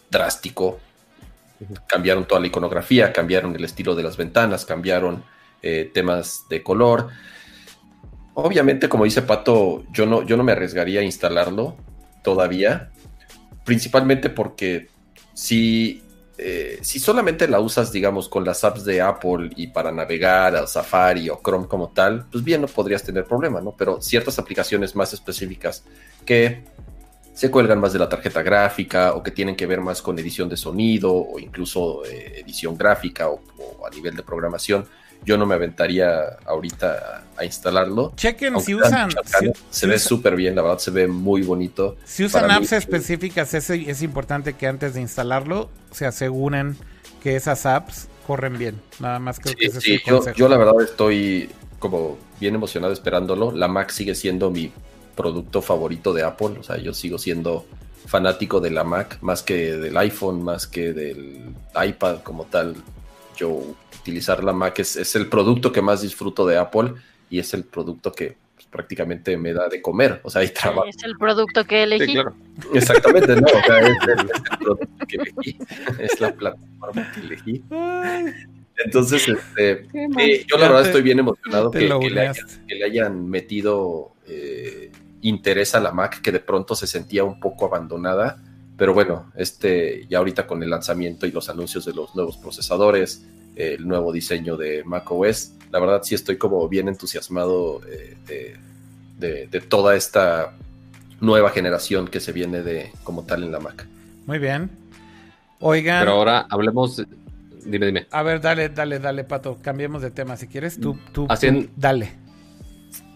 drástico. 0.10 0.80
Cambiaron 1.88 2.26
toda 2.26 2.42
la 2.42 2.48
iconografía, 2.48 3.14
cambiaron 3.14 3.56
el 3.56 3.64
estilo 3.64 3.96
de 3.96 4.04
las 4.04 4.18
ventanas, 4.18 4.66
cambiaron 4.66 5.24
eh, 5.62 5.92
temas 5.94 6.46
de 6.50 6.64
color. 6.64 7.10
Obviamente, 8.34 8.90
como 8.90 9.04
dice 9.04 9.22
Pato, 9.22 9.84
yo 9.92 10.06
no, 10.06 10.24
yo 10.24 10.38
no 10.38 10.44
me 10.44 10.54
arriesgaría 10.54 11.02
a 11.02 11.04
instalarlo 11.04 11.76
todavía, 12.24 12.92
principalmente 13.66 14.30
porque 14.30 14.90
si, 15.34 16.02
eh, 16.44 16.80
si 16.82 17.00
solamente 17.00 17.48
la 17.48 17.60
usas, 17.60 17.92
digamos, 17.92 18.28
con 18.28 18.44
las 18.44 18.64
apps 18.64 18.84
de 18.84 19.00
Apple 19.00 19.52
y 19.56 19.68
para 19.68 19.92
navegar 19.92 20.56
a 20.56 20.66
Safari 20.66 21.30
o 21.30 21.40
Chrome 21.44 21.68
como 21.68 21.90
tal, 21.90 22.26
pues 22.32 22.44
bien, 22.44 22.62
no 22.62 22.68
podrías 22.68 23.04
tener 23.04 23.26
problema, 23.26 23.62
¿no? 23.62 23.76
Pero 23.78 24.02
ciertas 24.02 24.40
aplicaciones 24.40 24.96
más 24.96 25.14
específicas 25.14 25.84
que 26.26 26.64
se 27.36 27.52
cuelgan 27.52 27.80
más 27.80 27.94
de 27.94 28.00
la 28.00 28.10
tarjeta 28.10 28.42
gráfica 28.42 29.14
o 29.14 29.22
que 29.22 29.30
tienen 29.30 29.56
que 29.56 29.68
ver 29.68 29.82
más 29.82 30.02
con 30.02 30.18
edición 30.18 30.50
de 30.50 30.58
sonido 30.58 31.14
o 31.14 31.38
incluso 31.38 32.04
eh, 32.06 32.40
edición 32.40 32.76
gráfica 32.76 33.30
o, 33.30 33.40
o 33.80 33.86
a 33.86 33.90
nivel 33.92 34.16
de 34.16 34.24
programación, 34.24 34.88
yo 35.26 35.38
no 35.38 35.46
me 35.46 35.56
aventaría 35.56 36.38
ahorita 36.46 37.24
a, 37.38 37.42
a 37.42 37.46
instalarlo. 37.46 38.14
Chequen 38.16 38.54
Aunque 38.56 38.66
si 38.66 38.76
usan. 38.76 39.10
si- 39.12 39.46
si 39.48 39.52
se 39.70 39.88
ve 39.88 40.00
súper 40.00 40.36
bien, 40.36 40.56
la 40.56 40.62
verdad 40.62 40.80
se 40.80 40.92
ve 40.92 41.08
muy 41.08 41.44
bonito. 41.44 41.96
Si 42.06 42.24
usan 42.24 42.42
Para 42.42 42.54
mí, 42.60 42.66
apps 42.66 42.74
específicas, 42.74 43.54
es, 43.54 43.70
es 43.70 44.02
importante 44.02 44.54
que 44.54 44.68
antes 44.68 44.94
de 44.96 45.02
instalarlo 45.02 45.70
se 45.92 46.06
aseguren 46.06 46.76
que 47.22 47.36
esas 47.36 47.66
apps 47.66 48.08
corren 48.26 48.58
bien. 48.58 48.82
Nada 49.00 49.20
más 49.20 49.40
creo 49.40 49.56
que 49.56 49.64
Sí, 49.66 49.70
ese 49.70 49.78
es 49.78 49.84
sí, 49.84 49.94
el 49.94 50.02
yo, 50.06 50.34
yo 50.34 50.50
la 50.50 50.58
verdad 50.58 50.82
estoy 50.82 51.50
como 51.80 52.18
bien 52.40 52.56
emocionado 52.56 52.94
esperándolo. 52.94 53.52
La 53.52 53.68
Mac 53.68 53.90
sigue 53.92 54.16
siendo 54.16 54.50
mi 54.52 54.72
producto 55.16 55.62
favorito 55.62 56.14
de 56.14 56.24
Apple. 56.24 56.56
O 56.60 56.64
sea, 56.64 56.78
yo 56.78 56.94
sigo 56.94 57.18
siendo 57.20 57.66
fanático 58.08 58.60
de 58.60 58.72
la 58.72 58.84
Mac 58.84 59.18
más 59.22 59.44
que 59.44 59.74
del 59.78 59.96
iPhone, 59.98 60.44
más 60.44 60.66
que 60.68 60.94
del 60.94 61.54
iPad 61.84 62.18
como 62.24 62.46
tal. 62.46 62.76
Yo 63.38 63.62
utilizar 64.02 64.44
la 64.44 64.54
Mac 64.54 64.80
es, 64.80 64.96
es 64.96 65.16
el 65.16 65.28
producto 65.28 65.72
que 65.72 65.82
más 65.82 66.02
disfruto 66.02 66.46
de 66.46 66.58
Apple 66.58 66.94
y 67.30 67.40
es 67.40 67.54
el 67.54 67.64
producto 67.64 68.12
que 68.12 68.36
pues, 68.56 68.66
prácticamente 68.68 69.38
me 69.38 69.54
da 69.54 69.70
de 69.70 69.82
comer. 69.82 70.20
O 70.24 70.30
sea, 70.30 70.42
hay 70.42 70.50
trabajo. 70.50 70.86
Es 70.88 71.02
el 71.04 71.18
producto 71.18 71.64
que 71.66 71.84
elegí. 71.84 72.08
Sí, 72.08 72.14
claro. 72.14 72.34
Exactamente, 72.74 73.36
no. 73.36 73.48
O 73.48 73.64
sea, 73.66 73.80
es 73.80 73.88
el, 73.88 74.20
es 74.20 74.42
el 74.52 74.58
producto 74.60 75.06
que 75.08 75.16
elegí. 75.18 75.58
Es 76.00 76.20
la 76.20 76.34
plataforma 76.34 77.12
que 77.14 77.20
elegí. 77.22 77.64
Entonces, 78.84 79.28
este, 79.28 79.88
¿Qué 79.92 80.08
eh, 80.20 80.46
yo 80.50 80.58
la 80.58 80.68
verdad 80.68 80.82
te- 80.82 80.88
estoy 80.88 81.02
bien 81.04 81.20
emocionado 81.20 81.70
que, 81.70 81.82
le 81.82 82.22
hayan, 82.22 82.36
que 82.68 82.76
le 82.76 82.86
hayan 82.86 83.30
metido 83.30 84.14
eh, 84.28 84.92
interés 85.22 85.76
a 85.76 85.80
la 85.80 85.92
Mac, 85.92 86.22
que 86.22 86.32
de 86.32 86.40
pronto 86.40 86.74
se 86.74 86.88
sentía 86.88 87.24
un 87.24 87.40
poco 87.40 87.66
abandonada. 87.66 88.42
Pero 88.78 88.96
bueno, 88.96 89.32
este, 89.36 90.08
ya 90.10 90.18
ahorita 90.18 90.48
con 90.48 90.64
el 90.64 90.72
lanzamiento 90.72 91.28
y 91.28 91.32
los 91.32 91.50
anuncios 91.50 91.86
de 91.86 91.94
los 91.94 92.16
nuevos 92.16 92.38
procesadores, 92.38 93.24
el 93.56 93.88
nuevo 93.88 94.12
diseño 94.12 94.58
de 94.58 94.84
macOS, 94.84 95.52
la 95.72 95.80
verdad 95.80 96.02
sí 96.04 96.16
estoy 96.16 96.38
como 96.38 96.68
bien 96.70 96.88
entusiasmado 96.88 97.82
eh, 97.90 98.16
de, 98.28 98.56
de- 99.20 99.48
de 99.48 99.62
toda 99.62 99.96
esta 99.96 100.54
nueva 101.20 101.50
generación 101.52 102.08
que 102.08 102.20
se 102.20 102.32
viene 102.32 102.62
de 102.64 102.92
como 103.04 103.24
tal 103.24 103.44
en 103.44 103.52
la 103.52 103.60
Mac. 103.60 103.86
muy 104.26 104.40
bien. 104.40 104.70
Oigan, 105.60 106.00
Pero 106.02 106.14
ahora 106.14 106.48
hablemos. 106.50 106.98
de- 106.98 107.06
Dime, 107.64 107.86
dime. 107.86 108.08
a 108.10 108.24
ver, 108.24 108.42
dale, 108.42 108.70
dale, 108.70 108.98
dale, 108.98 109.24
Pato. 109.24 109.60
Cambiemos 109.62 110.02
de 110.02 110.10
tema 110.10 110.36
si 110.36 110.48
quieres. 110.48 110.80
Tú, 110.80 110.98
tú, 111.12 111.28
Así 111.30 111.46
tú, 111.48 111.54
en- 111.54 111.70
dale. 111.76 112.12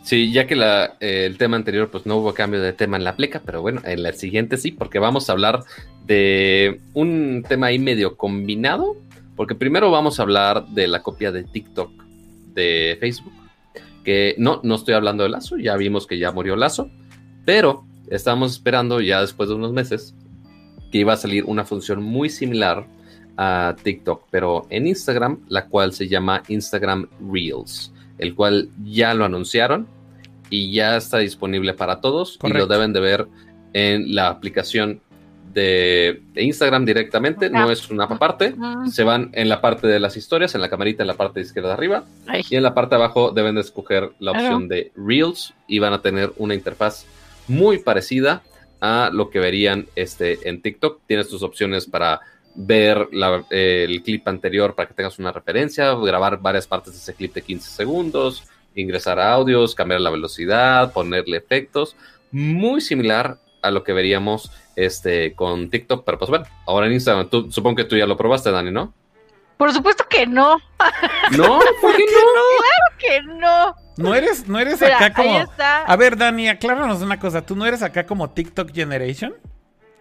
Sí, 0.03 0.31
ya 0.31 0.45
que 0.45 0.55
la, 0.55 0.97
eh, 0.99 1.25
el 1.25 1.39
tema 1.39 1.55
anterior, 1.57 1.89
pues 1.89 2.05
no 2.05 2.17
hubo 2.17 2.31
cambio 2.35 2.61
de 2.61 2.71
tema 2.73 2.95
en 2.97 3.03
la 3.03 3.15
pleca, 3.15 3.41
pero 3.43 3.63
bueno, 3.63 3.81
en 3.85 4.03
la 4.03 4.13
siguiente 4.13 4.57
sí, 4.57 4.71
porque 4.71 4.99
vamos 4.99 5.27
a 5.27 5.31
hablar 5.31 5.63
de 6.05 6.79
un 6.93 7.43
tema 7.49 7.67
ahí 7.67 7.79
medio 7.79 8.15
combinado, 8.15 8.95
porque 9.35 9.55
primero 9.55 9.91
vamos 9.91 10.19
a 10.19 10.23
hablar 10.23 10.67
de 10.67 10.87
la 10.87 11.01
copia 11.01 11.31
de 11.31 11.43
TikTok 11.43 11.91
de 12.53 12.97
Facebook, 12.99 13.33
que 14.03 14.35
no, 14.37 14.61
no 14.63 14.75
estoy 14.75 14.93
hablando 14.93 15.23
de 15.23 15.29
Lazo, 15.29 15.57
ya 15.57 15.75
vimos 15.75 16.07
que 16.07 16.17
ya 16.17 16.31
murió 16.31 16.55
Lazo, 16.55 16.89
pero 17.43 17.85
estamos 18.09 18.53
esperando 18.53 19.01
ya 19.01 19.21
después 19.21 19.49
de 19.49 19.55
unos 19.55 19.73
meses 19.73 20.15
que 20.91 20.99
iba 20.99 21.13
a 21.13 21.17
salir 21.17 21.43
una 21.45 21.65
función 21.65 22.01
muy 22.01 22.29
similar 22.29 22.87
a 23.37 23.75
TikTok, 23.83 24.27
pero 24.31 24.65
en 24.69 24.87
Instagram, 24.87 25.39
la 25.49 25.67
cual 25.67 25.93
se 25.93 26.07
llama 26.07 26.43
Instagram 26.47 27.09
Reels, 27.31 27.91
el 28.17 28.33
cual 28.35 28.69
ya 28.83 29.13
lo 29.13 29.25
anunciaron 29.25 29.87
y 30.49 30.71
ya 30.71 30.95
está 30.95 31.17
disponible 31.17 31.73
para 31.73 31.99
todos 31.99 32.39
y 32.41 32.49
lo 32.49 32.67
deben 32.67 32.93
de 32.93 32.99
ver 32.99 33.27
en 33.73 34.15
la 34.15 34.29
aplicación 34.29 35.01
de, 35.55 36.21
de 36.33 36.43
Instagram 36.43 36.85
directamente, 36.85 37.49
no 37.49 37.67
Ah. 37.69 37.71
es 37.73 37.89
una 37.89 38.03
aparte. 38.03 38.51
Mm, 38.55 38.87
Se 38.89 39.03
van 39.03 39.29
en 39.33 39.49
la 39.49 39.61
parte 39.61 39.87
de 39.87 39.99
las 39.99 40.15
historias, 40.17 40.53
en 40.53 40.61
la 40.61 40.69
camarita 40.69 41.01
en 41.01 41.07
la 41.07 41.15
parte 41.15 41.39
de 41.39 41.45
izquierda 41.47 41.73
arriba, 41.73 42.03
ay. 42.27 42.43
y 42.49 42.55
en 42.55 42.61
la 42.63 42.73
parte 42.75 42.95
de 42.95 43.01
abajo 43.01 43.31
deben 43.31 43.55
de 43.55 43.61
escoger 43.61 44.11
la 44.19 44.31
opción 44.31 44.67
de 44.67 44.91
Reels 44.95 45.53
y 45.67 45.79
van 45.79 45.93
a 45.93 46.01
tener 46.01 46.31
una 46.37 46.53
interfaz 46.53 47.05
muy 47.47 47.79
parecida 47.79 48.43
a 48.81 49.09
lo 49.11 49.29
que 49.31 49.39
verían 49.39 49.87
este, 49.95 50.47
en 50.49 50.61
TikTok. 50.61 50.99
Tienes 51.07 51.29
tus 51.29 51.41
opciones 51.41 51.85
para 51.87 52.19
ver 52.53 53.07
la- 53.11 53.43
eh, 53.49 53.85
el 53.89 54.03
clip 54.03 54.27
anterior 54.27 54.75
para 54.75 54.87
que 54.89 54.93
tengas 54.93 55.17
una 55.19 55.31
referencia, 55.31 55.93
grabar 55.95 56.39
varias 56.41 56.67
partes 56.67 56.93
de 56.93 56.99
ese 56.99 57.13
clip 57.15 57.33
de 57.33 57.41
15 57.41 57.69
segundos, 57.69 58.43
ingresar 58.75 59.19
a 59.19 59.31
audios, 59.33 59.73
cambiar 59.73 60.01
la 60.01 60.09
velocidad, 60.09 60.91
ponerle 60.93 61.37
efectos. 61.37 61.95
Muy 62.31 62.81
similar 62.81 63.37
a 63.61 63.71
lo 63.71 63.83
que 63.83 63.93
veríamos 63.93 64.51
este, 64.75 65.33
con 65.35 65.69
TikTok, 65.69 66.03
pero 66.05 66.17
pues 66.17 66.29
bueno, 66.29 66.45
ahora 66.65 66.87
en 66.87 66.93
Instagram, 66.93 67.29
tú, 67.29 67.51
supongo 67.51 67.77
que 67.77 67.83
tú 67.85 67.95
ya 67.97 68.05
lo 68.05 68.17
probaste, 68.17 68.51
Dani, 68.51 68.71
¿no? 68.71 68.93
Por 69.57 69.71
supuesto 69.71 70.05
que 70.09 70.27
no, 70.27 70.57
No, 71.31 71.59
¿por 71.81 71.95
qué 71.95 72.03
no? 72.05 72.41
que 72.99 73.21
no. 73.23 73.75
No 73.97 74.13
eres, 74.13 74.47
no 74.49 74.59
eres 74.59 74.81
acá 74.81 75.13
como. 75.13 75.29
ahí 75.37 75.43
está. 75.43 75.83
A 75.83 75.95
ver, 75.95 76.17
Dani, 76.17 76.49
acláranos 76.49 77.01
una 77.01 77.17
cosa. 77.17 77.45
¿Tú 77.45 77.55
no 77.55 77.65
eres 77.65 77.81
acá 77.81 78.05
como 78.05 78.29
TikTok 78.29 78.73
Generation? 78.73 79.33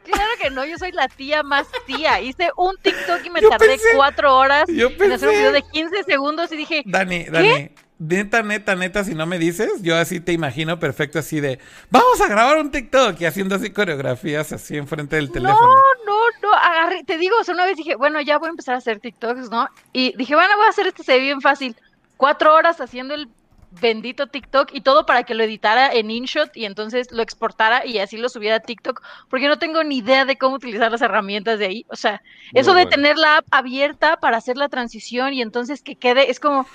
Claro 0.05 0.31
que 0.43 0.51
no, 0.51 0.65
yo 0.65 0.77
soy 0.77 0.91
la 0.91 1.07
tía 1.09 1.45
más 1.45 1.67
tía. 1.87 2.21
Hice 2.21 2.51
un 2.57 2.77
TikTok 2.83 3.25
y 3.25 3.31
me 3.31 3.41
Yo 3.41 3.49
tardé 3.51 3.69
pensé- 3.79 3.95
cuatro 3.95 4.37
horas 4.37 4.65
Yo 4.69 4.89
en 4.89 5.13
hacer 5.13 5.29
un 5.29 5.35
video 5.37 5.53
pensé. 5.53 5.67
de 5.67 5.73
15 5.73 6.03
segundos 6.03 6.51
y 6.53 6.57
dije, 6.57 6.83
Dani, 6.85 7.25
Dani, 7.25 7.71
neta, 7.99 8.43
neta, 8.43 8.75
neta, 8.75 9.05
si 9.05 9.15
no 9.15 9.27
me 9.27 9.39
dices, 9.39 9.83
yo 9.83 9.97
así 9.97 10.21
te 10.21 10.33
imagino 10.33 10.79
perfecto 10.79 11.19
así 11.19 11.41
de, 11.41 11.59
vamos 11.91 12.21
a 12.21 12.29
grabar 12.29 12.59
un 12.59 12.71
TikTok 12.71 13.21
y 13.21 13.27
haciendo 13.27 13.55
así 13.55 13.71
coreografías 13.71 14.53
así 14.53 14.77
enfrente 14.77 15.17
del 15.17 15.31
teléfono. 15.31 15.67
no, 15.67 15.77
no, 16.07 16.21
no, 16.43 16.55
agarré, 16.55 17.05
te 17.05 17.19
digo, 17.19 17.37
o 17.41 17.45
sea, 17.45 17.55
una 17.55 17.67
vez 17.67 17.77
dije, 17.77 17.95
bueno, 17.97 18.21
ya 18.21 18.39
voy 18.39 18.49
a 18.49 18.51
empezar 18.51 18.75
a 18.75 18.79
hacer 18.79 19.01
TikToks, 19.01 19.51
¿no? 19.51 19.69
Y 19.93 20.17
dije, 20.17 20.35
bueno, 20.35 20.57
voy 20.57 20.67
a 20.67 20.71
hacer 20.71 20.87
este, 20.87 21.03
se 21.03 21.13
ve 21.13 21.21
bien 21.21 21.41
fácil. 21.41 21.77
Cuatro 22.17 22.55
horas 22.55 22.81
haciendo 22.81 23.15
el 23.15 23.29
bendito 23.81 24.29
TikTok 24.29 24.71
y 24.73 24.81
todo 24.83 25.07
para 25.07 25.25
que 25.25 25.35
lo 25.35 25.43
editara 25.43 25.93
en 25.93 26.11
InShot 26.11 26.57
y 26.57 26.65
entonces 26.65 27.11
lo 27.11 27.23
exportara 27.23 27.85
y 27.85 27.99
así 27.99 28.17
lo 28.17 28.29
subiera 28.29 28.57
a 28.57 28.61
TikTok, 28.61 29.03
porque 29.29 29.49
no 29.49 29.59
tengo 29.59 29.83
ni 29.85 29.99
idea 29.99 30.25
de 30.25 30.37
cómo 30.37 30.57
utilizar 30.57 30.91
las 30.93 31.03
herramientas 31.03 31.59
de 31.59 31.67
ahí. 31.67 31.87
O 31.89 31.97
sea, 31.97 32.23
eso 32.53 32.75
de 32.75 32.87
tener 32.87 33.17
la 33.19 33.39
app 33.39 33.47
abierta 33.51 34.17
para 34.19 34.37
hacer 34.37 34.57
la 34.57 34.69
transición 34.69 35.33
y 35.33 35.43
entonces 35.43 35.83
que 35.83 35.97
quede, 35.97 36.31
es 36.31 36.41
como, 36.41 36.67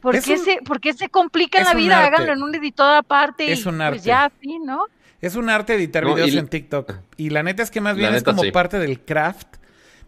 ¿por, 0.00 0.16
Es 0.16 0.24
qué, 0.24 0.34
un- 0.34 0.38
se, 0.44 0.58
¿por 0.64 0.80
qué 0.80 0.92
se 0.92 1.08
complica 1.08 1.62
la 1.62 1.74
vida? 1.74 2.04
Háganlo 2.04 2.32
en 2.32 2.42
un 2.42 2.54
editor 2.54 2.96
aparte 2.96 3.50
Es 3.52 3.64
y 3.64 3.68
un 3.68 3.80
arte. 3.80 3.96
pues 3.96 4.04
ya, 4.04 4.30
fin, 4.40 4.64
¿no? 4.64 4.84
Es 5.20 5.34
un 5.34 5.48
arte 5.50 5.74
editar 5.74 6.04
No, 6.04 6.14
videos 6.14 6.30
y- 6.32 6.38
en 6.38 6.48
TikTok. 6.48 6.94
Y 7.16 7.30
la 7.30 7.42
neta 7.42 7.62
es 7.62 7.70
que 7.70 7.80
más 7.80 7.96
bien 7.96 8.14
es 8.14 8.22
como 8.22 8.42
sí. 8.42 8.50
parte 8.52 8.78
del 8.78 9.00
craft. 9.00 9.56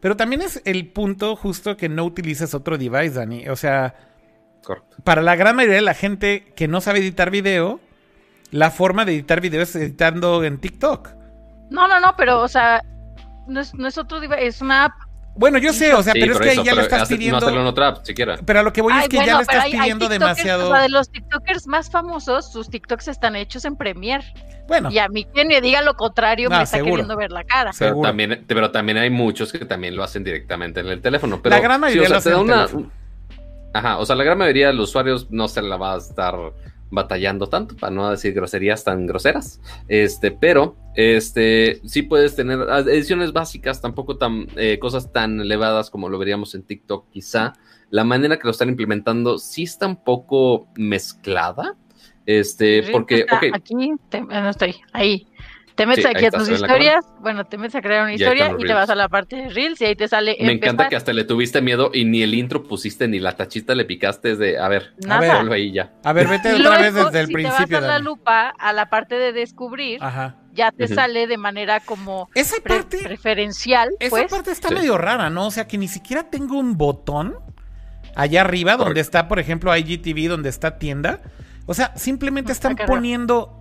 Pero 0.01 0.17
también 0.17 0.41
es 0.41 0.63
el 0.65 0.87
punto 0.89 1.37
justo 1.37 1.77
que 1.77 1.89
no 1.91 2.05
utilices 2.05 2.55
otro 2.55 2.79
device, 2.79 3.11
Dani. 3.11 3.49
O 3.49 3.57
sea, 3.57 3.95
Correcto. 4.65 4.97
para 5.05 5.21
la 5.21 5.37
gran 5.37 5.57
mayoría 5.57 5.77
de 5.77 5.83
la 5.83 5.95
gente 5.95 6.53
que 6.57 6.69
no 6.69 6.81
sabe 6.81 7.01
editar 7.01 7.31
video, 7.31 7.81
la 8.51 8.71
forma 8.71 9.05
de 9.05 9.13
editar 9.13 9.41
video 9.43 9.61
es 9.63 9.77
editando 9.77 10.43
en 10.45 10.59
TikTok. 10.59 11.09
No, 11.71 11.87
no, 11.87 12.01
no, 12.01 12.15
pero, 12.17 12.41
o 12.41 12.49
sea, 12.49 12.83
no 13.47 13.61
es, 13.61 13.75
no 13.75 13.87
es 13.89 13.99
otro 13.99 14.21
device, 14.21 14.47
es 14.47 14.61
una 14.63 14.87
app. 14.87 14.93
Bueno, 15.37 15.59
yo 15.59 15.73
sé, 15.73 15.95
o 15.95 16.03
sea, 16.03 16.13
Sí, 16.13 16.21
pero 16.21 16.35
es 16.35 16.41
que 16.41 16.53
eso, 16.53 16.65
ya 16.65 16.75
le 16.75 16.83
estás 16.83 17.03
hace- 17.03 17.17
pidiendo. 17.17 17.41
No 17.51 17.69
app, 17.85 18.05
siquiera. 18.05 18.37
Pero 18.45 18.61
a 18.61 18.63
lo 18.63 18.73
que 18.73 18.83
voy 18.83 18.93
Ay, 18.95 19.03
es 19.05 19.09
que 19.09 19.17
bueno, 19.17 19.33
ya 19.33 19.37
le 19.39 19.43
estás 19.43 19.65
hay- 19.65 19.73
pidiendo 19.73 20.09
demasiado. 20.09 20.69
O 20.71 20.73
sea, 20.73 20.83
de 20.83 20.89
los 20.89 21.11
TikTokers 21.11 21.67
más 21.67 21.91
famosos, 21.91 22.53
sus 22.53 22.69
TikToks 22.69 23.09
están 23.09 23.37
hechos 23.37 23.65
en 23.65 23.77
Premiere. 23.77 24.25
Bueno, 24.69 24.91
Y 24.91 24.99
a 24.99 25.09
mí 25.09 25.25
quien 25.25 25.49
me 25.49 25.61
diga 25.61 25.83
lo 25.83 25.95
contrario 25.95 26.49
No, 26.49 26.57
me 26.59 26.63
está 26.65 26.77
seguro. 26.77 26.93
queriendo 26.93 27.17
ver 27.17 27.31
la 27.33 27.45
cara. 27.45 27.71
Pero 27.79 27.91
Seguro. 27.91 28.09
también, 28.09 28.45
pero 28.47 28.71
también 28.71 28.99
hay 28.99 29.11
muchos 29.11 29.51
que 29.53 29.65
también 29.65 29.97
lo 29.97 30.03
hacen 30.05 30.23
directamente 30.25 30.81
en 30.81 30.87
el 30.89 31.01
teléfono. 31.01 31.41
Pero, 31.43 31.57
La 31.57 31.63
gran 31.63 31.81
mayoría 31.81 32.07
sí, 32.07 32.07
o 32.07 32.09
sea, 32.09 32.15
lo 32.15 32.19
hace 32.19 32.29
te 32.29 32.35
da 32.35 32.41
en 32.41 32.47
el 32.47 32.53
una- 32.55 32.67
teléfono. 32.67 32.91
Ajá, 33.73 33.99
o 33.99 34.07
sea, 34.07 34.17
la 34.17 34.25
gran 34.25 34.37
mayoría 34.39 34.67
de 34.69 34.73
los 34.75 34.89
usuarios 34.91 35.31
no 35.31 35.49
se 35.49 35.63
la 35.63 35.77
va 35.77 35.95
a 35.95 35.99
estar 35.99 36.35
batallando 36.91 37.49
tanto, 37.49 37.77
para 37.77 37.93
no 37.93 38.11
decir 38.11 38.33
groserías 38.35 38.85
tan 38.85 39.07
groseras. 39.07 39.61
Este, 39.89 40.31
pero, 40.31 40.77
este, 40.95 41.81
sí 41.85 42.03
puedes 42.03 42.35
tener 42.37 42.59
ediciones 42.89 43.33
básicas, 43.33 43.81
tampoco 43.81 44.17
tan, 44.17 44.49
eh, 44.57 44.79
cosas 44.79 45.13
tan 45.13 45.41
elevadas 45.41 45.91
como 45.91 46.09
lo 46.09 46.19
veríamos 46.19 46.55
en 46.55 46.63
TikTok, 46.65 47.11
quizá. 47.11 47.53
La 47.91 48.05
manera 48.05 48.37
que 48.39 48.45
lo 48.45 48.51
están 48.51 48.69
implementando 48.69 49.39
sí 49.39 49.65
está 49.65 49.87
un 49.87 50.03
poco 50.03 50.69
mezclada. 50.77 51.77
Este, 52.27 52.85
porque, 52.93 53.21
está 53.21 53.37
ok, 53.39 53.45
Aquí, 53.55 53.93
te- 54.09 54.21
no 54.21 54.51
estoy, 54.51 54.77
ahí. 54.93 55.27
Te 55.75 55.87
metes 55.87 56.05
Sí, 56.05 56.11
aquí 56.15 56.27
a 56.27 56.31
tus 56.31 56.49
historias, 56.49 57.05
bueno, 57.21 57.45
te 57.45 57.57
metes 57.57 57.75
a 57.77 57.81
crear 57.81 58.03
una 58.03 58.13
historia 58.15 58.55
y 58.59 58.65
te 58.65 58.73
vas 58.75 58.91
a 58.91 58.95
la 58.95 59.09
parte 59.09 59.37
de 59.37 59.49
Reels 59.51 59.81
y 59.81 59.85
ahí 59.87 59.97
te 59.97 60.09
sale 60.09 60.37
Me 60.41 60.53
encanta 60.53 60.89
que 60.89 60.97
hasta 60.97 61.13
le 61.13 61.25
tuviste 61.25 61.63
miedo 61.63 61.91
y 61.95 62.05
ni 62.05 62.23
el 62.23 62.35
intro 62.35 62.65
pusiste 62.65 63.09
ni 63.09 63.19
la 63.19 63.37
tachita 63.37 63.75
le 63.75 63.85
picaste 63.85 64.37
de, 64.37 64.59
a 64.59 64.69
ver, 64.69 64.93
Nada. 65.07 65.43
ver. 65.43 65.53
ahí 65.53 65.73
ya. 65.73 65.93
a 66.05 66.13
ver, 66.13 66.29
vete 66.29 66.53
otra 66.55 66.79
vez 66.79 66.95
desde 66.95 67.21
el 67.21 67.27
si 67.29 67.33
principio, 67.33 67.67
te 67.67 67.75
vas 67.75 67.85
a 67.85 67.89
la 67.89 67.99
lupa 67.99 68.49
a 68.59 68.73
la 68.73 68.91
parte 68.91 69.15
de 69.17 69.33
descubrir, 69.33 70.03
Ajá. 70.03 70.37
ya 70.53 70.71
te 70.73 70.89
sale 70.89 71.27
de 71.27 71.39
manera 71.39 71.81
como 71.81 72.29
Esa 72.35 72.57
pre- 72.63 72.77
parte, 72.77 72.99
preferencial, 73.03 73.91
esa 74.01 74.11
pues. 74.11 74.31
parte 74.31 74.51
está 74.51 74.69
Sí. 74.69 74.75
medio 74.75 74.99
rara, 74.99 75.31
¿no? 75.31 75.47
O 75.47 75.51
sea, 75.51 75.67
que 75.67 75.79
ni 75.79 75.89
siquiera 75.89 76.25
tengo 76.31 76.59
un 76.59 76.77
botón 76.77 77.37
allá 78.17 78.41
arriba 78.43 78.77
donde 78.77 79.01
está, 79.01 79.29
por 79.29 79.39
ejemplo, 79.39 79.75
IGTV, 79.75 80.29
donde 80.29 80.49
está 80.49 80.79
tienda. 80.79 81.21
O 81.67 81.75
sea, 81.75 81.97
simplemente 81.97 82.51
Está 82.53 82.71
están 82.73 82.87
poniendo 82.87 83.60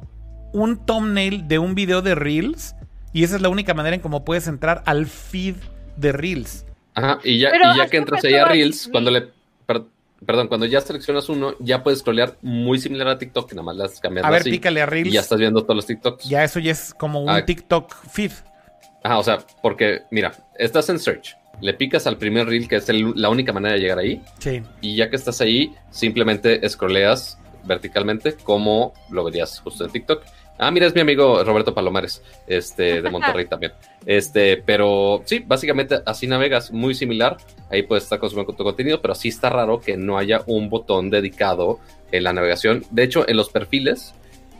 un 0.53 0.85
thumbnail 0.85 1.47
de 1.47 1.59
un 1.59 1.75
video 1.75 2.01
de 2.01 2.15
Reels 2.15 2.75
y 3.13 3.23
esa 3.23 3.35
es 3.35 3.41
la 3.41 3.49
única 3.49 3.73
manera 3.73 3.95
en 3.95 4.01
cómo 4.01 4.23
puedes 4.25 4.47
entrar 4.47 4.83
al 4.85 5.05
feed 5.07 5.55
de 5.97 6.11
Reels. 6.11 6.65
Ajá, 6.95 7.19
y 7.23 7.39
ya, 7.39 7.49
y 7.55 7.77
ya 7.77 7.87
que 7.87 7.97
entras 7.97 8.23
ahí 8.23 8.33
a 8.35 8.45
Reels, 8.45 8.89
cuando 8.91 9.09
le... 9.11 9.29
per- 9.65 9.83
perdón, 10.25 10.47
cuando 10.47 10.65
ya 10.65 10.81
seleccionas 10.81 11.29
uno, 11.29 11.53
ya 11.59 11.81
puedes 11.83 11.99
scrollear 11.99 12.35
muy 12.41 12.77
similar 12.79 13.07
a 13.07 13.17
TikTok, 13.17 13.49
que 13.49 13.55
nada 13.55 13.63
más 13.65 13.75
las 13.77 13.99
cambias 13.99 14.25
A 14.25 14.29
ver, 14.29 14.41
así, 14.41 14.51
pícale 14.51 14.81
a 14.81 14.85
Reels. 14.85 15.07
y 15.07 15.11
ya 15.11 15.21
estás 15.21 15.39
viendo 15.39 15.63
todos 15.63 15.75
los 15.77 15.85
TikToks. 15.85 16.25
Ya 16.27 16.43
eso 16.43 16.59
ya 16.59 16.71
es 16.71 16.93
como 16.93 17.21
un 17.21 17.29
Ah. 17.29 17.45
TikTok 17.45 17.93
feed. 18.11 18.31
Ajá, 19.03 19.17
o 19.17 19.23
sea, 19.23 19.39
porque, 19.63 20.01
mira, 20.11 20.33
estás 20.57 20.89
en 20.89 20.99
search, 20.99 21.35
le 21.61 21.73
picas 21.73 22.05
al 22.05 22.17
primer 22.17 22.47
reel, 22.47 22.67
que 22.67 22.75
es 22.77 22.89
el- 22.89 23.13
la 23.15 23.29
única 23.29 23.53
manera 23.53 23.75
de 23.75 23.79
llegar 23.81 23.97
ahí, 23.99 24.21
Sí. 24.39 24.61
y 24.81 24.95
ya 24.97 25.09
que 25.09 25.15
estás 25.15 25.39
ahí, 25.41 25.73
simplemente 25.89 26.67
scrolleas 26.67 27.37
verticalmente 27.63 28.33
como 28.35 28.93
lo 29.09 29.23
verías 29.23 29.59
justo 29.59 29.85
en 29.85 29.91
TikTok. 29.91 30.23
Ah, 30.59 30.71
mira, 30.71 30.85
es 30.85 30.93
mi 30.93 30.99
amigo 31.01 31.41
Roberto 31.43 31.73
Palomares, 31.73 32.21
este, 32.45 33.01
de 33.01 33.09
Monterrey 33.11 33.47
también. 33.47 33.71
Este, 34.05 34.57
pero 34.57 35.23
sí, 35.25 35.39
básicamente 35.39 36.01
así 36.05 36.27
navegas, 36.27 36.71
muy 36.71 36.93
similar. 36.93 37.37
Ahí 37.71 37.83
puedes 37.83 38.03
estar 38.03 38.19
consumiendo 38.19 38.53
tu 38.53 38.63
contenido, 38.63 39.01
pero 39.01 39.15
sí 39.15 39.29
está 39.29 39.49
raro 39.49 39.79
que 39.79 39.95
no 39.95 40.17
haya 40.17 40.43
un 40.47 40.69
botón 40.69 41.09
dedicado 41.09 41.79
en 42.11 42.23
la 42.23 42.33
navegación. 42.33 42.83
De 42.91 43.03
hecho, 43.03 43.27
en 43.27 43.37
los 43.37 43.49
perfiles 43.49 44.13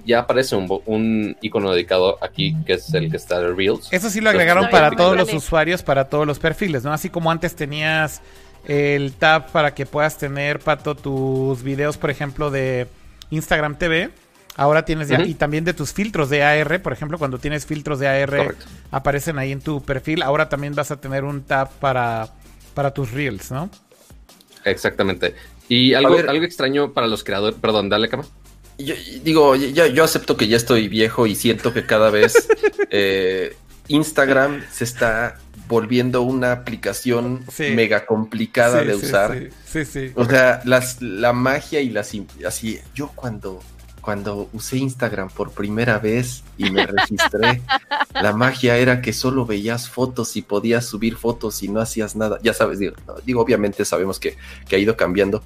ya 0.06 0.20
aparece 0.20 0.56
un, 0.56 1.38
icono 1.42 1.72
dedicado 1.72 2.18
aquí, 2.22 2.56
que 2.66 2.74
es 2.74 2.94
el 2.94 3.12
que 3.12 3.18
está 3.18 3.42
de 3.42 3.54
Reels. 3.54 3.90
Eso 3.92 4.10
sí 4.10 4.22
lo 4.22 4.30
agregaron 4.30 4.70
para 4.70 4.92
todos 4.92 5.18
los 5.18 5.34
usuarios, 5.34 5.84
para 5.84 6.06
todos 6.06 6.26
los 6.26 6.40
perfiles, 6.40 6.84
¿no? 6.84 6.94
Así 6.94 7.10
como 7.10 7.30
antes 7.30 7.56
tenías 7.56 8.22
el 8.68 9.14
tab 9.14 9.52
para 9.52 9.74
que 9.74 9.86
puedas 9.86 10.18
tener, 10.18 10.60
Pato, 10.60 10.96
tus 10.96 11.62
videos, 11.64 11.98
por 11.98 12.10
ejemplo, 12.10 12.50
de 12.52 12.88
Instagram 13.30 13.78
TV. 13.78 14.10
Ahora 14.60 14.84
tienes 14.84 15.08
ya, 15.08 15.22
y 15.24 15.36
también 15.36 15.64
de 15.64 15.74
tus 15.74 15.94
filtros 15.94 16.30
de 16.30 16.44
AR, 16.44 16.82
por 16.82 16.92
ejemplo, 16.92 17.18
cuando 17.18 17.38
tienes 17.38 17.66
filtros 17.66 17.98
de 18.00 18.08
AR, 18.10 18.30
Correcto. 18.30 18.66
aparecen 18.92 19.38
ahí 19.40 19.54
en 19.54 19.62
tu 19.62 19.82
perfil. 19.82 20.22
Ahora 20.22 20.50
también 20.50 20.76
vas 20.76 20.92
a 20.92 21.00
tener 21.00 21.24
un 21.24 21.44
tab 21.44 21.72
para, 21.80 22.28
para 22.74 22.94
tus 22.94 23.12
reels, 23.12 23.52
¿no? 23.52 23.70
Exactamente. 24.66 25.34
Y 25.70 25.94
algo, 25.94 26.16
ver. 26.16 26.30
algo 26.30 26.44
extraño 26.44 26.92
para 26.94 27.08
los 27.08 27.24
creadores. 27.24 27.58
Perdón, 27.60 27.88
dale, 27.90 28.10
cama. 28.10 28.26
Yo, 28.78 28.96
digo, 29.24 29.56
yo 29.56 30.04
acepto 30.04 30.36
que 30.38 30.48
ya 30.48 30.58
estoy 30.58 30.88
viejo 30.88 31.28
y 31.28 31.36
siento 31.36 31.74
que 31.74 31.86
cada 31.86 32.10
vez 32.10 32.48
eh, 32.92 33.56
Instagram 33.88 34.64
se 34.72 34.84
está 34.84 35.38
volviendo 35.68 36.22
una 36.24 36.52
aplicación 36.52 37.46
Sí. 37.52 37.72
mega 37.76 38.06
complicada 38.06 38.82
Sí, 38.82 38.88
de 38.88 38.94
sí, 38.96 39.06
usar. 39.06 39.38
Sí, 39.66 39.86
sí, 39.86 39.86
sí. 39.86 40.12
O 40.16 40.26
sea, 40.26 40.62
las, 40.66 41.02
la 41.02 41.32
magia 41.34 41.80
y 41.82 41.90
las... 41.90 42.12
Así, 42.46 42.80
yo 42.96 43.12
cuando, 43.16 43.62
cuando 44.10 44.50
usé 44.54 44.78
Instagram 44.78 45.30
por 45.30 45.52
primera 45.52 46.00
vez 46.00 46.44
y 46.58 46.72
me 46.72 46.84
registré, 46.84 47.62
la 48.16 48.34
magia 48.34 48.76
era 48.76 49.04
que 49.04 49.14
solo 49.14 49.46
veías 49.46 49.88
fotos 49.88 50.36
y 50.36 50.42
podías 50.42 50.88
subir 50.88 51.16
fotos 51.16 51.62
y 51.62 51.68
no 51.68 51.80
hacías 51.80 52.16
nada. 52.16 52.40
Ya 52.42 52.56
sabes, 52.56 52.80
digo, 52.80 52.96
digo, 53.24 53.40
obviamente 53.40 53.86
sabemos 53.86 54.20
que, 54.20 54.36
que 54.68 54.76
ha 54.76 54.80
ido 54.80 54.98
cambiando, 54.98 55.44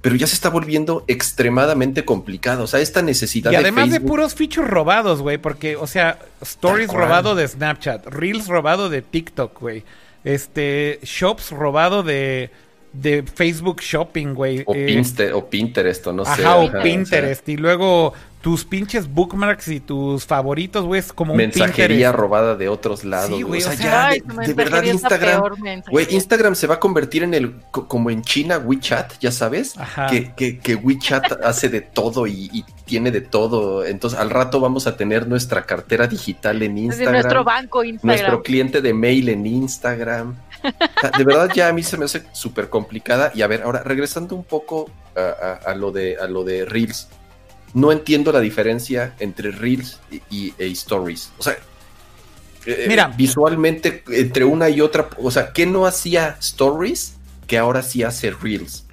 pero 0.00 0.14
ya 0.14 0.28
se 0.28 0.34
está 0.34 0.48
volviendo 0.48 1.02
extremadamente 1.08 2.04
complicado. 2.04 2.62
O 2.62 2.66
sea, 2.68 2.78
esta 2.78 3.02
necesidad 3.02 3.50
Y 3.50 3.56
además 3.56 3.90
de, 3.90 3.96
Facebook- 3.96 4.06
puros 4.06 4.34
features 4.36 4.70
robados, 4.70 5.20
güey, 5.20 5.38
porque, 5.38 5.74
o 5.74 5.88
sea, 5.88 6.20
Stories 6.40 6.92
robado 6.92 7.34
de 7.34 7.48
Snapchat, 7.48 8.06
Reels 8.06 8.46
robado 8.46 8.88
de 8.90 9.02
TikTok, 9.02 9.58
güey. 9.58 9.82
Este, 10.22 11.00
Shops 11.02 11.50
robado 11.50 12.04
de, 12.04 12.52
de 12.92 13.22
Facebook 13.22 13.80
Shopping, 13.80 14.34
güey. 14.34 14.62
O, 14.66 14.74
Eh, 14.74 14.86
Pinterest, 14.86 15.34
o 15.34 15.48
Pinterest, 15.48 16.06
o 16.06 16.12
no 16.12 16.24
sé. 16.24 16.30
ajá, 16.30 16.56
o 16.56 16.68
ajá, 16.68 16.82
Pinterest. 16.82 17.48
Y 17.48 17.56
luego 17.56 18.14
tus 18.40 18.64
pinches 18.64 19.08
bookmarks 19.12 19.66
y 19.66 19.80
tus 19.80 20.24
favoritos, 20.24 20.84
güey, 20.84 21.00
es 21.00 21.12
como 21.12 21.32
o 21.32 21.34
un 21.34 21.38
mensajería 21.38 21.86
Pinterest. 22.08 22.14
robada 22.16 22.54
de 22.56 22.68
otros 22.68 23.04
lados. 23.04 23.36
Sí, 23.36 23.42
güey. 23.42 23.60
o 23.60 23.64
sea, 23.64 23.72
o 23.72 23.76
sea, 23.76 23.84
ya, 23.84 24.06
Ay, 24.06 24.22
de, 24.46 24.54
verdad 24.54 24.84
Instagram... 24.84 25.42
Güey, 25.90 26.06
Instagram 26.10 26.54
se 26.54 26.68
va 26.68 26.76
a 26.76 26.80
convertir 26.80 27.24
en 27.24 27.34
el, 27.34 27.56
co- 27.72 27.88
como 27.88 28.10
en 28.10 28.22
China, 28.22 28.58
WeChat, 28.58 29.14
ya 29.20 29.32
sabes, 29.32 29.76
Ajá. 29.76 30.06
que, 30.06 30.32
que, 30.36 30.58
que 30.60 30.76
WeChat 30.76 31.44
hace 31.44 31.68
de 31.68 31.80
todo 31.80 32.28
y, 32.28 32.48
y 32.52 32.64
tiene 32.84 33.10
de 33.10 33.22
todo. 33.22 33.84
Entonces, 33.84 34.18
al 34.18 34.30
rato 34.30 34.60
vamos 34.60 34.86
a 34.86 34.96
tener 34.96 35.26
nuestra 35.26 35.66
cartera 35.66 36.06
digital 36.06 36.62
en 36.62 36.76
Desde 36.76 36.84
Instagram, 36.86 37.12
nuestro 37.14 37.44
banco 37.44 37.82
Instagram. 37.84 38.16
nuestro 38.20 38.42
cliente 38.44 38.80
de 38.80 38.94
mail 38.94 39.28
en 39.30 39.46
Instagram. 39.46 40.36
Sea, 41.00 41.10
de 41.16 41.24
verdad, 41.24 41.50
ya 41.54 41.68
a 41.68 41.72
mí 41.72 41.82
se 41.82 41.96
me 41.96 42.04
hace 42.06 42.22
súper 42.32 42.68
complicada. 42.68 43.30
Y 43.34 43.42
a 43.42 43.46
ver, 43.46 43.62
ahora 43.62 43.82
regresando 43.82 44.34
un 44.34 44.44
poco 44.44 44.90
a, 45.16 45.20
a- 45.20 45.70
a 45.70 45.74
lo 45.74 45.90
de, 45.92 46.16
a 46.16 46.26
lo 46.26 46.44
de 46.44 46.64
Reels, 46.64 47.08
no 47.74 47.92
entiendo 47.92 48.32
la 48.32 48.40
diferencia 48.40 49.14
entre 49.18 49.50
Reels 49.50 50.00
y, 50.10 50.22
y- 50.30 50.54
e 50.58 50.66
Stories. 50.68 51.30
O 51.38 51.42
sea, 51.42 51.56
eh, 52.66 52.86
Mira. 52.88 53.08
visualmente 53.16 54.02
entre 54.08 54.44
una 54.44 54.68
y 54.68 54.80
otra, 54.80 55.08
o 55.18 55.30
sea, 55.30 55.52
¿qué 55.52 55.66
no 55.66 55.86
hacía 55.86 56.36
Stories 56.40 57.14
que 57.46 57.58
ahora 57.58 57.82
sí 57.82 58.02
hace 58.02 58.30
Reels? 58.30 58.84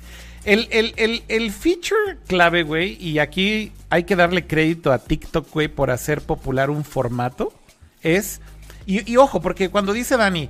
El, 0.46 0.68
el, 0.72 0.94
el, 0.98 1.24
el 1.28 1.52
feature 1.52 2.18
clave, 2.28 2.62
güey, 2.64 2.98
y 3.04 3.18
aquí 3.20 3.72
hay 3.90 4.04
que 4.04 4.16
darle 4.16 4.46
crédito 4.46 4.92
a 4.92 5.00
TikTok, 5.00 5.50
güey, 5.52 5.68
por 5.68 5.90
hacer 5.90 6.22
popular 6.22 6.70
un 6.70 6.84
formato, 6.86 7.52
es... 8.02 8.42
Y, 8.88 9.12
y 9.12 9.18
ojo, 9.18 9.42
porque 9.42 9.70
cuando 9.70 9.94
dice 9.94 10.16
Dani 10.16 10.48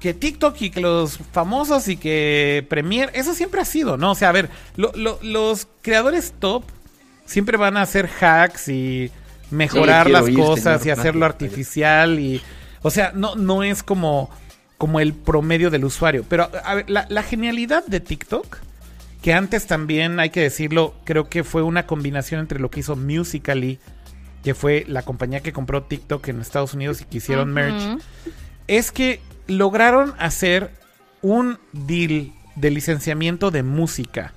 que 0.00 0.14
TikTok 0.14 0.60
y 0.60 0.70
que 0.70 0.80
los 0.80 1.18
famosos 1.32 1.88
y 1.88 1.96
que 1.96 2.66
Premiere, 2.68 3.10
eso 3.14 3.34
siempre 3.34 3.60
ha 3.60 3.64
sido, 3.64 3.96
¿no? 3.96 4.12
O 4.12 4.14
sea, 4.14 4.28
a 4.28 4.32
ver, 4.32 4.50
lo- 4.76 4.92
lo- 4.94 5.18
los 5.22 5.68
creadores 5.82 6.34
top 6.38 6.64
siempre 7.24 7.56
van 7.56 7.76
a 7.76 7.82
hacer 7.82 8.08
hacks 8.20 8.68
y 8.68 9.10
mejorar 9.50 10.10
las 10.10 10.28
ir, 10.28 10.36
cosas 10.36 10.84
y 10.86 10.90
hacerlo 10.90 11.24
artificial 11.26 12.18
y... 12.20 12.40
O 12.82 12.90
sea, 12.90 13.12
no, 13.14 13.34
no 13.34 13.62
es 13.64 13.82
como, 13.82 14.30
como 14.78 15.00
el 15.00 15.12
promedio 15.12 15.70
del 15.70 15.84
usuario. 15.84 16.24
Pero, 16.28 16.50
a 16.64 16.74
ver, 16.74 16.88
la, 16.90 17.06
la 17.08 17.22
genialidad 17.22 17.84
de 17.86 18.00
TikTok 18.00 18.58
que 19.22 19.32
antes 19.32 19.66
también, 19.66 20.20
hay 20.20 20.30
que 20.30 20.40
decirlo, 20.40 20.94
creo 21.04 21.28
que 21.28 21.42
fue 21.42 21.62
una 21.62 21.84
combinación 21.86 22.38
entre 22.40 22.60
lo 22.60 22.70
que 22.70 22.80
hizo 22.80 22.94
Musical.ly, 22.94 23.80
que 24.44 24.54
fue 24.54 24.84
la 24.86 25.02
compañía 25.02 25.40
que 25.40 25.52
compró 25.52 25.82
TikTok 25.82 26.28
en 26.28 26.40
Estados 26.40 26.74
Unidos 26.74 27.00
y 27.00 27.06
que 27.06 27.16
hicieron 27.16 27.52
merch, 27.52 27.98
es 28.68 28.92
que 28.92 29.20
lograron 29.46 30.14
hacer 30.18 30.70
un 31.22 31.58
deal 31.72 32.32
de 32.56 32.70
licenciamiento 32.70 33.50
de 33.50 33.62
música 33.62 34.32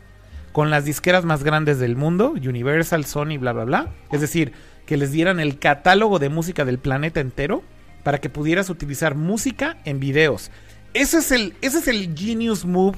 con 0.51 0.69
las 0.69 0.85
disqueras 0.85 1.25
más 1.25 1.43
grandes 1.43 1.79
del 1.79 1.95
mundo, 1.95 2.31
Universal, 2.31 3.05
Sony, 3.05 3.37
bla, 3.39 3.53
bla, 3.53 3.65
bla. 3.65 3.87
Es 4.11 4.21
decir, 4.21 4.53
que 4.85 4.97
les 4.97 5.11
dieran 5.11 5.39
el 5.39 5.59
catálogo 5.59 6.19
de 6.19 6.29
música 6.29 6.65
del 6.65 6.79
planeta 6.79 7.19
entero 7.19 7.63
para 8.03 8.19
que 8.19 8.29
pudieras 8.29 8.69
utilizar 8.69 9.15
música 9.15 9.77
en 9.85 9.99
videos. 9.99 10.51
Ese 10.93 11.19
es 11.19 11.31
el, 11.31 11.53
ese 11.61 11.79
es 11.79 11.87
el 11.87 12.15
genius 12.17 12.65
move 12.65 12.97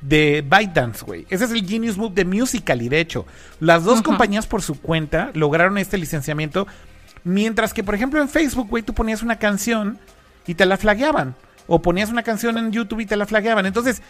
de 0.00 0.44
ByteDance, 0.48 1.04
güey. 1.04 1.26
Ese 1.30 1.46
es 1.46 1.50
el 1.50 1.66
genius 1.66 1.96
move 1.96 2.14
de 2.14 2.24
Musical.ly, 2.24 2.88
de 2.88 3.00
hecho. 3.00 3.26
Las 3.58 3.84
dos 3.84 4.02
compañías 4.02 4.46
por 4.46 4.62
su 4.62 4.80
cuenta 4.80 5.30
lograron 5.34 5.78
este 5.78 5.98
licenciamiento, 5.98 6.66
mientras 7.24 7.74
que, 7.74 7.82
por 7.82 7.94
ejemplo, 7.94 8.20
en 8.20 8.28
Facebook, 8.28 8.68
güey, 8.68 8.82
tú 8.82 8.94
ponías 8.94 9.22
una 9.22 9.38
canción 9.38 9.98
y 10.46 10.54
te 10.54 10.66
la 10.66 10.76
flagueaban. 10.76 11.34
O 11.66 11.80
ponías 11.82 12.10
una 12.10 12.22
canción 12.22 12.58
en 12.58 12.72
YouTube 12.72 13.00
y 13.00 13.06
te 13.06 13.16
la 13.16 13.26
flagueaban. 13.26 13.64
Entonces, 13.66 14.02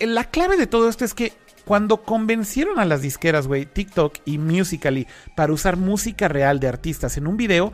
la 0.00 0.24
clave 0.24 0.56
de 0.56 0.66
todo 0.66 0.88
esto 0.88 1.04
es 1.04 1.14
que 1.14 1.32
cuando 1.64 2.02
convencieron 2.02 2.78
a 2.78 2.84
las 2.84 3.02
disqueras, 3.02 3.46
güey, 3.46 3.66
TikTok 3.66 4.16
y 4.24 4.38
Musical.ly 4.38 5.06
para 5.36 5.52
usar 5.52 5.76
música 5.76 6.28
real 6.28 6.60
de 6.60 6.68
artistas 6.68 7.16
en 7.18 7.26
un 7.26 7.36
video, 7.36 7.72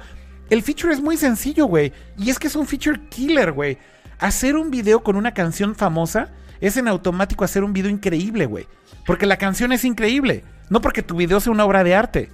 el 0.50 0.62
feature 0.62 0.92
es 0.92 1.00
muy 1.00 1.16
sencillo, 1.16 1.66
güey. 1.66 1.92
Y 2.18 2.30
es 2.30 2.38
que 2.38 2.48
es 2.48 2.56
un 2.56 2.66
feature 2.66 3.00
killer, 3.08 3.52
güey. 3.52 3.78
Hacer 4.18 4.56
un 4.56 4.70
video 4.70 5.02
con 5.02 5.16
una 5.16 5.32
canción 5.34 5.74
famosa 5.74 6.32
es 6.60 6.76
en 6.76 6.88
automático 6.88 7.44
hacer 7.44 7.62
un 7.64 7.72
video 7.72 7.90
increíble, 7.90 8.46
güey. 8.46 8.66
Porque 9.06 9.26
la 9.26 9.36
canción 9.38 9.72
es 9.72 9.84
increíble. 9.84 10.44
No 10.70 10.80
porque 10.80 11.02
tu 11.02 11.16
video 11.16 11.40
sea 11.40 11.52
una 11.52 11.64
obra 11.64 11.84
de 11.84 11.94
arte. 11.94 12.30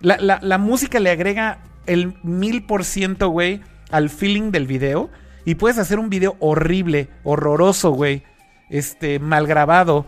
La, 0.00 0.16
la- 0.18 0.38
la 0.42 0.58
música 0.58 1.00
le 1.00 1.10
agrega 1.10 1.58
el 1.86 2.14
mil 2.22 2.64
por 2.64 2.84
ciento, 2.84 3.28
güey, 3.28 3.60
al 3.94 4.10
feeling 4.10 4.50
del 4.50 4.66
video. 4.66 5.08
Y 5.44 5.54
puedes 5.54 5.78
hacer 5.78 6.00
un 6.00 6.10
video 6.10 6.36
horrible, 6.40 7.08
horroroso, 7.22 7.92
güey. 7.92 8.24
Este, 8.68 9.20
mal 9.20 9.46
grabado. 9.46 10.04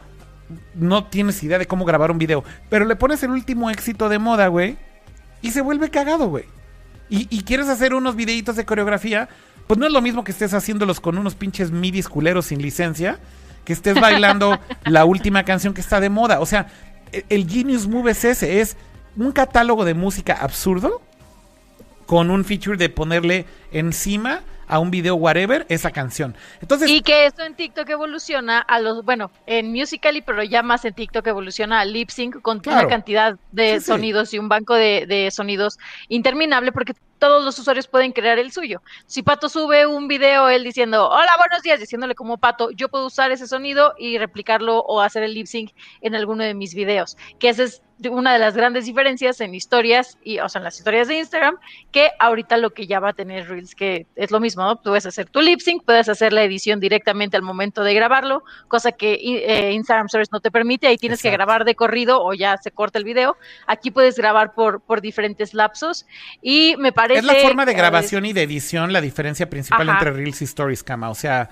No 0.74 1.04
tienes 1.04 1.40
idea 1.44 1.58
de 1.58 1.66
cómo 1.66 1.84
grabar 1.84 2.10
un 2.10 2.18
video. 2.18 2.42
Pero 2.68 2.84
le 2.84 2.96
pones 2.96 3.22
el 3.22 3.30
último 3.30 3.70
éxito 3.70 4.08
de 4.08 4.18
moda, 4.18 4.48
güey. 4.48 4.76
Y 5.40 5.52
se 5.52 5.60
vuelve 5.60 5.88
cagado, 5.88 6.28
güey. 6.28 6.46
Y, 7.08 7.28
y 7.30 7.44
quieres 7.44 7.68
hacer 7.68 7.94
unos 7.94 8.16
videitos 8.16 8.56
de 8.56 8.64
coreografía. 8.64 9.28
Pues 9.68 9.78
no 9.78 9.86
es 9.86 9.92
lo 9.92 10.02
mismo 10.02 10.24
que 10.24 10.32
estés 10.32 10.52
haciéndolos 10.52 10.98
con 10.98 11.16
unos 11.16 11.36
pinches 11.36 11.70
midis 11.70 12.08
culeros 12.08 12.46
sin 12.46 12.60
licencia. 12.60 13.20
Que 13.64 13.72
estés 13.72 14.00
bailando 14.00 14.58
la 14.84 15.04
última 15.04 15.44
canción 15.44 15.74
que 15.74 15.80
está 15.80 16.00
de 16.00 16.10
moda. 16.10 16.40
O 16.40 16.46
sea, 16.46 16.66
el, 17.12 17.24
el 17.28 17.48
Genius 17.48 17.86
Move 17.86 18.10
es 18.10 18.24
ese. 18.24 18.60
Es 18.60 18.76
un 19.16 19.30
catálogo 19.30 19.84
de 19.84 19.94
música 19.94 20.34
absurdo. 20.34 21.02
Con 22.06 22.30
un 22.30 22.44
feature 22.44 22.76
de 22.76 22.88
ponerle 22.88 23.44
encima 23.72 24.42
a 24.68 24.80
un 24.80 24.90
video 24.90 25.14
whatever 25.14 25.64
esa 25.68 25.92
canción. 25.92 26.34
Entonces, 26.60 26.90
Y 26.90 27.00
que 27.02 27.26
esto 27.26 27.44
en 27.44 27.54
TikTok 27.54 27.88
evoluciona 27.88 28.58
a 28.58 28.80
los, 28.80 29.04
bueno, 29.04 29.30
en 29.46 29.70
Musical.ly, 29.70 30.22
pero 30.22 30.42
ya 30.42 30.62
más 30.62 30.84
en 30.84 30.92
TikTok 30.94 31.24
evoluciona 31.28 31.80
a 31.80 31.84
lip 31.84 32.10
sync 32.10 32.40
con 32.42 32.58
Claro. 32.58 32.80
una 32.80 32.88
cantidad 32.88 33.36
de 33.52 33.74
Sí, 33.74 33.80
sí. 33.80 33.86
sonidos 33.86 34.34
y 34.34 34.38
un 34.40 34.48
banco 34.48 34.74
de, 34.74 35.06
de 35.06 35.30
sonidos 35.30 35.78
interminable, 36.08 36.72
porque 36.72 36.94
todos 37.18 37.44
los 37.44 37.58
usuarios 37.58 37.86
pueden 37.86 38.12
crear 38.12 38.38
el 38.38 38.52
suyo. 38.52 38.82
Si 39.06 39.22
Pato 39.22 39.48
sube 39.48 39.86
un 39.86 40.08
video, 40.08 40.48
él 40.48 40.64
diciendo, 40.64 41.08
hola, 41.08 41.30
buenos 41.38 41.62
días, 41.62 41.80
diciéndole 41.80 42.14
como 42.14 42.38
Pato, 42.38 42.70
yo 42.70 42.88
puedo 42.88 43.06
usar 43.06 43.30
ese 43.30 43.46
sonido 43.46 43.94
y 43.98 44.18
replicarlo 44.18 44.78
o 44.80 45.00
hacer 45.00 45.22
el 45.22 45.34
lip 45.34 45.46
sync 45.46 45.72
en 46.00 46.14
alguno 46.14 46.44
de 46.44 46.54
mis 46.54 46.74
videos, 46.74 47.16
que 47.38 47.48
esa 47.48 47.64
es 47.64 47.82
una 48.10 48.34
de 48.34 48.38
las 48.38 48.54
grandes 48.54 48.84
diferencias 48.84 49.40
en 49.40 49.54
historias, 49.54 50.18
y, 50.22 50.38
o 50.38 50.48
sea, 50.50 50.58
en 50.58 50.64
las 50.64 50.76
historias 50.76 51.08
de 51.08 51.16
Instagram, 51.16 51.56
que 51.92 52.10
ahorita 52.18 52.58
lo 52.58 52.74
que 52.74 52.86
ya 52.86 53.00
va 53.00 53.10
a 53.10 53.12
tener 53.14 53.48
Reels, 53.48 53.74
que 53.74 54.06
es 54.16 54.30
lo 54.30 54.38
mismo, 54.38 54.64
¿no? 54.64 54.82
Puedes 54.82 55.06
hacer 55.06 55.30
tu 55.30 55.40
lip 55.40 55.60
sync, 55.60 55.82
puedes 55.82 56.10
hacer 56.10 56.34
la 56.34 56.42
edición 56.42 56.78
directamente 56.78 57.38
al 57.38 57.42
momento 57.42 57.82
de 57.82 57.94
grabarlo, 57.94 58.44
cosa 58.68 58.92
que 58.92 59.14
eh, 59.14 59.72
Instagram 59.72 60.06
Stories 60.06 60.30
no 60.30 60.40
te 60.40 60.50
permite, 60.50 60.86
ahí 60.86 60.98
tienes 60.98 61.22
que 61.22 61.30
grabar 61.30 61.64
de 61.64 61.74
corrido 61.74 62.22
o 62.22 62.34
ya 62.34 62.58
se 62.58 62.70
corta 62.70 62.98
el 62.98 63.04
video. 63.04 63.38
Aquí 63.66 63.90
puedes 63.90 64.16
grabar 64.16 64.52
por, 64.54 64.82
por 64.82 65.00
diferentes 65.00 65.54
lapsos 65.54 66.06
y 66.42 66.76
me 66.76 66.92
parece... 66.92 67.05
Es 67.10 67.24
la 67.24 67.34
forma 67.36 67.64
de 67.64 67.74
grabación 67.74 68.24
y 68.26 68.32
de 68.32 68.42
edición 68.42 68.92
la 68.92 69.00
diferencia 69.00 69.48
principal 69.48 69.88
entre 69.88 70.12
Reels 70.12 70.42
y 70.42 70.44
Stories, 70.44 70.82
Cama, 70.82 71.10
o 71.10 71.14
sea 71.14 71.50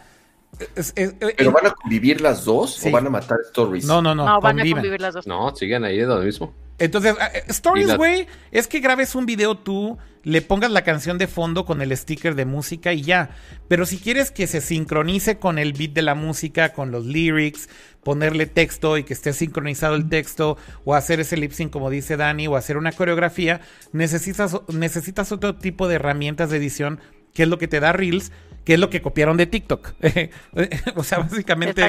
¿Pero 1.37 1.53
van 1.53 1.67
a 1.67 1.71
convivir 1.71 2.21
las 2.21 2.45
dos 2.45 2.85
o 2.85 2.91
van 2.91 3.07
a 3.07 3.11
matar 3.11 3.39
Stories? 3.47 3.85
No, 3.85 4.01
no, 4.03 4.15
no. 4.15 4.25
No, 4.25 4.41
van 4.41 4.61
a 4.61 4.63
convivir 4.63 5.01
las 5.01 5.15
dos. 5.15 5.27
No, 5.27 5.55
siguen 5.55 5.85
ahí 5.85 5.99
de 5.99 6.07
lo 6.07 6.21
mismo. 6.21 6.53
Entonces, 6.79 7.15
eh, 7.35 7.45
Stories, 7.49 7.97
güey, 7.97 8.27
es 8.51 8.67
que 8.67 8.81
grabes 8.81 9.15
un 9.15 9.27
video 9.27 9.57
tú, 9.57 9.97
le 10.25 10.43
pongas 10.43 10.71
la 10.73 10.83
canción 10.83 11.19
de 11.19 11.29
fondo 11.29 11.65
con 11.65 11.81
el 11.83 11.97
sticker 11.97 12.35
de 12.35 12.47
música 12.47 12.93
y 12.93 13.03
ya. 13.03 13.31
Pero 13.69 13.87
si 13.87 13.99
quieres 13.99 14.31
que 14.31 14.47
se 14.47 14.61
sincronice 14.61 15.39
con 15.39 15.59
el 15.59 15.73
beat 15.73 15.93
de 15.93 16.03
la 16.03 16.15
música, 16.15 16.73
con 16.73 16.91
los 16.91 17.05
lyrics, 17.05 17.69
ponerle 18.05 18.47
texto 18.47 18.99
y 18.99 19.05
que 19.05 19.15
esté 19.15 19.33
sincronizado 19.33 19.95
el 19.95 20.09
texto, 20.09 20.57
o 20.85 20.95
hacer 20.95 21.21
ese 21.21 21.37
lip 21.37 21.53
sync 21.53 21.73
como 21.73 21.91
dice 21.91 22.17
Dani, 22.17 22.47
o 22.47 22.57
hacer 22.57 22.77
una 22.77 22.93
coreografía, 22.93 23.61
necesitas, 23.93 24.57
necesitas 24.69 25.33
otro 25.33 25.57
tipo 25.57 25.89
de 25.89 25.97
herramientas 25.97 26.51
de 26.51 26.59
edición, 26.59 27.01
que 27.33 27.45
es 27.45 27.49
lo 27.49 27.59
que 27.59 27.69
te 27.69 27.81
da 27.81 27.93
Reels, 27.93 28.31
que 28.65 28.75
es 28.75 28.81
lo 28.81 28.91
que 28.91 29.03
copiaron 29.03 29.37
de 29.37 29.47
TikTok. 29.47 29.95
o 30.95 31.05
sea, 31.05 31.19
básicamente 31.19 31.87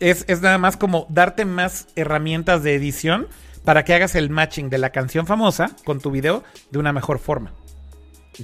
es, 0.00 0.24
es, 0.28 0.40
nada 0.42 0.58
más 0.58 0.76
como 0.76 1.06
darte 1.08 1.44
más 1.44 1.88
herramientas 1.96 2.62
de 2.62 2.74
edición 2.74 3.28
para 3.64 3.84
que 3.84 3.94
hagas 3.94 4.14
el 4.14 4.30
matching 4.30 4.70
de 4.70 4.78
la 4.78 4.90
canción 4.90 5.26
famosa 5.26 5.74
con 5.84 6.00
tu 6.00 6.10
video 6.10 6.44
de 6.70 6.78
una 6.78 6.92
mejor 6.92 7.18
forma. 7.18 7.52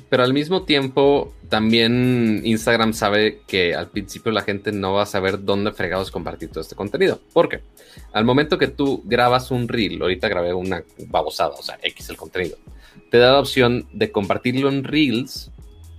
Pero 0.08 0.22
al 0.22 0.32
mismo 0.32 0.62
tiempo, 0.62 1.34
también 1.48 2.40
Instagram 2.44 2.94
sabe 2.94 3.40
que 3.46 3.74
al 3.74 3.88
principio 3.88 4.32
la 4.32 4.42
gente 4.42 4.72
no 4.72 4.94
va 4.94 5.02
a 5.02 5.06
saber 5.06 5.44
dónde 5.44 5.72
fregados 5.72 6.10
compartir 6.10 6.50
todo 6.50 6.60
este 6.60 6.74
contenido. 6.74 7.20
¿Por 7.32 7.48
qué? 7.48 7.60
Al 8.12 8.24
momento 8.24 8.58
que 8.58 8.68
tú 8.68 9.02
grabas 9.04 9.50
un 9.50 9.68
reel, 9.68 10.00
ahorita 10.00 10.28
grabé 10.28 10.54
una 10.54 10.82
babosada, 11.08 11.54
o 11.58 11.62
sea, 11.62 11.78
X 11.82 12.08
el 12.10 12.16
contenido, 12.16 12.56
te 13.10 13.18
da 13.18 13.32
la 13.32 13.40
opción 13.40 13.86
de 13.92 14.10
compartirlo 14.10 14.68
en 14.68 14.84
reels 14.84 15.50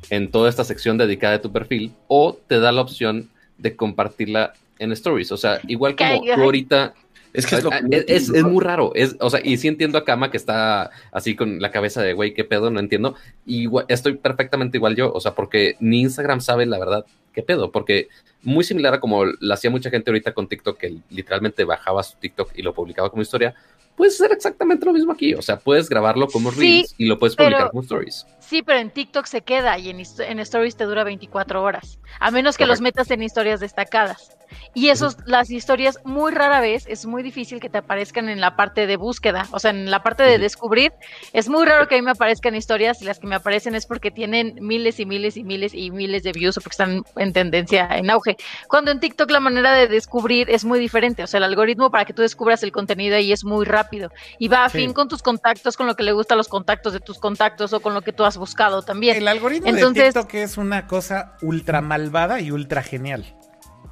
en 0.09 0.31
toda 0.31 0.49
esta 0.49 0.63
sección 0.63 0.97
dedicada 0.97 1.35
a 1.35 1.41
tu 1.41 1.51
perfil 1.51 1.93
o 2.07 2.37
te 2.47 2.59
da 2.59 2.71
la 2.71 2.81
opción 2.81 3.29
de 3.57 3.75
compartirla 3.75 4.53
en 4.79 4.91
stories. 4.91 5.31
O 5.31 5.37
sea, 5.37 5.59
igual 5.67 5.95
como 5.95 6.21
tú 6.21 6.41
ahorita... 6.41 6.93
Es 7.33 7.47
que 7.47 7.55
es, 7.55 8.29
es, 8.29 8.43
muy 8.43 8.63
raro. 8.63 8.91
Es, 8.93 9.15
o 9.19 9.29
sea, 9.29 9.41
y 9.43 9.57
sí 9.57 9.67
entiendo 9.67 9.97
a 9.97 10.05
Kama 10.05 10.29
que 10.29 10.37
está 10.37 10.91
así 11.11 11.35
con 11.35 11.59
la 11.59 11.71
cabeza 11.71 12.01
de, 12.01 12.13
güey, 12.13 12.33
qué 12.33 12.43
pedo, 12.43 12.69
no 12.69 12.79
entiendo. 12.79 13.15
Y 13.45 13.67
estoy 13.87 14.13
perfectamente 14.15 14.77
igual 14.77 14.95
yo. 14.95 15.11
O 15.11 15.19
sea, 15.19 15.33
porque 15.33 15.75
ni 15.79 16.01
Instagram 16.01 16.41
sabe 16.41 16.65
la 16.65 16.77
verdad 16.77 17.05
qué 17.33 17.41
pedo. 17.41 17.71
Porque 17.71 18.07
muy 18.43 18.63
similar 18.63 18.93
a 18.93 18.99
como 18.99 19.25
lo 19.25 19.53
hacía 19.53 19.71
mucha 19.71 19.89
gente 19.89 20.11
ahorita 20.11 20.33
con 20.33 20.47
TikTok, 20.47 20.77
que 20.77 20.97
literalmente 21.09 21.63
bajaba 21.63 22.03
su 22.03 22.17
TikTok 22.17 22.51
y 22.55 22.61
lo 22.61 22.73
publicaba 22.73 23.09
como 23.09 23.23
historia 23.23 23.55
puedes 23.95 24.15
hacer 24.15 24.31
exactamente 24.31 24.85
lo 24.85 24.93
mismo 24.93 25.11
aquí. 25.11 25.33
O 25.33 25.41
sea, 25.41 25.57
puedes 25.57 25.89
grabarlo 25.89 26.27
como 26.27 26.51
Reels 26.51 26.95
y 26.97 27.05
lo 27.05 27.19
puedes 27.19 27.35
publicar 27.35 27.69
como 27.69 27.83
Stories. 27.83 28.25
Sí, 28.39 28.61
pero 28.61 28.79
en 28.79 28.89
TikTok 28.89 29.25
se 29.25 29.41
queda 29.41 29.77
y 29.77 29.89
en, 29.89 29.99
en 29.99 30.39
Stories 30.39 30.75
te 30.75 30.83
dura 30.85 31.03
24 31.03 31.61
horas. 31.61 31.99
A 32.19 32.31
menos 32.31 32.57
que 32.57 32.65
los 32.65 32.81
metas 32.81 33.09
en 33.11 33.23
historias 33.23 33.59
destacadas. 33.59 34.37
Y 34.73 34.89
esos, 34.89 35.17
las 35.25 35.49
historias 35.49 35.99
muy 36.03 36.31
rara 36.31 36.59
vez 36.61 36.85
es 36.87 37.05
muy 37.05 37.23
difícil 37.23 37.59
que 37.59 37.69
te 37.69 37.77
aparezcan 37.77 38.29
en 38.29 38.41
la 38.41 38.55
parte 38.55 38.87
de 38.87 38.97
búsqueda, 38.97 39.47
o 39.51 39.59
sea, 39.59 39.71
en 39.71 39.89
la 39.91 40.03
parte 40.03 40.23
de 40.23 40.37
descubrir. 40.37 40.93
Es 41.31 41.49
muy 41.49 41.65
raro 41.65 41.87
que 41.87 41.95
a 41.95 41.97
mí 41.97 42.03
me 42.03 42.11
aparezcan 42.11 42.55
historias 42.55 43.01
y 43.01 43.05
las 43.05 43.19
que 43.19 43.27
me 43.27 43.35
aparecen 43.35 43.75
es 43.75 43.85
porque 43.85 44.11
tienen 44.11 44.55
miles 44.61 44.99
y 44.99 45.05
miles 45.05 45.37
y 45.37 45.43
miles 45.43 45.73
y 45.73 45.91
miles 45.91 46.23
de 46.23 46.31
views 46.31 46.57
o 46.57 46.61
porque 46.61 46.73
están 46.73 47.03
en 47.15 47.33
tendencia, 47.33 47.87
en 47.91 48.09
auge. 48.09 48.37
Cuando 48.67 48.91
en 48.91 48.99
TikTok 48.99 49.29
la 49.31 49.39
manera 49.39 49.73
de 49.73 49.87
descubrir 49.87 50.49
es 50.49 50.65
muy 50.65 50.79
diferente, 50.79 51.23
o 51.23 51.27
sea, 51.27 51.39
el 51.39 51.43
algoritmo 51.43 51.91
para 51.91 52.05
que 52.05 52.13
tú 52.13 52.21
descubras 52.21 52.63
el 52.63 52.71
contenido 52.71 53.15
ahí 53.15 53.31
es 53.31 53.43
muy 53.43 53.65
rápido 53.65 54.11
y 54.39 54.47
va 54.47 54.65
a 54.65 54.69
fin 54.69 54.93
con 54.93 55.07
tus 55.07 55.21
contactos, 55.21 55.77
con 55.77 55.87
lo 55.87 55.95
que 55.95 56.03
le 56.03 56.11
gusta 56.11 56.33
a 56.33 56.37
los 56.37 56.47
contactos 56.47 56.93
de 56.93 56.99
tus 56.99 57.19
contactos 57.19 57.73
o 57.73 57.79
con 57.79 57.93
lo 57.93 58.01
que 58.01 58.13
tú 58.13 58.23
has 58.23 58.37
buscado 58.37 58.81
también. 58.81 59.17
El 59.17 59.27
algoritmo 59.27 59.71
de 59.71 59.93
TikTok 59.93 60.33
es 60.35 60.57
una 60.57 60.87
cosa 60.87 61.37
ultra 61.41 61.81
malvada 61.81 62.39
y 62.39 62.51
ultra 62.51 62.83
genial. 62.83 63.25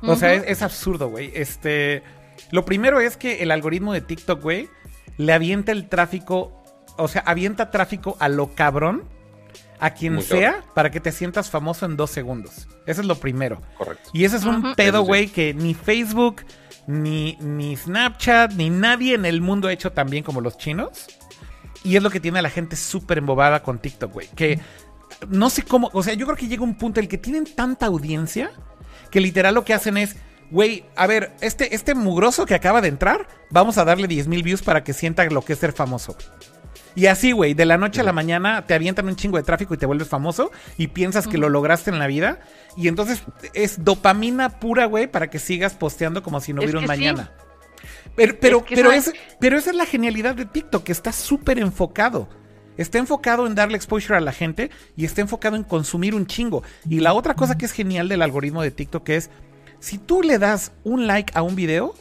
O 0.04 0.16
sea, 0.16 0.34
es, 0.34 0.62
absurdo, 0.62 1.10
güey. 1.10 1.32
Este. 1.34 2.04
Lo 2.52 2.66
primero 2.66 3.00
es 3.00 3.18
que 3.18 3.44
el 3.44 3.52
algoritmo 3.52 3.94
de 3.94 4.02
TikTok, 4.02 4.42
güey, 4.42 4.70
le 5.18 5.34
avienta 5.34 5.72
el 5.72 5.88
tráfico. 5.90 6.64
O 6.98 7.08
sea, 7.08 7.22
avienta 7.26 7.72
tráfico 7.72 8.18
a 8.20 8.30
lo 8.30 8.54
cabrón. 8.56 9.04
A 9.80 9.96
quien 9.96 10.22
sea, 10.22 10.64
para 10.76 10.92
que 10.92 11.00
te 11.00 11.12
sientas 11.12 11.50
famoso 11.50 11.88
en 11.88 11.98
dos 11.98 12.12
segundos. 12.12 12.68
Eso 12.86 13.02
es 13.02 13.08
lo 13.08 13.16
primero. 13.16 13.64
Correcto. 13.80 14.12
Y 14.14 14.26
ese 14.26 14.38
es 14.38 14.44
un 14.44 14.76
pedo, 14.76 15.02
güey, 15.02 15.28
que 15.28 15.56
ni 15.56 15.74
Facebook, 15.74 16.44
ni, 16.86 17.36
ni 17.40 17.76
Snapchat, 17.76 18.52
ni 18.52 18.70
nadie 18.70 19.16
en 19.16 19.26
el 19.26 19.42
mundo 19.42 19.68
ha 19.68 19.74
hecho 19.74 19.92
tan 19.92 20.08
bien 20.08 20.24
como 20.24 20.40
los 20.40 20.60
chinos. 20.60 21.08
Y 21.84 21.96
es 21.96 22.04
lo 22.04 22.12
que 22.12 22.20
tiene 22.20 22.38
a 22.38 22.42
la 22.44 22.52
gente 22.52 22.76
súper 22.76 23.18
embobada 23.18 23.64
con 23.64 23.80
TikTok, 23.80 24.14
güey. 24.14 24.28
Que 24.36 24.60
no 25.30 25.50
sé 25.50 25.64
cómo, 25.64 25.90
o 25.94 26.04
sea, 26.04 26.14
yo 26.14 26.26
creo 26.26 26.38
que 26.38 26.48
llega 26.48 26.64
un 26.64 26.76
punto 26.76 27.00
en 27.00 27.06
el 27.06 27.10
que 27.10 27.18
tienen 27.18 27.46
tanta 27.46 27.88
audiencia 27.88 28.52
que 29.12 29.22
literal 29.22 29.54
lo 29.54 29.64
que 29.64 29.74
hacen 29.74 29.98
es, 29.98 30.16
güey, 30.50 30.86
a 30.96 31.06
ver, 31.06 31.32
este, 31.42 31.76
este 31.76 31.94
mugroso 31.94 32.46
que 32.46 32.56
acaba 32.56 32.82
de 32.82 32.88
entrar, 32.88 33.28
vamos 33.50 33.78
a 33.78 33.86
darle 33.86 34.08
10 34.08 34.28
mil 34.28 34.44
views 34.44 34.62
para 34.62 34.84
que 34.84 34.94
sienta 34.94 35.24
lo 35.26 35.44
que 35.44 35.54
es 35.54 35.60
ser 35.60 35.74
famoso. 35.74 36.16
Y 36.94 37.06
así, 37.06 37.32
güey, 37.32 37.54
de 37.54 37.66
la 37.66 37.78
noche 37.78 38.02
a 38.02 38.04
la 38.04 38.12
mañana 38.12 38.66
te 38.68 38.74
avientan 38.74 39.08
un 39.08 39.16
chingo 39.16 39.38
de 39.38 39.44
tráfico 39.44 39.74
y 39.74 39.78
te 39.78 39.86
vuelves 39.86 40.10
famoso 40.10 40.52
y 40.78 40.88
piensas 40.88 41.28
que 41.28 41.38
lo 41.38 41.48
lograste 41.48 41.90
en 41.90 42.00
la 42.00 42.08
vida. 42.08 42.40
Y 42.76 42.90
entonces 42.90 43.24
es 43.54 43.86
dopamina 43.86 44.60
pura, 44.60 44.86
güey, 44.86 45.08
para 45.08 45.30
que 45.30 45.40
sigas 45.40 45.74
posteando 45.74 46.22
como 46.22 46.42
si 46.42 46.52
no 46.52 46.62
hubiera 46.62 46.80
un 46.80 46.86
mañana. 46.86 47.32
Pero, 48.16 48.36
pero, 48.40 48.66
pero, 48.68 48.92
es, 48.92 49.14
pero 49.40 49.58
esa 49.58 49.70
es 49.70 49.76
la 49.76 49.86
genialidad 49.86 50.36
de 50.36 50.46
TikTok, 50.46 50.84
que 50.84 50.92
está 50.92 51.14
súper 51.14 51.60
enfocado. 51.60 52.28
Está 52.78 52.98
enfocado 52.98 53.48
en 53.48 53.56
darle 53.56 53.78
exposure 53.78 54.18
a 54.18 54.22
la 54.22 54.32
gente 54.32 54.72
y 54.96 55.06
está 55.06 55.22
enfocado 55.22 55.56
en 55.56 55.64
consumir 55.64 56.16
un 56.16 56.26
chingo. 56.26 56.64
Y 56.90 57.00
la 57.00 57.14
otra 57.14 57.36
cosa 57.36 57.58
que 57.58 57.66
es 57.66 57.72
genial 57.72 58.10
del 58.10 58.22
algoritmo 58.22 58.62
de 58.62 58.72
TikTok 58.72 59.10
es, 59.10 59.30
si 59.80 59.98
tú 59.98 60.22
le 60.22 60.40
das 60.40 60.72
un 60.84 61.08
like 61.08 61.34
a 61.36 61.42
un 61.42 61.56
video, 61.56 61.94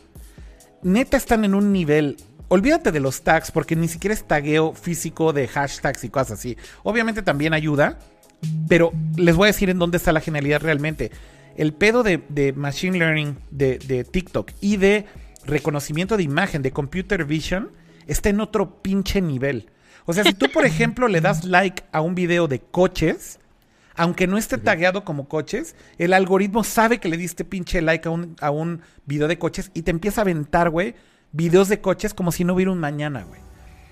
neta 0.83 1.17
están 1.17 1.45
en 1.45 1.55
un 1.55 1.73
nivel 1.73 2.17
olvídate 2.51 2.91
de 2.91 2.99
los 2.99 3.23
tags, 3.23 3.53
porque 3.53 3.77
ni 3.77 3.87
siquiera 3.87 4.13
es 4.13 4.25
tagueo 4.25 4.75
físico 4.75 5.33
de 5.33 5.47
hashtags 5.47 6.03
y 6.03 6.09
cosas 6.09 6.41
así. 6.41 6.57
Obviamente 6.83 7.23
también 7.23 7.55
ayuda, 7.55 8.01
pero 8.69 8.93
les 9.17 9.37
voy 9.37 9.47
a 9.47 9.53
decir 9.53 9.71
en 9.71 9.79
dónde 9.79 9.99
está 9.99 10.13
la 10.13 10.21
genialidad 10.21 10.61
realmente. 10.61 11.13
El 11.57 11.73
pedo 11.73 12.03
de, 12.03 12.53
Machine 12.57 12.99
Learning 12.99 13.39
de, 13.51 14.05
TikTok 14.11 14.51
y 14.61 14.79
de 14.79 15.07
reconocimiento 15.45 16.17
de 16.17 16.25
imagen, 16.25 16.63
de 16.63 16.73
Computer 16.73 17.25
Vision, 17.25 17.71
está 18.09 18.31
en 18.31 18.41
otro 18.41 18.83
pinche 18.83 19.21
nivel. 19.21 19.71
O 20.11 20.12
sea, 20.12 20.24
si 20.24 20.35
tú, 20.35 20.51
por 20.51 20.66
ejemplo, 20.66 21.07
le 21.07 21.20
das 21.20 21.45
like 21.45 21.85
a 21.93 22.01
un 22.01 22.16
video 22.16 22.49
de 22.49 22.59
coches, 22.59 23.39
aunque 23.95 24.27
no 24.27 24.39
esté 24.39 24.59
tagueado 24.59 25.05
como 25.05 25.28
coches, 25.28 25.77
el 25.99 26.15
algoritmo 26.15 26.65
sabe 26.65 26.99
que 26.99 27.09
le 27.09 27.16
diste 27.16 27.45
pinche 27.45 27.81
like 27.81 28.09
a 28.09 28.11
un, 28.11 28.35
a 28.41 28.51
un 28.51 28.81
video 29.07 29.28
de 29.28 29.39
coches 29.39 29.70
y 29.73 29.82
te 29.82 29.93
empieza 29.93 30.20
a 30.20 30.23
aventar, 30.23 30.69
güey, 30.69 30.97
videos 31.31 31.69
de 31.69 31.81
coches 31.81 32.12
como 32.12 32.32
si 32.32 32.43
no 32.43 32.55
hubiera 32.55 32.73
un 32.73 32.81
mañana, 32.81 33.23
güey. 33.23 33.41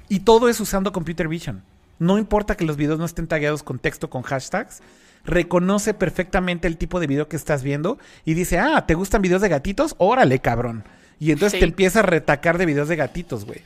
Y 0.09 0.20
todo 0.20 0.49
es 0.49 0.59
usando 0.59 0.93
Computer 0.93 1.28
Vision. 1.28 1.62
No 2.01 2.19
importa 2.19 2.57
que 2.57 2.65
los 2.65 2.77
videos 2.77 2.99
no 2.99 3.05
estén 3.05 3.28
tagueados 3.28 3.62
con 3.62 3.78
texto, 3.78 4.11
con 4.11 4.23
hashtags. 4.23 4.82
Reconoce 5.24 5.95
perfectamente 5.95 6.66
el 6.66 6.78
tipo 6.78 6.99
de 6.99 7.07
video 7.07 7.28
que 7.28 7.36
estás 7.36 7.62
viendo 7.62 7.97
y 8.24 8.35
dice, 8.35 8.59
ah, 8.59 8.86
¿te 8.89 8.95
gustan 8.95 9.23
videos 9.23 9.43
de 9.43 9.51
gatitos? 9.51 9.95
Órale, 9.99 10.40
cabrón. 10.40 10.82
Y 11.20 11.31
entonces 11.31 11.61
te 11.61 11.65
empieza 11.65 12.01
a 12.01 12.03
retacar 12.03 12.59
de 12.59 12.66
videos 12.66 12.89
de 12.89 12.97
gatitos, 12.97 13.45
güey. 13.45 13.62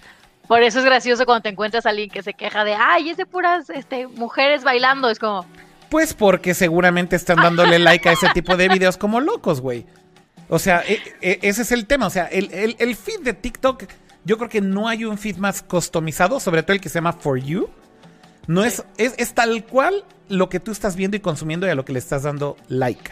Por 0.53 0.63
eso 0.63 0.81
es 0.81 0.85
gracioso 0.85 1.25
cuando 1.25 1.45
te 1.45 1.49
encuentras 1.49 1.87
a 1.87 1.89
alguien 1.89 2.11
que 2.11 2.23
se 2.23 2.35
queja 2.35 2.63
de, 2.63 2.75
ay, 2.75 3.09
es 3.09 3.17
de 3.17 3.25
puras 3.25 3.71
este, 3.71 4.07
mujeres 4.07 4.65
bailando. 4.65 5.09
Es 5.09 5.19
como. 5.19 5.47
Pues 5.89 6.13
porque 6.13 6.53
seguramente 6.53 7.17
están 7.17 7.39
dándole 7.39 7.79
like 7.79 8.07
a 8.07 8.13
ese 8.13 8.29
tipo 8.35 8.55
de 8.59 8.69
videos 8.69 8.99
como 8.99 9.23
locos, 9.23 9.63
güey. 9.63 9.87
O 10.51 10.59
sea, 10.59 10.85
e, 10.87 11.01
e, 11.23 11.39
ese 11.41 11.63
es 11.63 11.73
el 11.73 11.87
tema. 11.87 12.07
O 12.07 12.11
sea, 12.11 12.27
el, 12.27 12.97
feed 12.97 13.21
de 13.21 13.33
TikTok, 13.33 13.85
yo 14.27 14.37
creo 14.37 14.51
que 14.51 14.61
no 14.61 14.89
hay 14.89 15.07
un 15.07 15.17
feed 15.17 15.39
más 15.39 15.63
customizado, 15.63 16.39
sobre 16.39 16.63
todo 16.63 16.75
el 16.75 16.83
que 16.83 16.91
se 16.91 16.97
llama 16.97 17.15
For 17.15 17.41
You. 17.41 17.71
No 18.47 18.63
es, 18.63 18.85
es, 18.99 19.15
es, 19.17 19.33
tal 19.33 19.65
cual 19.65 20.05
lo 20.29 20.51
que 20.51 20.61
tú 20.61 20.71
estás 20.71 20.97
viendo 20.97 21.17
y 21.17 21.21
consumiendo 21.21 21.67
y 21.67 21.71
a 21.71 21.75
lo 21.75 21.87
que 21.87 21.95
le 21.95 21.99
estás 21.99 22.25
dando 22.25 22.59
like. 22.69 23.11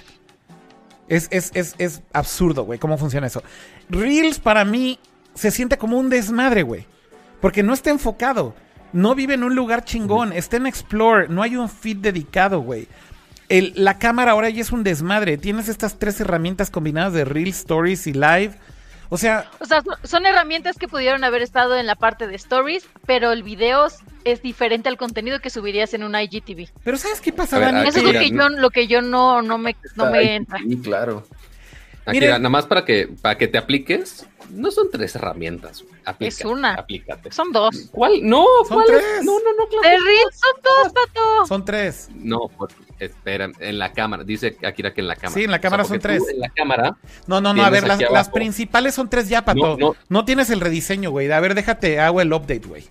Es, 1.09 1.27
es, 1.31 1.53
es, 1.55 1.75
es 1.79 2.03
absurdo, 2.13 2.65
güey, 2.65 2.79
cómo 2.79 2.99
funciona 2.99 3.29
eso. 3.29 3.43
Reels 3.89 4.41
para 4.41 4.67
mí 4.67 4.99
se 5.33 5.51
siente 5.51 5.79
como 5.79 5.99
un 5.99 6.11
desmadre, 6.11 6.65
güey. 6.65 6.87
Porque 7.41 7.63
no 7.63 7.73
está 7.73 7.91
enfocado. 7.91 8.55
No 8.93 9.15
vive 9.15 9.35
en 9.35 9.45
un 9.45 9.55
lugar 9.55 9.85
chingón. 9.85 10.33
Está 10.33 10.57
en 10.57 10.67
Explore. 10.67 11.29
No 11.29 11.43
hay 11.43 11.57
un 11.57 11.69
feed 11.69 11.99
dedicado, 11.99 12.61
güey. 12.61 12.89
El- 13.49 13.73
la 13.77 13.99
cámara 13.99 14.33
ahora 14.33 14.49
ya 14.51 14.61
es 14.61 14.73
un 14.73 14.83
desmadre. 14.85 15.39
Tienes 15.39 15.69
estas 15.69 15.99
tres 15.99 16.21
herramientas 16.21 16.71
combinadas 16.71 17.13
de 17.13 17.25
Real 17.25 17.49
Stories 17.49 18.07
y 18.07 18.13
Live. 18.13 18.53
O 19.13 19.17
sea, 19.19 19.51
O 19.59 19.65
sea, 19.67 19.83
son- 20.05 20.25
herramientas 20.25 20.77
que 20.77 20.87
pudieron 20.87 21.25
haber 21.25 21.43
estado 21.43 21.77
en 21.77 21.87
la 21.87 21.97
parte 21.97 22.29
de 22.29 22.37
stories, 22.37 22.87
pero 23.07 23.33
el 23.33 23.43
video 23.43 23.89
es 24.25 24.41
diferente 24.43 24.89
al 24.89 24.97
contenido 24.97 25.41
que 25.41 25.51
subirías 25.51 25.95
en 25.95 26.05
un 26.05 26.15
IGTV. 26.15 26.69
pero 26.85 26.97
¿sabes 26.97 27.21
qué 27.21 27.33
pasa, 27.33 27.59
Dani? 27.59 27.89
Eso 27.89 27.99
es 27.99 28.05
lo 28.05 28.13
que 28.13 28.31
yo, 28.31 28.49
lo 28.51 28.71
que 28.71 28.87
yo 28.87 29.03
no, 29.03 29.43
no 29.43 29.59
me, 29.59 29.75
no 29.97 30.11
me 30.13 30.37
entra. 30.37 30.59
Sí, 30.61 30.79
claro. 30.81 31.27
Aquí, 32.07 32.21
Miren. 32.21 32.31
nada 32.43 32.49
más 32.51 32.67
para 32.67 32.85
que, 32.85 33.09
para 33.21 33.37
que 33.37 33.49
te 33.49 33.59
apliques, 33.59 34.27
no 34.51 34.71
son 34.71 34.89
tres 34.91 35.15
herramientas. 35.17 35.85
Aplícate, 36.05 36.43
Es 36.43 36.45
una. 36.45 36.75
Aplícate. 36.75 37.31
Son 37.33 37.53
dos. 37.53 37.89
¿Cuál? 37.91 38.21
No, 38.23 38.45
Son 38.67 38.75
¿cuál 38.77 38.87
tres. 38.87 39.05
es? 39.19 39.25
No, 39.25 39.33
no, 39.39 39.53
no, 39.59 39.67
claro. 39.69 40.05
Reels 40.05 40.37
son 40.39 40.63
dos, 40.63 40.93
pato. 40.93 41.47
Son 41.47 41.65
tres. 41.65 42.09
No, 42.15 42.49
por- 42.49 42.71
espera, 42.99 43.51
en 43.59 43.79
la 43.79 43.93
cámara. 43.93 44.25
Dice 44.25 44.57
Akira 44.65 44.93
que 44.93 45.01
en 45.01 45.09
la 45.09 45.17
cámara. 45.17 45.35
Sí, 45.35 45.45
en 45.45 45.51
la 45.51 45.61
cámara 45.61 45.85
son 45.85 45.99
tres. 45.99 46.23
En 46.29 46.41
la 46.41 46.49
cámara, 46.51 46.97
No, 47.27 47.41
no, 47.41 47.55
no. 47.55 47.65
A 47.65 47.71
ver, 47.71 47.85
las, 47.87 48.29
principales 48.29 48.95
son 48.95 49.09
tres 49.09 49.29
ya, 49.29 49.45
Pato. 49.45 49.77
No, 49.77 49.77
No, 49.77 49.97
no. 50.09 50.25
tienes 50.25 50.51
el 50.51 50.61
rediseño, 50.61 51.11
güey. 51.11 51.31
A 51.33 51.41
ver, 51.41 51.55
déjate, 51.55 51.99
hago 52.01 52.21
el 52.21 52.33
update, 52.33 52.67
güey. 52.67 52.85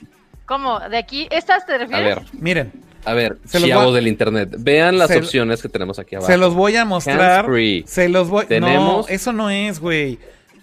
¿Cómo? 0.45 0.79
¿De 0.79 0.97
aquí? 0.97 1.27
¿Estas 1.29 1.65
te 1.65 1.73
a 1.73 1.77
refieres? 1.77 2.15
ver, 2.15 2.23
Miren, 2.33 2.71
a 3.05 3.13
ver, 3.13 3.37
Se 3.45 3.59
los 3.59 3.69
chavos 3.69 3.85
voy 3.85 3.93
a- 3.93 3.95
del 3.97 4.07
internet. 4.07 4.49
Vean 4.57 4.97
las 4.97 5.09
Se- 5.09 5.17
opciones 5.19 5.61
que 5.61 5.69
tenemos 5.69 5.99
aquí 5.99 6.15
abajo. 6.15 6.31
se 6.31 6.37
los 6.37 6.55
voy 6.55 6.75
a 6.75 6.85
mostrar. 6.85 7.45
Se 7.85 8.09
los 8.09 8.29
voy. 8.29 8.43
No, 8.43 8.47
Tenemos- 8.47 9.09
eso 9.11 9.31
no 9.31 9.49
es, 9.51 9.79
güey. 9.79 10.17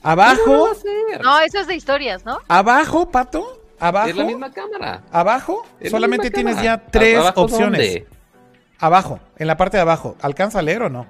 ¿Cómo 0.06 0.16
no 0.16 0.22
va 0.22 0.30
Abajo? 0.30 0.72
No, 1.22 1.40
eso 1.40 1.58
es 1.60 1.66
de 1.66 1.74
historias, 1.74 2.24
¿no? 2.24 2.38
abajo, 2.48 3.10
Pato. 3.10 3.62
Abajo. 3.78 4.08
Es 4.08 4.16
la 4.16 4.24
misma 4.24 4.52
cámara. 4.52 5.02
Abajo, 5.12 5.66
Es 5.80 5.92
la 5.92 5.98
solamente 5.98 6.30
tienes 6.30 6.56
cámara. 6.56 6.76
ya 6.84 6.90
tres 6.90 7.18
¿Abajo 7.18 7.42
opciones. 7.42 7.80
dónde? 7.80 8.06
Abajo, 8.78 9.20
en 9.38 9.46
la 9.46 9.56
parte 9.56 9.76
de 9.76 9.82
abajo. 9.82 10.16
¿Alcanza 10.22 10.58
a 10.60 10.62
leer 10.62 10.82
o 10.82 10.88
no? 10.90 11.06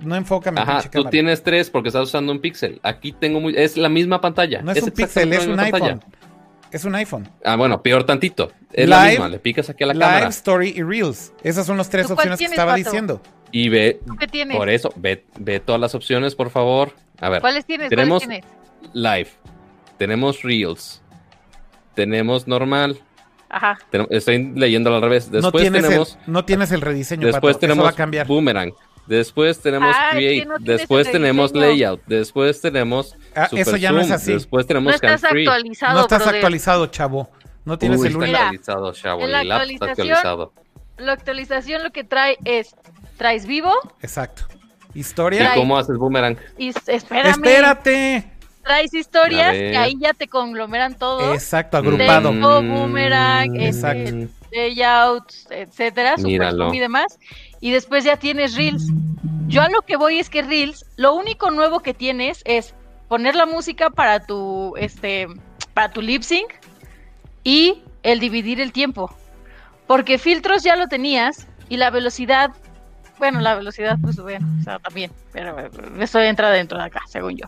No 0.00 0.16
enfócame, 0.16 0.60
Ajá, 0.60 0.72
pinche 0.74 0.88
tú 0.88 0.92
cámara. 0.98 1.10
tienes 1.10 1.42
tres 1.42 1.70
porque 1.70 1.88
estás 1.90 2.02
usando 2.04 2.32
un 2.32 2.40
pixel. 2.40 2.80
Aquí 2.82 3.12
tengo 3.12 3.40
muy... 3.40 3.54
Es 3.56 3.76
la 3.76 3.88
misma 3.88 4.20
pantalla. 4.20 4.62
No 4.62 4.72
es, 4.72 4.82
un 4.82 4.90
pixel, 4.90 5.32
es 5.32 5.46
la 5.46 5.52
un 5.54 5.60
iPhone. 5.60 5.80
pantalla. 5.80 6.00
Es 6.72 6.84
un 6.86 6.94
iPhone. 6.94 7.28
Ah, 7.44 7.56
bueno, 7.56 7.82
peor 7.82 8.04
tantito. 8.04 8.50
Es 8.72 8.88
la 8.88 9.00
Live- 9.02 9.10
misma. 9.10 9.28
Le 9.28 9.38
picas 9.38 9.68
aquí 9.70 9.84
a 9.84 9.88
la 9.88 9.92
Live, 9.92 10.04
cámara 10.06 10.28
Story 10.28 10.72
y 10.76 10.82
Reels. 10.82 11.32
Esas 11.42 11.66
son 11.66 11.76
las 11.76 11.88
tres 11.90 12.06
¿Tú 12.08 12.14
cuál 12.14 12.32
opciones 12.32 12.38
que 12.50 12.54
estaba 12.54 12.72
Pato? 12.72 12.84
diciendo. 12.84 13.20
y 13.52 13.68
ve... 13.68 14.00
¿Tú 14.06 14.16
qué 14.16 14.26
tienes? 14.26 14.56
Por 14.56 14.70
eso, 14.70 14.90
ve, 14.96 15.24
ve 15.38 15.60
todas 15.60 15.80
las 15.80 15.94
opciones, 15.94 16.34
por 16.34 16.48
favor. 16.50 16.92
A 17.22 17.30
ver, 17.30 17.40
¿Cuáles 17.40 17.64
tienes? 17.64 17.88
Tenemos- 17.88 18.22
¿Cuáles 18.24 18.44
tienes? 18.44 18.94
Live. 18.94 19.30
Tenemos 19.96 20.42
Reels. 20.42 21.00
Tenemos 21.94 22.46
normal. 22.48 22.98
Ajá. 23.48 23.78
Estoy 24.10 24.52
leyendo 24.54 24.94
al 24.94 25.02
revés. 25.02 25.28
no, 25.30 25.40
Después 25.40 25.62
tienes 25.62 25.82
tenemos... 25.82 26.18
el, 26.26 26.32
no 26.32 26.44
tienes 26.44 26.72
el 26.72 26.80
rediseño, 26.80 27.26
Después 27.26 27.40
Pato. 27.40 27.50
Eso 27.50 27.58
tenemos 27.60 27.84
va 27.84 27.90
a 27.90 27.92
cambiar. 27.94 28.26
Boomerang. 28.26 28.72
Después 29.06 29.60
tenemos 29.60 29.94
Ah, 29.98 30.10
Create. 30.12 30.46
no 30.46 30.54
después 30.58 31.10
tenemos. 31.10 31.52
Layout. 31.54 32.00
Después 32.06 32.60
tenemos 32.60 33.16
Ah, 33.34 33.48
Super 33.48 33.62
eso 33.62 33.76
ya 33.76 33.92
no 33.92 34.00
es 34.00 34.10
así. 34.10 34.32
Después 34.32 34.64
No 34.64 34.68
tenemos 34.68 34.94
estás 34.94 35.22
Hands-free. 35.24 35.46
actualizado, 35.46 35.94
No 35.94 36.00
estás 36.02 36.18
brother. 36.20 36.34
actualizado, 36.36 36.86
chavo. 36.86 37.30
No 37.64 37.78
tienes 37.78 38.00
Uy, 38.00 38.08
el. 38.08 38.16
Mira, 38.18 38.38
actualizado, 38.38 38.92
chavo. 38.92 39.26
la 39.26 39.42
El 39.42 39.52
app 39.52 39.62
está 39.62 39.86
actualización- 39.86 39.90
actualizado. 39.90 40.52
La 40.98 41.12
actualización 41.12 41.82
lo 41.84 41.90
que 41.90 42.04
trae 42.04 42.36
es, 42.44 42.74
traes 43.18 43.46
vivo 43.46 43.72
Exacto. 44.02 44.44
¿Y 44.94 45.00
Historia. 45.00 45.40
Trae- 45.52 45.54
cómo 45.56 45.78
haces 45.78 45.96
Boomerang? 45.96 46.36
y 46.58 46.68
espérame, 46.68 47.30
Espérate. 47.30 48.24
traes 48.62 48.92
historias 48.94 49.52
que 49.52 49.76
ahí 49.76 49.94
ya 49.98 50.12
te 50.12 50.28
conglomeran 50.28 50.94
todo. 50.96 51.32
Exacto, 51.34 51.76
agrupado. 51.78 52.32
Mm, 52.32 52.34
Texto, 52.40 52.62
boomerang, 52.62 53.60
Exacto. 53.60 54.02
este, 54.10 54.28
layouts, 54.52 55.46
etcétera, 55.50 56.16
super 56.16 56.26
Míralo. 56.30 56.64
zoom 56.66 56.74
y 56.74 56.80
demás. 56.80 57.18
Y 57.60 57.70
después 57.70 58.04
ya 58.04 58.16
tienes 58.16 58.54
Reels. 58.54 58.86
Yo 59.48 59.62
a 59.62 59.68
lo 59.68 59.82
que 59.82 59.96
voy 59.96 60.18
es 60.18 60.28
que 60.30 60.42
Reels, 60.42 60.84
lo 60.96 61.14
único 61.14 61.50
nuevo 61.50 61.80
que 61.80 61.94
tienes 61.94 62.42
es 62.44 62.74
poner 63.08 63.34
la 63.34 63.46
música 63.46 63.90
para 63.90 64.20
tu, 64.20 64.74
este, 64.76 65.26
para 65.74 65.90
tu 65.90 66.00
lip 66.02 66.22
sync 66.22 66.48
y 67.44 67.82
el 68.02 68.20
dividir 68.20 68.60
el 68.60 68.72
tiempo. 68.72 69.14
Porque 69.86 70.18
filtros 70.18 70.62
ya 70.62 70.76
lo 70.76 70.86
tenías 70.88 71.46
y 71.68 71.76
la 71.76 71.90
velocidad, 71.90 72.50
bueno, 73.22 73.40
la 73.40 73.54
velocidad, 73.54 73.96
pues 74.02 74.16
bueno, 74.16 74.44
o 74.60 74.64
sea, 74.64 74.80
también, 74.80 75.12
pero 75.32 75.56
eso 76.00 76.18
entra 76.20 76.50
dentro 76.50 76.76
de 76.76 76.84
acá, 76.84 77.02
según 77.08 77.36
yo. 77.36 77.46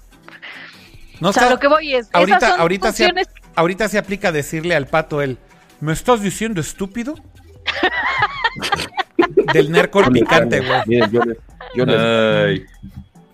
No 1.18 1.30
o 1.30 1.32
sea, 1.32 1.42
está- 1.42 1.54
lo 1.54 1.58
que 1.58 1.66
voy 1.66 1.94
es, 1.94 2.08
ahorita, 2.12 2.36
esas 2.36 2.50
son 2.50 2.60
ahorita, 2.60 2.92
se, 2.92 3.04
funciones 3.06 3.28
ahorita 3.56 3.88
se 3.88 3.98
aplica 3.98 4.30
decirle 4.30 4.76
al 4.76 4.86
pato 4.86 5.20
el 5.20 5.36
¿Me 5.80 5.92
estás 5.92 6.22
diciendo 6.22 6.60
estúpido? 6.60 7.16
Del 9.52 9.72
Nercor 9.72 10.12
picante, 10.12 10.60
güey. 10.60 10.80
Miren, 10.86 11.10
yo 11.10 11.22
les- 11.24 11.38
yo 11.74 11.86
les- 11.86 11.98
Ay, 12.00 12.64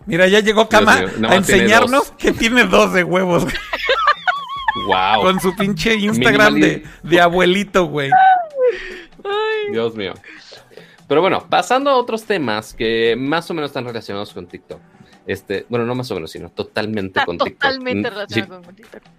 Mira, 0.06 0.26
ya 0.28 0.40
llegó 0.40 0.66
nada 0.72 1.04
a 1.28 1.34
enseñarnos 1.36 2.10
que 2.12 2.32
tiene 2.32 2.64
dos 2.64 2.94
de 2.94 3.04
huevos 3.04 3.44
wow. 4.86 5.22
con 5.22 5.40
su 5.40 5.54
pinche 5.54 5.94
Instagram 5.94 6.54
de, 6.54 6.84
de 7.02 7.20
abuelito, 7.20 7.84
güey. 7.84 8.10
Dios 9.70 9.94
mío. 9.94 10.14
Pero 11.10 11.22
bueno, 11.22 11.44
pasando 11.50 11.90
a 11.90 11.96
otros 11.96 12.22
temas 12.22 12.72
que 12.72 13.16
más 13.18 13.50
o 13.50 13.54
menos 13.54 13.70
están 13.70 13.84
relacionados 13.84 14.32
con 14.32 14.46
TikTok. 14.46 14.78
Este, 15.26 15.66
bueno, 15.68 15.84
no 15.84 15.96
más 15.96 16.08
o 16.12 16.14
menos, 16.14 16.30
sino 16.30 16.50
totalmente 16.50 17.18
está 17.18 17.26
con 17.26 17.36
TikTok. 17.36 17.60
totalmente 17.60 18.08
Mm, 18.08 18.12
relacionado 18.14 18.62
con 18.62 18.76
TikTok. 18.76 19.02
sí. 19.02 19.10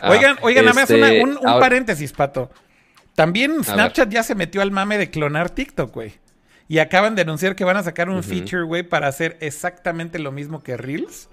Ah, 0.00 0.10
Oigan, 0.12 0.36
oigan, 0.42 0.64
nada 0.66 0.74
más 0.80 0.88
este, 0.88 0.94
una- 1.20 1.24
un, 1.24 1.38
un 1.38 1.48
ahora- 1.48 1.58
paréntesis, 1.66 2.12
pato. 2.12 2.52
También 3.16 3.64
Snapchat 3.64 4.08
ya 4.10 4.22
se 4.22 4.36
metió 4.36 4.62
al 4.62 4.70
mame 4.70 4.96
de 4.96 5.10
clonar 5.10 5.50
TikTok, 5.50 5.92
güey. 5.92 6.12
Y 6.68 6.78
acaban 6.78 7.16
de 7.16 7.22
anunciar 7.22 7.56
que 7.56 7.64
van 7.64 7.76
a 7.76 7.82
sacar 7.82 8.08
un 8.10 8.22
feature, 8.22 8.62
güey, 8.62 8.84
para 8.84 9.08
hacer 9.08 9.36
exactamente 9.40 10.20
lo 10.20 10.30
mismo 10.30 10.62
que 10.62 10.76
Reels. 10.76 11.28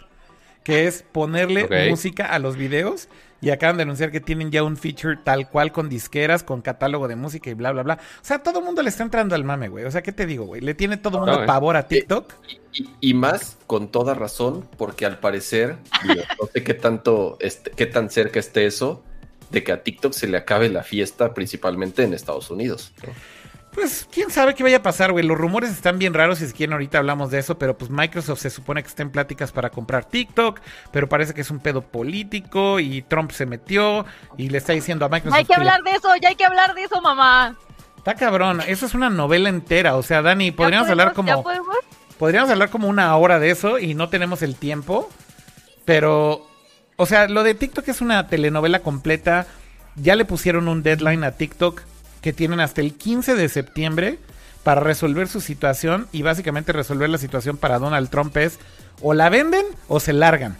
Que 0.64 0.88
es 0.88 1.04
ponerle 1.04 1.90
música 1.92 2.26
a 2.26 2.40
los 2.40 2.58
videos. 2.58 3.08
Y 3.40 3.52
acaban 3.52 3.78
de 3.78 3.84
anunciar 3.84 4.12
que 4.12 4.20
tienen 4.20 4.52
ya 4.52 4.64
un 4.64 4.78
feature 4.78 5.18
tal 5.24 5.50
cual 5.50 5.72
con 5.72 5.90
disqueras, 5.90 6.44
con 6.44 6.62
catálogo 6.62 7.08
de 7.08 7.16
música 7.16 7.50
y 7.50 7.54
bla, 7.54 7.72
bla, 7.72 7.84
bla. 7.84 7.94
O 7.96 8.26
sea, 8.26 8.40
todo 8.40 8.60
el 8.60 8.66
mundo 8.66 8.82
le 8.82 8.90
está 8.90 9.04
entrando 9.04 9.36
al 9.36 9.44
mame, 9.44 9.68
güey. 9.68 9.86
O 9.86 9.92
sea, 9.92 10.02
¿qué 10.02 10.12
te 10.12 10.26
digo, 10.26 10.46
güey? 10.46 10.62
Le 10.62 10.74
tiene 10.74 10.98
todo 10.98 11.18
el 11.18 11.26
mundo 11.26 11.38
No, 11.38 11.44
eh. 11.44 11.48
pavor 11.48 11.76
a 11.76 11.88
TikTok. 11.88 12.34
Y, 12.74 12.90
y 13.00 13.14
más 13.14 13.58
con 13.68 13.90
toda 13.90 14.16
razón, 14.16 14.68
porque 14.78 15.06
al 15.06 15.20
parecer, 15.20 15.78
digo, 16.08 16.24
no 16.42 16.48
sé 16.52 16.64
qué 16.64 16.74
tanto, 16.74 17.38
este, 17.40 17.72
qué 17.72 17.86
tan 17.86 18.10
cerca 18.10 18.40
esté 18.40 18.66
eso, 18.66 19.04
de 19.52 19.64
que 19.64 19.72
a 19.72 19.84
TikTok 19.84 20.14
se 20.14 20.28
le 20.28 20.38
acabe 20.38 20.70
la 20.70 20.84
fiesta, 20.84 21.34
principalmente 21.34 22.04
en 22.04 22.14
Estados 22.14 22.50
Unidos. 22.50 22.94
¿no? 23.06 23.14
Pues 23.78 24.08
quién 24.12 24.32
sabe 24.32 24.56
qué 24.56 24.64
vaya 24.64 24.78
a 24.78 24.82
pasar, 24.82 25.12
güey. 25.12 25.24
Los 25.24 25.38
rumores 25.38 25.70
están 25.70 26.00
bien 26.00 26.16
raros 26.16 26.42
y 26.42 26.48
si 26.48 26.54
quieren 26.54 26.74
ahorita 26.74 26.98
hablamos 26.98 27.30
de 27.30 27.38
eso, 27.38 27.60
pero 27.60 27.78
pues 27.78 27.92
Microsoft 27.92 28.40
se 28.40 28.50
supone 28.50 28.82
que 28.82 28.90
está 28.90 29.04
en 29.04 29.12
pláticas 29.12 29.52
para 29.52 29.70
comprar 29.70 30.06
TikTok, 30.06 30.60
pero 30.92 31.08
parece 31.08 31.36
que 31.36 31.42
es 31.42 31.52
un 31.52 31.60
pedo 31.60 31.84
político 31.84 32.80
y 32.80 33.04
Trump 33.04 33.30
se 33.30 33.46
metió 33.46 34.04
y 34.36 34.50
le 34.50 34.58
está 34.58 34.74
diciendo 34.74 35.06
a 35.06 35.10
Microsoft 35.10 35.38
Hay 35.38 35.46
que 35.46 35.54
hablar 35.54 35.84
de 35.84 35.92
eso, 35.92 36.08
ya 36.20 36.30
hay 36.30 36.36
que 36.36 36.46
hablar 36.46 36.74
de 36.74 36.86
eso, 36.86 37.00
mamá. 37.02 37.56
Está 37.98 38.16
cabrón, 38.16 38.64
eso 38.66 38.88
es 38.88 38.96
una 38.96 39.12
novela 39.12 39.50
entera, 39.50 39.96
o 39.96 40.02
sea, 40.02 40.24
Dani, 40.24 40.50
¿Ya 40.50 40.56
podríamos 40.56 40.90
hablar 40.90 41.14
como 41.14 41.46
podríamos 42.18 42.50
hablar 42.50 42.72
como 42.72 42.88
una 42.88 43.16
hora 43.16 43.38
de 43.38 43.52
eso 43.52 43.78
y 43.78 43.94
no 43.94 44.10
tenemos 44.10 44.42
el 44.42 44.56
tiempo, 44.56 45.08
pero 45.86 46.48
o 46.96 47.06
sea, 47.06 47.28
lo 47.28 47.44
de 47.44 47.54
TikTok 47.54 47.88
es 47.90 48.02
una 48.02 48.26
telenovela 48.26 48.80
completa. 48.80 49.46
Ya 49.98 50.16
le 50.16 50.26
pusieron 50.26 50.68
un 50.68 50.82
deadline 50.82 51.24
a 51.24 51.34
TikTok 51.34 51.84
que 52.28 52.34
tienen 52.34 52.60
hasta 52.60 52.82
el 52.82 52.94
15 52.94 53.36
de 53.36 53.48
septiembre 53.48 54.20
para 54.64 54.82
resolver 54.82 55.30
su 55.30 55.40
situación 55.40 56.10
y 56.12 56.24
básicamente 56.24 56.74
resolver 56.74 57.10
la 57.10 57.18
situación 57.18 57.56
para 57.56 57.80
Donald 57.80 58.10
Trump 58.10 58.36
es 58.36 58.60
o 59.02 59.14
la 59.14 59.30
venden 59.30 59.66
o 59.88 60.02
se 60.02 60.12
largan. 60.12 60.58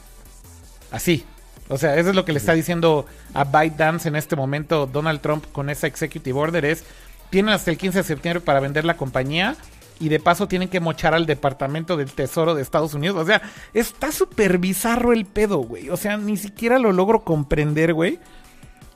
Así. 0.92 1.26
O 1.68 1.78
sea, 1.78 1.98
eso 1.98 2.12
es 2.12 2.16
lo 2.16 2.24
que 2.24 2.32
le 2.32 2.40
está 2.40 2.54
diciendo 2.54 3.06
a 3.34 3.44
ByteDance 3.44 4.08
en 4.08 4.16
este 4.16 4.38
momento 4.38 4.86
Donald 4.86 5.20
Trump 5.20 5.44
con 5.52 5.70
esa 5.70 5.88
executive 5.88 6.40
order 6.40 6.64
es 6.64 6.86
tienen 7.32 7.54
hasta 7.54 7.70
el 7.70 7.78
15 7.78 7.98
de 7.98 8.04
septiembre 8.06 8.40
para 8.40 8.62
vender 8.62 8.86
la 8.86 8.96
compañía 8.96 9.58
y 10.00 10.08
de 10.08 10.22
paso 10.22 10.48
tienen 10.48 10.70
que 10.70 10.80
mochar 10.80 11.14
al 11.14 11.26
Departamento 11.26 11.98
del 11.98 12.14
Tesoro 12.14 12.56
de 12.56 12.62
Estados 12.62 12.94
Unidos. 12.94 13.18
O 13.22 13.26
sea, 13.26 13.42
está 13.74 14.14
súper 14.14 14.58
bizarro 14.58 15.12
el 15.12 15.26
pedo, 15.26 15.58
güey. 15.58 15.90
O 15.90 15.98
sea, 15.98 16.16
ni 16.16 16.38
siquiera 16.38 16.80
lo 16.80 16.94
logro 16.94 17.26
comprender, 17.26 17.94
güey. 17.94 18.20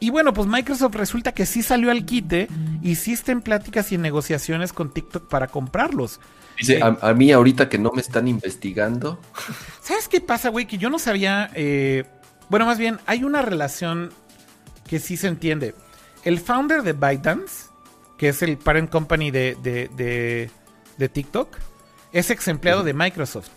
Y 0.01 0.09
bueno, 0.09 0.33
pues 0.33 0.47
Microsoft 0.47 0.95
resulta 0.95 1.31
que 1.31 1.45
sí 1.45 1.61
salió 1.61 1.91
al 1.91 2.05
quite 2.05 2.47
y 2.81 2.95
sí 2.95 3.13
está 3.13 3.31
en 3.31 3.41
pláticas 3.41 3.91
y 3.91 3.95
en 3.95 4.01
negociaciones 4.01 4.73
con 4.73 4.91
TikTok 4.91 5.29
para 5.29 5.47
comprarlos. 5.47 6.19
Dice, 6.57 6.81
a, 6.81 6.97
a 7.01 7.13
mí 7.13 7.31
ahorita 7.31 7.69
que 7.69 7.77
no 7.77 7.91
me 7.93 8.01
están 8.01 8.27
investigando, 8.27 9.19
¿Sabes 9.81 10.07
qué 10.07 10.19
pasa, 10.19 10.49
güey? 10.49 10.65
Que 10.65 10.77
yo 10.79 10.89
no 10.89 10.97
sabía. 10.99 11.51
eh, 11.53 12.03
bueno, 12.49 12.65
más 12.65 12.77
bien, 12.79 12.99
hay 13.05 13.23
una 13.23 13.41
relación 13.43 14.11
que 14.87 14.99
sí 14.99 15.17
se 15.17 15.27
entiende. 15.27 15.75
El 16.23 16.39
founder 16.39 16.81
de 16.81 16.93
ByteDance, 16.93 17.67
que 18.17 18.29
es 18.29 18.41
el 18.41 18.57
parent 18.57 18.89
company 18.89 19.29
de, 19.31 19.55
de, 19.61 19.87
de- 19.95 20.49
de 20.97 21.09
TikTok, 21.09 21.57
es 22.11 22.29
ex 22.31 22.47
empleado 22.47 22.83
de 22.83 22.93
Microsoft. 22.93 23.49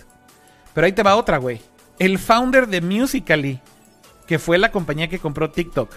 Pero 0.74 0.84
ahí 0.86 0.92
te 0.92 1.02
va 1.02 1.16
otra, 1.16 1.39
güey. 1.39 1.60
El 1.98 2.18
founder 2.18 2.68
de 2.68 2.81
Musically, 2.82 3.60
que 4.26 4.39
fue 4.39 4.58
la 4.58 4.70
compañía 4.70 5.08
que 5.08 5.18
compró 5.18 5.50
TikTok, 5.50 5.90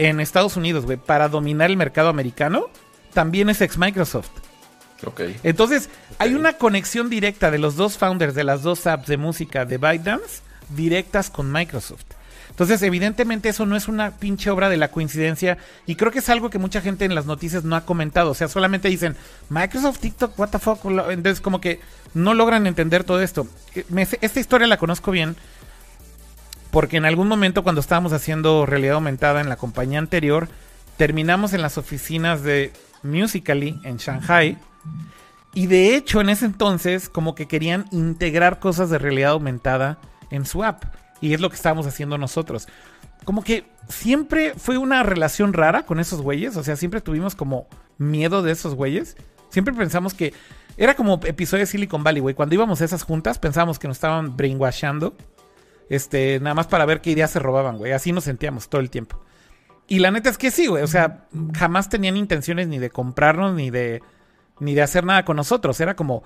en 0.00 0.18
Estados 0.18 0.56
Unidos, 0.56 0.86
güey, 0.86 0.96
para 0.96 1.28
dominar 1.28 1.70
el 1.70 1.76
mercado 1.76 2.08
americano, 2.08 2.70
también 3.12 3.50
es 3.50 3.60
ex 3.60 3.76
Microsoft. 3.76 4.30
Ok. 5.04 5.20
Entonces, 5.42 5.90
hay 6.18 6.34
una 6.34 6.54
conexión 6.54 7.10
directa 7.10 7.50
de 7.50 7.58
los 7.58 7.76
dos 7.76 7.98
founders 7.98 8.34
de 8.34 8.44
las 8.44 8.62
dos 8.62 8.86
apps 8.86 9.08
de 9.08 9.18
música 9.18 9.66
de 9.66 9.76
ByteDance 9.76 10.40
directas 10.70 11.28
con 11.28 11.52
Microsoft. 11.52 12.04
Entonces, 12.48 12.82
evidentemente 12.82 13.50
eso 13.50 13.66
no 13.66 13.76
es 13.76 13.88
una 13.88 14.12
pinche 14.12 14.50
obra 14.50 14.70
de 14.70 14.78
la 14.78 14.88
coincidencia 14.88 15.58
y 15.86 15.96
creo 15.96 16.12
que 16.12 16.20
es 16.20 16.28
algo 16.30 16.48
que 16.48 16.58
mucha 16.58 16.80
gente 16.80 17.04
en 17.04 17.14
las 17.14 17.26
noticias 17.26 17.64
no 17.64 17.76
ha 17.76 17.84
comentado. 17.84 18.30
O 18.30 18.34
sea, 18.34 18.48
solamente 18.48 18.88
dicen 18.88 19.16
Microsoft, 19.50 19.98
TikTok, 20.00 20.38
what 20.38 20.48
the 20.48 20.58
fuck. 20.58 20.82
Entonces, 21.10 21.42
como 21.42 21.60
que 21.60 21.80
no 22.14 22.32
logran 22.32 22.66
entender 22.66 23.04
todo 23.04 23.20
esto. 23.20 23.46
Eh, 23.74 23.84
esta 24.20 24.40
historia 24.40 24.66
la 24.66 24.78
conozco 24.78 25.10
bien 25.10 25.36
porque 26.70 26.96
en 26.96 27.04
algún 27.04 27.28
momento 27.28 27.62
cuando 27.62 27.80
estábamos 27.80 28.12
haciendo 28.12 28.66
realidad 28.66 28.94
aumentada 28.94 29.40
en 29.40 29.48
la 29.48 29.56
compañía 29.56 29.98
anterior, 29.98 30.48
terminamos 30.96 31.52
en 31.52 31.62
las 31.62 31.78
oficinas 31.78 32.42
de 32.42 32.72
Musically 33.02 33.80
en 33.84 33.96
Shanghai. 33.96 34.58
Y 35.52 35.66
de 35.66 35.96
hecho, 35.96 36.20
en 36.20 36.28
ese 36.28 36.46
entonces, 36.46 37.08
como 37.08 37.34
que 37.34 37.48
querían 37.48 37.86
integrar 37.90 38.60
cosas 38.60 38.90
de 38.90 38.98
realidad 38.98 39.32
aumentada 39.32 39.98
en 40.30 40.46
su 40.46 40.62
app. 40.62 40.84
Y 41.20 41.34
es 41.34 41.40
lo 41.40 41.50
que 41.50 41.56
estábamos 41.56 41.86
haciendo 41.86 42.18
nosotros. 42.18 42.68
Como 43.24 43.42
que 43.42 43.64
siempre 43.88 44.54
fue 44.56 44.78
una 44.78 45.02
relación 45.02 45.52
rara 45.52 45.84
con 45.84 45.98
esos 45.98 46.22
güeyes. 46.22 46.56
O 46.56 46.62
sea, 46.62 46.76
siempre 46.76 47.00
tuvimos 47.00 47.34
como 47.34 47.66
miedo 47.98 48.42
de 48.42 48.52
esos 48.52 48.74
güeyes. 48.74 49.16
Siempre 49.50 49.74
pensamos 49.74 50.14
que 50.14 50.32
era 50.76 50.94
como 50.94 51.20
episodio 51.24 51.62
de 51.62 51.66
Silicon 51.66 52.04
Valley, 52.04 52.20
güey. 52.20 52.34
Cuando 52.34 52.54
íbamos 52.54 52.80
a 52.80 52.84
esas 52.84 53.02
juntas, 53.02 53.38
pensábamos 53.38 53.78
que 53.78 53.88
nos 53.88 53.96
estaban 53.96 54.36
brainwashando. 54.36 55.16
Este, 55.90 56.40
nada 56.40 56.54
más 56.54 56.68
para 56.68 56.86
ver 56.86 57.02
qué 57.02 57.10
ideas 57.10 57.32
se 57.32 57.40
robaban, 57.40 57.76
güey. 57.76 57.92
Así 57.92 58.12
nos 58.12 58.24
sentíamos 58.24 58.70
todo 58.70 58.80
el 58.80 58.88
tiempo. 58.88 59.20
Y 59.88 59.98
la 59.98 60.12
neta 60.12 60.30
es 60.30 60.38
que 60.38 60.50
sí, 60.50 60.68
güey. 60.68 60.82
O 60.82 60.86
sea, 60.86 61.26
jamás 61.52 61.90
tenían 61.90 62.16
intenciones 62.16 62.68
ni 62.68 62.78
de 62.78 62.90
comprarnos 62.90 63.54
ni 63.54 63.70
de 63.70 64.00
ni 64.60 64.74
de 64.74 64.82
hacer 64.82 65.04
nada 65.04 65.24
con 65.24 65.36
nosotros. 65.36 65.80
Era 65.80 65.96
como 65.96 66.22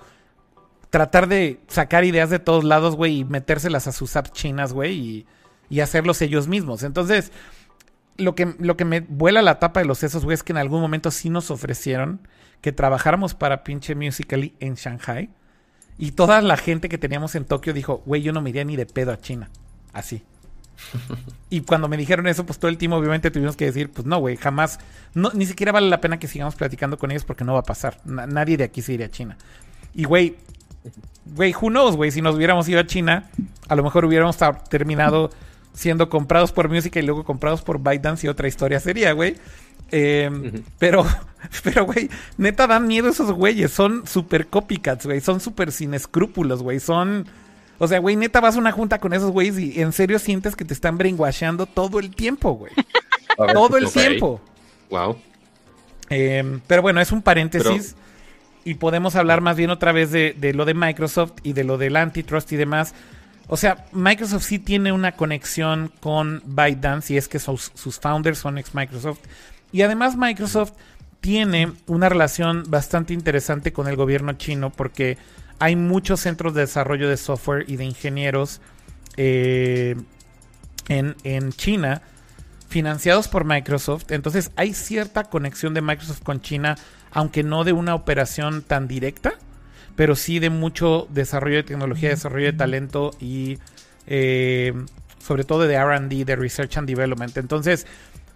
tratar 0.91 1.27
de 1.27 1.59
sacar 1.67 2.03
ideas 2.03 2.29
de 2.29 2.39
todos 2.39 2.63
lados, 2.63 2.95
güey, 2.95 3.19
y 3.19 3.25
metérselas 3.25 3.87
a 3.87 3.91
sus 3.91 4.15
apps 4.15 4.31
chinas, 4.33 4.71
güey, 4.71 4.93
y, 4.93 5.25
y 5.69 5.79
hacerlos 5.79 6.21
ellos 6.21 6.47
mismos. 6.47 6.83
Entonces, 6.83 7.31
lo 8.17 8.35
que, 8.35 8.55
lo 8.59 8.77
que 8.77 8.85
me 8.85 8.99
vuela 8.99 9.41
la 9.41 9.57
tapa 9.59 9.79
de 9.79 9.87
los 9.87 9.97
sesos, 9.97 10.23
güey, 10.23 10.35
es 10.35 10.43
que 10.43 10.53
en 10.53 10.57
algún 10.57 10.81
momento 10.81 11.09
sí 11.09 11.29
nos 11.29 11.49
ofrecieron 11.49 12.27
que 12.61 12.71
trabajáramos 12.71 13.33
para 13.33 13.63
pinche 13.63 13.95
Musically 13.95 14.55
en 14.59 14.75
Shanghai. 14.75 15.29
Y 15.97 16.11
toda 16.11 16.41
la 16.41 16.57
gente 16.57 16.89
que 16.89 16.97
teníamos 16.97 17.35
en 17.35 17.45
Tokio 17.45 17.73
dijo, 17.73 18.01
güey, 18.05 18.21
yo 18.21 18.33
no 18.33 18.41
me 18.41 18.49
iría 18.49 18.63
ni 18.65 18.75
de 18.75 18.85
pedo 18.85 19.11
a 19.11 19.19
China. 19.19 19.49
Así. 19.93 20.23
Y 21.49 21.61
cuando 21.61 21.87
me 21.87 21.95
dijeron 21.95 22.27
eso, 22.27 22.45
pues 22.45 22.59
todo 22.59 22.67
el 22.69 22.77
team 22.77 22.91
obviamente 22.93 23.31
tuvimos 23.31 23.55
que 23.55 23.65
decir, 23.65 23.89
pues 23.89 24.05
no, 24.05 24.17
güey, 24.19 24.35
jamás, 24.35 24.79
no, 25.13 25.31
ni 25.33 25.45
siquiera 25.45 25.71
vale 25.71 25.87
la 25.89 26.01
pena 26.01 26.19
que 26.19 26.27
sigamos 26.27 26.55
platicando 26.55 26.97
con 26.97 27.11
ellos 27.11 27.23
porque 27.23 27.45
no 27.45 27.53
va 27.53 27.59
a 27.59 27.63
pasar. 27.63 27.99
Na- 28.03 28.27
nadie 28.27 28.57
de 28.57 28.65
aquí 28.65 28.81
se 28.81 28.91
iría 28.93 29.05
a 29.05 29.09
China. 29.11 29.37
Y, 29.93 30.03
güey, 30.03 30.35
güey, 31.33 31.53
who 31.53 31.69
knows, 31.69 31.95
güey, 31.95 32.11
si 32.11 32.21
nos 32.21 32.35
hubiéramos 32.35 32.67
ido 32.67 32.81
a 32.81 32.85
China, 32.85 33.29
a 33.69 33.75
lo 33.75 33.83
mejor 33.83 34.03
hubiéramos 34.03 34.37
terminado 34.69 35.29
siendo 35.73 36.09
comprados 36.09 36.51
por 36.51 36.67
Music 36.67 36.95
y 36.97 37.01
luego 37.03 37.23
comprados 37.23 37.61
por 37.61 37.79
ByteDance 37.79 38.25
y 38.27 38.29
otra 38.29 38.47
historia 38.49 38.79
sería, 38.81 39.13
güey. 39.13 39.35
Eh, 39.91 40.29
Ujú. 40.31 40.63
Pero, 40.79 41.05
pero, 41.63 41.85
güey, 41.85 42.09
neta 42.37 42.67
dan 42.67 42.87
miedo 42.87 43.09
esos 43.09 43.31
güeyes. 43.31 43.71
Son 43.71 44.07
super 44.07 44.47
copycats, 44.47 45.05
güey. 45.05 45.21
Son 45.21 45.39
súper 45.39 45.71
sin 45.71 45.93
escrúpulos, 45.93 46.61
güey. 46.61 46.79
Son. 46.79 47.27
O 47.77 47.87
sea, 47.87 47.99
güey, 47.99 48.15
neta 48.15 48.39
vas 48.39 48.55
a 48.55 48.59
una 48.59 48.71
junta 48.71 48.99
con 48.99 49.13
esos 49.13 49.31
güeyes 49.31 49.59
y 49.59 49.81
en 49.81 49.91
serio 49.91 50.17
sientes 50.17 50.55
que 50.55 50.63
te 50.63 50.73
están 50.73 50.97
brainwashando 50.97 51.65
todo 51.65 51.99
el 51.99 52.15
tiempo, 52.15 52.53
güey. 52.53 52.71
Ver, 53.37 53.53
Todo 53.53 53.77
el 53.77 53.91
tiempo. 53.91 54.39
Wow. 54.89 55.17
Eh, 56.09 56.59
pero 56.67 56.81
bueno, 56.81 57.01
es 57.01 57.11
un 57.11 57.21
paréntesis. 57.21 57.95
Y 58.63 58.75
podemos 58.75 59.15
hablar 59.15 59.41
más 59.41 59.57
bien 59.57 59.69
otra 59.69 59.91
vez 59.91 60.11
de, 60.11 60.33
de 60.37 60.53
lo 60.53 60.63
de 60.65 60.73
Microsoft 60.73 61.33
y 61.43 61.53
de 61.53 61.65
lo 61.65 61.77
del 61.77 61.97
antitrust 61.97 62.51
y 62.53 62.55
demás. 62.55 62.95
O 63.47 63.57
sea, 63.57 63.85
Microsoft 63.91 64.43
sí 64.43 64.57
tiene 64.57 64.91
una 64.91 65.11
conexión 65.11 65.91
con 65.99 66.41
ByteDance 66.45 67.13
y 67.13 67.17
es 67.17 67.27
que 67.27 67.37
sus, 67.39 67.71
sus 67.75 67.99
founders 67.99 68.39
son 68.39 68.57
ex 68.57 68.73
Microsoft. 68.73 69.19
Y 69.75 69.81
además 69.81 70.15
Microsoft 70.15 70.71
tiene 71.19 71.69
una 71.87 72.07
relación 72.07 72.63
bastante 72.69 73.13
interesante 73.13 73.73
con 73.73 73.89
el 73.89 73.97
gobierno 73.97 74.31
chino 74.31 74.69
porque 74.69 75.17
hay 75.59 75.75
muchos 75.75 76.21
centros 76.21 76.53
de 76.53 76.61
desarrollo 76.61 77.09
de 77.09 77.17
software 77.17 77.65
y 77.67 77.75
de 77.75 77.83
ingenieros 77.83 78.61
eh, 79.17 79.97
en, 80.87 81.17
en 81.25 81.51
China 81.51 82.01
financiados 82.69 83.27
por 83.27 83.43
Microsoft. 83.43 84.13
Entonces 84.13 84.51
hay 84.55 84.73
cierta 84.73 85.25
conexión 85.25 85.73
de 85.73 85.81
Microsoft 85.81 86.23
con 86.23 86.39
China, 86.39 86.77
aunque 87.11 87.43
no 87.43 87.65
de 87.65 87.73
una 87.73 87.95
operación 87.95 88.61
tan 88.61 88.87
directa, 88.87 89.33
pero 89.97 90.15
sí 90.15 90.39
de 90.39 90.51
mucho 90.51 91.05
desarrollo 91.09 91.57
de 91.57 91.63
tecnología, 91.63 92.07
desarrollo 92.07 92.45
de 92.45 92.53
talento 92.53 93.11
y 93.19 93.57
eh, 94.07 94.71
sobre 95.19 95.43
todo 95.43 95.67
de 95.67 95.77
RD, 95.77 96.23
de 96.23 96.35
Research 96.37 96.77
and 96.77 96.87
Development. 96.87 97.35
Entonces 97.35 97.85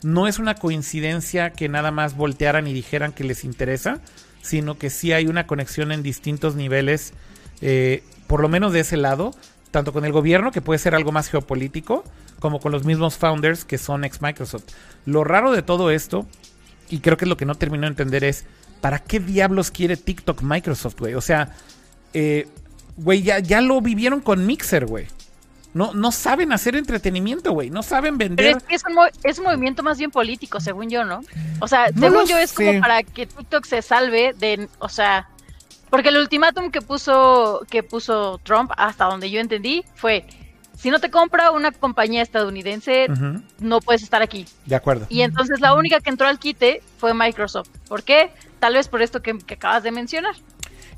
no 0.03 0.27
es 0.27 0.39
una 0.39 0.55
coincidencia 0.55 1.51
que 1.51 1.69
nada 1.69 1.91
más 1.91 2.15
voltearan 2.15 2.67
y 2.67 2.73
dijeran 2.73 3.11
que 3.11 3.23
les 3.23 3.43
interesa, 3.43 3.99
sino 4.41 4.77
que 4.77 4.89
sí 4.89 5.11
hay 5.11 5.27
una 5.27 5.47
conexión 5.47 5.91
en 5.91 6.03
distintos 6.03 6.55
niveles, 6.55 7.13
eh, 7.61 8.03
por 8.27 8.41
lo 8.41 8.49
menos 8.49 8.73
de 8.73 8.81
ese 8.81 8.97
lado, 8.97 9.31
tanto 9.71 9.93
con 9.93 10.05
el 10.05 10.11
gobierno, 10.11 10.51
que 10.51 10.61
puede 10.61 10.79
ser 10.79 10.95
algo 10.95 11.11
más 11.11 11.29
geopolítico, 11.29 12.03
como 12.39 12.59
con 12.59 12.71
los 12.71 12.85
mismos 12.85 13.17
founders 13.17 13.65
que 13.65 13.77
son 13.77 14.05
ex 14.05 14.21
Microsoft. 14.21 14.63
Lo 15.05 15.23
raro 15.23 15.51
de 15.51 15.61
todo 15.61 15.91
esto, 15.91 16.25
y 16.89 16.99
creo 16.99 17.17
que 17.17 17.25
es 17.25 17.29
lo 17.29 17.37
que 17.37 17.45
no 17.45 17.55
termino 17.55 17.81
de 17.81 17.89
entender, 17.89 18.23
es 18.23 18.45
¿para 18.81 18.99
qué 18.99 19.19
diablos 19.19 19.71
quiere 19.71 19.97
TikTok 19.97 20.41
Microsoft, 20.41 20.99
güey? 20.99 21.13
O 21.15 21.21
sea, 21.21 21.53
eh, 22.13 22.47
güey, 22.97 23.21
ya, 23.21 23.39
ya 23.39 23.61
lo 23.61 23.81
vivieron 23.81 24.21
con 24.21 24.45
Mixer, 24.45 24.85
güey. 24.85 25.07
No, 25.73 25.93
no 25.93 26.11
saben 26.11 26.51
hacer 26.51 26.75
entretenimiento, 26.75 27.51
güey. 27.51 27.69
No 27.69 27.83
saben 27.83 28.17
Pero 28.17 28.29
vender. 28.35 28.57
es 28.57 28.63
que 28.63 28.75
es 28.75 28.83
un, 28.85 28.97
es 29.23 29.37
un 29.37 29.45
movimiento 29.45 29.83
más 29.83 29.97
bien 29.97 30.09
político, 30.11 30.59
según 30.59 30.89
yo, 30.89 31.05
¿no? 31.05 31.21
O 31.59 31.67
sea, 31.67 31.87
No 31.93 32.09
según 32.09 32.27
yo 32.27 32.37
es 32.37 32.53
como 32.53 32.79
para 32.79 33.03
que 33.03 33.27
TikTok 33.27 33.65
se 33.65 33.81
salve 33.81 34.33
de, 34.37 34.67
o 34.79 34.89
sea, 34.89 35.29
porque 35.89 36.09
el 36.09 36.17
ultimátum 36.17 36.71
que 36.71 36.81
puso 36.81 37.65
que 37.69 37.83
puso 37.83 38.39
Trump, 38.43 38.71
hasta 38.77 39.05
donde 39.05 39.29
yo 39.29 39.39
entendí, 39.39 39.83
fue 39.95 40.25
si 40.75 40.89
no 40.89 40.99
te 40.99 41.11
compra 41.11 41.51
una 41.51 41.71
compañía 41.71 42.21
estadounidense, 42.21 43.07
no 43.59 43.81
puedes 43.81 44.01
estar 44.01 44.21
aquí. 44.21 44.45
de 44.65 44.75
acuerdo. 44.75 45.07
Y 45.09 45.21
entonces 45.23 45.59
la 45.59 45.75
única 45.75 45.99
que 45.99 46.09
entró 46.09 46.25
al 46.27 46.39
quite 46.39 46.81
fue 46.97 47.13
Microsoft. 47.13 47.67
¿Por 47.89 48.03
qué? 48.03 48.31
Tal 48.59 48.75
vez 48.75 48.87
por 48.87 49.01
esto 49.01 49.21
que, 49.21 49.37
que 49.39 49.55
acabas 49.55 49.83
de 49.83 49.91
mencionar. 49.91 50.35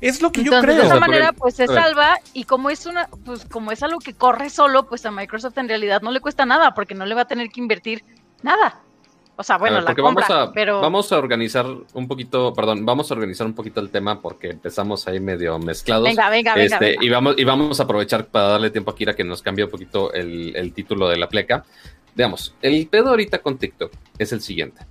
Es 0.02 0.20
lo 0.20 0.32
que 0.32 0.42
yo 0.42 0.52
Entonces, 0.52 0.74
creo. 0.74 0.82
de 0.82 0.88
esa 0.88 1.00
manera, 1.00 1.32
pues 1.32 1.54
se 1.54 1.68
salva 1.68 2.18
y 2.34 2.42
como 2.42 2.70
es 2.70 2.86
una, 2.86 3.08
pues 3.24 3.44
como 3.44 3.70
es 3.70 3.84
algo 3.84 4.00
que 4.00 4.14
corre 4.14 4.50
solo, 4.50 4.88
pues 4.88 5.06
a 5.06 5.12
Microsoft 5.12 5.56
en 5.58 5.68
realidad 5.68 6.02
no 6.02 6.10
le 6.10 6.18
cuesta 6.18 6.44
nada 6.44 6.74
porque 6.74 6.96
no 6.96 7.06
le 7.06 7.14
va 7.14 7.20
a 7.20 7.26
tener 7.26 7.50
que 7.50 7.60
invertir 7.60 8.04
nada. 8.42 8.80
O 9.36 9.44
sea, 9.44 9.58
bueno, 9.58 9.76
A 9.76 9.80
ver, 9.80 9.88
la 9.90 9.94
compra, 9.94 10.26
vamos 10.28 10.48
a, 10.48 10.52
pero 10.52 10.80
vamos 10.80 11.12
a 11.12 11.18
organizar 11.18 11.66
un 11.94 12.08
poquito, 12.08 12.52
perdón, 12.52 12.84
vamos 12.84 13.10
a 13.10 13.14
organizar 13.14 13.46
un 13.46 13.54
poquito 13.54 13.80
el 13.80 13.90
tema 13.90 14.20
porque 14.20 14.50
empezamos 14.50 15.06
ahí 15.06 15.20
medio 15.20 15.56
mezclados. 15.60 16.04
venga, 16.04 16.28
venga, 16.30 16.54
venga, 16.56 16.74
Este, 16.74 16.84
venga. 16.90 17.04
Y, 17.04 17.08
vamos, 17.08 17.34
y 17.38 17.44
vamos 17.44 17.78
a 17.78 17.84
aprovechar 17.84 18.26
para 18.26 18.48
darle 18.48 18.70
tiempo 18.70 18.90
a 18.90 18.96
Kira 18.96 19.14
que 19.14 19.22
nos 19.22 19.40
cambie 19.40 19.64
un 19.64 19.70
poquito 19.70 20.12
el, 20.12 20.54
el 20.56 20.72
título 20.72 21.08
de 21.08 21.16
la 21.16 21.28
pleca. 21.28 21.64
Veamos, 22.16 22.56
el 22.60 22.88
pedo 22.88 23.10
ahorita 23.10 23.38
con 23.38 23.56
TikTok 23.56 23.92
es 24.18 24.32
el 24.32 24.40
siguiente. 24.42 24.82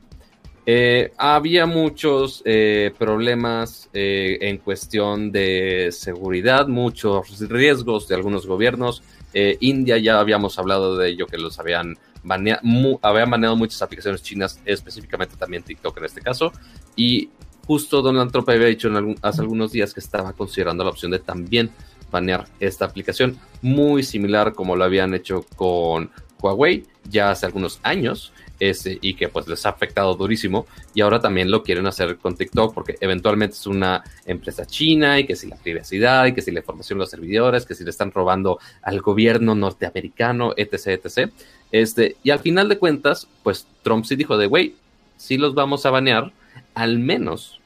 Eh, 0.66 1.12
había 1.18 1.66
muchos 1.66 2.44
eh, 2.46 2.94
problemas 2.98 3.90
eh, 3.94 4.38
en 4.42 4.58
cuestión 4.58 5.32
de 5.32 5.90
seguridad, 5.92 6.68
muchos 6.68 7.40
riesgos 7.50 8.08
de 8.08 8.16
algunos 8.16 8.46
gobiernos. 8.46 9.02
Eh, 9.34 9.58
India 9.62 9.98
ya 9.98 10.20
habíamos 10.20 10.60
hablado 10.60 10.98
de 10.98 11.10
ello, 11.10 11.26
que 11.26 11.38
los 11.38 11.58
habían 11.60 11.98
baneado, 12.24 12.62
habían 13.02 13.30
baneado 13.32 13.56
muchas 13.56 13.82
aplicaciones 13.82 14.22
chinas, 14.22 14.60
específicamente 14.66 15.36
también 15.36 15.64
TikTok 15.64 15.98
en 15.98 16.06
este 16.06 16.22
caso. 16.22 16.52
Y 16.96 17.30
justo 17.66 18.02
Donald 18.02 18.32
Trump 18.32 18.50
había 18.50 18.68
dicho 18.68 18.88
en 18.88 18.98
algún- 18.98 19.18
hace 19.22 19.42
algunos 19.42 19.72
días 19.72 19.94
que 19.94 20.00
estaba 20.00 20.34
considerando 20.34 20.84
la 20.84 20.92
opción 20.92 21.12
de 21.12 21.20
también 21.20 21.72
banear 22.12 22.46
esta 22.60 22.86
aplicación, 22.86 23.40
muy 23.62 24.04
similar 24.04 24.54
como 24.54 24.76
lo 24.76 24.84
habían 24.84 25.14
hecho 25.14 25.46
con 25.56 26.12
Huawei 26.42 26.84
ya 27.10 27.32
hace 27.32 27.46
algunos 27.46 27.80
años. 27.84 28.34
Este, 28.62 29.00
y 29.02 29.16
que 29.16 29.28
pues 29.28 29.48
les 29.48 29.66
ha 29.66 29.70
afectado 29.70 30.14
durísimo 30.14 30.68
y 30.94 31.02
ahora 31.02 31.20
también 31.20 31.50
lo 31.50 31.64
quieren 31.64 31.88
hacer 31.88 32.18
con 32.18 32.38
TikTok 32.38 32.76
porque 32.76 32.96
eventualmente 33.02 33.56
es 33.56 33.66
una 33.66 34.04
empresa 34.24 34.68
china 34.68 35.20
y 35.20 35.26
que 35.26 35.36
si 35.36 35.48
la 35.48 35.56
privacidad 35.56 36.28
y 36.28 36.34
que 36.36 36.44
si 36.44 36.52
la 36.52 36.60
información 36.60 37.00
de 37.00 37.06
los 37.06 37.10
servidores, 37.10 37.66
que 37.66 37.74
si 37.74 37.84
le 37.84 37.90
están 37.90 38.12
robando 38.12 38.60
al 38.84 39.02
gobierno 39.02 39.56
norteamericano, 39.56 40.54
etc, 40.56 41.04
etc. 41.04 41.32
Este, 41.72 42.18
y 42.22 42.30
al 42.30 42.38
final 42.38 42.70
de 42.70 42.78
cuentas, 42.78 43.28
pues 43.42 43.66
Trump 43.82 44.06
sí 44.06 44.16
dijo 44.16 44.38
de, 44.38 44.46
güey, 44.46 44.76
sí 45.18 45.38
los 45.38 45.56
vamos 45.56 45.88
a 45.88 45.90
banear, 45.90 46.32
al 46.76 47.00
menos 47.00 47.60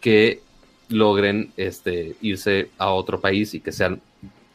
que 0.00 0.40
logren 0.88 1.52
este, 1.56 2.14
irse 2.20 2.70
a 2.78 2.90
otro 2.90 3.20
país 3.20 3.54
y 3.54 3.60
que 3.60 3.72
sean 3.72 4.00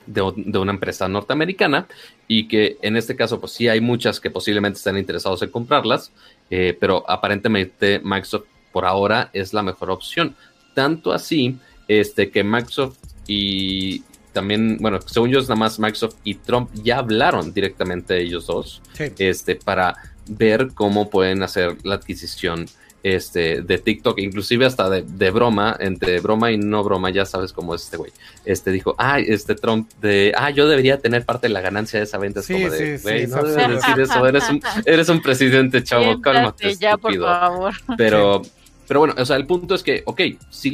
de, 0.05 0.21
una 0.21 0.71
empresa 0.71 1.07
norteamericana 1.07 1.87
y 2.27 2.47
que 2.47 2.77
en 2.81 2.97
este 2.97 3.15
caso 3.15 3.39
pues 3.39 3.53
sí 3.53 3.67
hay 3.67 3.81
muchas 3.81 4.19
que 4.19 4.31
posiblemente 4.31 4.77
estén 4.77 4.97
interesados 4.97 5.41
en 5.41 5.49
comprarlas, 5.49 6.11
eh, 6.49 6.75
pero 6.79 7.03
aparentemente 7.09 7.99
Microsoft 8.03 8.45
por 8.71 8.85
ahora 8.85 9.29
es 9.33 9.53
la 9.53 9.61
mejor 9.61 9.91
opción. 9.91 10.35
Tanto 10.73 11.13
así 11.13 11.57
este, 11.87 12.31
que 12.31 12.43
Microsoft 12.43 12.97
y 13.27 14.03
también, 14.33 14.77
bueno, 14.79 14.99
según 15.05 15.29
yo 15.29 15.39
es 15.39 15.47
nada 15.47 15.59
más 15.59 15.79
Microsoft 15.79 16.15
y 16.23 16.35
Trump 16.35 16.69
ya 16.73 16.97
hablaron 16.97 17.53
directamente 17.53 18.19
ellos 18.19 18.47
dos 18.47 18.81
este, 19.17 19.55
para 19.55 19.95
ver 20.27 20.69
cómo 20.73 21.09
pueden 21.09 21.43
hacer 21.43 21.77
la 21.83 21.95
adquisición 21.95 22.65
este, 23.03 23.61
de 23.61 23.77
TikTok, 23.77 24.17
inclusive 24.19 24.65
hasta 24.65 24.89
de, 24.89 25.31
broma, 25.31 25.75
entre 25.79 26.21
broma 26.21 26.51
y 26.51 26.57
no 26.57 26.83
broma, 26.83 27.09
ya 27.09 27.25
sabes 27.25 27.51
cómo 27.51 27.75
es 27.75 27.83
este 27.83 27.97
güey. 27.97 28.11
Este 28.45 28.71
dijo, 28.71 28.95
ah, 28.97 29.19
este 29.19 29.55
Trump 29.55 29.91
de, 30.01 30.33
ah, 30.35 30.49
yo 30.49 30.69
debería 30.69 30.97
tener 30.97 31.25
parte 31.25 31.47
de 31.47 31.53
la 31.53 31.59
ganancia 31.61 31.99
de 31.99 32.05
esa 32.05 32.17
venta. 32.17 32.39
Es 32.39 32.47
como 32.47 32.69
de, 32.69 32.97
güey, 32.99 33.27
no 33.27 33.43
debes 33.43 33.75
decir 33.75 33.99
eso, 33.99 34.25
eres 34.25 34.49
un, 34.49 34.61
eres 34.85 35.09
un 35.09 35.21
presidente, 35.21 35.83
chavo, 35.83 36.21
cálmate. 36.21 36.75
Ya, 36.75 36.97
por 36.97 37.13
favor. 37.15 37.73
Pero, 37.97 38.41
pero 38.87 38.99
bueno, 38.99 39.15
o 39.17 39.25
sea, 39.25 39.37
el 39.37 39.45
punto 39.45 39.75
es 39.75 39.83
que, 39.83 40.03
ok, 40.05 40.21
sí 40.49 40.71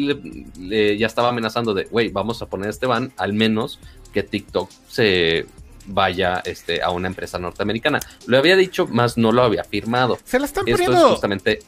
le, 0.57 0.97
ya 0.97 1.07
estaba 1.07 1.29
amenazando 1.29 1.73
de, 1.73 1.85
güey, 1.85 2.09
vamos 2.09 2.41
a 2.41 2.47
poner 2.47 2.69
este 2.69 2.85
ban, 2.85 3.11
al 3.17 3.33
menos 3.33 3.79
que 4.13 4.23
TikTok 4.23 4.69
se 4.87 5.45
vaya 5.85 6.41
este, 6.45 6.81
a 6.81 6.91
una 6.91 7.07
empresa 7.07 7.39
norteamericana. 7.39 7.99
Lo 8.25 8.37
había 8.37 8.55
dicho, 8.55 8.87
más 8.87 9.17
no 9.17 9.31
lo 9.31 9.43
había 9.43 9.63
firmado. 9.63 10.17
Se 10.23 10.39
la 10.39 10.45
están 10.45 10.65
poniendo. 10.65 11.09
justamente 11.09 11.59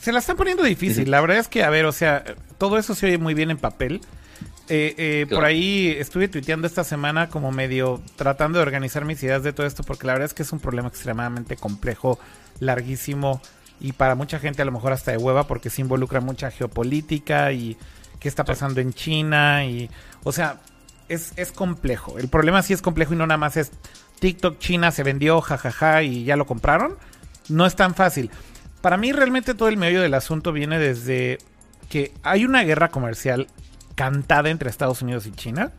se 0.00 0.12
la 0.12 0.18
están 0.18 0.36
poniendo 0.36 0.62
difícil. 0.62 1.10
La 1.10 1.20
verdad 1.20 1.38
es 1.38 1.48
que, 1.48 1.62
a 1.62 1.70
ver, 1.70 1.84
o 1.84 1.92
sea, 1.92 2.24
todo 2.58 2.78
eso 2.78 2.94
se 2.94 3.06
oye 3.06 3.18
muy 3.18 3.34
bien 3.34 3.50
en 3.50 3.58
papel. 3.58 4.00
Eh, 4.68 4.94
eh, 4.96 5.26
por 5.28 5.44
ahí 5.44 5.94
estuve 5.98 6.28
tuiteando 6.28 6.66
esta 6.66 6.84
semana 6.84 7.28
como 7.28 7.50
medio 7.50 8.00
tratando 8.14 8.58
de 8.58 8.62
organizar 8.62 9.04
mis 9.04 9.22
ideas 9.22 9.42
de 9.42 9.52
todo 9.52 9.66
esto, 9.66 9.82
porque 9.82 10.06
la 10.06 10.12
verdad 10.12 10.26
es 10.26 10.34
que 10.34 10.42
es 10.42 10.52
un 10.52 10.60
problema 10.60 10.88
extremadamente 10.88 11.56
complejo, 11.56 12.20
larguísimo 12.60 13.42
y 13.80 13.92
para 13.92 14.14
mucha 14.14 14.38
gente 14.38 14.62
a 14.62 14.64
lo 14.64 14.72
mejor 14.72 14.92
hasta 14.92 15.10
de 15.10 15.16
hueva, 15.16 15.48
porque 15.48 15.70
se 15.70 15.80
involucra 15.80 16.20
mucha 16.20 16.50
geopolítica 16.50 17.50
y 17.52 17.76
qué 18.20 18.28
está 18.28 18.44
pasando 18.44 18.80
en 18.80 18.92
China 18.92 19.64
y, 19.64 19.90
o 20.22 20.30
sea, 20.30 20.60
es, 21.08 21.32
es 21.36 21.50
complejo. 21.50 22.18
El 22.18 22.28
problema 22.28 22.62
sí 22.62 22.72
es 22.72 22.80
complejo 22.80 23.14
y 23.14 23.16
no 23.16 23.26
nada 23.26 23.38
más 23.38 23.56
es 23.56 23.72
TikTok 24.20 24.58
China 24.58 24.92
se 24.92 25.02
vendió, 25.02 25.40
jajaja, 25.40 26.02
y 26.04 26.24
ya 26.24 26.36
lo 26.36 26.46
compraron. 26.46 26.96
No 27.48 27.66
es 27.66 27.74
tan 27.74 27.94
fácil. 27.94 28.30
Para 28.80 28.96
mí 28.96 29.12
realmente 29.12 29.54
todo 29.54 29.68
el 29.68 29.76
medio 29.76 30.00
del 30.00 30.14
asunto 30.14 30.52
viene 30.52 30.78
desde 30.78 31.38
que 31.88 32.12
hay 32.22 32.44
una 32.44 32.62
guerra 32.62 32.88
comercial 32.88 33.48
cantada 33.94 34.48
entre 34.50 34.70
Estados 34.70 35.02
Unidos 35.02 35.26
y 35.26 35.32
China. 35.32 35.72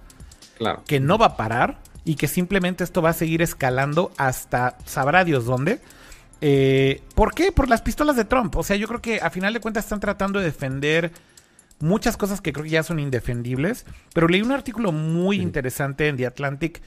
Claro. 0.58 0.84
Que 0.86 1.00
no 1.00 1.18
va 1.18 1.28
a 1.28 1.38
parar 1.38 1.80
y 2.06 2.16
que 2.16 2.28
simplemente 2.28 2.84
esto 2.84 3.02
va 3.02 3.10
a 3.10 3.14
seguir 3.14 3.42
escalando 3.42 4.12
hasta 4.18 4.78
sabrá 4.86 5.24
Dios 5.24 5.46
dónde. 5.46 5.80
Eh, 6.42 7.02
¿Por 7.16 7.34
qué? 7.34 7.52
Por 7.52 7.70
las 7.70 7.82
pistolas 7.82 8.16
de 8.16 8.26
Trump. 8.26 8.56
O 8.56 8.64
sea, 8.64 8.76
yo 8.76 8.88
creo 8.88 9.02
que 9.02 9.20
a 9.22 9.30
final 9.30 9.54
de 9.54 9.60
cuentas 9.60 9.86
están 9.86 10.00
tratando 10.00 10.40
de 10.40 10.46
defender 10.46 11.12
muchas 11.80 12.18
cosas 12.18 12.42
que 12.42 12.54
creo 12.54 12.64
que 12.64 12.72
ya 12.72 12.84
son 12.84 13.00
indefendibles. 13.00 13.86
Pero 14.14 14.28
leí 14.28 14.42
un 14.42 14.52
artículo 14.52 14.92
muy 14.92 15.38
interesante 15.38 16.08
en 16.08 16.18
The 16.18 16.28
Atlantic 16.28 16.82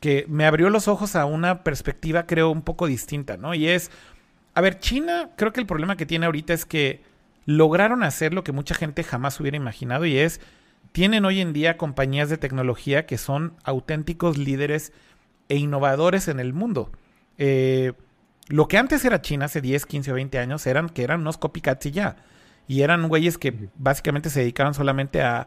que 0.00 0.26
me 0.28 0.46
abrió 0.46 0.70
los 0.70 0.88
ojos 0.88 1.16
a 1.16 1.24
una 1.24 1.64
perspectiva, 1.64 2.26
creo, 2.26 2.50
un 2.50 2.62
poco 2.62 2.86
distinta, 2.86 3.36
¿no? 3.36 3.54
Y 3.54 3.68
es 3.68 3.90
a 4.58 4.60
ver, 4.60 4.80
China, 4.80 5.30
creo 5.36 5.52
que 5.52 5.60
el 5.60 5.68
problema 5.68 5.96
que 5.96 6.04
tiene 6.04 6.26
ahorita 6.26 6.52
es 6.52 6.66
que 6.66 7.04
lograron 7.44 8.02
hacer 8.02 8.34
lo 8.34 8.42
que 8.42 8.50
mucha 8.50 8.74
gente 8.74 9.04
jamás 9.04 9.38
hubiera 9.38 9.56
imaginado 9.56 10.04
y 10.04 10.18
es, 10.18 10.40
tienen 10.90 11.24
hoy 11.24 11.40
en 11.40 11.52
día 11.52 11.76
compañías 11.76 12.28
de 12.28 12.38
tecnología 12.38 13.06
que 13.06 13.18
son 13.18 13.54
auténticos 13.62 14.36
líderes 14.36 14.92
e 15.48 15.58
innovadores 15.58 16.26
en 16.26 16.40
el 16.40 16.54
mundo. 16.54 16.90
Eh, 17.36 17.92
lo 18.48 18.66
que 18.66 18.78
antes 18.78 19.04
era 19.04 19.22
China 19.22 19.44
hace 19.44 19.60
10, 19.60 19.86
15 19.86 20.10
o 20.10 20.14
20 20.16 20.40
años 20.40 20.66
eran 20.66 20.88
que 20.88 21.04
eran 21.04 21.20
unos 21.20 21.38
copycats 21.38 21.86
y 21.86 21.92
ya. 21.92 22.16
Y 22.66 22.82
eran 22.82 23.06
güeyes 23.06 23.38
que 23.38 23.70
básicamente 23.76 24.28
se 24.28 24.40
dedicaban 24.40 24.74
solamente 24.74 25.22
a 25.22 25.46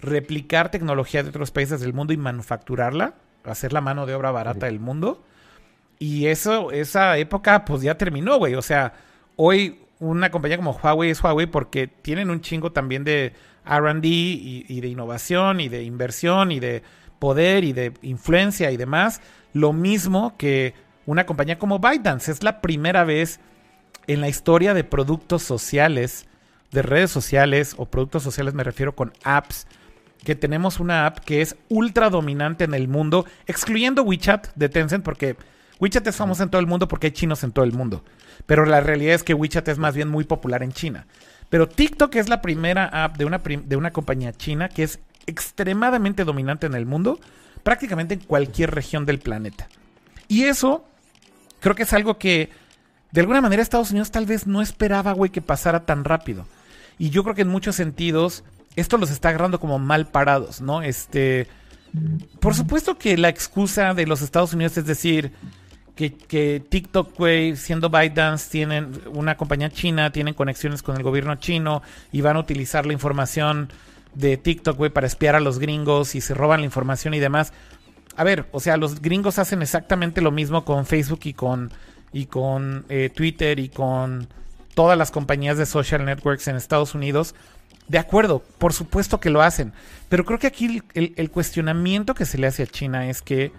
replicar 0.00 0.70
tecnología 0.70 1.24
de 1.24 1.30
otros 1.30 1.50
países 1.50 1.80
del 1.80 1.92
mundo 1.92 2.12
y 2.12 2.18
manufacturarla, 2.18 3.14
hacer 3.42 3.72
la 3.72 3.80
mano 3.80 4.06
de 4.06 4.14
obra 4.14 4.30
barata 4.30 4.66
del 4.66 4.78
mundo. 4.78 5.24
Y 6.04 6.26
eso, 6.26 6.70
esa 6.70 7.16
época, 7.16 7.64
pues 7.64 7.80
ya 7.80 7.96
terminó, 7.96 8.36
güey. 8.36 8.56
O 8.56 8.60
sea, 8.60 8.92
hoy 9.36 9.80
una 10.00 10.30
compañía 10.30 10.58
como 10.58 10.72
Huawei 10.72 11.08
es 11.08 11.24
Huawei 11.24 11.46
porque 11.46 11.86
tienen 11.86 12.28
un 12.28 12.42
chingo 12.42 12.72
también 12.72 13.04
de 13.04 13.32
RD 13.64 14.04
y, 14.04 14.80
de 14.82 14.88
innovación 14.88 15.60
y 15.60 15.70
de 15.70 15.82
inversión 15.82 16.52
y 16.52 16.60
de 16.60 16.82
poder 17.18 17.64
y 17.64 17.72
de 17.72 17.94
influencia 18.02 18.70
y 18.70 18.76
demás. 18.76 19.22
Lo 19.54 19.72
mismo 19.72 20.36
que 20.36 20.74
una 21.06 21.24
compañía 21.24 21.58
como 21.58 21.78
ByteDance. 21.78 22.30
Es 22.30 22.42
la 22.42 22.60
primera 22.60 23.04
vez 23.04 23.40
en 24.06 24.20
la 24.20 24.28
historia 24.28 24.74
de 24.74 24.84
productos 24.84 25.42
sociales, 25.42 26.26
de 26.70 26.82
redes 26.82 27.12
sociales 27.12 27.76
o 27.78 27.86
productos 27.86 28.22
sociales, 28.22 28.52
me 28.52 28.62
refiero 28.62 28.94
con 28.94 29.14
apps, 29.22 29.66
que 30.22 30.34
tenemos 30.34 30.80
una 30.80 31.06
app 31.06 31.20
que 31.20 31.40
es 31.40 31.56
ultra 31.70 32.10
dominante 32.10 32.64
en 32.64 32.74
el 32.74 32.88
mundo, 32.88 33.24
excluyendo 33.46 34.02
WeChat 34.02 34.48
de 34.54 34.68
Tencent, 34.68 35.02
porque 35.02 35.36
WeChat 35.80 36.06
es 36.06 36.16
famoso 36.16 36.42
en 36.42 36.50
todo 36.50 36.60
el 36.60 36.66
mundo 36.66 36.88
porque 36.88 37.08
hay 37.08 37.12
chinos 37.12 37.44
en 37.44 37.52
todo 37.52 37.64
el 37.64 37.72
mundo. 37.72 38.04
Pero 38.46 38.64
la 38.64 38.80
realidad 38.80 39.14
es 39.14 39.22
que 39.22 39.34
WeChat 39.34 39.68
es 39.68 39.78
más 39.78 39.94
bien 39.94 40.08
muy 40.08 40.24
popular 40.24 40.62
en 40.62 40.72
China. 40.72 41.06
Pero 41.50 41.68
TikTok 41.68 42.14
es 42.16 42.28
la 42.28 42.42
primera 42.42 43.04
app 43.04 43.16
de 43.16 43.24
una, 43.24 43.38
de 43.38 43.76
una 43.76 43.92
compañía 43.92 44.32
china 44.32 44.68
que 44.68 44.82
es 44.82 45.00
extremadamente 45.26 46.24
dominante 46.24 46.66
en 46.66 46.74
el 46.74 46.86
mundo, 46.86 47.18
prácticamente 47.62 48.14
en 48.14 48.20
cualquier 48.20 48.72
región 48.72 49.06
del 49.06 49.18
planeta. 49.18 49.68
Y 50.28 50.44
eso 50.44 50.84
creo 51.60 51.74
que 51.74 51.84
es 51.84 51.92
algo 51.92 52.18
que 52.18 52.50
de 53.12 53.20
alguna 53.20 53.40
manera 53.40 53.62
Estados 53.62 53.90
Unidos 53.90 54.10
tal 54.10 54.26
vez 54.26 54.46
no 54.46 54.62
esperaba, 54.62 55.12
güey, 55.12 55.30
que 55.30 55.40
pasara 55.40 55.86
tan 55.86 56.04
rápido. 56.04 56.46
Y 56.98 57.10
yo 57.10 57.22
creo 57.22 57.34
que 57.34 57.42
en 57.42 57.48
muchos 57.48 57.76
sentidos 57.76 58.44
esto 58.76 58.98
los 58.98 59.10
está 59.10 59.28
agarrando 59.28 59.60
como 59.60 59.78
mal 59.78 60.08
parados, 60.08 60.60
¿no? 60.60 60.82
Este, 60.82 61.46
por 62.40 62.54
supuesto 62.54 62.98
que 62.98 63.16
la 63.16 63.28
excusa 63.28 63.94
de 63.94 64.06
los 64.06 64.22
Estados 64.22 64.52
Unidos 64.52 64.76
es 64.76 64.86
decir, 64.86 65.32
que, 65.94 66.62
TikTok, 66.68 67.16
güey, 67.16 67.56
siendo 67.56 67.88
ByteDance, 67.88 68.50
tienen 68.50 69.00
una 69.12 69.36
compañía 69.36 69.70
china, 69.70 70.10
tienen 70.10 70.34
conexiones 70.34 70.82
con 70.82 70.96
el 70.96 71.02
gobierno 71.02 71.36
chino 71.36 71.82
y 72.10 72.20
van 72.20 72.36
a 72.36 72.40
utilizar 72.40 72.84
la 72.84 72.92
información 72.92 73.72
de 74.14 74.36
TikTok, 74.36 74.76
güey, 74.76 74.90
para 74.90 75.06
espiar 75.06 75.36
a 75.36 75.40
los 75.40 75.58
gringos 75.58 76.14
y 76.14 76.20
se 76.20 76.34
roban 76.34 76.60
la 76.60 76.66
información 76.66 77.14
y 77.14 77.20
demás. 77.20 77.52
A 78.16 78.24
ver, 78.24 78.46
o 78.52 78.60
sea, 78.60 78.76
los 78.76 79.00
gringos 79.00 79.38
hacen 79.38 79.62
exactamente 79.62 80.20
lo 80.20 80.32
mismo 80.32 80.64
con 80.64 80.84
Facebook 80.84 81.20
y 81.24 81.32
con, 81.32 81.72
y 82.12 82.26
con 82.26 82.84
eh, 82.88 83.10
Twitter 83.14 83.60
y 83.60 83.68
con 83.68 84.28
todas 84.74 84.98
las 84.98 85.12
compañías 85.12 85.58
de 85.58 85.66
social 85.66 86.04
networks 86.04 86.48
en 86.48 86.56
Estados 86.56 86.94
Unidos. 86.94 87.36
De 87.86 87.98
acuerdo, 87.98 88.42
por 88.58 88.72
supuesto 88.72 89.20
que 89.20 89.30
lo 89.30 89.42
hacen. 89.42 89.72
Pero 90.08 90.24
creo 90.24 90.38
que 90.38 90.46
aquí 90.48 90.82
el 90.94 91.30
cuestionamiento 91.30 92.14
que 92.14 92.24
se 92.24 92.38
le 92.38 92.46
hace 92.46 92.64
a 92.64 92.66
China 92.66 93.08
es 93.08 93.20
que 93.20 93.52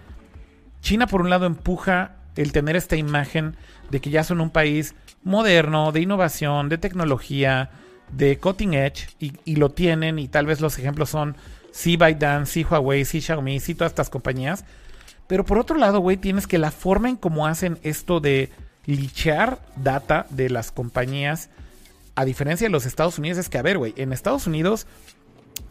China, 0.86 1.06
por 1.06 1.20
un 1.20 1.30
lado, 1.30 1.46
empuja 1.46 2.15
el 2.36 2.52
tener 2.52 2.76
esta 2.76 2.96
imagen 2.96 3.56
de 3.90 4.00
que 4.00 4.10
ya 4.10 4.24
son 4.24 4.40
un 4.40 4.50
país 4.50 4.94
moderno, 5.24 5.92
de 5.92 6.00
innovación, 6.00 6.68
de 6.68 6.78
tecnología, 6.78 7.70
de 8.12 8.38
cutting 8.38 8.74
edge, 8.74 9.08
y, 9.18 9.56
lo 9.56 9.70
tienen, 9.70 10.18
y 10.18 10.28
tal 10.28 10.46
vez 10.46 10.60
los 10.60 10.78
ejemplos 10.78 11.10
son 11.10 11.36
sí 11.72 11.96
ByteDance, 11.96 12.52
sí 12.52 12.66
Huawei, 12.68 13.04
sí 13.04 13.20
Xiaomi, 13.20 13.58
sí 13.60 13.74
todas 13.74 13.92
estas 13.92 14.10
compañías. 14.10 14.64
Pero 15.26 15.44
por 15.44 15.58
otro 15.58 15.76
lado, 15.76 16.00
güey, 16.00 16.16
tienes 16.16 16.46
que 16.46 16.58
la 16.58 16.70
forma 16.70 17.08
en 17.08 17.16
cómo 17.16 17.46
hacen 17.46 17.78
esto 17.82 18.20
de 18.20 18.50
lichear 18.84 19.58
data 19.76 20.26
de 20.30 20.48
las 20.48 20.70
compañías, 20.70 21.50
a 22.14 22.24
diferencia 22.24 22.66
de 22.66 22.70
los 22.70 22.86
Estados 22.86 23.18
Unidos, 23.18 23.38
es 23.38 23.48
que, 23.48 23.58
a 23.58 23.62
ver, 23.62 23.76
güey, 23.78 23.92
en 23.96 24.12
Estados 24.12 24.46
Unidos 24.46 24.86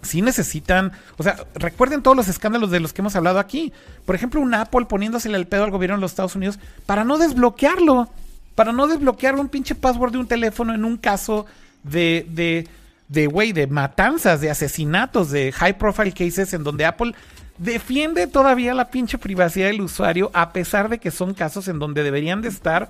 sí 0.05 0.21
necesitan, 0.21 0.93
o 1.17 1.23
sea, 1.23 1.45
recuerden 1.55 2.01
todos 2.01 2.15
los 2.15 2.27
escándalos 2.27 2.71
de 2.71 2.79
los 2.79 2.93
que 2.93 3.01
hemos 3.01 3.15
hablado 3.15 3.39
aquí. 3.39 3.73
Por 4.05 4.15
ejemplo, 4.15 4.39
un 4.41 4.53
Apple 4.53 4.85
poniéndosele 4.85 5.37
el 5.37 5.47
pedo 5.47 5.63
al 5.63 5.71
gobierno 5.71 5.97
de 5.97 6.01
los 6.01 6.11
Estados 6.11 6.35
Unidos 6.35 6.59
para 6.85 7.03
no 7.03 7.17
desbloquearlo, 7.17 8.09
para 8.55 8.71
no 8.71 8.87
desbloquear 8.87 9.35
un 9.35 9.49
pinche 9.49 9.75
password 9.75 10.13
de 10.13 10.19
un 10.19 10.27
teléfono 10.27 10.73
en 10.73 10.85
un 10.85 10.97
caso 10.97 11.45
de, 11.83 12.25
de, 12.29 12.67
de, 13.09 13.27
güey, 13.27 13.51
de 13.51 13.67
matanzas, 13.67 14.41
de 14.41 14.49
asesinatos, 14.49 15.31
de 15.31 15.51
high 15.51 15.77
profile 15.77 16.13
cases 16.13 16.53
en 16.53 16.63
donde 16.63 16.85
Apple 16.85 17.13
defiende 17.57 18.27
todavía 18.27 18.73
la 18.73 18.89
pinche 18.89 19.17
privacidad 19.17 19.67
del 19.67 19.81
usuario 19.81 20.29
a 20.33 20.51
pesar 20.51 20.89
de 20.89 20.99
que 20.99 21.11
son 21.11 21.33
casos 21.33 21.67
en 21.67 21.79
donde 21.79 22.03
deberían 22.03 22.41
de 22.41 22.49
estar, 22.49 22.89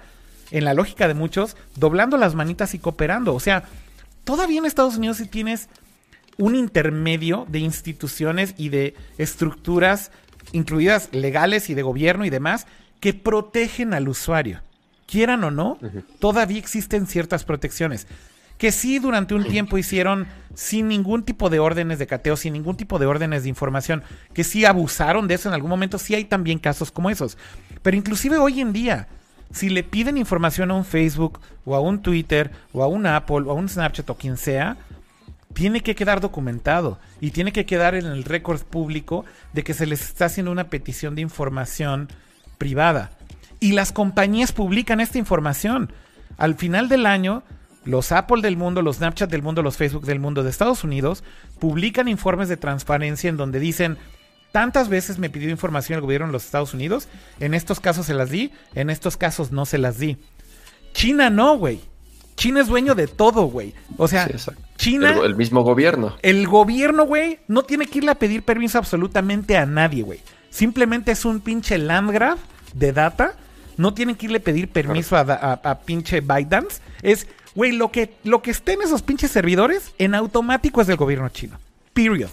en 0.52 0.64
la 0.66 0.74
lógica 0.74 1.08
de 1.08 1.14
muchos, 1.14 1.56
doblando 1.76 2.18
las 2.18 2.36
manitas 2.36 2.74
y 2.74 2.80
cooperando. 2.80 3.34
O 3.34 3.40
sea, 3.40 3.64
todavía 4.24 4.60
en 4.60 4.66
Estados 4.66 4.98
Unidos 4.98 5.18
si 5.18 5.28
tienes 5.28 5.70
un 6.38 6.56
intermedio 6.56 7.46
de 7.50 7.60
instituciones 7.60 8.54
y 8.58 8.70
de 8.70 8.96
estructuras, 9.18 10.12
incluidas 10.52 11.10
legales 11.12 11.70
y 11.70 11.74
de 11.74 11.82
gobierno 11.82 12.26
y 12.26 12.30
demás, 12.30 12.68
que 13.00 13.14
protegen 13.14 13.94
al 13.94 14.08
usuario. 14.08 14.62
Quieran 15.08 15.44
o 15.44 15.52
no, 15.52 15.78
todavía 16.20 16.58
existen 16.58 17.08
ciertas 17.08 17.44
protecciones. 17.44 18.08
que 18.58 18.72
sí 18.72 19.00
durante 19.00 19.36
un 19.36 19.44
tiempo 19.46 19.78
hicieron 19.78 20.28
sin 20.54 20.88
ningún 20.88 21.24
tipo 21.24 21.50
de 21.50 21.60
órdenes 21.60 22.00
de 22.00 22.08
cateo, 22.08 22.38
sin 22.38 22.54
ningún 22.54 22.78
tipo 22.78 23.00
de 23.00 23.06
órdenes 23.06 23.44
de 23.44 23.50
información, 23.50 24.04
que 24.34 24.44
sí 24.44 24.64
abusaron 24.66 25.28
de 25.28 25.36
eso 25.36 25.50
en 25.50 25.56
algún 25.56 25.70
momento, 25.70 25.98
sí 25.98 26.16
hay 26.16 26.26
también 26.26 26.60
casos 26.60 26.92
como 26.92 27.10
esos. 27.10 27.38
Pero 27.82 27.98
inclusive 27.98 28.38
hoy 28.38 28.62
en 28.62 28.72
día, 28.72 29.08
si 29.52 29.70
le 29.70 29.84
piden 29.84 30.18
información 30.18 30.72
a 30.72 30.76
un 30.76 30.86
Facebook 30.86 31.40
o 31.66 31.76
a 31.76 31.82
un 31.82 32.02
Twitter 32.02 32.52
o 32.72 32.82
a 32.82 32.88
un 32.88 33.06
Apple 33.06 33.44
o 33.46 33.52
a 33.52 33.54
un 33.54 33.68
Snapchat 33.68 34.10
o 34.10 34.16
quien 34.16 34.38
sea, 34.38 34.78
tiene 35.56 35.82
que 35.82 35.96
quedar 35.96 36.20
documentado 36.20 37.00
y 37.22 37.32
tiene 37.32 37.54
que 37.54 37.66
quedar 37.66 37.96
en 37.96 38.06
el 38.06 38.26
récord 38.26 38.62
público 38.62 39.26
de 39.54 39.64
que 39.64 39.74
se 39.74 39.86
les 39.86 40.02
está 40.02 40.26
haciendo 40.26 40.52
una 40.52 40.66
petición 40.66 41.16
de 41.16 41.22
información 41.22 42.10
privada. 42.58 43.12
Y 43.62 43.72
las 43.72 43.94
compañías 43.94 44.52
publican 44.52 45.00
esta 45.00 45.18
información. 45.18 45.92
Al 46.38 46.56
final 46.56 46.90
del 46.90 47.06
año, 47.06 47.42
los 47.86 48.12
Apple 48.12 48.42
del 48.42 48.58
mundo, 48.58 48.82
los 48.82 48.98
Snapchat 48.98 49.32
del 49.32 49.42
mundo, 49.42 49.64
los 49.64 49.78
Facebook 49.78 50.06
del 50.06 50.20
mundo 50.20 50.44
de 50.44 50.50
Estados 50.50 50.84
Unidos 50.84 51.24
publican 51.58 52.10
informes 52.10 52.50
de 52.50 52.58
transparencia 52.58 53.30
en 53.30 53.38
donde 53.38 53.62
dicen 53.62 53.98
tantas 54.52 54.90
veces 54.90 55.20
me 55.20 55.30
pidió 55.30 55.50
información 55.50 55.96
el 55.96 56.02
gobierno 56.02 56.28
de 56.28 56.34
los 56.34 56.46
Estados 56.46 56.74
Unidos, 56.74 57.08
en 57.40 57.54
estos 57.54 57.80
casos 57.80 58.08
se 58.08 58.14
las 58.14 58.30
di, 58.30 58.52
en 58.74 58.90
estos 58.90 59.16
casos 59.16 59.52
no 59.52 59.66
se 59.66 59.78
las 59.78 60.00
di. 60.00 60.18
China 60.92 61.30
no, 61.30 61.58
güey. 61.58 61.80
China 62.36 62.62
es 62.62 62.68
dueño 62.68 62.96
de 62.96 63.08
todo, 63.08 63.44
güey. 63.44 63.74
O 63.98 64.08
sea, 64.08 64.28
Sí. 64.28 64.52
China, 64.78 65.12
El, 65.14 65.26
el 65.26 65.36
mismo 65.36 65.64
gobierno. 65.64 66.16
el 66.22 66.48
gobierno, 66.48 67.06
güey, 67.06 67.40
no 67.48 67.64
tiene 67.64 67.88
que 67.88 68.00
irle 68.00 68.12
a 68.12 68.16
pedir 68.16 68.44
permiso 68.44 68.78
absolutamente 68.78 69.56
a 69.58 69.66
nadie, 69.66 70.04
güey. 70.04 70.20
Simplemente 70.50 71.12
es 71.14 71.24
un 71.26 71.40
pinche 71.40 71.78
landgrab 71.78 72.38
de 72.74 72.92
data. 72.92 73.34
No 73.78 73.94
tienen 73.94 74.16
que 74.16 74.26
irle 74.26 74.38
a 74.40 74.42
pedir 74.42 74.68
permiso 74.70 75.16
a, 75.16 75.22
a- 75.22 75.54
a 75.72 75.80
pinche 75.80 76.22
ByteDance. 76.22 76.82
Es, 77.02 77.28
güey, 77.56 77.72
lo 77.72 77.92
que, 77.92 78.14
lo 78.24 78.42
que 78.42 78.52
esté 78.52 78.74
en 78.74 78.82
esos 78.82 79.02
pinches 79.02 79.32
servidores, 79.32 79.94
en 79.98 80.14
automático 80.16 80.82
es 80.82 80.88
del 80.88 80.98
gobierno 80.98 81.30
chino. 81.30 81.58
Period. 81.94 82.30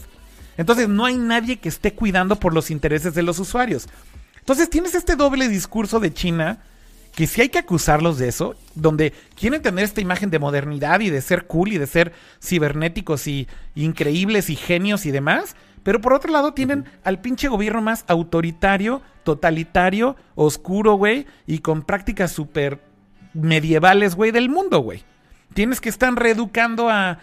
Entonces 0.57 0.89
no 0.89 1.05
hay 1.05 1.17
nadie 1.17 1.59
que 1.59 1.69
esté 1.69 1.95
cuidando 1.95 2.37
por 2.37 2.53
los 2.55 2.71
intereses 2.71 3.15
de 3.15 3.23
los 3.23 3.39
usuarios. 3.39 3.89
Entonces 4.41 4.69
tienes 4.69 4.95
este 4.97 5.15
doble 5.17 5.49
discurso 5.49 5.99
de 6.01 6.13
China 6.13 6.59
que 7.15 7.27
sí 7.27 7.43
hay 7.43 7.49
que 7.51 7.59
acusarlos 7.59 8.19
de 8.19 8.29
eso, 8.29 8.55
donde 8.75 9.13
quieren 9.39 9.61
tener 9.61 9.85
esta 9.85 10.01
imagen 10.01 10.31
de 10.31 10.39
modernidad 10.39 11.01
y 11.01 11.11
de 11.11 11.21
ser 11.21 11.47
cool 11.47 11.73
y 11.73 11.79
de 11.79 11.87
ser 11.87 12.13
cibernéticos 12.43 13.27
y 13.27 13.49
increíbles 13.75 14.49
y 14.49 14.57
genios 14.57 15.05
y 15.05 15.11
demás, 15.11 15.55
pero 15.83 16.01
por 16.01 16.13
otro 16.15 16.33
lado 16.33 16.55
tienen 16.55 16.85
al 17.05 17.21
pinche 17.21 17.49
gobierno 17.49 17.83
más 17.83 18.05
autoritario, 18.09 19.03
totalitario, 19.25 20.17
oscuro, 20.37 20.95
güey, 20.95 21.27
y 21.47 21.59
con 21.59 21.83
prácticas 21.83 22.33
súper 22.33 22.81
medievales, 23.35 24.15
güey, 24.15 24.31
del 24.31 24.49
mundo, 24.49 24.79
güey. 24.81 25.03
Tienes 25.55 25.81
que 25.81 25.89
estar 25.89 26.15
reeducando 26.15 26.89
a 26.89 27.19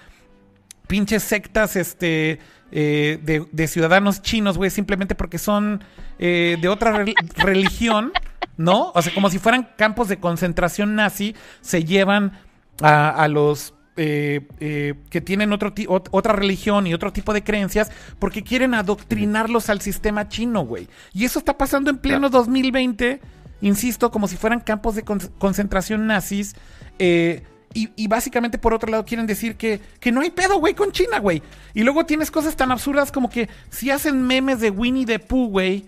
pinches 0.88 1.24
sectas 1.24 1.76
este 1.76 2.40
eh, 2.72 3.19
de, 3.24 3.48
de 3.51 3.68
ciudadanos 3.68 4.22
chinos, 4.22 4.58
güey, 4.58 4.69
simplemente 4.69 5.16
porque 5.16 5.40
son 5.40 5.84
eh, 6.19 6.58
de 6.61 6.68
otra 6.68 7.06
rel- 7.06 7.16
religión, 7.38 8.11
¿no? 8.59 8.91
O 8.93 9.01
sea, 9.01 9.13
como 9.13 9.29
si 9.29 9.39
fueran 9.39 9.69
campos 9.77 10.09
de 10.09 10.17
concentración 10.19 10.93
nazi, 10.95 11.33
se 11.61 11.85
llevan 11.85 12.33
a, 12.81 13.09
a 13.09 13.27
los 13.29 13.73
eh, 13.95 14.47
eh, 14.59 14.95
que 15.09 15.21
tienen 15.21 15.51
otro 15.53 15.73
otra 16.11 16.33
religión 16.33 16.85
y 16.85 16.93
otro 16.93 17.11
tipo 17.13 17.33
de 17.33 17.43
creencias 17.43 17.89
porque 18.19 18.43
quieren 18.43 18.73
adoctrinarlos 18.73 19.69
al 19.69 19.79
sistema 19.81 20.27
chino, 20.27 20.61
güey. 20.65 20.88
Y 21.13 21.23
eso 21.23 21.39
está 21.39 21.57
pasando 21.57 21.89
en 21.89 21.97
pleno 21.99 22.29
2020, 22.29 23.21
insisto, 23.61 24.11
como 24.11 24.27
si 24.27 24.35
fueran 24.35 24.59
campos 24.59 24.95
de 24.95 25.03
con- 25.03 25.19
concentración 25.39 26.05
nazis. 26.05 26.55
eh, 26.99 27.43
y, 27.71 27.91
y 27.95 28.07
básicamente 28.07 28.57
por 28.57 28.73
otro 28.73 28.89
lado 28.89 29.05
quieren 29.05 29.27
decir 29.27 29.55
que, 29.55 29.79
que 29.99 30.11
no 30.11 30.21
hay 30.21 30.31
pedo, 30.31 30.57
güey, 30.57 30.73
con 30.73 30.91
China, 30.91 31.19
güey. 31.19 31.43
Y 31.75 31.83
luego 31.83 32.03
tienes 32.05 32.31
cosas 32.31 32.55
tan 32.55 32.71
absurdas 32.71 33.11
como 33.11 33.29
que 33.29 33.47
si 33.69 33.91
hacen 33.91 34.23
memes 34.25 34.59
de 34.59 34.71
Winnie 34.71 35.05
the 35.05 35.19
Pooh, 35.19 35.49
güey, 35.49 35.85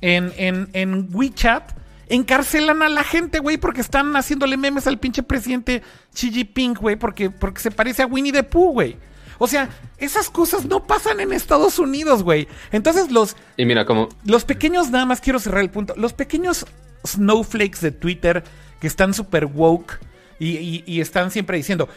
en, 0.00 0.32
en, 0.36 0.68
en 0.74 1.08
WeChat, 1.12 1.72
encarcelan 2.08 2.82
a 2.82 2.88
la 2.88 3.04
gente, 3.04 3.38
güey, 3.38 3.56
porque 3.56 3.80
están 3.80 4.14
haciéndole 4.16 4.56
memes 4.56 4.86
al 4.86 4.98
pinche 4.98 5.22
presidente 5.22 5.82
Xi 6.14 6.30
Jinping, 6.30 6.74
güey, 6.74 6.96
porque, 6.96 7.30
porque 7.30 7.60
se 7.60 7.70
parece 7.70 8.02
a 8.02 8.06
Winnie 8.06 8.32
the 8.32 8.42
Pooh, 8.42 8.72
güey. 8.72 8.96
O 9.38 9.46
sea, 9.48 9.68
esas 9.98 10.30
cosas 10.30 10.64
no 10.66 10.86
pasan 10.86 11.18
en 11.20 11.32
Estados 11.32 11.78
Unidos, 11.78 12.22
güey. 12.22 12.46
Entonces 12.70 13.10
los, 13.10 13.36
Y 13.56 13.64
mira, 13.64 13.84
como 13.84 14.08
los 14.24 14.44
pequeños, 14.44 14.90
nada 14.90 15.06
más 15.06 15.20
quiero 15.20 15.38
cerrar 15.40 15.60
el 15.62 15.70
punto. 15.70 15.94
Los 15.96 16.12
pequeños 16.12 16.66
snowflakes 17.06 17.80
de 17.80 17.90
Twitter 17.90 18.44
que 18.80 18.86
están 18.86 19.12
súper 19.14 19.46
woke 19.46 19.98
y, 20.38 20.56
y- 20.58 20.84
y 20.86 21.00
están 21.00 21.30
siempre 21.30 21.56
diciendo. 21.56 21.88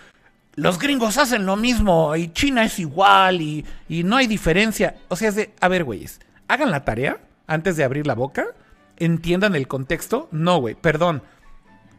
Los 0.55 0.79
gringos 0.79 1.19
hacen 1.19 1.45
lo 1.45 1.55
mismo 1.55 2.15
y 2.15 2.29
China 2.33 2.63
es 2.65 2.79
igual 2.79 3.41
y, 3.41 3.63
y 3.87 4.03
no 4.03 4.15
hay 4.17 4.25
diferencia. 4.25 4.95
O 5.07 5.15
sea, 5.15 5.29
es 5.29 5.35
de, 5.35 5.53
a 5.61 5.67
ver, 5.67 5.83
güeyes, 5.83 6.19
hagan 6.47 6.71
la 6.71 6.83
tarea 6.83 7.19
antes 7.45 7.77
de 7.77 7.83
abrir 7.83 8.07
la 8.07 8.15
boca, 8.15 8.43
entiendan 8.99 9.55
el 9.55 9.67
contexto. 9.67 10.27
No, 10.31 10.57
güey, 10.59 10.75
perdón. 10.75 11.23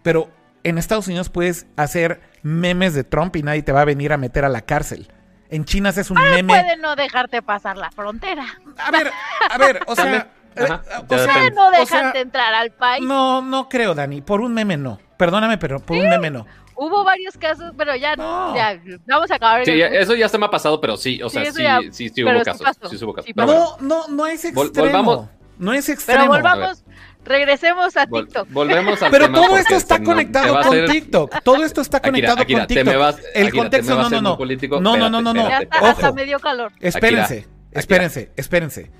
Pero 0.02 0.30
en 0.64 0.78
Estados 0.78 1.06
Unidos 1.08 1.28
puedes 1.28 1.66
hacer 1.76 2.20
memes 2.42 2.94
de 2.94 3.04
Trump 3.04 3.34
y 3.36 3.42
nadie 3.42 3.62
te 3.62 3.72
va 3.72 3.82
a 3.82 3.84
venir 3.84 4.12
a 4.12 4.16
meter 4.16 4.44
a 4.44 4.48
la 4.48 4.62
cárcel. 4.62 5.10
En 5.50 5.64
China 5.64 5.88
haces 5.90 6.10
un 6.10 6.18
meme. 6.20 6.52
Puede 6.60 6.76
no 6.76 6.94
dejarte 6.94 7.40
pasar 7.42 7.76
la 7.78 7.90
frontera. 7.90 8.44
A 8.78 8.90
ver, 8.90 9.10
a 9.50 9.58
ver, 9.58 9.80
o 9.86 9.94
sea. 9.94 10.28
Eh, 10.56 10.62
Ajá, 10.64 10.82
o 10.98 11.06
ya 11.08 11.18
sea, 11.18 11.26
depende. 11.34 11.50
no 11.52 11.68
o 11.68 11.70
dejarte 11.70 12.12
sea, 12.12 12.20
entrar 12.20 12.52
al 12.54 12.70
país. 12.72 13.04
no, 13.06 13.42
no 13.42 13.68
creo, 13.68 13.94
Dani. 13.94 14.22
Por 14.22 14.40
un 14.40 14.52
meme 14.54 14.76
no. 14.76 14.98
Perdóname, 15.16 15.56
pero 15.56 15.78
por 15.80 15.96
un 15.96 16.08
meme 16.08 16.30
no. 16.30 16.46
Hubo 16.74 17.02
varios 17.04 17.36
casos, 17.36 17.72
pero 17.76 17.94
ya, 17.96 18.14
No. 18.16 18.54
ya 18.56 18.78
vamos 19.06 19.30
a 19.30 19.36
acabar. 19.36 19.64
Sí, 19.64 19.70
el- 19.72 19.78
ya- 19.78 19.86
eso 19.88 20.14
ya 20.14 20.28
se 20.28 20.36
me 20.38 20.46
ha 20.46 20.50
pasado, 20.50 20.80
pero 20.80 20.96
sí, 20.96 21.20
o 21.22 21.28
sea, 21.30 21.42
eso 21.42 21.54
sí, 21.54 21.62
ya- 21.62 21.80
sí, 21.92 22.08
sí, 22.08 22.22
hubo 22.24 22.38
sí 22.38 22.44
casos. 22.44 22.62
pasó. 22.62 22.88
Sí, 22.88 23.04
hubo. 23.04 23.20
Sí 23.22 23.32
No, 23.36 23.76
no, 23.80 24.08
no 24.08 24.26
es 24.26 24.44
Vol- 24.52 24.64
extremo. 24.66 24.86
volvamos. 24.88 25.28
No 25.58 25.72
es 25.72 25.86
Pero 25.86 25.94
extremo. 25.94 26.26
volvamos, 26.28 26.84
regresemos 27.24 27.96
a 27.96 28.06
vol- 28.06 28.24
TikTok. 28.24 28.48
volvemos 28.50 29.02
al 29.02 29.10
Pero 29.10 29.24
tema 29.26 29.38
todo 29.38 29.56
esto 29.56 29.74
está 29.74 29.98
no, 29.98 30.04
conectado 30.04 30.60
con 30.62 30.86
TikTok. 30.86 31.42
Todo 31.42 31.64
esto 31.64 31.80
está 31.80 32.00
conectado 32.00 32.40
Akira, 32.42 32.60
con 32.60 32.66
te 32.68 32.74
TikTok. 32.76 32.92
me 32.92 32.96
vas- 32.96 33.16
el 33.34 33.46
Akira, 33.48 33.50
te 33.50 33.56
contexto, 33.58 33.90
me 33.96 34.02
vas 34.02 34.10
no, 34.10 34.20
no, 34.22 34.30
no. 34.30 34.38
político. 34.38 34.80
No, 34.80 34.96
no, 34.96 35.10
no, 35.10 35.20
no, 35.20 35.34
no. 35.34 35.48
Ojo. 35.82 36.14
me 36.14 36.24
dio 36.24 36.38
calor. 36.38 36.72
Espérense, 36.80 37.38
Akira. 37.40 37.48
espérense, 37.72 38.32
espérense. 38.36 38.90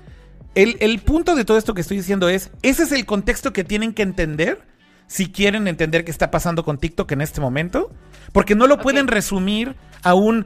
El, 0.55 0.77
el 0.79 0.99
punto 0.99 1.35
de 1.35 1.45
todo 1.45 1.57
esto 1.57 1.73
que 1.73 1.81
estoy 1.81 1.97
diciendo 1.97 2.27
es, 2.27 2.51
ese 2.63 2.83
es 2.83 2.91
el 2.91 3.05
contexto 3.05 3.53
que 3.53 3.63
tienen 3.63 3.93
que 3.93 4.01
entender 4.01 4.61
si 5.07 5.31
quieren 5.31 5.67
entender 5.67 6.03
qué 6.05 6.11
está 6.11 6.29
pasando 6.31 6.63
con 6.65 6.77
TikTok 6.77 7.11
en 7.13 7.21
este 7.21 7.39
momento. 7.41 7.91
Porque 8.31 8.53
no 8.55 8.67
lo 8.67 8.79
pueden 8.79 9.07
resumir 9.07 9.75
a 10.03 10.13
un 10.13 10.45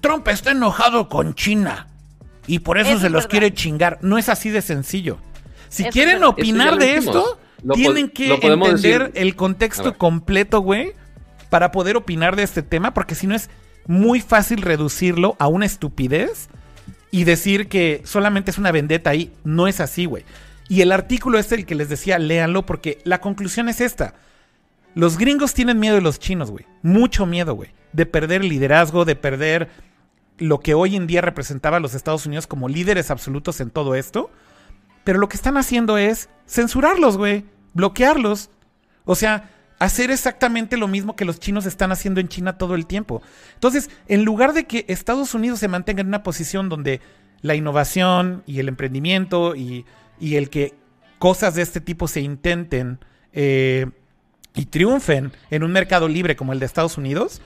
Trump 0.00 0.26
está 0.28 0.50
enojado 0.50 1.08
con 1.08 1.34
China 1.34 1.86
y 2.48 2.60
por 2.60 2.78
eso 2.78 2.90
Eso 2.90 3.00
se 3.00 3.06
es 3.06 3.12
los 3.12 3.22
verdad. 3.24 3.30
quiere 3.30 3.54
chingar. 3.54 3.98
No 4.02 4.18
es 4.18 4.28
así 4.28 4.50
de 4.50 4.60
sencillo. 4.62 5.18
Si 5.72 5.82
Eso 5.84 5.88
es 5.88 5.92
quieren 5.94 6.22
opinar 6.22 6.76
de 6.76 6.96
esto, 6.96 7.38
Lo 7.62 7.72
tienen 7.74 8.10
que 8.10 8.34
entender 8.34 9.04
decir- 9.04 9.10
el 9.14 9.34
contexto 9.36 9.96
completo, 9.96 10.60
güey, 10.60 10.92
para 11.48 11.72
poder 11.72 11.96
opinar 11.96 12.36
de 12.36 12.42
este 12.42 12.62
tema, 12.62 12.92
porque 12.92 13.14
si 13.14 13.26
no 13.26 13.34
es 13.34 13.48
muy 13.86 14.20
fácil 14.20 14.60
reducirlo 14.60 15.34
a 15.38 15.46
una 15.46 15.64
estupidez 15.64 16.48
y 17.10 17.24
decir 17.24 17.68
que 17.68 18.02
solamente 18.04 18.50
es 18.50 18.58
una 18.58 18.70
vendetta 18.70 19.08
ahí. 19.10 19.32
No 19.44 19.66
es 19.66 19.80
así, 19.80 20.04
güey. 20.04 20.24
Y 20.68 20.82
el 20.82 20.92
artículo 20.92 21.38
este, 21.38 21.54
el 21.54 21.64
que 21.64 21.74
les 21.74 21.88
decía, 21.88 22.18
léanlo, 22.18 22.66
porque 22.66 22.98
la 23.04 23.22
conclusión 23.22 23.70
es 23.70 23.80
esta. 23.80 24.14
Los 24.94 25.16
gringos 25.16 25.54
tienen 25.54 25.80
miedo 25.80 25.94
de 25.94 26.02
los 26.02 26.18
chinos, 26.18 26.50
güey. 26.50 26.66
Mucho 26.82 27.24
miedo, 27.24 27.54
güey. 27.54 27.70
De 27.94 28.04
perder 28.04 28.42
el 28.42 28.50
liderazgo, 28.50 29.06
de 29.06 29.16
perder 29.16 29.70
lo 30.36 30.60
que 30.60 30.74
hoy 30.74 30.96
en 30.96 31.06
día 31.06 31.22
representaba 31.22 31.78
a 31.78 31.80
los 31.80 31.94
Estados 31.94 32.26
Unidos 32.26 32.46
como 32.46 32.68
líderes 32.68 33.10
absolutos 33.10 33.60
en 33.62 33.70
todo 33.70 33.94
esto. 33.94 34.30
Pero 35.04 35.18
lo 35.18 35.28
que 35.28 35.36
están 35.36 35.56
haciendo 35.56 35.98
es 35.98 36.28
censurarlos, 36.46 37.16
güey. 37.16 37.44
Bloquearlos. 37.74 38.50
O 39.04 39.14
sea, 39.14 39.50
hacer 39.78 40.12
exactamente 40.12 40.76
lo 40.76 40.86
mismo 40.86 41.16
que 41.16 41.24
los 41.24 41.40
chinos 41.40 41.66
están 41.66 41.90
haciendo 41.90 42.20
en 42.20 42.28
China 42.28 42.56
todo 42.56 42.76
el 42.76 42.86
tiempo. 42.86 43.20
Entonces, 43.54 43.90
en 44.06 44.24
lugar 44.24 44.52
de 44.52 44.64
que 44.64 44.84
Estados 44.88 45.34
Unidos 45.34 45.58
se 45.58 45.66
mantenga 45.66 46.02
en 46.02 46.06
una 46.06 46.22
posición 46.22 46.68
donde 46.68 47.00
la 47.40 47.56
innovación 47.56 48.44
y 48.46 48.60
el 48.60 48.68
emprendimiento 48.68 49.56
y, 49.56 49.84
el 50.20 50.50
que 50.50 50.74
cosas 51.18 51.56
de 51.56 51.62
este 51.62 51.80
tipo 51.80 52.06
se 52.06 52.20
intenten 52.20 53.00
eh, 53.32 53.86
y 54.54 54.66
triunfen 54.66 55.32
en 55.50 55.64
un 55.64 55.72
mercado 55.72 56.06
libre 56.06 56.36
como 56.36 56.52
el 56.52 56.60
de 56.60 56.66
Estados 56.66 56.96
Unidos, 56.96 57.42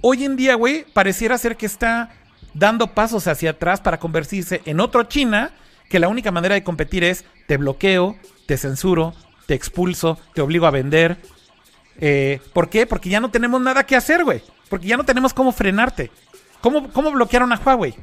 hoy 0.00 0.24
en 0.24 0.36
día, 0.36 0.54
güey, 0.54 0.84
pareciera 0.92 1.38
ser 1.38 1.56
que 1.56 1.66
está 1.66 2.10
dando 2.54 2.94
pasos 2.94 3.26
hacia 3.26 3.50
atrás 3.50 3.80
para 3.80 3.98
convertirse 3.98 4.62
en 4.64 4.78
otro 4.78 5.02
China 5.04 5.50
que 5.90 5.98
la 5.98 6.08
única 6.08 6.30
manera 6.30 6.54
de 6.54 6.62
competir 6.62 7.02
es 7.02 7.24
te 7.48 7.56
bloqueo, 7.56 8.16
te 8.46 8.56
censuro, 8.56 9.12
te 9.46 9.54
expulso, 9.54 10.18
te 10.34 10.40
obligo 10.40 10.66
a 10.66 10.70
vender. 10.70 11.18
Eh, 11.98 12.40
¿Por 12.54 12.70
qué? 12.70 12.86
Porque 12.86 13.10
ya 13.10 13.20
no 13.20 13.30
tenemos 13.30 13.60
nada 13.60 13.84
que 13.84 13.96
hacer, 13.96 14.24
güey. 14.24 14.40
Porque 14.68 14.86
ya 14.86 14.96
no 14.96 15.04
tenemos 15.04 15.34
cómo 15.34 15.50
frenarte. 15.50 16.12
¿Cómo, 16.60 16.90
¿Cómo 16.92 17.10
bloquearon 17.10 17.52
a 17.52 17.56
Huawei? 17.56 17.96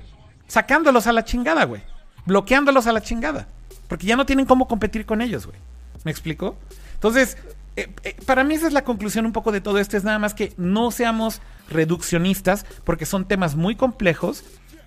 Sacándolos 0.48 1.08
a 1.08 1.14
la 1.14 1.24
chingada, 1.24 1.64
güey. 1.64 1.82
Bloqueándolos 2.26 2.88
a 2.88 2.92
la 2.92 3.02
chingada. 3.02 3.48
Porque 3.88 4.06
ya 4.06 4.18
no 4.18 4.26
tienen 4.26 4.46
cómo 4.46 4.68
competir 4.68 5.06
con 5.06 5.22
ellos, 5.22 5.48
güey. 5.48 5.58
¿Me 6.04 6.12
explico? 6.12 6.58
Entonces, 6.96 7.38
eh, 7.78 7.88
eh, 8.04 8.18
para 8.26 8.44
mí 8.44 8.56
esa 8.56 8.68
es 8.68 8.74
la 8.74 8.84
conclusión 8.84 9.26
un 9.26 9.32
poco 9.32 9.54
de 9.54 9.62
todo 9.62 9.80
esto. 9.80 9.96
Es 9.96 10.04
nada 10.04 10.20
más 10.20 10.34
que 10.34 10.52
no 10.58 10.92
seamos 10.92 11.42
reduccionistas 11.70 12.66
porque 12.84 13.06
son 13.06 13.26
temas 13.26 13.56
muy 13.56 13.78
complejos. 13.78 14.44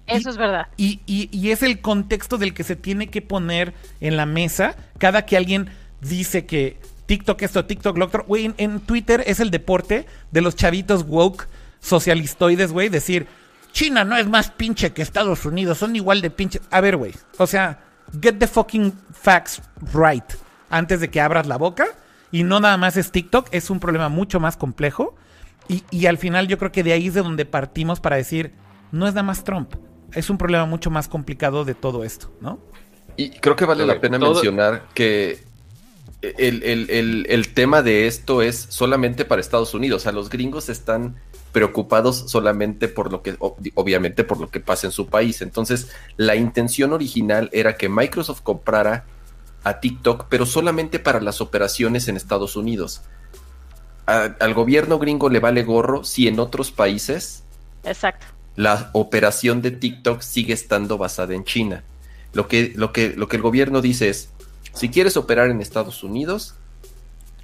Eso 0.07 0.29
y- 0.29 0.33
es 0.33 0.37
verdad. 0.37 0.67
Y, 0.77 1.01
y- 1.07 1.29
y 1.33 1.51
es 1.51 1.63
el 1.63 1.81
contexto 1.81 2.39
del 2.39 2.55
que 2.55 2.65
se 2.65 2.77
tiene 2.77 3.09
que 3.09 3.23
poner 3.23 3.75
en 4.01 4.17
la 4.17 4.27
mesa 4.27 4.77
cada 4.99 5.27
que 5.27 5.37
alguien 5.37 5.71
dice 6.01 6.47
que 6.47 6.79
TikTok 7.07 7.43
esto, 7.43 7.65
TikTok 7.65 7.97
lo 7.99 8.07
otro. 8.07 8.25
Güey, 8.27 8.47
en, 8.47 8.55
en 8.59 8.81
Twitter 8.81 9.23
es 9.27 9.41
el 9.41 9.51
deporte 9.51 10.07
de 10.31 10.41
los 10.41 10.57
chavitos 10.57 11.05
woke 11.05 11.49
socialistoides, 11.81 12.73
güey, 12.73 12.89
decir, 12.89 13.27
China 13.73 14.05
no 14.05 14.17
es 14.17 14.27
más 14.29 14.51
pinche 14.51 14.93
que 14.93 15.03
Estados 15.03 15.45
Unidos, 15.45 15.79
son 15.79 15.97
igual 15.97 16.21
de 16.21 16.31
pinche. 16.31 16.61
A 16.71 16.81
ver, 16.81 16.97
güey, 16.97 17.13
o 17.39 17.47
sea, 17.47 17.81
get 18.21 18.37
the 18.39 18.47
fucking 18.47 18.93
facts 19.13 19.63
right 19.93 20.25
antes 20.71 21.01
de 21.01 21.11
que 21.11 21.21
abras 21.21 21.47
la 21.47 21.57
boca. 21.57 21.87
Y 22.33 22.45
no 22.45 22.61
nada 22.61 22.77
más 22.77 22.97
es 22.97 23.11
TikTok, 23.11 23.49
es 23.51 23.71
un 23.71 23.81
problema 23.81 24.09
mucho 24.09 24.39
más 24.39 24.57
complejo. 24.57 25.17
Y, 25.69 25.83
y 25.91 26.07
al 26.07 26.17
final 26.19 26.47
yo 26.47 26.59
creo 26.59 26.71
que 26.71 26.85
de 26.85 26.93
ahí 26.93 27.09
es 27.09 27.15
de 27.15 27.23
donde 27.23 27.45
partimos 27.45 27.99
para 28.01 28.17
decir, 28.17 28.53
no 28.93 29.07
es 29.09 29.15
nada 29.15 29.25
más 29.25 29.43
Trump, 29.43 29.75
es 30.15 30.31
un 30.31 30.39
problema 30.39 30.67
mucho 30.67 30.91
más 30.91 31.09
complicado 31.09 31.65
de 31.65 31.75
todo 31.75 32.05
esto, 32.05 32.31
¿no? 32.41 32.59
Y 33.17 33.31
creo 33.31 33.57
que 33.57 33.65
vale 33.65 33.85
la 33.87 34.01
pena 34.01 34.19
todo- 34.19 34.35
mencionar 34.35 34.87
que 34.95 35.43
el, 36.23 36.63
el- 36.63 36.91
el- 36.91 37.27
el 37.29 37.55
tema 37.55 37.83
de 37.83 38.07
esto 38.07 38.43
es 38.43 38.67
solamente 38.69 39.25
para 39.25 39.41
Estados 39.41 39.75
Unidos. 39.75 40.03
O 40.03 40.05
sea, 40.05 40.13
los 40.13 40.29
gringos 40.31 40.69
están 40.69 41.17
preocupados 41.53 42.25
solamente 42.31 42.87
por 42.89 43.11
lo 43.11 43.23
que, 43.23 43.39
ob- 43.39 43.73
obviamente, 43.75 44.23
por 44.25 44.39
lo 44.41 44.49
que 44.51 44.61
pasa 44.61 44.87
en 44.87 44.93
su 44.93 45.07
país. 45.09 45.43
Entonces, 45.43 45.91
la 46.17 46.37
intención 46.37 46.93
original 46.93 47.49
era 47.53 47.77
que 47.77 47.89
Microsoft 47.89 48.43
comprara 48.43 49.05
a 49.65 49.81
TikTok, 49.81 50.27
pero 50.29 50.47
solamente 50.47 50.99
para 50.99 51.21
las 51.21 51.41
operaciones 51.41 52.07
en 52.09 52.17
Estados 52.17 52.55
Unidos. 52.57 53.03
A- 54.07 54.35
al 54.41 54.55
gobierno 54.55 54.99
gringo 54.99 55.29
le 55.29 55.41
vale 55.41 55.63
gorro 55.65 56.05
si 56.05 56.29
en 56.29 56.39
otros 56.41 56.71
países 56.71 57.43
Exacto. 57.85 58.27
La 58.57 58.91
operación 58.93 59.63
de 59.63 59.71
TikTok 59.71 60.21
sigue 60.21 60.53
estando 60.53 60.99
basada 60.99 61.35
en 61.35 61.45
China. 61.45 61.85
Lo 62.33 62.49
que, 62.49 62.73
lo 62.77 62.93
que, 62.93 63.15
lo 63.17 63.29
que 63.29 63.37
el 63.37 63.43
gobierno 63.43 63.81
dice 63.81 64.09
es, 64.09 64.31
si 64.75 64.89
quieres 64.89 65.17
operar 65.17 65.51
en 65.51 65.61
Estados 65.61 66.03
Unidos, 66.03 66.55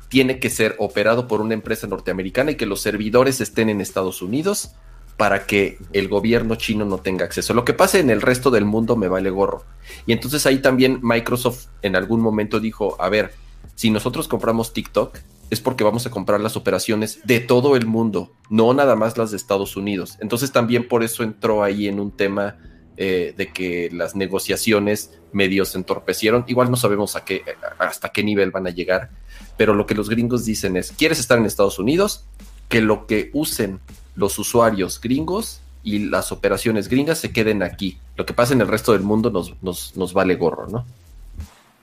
tiene 0.09 0.39
que 0.39 0.51
ser 0.51 0.77
operado 0.79 1.27
por 1.27 1.41
una 1.41 1.55
empresa 1.55 1.87
norteamericana 1.87 2.53
y 2.53 2.55
que 2.57 2.67
los 2.67 2.81
servidores 2.81 3.41
estén 3.41 3.69
en 3.69 3.81
Estados 3.81 4.23
Unidos 4.23 4.71
para 5.17 5.47
que 5.47 5.79
el 5.93 6.09
gobierno 6.09 6.57
chino 6.57 6.85
no 6.85 6.99
tenga 6.99 7.25
acceso. 7.25 7.55
Lo 7.55 7.65
que 7.65 7.73
pase 7.73 8.01
en 8.01 8.11
el 8.11 8.21
resto 8.21 8.51
del 8.51 8.65
mundo 8.65 8.97
me 8.97 9.09
vale 9.09 9.31
gorro. 9.31 9.65
Y 10.07 10.13
entonces 10.13 10.45
ahí 10.47 10.59
también 10.59 11.01
Microsoft 11.03 11.67
en 11.83 11.97
algún 11.97 12.21
momento 12.21 12.61
dijo, 12.61 12.97
a 13.01 13.09
ver, 13.09 13.33
si 13.75 13.91
nosotros 13.91 14.29
compramos 14.29 14.73
TikTok, 14.73 15.19
es 15.51 15.61
porque 15.61 15.85
vamos 15.85 16.07
a 16.07 16.11
comprar 16.11 16.41
las 16.41 16.57
operaciones 16.57 17.21
de 17.25 17.41
todo 17.41 17.77
el 17.77 17.87
mundo, 17.87 18.33
no 18.51 18.75
nada 18.75 18.97
más 18.97 19.17
las 19.17 19.31
de 19.31 19.37
Estados 19.37 19.77
Unidos. 19.77 20.17
Entonces 20.21 20.53
también 20.53 20.89
por 20.89 21.05
eso 21.05 21.23
entró 21.23 21.63
ahí 21.63 21.87
en 21.87 22.01
un 22.01 22.11
tema 22.11 22.57
eh, 22.97 23.35
de 23.37 23.53
que 23.53 23.91
las 23.93 24.17
negociaciones 24.17 25.13
medio 25.33 25.65
se 25.65 25.79
entorpecieron. 25.79 26.45
Igual 26.49 26.71
no 26.71 26.77
sabemos 26.77 27.15
a 27.15 27.25
qué, 27.25 27.45
hasta 27.79 28.09
qué 28.09 28.25
nivel 28.25 28.51
van 28.51 28.67
a 28.67 28.71
llegar, 28.71 29.11
pero 29.57 29.75
lo 29.75 29.87
que 29.87 29.95
los 29.95 30.09
gringos 30.09 30.45
dicen 30.45 30.77
es, 30.77 30.93
¿quieres 30.93 31.21
estar 31.21 31.39
en 31.39 31.47
Estados 31.47 31.79
Unidos? 31.79 32.25
Que 32.69 32.81
lo 32.81 33.07
que 33.07 33.31
usen 33.33 33.81
los 34.17 34.39
usuarios 34.39 35.01
gringos 35.01 35.61
y 35.85 36.01
las 36.01 36.33
operaciones 36.33 36.89
gringas 36.89 37.19
se 37.19 37.31
queden 37.31 37.63
aquí. 37.63 37.99
Lo 38.17 38.27
que 38.27 38.35
pasa 38.35 38.55
en 38.55 38.61
el 38.61 38.69
resto 38.69 38.93
del 38.93 39.03
mundo 39.03 39.31
nos, 39.31 39.55
nos, 39.63 39.97
nos 39.97 40.13
vale 40.13 40.35
gorro, 40.35 40.67
¿no? 40.67 40.85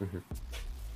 O 0.01 0.43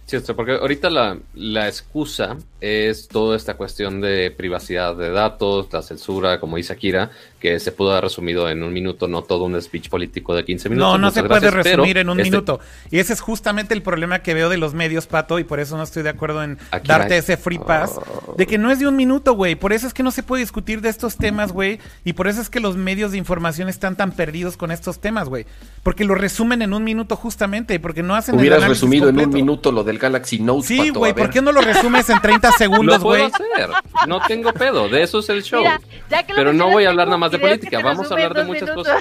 sea, 0.07 0.21
porque 0.35 0.53
ahorita 0.53 0.89
la, 0.89 1.19
la 1.35 1.67
excusa 1.67 2.37
es 2.61 3.07
toda 3.09 3.35
esta 3.35 3.55
cuestión 3.55 3.99
de 3.99 4.31
privacidad 4.31 4.95
de 4.95 5.11
datos, 5.11 5.67
la 5.73 5.81
censura, 5.81 6.39
como 6.39 6.55
dice 6.55 6.73
Akira, 6.73 7.11
que 7.39 7.59
se 7.59 7.71
pudo 7.71 7.91
haber 7.91 8.05
resumido 8.05 8.49
en 8.49 8.63
un 8.63 8.73
minuto, 8.73 9.07
no 9.07 9.21
todo 9.21 9.43
un 9.45 9.61
speech 9.61 9.89
político 9.89 10.33
de 10.35 10.43
15 10.43 10.69
minutos. 10.69 10.91
No, 10.93 10.97
no 10.97 11.11
se 11.11 11.23
puede 11.23 11.41
gracias, 11.49 11.65
resumir 11.65 11.97
en 11.97 12.09
un 12.09 12.19
este- 12.19 12.31
minuto. 12.31 12.59
Y 12.91 12.99
ese 12.99 13.13
es 13.13 13.21
justamente 13.21 13.73
el 13.73 13.81
problema 13.81 14.19
que 14.19 14.33
veo 14.33 14.49
de 14.49 14.57
los 14.57 14.73
medios, 14.73 15.07
Pato, 15.07 15.37
y 15.39 15.43
por 15.43 15.59
eso 15.59 15.77
no 15.77 15.83
estoy 15.83 16.03
de 16.03 16.09
acuerdo 16.09 16.43
en 16.43 16.57
Aquí 16.71 16.87
darte 16.87 17.13
hay- 17.13 17.19
ese 17.19 17.37
free 17.37 17.59
pass. 17.59 17.99
De 18.37 18.45
que 18.47 18.57
no 18.57 18.71
es 18.71 18.79
de 18.79 18.87
un 18.87 18.95
minuto, 18.95 19.33
güey. 19.33 19.55
Por 19.55 19.73
eso 19.73 19.87
es 19.87 19.93
que 19.93 20.03
no 20.03 20.11
se 20.11 20.23
puede 20.23 20.41
discutir 20.41 20.81
de 20.81 20.89
estos 20.89 21.17
temas, 21.17 21.51
güey. 21.51 21.79
Y 22.03 22.13
por 22.13 22.27
eso 22.27 22.41
es 22.41 22.49
que 22.49 22.59
los 22.59 22.75
medios 22.77 23.11
de 23.11 23.17
información 23.17 23.69
están 23.69 23.95
tan 23.95 24.11
perdidos 24.11 24.57
con 24.57 24.71
estos 24.71 24.99
temas, 24.99 25.29
güey. 25.29 25.45
Porque 25.83 26.05
lo 26.05 26.15
resumen 26.15 26.61
en 26.61 26.73
un 26.73 26.83
minuto 26.83 27.15
justamente, 27.15 27.73
y 27.75 27.79
porque 27.79 28.03
no 28.03 28.15
hacen 28.15 28.35
Hubieras 28.35 28.67
resumido 28.67 29.09
en 29.09 29.19
un 29.19 29.29
minuto 29.29 29.71
lo 29.71 29.83
del 29.83 29.99
Galaxy 29.99 30.39
Note. 30.39 30.67
Sí, 30.67 30.89
güey. 30.89 31.13
¿por 31.13 31.29
qué 31.29 31.41
no 31.41 31.51
lo 31.51 31.61
resumes 31.61 32.09
en 32.09 32.19
30 32.21 32.47
Lo 32.51 32.57
segundos, 32.57 32.99
puedo 33.03 33.23
güey? 33.29 33.31
hacer, 33.33 33.69
no 34.07 34.19
tengo 34.27 34.51
pedo, 34.53 34.89
de 34.89 35.03
eso 35.03 35.19
es 35.19 35.29
el 35.29 35.43
show. 35.43 35.61
Mira, 35.61 35.79
ya 36.09 36.23
que 36.23 36.33
lo 36.33 36.37
Pero 36.37 36.53
no 36.53 36.69
voy 36.69 36.85
a 36.85 36.89
hablar 36.89 37.07
nada 37.07 37.17
más 37.17 37.26
de 37.31 37.39
política, 37.39 37.79
vamos 37.83 38.09
a 38.09 38.13
hablar 38.13 38.33
de 38.33 38.43
muchas 38.43 38.69
minutos. 38.69 38.87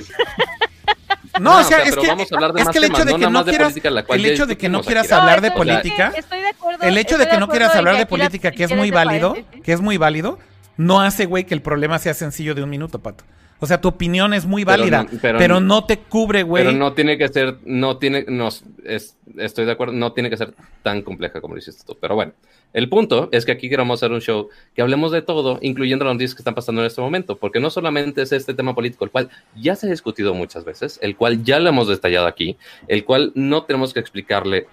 No, 1.38 1.50
No, 1.52 1.58
o 1.60 1.64
sea, 1.64 1.78
o 1.78 1.80
sea, 1.80 1.82
es 1.84 1.90
pero 1.90 2.02
que, 2.02 2.08
vamos 2.08 2.32
a 2.32 2.34
hablar 2.34 2.52
de 2.54 2.60
es 2.60 2.64
más 2.64 2.72
que 2.72 2.78
el 2.78 2.84
hecho 2.86 3.04
de 3.04 3.14
que 3.14 3.28
no 3.28 3.44
quieras, 3.44 3.62
política, 3.68 3.90
la 3.90 4.04
cual 4.04 4.18
el 4.20 4.26
hecho 4.26 4.46
de 4.46 4.56
que 4.56 4.68
no 4.70 4.80
quieras 4.82 5.12
hablar 5.12 5.40
de 5.42 5.50
política, 5.50 6.12
Estoy 6.16 6.40
de 6.40 6.48
acuerdo. 6.48 6.82
el 6.82 6.96
hecho 6.98 7.18
de 7.18 7.28
que 7.28 7.36
no 7.36 7.48
quieras 7.48 7.74
hablar 7.76 7.96
de 7.98 8.06
política, 8.06 8.50
que 8.52 8.64
es 8.64 8.74
muy 8.74 8.90
válido, 8.90 9.36
que 9.62 9.72
es 9.72 9.80
muy 9.82 9.98
válido, 9.98 10.38
no 10.78 11.00
hace, 11.02 11.26
güey, 11.26 11.44
que 11.44 11.52
el 11.54 11.60
problema 11.60 11.98
sea 11.98 12.14
sencillo 12.14 12.54
de 12.54 12.62
un 12.62 12.70
minuto, 12.70 13.00
Pato. 13.00 13.24
O 13.58 13.66
sea, 13.66 13.80
tu 13.80 13.88
opinión 13.88 14.32
es 14.34 14.44
muy 14.46 14.64
Pero 14.64 14.78
válida, 14.78 15.02
no- 15.04 15.18
pero 15.38 15.60
no 15.60 15.84
te 15.84 15.98
cubre, 15.98 16.42
güey. 16.42 16.64
Pero 16.64 16.76
no 16.76 16.92
tiene 16.92 17.16
que 17.18 17.28
ser, 17.28 17.56
no 17.64 17.96
tiene, 17.98 18.24
no, 18.28 18.48
es- 18.84 19.16
estoy 19.38 19.64
de 19.66 19.72
acuerdo, 19.72 19.92
no 19.94 20.12
tiene 20.12 20.28
que 20.30 20.36
ser 20.36 20.54
tan 20.82 21.00
compleja 21.02 21.40
como 21.42 21.54
lo 21.54 21.58
hiciste 21.60 21.82
tú. 21.86 21.96
Pero 22.00 22.14
bueno, 22.14 22.32
el 22.76 22.90
punto 22.90 23.30
es 23.32 23.46
que 23.46 23.52
aquí 23.52 23.70
queremos 23.70 23.98
hacer 23.98 24.12
un 24.12 24.20
show 24.20 24.50
que 24.74 24.82
hablemos 24.82 25.10
de 25.10 25.22
todo, 25.22 25.58
incluyendo 25.62 26.04
las 26.04 26.12
noticias 26.12 26.34
que 26.34 26.42
están 26.42 26.54
pasando 26.54 26.82
en 26.82 26.88
este 26.88 27.00
momento, 27.00 27.38
porque 27.38 27.58
no 27.58 27.70
solamente 27.70 28.20
es 28.20 28.32
este 28.32 28.52
tema 28.52 28.74
político, 28.74 29.06
el 29.06 29.10
cual 29.10 29.30
ya 29.54 29.74
se 29.74 29.86
ha 29.86 29.90
discutido 29.90 30.34
muchas 30.34 30.66
veces, 30.66 30.98
el 31.00 31.16
cual 31.16 31.42
ya 31.42 31.58
lo 31.58 31.70
hemos 31.70 31.88
detallado 31.88 32.26
aquí, 32.26 32.58
el 32.86 33.06
cual 33.06 33.32
no 33.34 33.62
tenemos 33.62 33.94
que 33.94 34.00
explicarle 34.00 34.66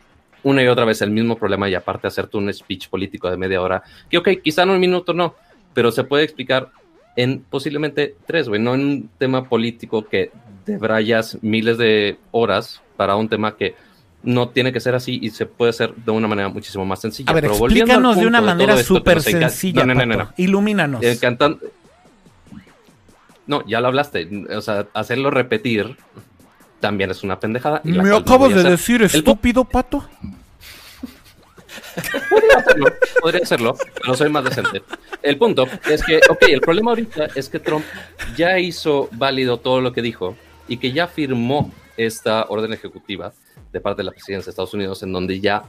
una 0.43 0.61
y 0.61 0.67
otra 0.67 0.83
vez 0.83 1.01
el 1.01 1.11
mismo 1.11 1.38
problema 1.38 1.69
y 1.69 1.75
aparte 1.75 2.07
hacerte 2.07 2.35
un 2.35 2.53
speech 2.53 2.90
político 2.90 3.30
de 3.30 3.38
media 3.38 3.61
hora, 3.61 3.83
que 4.09 4.17
ok, 4.17 4.27
quizá 4.43 4.64
en 4.64 4.72
un 4.72 4.82
minuto 4.82 5.14
no, 5.14 5.35
pero 5.73 5.90
se 5.90 6.03
puede 6.03 6.25
explicar 6.25 6.72
en 7.15 7.40
posiblemente 7.40 8.17
tres, 8.27 8.49
güey, 8.49 8.59
no 8.59 8.75
en 8.75 8.82
un 8.82 9.09
tema 9.17 9.48
político 9.48 10.03
que 10.03 10.30
debrayas 10.65 11.38
miles 11.41 11.77
de 11.77 12.17
horas 12.32 12.82
para 12.98 13.15
un 13.15 13.30
tema 13.30 13.56
que 13.56 13.75
no 14.24 14.50
tiene 14.50 14.72
que 14.72 14.80
ser 14.80 14.95
así 14.95 15.19
y 15.22 15.30
se 15.30 15.45
puede 15.45 15.69
hacer 15.69 15.93
de 15.93 16.11
una 16.11 16.27
manera 16.27 16.50
muchísimo 16.50 16.85
más 16.85 17.02
sencilla. 17.02 17.30
A 17.30 17.34
ver, 17.34 17.43
Pero 17.43 17.56
explícanos 17.56 18.18
de 18.18 18.26
una 18.26 18.42
manera 18.42 18.82
súper 18.82 19.22
sencilla, 19.22 19.85
No, 19.85 19.93
no, 19.93 20.06
no, 20.06 20.16
no. 20.18 20.34
Ilumínanos. 20.38 21.02
No, 23.45 23.66
ya 23.68 23.82
lo 23.82 23.88
hablaste. 23.88 24.30
O 24.56 24.61
sea, 24.61 24.88
hacerlo 24.93 25.30
repetir 25.30 25.98
también 26.80 27.11
es 27.11 27.24
una 27.24 27.40
pendejada. 27.40 27.82
y 27.84 27.92
¿Me 27.92 28.03
no 28.10 28.18
acabas 28.18 28.53
de 28.53 28.60
hacer. 28.61 28.72
decir 28.72 29.02
El 29.02 29.08
estúpido, 29.08 29.66
Pato? 29.66 30.08
Podría 32.30 32.58
hacerlo, 32.58 32.88
podría 33.22 33.43
hacerlo, 33.43 33.77
pero 34.02 34.16
soy 34.16 34.30
más 34.30 34.43
decente. 34.43 34.82
El 35.22 35.38
punto 35.38 35.68
es 35.90 36.03
que, 36.03 36.19
ok, 36.27 36.42
el 36.50 36.61
problema 36.61 36.92
ahorita 36.92 37.27
es 37.35 37.50
que 37.50 37.60
Trump 37.60 37.85
ya 38.35 38.58
hizo 38.58 39.10
válido 39.11 39.58
todo 39.60 39.80
lo 39.80 39.93
que 39.93 40.02
dijo 40.02 40.35
y 40.68 40.77
que 40.77 40.92
ya 40.92 41.08
firmó 41.08 41.72
esta 41.97 42.45
orden 42.49 42.73
ejecutiva 42.73 43.33
de 43.72 43.81
parte 43.81 44.01
de 44.01 44.05
la 44.05 44.11
presidencia 44.11 44.45
de 44.45 44.49
Estados 44.51 44.73
Unidos 44.73 45.03
en 45.03 45.11
donde 45.11 45.39
ya 45.39 45.63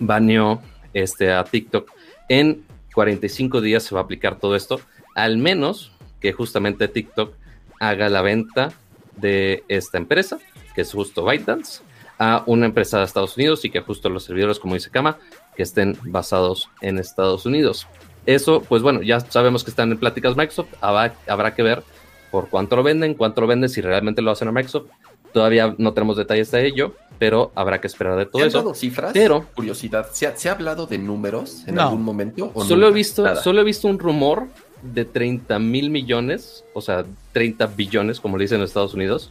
baneó 0.00 0.62
este, 0.94 1.32
a 1.32 1.44
TikTok. 1.44 1.90
En 2.28 2.64
45 2.94 3.60
días 3.60 3.82
se 3.82 3.94
va 3.94 4.02
a 4.02 4.04
aplicar 4.04 4.38
todo 4.38 4.56
esto, 4.56 4.80
al 5.14 5.38
menos 5.38 5.92
que 6.20 6.32
justamente 6.32 6.88
TikTok 6.88 7.34
haga 7.80 8.08
la 8.08 8.22
venta 8.22 8.72
de 9.16 9.64
esta 9.68 9.98
empresa, 9.98 10.38
que 10.74 10.82
es 10.82 10.92
justo 10.92 11.24
ByteDance, 11.24 11.82
a 12.18 12.42
una 12.46 12.66
empresa 12.66 12.98
de 12.98 13.04
Estados 13.04 13.36
Unidos 13.36 13.64
y 13.64 13.70
que 13.70 13.80
justo 13.80 14.08
los 14.10 14.24
servidores, 14.24 14.58
como 14.58 14.74
dice 14.74 14.90
Kama, 14.90 15.18
que 15.56 15.62
estén 15.62 15.96
basados 16.02 16.68
en 16.80 16.98
Estados 16.98 17.46
Unidos. 17.46 17.86
Eso, 18.26 18.60
pues 18.62 18.82
bueno, 18.82 19.02
ya 19.02 19.20
sabemos 19.20 19.64
que 19.64 19.70
están 19.70 19.92
en 19.92 19.98
pláticas 19.98 20.36
Microsoft, 20.36 20.74
habrá, 20.80 21.14
habrá 21.28 21.54
que 21.54 21.62
ver 21.62 21.82
por 22.30 22.48
cuánto 22.50 22.76
lo 22.76 22.82
venden, 22.82 23.14
cuánto 23.14 23.40
lo 23.40 23.46
venden, 23.46 23.70
si 23.70 23.80
realmente 23.80 24.20
lo 24.20 24.30
hacen 24.30 24.48
a 24.48 24.52
Microsoft. 24.52 24.88
Todavía 25.32 25.74
no 25.78 25.92
tenemos 25.92 26.16
detalles 26.16 26.50
de 26.50 26.66
ello, 26.66 26.94
pero 27.18 27.52
habrá 27.54 27.80
que 27.80 27.86
esperar 27.86 28.16
de 28.16 28.26
todo 28.26 28.38
¿Se 28.38 28.42
han 28.44 28.48
eso. 28.48 28.58
dado 28.58 28.74
cifras? 28.74 29.12
Pero- 29.12 29.46
Curiosidad, 29.54 30.08
¿se 30.12 30.26
ha, 30.26 30.36
se 30.36 30.48
ha 30.48 30.52
hablado 30.52 30.86
de 30.86 30.98
números 30.98 31.64
en 31.66 31.74
No. 31.76 31.82
algún 31.82 32.02
momento? 32.02 32.50
o 32.54 32.64
Solo 32.64 32.88
he, 32.88 32.92
visto, 32.92 33.22
Nada. 33.24 33.42
solo 33.42 33.60
he 33.60 33.64
visto 33.64 33.88
un 33.88 33.98
rumor 33.98 34.46
de 34.82 35.04
30 35.04 35.58
mil 35.58 35.90
millones, 35.90 36.64
o 36.72 36.80
sea, 36.80 37.04
30 37.32 37.66
billones, 37.66 38.20
como 38.20 38.36
le 38.38 38.44
dicen 38.44 38.58
en 38.58 38.64
Estados 38.64 38.94
Unidos, 38.94 39.30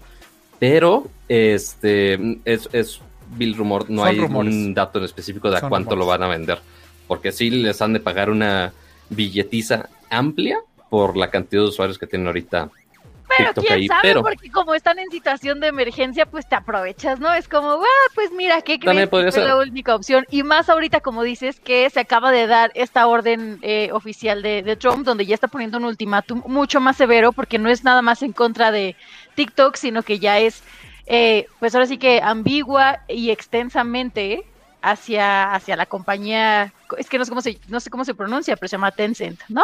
pero 0.60 1.08
este 1.30 2.40
es, 2.46 2.68
es 2.74 3.00
vil 3.38 3.56
rumor, 3.56 3.90
no 3.90 4.02
Son 4.02 4.08
hay 4.10 4.20
rumores. 4.20 4.54
un 4.54 4.74
dato 4.74 5.00
en 5.00 5.06
específico 5.06 5.50
de 5.50 5.58
a 5.58 5.62
cuánto 5.70 5.96
lo 5.96 6.06
van 6.06 6.24
a 6.24 6.28
vender, 6.28 6.60
porque 7.08 7.32
sí 7.32 7.50
les 7.50 7.82
han 7.82 7.94
de 7.94 8.00
pagar 8.00 8.30
una 8.30 8.74
billetiza 9.10 9.90
amplia 10.10 10.60
por 10.90 11.16
la 11.18 11.30
cantidad 11.30 11.62
de 11.62 11.68
usuarios 11.70 11.98
que 11.98 12.08
tienen 12.08 12.28
ahorita 12.28 12.70
Pero 13.38 13.50
TikTok 13.50 13.66
quién 13.66 13.80
ahí. 13.80 13.88
sabe, 13.88 14.02
Pero 14.04 14.24
porque 14.24 14.52
como 14.52 14.74
están 14.74 15.00
en 15.00 15.10
situación 15.10 15.60
de 15.60 15.68
emergencia, 15.68 16.26
pues 16.26 16.48
te 16.48 16.56
aprovechas, 16.56 17.20
¿no? 17.20 17.34
Es 17.34 17.48
como, 17.48 17.74
ah, 17.74 18.12
pues 18.16 18.32
mira, 18.32 18.62
¿qué 18.62 18.80
crees? 18.80 19.10
Que 19.10 19.32
ser. 19.32 19.48
la 19.48 19.58
única 19.58 19.96
opción. 19.96 20.26
Y 20.30 20.44
más 20.44 20.70
ahorita, 20.70 21.02
como 21.02 21.24
dices, 21.24 21.60
que 21.60 21.90
se 21.90 22.00
acaba 22.00 22.32
de 22.32 22.48
dar 22.48 22.72
esta 22.76 23.08
orden 23.08 23.60
eh, 23.62 23.90
oficial 23.92 24.42
de, 24.42 24.64
de 24.64 24.76
Trump, 24.76 25.06
donde 25.06 25.26
ya 25.26 25.36
está 25.36 25.48
poniendo 25.48 25.78
un 25.78 25.86
ultimátum 25.86 26.42
mucho 26.46 26.80
más 26.80 26.98
severo, 26.98 27.32
porque 27.32 27.60
no 27.60 27.70
es 27.70 27.84
nada 27.84 28.02
más 28.02 28.22
en 28.22 28.34
contra 28.34 28.72
de 28.72 28.96
TikTok, 29.36 29.76
sino 29.76 30.04
que 30.04 30.20
ya 30.20 30.40
es, 30.40 30.64
eh, 31.06 31.48
pues 31.60 31.76
ahora 31.76 31.88
sí 31.88 31.98
que 31.98 32.22
ambigua 32.22 33.00
y 33.08 33.30
extensamente 33.30 34.46
hacia, 34.82 35.54
hacia 35.54 35.76
la 35.76 35.86
compañía, 35.86 36.74
es 36.98 37.10
que 37.10 37.18
no 37.18 37.26
sé 37.26 37.30
cómo 37.30 37.42
se, 37.42 37.60
no 37.68 37.80
sé 37.80 37.90
cómo 37.90 38.06
se 38.06 38.16
pronuncia, 38.16 38.56
pero 38.56 38.68
se 38.68 38.76
llama 38.76 38.92
Tencent, 38.92 39.42
¿no? 39.50 39.64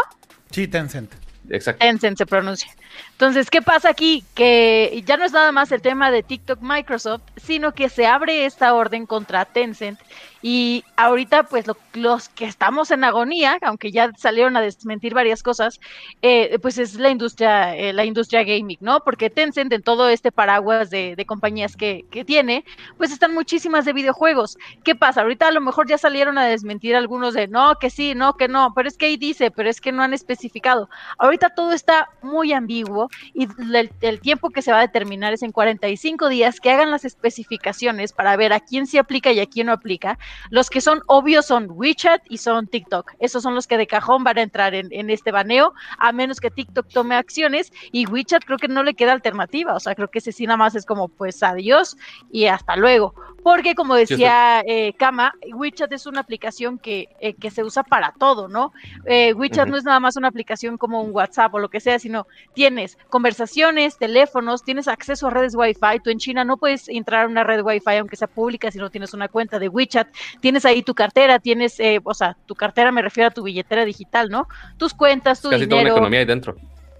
Sí, 0.51 0.67
Tencent. 0.67 1.11
Exacto. 1.49 1.85
Tencent 1.85 2.17
se 2.17 2.25
pronuncia. 2.25 2.71
Entonces, 3.11 3.49
¿qué 3.49 3.61
pasa 3.61 3.89
aquí? 3.89 4.23
Que 4.33 5.03
ya 5.05 5.17
no 5.17 5.25
es 5.25 5.31
nada 5.31 5.51
más 5.51 5.71
el 5.71 5.81
tema 5.81 6.11
de 6.11 6.23
TikTok 6.23 6.59
Microsoft, 6.61 7.23
sino 7.37 7.73
que 7.73 7.89
se 7.89 8.05
abre 8.05 8.45
esta 8.45 8.73
orden 8.73 9.05
contra 9.05 9.45
Tencent 9.45 9.99
y 10.45 10.83
ahorita 10.97 11.43
pues 11.43 11.65
lo- 11.67 11.77
los 11.93 12.27
que 12.29 12.45
estamos 12.45 12.91
en 12.91 13.03
agonía, 13.05 13.57
aunque 13.61 13.91
ya 13.91 14.11
salieron 14.17 14.57
a 14.57 14.61
desmentir 14.61 15.13
varias 15.13 15.41
cosas, 15.41 15.79
eh, 16.21 16.59
pues 16.61 16.77
es 16.77 16.95
la 16.95 17.09
industria, 17.09 17.75
eh, 17.77 17.93
la 17.93 18.03
industria 18.05 18.43
gaming, 18.43 18.77
¿no? 18.81 18.99
Porque 19.05 19.29
Tencent 19.29 19.71
en 19.71 19.81
todo 19.83 20.09
este 20.09 20.31
paraguas 20.33 20.89
de, 20.89 21.15
compañías 21.25 21.77
que, 21.77 22.03
que 22.11 22.25
tiene, 22.25 22.65
pues 22.97 23.11
están 23.13 23.33
muchísimas 23.33 23.85
de 23.85 23.93
videojuegos. 23.93 24.57
¿Qué 24.83 24.95
pasa? 24.95 25.21
Ahorita 25.21 25.47
a 25.47 25.51
lo 25.51 25.61
mejor 25.61 25.87
ya 25.87 25.97
salieron 25.97 26.37
a 26.37 26.45
desmentir 26.45 26.95
algunos 26.97 27.33
de 27.33 27.47
no, 27.47 27.75
que 27.79 27.89
sí, 27.89 28.13
no, 28.13 28.33
que 28.33 28.49
no, 28.49 28.73
pero 28.75 28.89
es 28.89 28.97
que 28.97 29.05
ahí 29.05 29.15
dice, 29.17 29.49
pero 29.51 29.69
es 29.69 29.79
que 29.79 29.93
no 29.93 30.03
han 30.03 30.13
especificado. 30.13 30.89
Ahorita 31.17 31.51
todo 31.51 31.71
está 31.71 32.09
muy 32.21 32.51
ambiguo 32.51 33.09
y 33.33 33.47
el, 33.73 33.91
el 34.01 34.19
tiempo 34.19 34.49
que 34.49 34.61
se 34.61 34.71
va 34.73 34.79
a 34.79 34.81
determinar 34.81 35.31
es 35.33 35.43
en 35.43 35.51
45 35.53 36.27
días 36.27 36.59
que 36.59 36.71
hagan 36.71 36.91
las 36.91 37.05
especificaciones 37.05 38.11
para 38.11 38.35
ver 38.35 38.51
a 38.53 38.59
quién 38.59 38.87
se 38.87 38.99
aplica 38.99 39.31
y 39.31 39.39
a 39.39 39.45
quién 39.45 39.67
no 39.67 39.73
aplica. 39.73 40.19
Los 40.49 40.69
que 40.69 40.81
son 40.81 41.01
obvios 41.07 41.45
son 41.45 41.67
WeChat 41.69 42.21
y 42.29 42.37
son 42.37 42.67
TikTok. 42.67 43.13
Esos 43.19 43.43
son 43.43 43.55
los 43.55 43.67
que 43.67 43.77
de 43.77 43.87
cajón 43.87 44.23
van 44.23 44.37
a 44.37 44.41
entrar 44.41 44.73
en, 44.75 44.87
en 44.91 45.09
este 45.09 45.31
baneo, 45.31 45.73
a 45.97 46.11
menos 46.11 46.39
que 46.39 46.51
TikTok 46.51 46.87
tome 46.89 47.15
acciones 47.15 47.71
y 47.91 48.07
WeChat 48.07 48.43
creo 48.45 48.57
que 48.57 48.67
no 48.67 48.83
le 48.83 48.93
queda 48.93 49.13
alternativa. 49.13 49.73
O 49.75 49.79
sea, 49.79 49.95
creo 49.95 50.09
que 50.09 50.19
ese 50.19 50.31
sí 50.31 50.45
nada 50.45 50.57
más 50.57 50.75
es 50.75 50.85
como 50.85 51.07
pues 51.07 51.41
adiós 51.43 51.97
y 52.31 52.45
hasta 52.45 52.75
luego. 52.75 53.13
Porque 53.43 53.75
como 53.75 53.95
decía 53.95 54.61
eh, 54.65 54.93
Kama, 54.93 55.33
WeChat 55.53 55.91
es 55.91 56.05
una 56.05 56.21
aplicación 56.21 56.79
que, 56.79 57.09
eh, 57.19 57.33
que 57.33 57.51
se 57.51 57.63
usa 57.63 57.83
para 57.83 58.13
todo, 58.13 58.47
¿no? 58.47 58.71
Eh, 59.05 59.33
WeChat 59.33 59.67
no 59.67 59.75
es 59.75 59.83
nada 59.83 59.99
más 59.99 60.15
una 60.15 60.29
aplicación 60.29 60.77
como 60.77 61.01
un 61.01 61.11
WhatsApp 61.13 61.53
o 61.53 61.59
lo 61.59 61.69
que 61.69 61.81
sea, 61.81 61.99
sino 61.99 62.25
tienes 62.53 62.97
conversaciones, 63.09 63.97
teléfonos, 63.97 64.63
tienes 64.63 64.87
acceso 64.87 65.27
a 65.27 65.29
redes 65.31 65.55
Wi-Fi. 65.55 65.99
Tú 66.01 66.09
en 66.09 66.19
China 66.19 66.45
no 66.45 66.55
puedes 66.55 66.87
entrar 66.87 67.25
a 67.25 67.27
una 67.27 67.43
red 67.43 67.61
Wi-Fi 67.61 67.97
aunque 67.97 68.15
sea 68.15 68.29
pública 68.29 68.71
si 68.71 68.79
no 68.79 68.89
tienes 68.89 69.13
una 69.13 69.27
cuenta 69.27 69.59
de 69.59 69.67
WeChat. 69.67 70.07
Tienes 70.39 70.65
ahí 70.65 70.83
tu 70.83 70.93
cartera, 70.93 71.39
tienes, 71.39 71.79
eh, 71.79 71.99
o 72.03 72.13
sea, 72.13 72.37
tu 72.45 72.55
cartera 72.55 72.91
me 72.91 73.01
refiero 73.01 73.29
a 73.29 73.31
tu 73.31 73.43
billetera 73.43 73.85
digital, 73.85 74.29
¿no? 74.29 74.47
Tus 74.77 74.93
cuentas, 74.93 75.41
tu 75.41 75.49
Casi 75.49 75.65
toda 75.65 75.75
una 75.75 75.81
dinero, 75.81 75.95
economía 75.95 76.19
ahí 76.19 76.25
dentro. 76.25 76.55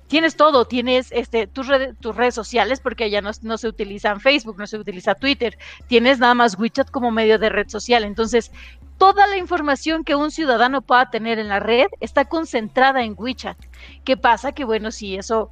tienes 0.08 0.36
todo, 0.36 0.66
tienes 0.66 1.12
este, 1.12 1.48
tus, 1.48 1.68
redes, 1.68 1.96
tus 2.00 2.16
redes 2.16 2.36
sociales, 2.36 2.80
porque 2.80 3.10
ya 3.10 3.22
no, 3.22 3.32
no, 3.42 3.58
se 3.58 3.68
utilizan 3.68 4.20
Facebook, 4.20 4.58
no 4.58 4.68
se 4.68 4.78
utiliza 4.78 5.16
Twitter, 5.16 5.58
tienes 5.88 6.20
nada 6.20 6.34
más 6.34 6.58
WeChat 6.58 6.90
como 6.90 7.12
medio 7.12 7.40
de 7.40 7.50
red 7.50 7.68
social. 7.68 8.04
Entonces, 8.04 8.52
toda 8.98 9.28
la 9.28 9.38
información 9.38 10.04
que 10.04 10.16
un 10.16 10.32
ciudadano 10.32 10.82
pueda 10.82 11.10
tener 11.10 11.40
en 11.40 11.50
la 11.50 11.60
red 11.60 11.88
está 12.00 12.26
concentrada 12.26 13.04
en 13.04 13.16
WeChat. 13.18 13.58
¿Qué 14.04 14.18
pasa? 14.18 14.52
Que 14.52 14.66
bueno, 14.66 14.92
si 14.92 15.16
eso 15.16 15.52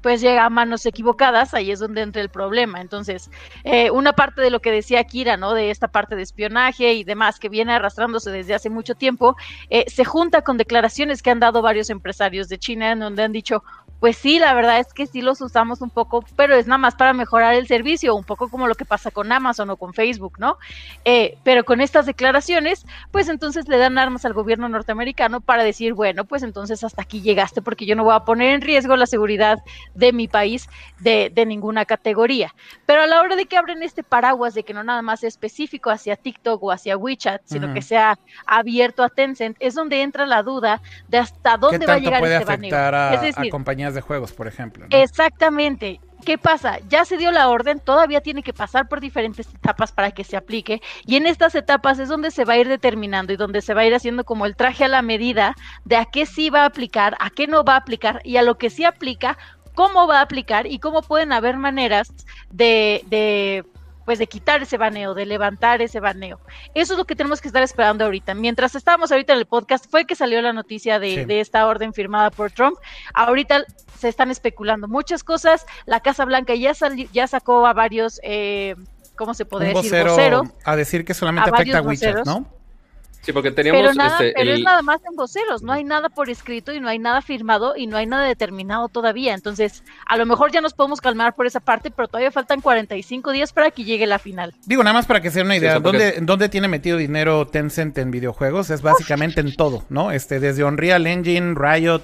pues 0.00 0.20
llega 0.20 0.44
a 0.44 0.50
manos 0.50 0.86
equivocadas, 0.86 1.54
ahí 1.54 1.70
es 1.70 1.80
donde 1.80 2.02
entra 2.02 2.22
el 2.22 2.28
problema. 2.28 2.80
Entonces, 2.80 3.30
eh, 3.64 3.90
una 3.90 4.12
parte 4.12 4.40
de 4.40 4.50
lo 4.50 4.60
que 4.60 4.70
decía 4.70 5.02
Kira, 5.04 5.36
¿no? 5.36 5.54
De 5.54 5.70
esta 5.70 5.88
parte 5.88 6.16
de 6.16 6.22
espionaje 6.22 6.94
y 6.94 7.04
demás 7.04 7.38
que 7.38 7.48
viene 7.48 7.72
arrastrándose 7.72 8.30
desde 8.30 8.54
hace 8.54 8.70
mucho 8.70 8.94
tiempo, 8.94 9.36
eh, 9.70 9.84
se 9.88 10.04
junta 10.04 10.42
con 10.42 10.56
declaraciones 10.58 11.22
que 11.22 11.30
han 11.30 11.40
dado 11.40 11.62
varios 11.62 11.90
empresarios 11.90 12.48
de 12.48 12.58
China, 12.58 12.92
en 12.92 13.00
donde 13.00 13.22
han 13.22 13.32
dicho, 13.32 13.64
pues 14.00 14.16
sí, 14.16 14.38
la 14.38 14.52
verdad 14.54 14.78
es 14.80 14.92
que 14.92 15.06
sí 15.06 15.22
los 15.22 15.40
usamos 15.40 15.80
un 15.80 15.90
poco, 15.90 16.24
pero 16.36 16.56
es 16.56 16.66
nada 16.66 16.78
más 16.78 16.96
para 16.96 17.12
mejorar 17.12 17.54
el 17.54 17.66
servicio, 17.66 18.14
un 18.16 18.24
poco 18.24 18.48
como 18.48 18.66
lo 18.66 18.74
que 18.74 18.84
pasa 18.84 19.10
con 19.10 19.30
Amazon 19.30 19.70
o 19.70 19.76
con 19.76 19.94
Facebook, 19.94 20.34
¿no? 20.38 20.58
Eh, 21.04 21.38
pero 21.44 21.64
con 21.64 21.80
estas 21.80 22.06
declaraciones, 22.06 22.84
pues 23.12 23.28
entonces 23.28 23.68
le 23.68 23.78
dan 23.78 23.98
armas 23.98 24.24
al 24.24 24.32
gobierno 24.32 24.68
norteamericano 24.68 25.40
para 25.40 25.62
decir, 25.62 25.94
bueno, 25.94 26.24
pues 26.24 26.42
entonces 26.42 26.82
hasta 26.84 27.02
aquí 27.02 27.20
llegaste 27.22 27.62
porque 27.62 27.86
yo 27.86 27.94
no 27.94 28.04
voy 28.04 28.14
a 28.14 28.20
poner 28.20 28.54
en 28.54 28.60
riesgo 28.62 28.96
la 28.96 29.06
seguridad 29.06 29.60
de 29.94 30.12
mi 30.12 30.28
país 30.28 30.68
de, 30.98 31.30
de 31.32 31.46
ninguna 31.46 31.84
categoría. 31.84 32.54
Pero 32.84 33.02
a 33.02 33.06
la 33.06 33.20
hora 33.20 33.36
de 33.36 33.46
que 33.46 33.56
abren 33.56 33.82
este 33.82 34.02
paraguas 34.02 34.54
de 34.54 34.64
que 34.64 34.74
no 34.74 34.82
nada 34.82 35.02
más 35.02 35.22
es 35.22 35.36
específico 35.36 35.90
hacia 35.90 36.16
TikTok 36.16 36.62
o 36.62 36.72
hacia 36.72 36.96
WeChat, 36.96 37.42
sino 37.44 37.72
que 37.74 37.82
sea 37.82 38.18
abierto 38.46 39.04
a 39.04 39.10
Tencent, 39.10 39.56
es 39.60 39.74
donde 39.74 40.02
entra 40.02 40.24
la 40.26 40.42
duda 40.42 40.80
de 41.08 41.18
hasta 41.18 41.54
¿Qué 41.54 41.58
dónde 41.60 41.86
va 41.86 41.94
a 41.94 41.98
llegar 41.98 42.20
puede 42.20 42.36
este 42.36 42.46
baneo. 42.46 42.70
a 43.85 43.85
de 43.94 44.00
juegos, 44.00 44.32
por 44.32 44.46
ejemplo? 44.46 44.86
Exactamente. 44.90 46.00
¿Qué 46.24 46.38
pasa? 46.38 46.78
Ya 46.88 47.04
se 47.04 47.18
dio 47.18 47.30
la 47.30 47.48
orden, 47.48 47.78
todavía 47.78 48.20
tiene 48.20 48.42
que 48.42 48.52
pasar 48.52 48.88
por 48.88 49.00
diferentes 49.00 49.48
etapas 49.48 49.92
para 49.92 50.10
que 50.10 50.24
se 50.24 50.36
aplique 50.36 50.80
y 51.04 51.16
en 51.16 51.26
estas 51.26 51.54
etapas 51.54 51.98
es 51.98 52.08
donde 52.08 52.30
se 52.30 52.44
va 52.44 52.54
a 52.54 52.58
ir 52.58 52.68
determinando 52.68 53.32
y 53.32 53.36
donde 53.36 53.60
se 53.60 53.74
va 53.74 53.82
a 53.82 53.86
ir 53.86 53.94
haciendo 53.94 54.24
como 54.24 54.46
el 54.46 54.56
traje 54.56 54.84
a 54.84 54.88
la 54.88 55.02
medida 55.02 55.54
de 55.84 55.96
a 55.96 56.06
qué 56.06 56.26
sí 56.26 56.48
va 56.50 56.62
a 56.62 56.66
aplicar, 56.66 57.16
a 57.20 57.30
qué 57.30 57.46
no 57.46 57.64
va 57.64 57.74
a 57.74 57.78
aplicar 57.78 58.20
y 58.24 58.38
a 58.38 58.42
lo 58.42 58.56
que 58.56 58.70
sí 58.70 58.84
aplica, 58.84 59.36
cómo 59.74 60.08
va 60.08 60.18
a 60.18 60.22
aplicar 60.22 60.66
y 60.66 60.78
cómo 60.78 61.02
pueden 61.02 61.32
haber 61.32 61.58
maneras 61.58 62.12
de, 62.50 63.04
de 63.06 63.64
pues 64.06 64.18
de 64.18 64.26
quitar 64.26 64.62
ese 64.62 64.78
baneo, 64.78 65.12
de 65.12 65.26
levantar 65.26 65.82
ese 65.82 66.00
baneo. 66.00 66.40
Eso 66.74 66.94
es 66.94 66.98
lo 66.98 67.04
que 67.04 67.14
tenemos 67.14 67.42
que 67.42 67.48
estar 67.48 67.62
esperando 67.62 68.04
ahorita. 68.06 68.32
Mientras 68.34 68.74
estábamos 68.74 69.12
ahorita 69.12 69.34
en 69.34 69.40
el 69.40 69.46
podcast, 69.46 69.84
fue 69.90 70.06
que 70.06 70.14
salió 70.14 70.40
la 70.40 70.54
noticia 70.54 70.98
de, 70.98 71.14
Sí. 71.14 71.24
de 71.26 71.40
esta 71.40 71.66
orden 71.66 71.92
firmada 71.92 72.30
por 72.30 72.50
Trump. 72.52 72.78
Ahorita 73.12 73.64
se 73.98 74.08
están 74.08 74.30
especulando 74.30 74.88
muchas 74.88 75.22
cosas. 75.22 75.66
La 75.84 76.00
Casa 76.00 76.24
Blanca 76.24 76.54
ya, 76.54 76.72
sali- 76.72 77.10
ya 77.12 77.26
sacó 77.26 77.66
a 77.66 77.72
varios, 77.74 78.20
eh, 78.22 78.76
¿cómo 79.16 79.34
se 79.34 79.44
podría 79.44 79.74
decir? 79.74 80.06
vocero 80.06 80.44
a 80.64 80.76
decir 80.76 81.04
que 81.04 81.12
solamente 81.12 81.50
afecta 81.50 81.78
a 81.78 81.82
varios 81.82 82.00
WeChat, 82.02 82.16
voceros. 82.24 82.26
¿no? 82.26 82.55
Sí, 83.26 83.32
porque 83.32 83.50
teníamos 83.50 83.82
Pero, 83.82 83.94
nada, 83.94 84.20
este, 84.20 84.32
pero 84.38 84.50
el- 84.52 84.58
es 84.58 84.64
nada 84.64 84.82
más 84.82 85.00
en 85.04 85.16
voceros, 85.16 85.60
no 85.62 85.72
hay 85.72 85.82
nada 85.82 86.08
por 86.08 86.30
escrito 86.30 86.72
y 86.72 86.78
no 86.78 86.88
hay 86.88 87.00
nada 87.00 87.20
firmado 87.22 87.74
y 87.76 87.88
no 87.88 87.96
hay 87.96 88.06
nada 88.06 88.24
determinado 88.24 88.88
todavía. 88.88 89.34
Entonces, 89.34 89.82
a 90.06 90.16
lo 90.16 90.26
mejor 90.26 90.52
ya 90.52 90.60
nos 90.60 90.74
podemos 90.74 91.00
calmar 91.00 91.34
por 91.34 91.44
esa 91.44 91.58
parte, 91.58 91.90
pero 91.90 92.06
todavía 92.06 92.30
faltan 92.30 92.60
45 92.60 93.32
días 93.32 93.52
para 93.52 93.72
que 93.72 93.82
llegue 93.82 94.06
la 94.06 94.20
final. 94.20 94.54
Digo, 94.64 94.84
nada 94.84 94.94
más 94.94 95.06
para 95.06 95.20
que 95.20 95.30
se 95.32 95.40
den 95.40 95.46
una 95.46 95.54
Sí, 95.56 95.60
idea, 95.60 95.80
¿dónde, 95.80 96.18
¿dónde 96.22 96.48
tiene 96.48 96.68
metido 96.68 96.96
dinero 96.98 97.48
Tencent 97.48 97.98
en 97.98 98.12
videojuegos? 98.12 98.70
Es 98.70 98.80
básicamente 98.80 99.40
en 99.40 99.56
todo, 99.56 99.84
¿no? 99.88 100.12
Este, 100.12 100.38
desde 100.38 100.62
Unreal 100.62 101.04
Engine, 101.08 101.54
Riot, 101.56 102.02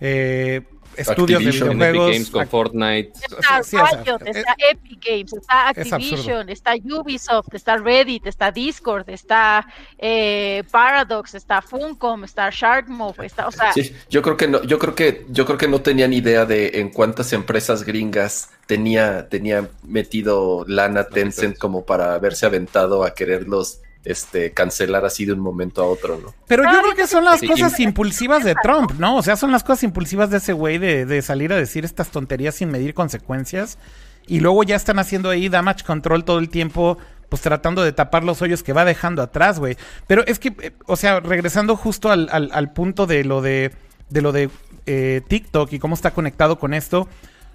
eh, 0.00 0.62
estudios 0.96 1.42
de 1.44 1.50
en 1.50 1.54
Epic 1.54 1.72
videojuegos. 1.72 2.10
Games 2.12 2.30
con 2.30 2.48
Fortnite. 2.48 3.12
Está 3.22 3.62
Sí, 3.62 3.76
Riot, 3.76 4.18
es- 4.26 4.36
está 4.36 4.56
Epic 4.70 5.04
Games, 5.04 5.32
está 5.32 5.70
es. 5.70 5.92
Activision, 5.92 6.48
está 6.48 6.72
Ubisoft, 6.76 7.54
está 7.54 7.76
Reddit, 7.76 8.26
está 8.26 8.50
Discord, 8.52 9.08
está 9.10 9.66
eh, 9.98 10.62
Paradox, 10.70 11.34
está 11.34 11.62
Funcom, 11.62 12.24
está 12.24 12.50
Sharkmob, 12.50 13.20
está, 13.22 13.46
o 13.46 13.52
sea, 13.52 13.72
Sí, 13.72 13.94
yo 14.10 14.22
creo 14.22 14.36
que 14.36 14.48
no, 14.48 14.62
yo 14.64 14.78
creo 14.78 14.94
que, 14.94 15.26
yo 15.30 15.44
creo 15.46 15.58
que 15.58 15.68
no 15.68 15.80
tenían 15.80 16.12
idea 16.12 16.44
de 16.44 16.80
en 16.80 16.90
cuántas 16.90 17.32
empresas 17.32 17.84
gringas 17.84 18.50
tenía, 18.66 19.28
tenía 19.28 19.68
metido 19.82 20.64
lana 20.66 21.04
Tencent 21.08 21.58
como 21.58 21.84
para 21.84 22.14
haberse 22.14 22.46
aventado 22.46 23.04
a 23.04 23.14
quererlos 23.14 23.80
este, 24.04 24.52
cancelar 24.52 25.04
así 25.04 25.24
de 25.24 25.32
un 25.32 25.40
momento 25.40 25.82
a 25.82 25.86
otro, 25.86 26.18
¿no? 26.22 26.34
Pero 26.48 26.64
yo 26.64 26.70
Ah, 26.70 26.80
creo 26.82 26.94
que 26.96 27.06
son 27.06 27.24
las 27.24 27.40
sí, 27.40 27.46
cosas 27.46 27.78
y- 27.78 27.84
impulsivas 27.84 28.42
de 28.44 28.54
Trump, 28.62 28.92
¿no? 28.98 29.16
O 29.16 29.22
sea, 29.22 29.36
son 29.36 29.52
las 29.52 29.62
cosas 29.62 29.84
impulsivas 29.84 30.30
de 30.30 30.38
ese 30.38 30.52
güey 30.52 30.78
de, 30.78 31.06
de 31.06 31.22
salir 31.22 31.52
a 31.52 31.56
decir 31.56 31.84
estas 31.84 32.08
tonterías 32.08 32.54
sin 32.56 32.70
medir 32.70 32.94
consecuencias. 32.94 33.78
Y 34.26 34.40
luego 34.40 34.62
ya 34.64 34.76
están 34.76 34.98
haciendo 34.98 35.30
ahí 35.30 35.48
damage 35.48 35.84
control 35.84 36.24
todo 36.24 36.38
el 36.38 36.48
tiempo, 36.48 36.98
pues 37.28 37.42
tratando 37.42 37.82
de 37.82 37.92
tapar 37.92 38.24
los 38.24 38.42
hoyos 38.42 38.62
que 38.62 38.72
va 38.72 38.84
dejando 38.84 39.22
atrás, 39.22 39.58
güey. 39.58 39.76
Pero 40.06 40.24
es 40.26 40.38
que, 40.38 40.48
eh, 40.60 40.72
o 40.86 40.96
sea, 40.96 41.20
regresando 41.20 41.76
justo 41.76 42.10
al, 42.10 42.28
al- 42.32 42.50
al 42.52 42.72
punto 42.72 43.06
de 43.06 43.24
lo 43.24 43.40
de, 43.40 43.72
de 44.10 44.20
lo 44.22 44.32
de 44.32 44.50
eh, 44.86 45.22
TikTok 45.28 45.72
y 45.72 45.78
cómo 45.78 45.94
está 45.94 46.10
conectado 46.12 46.58
con 46.58 46.74
esto. 46.74 47.08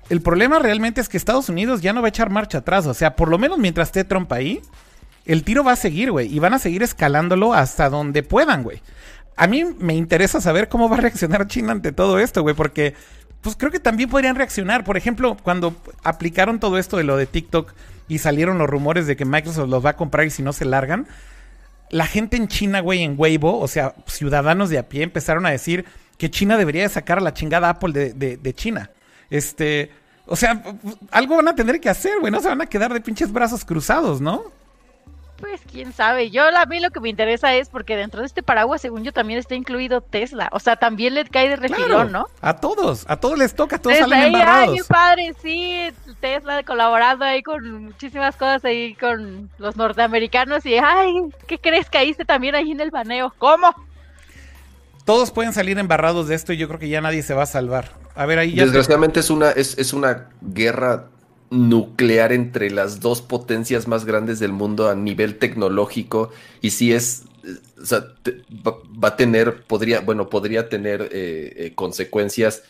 El 0.09 0.21
problema 0.21 0.59
realmente 0.59 1.01
es 1.01 1.09
que 1.09 1.17
Estados 1.17 1.49
Unidos 1.49 1.81
ya 1.81 1.91
no 1.91 2.01
va 2.01 2.07
a 2.07 2.09
echar 2.09 2.29
marcha 2.29 2.59
atrás. 2.59 2.85
O 2.87 2.93
sea, 2.93 3.15
por 3.17 3.27
lo 3.29 3.37
menos 3.37 3.57
mientras 3.57 3.89
esté 3.89 4.03
Trump 4.05 4.31
ahí, 4.31 4.61
el 5.27 5.43
tiro 5.43 5.63
va 5.63 5.73
a 5.73 5.75
seguir, 5.75 6.11
güey. 6.11 6.33
Y 6.33 6.39
van 6.39 6.53
a 6.53 6.59
seguir 6.59 6.83
escalándolo 6.83 7.53
hasta 7.53 7.89
donde 7.89 8.23
puedan, 8.23 8.63
güey. 8.63 8.81
A 9.35 9.45
mí 9.47 9.63
me 9.77 9.93
interesa 9.95 10.41
saber 10.41 10.67
cómo 10.69 10.89
va 10.89 10.97
a 10.97 11.01
reaccionar 11.01 11.47
China 11.47 11.71
ante 11.73 11.91
todo 11.91 12.17
esto, 12.19 12.41
güey, 12.41 12.55
porque 12.55 12.95
pues 13.41 13.55
creo 13.55 13.71
que 13.71 13.79
también 13.79 14.09
podrían 14.09 14.35
reaccionar. 14.35 14.83
Por 14.83 14.97
ejemplo, 14.97 15.37
cuando 15.43 15.75
aplicaron 16.03 16.59
todo 16.59 16.77
esto 16.79 16.97
de 16.97 17.03
lo 17.03 17.17
de 17.17 17.27
TikTok 17.27 17.71
y 18.07 18.17
salieron 18.17 18.57
los 18.57 18.67
rumores 18.69 19.05
de 19.05 19.15
que 19.15 19.25
Microsoft 19.25 19.69
los 19.69 19.85
va 19.85 19.91
a 19.91 19.95
comprar 19.95 20.25
y 20.25 20.31
si 20.31 20.41
no 20.41 20.53
se 20.53 20.65
largan, 20.65 21.07
la 21.89 22.07
gente 22.07 22.35
en 22.35 22.47
China, 22.47 22.79
güey, 22.79 23.03
en 23.03 23.15
Weibo, 23.17 23.59
o 23.59 23.67
sea, 23.67 23.93
ciudadanos 24.07 24.69
de 24.69 24.79
a 24.79 24.89
pie, 24.89 25.03
empezaron 25.03 25.45
a 25.45 25.51
decir 25.51 25.85
que 26.17 26.31
China 26.31 26.57
debería 26.57 26.81
de 26.81 26.89
sacar 26.89 27.19
a 27.19 27.21
la 27.21 27.33
chingada 27.33 27.69
Apple 27.69 27.93
de, 27.93 28.13
de- 28.13 28.37
de 28.37 28.53
China. 28.53 28.89
Este, 29.29 29.91
O 30.25 30.35
sea, 30.35 30.61
algo 31.11 31.37
van 31.37 31.47
a 31.47 31.55
tener 31.55 31.79
que 31.79 31.89
hacer, 31.89 32.19
güey. 32.19 32.31
No 32.31 32.41
se 32.41 32.49
van 32.49 32.59
a 32.61 32.65
quedar 32.65 32.91
de 32.93 32.99
pinches 33.01 33.31
brazos 33.31 33.63
cruzados, 33.63 34.19
¿no? 34.19 34.43
Pues 35.39 35.61
quién 35.71 35.93
sabe. 35.93 36.31
Yo 36.31 36.43
a 36.45 36.65
mí 36.65 36.79
lo 36.79 36.89
que 36.89 36.99
me 36.99 37.09
interesa 37.09 37.53
es 37.53 37.69
porque 37.69 37.95
dentro 37.95 38.21
de 38.21 38.25
este 38.25 38.41
paraguas, 38.41 38.81
según 38.81 39.03
yo, 39.03 39.13
también 39.13 39.37
está 39.39 39.53
incluido 39.53 40.01
Tesla. 40.01 40.49
O 40.51 40.59
sea, 40.59 40.77
también 40.77 41.13
le 41.13 41.25
cae 41.25 41.47
de 41.49 41.55
refilón, 41.57 41.87
Claro, 41.87 42.09
¿no? 42.09 42.27
A 42.41 42.55
todos, 42.55 43.05
a 43.07 43.17
todos 43.17 43.37
les 43.37 43.53
toca, 43.53 43.77
todos 43.77 43.97
Tesla 43.97 44.15
salen 44.15 44.35
ahí, 44.35 44.41
ay, 44.41 44.41
embarrados. 44.41 44.75
qué 44.77 44.83
padre, 44.85 45.33
sí, 45.41 45.89
Tesla 46.19 46.63
colaborando 46.63 47.23
ahí 47.23 47.43
con 47.43 47.83
muchísimas 47.85 48.35
cosas 48.35 48.65
ahí 48.65 48.95
con 48.95 49.51
los 49.59 49.75
norteamericanos 49.75 50.65
y 50.65 50.75
ay, 50.77 51.13
¿qué 51.45 51.59
crees? 51.59 51.87
Caíste 51.89 52.25
también 52.25 52.55
ahí 52.55 52.71
en 52.71 52.81
el 52.81 52.89
baneo. 52.89 53.31
¿Cómo? 53.37 53.75
Todos 55.05 55.31
pueden 55.31 55.53
salir 55.53 55.77
embarrados 55.79 56.27
de 56.27 56.35
esto 56.35 56.51
y 56.51 56.57
yo 56.57 56.67
creo 56.67 56.79
que 56.79 56.89
ya 56.89 56.99
nadie 56.99 57.23
se 57.23 57.33
va 57.33 57.43
a 57.43 57.47
salvar. 57.47 57.91
A 58.15 58.25
ver, 58.25 58.39
ahí 58.39 58.51
ya. 58.51 58.63
te- 58.63 58.65
Desgraciadamente 58.65 59.19
es 59.21 59.29
una, 59.29 59.51
es, 59.51 59.77
es 59.77 59.93
una 59.93 60.25
guerra 60.41 61.05
nuclear 61.49 62.33
entre 62.33 62.69
las 62.71 62.99
dos 62.99 63.21
potencias 63.21 63.87
más 63.87 64.05
grandes 64.05 64.39
del 64.39 64.51
mundo 64.51 64.89
a 64.89 64.95
nivel 64.95 65.37
tecnológico 65.37 66.29
y 66.61 66.71
si 66.71 66.93
es, 66.93 67.23
va, 68.65 69.07
a 69.07 69.15
tener, 69.15 69.63
podría, 69.63 70.01
bueno, 70.01 70.29
podría 70.29 70.69
tener 70.69 71.03
eh, 71.03 71.53
eh, 71.55 71.71
consecuencias 71.75 72.63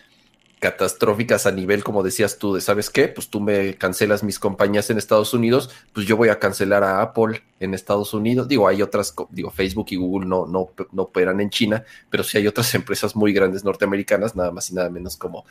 catastróficas 0.60 1.46
a 1.46 1.52
nivel, 1.52 1.84
como 1.84 2.02
decías 2.02 2.40
tú, 2.40 2.56
de, 2.56 2.62
¿sabes 2.62 2.90
qué? 2.90 3.08
Pues 3.08 3.30
tú 3.30 3.40
me 3.40 3.76
cancelas 3.76 4.24
mis 4.24 4.40
compañías 4.40 4.90
en 4.90 4.98
Estados 4.98 5.34
Unidos, 5.34 5.70
pues 5.94 6.08
yo 6.08 6.18
voy 6.18 6.30
a 6.30 6.40
cancelar 6.40 6.84
a 6.84 7.02
Apple 7.02 7.44
en 7.60 7.74
Estados 7.74 8.14
Unidos. 8.14 8.48
Digo, 8.48 8.68
hay 8.68 8.82
otras, 8.82 9.14
digo, 9.30 9.52
Facebook 9.52 9.88
y 9.90 9.98
Google 9.98 10.28
no, 10.28 10.48
no, 10.48 10.70
no 10.92 11.04
operan 11.04 11.42
en 11.42 11.52
China, 11.52 11.84
pero 12.10 12.24
sí 12.24 12.38
hay 12.38 12.48
otras 12.48 12.74
empresas 12.76 13.16
muy 13.16 13.34
grandes 13.34 13.64
norteamericanas, 13.64 14.36
nada 14.36 14.52
más 14.52 14.70
y 14.72 14.76
nada 14.76 14.90
menos 14.90 15.16
como 15.16 15.46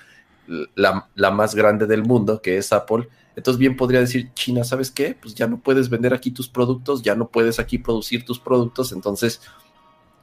la, 0.74 1.08
la 1.14 1.30
más 1.30 1.54
grande 1.54 1.86
del 1.86 2.02
mundo, 2.04 2.40
que 2.42 2.56
es 2.58 2.72
Apple. 2.72 3.08
Entonces 3.36 3.58
bien 3.58 3.76
podría 3.76 4.00
decir, 4.00 4.30
China, 4.34 4.64
¿sabes 4.64 4.90
qué? 4.90 5.16
Pues 5.20 5.34
ya 5.34 5.46
no 5.46 5.58
puedes 5.58 5.90
vender 5.90 6.14
aquí 6.14 6.30
tus 6.30 6.48
productos, 6.48 7.02
ya 7.02 7.14
no 7.14 7.28
puedes 7.28 7.58
aquí 7.58 7.78
producir 7.78 8.24
tus 8.24 8.38
productos. 8.38 8.92
Entonces, 8.92 9.42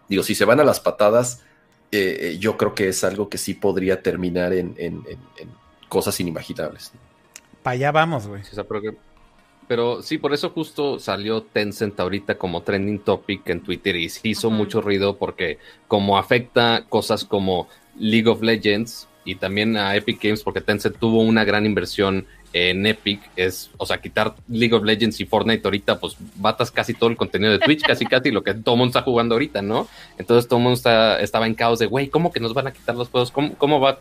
digo, 0.10 0.24
si 0.24 0.34
se 0.36 0.46
van 0.46 0.60
a 0.60 0.64
las 0.64 0.80
patadas, 0.80 1.42
eh, 1.92 2.18
eh, 2.22 2.38
yo 2.40 2.58
creo 2.58 2.74
que 2.74 2.88
es 2.90 3.04
algo 3.04 3.30
que 3.30 3.38
sí 3.38 3.54
podría 3.54 4.02
terminar 4.02 4.52
en, 4.54 4.74
en- 4.78 5.04
en- 5.08 5.20
en 5.38 5.50
cosas 5.90 6.20
inimaginables. 6.20 6.92
Para 7.62 7.76
allá 7.76 7.92
vamos, 7.92 8.26
güey. 8.28 8.42
Pero, 9.68 10.02
sí, 10.02 10.18
por 10.18 10.34
eso 10.34 10.50
justo 10.50 11.00
salió 11.00 11.44
Tencent 11.44 11.98
ahorita 12.00 12.38
como 12.38 12.64
trending 12.64 13.00
topic 13.00 13.48
en 13.50 13.62
Twitter 13.62 13.96
y 13.96 14.12
hizo 14.24 14.50
mucho 14.50 14.82
ruido 14.82 15.18
porque 15.18 15.58
como 15.88 16.18
afecta 16.18 16.86
cosas 16.90 17.24
como 17.24 17.70
League 17.98 18.28
of 18.28 18.42
Legends 18.42 19.08
y 19.26 19.36
también 19.36 19.78
a 19.78 19.96
Epic 19.96 20.22
Games 20.22 20.44
porque 20.44 20.62
Tencent 20.62 20.98
tuvo 20.98 21.22
una 21.22 21.44
gran 21.44 21.66
inversión 21.66 22.26
en 22.54 22.86
Epic, 22.86 23.20
es, 23.36 23.72
o 23.78 23.86
sea, 23.86 24.00
quitar 24.00 24.36
League 24.48 24.76
of 24.76 24.84
Legends 24.84 25.20
y 25.20 25.26
Fortnite 25.26 25.66
ahorita, 25.66 26.00
pues 26.00 26.16
batas 26.36 26.70
casi 26.70 26.94
todo 26.94 27.10
el 27.10 27.18
contenido 27.18 27.52
de 27.52 27.60
Twitch, 27.60 27.82
casi 27.82 28.06
casi 28.06 28.30
lo 28.30 28.44
que 28.44 28.54
todo 28.54 28.76
mundo 28.76 28.92
está 28.92 29.02
jugando 29.02 29.36
ahorita, 29.36 29.64
¿no? 29.64 29.88
Entonces 30.20 30.48
todo 30.48 30.60
mundo 30.60 30.76
está, 30.76 31.20
estaba 31.20 31.48
en 31.48 31.56
caos 31.56 31.80
de, 31.80 31.88
güey, 31.88 32.10
¿cómo 32.10 32.32
que 32.32 32.40
nos 32.40 32.54
van 32.54 32.68
a 32.68 32.74
quitar 32.74 32.96
los 32.96 33.10
juegos? 33.10 33.32
¿Cómo, 33.32 33.56
cómo 33.56 33.80
va 33.80 34.00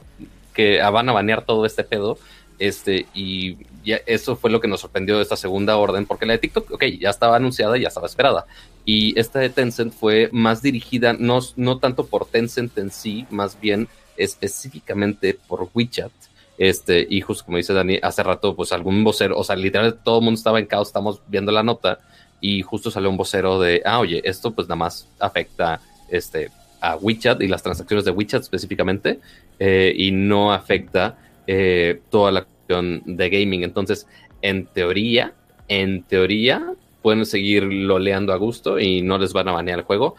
que 0.52 0.82
ah, 0.82 0.90
van 0.90 1.08
a 1.08 1.12
banear 1.12 1.46
todo 1.46 1.64
este 1.64 1.82
pedo? 1.82 2.18
Este, 2.58 3.06
y 3.14 3.56
ya 3.84 4.00
eso 4.06 4.36
fue 4.36 4.50
lo 4.50 4.60
que 4.60 4.68
nos 4.68 4.80
sorprendió 4.80 5.16
de 5.16 5.22
esta 5.22 5.36
segunda 5.36 5.78
orden, 5.78 6.04
porque 6.04 6.26
la 6.26 6.34
de 6.34 6.38
TikTok, 6.38 6.72
ok, 6.72 6.84
ya 7.00 7.08
estaba 7.08 7.36
anunciada 7.36 7.78
ya 7.78 7.88
estaba 7.88 8.06
esperada. 8.06 8.46
Y 8.84 9.18
esta 9.18 9.38
de 9.38 9.48
Tencent 9.48 9.94
fue 9.94 10.28
más 10.30 10.60
dirigida, 10.60 11.14
no, 11.14 11.40
no 11.56 11.78
tanto 11.78 12.06
por 12.06 12.26
Tencent 12.26 12.76
en 12.76 12.90
sí, 12.90 13.26
más 13.30 13.58
bien 13.60 13.88
específicamente 14.16 15.38
por 15.46 15.68
WeChat. 15.74 16.12
Este, 16.58 17.06
y 17.08 17.20
justo 17.20 17.44
como 17.44 17.56
dice 17.56 17.72
Dani, 17.72 17.98
hace 18.02 18.22
rato, 18.22 18.54
pues 18.54 18.72
algún 18.72 19.02
vocero, 19.02 19.38
o 19.38 19.44
sea, 19.44 19.56
literal 19.56 19.98
todo 20.02 20.18
el 20.18 20.24
mundo 20.24 20.38
estaba 20.38 20.58
en 20.58 20.66
caos, 20.66 20.88
estamos 20.88 21.20
viendo 21.26 21.50
la 21.50 21.62
nota, 21.62 21.98
y 22.40 22.62
justo 22.62 22.90
salió 22.90 23.08
un 23.08 23.16
vocero 23.16 23.58
de, 23.58 23.82
ah, 23.84 24.00
oye, 24.00 24.20
esto 24.24 24.50
pues 24.50 24.68
nada 24.68 24.76
más 24.76 25.08
afecta 25.18 25.80
este, 26.08 26.50
a 26.80 26.96
WeChat 26.96 27.40
y 27.40 27.48
las 27.48 27.62
transacciones 27.62 28.04
de 28.04 28.10
WeChat 28.10 28.42
específicamente, 28.42 29.20
eh, 29.58 29.94
y 29.96 30.10
no 30.10 30.52
afecta 30.52 31.16
eh, 31.46 32.00
toda 32.10 32.32
la 32.32 32.42
cuestión 32.42 33.02
de 33.06 33.30
gaming. 33.30 33.62
Entonces, 33.62 34.06
en 34.42 34.66
teoría, 34.66 35.32
en 35.68 36.02
teoría, 36.02 36.74
pueden 37.00 37.24
seguir 37.26 37.62
loleando 37.62 38.32
a 38.32 38.36
gusto 38.36 38.78
y 38.78 39.02
no 39.02 39.18
les 39.18 39.32
van 39.32 39.48
a 39.48 39.52
banear 39.52 39.78
el 39.78 39.84
juego 39.84 40.16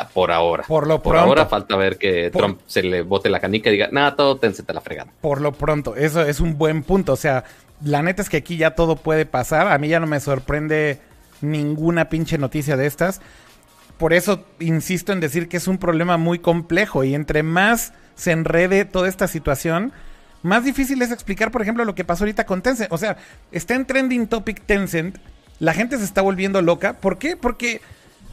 ah, 0.00 0.08
por 0.12 0.30
ahora. 0.32 0.64
Por 0.66 0.86
lo 0.86 1.02
Por 1.02 1.12
pronto. 1.14 1.28
ahora 1.30 1.46
falta 1.46 1.76
ver 1.76 1.96
que 1.98 2.30
Por- 2.30 2.42
Trump 2.42 2.60
se 2.66 2.82
le 2.82 3.02
bote 3.02 3.28
la 3.30 3.40
canica 3.40 3.68
y 3.70 3.72
diga, 3.72 3.88
nada, 3.92 4.16
todo 4.16 4.36
Tencent 4.36 4.66
te 4.66 4.74
la 4.74 4.80
fregada. 4.80 5.10
Por 5.20 5.40
lo 5.40 5.52
pronto, 5.52 5.96
eso 5.96 6.22
es 6.22 6.40
un 6.40 6.58
buen 6.58 6.82
punto. 6.82 7.12
O 7.12 7.16
sea, 7.16 7.44
la 7.82 8.02
neta 8.02 8.22
es 8.22 8.28
que 8.28 8.36
aquí 8.38 8.56
ya 8.56 8.74
todo 8.74 8.96
puede 8.96 9.26
pasar. 9.26 9.68
A 9.68 9.78
mí 9.78 9.88
ya 9.88 10.00
no 10.00 10.06
me 10.06 10.20
sorprende 10.20 11.00
ninguna 11.40 12.08
pinche 12.08 12.38
noticia 12.38 12.76
de 12.76 12.86
estas. 12.86 13.20
Por 13.98 14.12
eso 14.12 14.44
insisto 14.58 15.12
en 15.12 15.20
decir 15.20 15.48
que 15.48 15.56
es 15.56 15.68
un 15.68 15.78
problema 15.78 16.16
muy 16.16 16.38
complejo 16.38 17.04
y 17.04 17.14
entre 17.14 17.42
más 17.42 17.92
se 18.16 18.32
enrede 18.32 18.84
toda 18.84 19.08
esta 19.08 19.28
situación, 19.28 19.92
más 20.42 20.64
difícil 20.64 21.00
es 21.02 21.10
explicar, 21.12 21.50
por 21.50 21.62
ejemplo, 21.62 21.84
lo 21.84 21.94
que 21.94 22.04
pasó 22.04 22.24
ahorita 22.24 22.44
con 22.44 22.60
Tencent. 22.60 22.92
O 22.92 22.98
sea, 22.98 23.16
está 23.52 23.74
en 23.74 23.86
trending 23.86 24.26
topic 24.26 24.62
Tencent, 24.66 25.16
la 25.60 25.72
gente 25.74 25.96
se 25.98 26.04
está 26.04 26.22
volviendo 26.22 26.60
loca. 26.60 26.94
¿Por 26.94 27.18
qué? 27.18 27.36
Porque 27.36 27.80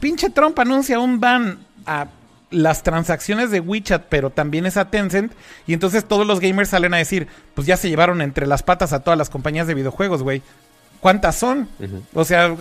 pinche 0.02 0.30
Trump 0.30 0.58
anuncia 0.58 0.98
un 0.98 1.20
ban 1.20 1.60
a 1.86 2.08
las 2.50 2.82
transacciones 2.82 3.52
de 3.52 3.60
WeChat, 3.60 4.06
pero 4.08 4.30
también 4.30 4.66
es 4.66 4.76
a 4.76 4.90
Tencent. 4.90 5.32
Y 5.64 5.74
entonces 5.74 6.04
todos 6.04 6.26
los 6.26 6.40
gamers 6.40 6.70
salen 6.70 6.92
a 6.92 6.96
decir, 6.96 7.28
pues 7.54 7.68
ya 7.68 7.76
se 7.76 7.88
llevaron 7.88 8.20
entre 8.20 8.48
las 8.48 8.64
patas 8.64 8.92
a 8.92 9.00
todas 9.00 9.16
las 9.16 9.30
compañías 9.30 9.68
de 9.68 9.74
videojuegos, 9.74 10.24
güey. 10.24 10.42
¿Cuántas 10.98 11.36
son? 11.36 11.68
O 12.14 12.24
sea, 12.24 12.54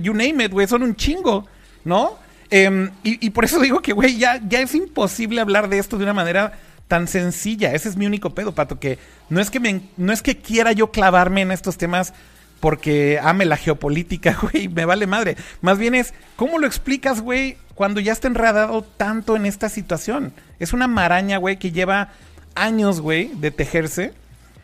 you 0.00 0.14
name 0.14 0.44
it, 0.44 0.52
güey, 0.52 0.68
son 0.68 0.84
un 0.84 0.94
chingo, 0.94 1.46
¿no? 1.84 2.16
Em, 2.48 2.90
y, 3.02 3.26
y 3.26 3.30
por 3.30 3.44
eso 3.44 3.58
digo 3.58 3.80
que, 3.80 3.92
güey, 3.92 4.16
ya, 4.16 4.40
ya 4.48 4.60
es 4.60 4.74
imposible 4.74 5.40
hablar 5.40 5.68
de 5.68 5.78
esto 5.78 5.98
de 5.98 6.04
una 6.04 6.14
manera 6.14 6.52
tan 6.86 7.08
sencilla. 7.08 7.74
Ese 7.74 7.88
es 7.88 7.96
mi 7.96 8.06
único 8.06 8.30
pedo, 8.30 8.54
Pato, 8.54 8.78
que 8.78 9.00
no 9.30 9.40
es 9.40 9.50
que, 9.50 9.58
me, 9.58 9.80
no 9.96 10.12
es 10.12 10.22
que 10.22 10.38
quiera 10.38 10.70
yo 10.70 10.92
clavarme 10.92 11.42
en 11.42 11.50
estos 11.50 11.76
temas 11.76 12.14
porque 12.60 13.18
ame 13.22 13.44
la 13.44 13.56
geopolítica, 13.56 14.36
güey, 14.52 14.68
me 14.68 14.84
vale 14.84 15.06
madre. 15.06 15.36
Más 15.60 15.78
bien 15.78 15.94
es, 15.94 16.14
¿cómo 16.36 16.58
lo 16.58 16.66
explicas, 16.66 17.20
güey, 17.20 17.56
cuando 17.74 18.00
ya 18.00 18.12
está 18.12 18.28
enredado 18.28 18.82
tanto 18.96 19.36
en 19.36 19.46
esta 19.46 19.68
situación? 19.68 20.32
Es 20.58 20.72
una 20.72 20.86
maraña, 20.88 21.38
güey, 21.38 21.58
que 21.58 21.72
lleva 21.72 22.10
años, 22.54 23.00
güey, 23.00 23.30
de 23.34 23.50
tejerse. 23.50 24.12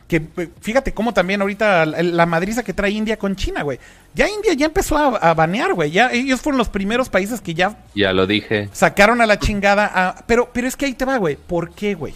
Que 0.09 0.17
eh, 0.39 0.49
fíjate 0.61 0.93
cómo 0.93 1.15
también 1.15 1.41
ahorita 1.41 1.87
la, 1.87 2.03
la 2.03 2.27
madriza 2.27 2.65
que 2.65 2.73
trae 2.75 2.91
India 2.91 3.17
con 3.17 3.37
China, 3.37 3.63
güey. 3.63 3.79
Ya 4.13 4.29
India 4.29 4.55
ya 4.55 4.67
empezó 4.67 4.97
a, 4.97 5.17
a 5.19 5.35
banear, 5.35 5.73
güey. 5.75 5.93
Ya 5.93 6.11
ellos 6.11 6.41
fueron 6.41 6.59
los 6.59 6.69
primeros 6.69 7.09
países 7.09 7.41
que 7.41 7.55
ya 7.55 7.79
Ya 7.95 8.13
lo 8.13 8.27
dije. 8.27 8.69
sacaron 8.73 9.21
a 9.21 9.27
la 9.27 9.39
chingada 9.39 9.89
a... 9.95 10.17
Pero, 10.27 10.51
pero 10.53 10.67
es 10.67 10.75
que 10.77 10.87
ahí 10.87 10.95
te 10.95 11.05
va, 11.05 11.17
güey. 11.19 11.37
¿Por 11.37 11.71
qué, 11.75 11.95
güey? 11.95 12.15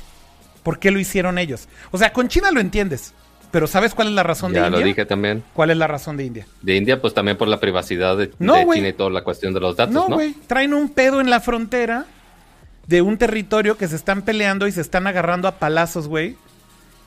¿Por 0.64 0.80
qué 0.80 0.90
lo 0.90 0.98
hicieron 0.98 1.38
ellos? 1.38 1.68
O 1.92 1.98
sea, 1.98 2.12
con 2.12 2.26
China 2.26 2.50
lo 2.50 2.58
entiendes. 2.58 3.12
Pero 3.54 3.68
¿sabes 3.68 3.94
cuál 3.94 4.08
es 4.08 4.14
la 4.14 4.24
razón 4.24 4.52
de 4.52 4.58
Ya 4.58 4.66
India? 4.66 4.80
lo 4.80 4.84
dije 4.84 5.06
también. 5.06 5.44
¿Cuál 5.52 5.70
es 5.70 5.76
la 5.76 5.86
razón 5.86 6.16
de 6.16 6.24
India? 6.24 6.44
De 6.60 6.74
India, 6.74 7.00
pues 7.00 7.14
también 7.14 7.36
por 7.36 7.46
la 7.46 7.60
privacidad 7.60 8.16
de, 8.16 8.32
No, 8.40 8.56
de 8.56 8.64
güey. 8.64 8.78
China 8.80 8.88
y 8.88 8.92
toda 8.94 9.10
la 9.10 9.22
cuestión 9.22 9.54
de 9.54 9.60
los 9.60 9.76
datos, 9.76 9.94
No, 9.94 10.08
¿no? 10.08 10.16
güey. 10.16 10.32
Traen 10.48 10.74
un 10.74 10.88
pedo 10.88 11.20
en 11.20 11.30
la 11.30 11.38
frontera 11.38 12.04
de 12.88 13.00
un 13.00 13.16
territorio 13.16 13.76
que 13.78 13.86
se 13.86 13.94
están 13.94 14.22
peleando 14.22 14.66
y 14.66 14.72
se 14.72 14.80
están 14.80 15.06
agarrando 15.06 15.46
a 15.46 15.52
palazos, 15.60 16.08
güey. 16.08 16.36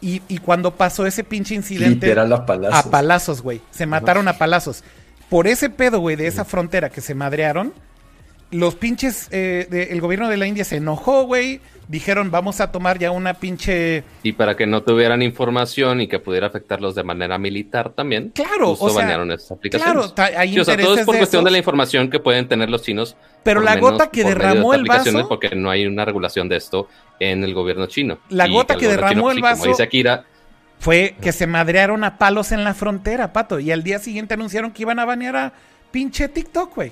Y, 0.02 0.22
y 0.30 0.38
cuando 0.38 0.72
pasó 0.76 1.06
ese 1.06 1.26
pinche 1.26 1.54
incidente... 1.54 2.06
Literal 2.08 2.32
a 2.32 2.46
palazos. 2.46 2.86
A 2.86 2.90
palazos, 2.92 3.42
güey. 3.42 3.60
Se 3.72 3.86
mataron 3.86 4.30
a 4.30 4.38
palazos. 4.38 4.86
Por 5.30 5.48
ese 5.48 5.70
pedo, 5.70 6.00
güey, 6.00 6.16
de 6.16 6.28
esa 6.28 6.46
frontera 6.46 6.90
que 6.90 7.02
se 7.02 7.14
madrearon, 7.14 7.74
los 8.52 8.76
pinches, 8.76 9.28
eh, 9.32 9.68
de- 9.70 9.84
el 9.92 10.02
gobierno 10.02 10.30
de 10.30 10.38
la 10.38 10.48
India 10.48 10.64
se 10.64 10.78
enojó, 10.78 11.24
güey. 11.24 11.60
Dijeron, 11.90 12.32
vamos 12.32 12.60
a 12.60 12.70
tomar 12.70 13.00
ya 13.00 13.12
una 13.12 13.34
pinche... 13.36 14.04
Y 14.22 14.34
para 14.34 14.58
que 14.58 14.68
no 14.68 14.84
tuvieran 14.84 15.22
información 15.22 16.02
y 16.02 16.08
que 16.10 16.20
pudiera 16.20 16.48
afectarlos 16.48 16.96
de 16.96 17.04
manera 17.04 17.38
militar 17.38 17.92
también. 17.92 18.32
Claro, 18.36 18.72
justo 18.72 18.86
o 18.88 18.90
sea, 18.90 19.04
banearon 19.04 19.32
estas 19.32 19.52
aplicaciones. 19.52 19.94
Claro, 19.94 20.12
ta- 20.14 20.38
hay 20.38 20.52
Sí, 20.54 20.60
o 20.60 20.66
sea, 20.66 20.76
todo 20.76 20.96
es 20.96 21.06
por 21.06 21.14
de 21.16 21.20
cuestión 21.20 21.46
de 21.46 21.52
la 21.52 21.58
información 21.60 22.10
que 22.10 22.20
pueden 22.20 22.50
tener 22.50 22.70
los 22.70 22.82
chinos. 22.82 23.16
Pero 23.44 23.62
la 23.62 23.78
gota 23.78 24.12
que 24.12 24.24
de 24.26 24.30
derramó 24.32 24.74
el 24.74 24.84
vaso- 24.84 25.30
Porque 25.30 25.56
no 25.56 25.70
hay 25.70 25.86
una 25.88 26.04
regulación 26.04 26.50
de 26.50 26.58
esto 26.58 26.90
en 27.22 27.46
el 27.46 27.54
gobierno 27.54 27.86
chino. 27.86 28.20
La 28.30 28.48
gota 28.50 28.76
que 28.76 28.88
derramó 28.90 29.14
chino, 29.14 29.30
el 29.32 29.36
sí, 29.38 29.42
vaso- 29.42 29.60
Como 29.62 29.72
dice 29.72 29.84
Akira, 29.84 30.26
Fue 30.80 31.16
que 31.22 31.32
se 31.32 31.48
madrearon 31.48 32.04
a 32.04 32.18
palos 32.18 32.52
en 32.52 32.66
la 32.66 32.74
frontera, 32.74 33.32
pato. 33.32 33.60
Y 33.62 33.72
al 33.72 33.82
día 33.84 34.00
siguiente 34.00 34.34
anunciaron 34.34 34.72
que 34.72 34.82
iban 34.84 35.00
a 35.00 35.06
banear 35.06 35.36
a 35.38 35.54
pinche 35.92 36.28
TikTok, 36.28 36.76
güey. 36.76 36.92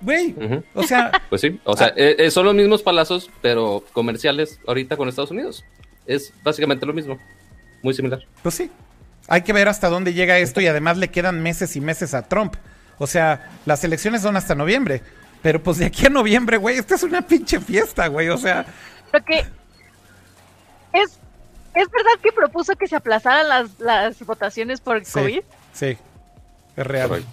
Güey. 0.00 0.34
O 0.74 0.82
sea, 0.82 1.10
pues 1.28 1.40
sí. 1.40 1.60
O 1.64 1.76
sea, 1.76 1.88
Ah. 1.88 1.92
eh, 1.96 2.16
eh, 2.18 2.30
son 2.30 2.46
los 2.46 2.54
mismos 2.54 2.82
palazos, 2.82 3.30
pero 3.42 3.84
comerciales 3.92 4.58
ahorita 4.66 4.96
con 4.96 5.08
Estados 5.08 5.30
Unidos. 5.30 5.64
Es 6.06 6.32
básicamente 6.42 6.86
lo 6.86 6.92
mismo. 6.92 7.18
Muy 7.82 7.94
similar. 7.94 8.20
pues 8.42 8.54
sí. 8.54 8.70
Hay 9.28 9.42
que 9.42 9.52
ver 9.52 9.68
hasta 9.68 9.88
dónde 9.88 10.12
llega 10.12 10.38
esto 10.38 10.60
y 10.60 10.66
además 10.66 10.96
le 10.98 11.08
quedan 11.08 11.40
meses 11.42 11.76
y 11.76 11.80
meses 11.80 12.14
a 12.14 12.22
Trump. 12.28 12.56
O 12.98 13.06
sea, 13.06 13.50
las 13.64 13.84
elecciones 13.84 14.22
son 14.22 14.36
hasta 14.36 14.54
noviembre. 14.54 15.02
Pero 15.42 15.62
pues 15.62 15.78
de 15.78 15.86
aquí 15.86 16.06
a 16.06 16.10
noviembre, 16.10 16.56
güey, 16.56 16.76
esta 16.78 16.96
es 16.96 17.02
una 17.02 17.22
pinche 17.22 17.60
fiesta, 17.60 18.08
güey. 18.08 18.28
O 18.28 18.36
sea, 18.36 18.66
Lo 19.12 19.22
que 19.24 19.38
es 20.92 21.18
¿Es 21.72 21.88
verdad 21.88 22.10
que 22.20 22.32
propuso 22.32 22.74
que 22.74 22.88
se 22.88 22.96
aplazaran 22.96 23.48
las, 23.48 23.78
las 23.78 24.18
votaciones 24.26 24.80
por 24.80 25.04
Sí, 25.04 25.12
COVID? 25.12 25.40
sí, 25.72 25.96
es 26.76 26.86
real. 26.86 27.08
Correcto. 27.08 27.30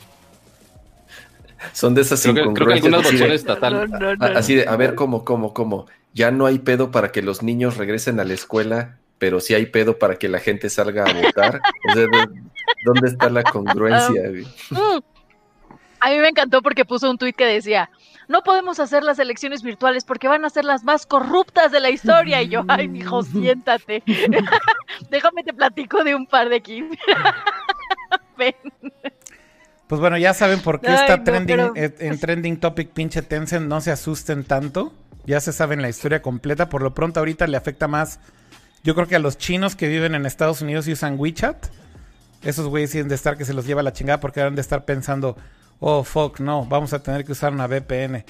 Son 1.73 1.93
de 1.95 2.01
esas 2.01 2.21
Creo 2.21 2.33
que, 2.35 2.41
creo 2.53 2.67
que 2.67 2.73
algunas 2.73 3.01
así 3.05 3.17
de- 3.17 3.23
votaciones 3.23 3.41
estatal. 3.41 3.89
No, 4.19 4.25
así 4.37 4.55
de, 4.55 4.67
a 4.67 4.75
ver, 4.75 4.95
¿cómo, 4.95 5.23
cómo, 5.25 5.53
cómo? 5.53 5.85
Ya 6.13 6.31
no 6.31 6.45
hay 6.45 6.59
pedo 6.59 6.91
para 6.91 7.11
que 7.11 7.21
los 7.21 7.43
niños 7.43 7.77
regresen 7.77 8.19
a 8.19 8.23
la 8.23 8.33
escuela, 8.33 8.97
pero 9.17 9.39
sí 9.39 9.53
hay 9.53 9.65
pedo 9.67 9.97
para 9.99 10.15
que 10.15 10.27
la 10.29 10.39
gente 10.39 10.69
salga 10.69 11.05
a 11.05 11.13
votar. 11.13 11.61
O 11.89 11.93
sea, 11.93 12.03
¿de- 12.03 12.29
¿dónde 12.85 13.07
está 13.07 13.29
la 13.29 13.43
congruencia? 13.43 14.29
güey? 14.29 14.43
Mm. 14.71 14.99
A 15.99 16.09
mí 16.11 16.17
me 16.19 16.29
encantó 16.29 16.61
porque 16.61 16.85
puso 16.85 17.09
un 17.09 17.17
tuit 17.17 17.35
que 17.35 17.45
decía, 17.45 17.89
no 18.27 18.43
podemos 18.43 18.79
hacer 18.79 19.03
las 19.03 19.17
elecciones 19.17 19.63
virtuales 19.63 20.03
porque 20.05 20.27
van 20.27 20.45
a 20.45 20.49
ser 20.51 20.63
las 20.63 20.83
más 20.83 21.07
corruptas 21.07 21.71
de 21.71 21.79
la 21.79 21.89
historia. 21.89 22.41
Y 22.43 22.49
yo, 22.49 22.63
ay, 22.67 22.87
mijo, 22.87 23.23
siéntate. 23.23 24.03
Déjame 25.09 25.43
te 25.43 25.53
platico 25.53 26.03
de 26.03 26.13
un 26.13 26.27
par 26.27 26.49
de 26.49 26.57
aquí. 26.57 26.83
Ven. 28.37 28.53
Pues 29.87 30.01
bueno, 30.01 30.17
ya 30.17 30.33
saben 30.33 30.59
por 30.59 30.81
qué 30.81 30.89
Ay, 30.89 30.95
está 30.95 31.17
no, 31.17 31.23
trending, 31.23 31.55
pero- 31.57 31.73
eh, 31.75 31.95
en 31.99 32.19
trending 32.19 32.57
topic 32.59 32.89
pinche 32.91 33.21
Tencent, 33.21 33.67
no 33.67 33.79
se 33.81 33.91
asusten 33.91 34.43
tanto. 34.43 34.93
Ya 35.25 35.39
se 35.41 35.51
saben 35.53 35.81
la 35.81 35.89
historia 35.89 36.21
completa. 36.21 36.69
Por 36.69 36.81
lo 36.81 36.93
pronto 36.93 37.19
ahorita 37.19 37.47
le 37.47 37.57
afecta 37.57 37.87
más, 37.87 38.19
yo 38.83 38.95
creo 38.95 39.07
que 39.07 39.15
a 39.15 39.19
los 39.19 39.37
chinos 39.37 39.75
que 39.75 39.87
viven 39.87 40.15
en 40.15 40.25
Estados 40.25 40.61
Unidos 40.61 40.87
y 40.87 40.93
usan 40.93 41.15
WeChat. 41.17 41.67
Esos 42.43 42.67
güeyes 42.67 42.91
tienen 42.91 43.09
de 43.09 43.15
estar 43.15 43.37
que 43.37 43.45
se 43.45 43.53
los 43.53 43.65
lleva 43.65 43.81
la 43.83 43.93
chingada 43.93 44.19
porque 44.19 44.39
deben 44.41 44.55
de 44.55 44.61
estar 44.61 44.85
pensando, 44.85 45.35
oh 45.79 46.03
fuck, 46.03 46.39
no, 46.39 46.65
vamos 46.65 46.93
a 46.93 46.99
tener 47.01 47.25
que 47.25 47.31
usar 47.31 47.51
una 47.51 47.67
VPN. 47.67 48.23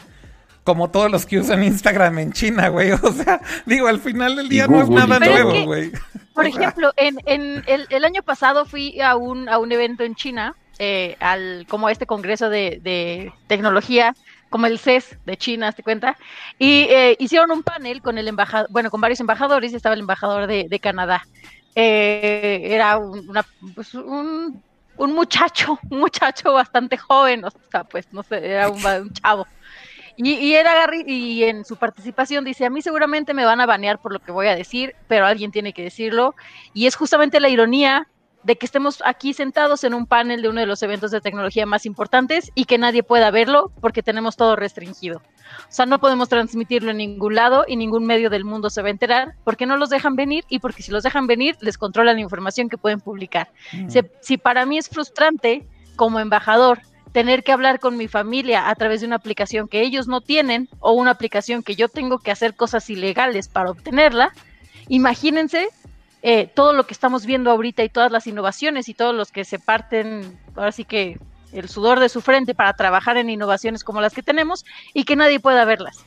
Como 0.63 0.89
todos 0.89 1.09
los 1.11 1.25
que 1.25 1.39
usan 1.39 1.63
Instagram 1.63 2.19
en 2.19 2.33
China, 2.33 2.69
güey. 2.69 2.91
O 3.03 3.11
sea, 3.11 3.41
digo, 3.65 3.87
al 3.87 3.99
final 3.99 4.35
del 4.35 4.49
día 4.49 4.67
no 4.67 4.81
es 4.81 4.89
nada 4.89 5.19
nuevo, 5.19 5.51
que- 5.53 5.65
güey. 5.65 5.91
Por 6.33 6.45
ejemplo, 6.45 6.93
en, 6.97 7.17
en 7.25 7.63
el, 7.67 7.87
el 7.89 8.05
año 8.05 8.21
pasado 8.21 8.65
fui 8.65 9.01
a 9.01 9.15
un, 9.15 9.49
a 9.49 9.57
un 9.57 9.71
evento 9.71 10.03
en 10.03 10.13
China, 10.15 10.55
eh, 10.79 11.17
al, 11.19 11.65
como 11.69 11.89
este 11.89 12.05
congreso 12.05 12.49
de, 12.49 12.79
de 12.81 13.33
tecnología, 13.47 14.15
como 14.49 14.65
el 14.67 14.79
CES 14.79 15.17
de 15.25 15.37
China, 15.37 15.71
¿te 15.73 15.83
cuenta? 15.83 16.17
Y 16.57 16.83
eh, 16.89 17.15
hicieron 17.19 17.51
un 17.51 17.63
panel 17.63 18.01
con 18.01 18.17
el 18.17 18.27
embajador, 18.27 18.67
bueno, 18.71 18.89
con 18.89 19.01
varios 19.01 19.19
embajadores, 19.19 19.73
estaba 19.73 19.93
el 19.95 20.01
embajador 20.01 20.47
de, 20.47 20.67
de 20.69 20.79
Canadá. 20.79 21.23
Eh, 21.75 22.61
era 22.63 22.97
un, 22.97 23.29
una- 23.29 23.45
pues, 23.75 23.93
un, 23.93 24.63
un 24.95 25.13
muchacho, 25.13 25.79
un 25.89 25.99
muchacho 25.99 26.53
bastante 26.53 26.97
joven, 26.97 27.43
o 27.45 27.49
sea, 27.71 27.83
pues 27.85 28.07
no 28.11 28.23
sé, 28.23 28.45
era 28.45 28.69
un, 28.69 28.85
un 28.85 29.11
chavo. 29.11 29.47
Y, 30.15 30.33
y 30.35 30.55
era 30.55 30.89
y 31.05 31.43
en 31.43 31.63
su 31.65 31.77
participación 31.77 32.43
dice, 32.43 32.65
a 32.65 32.69
mí 32.69 32.81
seguramente 32.81 33.33
me 33.33 33.45
van 33.45 33.61
a 33.61 33.65
banear 33.65 33.99
por 33.99 34.13
lo 34.13 34.19
que 34.19 34.31
voy 34.31 34.47
a 34.47 34.55
decir, 34.55 34.93
pero 35.07 35.25
alguien 35.25 35.51
tiene 35.51 35.73
que 35.73 35.83
decirlo. 35.83 36.35
Y 36.73 36.87
es 36.87 36.95
justamente 36.95 37.39
la 37.39 37.49
ironía 37.49 38.07
de 38.47 38.57
que 38.57 38.65
estemos 38.65 39.03
aquí 39.03 39.33
sentados 39.33 39.83
en 39.83 39.93
un 39.93 40.05
panel 40.05 40.41
de 40.41 40.47
uno 40.47 40.61
de 40.61 40.65
los 40.65 40.81
eventos 40.81 41.11
de 41.11 41.19
tecnología 41.19 41.65
más 41.65 41.85
importantes 41.85 42.49
y 42.55 42.63
que 42.63 42.77
nadie 42.77 43.03
pueda 43.03 43.29
verlo 43.29 43.73
porque 43.81 44.01
tenemos 44.01 44.37
todo 44.37 44.55
restringido. 44.55 45.17
O 45.17 45.67
sea, 45.67 45.85
no 45.85 45.99
podemos 45.99 46.29
transmitirlo 46.29 46.91
en 46.91 46.97
ningún 46.97 47.35
lado 47.35 47.65
y 47.67 47.75
ningún 47.75 48.05
medio 48.05 48.29
del 48.29 48.45
mundo 48.45 48.69
se 48.69 48.81
va 48.81 48.87
a 48.87 48.91
enterar 48.91 49.33
porque 49.43 49.65
no 49.65 49.75
los 49.75 49.89
dejan 49.89 50.15
venir 50.15 50.45
y 50.47 50.59
porque 50.59 50.81
si 50.81 50.93
los 50.93 51.03
dejan 51.03 51.27
venir 51.27 51.57
les 51.59 51.77
controlan 51.77 52.15
la 52.15 52.21
información 52.21 52.69
que 52.69 52.77
pueden 52.77 53.01
publicar. 53.01 53.49
Si, 53.89 53.99
si 54.21 54.37
para 54.37 54.65
mí 54.65 54.77
es 54.77 54.87
frustrante 54.87 55.67
como 55.97 56.21
embajador 56.21 56.79
tener 57.11 57.43
que 57.43 57.51
hablar 57.51 57.81
con 57.81 57.97
mi 57.97 58.07
familia 58.07 58.69
a 58.69 58.75
través 58.75 59.01
de 59.01 59.07
una 59.07 59.17
aplicación 59.17 59.67
que 59.67 59.81
ellos 59.81 60.07
no 60.07 60.21
tienen 60.21 60.69
o 60.79 60.93
una 60.93 61.11
aplicación 61.11 61.63
que 61.63 61.75
yo 61.75 61.89
tengo 61.89 62.19
que 62.19 62.31
hacer 62.31 62.55
cosas 62.55 62.89
ilegales 62.89 63.49
para 63.49 63.71
obtenerla, 63.71 64.31
imagínense 64.87 65.67
eh, 66.21 66.47
todo 66.47 66.73
lo 66.73 66.85
que 66.85 66.93
estamos 66.93 67.25
viendo 67.25 67.51
ahorita 67.51 67.83
y 67.83 67.89
todas 67.89 68.11
las 68.11 68.27
innovaciones 68.27 68.89
y 68.89 68.93
todos 68.93 69.13
los 69.13 69.31
que 69.31 69.45
se 69.45 69.59
parten, 69.59 70.39
ahora 70.55 70.71
sí 70.71 70.83
que 70.83 71.19
el 71.51 71.69
sudor 71.69 71.99
de 71.99 72.09
su 72.09 72.21
frente 72.21 72.55
para 72.55 72.73
trabajar 72.73 73.17
en 73.17 73.29
innovaciones 73.29 73.83
como 73.83 74.01
las 74.01 74.13
que 74.13 74.23
tenemos 74.23 74.65
y 74.93 75.05
que 75.05 75.15
nadie 75.15 75.39
pueda 75.39 75.65
verlas. 75.65 76.03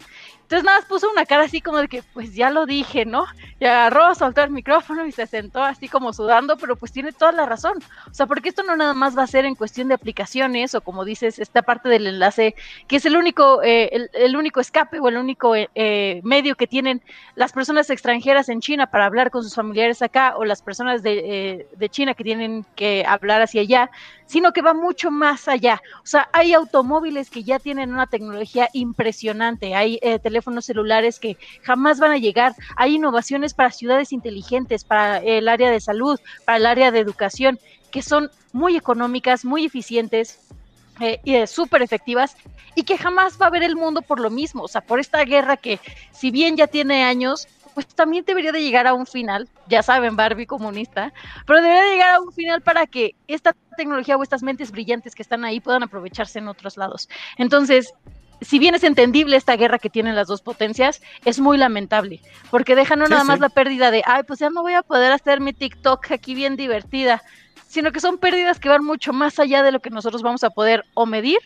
Entonces 0.51 0.65
nada 0.65 0.79
más 0.79 0.89
puso 0.89 1.09
una 1.09 1.27
cara 1.27 1.45
así 1.45 1.61
como 1.61 1.79
de 1.79 1.87
que, 1.87 2.03
pues 2.12 2.35
ya 2.35 2.51
lo 2.51 2.67
dije, 2.67 3.05
¿no? 3.05 3.25
Y 3.61 3.67
agarró, 3.67 4.12
soltó 4.17 4.43
el 4.43 4.51
micrófono 4.51 5.07
y 5.07 5.12
se 5.12 5.29
sentó 5.29 5.62
así 5.62 5.87
como 5.87 6.12
sudando, 6.12 6.57
pero 6.57 6.75
pues 6.75 6.91
tiene 6.91 7.12
toda 7.12 7.31
la 7.31 7.47
razón. 7.47 7.79
O 8.11 8.12
sea, 8.12 8.27
porque 8.27 8.49
esto 8.49 8.65
no 8.65 8.75
nada 8.75 8.93
más 8.93 9.17
va 9.17 9.23
a 9.23 9.29
ser 9.29 9.45
en 9.45 9.55
cuestión 9.55 9.87
de 9.87 9.95
aplicaciones 9.95 10.75
o 10.75 10.81
como 10.81 11.05
dices, 11.05 11.39
esta 11.39 11.62
parte 11.62 11.89
del 11.89 12.09
enlace, 12.09 12.57
que 12.89 12.97
es 12.97 13.07
el 13.07 13.15
único, 13.15 13.62
eh, 13.62 13.91
el, 13.93 14.11
el, 14.12 14.35
único 14.35 14.59
escape 14.59 14.99
o 14.99 15.07
el 15.07 15.19
único 15.19 15.55
eh, 15.55 16.20
medio 16.25 16.57
que 16.57 16.67
tienen 16.67 17.01
las 17.37 17.53
personas 17.53 17.89
extranjeras 17.89 18.49
en 18.49 18.61
China 18.61 18.89
para 18.91 19.07
hablar 19.07 19.31
con 19.31 19.45
sus 19.45 19.55
familiares 19.55 20.03
acá 20.03 20.35
o 20.37 20.45
las 20.45 20.62
personas 20.62 21.05
de, 21.05 21.19
eh, 21.19 21.69
de 21.77 21.89
China 21.91 22.15
que 22.15 22.25
tienen 22.25 22.67
que 22.75 23.05
hablar 23.07 23.41
hacia 23.41 23.61
allá, 23.61 23.89
sino 24.31 24.52
que 24.52 24.62
va 24.62 24.75
mucho 24.75 25.10
más 25.10 25.49
allá. 25.49 25.83
O 26.05 26.07
sea, 26.07 26.28
hay 26.33 26.55
automóviles 26.55 27.31
que 27.31 27.42
ya 27.42 27.59
tienen 27.59 27.92
una 27.92 28.07
tecnología 28.07 28.68
impresionante, 28.73 29.75
hay 29.75 29.99
eh, 30.02 30.20
teléfonos 30.20 30.67
celulares 30.67 31.18
que 31.18 31.36
jamás 31.62 31.99
van 31.99 32.12
a 32.12 32.17
llegar, 32.17 32.55
hay 32.76 32.94
innovaciones 32.94 33.55
para 33.55 33.73
ciudades 33.73 34.12
inteligentes, 34.12 34.84
para 34.84 35.18
el 35.18 35.49
área 35.49 35.68
de 35.68 35.81
salud, 35.81 36.20
para 36.44 36.59
el 36.59 36.67
área 36.67 36.92
de 36.92 37.00
educación, 37.00 37.59
que 37.91 38.02
son 38.02 38.31
muy 38.52 38.76
económicas, 38.76 39.44
muy 39.44 39.65
eficientes. 39.65 40.39
Eh, 41.00 41.18
y 41.25 41.47
súper 41.47 41.81
efectivas 41.81 42.36
y 42.75 42.83
que 42.83 42.99
jamás 42.99 43.41
va 43.41 43.47
a 43.47 43.50
ver 43.50 43.62
el 43.62 43.75
mundo 43.75 44.02
por 44.02 44.20
lo 44.20 44.28
mismo, 44.28 44.65
o 44.65 44.68
sea, 44.68 44.83
por 44.83 45.00
esta 45.00 45.25
guerra 45.25 45.57
que 45.57 45.81
si 46.12 46.31
bien 46.31 46.59
ya 46.59 46.67
tiene 46.67 47.05
años, 47.05 47.49
pues 47.75 47.87
también 47.89 48.25
debería 48.25 48.53
de 48.53 48.63
llegar 48.63 48.87
a 48.87 48.95
un 48.95 49.07
final, 49.07 49.49
ya 49.69 49.83
saben, 49.83 50.17
Barbie 50.17 50.47
comunista, 50.47 51.13
pero 51.47 51.61
debería 51.61 51.83
de 51.85 51.91
llegar 51.91 52.15
a 52.15 52.21
un 52.21 52.33
final 52.33 52.61
para 52.63 52.87
que 52.87 53.15
esta 53.29 53.55
tecnología 53.77 54.17
o 54.17 54.23
estas 54.23 54.43
mentes 54.43 54.71
brillantes 54.71 55.15
que 55.15 55.23
están 55.23 55.45
ahí 55.45 55.61
puedan 55.61 55.83
aprovecharse 55.83 56.39
en 56.39 56.49
otros 56.49 56.77
lados. 56.77 57.09
Entonces, 57.39 57.93
si 58.41 58.59
bien 58.59 58.75
es 58.75 58.85
entendible 58.85 59.37
esta 59.37 59.57
guerra 59.57 59.79
que 59.79 59.91
tienen 59.91 60.17
las 60.17 60.29
dos 60.29 60.43
potencias, 60.43 61.03
es 61.25 61.41
muy 61.41 61.59
lamentable, 61.59 62.21
porque 62.51 62.75
deja 62.75 62.97
no 62.97 63.07
sí, 63.07 63.11
nada 63.11 63.23
sí. 63.23 63.29
más 63.29 63.41
la 63.41 63.49
pérdida 63.49 63.91
de, 63.91 64.03
ay, 64.07 64.23
pues 64.27 64.39
ya 64.39 64.51
no 64.51 64.63
voy 64.63 64.75
a 64.75 64.83
poder 64.83 65.13
hacer 65.13 65.41
mi 65.41 65.53
TikTok 65.53 66.11
aquí 66.13 66.35
bien 66.35 66.57
divertida, 66.57 67.23
sino 67.69 67.93
que 67.93 68.01
son 68.01 68.19
pérdidas 68.19 68.59
que 68.59 68.69
van 68.69 68.85
mucho 68.85 69.13
más 69.13 69.39
allá 69.39 69.63
de 69.63 69.73
lo 69.73 69.81
que 69.81 69.91
nosotros 69.91 70.23
vamos 70.23 70.43
a 70.43 70.51
poder 70.51 70.85
o 70.95 71.07
medir 71.07 71.39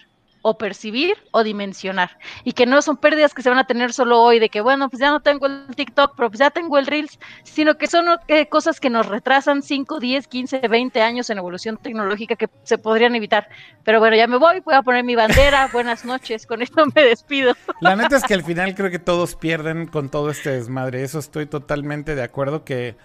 o 0.47 0.58
percibir 0.58 1.16
o 1.31 1.42
dimensionar. 1.42 2.18
Y 2.44 2.52
que 2.52 2.66
no 2.66 2.82
son 2.82 2.98
pérdidas 2.98 3.32
que 3.32 3.40
se 3.40 3.48
van 3.48 3.56
a 3.56 3.66
tener 3.66 3.94
solo 3.94 4.20
hoy, 4.20 4.39
de 4.39 4.50
que 4.50 4.60
bueno, 4.60 4.90
pues 4.90 5.00
ya 5.00 5.10
no 5.10 5.20
tengo 5.20 5.47
el 5.47 5.74
TikTok, 5.74 6.12
pero 6.14 6.28
pues 6.28 6.39
ya 6.39 6.50
tengo 6.50 6.76
el 6.76 6.86
Reels, 6.86 7.18
sino 7.44 7.78
que 7.78 7.86
son 7.86 8.05
eh, 8.28 8.47
cosas 8.50 8.78
que 8.78 8.90
nos 8.90 9.06
retrasan 9.06 9.62
5, 9.62 9.98
10, 9.98 10.28
15, 10.28 10.68
20 10.68 11.00
años 11.00 11.31
en 11.31 11.39
evolución 11.39 11.78
tecnológica 11.78 12.36
que 12.36 12.50
se 12.62 12.76
podrían 12.76 13.14
evitar. 13.14 13.48
Pero 13.84 14.00
bueno, 14.00 14.16
ya 14.16 14.26
me 14.26 14.36
voy, 14.36 14.60
voy 14.60 14.74
a 14.74 14.82
poner 14.82 15.02
mi 15.02 15.14
bandera, 15.14 15.66
buenas 15.73 16.05
noches, 16.05 16.47
con 16.47 16.60
esto 16.60 16.84
me 16.94 17.02
despido. 17.02 17.56
La 17.81 17.97
neta 17.97 18.18
es 18.18 18.24
que 18.24 18.34
al 18.34 18.44
final 18.44 18.74
creo 18.74 18.90
que 18.90 18.98
todos 18.98 19.36
pierden 19.36 19.86
con 19.86 20.10
todo 20.10 20.28
este 20.28 20.50
desmadre, 20.50 21.05
eso 21.05 21.20
estoy 21.20 21.47
totalmente 21.47 22.14
de 22.14 22.23
acuerdo 22.23 22.64
que 22.64 22.97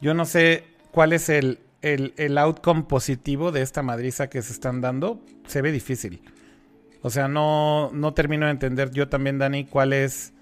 yo 0.00 0.14
no 0.14 0.24
sé 0.24 0.64
cuál 0.90 1.12
es 1.12 1.28
el, 1.28 1.60
el, 1.80 2.12
el 2.16 2.36
outcome 2.38 2.82
positivo 2.82 3.52
de 3.52 3.62
esta 3.62 3.82
madriza 3.82 4.28
que 4.28 4.42
se 4.42 4.52
están 4.52 4.80
dando, 4.80 5.20
se 5.46 5.62
ve 5.62 5.70
difícil. 5.70 6.22
O 7.02 7.10
sea, 7.10 7.28
no, 7.28 7.90
no 7.92 8.14
termino 8.14 8.46
de 8.46 8.52
entender 8.52 8.90
yo 8.90 9.08
también, 9.08 9.38
Dani, 9.38 9.64
cuál 9.64 9.92
es... 9.92 10.32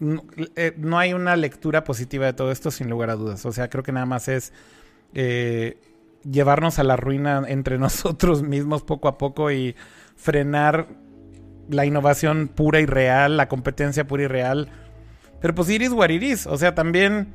No, 0.00 0.22
eh, 0.54 0.74
no, 0.76 0.98
hay 0.98 1.12
una 1.12 1.34
lectura 1.34 1.82
positiva 1.82 2.26
de 2.26 2.32
todo 2.32 2.52
esto 2.52 2.70
sin 2.70 2.88
lugar 2.88 3.10
a 3.10 3.16
dudas. 3.16 3.44
O 3.46 3.52
sea, 3.52 3.68
creo 3.68 3.82
que 3.82 3.90
nada 3.90 4.06
más 4.06 4.28
es 4.28 4.52
eh, 5.14 5.76
llevarnos 6.22 6.78
a 6.78 6.84
la 6.84 6.96
ruina 6.96 7.42
entre 7.48 7.78
nosotros 7.80 8.42
mismos 8.42 8.82
poco 8.82 9.08
a 9.08 9.18
poco 9.18 9.50
y 9.50 9.74
frenar 10.16 10.86
la 11.68 11.84
innovación 11.84 12.48
pura 12.48 12.80
y 12.80 12.86
real, 12.86 13.36
la 13.36 13.48
competencia 13.48 14.06
pura 14.06 14.22
y 14.22 14.26
real. 14.26 14.68
Pero 15.40 15.54
pues 15.54 15.68
iris 15.68 15.90
what 15.90 16.10
it 16.10 16.22
is. 16.22 16.46
O 16.46 16.56
sea, 16.56 16.74
también 16.74 17.34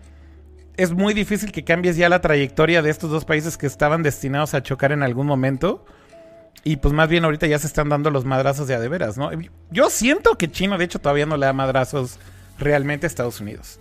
es 0.76 0.92
muy 0.92 1.14
difícil 1.14 1.52
que 1.52 1.64
cambies 1.64 1.98
ya 1.98 2.10
la 2.10 2.22
trayectoria 2.22 2.82
de 2.82 2.90
estos 2.90 3.12
dos 3.12 3.26
países 3.26 3.58
que 3.58 3.68
estaban 3.68 4.04
destinados 4.04 4.54
a 4.54 4.64
chocar 4.64 4.92
en 4.92 5.04
algún 5.04 5.28
momento. 5.28 5.86
Y 6.64 6.78
pues 6.78 6.94
más 6.94 7.10
bien 7.10 7.26
ahorita 7.26 7.48
ya 7.48 7.60
se 7.60 7.68
están 7.68 7.90
dando 7.90 8.10
los 8.10 8.24
madrazos 8.26 8.68
de 8.68 8.76
a 8.76 8.80
de 8.80 8.88
veras, 8.88 9.18
¿no? 9.18 9.32
Yo 9.70 9.90
siento 9.90 10.38
que 10.38 10.50
China, 10.50 10.78
de 10.78 10.86
hecho, 10.86 11.00
todavía 11.00 11.26
no 11.26 11.36
le 11.36 11.46
da 11.46 11.54
madrazos 11.54 12.18
realmente 12.58 13.06
a 13.06 13.08
Estados 13.08 13.42
Unidos. 13.42 13.80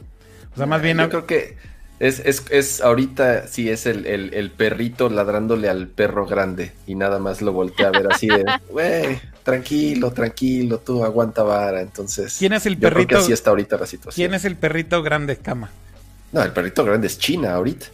O 0.54 0.56
sea, 0.56 0.66
más 0.66 0.82
bien... 0.82 0.98
Yo 0.98 1.08
creo 1.08 1.26
que 1.26 1.56
es, 2.00 2.20
es, 2.24 2.42
es 2.50 2.80
ahorita 2.80 3.46
sí 3.46 3.70
es 3.70 3.86
el, 3.86 4.06
el, 4.06 4.34
el, 4.34 4.50
perrito 4.50 5.08
ladrándole 5.08 5.68
al 5.68 5.86
perro 5.86 6.26
grande 6.26 6.72
y 6.84 6.96
nada 6.96 7.20
más 7.20 7.40
lo 7.42 7.52
voltea 7.52 7.88
a 7.88 7.90
ver 7.92 8.08
así 8.10 8.26
de, 8.26 8.44
güey, 8.70 9.20
tranquilo, 9.44 10.10
tranquilo, 10.10 10.78
tú 10.78 11.04
aguanta 11.04 11.44
vara. 11.44 11.80
Entonces, 11.80 12.34
¿quién 12.36 12.54
es 12.54 12.66
el 12.66 12.74
yo 12.74 12.88
perrito? 12.88 13.06
Creo 13.06 13.18
que 13.20 13.24
así 13.24 13.32
está 13.32 13.50
ahorita 13.50 13.76
la 13.76 13.86
situación. 13.86 14.26
¿Quién 14.26 14.34
es 14.34 14.44
el 14.44 14.56
perrito 14.56 15.00
grande, 15.04 15.36
cama? 15.36 15.70
No, 16.32 16.42
el 16.42 16.50
perrito 16.50 16.84
grande 16.84 17.06
es 17.06 17.18
China 17.18 17.54
ahorita. 17.54 17.86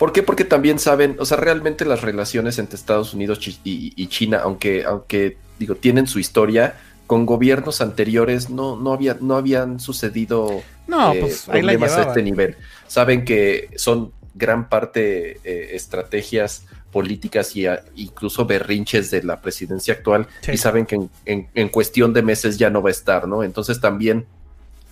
¿Por 0.00 0.12
qué? 0.12 0.22
Porque 0.24 0.44
también 0.44 0.78
saben, 0.80 1.14
o 1.20 1.26
sea, 1.26 1.36
realmente 1.36 1.84
las 1.84 2.00
relaciones 2.00 2.58
entre 2.58 2.76
Estados 2.76 3.12
Unidos 3.14 3.38
y, 3.46 3.92
y 3.94 4.06
China, 4.08 4.40
aunque, 4.42 4.84
aunque 4.84 5.36
digo, 5.58 5.74
tienen 5.76 6.06
su 6.08 6.18
historia, 6.18 6.80
con 7.06 7.26
gobiernos 7.26 7.80
anteriores 7.82 8.48
no, 8.50 8.76
no, 8.80 8.92
había, 8.94 9.18
no 9.20 9.36
habían 9.36 9.78
sucedido 9.78 10.62
no, 10.86 11.12
eh, 11.12 11.18
pues, 11.20 11.42
problemas 11.42 11.92
a 11.92 12.02
este 12.04 12.22
nivel. 12.22 12.56
Saben 12.86 13.24
que 13.26 13.68
son 13.76 14.12
gran 14.34 14.68
parte 14.70 15.38
eh, 15.44 15.70
estrategias 15.74 16.64
políticas 16.92 17.54
y 17.56 17.66
a- 17.66 17.84
incluso 17.96 18.46
berrinches 18.46 19.10
de 19.10 19.22
la 19.22 19.40
presidencia 19.42 19.92
actual 19.94 20.28
Sí. 20.40 20.52
y 20.52 20.56
saben 20.56 20.86
que 20.86 20.94
en, 20.94 21.10
en- 21.26 21.48
en 21.54 21.68
cuestión 21.68 22.12
de 22.14 22.22
meses 22.22 22.56
ya 22.58 22.70
no 22.70 22.80
va 22.80 22.88
a 22.88 22.92
estar, 22.92 23.28
¿no? 23.28 23.44
Entonces 23.44 23.80
también 23.82 24.24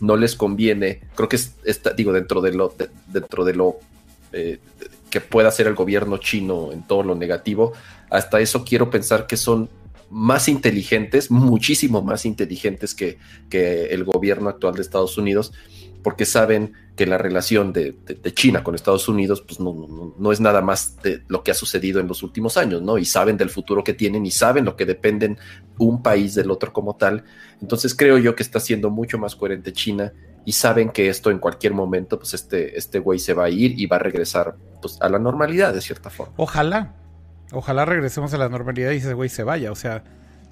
no 0.01 0.17
les 0.17 0.35
conviene, 0.37 1.01
creo 1.15 1.29
que 1.31 1.37
es, 1.37 1.55
está, 1.65 1.93
digo, 1.95 2.13
dentro 2.13 2.41
de 2.43 2.53
lo, 2.53 2.75
de- 2.77 2.91
dentro 3.07 3.45
de 3.45 3.55
lo 3.55 3.77
eh, 4.33 4.59
que 5.11 5.21
pueda 5.21 5.49
hacer 5.49 5.67
el 5.67 5.75
gobierno 5.75 6.19
chino 6.19 6.73
en 6.73 6.87
todo 6.87 7.03
lo 7.03 7.15
negativo, 7.15 7.73
hasta 8.11 8.41
eso 8.41 8.65
quiero 8.65 8.91
pensar 8.91 9.27
que 9.27 9.37
son 9.37 9.69
más 10.11 10.49
inteligentes, 10.49 11.31
muchísimo 11.31 12.03
más 12.03 12.25
inteligentes 12.25 12.95
que, 12.95 13.19
que 13.51 13.87
el 13.87 14.05
gobierno 14.05 14.49
actual 14.49 14.75
de 14.75 14.83
Estados 14.83 15.19
Unidos, 15.19 15.53
porque 16.03 16.25
saben 16.25 16.73
que 16.97 17.07
la 17.07 17.19
relación 17.19 17.73
de, 17.73 17.95
de- 18.07 18.33
China 18.33 18.65
con 18.65 18.75
Estados 18.75 19.09
Unidos 19.09 19.43
pues 19.43 19.61
no, 19.61 19.73
no- 19.75 20.15
no 20.19 20.33
es 20.33 20.41
nada 20.41 20.63
más 20.63 20.97
de 21.03 21.23
lo 21.29 21.43
que 21.43 21.51
ha 21.51 21.55
sucedido 21.55 22.01
en 22.01 22.09
los 22.09 22.23
últimos 22.23 22.57
años, 22.57 22.81
¿no? 22.83 22.99
Y 22.99 23.05
saben 23.05 23.37
del 23.37 23.51
futuro 23.51 23.85
que 23.85 23.93
tienen 23.95 24.25
y 24.25 24.31
saben 24.31 24.65
lo 24.65 24.77
que 24.77 24.87
dependen 24.87 25.39
un 25.79 26.03
país 26.03 26.35
del 26.35 26.51
otro 26.51 26.73
como 26.73 26.97
tal. 26.97 27.25
Entonces 27.61 27.95
creo 27.95 28.17
yo 28.19 28.35
que 28.35 28.43
está 28.43 28.61
siendo 28.61 28.91
mucho 28.91 29.19
más 29.19 29.37
coherente 29.37 29.73
China 29.73 30.13
y 30.49 30.53
saben 30.53 30.89
que 30.89 31.11
esto 31.11 31.31
en 31.31 31.41
cualquier 31.41 31.75
momento, 31.75 32.19
pues 32.19 32.33
este, 32.33 32.79
este 32.79 33.01
güey 33.01 33.19
se 33.19 33.35
va 33.35 33.45
a 33.45 33.51
ir 33.51 33.79
y 33.79 33.85
va 33.85 33.97
a 33.97 33.99
regresar 33.99 34.57
pues, 34.81 34.97
a 35.03 35.11
la 35.11 35.19
normalidad 35.19 35.75
de 35.75 35.83
cierta 35.83 36.09
forma. 36.09 36.33
Ojalá. 36.39 36.95
Ojalá 37.53 37.85
regresemos 37.85 38.33
a 38.33 38.39
la 38.39 38.49
normalidad 38.49 38.93
y 38.93 38.97
ese 38.97 39.13
güey 39.13 39.29
se 39.29 39.43
vaya. 39.43 39.71
O 39.71 39.75
sea, 39.75 40.05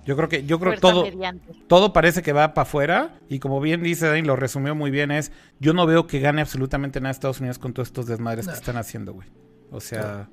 yo 0.05 0.15
creo 0.15 0.29
que, 0.29 0.45
yo 0.45 0.61
creo 0.61 0.79
todo, 0.79 1.05
mediante. 1.05 1.51
todo 1.67 1.95
parece 1.95 2.21
que 2.21 2.35
va 2.35 2.53
para 2.53 2.65
afuera. 2.65 3.15
Y 3.31 3.39
como 3.39 3.59
bien 3.59 3.83
dice 3.83 4.07
Dani, 4.07 4.21
lo 4.21 4.37
resumió 4.37 4.75
muy 4.75 4.91
bien, 4.91 5.11
es 5.11 5.33
yo 5.61 5.73
no 5.73 5.87
veo 5.87 6.07
que 6.07 6.21
gane 6.21 6.43
absolutamente 6.43 7.01
nada 7.01 7.13
Estados 7.13 7.41
Unidos 7.41 7.59
con 7.59 7.73
todos 7.73 7.89
estos 7.89 8.05
desmadres 8.05 8.49
que 8.49 8.53
están 8.53 8.77
haciendo, 8.77 9.15
güey. 9.15 9.29
O 9.71 9.81
sea, 9.81 10.29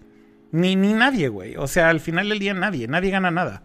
ni, 0.51 0.75
ni 0.75 0.92
nadie, 0.92 1.30
güey. 1.30 1.56
O 1.56 1.67
sea, 1.67 1.88
al 1.88 2.01
final 2.01 2.27
del 2.27 2.40
día 2.40 2.53
nadie, 2.53 2.90
nadie 2.90 3.11
gana 3.11 3.32
nada. 3.32 3.64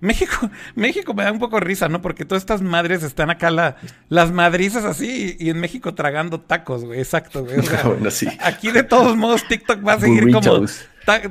México, 0.00 0.50
México 0.74 1.14
me 1.14 1.24
da 1.24 1.32
un 1.32 1.38
poco 1.38 1.60
risa, 1.60 1.88
¿no? 1.88 2.00
Porque 2.02 2.24
todas 2.24 2.42
estas 2.42 2.62
madres 2.62 3.02
están 3.02 3.30
acá, 3.30 3.50
la, 3.50 3.76
las 4.08 4.32
madrizas 4.32 4.84
así, 4.84 5.36
y, 5.38 5.46
y 5.46 5.50
en 5.50 5.60
México 5.60 5.94
tragando 5.94 6.40
tacos, 6.40 6.84
güey. 6.84 7.00
Exacto, 7.00 7.44
güey. 7.44 7.58
O 7.58 7.62
sea, 7.62 7.82
bueno, 7.84 8.10
sí. 8.10 8.28
aquí 8.40 8.70
de 8.70 8.82
todos 8.82 9.16
modos 9.16 9.46
TikTok 9.48 9.86
va 9.86 9.94
a 9.94 10.00
seguir 10.00 10.32
como... 10.32 10.40
Burritos. 10.40 10.86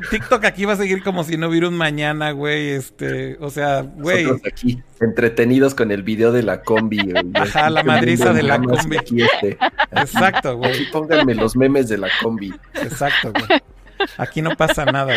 TikTok 0.10 0.44
aquí 0.46 0.66
va 0.66 0.74
a 0.74 0.78
seguir 0.78 1.04
como 1.04 1.24
si 1.24 1.38
no 1.38 1.50
hubiera 1.50 1.68
un 1.68 1.78
mañana, 1.78 2.32
güey. 2.32 2.70
Este, 2.70 3.38
o 3.40 3.52
sea, 3.52 3.82
güey. 3.84 4.24
Nosotros 4.24 4.52
aquí 4.52 4.82
entretenidos 5.00 5.76
con 5.76 5.92
el 5.92 6.02
video 6.02 6.32
de 6.32 6.42
la 6.42 6.64
combi. 6.64 6.98
güey. 7.12 7.24
Ajá, 7.36 7.70
la 7.70 7.82
Aquí 7.82 7.88
madriza 7.88 8.34
de 8.34 8.42
la 8.42 8.60
combi. 8.60 8.98
aquí, 8.98 9.22
este. 9.22 9.56
Exacto, 9.92 10.50
Aquí 10.50 10.58
güey. 10.58 10.92
pónganme 10.92 11.36
los 11.36 11.56
memes 11.56 11.90
de 11.90 12.00
la 12.00 12.10
combi. 12.24 12.52
Exacto, 12.74 13.32
güey. 13.32 13.62
Aquí 14.18 14.42
no 14.42 14.56
pasa 14.56 14.86
nada. 14.86 15.14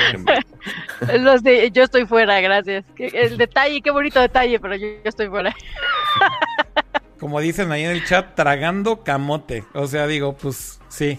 Los 1.18 1.42
de 1.42 1.70
yo 1.70 1.83
estoy 1.84 2.07
fuera, 2.07 2.41
gracias. 2.41 2.84
Que- 2.94 3.09
El 3.09 3.36
detalle, 3.39 3.81
qué 3.83 3.91
bonito 3.91 4.20
detalle, 4.20 4.59
pero 4.60 4.75
yo, 4.76 4.86
yo 4.86 5.00
estoy 5.05 5.28
fuera. 5.28 5.55
Como 7.18 7.39
dicen 7.41 7.70
ahí 7.70 7.84
en 7.84 7.91
el 7.91 8.05
chat, 8.07 8.34
tragando 8.34 9.02
camote. 9.05 9.65
O 9.75 9.86
sea, 9.86 10.07
digo, 10.07 10.34
pues 10.34 10.81
sí. 10.89 11.18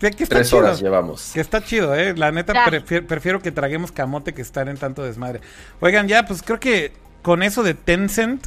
Que, 0.00 0.10
que 0.10 0.24
está 0.24 0.36
Tres 0.36 0.48
chido. 0.48 0.60
horas 0.62 0.80
llevamos. 0.80 1.30
Que 1.32 1.40
está 1.40 1.62
chido, 1.62 1.94
¿eh? 1.94 2.14
La 2.16 2.32
neta, 2.32 2.64
prefiero, 2.64 3.06
prefiero 3.06 3.40
que 3.42 3.52
traguemos 3.52 3.92
camote 3.92 4.32
que 4.34 4.42
estar 4.42 4.68
en 4.68 4.76
tanto 4.78 5.04
desmadre. 5.04 5.40
Oigan, 5.80 6.08
ya, 6.08 6.24
pues 6.26 6.42
creo 6.42 6.58
que 6.58 6.92
con 7.22 7.42
eso 7.42 7.62
de 7.62 7.74
Tencent 7.74 8.46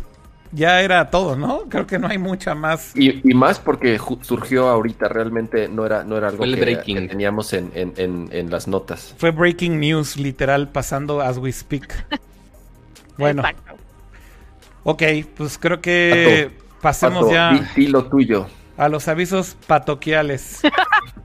ya 0.54 0.82
era 0.82 1.10
todo, 1.10 1.36
¿no? 1.36 1.62
Creo 1.70 1.88
que 1.88 1.98
no 2.00 2.08
hay 2.08 2.18
mucha 2.18 2.54
más. 2.56 2.92
Y, 2.96 3.28
y 3.30 3.34
más 3.34 3.60
porque 3.60 4.00
surgió 4.22 4.70
ahorita, 4.70 5.08
realmente 5.10 5.68
no 5.68 5.86
era, 5.86 6.04
no 6.04 6.18
era 6.18 6.28
algo 6.30 6.44
el 6.44 6.56
que, 6.56 6.62
breaking. 6.62 6.96
que 7.02 7.08
teníamos 7.10 7.52
en, 7.54 7.72
en- 7.76 7.94
en- 7.98 8.30
en 8.32 8.50
las 8.52 8.68
notas. 8.68 9.14
Fue 9.18 9.32
breaking 9.32 9.80
news, 9.80 10.16
literal, 10.18 10.70
pasando 10.70 11.22
as 11.22 11.38
we 11.38 11.52
speak. 11.52 11.92
Bueno, 13.18 13.42
Exacto. 13.44 13.76
ok, 14.84 15.04
pues 15.38 15.60
creo 15.60 15.80
que 15.82 16.50
pasemos 16.82 17.26
Pato, 17.26 17.32
ya 17.34 17.52
di, 17.76 17.82
di 17.84 17.88
lo 17.88 18.06
tuyo. 18.06 18.48
a 18.76 18.90
los 18.90 19.08
avisos 19.08 19.56
patoquiales. 19.68 20.62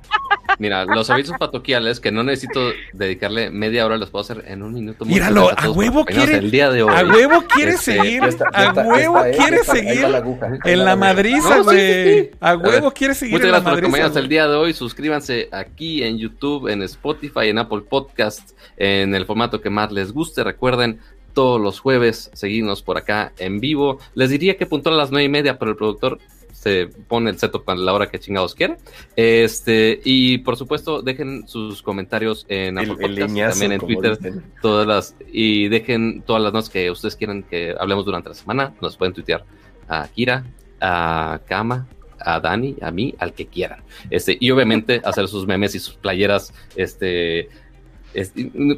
Mira, 0.58 0.84
los 0.84 1.08
avisos 1.10 1.36
patoquiales 1.38 2.00
que 2.00 2.10
no 2.10 2.22
necesito 2.24 2.72
dedicarle 2.92 3.50
media 3.50 3.86
hora, 3.86 3.96
los 3.96 4.10
puedo 4.10 4.22
hacer 4.24 4.44
en 4.48 4.62
un 4.62 4.74
minuto. 4.74 5.04
Míralo, 5.04 5.50
a 5.56 5.70
huevo 5.70 6.04
quiere- 6.04 6.38
El 6.38 6.50
día 6.50 6.70
de 6.70 6.82
hoy. 6.82 6.92
A 6.94 7.04
huevo 7.04 7.44
quiere 7.46 7.72
Este, 7.72 7.94
seguir, 7.96 8.22
a 8.54 8.72
huevo 8.72 9.22
quiere 9.36 9.58
seguir 9.64 10.08
la 10.08 10.18
aguja, 10.18 10.48
en 10.64 10.84
la 10.84 10.96
madriza, 10.96 11.48
No, 11.48 11.56
sí, 11.58 11.62
güey. 11.64 12.20
sí. 12.24 12.30
A 12.40 12.56
huevo 12.56 12.90
quiere 12.90 13.14
seguir 13.14 13.32
Muchas 13.34 13.46
en 13.46 13.52
la 13.52 13.58
gracias 13.58 13.70
por 13.74 13.78
acompañarnos 13.78 14.16
el 14.16 14.28
día 14.28 14.48
de 14.48 14.56
hoy. 14.56 14.72
Suscríbanse 14.72 15.48
aquí 15.52 16.02
en 16.02 16.18
YouTube, 16.18 16.68
en 16.68 16.82
Spotify, 16.82 17.48
en 17.48 17.58
Apple 17.58 17.82
Podcast, 17.88 18.50
en 18.76 19.14
el 19.14 19.26
formato 19.26 19.60
que 19.60 19.70
más 19.70 19.92
les 19.92 20.12
guste. 20.12 20.42
Recuerden, 20.42 20.98
todos 21.34 21.60
los 21.60 21.78
jueves 21.78 22.30
seguirnos 22.32 22.82
por 22.82 22.96
acá 22.98 23.32
en 23.38 23.60
vivo. 23.60 24.00
Les 24.14 24.30
diría 24.30 24.56
que 24.56 24.66
puntual 24.66 24.96
a 24.96 24.98
las 24.98 25.12
nueve 25.12 25.24
y 25.26 25.28
media, 25.28 25.56
pero 25.56 25.70
el 25.70 25.76
productor 25.76 26.18
se 26.60 26.88
pone 26.88 27.30
el 27.30 27.38
setup 27.38 27.68
a 27.70 27.76
la 27.76 27.92
hora 27.92 28.08
que 28.08 28.18
chingados 28.18 28.54
quiere. 28.54 28.78
Este, 29.14 30.00
y 30.04 30.38
por 30.38 30.56
supuesto, 30.56 31.02
dejen 31.02 31.46
sus 31.46 31.82
comentarios 31.82 32.46
en 32.48 32.78
Apple 32.78 32.96
El, 32.98 33.04
el 33.04 33.10
Podcast, 33.10 33.30
leñazo, 33.30 33.50
también 33.50 33.72
en 33.72 33.80
Twitter 33.80 34.18
dicen. 34.18 34.44
todas 34.60 34.86
las 34.86 35.16
y 35.32 35.68
dejen 35.68 36.22
todas 36.22 36.42
las 36.42 36.52
notas 36.52 36.68
que 36.70 36.90
ustedes 36.90 37.14
quieran 37.14 37.44
que 37.44 37.74
hablemos 37.78 38.04
durante 38.04 38.28
la 38.28 38.34
semana. 38.34 38.74
Nos 38.80 38.96
pueden 38.96 39.14
tuitear 39.14 39.44
a 39.88 40.08
Kira, 40.08 40.44
a 40.80 41.40
Kama, 41.46 41.86
a 42.18 42.40
Dani, 42.40 42.76
a 42.80 42.90
mí, 42.90 43.14
al 43.18 43.32
que 43.32 43.46
quieran. 43.46 43.82
Este, 44.10 44.36
y 44.38 44.50
obviamente 44.50 45.00
hacer 45.04 45.28
sus 45.28 45.46
memes 45.46 45.76
y 45.76 45.78
sus 45.78 45.94
playeras. 45.94 46.52
Este, 46.74 47.48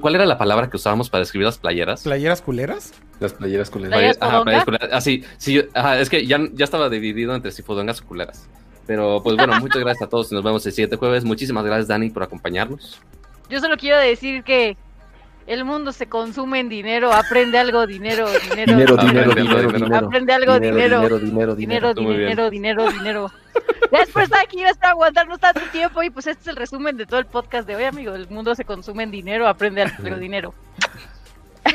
¿cuál 0.01 0.15
era 0.15 0.27
la 0.27 0.39
palabra 0.39 0.69
que 0.69 0.77
usábamos 0.77 1.09
para 1.11 1.21
describir 1.21 1.47
las 1.47 1.59
playeras? 1.59 2.03
¿Playeras 2.03 2.43
culeras? 2.43 2.93
Las 3.21 3.33
playeras 3.35 3.71
las 3.75 3.89
¿Playeras 3.91 4.19
Ajá, 4.21 4.43
playeras 4.43 4.65
culeras. 4.65 4.91
Ah, 4.93 5.01
sí, 5.01 5.25
sí, 5.39 5.55
yo- 5.55 5.63
ajá, 5.75 6.01
es 6.01 6.09
que 6.11 6.27
ya, 6.27 6.39
ya 6.53 6.65
estaba 6.65 6.89
dividido 6.89 7.35
entre 7.35 7.51
si 7.53 7.63
fodongas 7.63 8.01
o 8.01 8.07
culeras. 8.07 8.49
Pero 8.87 9.23
pues 9.23 9.37
bueno, 9.37 9.55
muchas 9.61 9.81
gracias 9.83 10.07
a 10.07 10.09
todos 10.11 10.33
y 10.33 10.35
nos 10.35 10.43
vemos 10.45 10.65
el 10.67 10.73
siguiente 10.73 10.97
jueves. 10.97 11.25
Muchísimas 11.25 11.65
gracias, 11.65 11.89
Dani, 11.89 12.11
por 12.11 12.23
acompañarnos. 12.23 13.01
Yo 13.49 13.61
solo 13.61 13.77
quiero 13.77 13.99
decir 13.99 14.43
que 14.43 14.77
el 15.47 15.65
mundo 15.65 15.93
se 15.93 16.07
consume 16.07 16.61
en 16.61 16.69
dinero. 16.69 17.13
Aprende 17.13 17.59
algo, 17.59 17.87
dinero, 17.87 18.29
dinero. 18.29 18.77
Dinero, 18.77 18.97
dinero, 18.97 19.31
aprende 19.31 19.43
dinero, 19.43 19.59
algo, 19.59 19.73
dinero. 19.73 20.07
Aprende 20.07 20.33
algo, 20.33 20.61
dinero. 20.61 21.01
dinero, 21.01 21.19
dinero, 21.19 21.55
Dinero, 21.55 21.95
dinero, 21.95 22.51
dinero, 22.51 22.93
dinero. 22.93 23.33
Gracias 23.91 24.11
por 24.11 24.23
estar 24.23 24.41
aquí, 24.41 24.59
gracias 24.59 24.79
por 24.79 24.89
aguantarnos 24.91 25.41
tanto 25.41 25.61
tiempo. 25.73 26.03
Y 26.03 26.11
pues 26.11 26.27
este 26.27 26.43
es 26.43 26.49
el 26.49 26.57
resumen 26.57 26.97
de 26.97 27.07
todo 27.07 27.19
el 27.19 27.27
podcast 27.27 27.67
de 27.67 27.77
hoy, 27.77 27.85
amigo. 27.85 28.15
El 28.15 28.29
mundo 28.29 28.55
se 28.55 28.65
consume 28.65 29.03
en 29.03 29.11
dinero, 29.11 29.49
aprende 29.49 29.83
algo, 29.83 30.17
dinero. 30.17 30.55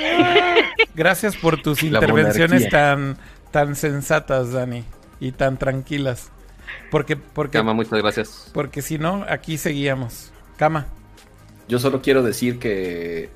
Gracias 0.95 1.35
por 1.37 1.61
tus 1.61 1.83
intervenciones 1.83 2.69
tan, 2.69 3.17
tan 3.51 3.75
sensatas, 3.75 4.51
Dani, 4.51 4.83
y 5.19 5.31
tan 5.31 5.57
tranquilas. 5.57 6.31
Porque, 6.89 7.15
porque, 7.15 7.57
Kama, 7.59 7.73
muchas 7.73 8.01
gracias. 8.01 8.49
porque 8.53 8.81
si 8.81 8.97
no, 8.97 9.25
aquí 9.29 9.57
seguíamos. 9.57 10.31
Cama. 10.57 10.87
Yo 11.67 11.79
solo 11.79 12.01
quiero 12.01 12.23
decir 12.23 12.59
que 12.59 13.29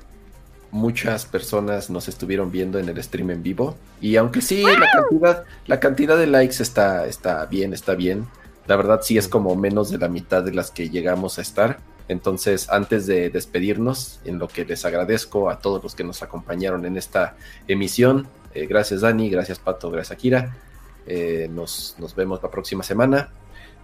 muchas 0.72 1.26
personas 1.26 1.90
nos 1.90 2.08
estuvieron 2.08 2.50
viendo 2.50 2.78
en 2.78 2.88
el 2.88 3.02
stream 3.02 3.30
en 3.30 3.42
vivo 3.42 3.76
y 4.00 4.16
aunque 4.16 4.40
sí 4.40 4.62
la 4.62 4.88
cantidad 4.92 5.44
la 5.66 5.80
cantidad 5.80 6.16
de 6.16 6.26
likes 6.26 6.62
está 6.62 7.06
está 7.06 7.44
bien 7.46 7.72
está 7.74 7.94
bien 7.94 8.26
la 8.66 8.76
verdad 8.76 9.00
sí 9.02 9.18
es 9.18 9.26
como 9.28 9.56
menos 9.56 9.90
de 9.90 9.98
la 9.98 10.08
mitad 10.08 10.42
de 10.44 10.52
las 10.52 10.70
que 10.70 10.88
llegamos 10.88 11.38
a 11.38 11.42
estar 11.42 11.78
entonces 12.08 12.68
antes 12.70 13.06
de 13.06 13.30
despedirnos 13.30 14.20
en 14.24 14.38
lo 14.38 14.46
que 14.48 14.64
les 14.64 14.84
agradezco 14.84 15.50
a 15.50 15.58
todos 15.58 15.82
los 15.82 15.94
que 15.94 16.04
nos 16.04 16.22
acompañaron 16.22 16.84
en 16.86 16.96
esta 16.96 17.36
emisión 17.66 18.28
eh, 18.54 18.66
gracias 18.66 19.00
Dani 19.00 19.28
gracias 19.30 19.58
Pato 19.58 19.90
gracias 19.90 20.12
Akira 20.18 20.56
Eh, 21.06 21.48
nos, 21.50 21.96
nos 21.98 22.14
vemos 22.14 22.40
la 22.42 22.50
próxima 22.50 22.84
semana 22.84 23.30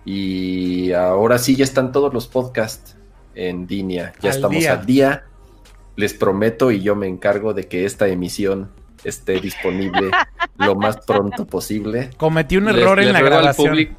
y 0.05 0.92
ahora 0.92 1.39
sí 1.39 1.56
ya 1.56 1.65
están 1.65 1.90
todos 1.90 2.12
los 2.15 2.28
podcasts 2.28 2.94
en 3.34 3.66
línea. 3.66 4.12
Ya 4.20 4.31
Al 4.31 4.36
estamos 4.36 4.58
día. 4.60 4.73
al 4.73 4.86
día. 4.86 5.24
Les 5.97 6.15
prometo 6.15 6.70
y 6.70 6.83
yo 6.83 6.94
me 6.94 7.07
encargo 7.08 7.55
de 7.55 7.65
que 7.68 7.84
esta 7.84 8.07
emisión 8.08 8.70
esté 9.05 9.41
disponible 9.41 10.10
lo 10.58 10.75
más 10.75 10.99
pronto 11.07 11.47
posible. 11.47 12.10
Cometí 12.16 12.57
un 12.57 12.66
Les- 12.66 12.76
error 12.76 12.99
en 13.00 13.07
les 13.07 13.12
la 13.15 13.20
ruego 13.20 13.36
al 13.36 13.42
grabación. 13.42 13.97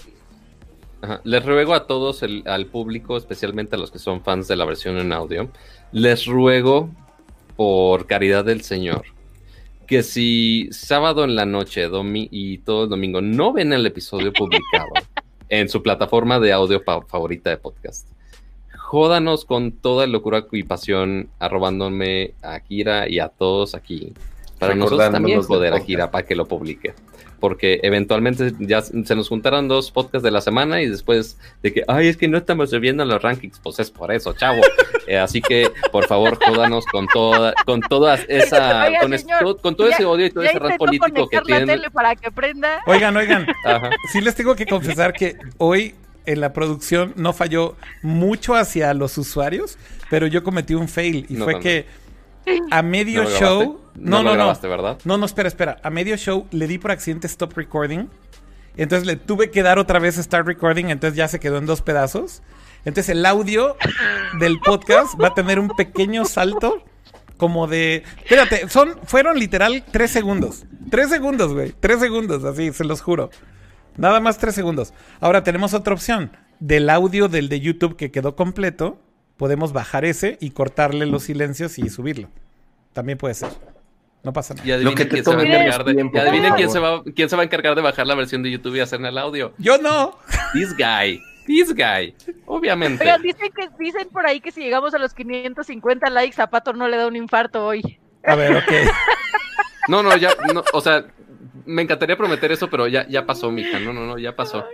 Ajá, 1.01 1.21
Les 1.23 1.45
ruego 1.45 1.73
a 1.75 1.85
todos, 1.87 2.23
el- 2.23 2.43
al 2.47 2.65
público, 2.67 3.17
especialmente 3.17 3.75
a 3.75 3.79
los 3.79 3.91
que 3.91 3.99
son 3.99 4.23
fans 4.23 4.47
de 4.47 4.55
la 4.55 4.65
versión 4.65 4.97
en 4.97 5.13
audio, 5.13 5.49
les 5.91 6.25
ruego, 6.25 6.89
por 7.55 8.05
caridad 8.07 8.45
del 8.45 8.61
Señor, 8.61 9.03
que 9.87 10.03
si 10.03 10.67
sábado 10.71 11.23
en 11.23 11.35
la 11.35 11.45
noche 11.45 11.87
domi 11.87 12.27
y 12.31 12.59
todo 12.59 12.83
el 12.85 12.89
domingo 12.89 13.21
no 13.21 13.53
ven 13.53 13.73
el 13.73 13.85
episodio 13.85 14.33
publicado 14.33 14.89
en 15.49 15.69
su 15.69 15.81
plataforma 15.81 16.39
de 16.39 16.51
audio 16.51 16.81
favorita 17.07 17.49
de 17.49 17.57
podcast, 17.57 18.07
jódanos 18.87 19.43
con 19.43 19.73
toda 19.73 20.07
locura 20.07 20.45
y 20.53 20.63
pasión, 20.63 21.27
arrobándome 21.39 22.33
a 22.41 22.57
Kira 22.61 23.09
y 23.09 23.19
a 23.19 23.27
todos 23.27 23.75
aquí 23.75 24.13
para 24.59 24.75
nosotros 24.75 25.11
también 25.11 25.41
joder 25.43 25.67
a 25.67 25.71
podcast. 25.73 25.85
Kira 25.87 26.09
para 26.11 26.25
que 26.25 26.35
lo 26.35 26.45
publique. 26.45 26.93
Porque 27.41 27.81
eventualmente 27.83 28.53
ya 28.59 28.81
se 28.81 29.13
nos 29.15 29.27
juntaron 29.29 29.67
dos 29.67 29.91
podcasts 29.91 30.23
de 30.23 30.31
la 30.31 30.41
semana 30.41 30.81
y 30.81 30.87
después 30.89 31.37
de 31.61 31.71
que, 31.73 31.83
ay, 31.87 32.07
es 32.07 32.17
que 32.17 32.27
no 32.29 32.37
estamos 32.37 32.69
subiendo 32.71 33.03
los 33.05 33.21
rankings, 33.21 33.59
pues 33.59 33.77
es 33.79 33.91
por 33.91 34.11
eso, 34.11 34.33
chavo. 34.33 34.61
Eh, 35.09 35.17
así 35.17 35.41
que, 35.41 35.69
por 35.93 36.05
favor, 36.05 36.37
jódanos 36.43 36.85
con 36.85 37.07
toda, 37.07 37.53
con 37.65 37.79
todas 37.79 38.25
esa, 38.27 38.87
Oiga, 38.87 38.99
con, 38.99 39.17
señor, 39.17 39.39
todo- 39.39 39.57
con 39.57 39.73
todo 39.77 39.87
ya- 39.87 39.95
ese 39.95 40.03
odio 40.05 40.25
y 40.25 40.31
todo 40.31 40.43
ese 40.43 40.53
intentó 40.57 40.77
político 40.77 41.29
que 41.29 41.39
tienen. 41.41 41.65
tele 41.67 41.89
para 41.91 42.13
que 42.17 42.29
prenda. 42.29 42.81
Oigan, 42.87 43.15
oigan, 43.15 43.47
Ajá. 43.63 43.89
sí 44.11 44.19
les 44.19 44.35
tengo 44.35 44.53
que 44.55 44.65
confesar 44.65 45.13
que 45.13 45.37
hoy 45.59 45.95
en 46.27 46.41
la 46.41 46.53
producción 46.53 47.13
no 47.15 47.33
falló 47.33 47.75
mucho 48.03 48.53
hacia 48.53 48.93
los 48.93 49.17
usuarios, 49.17 49.77
pero 50.09 50.27
yo 50.27 50.43
cometí 50.43 50.75
un 50.75 50.87
fail 50.87 51.25
y 51.29 51.33
No 51.33 51.45
fue 51.45 51.59
que 51.59 51.85
a 52.69 52.81
medio 52.81 53.23
¿No 53.23 53.29
lo 53.29 53.39
show, 53.39 53.81
no, 53.95 54.17
No 54.17 54.17
lo 54.17 54.23
no, 54.23 54.29
no, 54.29 54.35
grabaste, 54.35 54.67
¿verdad? 54.67 54.99
no, 55.05 55.17
no, 55.17 55.25
espera, 55.25 55.47
espera, 55.47 55.77
a 55.83 55.89
medio 55.89 56.15
show 56.17 56.47
le 56.51 56.67
di 56.67 56.77
por 56.77 56.91
accidente 56.91 57.27
stop 57.27 57.53
recording, 57.57 58.07
entonces 58.75 59.07
le 59.07 59.15
tuve 59.15 59.49
que 59.49 59.63
dar 59.63 59.79
otra 59.79 59.99
vez 59.99 60.15
start 60.17 60.45
recording, 60.45 60.85
entonces 60.89 61.17
ya 61.17 61.27
se 61.27 61.39
quedó 61.39 61.57
en 61.57 61.65
dos 61.65 61.81
pedazos, 61.81 62.43
entonces 62.85 63.09
el 63.09 63.25
audio 63.25 63.75
del 64.39 64.59
podcast 64.59 65.19
va 65.21 65.29
a 65.29 65.33
tener 65.33 65.59
un 65.59 65.69
pequeño 65.69 66.25
salto 66.25 66.83
como 67.37 67.67
de, 67.67 68.03
espérate, 68.23 68.69
son, 68.69 68.95
fueron 69.05 69.39
literal 69.39 69.83
tres 69.91 70.11
segundos, 70.11 70.65
tres 70.89 71.09
segundos, 71.09 71.53
güey, 71.53 71.73
tres 71.79 71.99
segundos, 71.99 72.43
así, 72.43 72.71
se 72.71 72.83
los 72.83 73.01
juro. 73.01 73.29
Nada 73.97 74.19
más 74.19 74.37
tres 74.37 74.55
segundos. 74.55 74.93
Ahora 75.19 75.43
tenemos 75.43 75.73
otra 75.73 75.93
opción. 75.93 76.31
Del 76.59 76.89
audio 76.89 77.27
del 77.27 77.49
de 77.49 77.59
YouTube 77.59 77.95
que 77.95 78.11
quedó 78.11 78.35
completo, 78.35 78.99
podemos 79.37 79.73
bajar 79.73 80.05
ese 80.05 80.37
y 80.41 80.51
cortarle 80.51 81.05
los 81.05 81.23
silencios 81.23 81.77
y 81.77 81.89
subirlo. 81.89 82.29
También 82.93 83.17
puede 83.17 83.33
ser. 83.33 83.49
No 84.23 84.33
pasa 84.33 84.53
nada. 84.55 84.67
Y 84.67 84.71
adivinen 84.71 84.95
que 84.95 85.07
quién 85.07 85.23
se 85.23 85.35
va 85.35 85.41
a 85.41 85.45
encargar 85.45 85.85
de, 85.85 85.93
tiempo, 85.93 86.19
adivinen 86.19 86.53
quién 86.55 86.69
se, 86.69 86.79
va, 86.79 87.03
quién 87.15 87.29
se 87.29 87.35
va 87.35 87.43
a 87.43 87.45
encargar 87.45 87.75
de 87.75 87.81
bajar 87.81 88.07
la 88.07 88.15
versión 88.15 88.43
de 88.43 88.51
YouTube 88.51 88.75
y 88.75 88.79
hacer 88.79 88.99
el 89.01 89.17
audio. 89.17 89.53
Yo 89.57 89.77
no. 89.77 90.17
This 90.53 90.75
guy. 90.75 91.21
This 91.45 91.73
guy. 91.73 92.15
Obviamente. 92.45 93.03
Oigan, 93.03 93.21
dicen, 93.21 93.49
que, 93.55 93.69
dicen 93.79 94.09
por 94.09 94.25
ahí 94.25 94.41
que 94.41 94.51
si 94.51 94.61
llegamos 94.61 94.93
a 94.93 94.97
los 94.97 95.13
550 95.13 96.09
likes, 96.09 96.35
Zapato 96.35 96.73
no 96.73 96.87
le 96.87 96.97
da 96.97 97.07
un 97.07 97.15
infarto 97.15 97.65
hoy. 97.65 97.99
A 98.25 98.35
ver, 98.35 98.57
ok. 98.57 98.71
No, 99.87 100.03
no, 100.03 100.17
ya, 100.17 100.31
no, 100.53 100.63
o 100.73 100.81
sea, 100.81 101.05
me 101.67 101.81
encantaría 101.83 102.17
prometer 102.17 102.51
eso, 102.51 102.69
pero 102.69 102.87
ya, 102.87 103.07
ya 103.07 103.25
pasó, 103.25 103.51
mija. 103.51 103.79
No, 103.79 103.93
no, 103.93 104.05
no, 104.05 104.17
ya 104.17 104.35
pasó. 104.35 104.65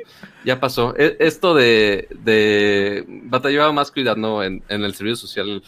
Ya 0.45 0.59
pasó. 0.59 0.95
E- 0.97 1.17
Esto 1.19 1.53
de, 1.55 2.07
de 2.23 3.03
batallaba 3.07 3.71
más 3.73 3.91
cuidando 3.91 4.43
en, 4.43 4.63
en 4.69 4.83
el 4.83 4.93
servicio 4.95 5.17
social, 5.27 5.61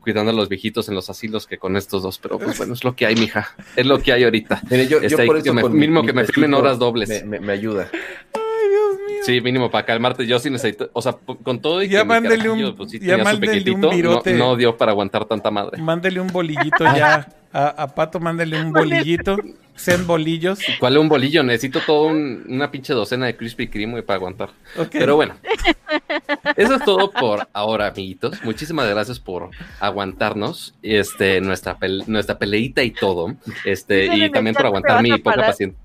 cuidando 0.00 0.32
a 0.32 0.34
los 0.34 0.48
viejitos 0.48 0.88
en 0.88 0.94
los 0.96 1.08
asilos 1.08 1.46
que 1.46 1.58
con 1.58 1.76
estos 1.76 2.02
dos, 2.02 2.18
pero 2.18 2.38
pues 2.38 2.58
bueno, 2.58 2.74
es 2.74 2.82
lo 2.84 2.94
que 2.96 3.06
hay, 3.06 3.14
mija. 3.14 3.50
Es 3.76 3.86
lo 3.86 3.98
que 4.00 4.12
hay 4.12 4.24
ahorita. 4.24 4.60
Mire, 4.70 4.88
yo, 4.88 5.00
yo 5.00 5.16
por 5.24 5.42
que 5.42 5.52
me- 5.52 5.62
con 5.62 5.72
mi- 5.72 5.78
mínimo 5.80 6.00
mi 6.02 6.08
que 6.08 6.12
me 6.12 6.24
firmen 6.24 6.54
horas 6.54 6.78
dobles. 6.78 7.08
Me, 7.08 7.22
me- 7.24 7.40
me 7.40 7.52
ayuda. 7.52 7.88
Ay, 7.92 8.68
Dios 8.68 8.98
mío. 9.08 9.18
Sí, 9.24 9.40
mínimo 9.40 9.70
para 9.70 9.86
calmarte. 9.86 10.26
Yo 10.26 10.38
sí 10.40 10.50
necesito, 10.50 10.90
o 10.92 11.00
sea, 11.00 11.12
con 11.44 11.60
todo 11.60 11.82
y 11.82 11.88
Ya 11.88 12.00
que 12.00 12.04
mi 12.04 12.08
mándele 12.08 12.48
un- 12.50 12.74
pues, 12.76 12.90
sí 12.90 12.98
ya 12.98 13.16
tenía 13.16 13.18
su 13.18 13.24
mándele 13.30 13.52
un 13.58 13.64
pequeñito, 13.64 13.90
virote. 13.90 14.32
no, 14.34 14.38
no 14.48 14.56
dio 14.56 14.76
para 14.76 14.90
aguantar 14.92 15.24
tanta 15.26 15.50
madre. 15.52 15.80
Mándele 15.80 16.20
un 16.20 16.28
bolillito 16.28 16.84
ya. 16.84 17.28
A, 17.52 17.68
a 17.68 17.94
Pato, 17.94 18.18
mándele 18.20 18.60
un 18.62 18.72
bolillito. 18.72 19.36
Sean 19.74 20.06
bolillos. 20.06 20.60
¿Cuál 20.78 20.94
es 20.94 20.98
un 21.00 21.08
bolillo? 21.08 21.42
Necesito 21.42 21.80
todo 21.80 22.06
un- 22.08 22.44
una 22.46 22.70
pinche 22.70 22.92
docena 22.92 23.24
de 23.26 23.36
Krispy 23.36 23.68
Kreme 23.68 24.02
para 24.02 24.16
aguantar. 24.18 24.50
Ok. 24.76 24.88
Pero 24.92 25.16
bueno, 25.16 25.34
eso 26.56 26.74
es 26.74 26.84
todo 26.84 27.10
por 27.10 27.48
ahora, 27.54 27.86
amiguitos. 27.88 28.42
Muchísimas 28.44 28.88
gracias 28.88 29.18
por 29.18 29.50
aguantarnos, 29.80 30.74
este, 30.82 31.40
nuestra, 31.40 31.78
nuestra 32.06 32.38
peleita 32.38 32.82
y 32.82 32.90
todo, 32.90 33.34
este, 33.64 34.14
y 34.14 34.30
también 34.30 34.54
por 34.54 34.66
aguantar 34.66 35.02
mi 35.02 35.16
poca 35.18 35.36
paciencia. 35.36 35.78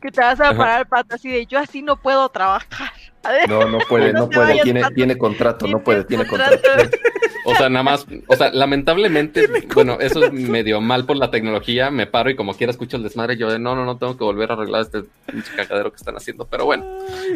Que 0.00 0.10
te 0.10 0.20
vas 0.22 0.40
a 0.40 0.56
parar 0.56 0.88
pato 0.88 1.14
así 1.14 1.28
de 1.28 1.44
yo 1.44 1.58
así 1.58 1.82
no 1.82 1.96
puedo 2.00 2.26
trabajar. 2.30 2.90
No, 3.48 3.68
no 3.68 3.78
puede, 3.88 4.12
No 4.12 4.20
no 4.20 4.28
puede. 4.30 4.48
vayas, 4.48 4.64
Tiene, 4.64 4.82
tiene 4.94 5.18
contrato, 5.18 5.66
no 5.66 5.82
puede, 5.82 6.04
tiene 6.04 6.26
contrato. 6.26 6.56
contrato. 6.56 6.96
O 7.46 7.54
sea, 7.54 7.70
nada 7.70 7.82
más, 7.82 8.06
o 8.26 8.36
sea, 8.36 8.50
lamentablemente, 8.52 9.48
bueno, 9.74 9.96
eso 9.98 10.22
es 10.22 10.30
medio 10.32 10.80
mal 10.82 11.06
por 11.06 11.16
la 11.16 11.30
tecnología. 11.30 11.90
Me 11.90 12.06
paro 12.06 12.28
y 12.28 12.36
como 12.36 12.52
quiera 12.54 12.70
escucho 12.70 12.98
el 12.98 13.02
desmadre. 13.02 13.38
Yo 13.38 13.50
de 13.50 13.58
no, 13.58 13.74
no, 13.74 13.86
no 13.86 13.96
tengo 13.96 14.16
que 14.16 14.24
volver 14.24 14.50
a 14.50 14.54
arreglar 14.54 14.82
este 14.82 15.04
pinche 15.24 15.50
cagadero 15.56 15.90
que 15.90 15.96
están 15.96 16.14
haciendo. 16.16 16.44
Pero 16.46 16.66
bueno, 16.66 16.84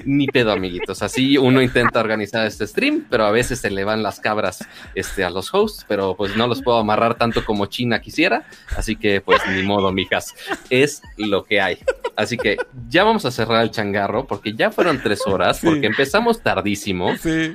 ni 0.04 0.26
pedo, 0.26 0.52
amiguitos. 0.52 1.02
Así 1.02 1.38
uno 1.38 1.62
intenta 1.62 2.00
organizar 2.00 2.46
este 2.46 2.66
stream, 2.66 3.06
pero 3.08 3.24
a 3.24 3.30
veces 3.30 3.60
se 3.60 3.70
le 3.70 3.82
van 3.82 4.02
las 4.02 4.20
cabras 4.20 4.68
este, 4.94 5.24
a 5.24 5.30
los 5.30 5.52
hosts, 5.54 5.86
pero 5.88 6.14
pues 6.16 6.36
no 6.36 6.46
los 6.48 6.60
puedo 6.62 6.78
amarrar 6.78 7.14
tanto 7.16 7.42
como 7.42 7.64
China 7.66 8.00
quisiera. 8.02 8.44
Así 8.76 8.96
que, 8.96 9.22
pues 9.22 9.40
ni 9.48 9.62
modo, 9.62 9.90
mijas. 9.90 10.34
Es 10.68 11.00
lo 11.16 11.44
que 11.44 11.62
hay. 11.62 11.78
Así 12.14 12.36
que 12.36 12.58
ya 12.90 13.04
vamos 13.04 13.24
a 13.24 13.30
cerrar 13.30 13.62
el 13.62 13.70
changarro 13.70 14.26
porque 14.26 14.52
ya 14.52 14.70
fueron 14.70 15.02
tres 15.02 15.26
horas, 15.26 15.58
Sí. 15.60 15.74
Porque 15.75 15.86
empezamos 15.86 16.43
tardísimo. 16.43 17.17
Sí. 17.17 17.53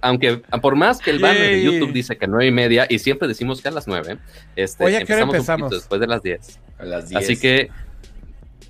Aunque 0.00 0.42
por 0.60 0.76
más 0.76 1.00
que 1.00 1.10
el 1.10 1.18
banner 1.18 1.50
de. 1.50 1.64
YouTube 1.64 1.92
dice 1.92 2.16
que 2.16 2.26
nueve 2.26 2.46
y 2.46 2.50
media 2.50 2.86
y 2.88 2.98
siempre 2.98 3.28
decimos 3.28 3.60
que 3.60 3.68
a 3.68 3.70
las 3.70 3.86
nueve, 3.86 4.18
este, 4.56 4.84
Oye, 4.84 4.98
¿a 4.98 5.04
qué 5.04 5.12
hora 5.14 5.22
empezamos 5.22 5.30
un 5.30 5.36
empezamos? 5.36 5.62
poquito 5.62 5.76
después 5.76 6.00
de 6.00 6.06
las 6.06 6.22
10. 6.22 6.60
A 6.78 6.84
las 6.84 7.08
10. 7.08 7.22
Así 7.22 7.36
que, 7.36 7.70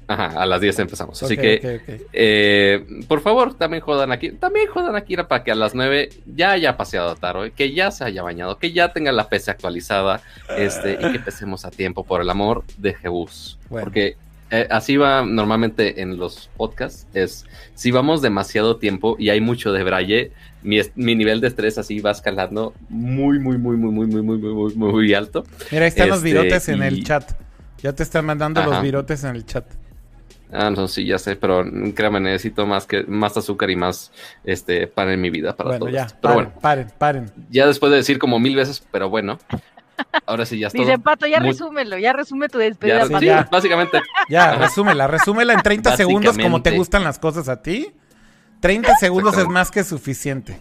ajá, 0.07 0.27
a 0.41 0.47
las 0.47 0.61
10 0.61 0.79
empezamos. 0.81 1.23
Así 1.23 1.37
que, 1.37 1.81
eh, 2.13 2.87
por 3.09 3.21
favor, 3.21 3.55
también 3.55 3.83
jodan 3.83 4.13
aquí, 4.13 4.31
también 4.33 4.69
jodan 4.69 4.97
aquí 4.97 5.17
para 5.17 5.43
que 5.43 5.51
a 5.51 5.55
las 5.55 5.75
9 5.75 6.11
ya 6.27 6.53
haya 6.53 6.77
paseado 6.77 7.11
a 7.11 7.15
Taro, 7.17 7.53
que 7.55 7.73
ya 7.73 7.91
se 7.91 8.05
haya 8.05 8.23
bañado, 8.23 8.59
que 8.59 8.73
ya 8.73 8.93
tenga 8.93 9.13
la 9.13 9.29
PC 9.29 9.51
actualizada, 9.51 10.23
este, 10.57 10.93
y 10.93 10.97
que 10.97 11.07
empecemos 11.17 11.65
a 11.65 11.71
tiempo 11.71 12.05
por 12.05 12.21
el 12.21 12.31
amor 12.31 12.65
de 12.79 12.95
Jebus. 12.95 13.59
Bueno. 13.69 13.85
Porque 13.85 14.17
eh, 14.51 14.69
así 14.71 14.97
va 14.97 15.25
normalmente 15.25 16.03
en 16.03 16.17
los 16.17 16.51
podcasts, 16.57 17.07
es 17.15 17.47
si 17.75 17.91
vamos 17.91 18.23
demasiado 18.23 18.77
tiempo 18.77 19.17
y 19.19 19.31
hay 19.31 19.41
mucho 19.41 19.73
de 19.73 19.83
braille, 19.85 20.33
mi, 20.63 20.81
nivel 20.95 21.41
de 21.41 21.49
estrés 21.49 21.79
así 21.79 22.01
va 22.01 22.11
escalando 22.11 22.75
muy, 22.89 23.39
muy, 23.39 23.59
muy, 23.59 23.77
muy, 23.77 23.91
muy, 23.91 24.07
muy, 24.07 24.23
muy, 24.23 24.39
muy, 24.39 24.53
muy, 24.53 24.75
muy, 24.75 24.93
muy 24.93 25.15
alto. 25.15 25.45
Mira, 25.71 25.85
ahí 25.85 25.89
están 25.89 26.09
los 26.09 26.19
este, 26.19 26.29
virotes 26.29 26.69
en 26.69 26.83
el 26.83 27.05
chat. 27.05 27.33
Ya 27.83 27.93
te 27.93 28.03
están 28.03 28.25
mandando 28.25 28.63
los 28.63 28.81
virotes 28.83 29.25
en 29.25 29.37
el 29.37 29.45
chat. 29.45 29.65
Ah, 30.53 30.71
no, 30.71 30.87
sí, 30.87 31.05
ya 31.05 31.19
sé, 31.19 31.35
pero 31.35 31.65
mm, 31.65 31.91
créame, 31.91 32.21
necesito 32.21 32.65
más 32.65 32.87
que 32.87 33.03
más 33.05 33.37
azúcar 33.37 33.71
y 33.71 33.77
más 33.77 34.13
este 34.45 34.87
pan 34.87 35.09
en 35.11 35.21
mi 35.21 35.31
vida 35.31 35.57
para 35.57 35.71
Bueno, 35.71 35.87
todo 35.87 35.95
ya. 35.95 36.05
esto. 36.05 36.19
Pero 36.23 36.35
paren, 36.35 36.45
bueno, 36.45 36.61
paren, 36.61 36.93
paren. 36.97 37.33
ya 37.51 37.67
después 37.67 37.91
de 37.91 37.97
decir 37.97 38.19
como 38.19 38.39
mil 38.39 38.55
veces, 38.55 38.87
pero 38.93 39.11
bueno, 39.11 39.39
ahora 40.27 40.47
sí 40.47 40.59
ya 40.59 40.69
está. 40.69 40.79
Dicen, 40.79 41.01
Pato, 41.03 41.27
ya 41.27 41.41
Muy- 41.41 41.51
resúmelo, 41.51 41.99
ya 41.99 42.13
resume 42.13 42.49
tu 42.49 42.59
despedida, 42.59 42.99
Ya, 43.01 43.07
Sí, 43.07 43.13
Pato. 43.13 43.21
sí, 43.21 43.27
ya. 43.27 43.49
básicamente. 43.51 44.03
Ya, 44.29 44.55
resúmela, 44.57 45.07
resúmela 45.07 45.53
en 45.53 45.63
30 45.63 45.97
segundos 45.97 46.37
como 46.39 46.63
te 46.63 46.71
gustan 46.77 47.05
las 47.05 47.19
cosas 47.19 47.49
a 47.49 47.63
ti. 47.63 47.93
30 48.61 48.95
segundos 48.97 49.37
es 49.37 49.47
más 49.47 49.71
que 49.71 49.85
suficiente. 49.85 50.61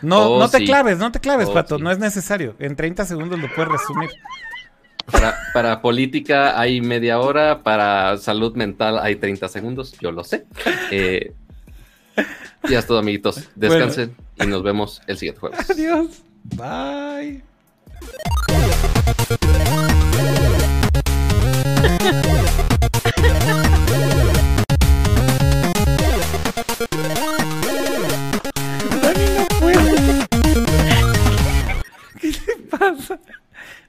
No, 0.00 0.32
Oh, 0.32 0.38
no 0.40 0.48
te 0.48 0.58
sí. 0.58 0.64
claves, 0.66 0.98
no 0.98 1.12
te 1.12 1.20
claves, 1.20 1.48
Oh, 1.48 1.54
Pato, 1.54 1.76
sí. 1.76 1.82
no 1.84 1.90
es 1.90 1.98
necesario. 1.98 2.56
En 2.58 2.74
30 2.76 3.04
segundos 3.04 3.38
lo 3.38 3.48
puedes 3.54 3.70
resumir. 3.70 4.10
Para, 5.10 5.36
para 5.52 5.82
política 5.82 6.58
hay 6.58 6.80
media 6.80 7.18
hora, 7.20 7.62
para 7.62 8.16
salud 8.18 8.54
mental 8.56 8.98
hay 8.98 9.16
30 9.16 9.48
segundos, 9.48 9.96
yo 10.00 10.10
lo 10.12 10.24
sé. 10.24 10.46
Eh, 10.90 11.32
ya 12.68 12.78
es 12.78 12.86
todo, 12.86 12.98
amiguitos. 12.98 13.48
Descansen 13.54 14.16
y 14.40 14.46
nos 14.46 14.62
vemos 14.62 15.02
el 15.06 15.18
siguiente 15.18 15.40
jueves. 15.40 15.70
Adiós. 15.70 16.22
Bye. 16.56 17.42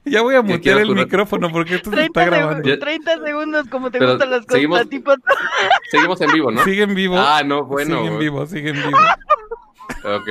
Ya 0.06 0.20
voy 0.20 0.34
a 0.34 0.42
¿Qué 0.42 0.52
mutear 0.52 0.78
el 0.80 0.94
micrófono 0.94 1.50
porque 1.50 1.76
esto 1.76 1.88
se 1.90 1.96
30, 1.96 2.20
está 2.20 2.36
grabando. 2.36 2.68
Ya- 2.68 2.78
30 2.78 3.24
segundos 3.24 3.66
como 3.70 3.90
te 3.90 3.98
Pero 3.98 4.12
gustan 4.12 4.30
las 4.30 4.40
cosas 4.40 4.52
seguimos- 4.52 4.80
a 4.80 4.84
ti, 4.84 4.98
Pato. 4.98 5.22
Seguimos 5.90 6.20
en 6.20 6.32
vivo, 6.32 6.50
¿no? 6.50 6.62
Sigue 6.64 6.82
en 6.82 6.94
vivo. 6.94 7.16
Ah, 7.18 7.42
no, 7.44 7.64
bueno. 7.64 7.96
Sigue 7.96 8.08
en 8.12 8.18
vivo, 8.18 8.46
sigue 8.46 8.68
en 8.70 8.76
vivo. 8.76 8.98
Ok. 10.04 10.28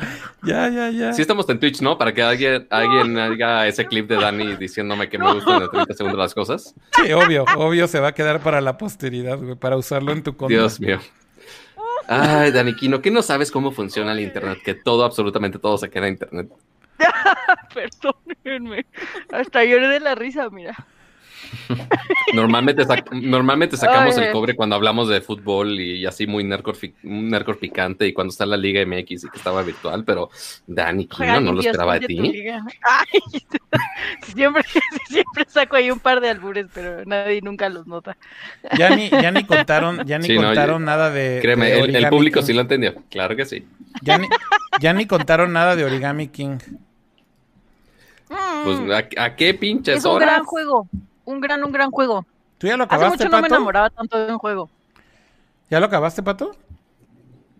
Ya, 0.42 0.68
ya, 0.70 0.88
ya. 0.88 1.12
Sí 1.12 1.20
estamos 1.20 1.46
en 1.50 1.60
Twitch, 1.60 1.82
¿no? 1.82 1.98
Para 1.98 2.14
que 2.14 2.22
alguien, 2.22 2.66
alguien 2.70 3.18
haga 3.18 3.66
ese 3.66 3.84
clip 3.84 4.08
de 4.08 4.16
Dani 4.16 4.56
diciéndome 4.56 5.10
que 5.10 5.18
me 5.18 5.30
gustan 5.34 5.62
en 5.62 5.70
30 5.70 5.92
segundos 5.92 6.18
las 6.18 6.32
cosas. 6.32 6.74
Sí, 6.92 7.12
obvio, 7.12 7.44
obvio 7.56 7.86
se 7.86 8.00
va 8.00 8.08
a 8.08 8.12
quedar 8.12 8.40
para 8.40 8.62
la 8.62 8.78
posteridad, 8.78 9.36
güey, 9.36 9.56
para 9.56 9.76
usarlo 9.76 10.12
en 10.12 10.22
tu 10.22 10.34
contra. 10.36 10.56
Dios 10.56 10.80
mío. 10.80 10.98
Ay, 12.08 12.52
Daniquino, 12.52 13.02
¿qué 13.02 13.10
no 13.10 13.20
sabes 13.20 13.50
cómo 13.50 13.70
funciona 13.70 14.12
el 14.12 14.20
internet? 14.20 14.60
Que 14.64 14.74
todo, 14.74 15.04
absolutamente 15.04 15.58
todo 15.58 15.76
se 15.76 15.90
queda 15.90 16.06
en 16.06 16.14
internet. 16.14 16.48
Perdónenme. 17.74 18.86
Hasta 19.30 19.64
lloré 19.64 19.88
de 19.88 20.00
la 20.00 20.14
risa, 20.14 20.48
mira. 20.50 20.74
Normalmente, 22.34 22.84
sac- 22.86 23.10
normalmente 23.12 23.76
sacamos 23.76 24.16
Ay. 24.16 24.24
el 24.26 24.32
cobre 24.32 24.54
cuando 24.54 24.76
hablamos 24.76 25.08
de 25.08 25.20
fútbol 25.20 25.80
y, 25.80 26.04
así 26.06 26.26
muy 26.26 26.44
nerdcore, 26.44 26.76
fi- 26.78 26.94
nerdcore 27.02 27.58
picante 27.58 28.06
y 28.06 28.12
cuando 28.12 28.30
está 28.32 28.46
la 28.46 28.56
Liga 28.56 28.80
MX 28.84 29.24
y 29.24 29.28
que 29.30 29.36
estaba 29.36 29.62
virtual, 29.62 30.04
pero 30.04 30.30
Dani 30.66 31.08
Juega 31.10 31.40
no 31.40 31.52
lo 31.52 31.60
esperaba 31.60 31.98
de 31.98 32.06
ti. 32.06 32.18
Ay, 32.82 33.20
siempre, 34.34 34.62
siempre 35.08 35.44
saco 35.48 35.76
ahí 35.76 35.90
un 35.90 36.00
par 36.00 36.20
de 36.20 36.30
albures, 36.30 36.66
pero 36.72 37.04
nadie 37.04 37.40
nunca 37.42 37.68
los 37.68 37.86
nota. 37.86 38.16
Ya 38.76 38.94
ni, 38.94 39.10
ya 39.10 39.30
ni 39.30 39.44
contaron, 39.44 40.04
ya 40.06 40.18
ni 40.18 40.26
Sí, 40.26 40.36
no, 40.36 40.42
contaron 40.46 40.84
nada 40.84 41.10
de. 41.10 41.38
Créeme, 41.40 41.66
de 41.70 41.98
el, 41.98 42.08
público 42.08 42.40
King. 42.40 42.46
sí 42.46 42.52
lo 42.52 42.60
entendió. 42.62 42.94
Claro 43.10 43.36
que 43.36 43.44
sí. 43.44 43.66
Ya 44.02 44.18
ni, 44.18 44.28
ya 44.80 44.92
ni 44.92 45.06
contaron 45.06 45.52
nada 45.52 45.76
de 45.76 45.84
Origami 45.84 46.28
King. 46.28 46.58
Pues, 48.28 48.78
¿a, 49.18 49.24
a 49.24 49.34
qué 49.36 49.54
pinches 49.54 49.98
es 49.98 50.04
un 50.04 50.12
horas? 50.12 50.28
gran 50.28 50.44
juego, 50.44 50.88
un 51.30 51.40
gran, 51.40 51.62
un 51.64 51.72
gran 51.72 51.90
juego. 51.90 52.26
¿Tú 52.58 52.66
ya 52.66 52.76
lo 52.76 52.84
Hace 52.84 52.94
acabaste, 52.94 53.24
mucho 53.24 53.36
no 53.36 53.40
me 53.42 53.48
enamoraba 53.48 53.90
tanto 53.90 54.18
de 54.26 54.32
un 54.32 54.38
juego. 54.38 54.68
¿Ya 55.70 55.80
lo 55.80 55.86
acabaste, 55.86 56.22
Pato? 56.22 56.56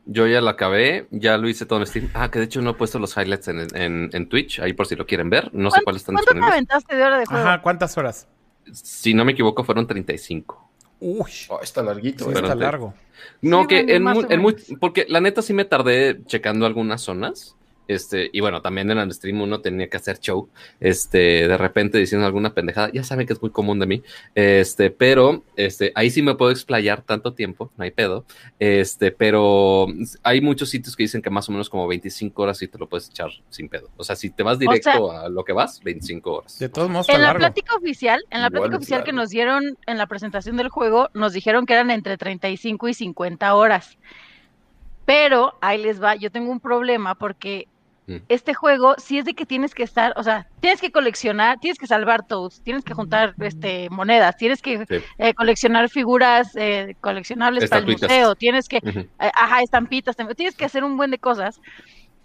Yo 0.06 0.26
ya 0.26 0.40
lo 0.40 0.48
acabé, 0.50 1.06
ya 1.10 1.36
lo 1.38 1.48
hice 1.48 1.66
todo 1.66 1.78
en 1.78 1.86
Steam. 1.86 2.10
Ah, 2.14 2.30
que 2.30 2.40
de 2.40 2.46
hecho 2.46 2.60
no 2.62 2.70
he 2.70 2.74
puesto 2.74 2.98
los 2.98 3.16
highlights 3.16 3.48
en, 3.48 3.60
en- 3.76 4.10
en 4.12 4.28
Twitch, 4.28 4.58
ahí 4.60 4.72
por 4.72 4.86
si 4.86 4.96
lo 4.96 5.06
quieren 5.06 5.30
ver. 5.30 5.50
No 5.54 5.70
sé 5.70 5.74
¿Cuánto- 5.76 5.84
cuáles 5.84 6.02
están 6.02 6.14
¿Cuánto 6.16 6.30
te 6.32 6.34
disponibles. 6.34 6.52
aventaste 6.54 6.96
de 6.96 7.02
hora 7.04 7.18
de 7.18 7.26
juego? 7.26 7.46
Ajá, 7.46 7.62
¿cuántas 7.62 7.96
horas? 7.96 8.26
Si 8.72 9.14
no 9.14 9.24
me 9.24 9.32
equivoco, 9.32 9.62
fueron 9.62 9.86
35. 9.86 10.68
Uy, 11.00 11.30
Oh, 11.48 11.60
está 11.62 11.82
larguito. 11.82 12.28
está 12.30 12.48
te- 12.48 12.54
largo. 12.56 12.92
No, 13.40 13.62
Sí, 13.62 13.68
que 13.68 13.80
en, 13.80 13.90
en 13.90 14.02
mu- 14.02 14.22
menos. 14.22 14.54
porque 14.80 15.06
la 15.08 15.20
neta 15.20 15.42
sí 15.42 15.52
me 15.52 15.64
tardé 15.64 16.20
checando 16.26 16.66
algunas 16.66 17.00
zonas. 17.02 17.56
Este, 17.90 18.30
y 18.32 18.38
bueno, 18.38 18.62
también 18.62 18.88
en 18.92 18.98
el 18.98 19.12
stream 19.12 19.40
uno 19.40 19.60
tenía 19.60 19.88
que 19.88 19.96
hacer 19.96 20.20
show, 20.20 20.48
este, 20.78 21.48
de 21.48 21.58
repente 21.58 21.98
diciendo 21.98 22.24
alguna 22.24 22.54
pendejada, 22.54 22.88
ya 22.92 23.02
saben 23.02 23.26
que 23.26 23.32
es 23.32 23.42
muy 23.42 23.50
común 23.50 23.80
de 23.80 23.86
mí, 23.86 24.02
este, 24.36 24.90
pero, 24.90 25.42
este, 25.56 25.90
ahí 25.96 26.08
sí 26.08 26.22
me 26.22 26.36
puedo 26.36 26.52
explayar 26.52 27.02
tanto 27.02 27.34
tiempo, 27.34 27.72
no 27.76 27.82
hay 27.82 27.90
pedo, 27.90 28.24
este, 28.60 29.10
pero 29.10 29.88
hay 30.22 30.40
muchos 30.40 30.70
sitios 30.70 30.94
que 30.94 31.02
dicen 31.02 31.20
que 31.20 31.30
más 31.30 31.48
o 31.48 31.52
menos 31.52 31.68
como 31.68 31.88
25 31.88 32.40
horas 32.40 32.58
sí 32.58 32.68
te 32.68 32.78
lo 32.78 32.88
puedes 32.88 33.08
echar 33.08 33.30
sin 33.48 33.68
pedo, 33.68 33.90
o 33.96 34.04
sea, 34.04 34.14
si 34.14 34.30
te 34.30 34.44
vas 34.44 34.60
directo 34.60 35.10
a 35.10 35.28
lo 35.28 35.42
que 35.42 35.52
vas, 35.52 35.80
25 35.82 36.32
horas. 36.32 36.60
De 36.60 36.68
todos 36.68 36.88
modos 36.88 37.08
En 37.08 37.20
la 37.20 37.26
largo. 37.26 37.40
plática 37.40 37.74
oficial, 37.74 38.22
en 38.30 38.40
la 38.40 38.46
Igual 38.46 38.70
plática 38.70 38.76
oficial 38.76 39.02
que 39.02 39.12
nos 39.12 39.30
dieron 39.30 39.76
en 39.88 39.98
la 39.98 40.06
presentación 40.06 40.56
del 40.56 40.68
juego, 40.68 41.08
nos 41.12 41.32
dijeron 41.32 41.66
que 41.66 41.72
eran 41.72 41.90
entre 41.90 42.16
35 42.16 42.88
y 42.88 42.94
50 42.94 43.52
horas. 43.52 43.98
Pero 45.06 45.58
ahí 45.60 45.82
les 45.82 46.00
va, 46.00 46.14
yo 46.14 46.30
tengo 46.30 46.52
un 46.52 46.60
problema 46.60 47.16
porque. 47.16 47.66
Este 48.28 48.54
juego 48.54 48.94
sí 48.98 49.18
es 49.18 49.24
de 49.24 49.34
que 49.34 49.46
tienes 49.46 49.74
que 49.74 49.82
estar, 49.82 50.12
o 50.16 50.22
sea, 50.22 50.46
tienes 50.60 50.80
que 50.80 50.90
coleccionar, 50.90 51.58
tienes 51.60 51.78
que 51.78 51.86
salvar 51.86 52.26
toads, 52.26 52.62
tienes 52.62 52.84
que 52.84 52.94
juntar 52.94 53.34
este 53.40 53.88
monedas, 53.90 54.36
tienes 54.36 54.62
que 54.62 54.86
Sí. 54.86 55.04
eh, 55.18 55.34
coleccionar 55.34 55.88
figuras 55.88 56.54
eh, 56.56 56.96
coleccionables 57.00 57.68
para 57.68 57.82
el 57.82 57.86
museo, 57.92 58.34
tienes 58.34 58.68
que 58.68 58.78
eh, 58.78 59.30
ajá, 59.34 59.62
estampitas, 59.62 60.16
tienes 60.36 60.56
que 60.56 60.64
hacer 60.64 60.84
un 60.84 60.96
buen 60.96 61.10
de 61.10 61.18
cosas. 61.18 61.60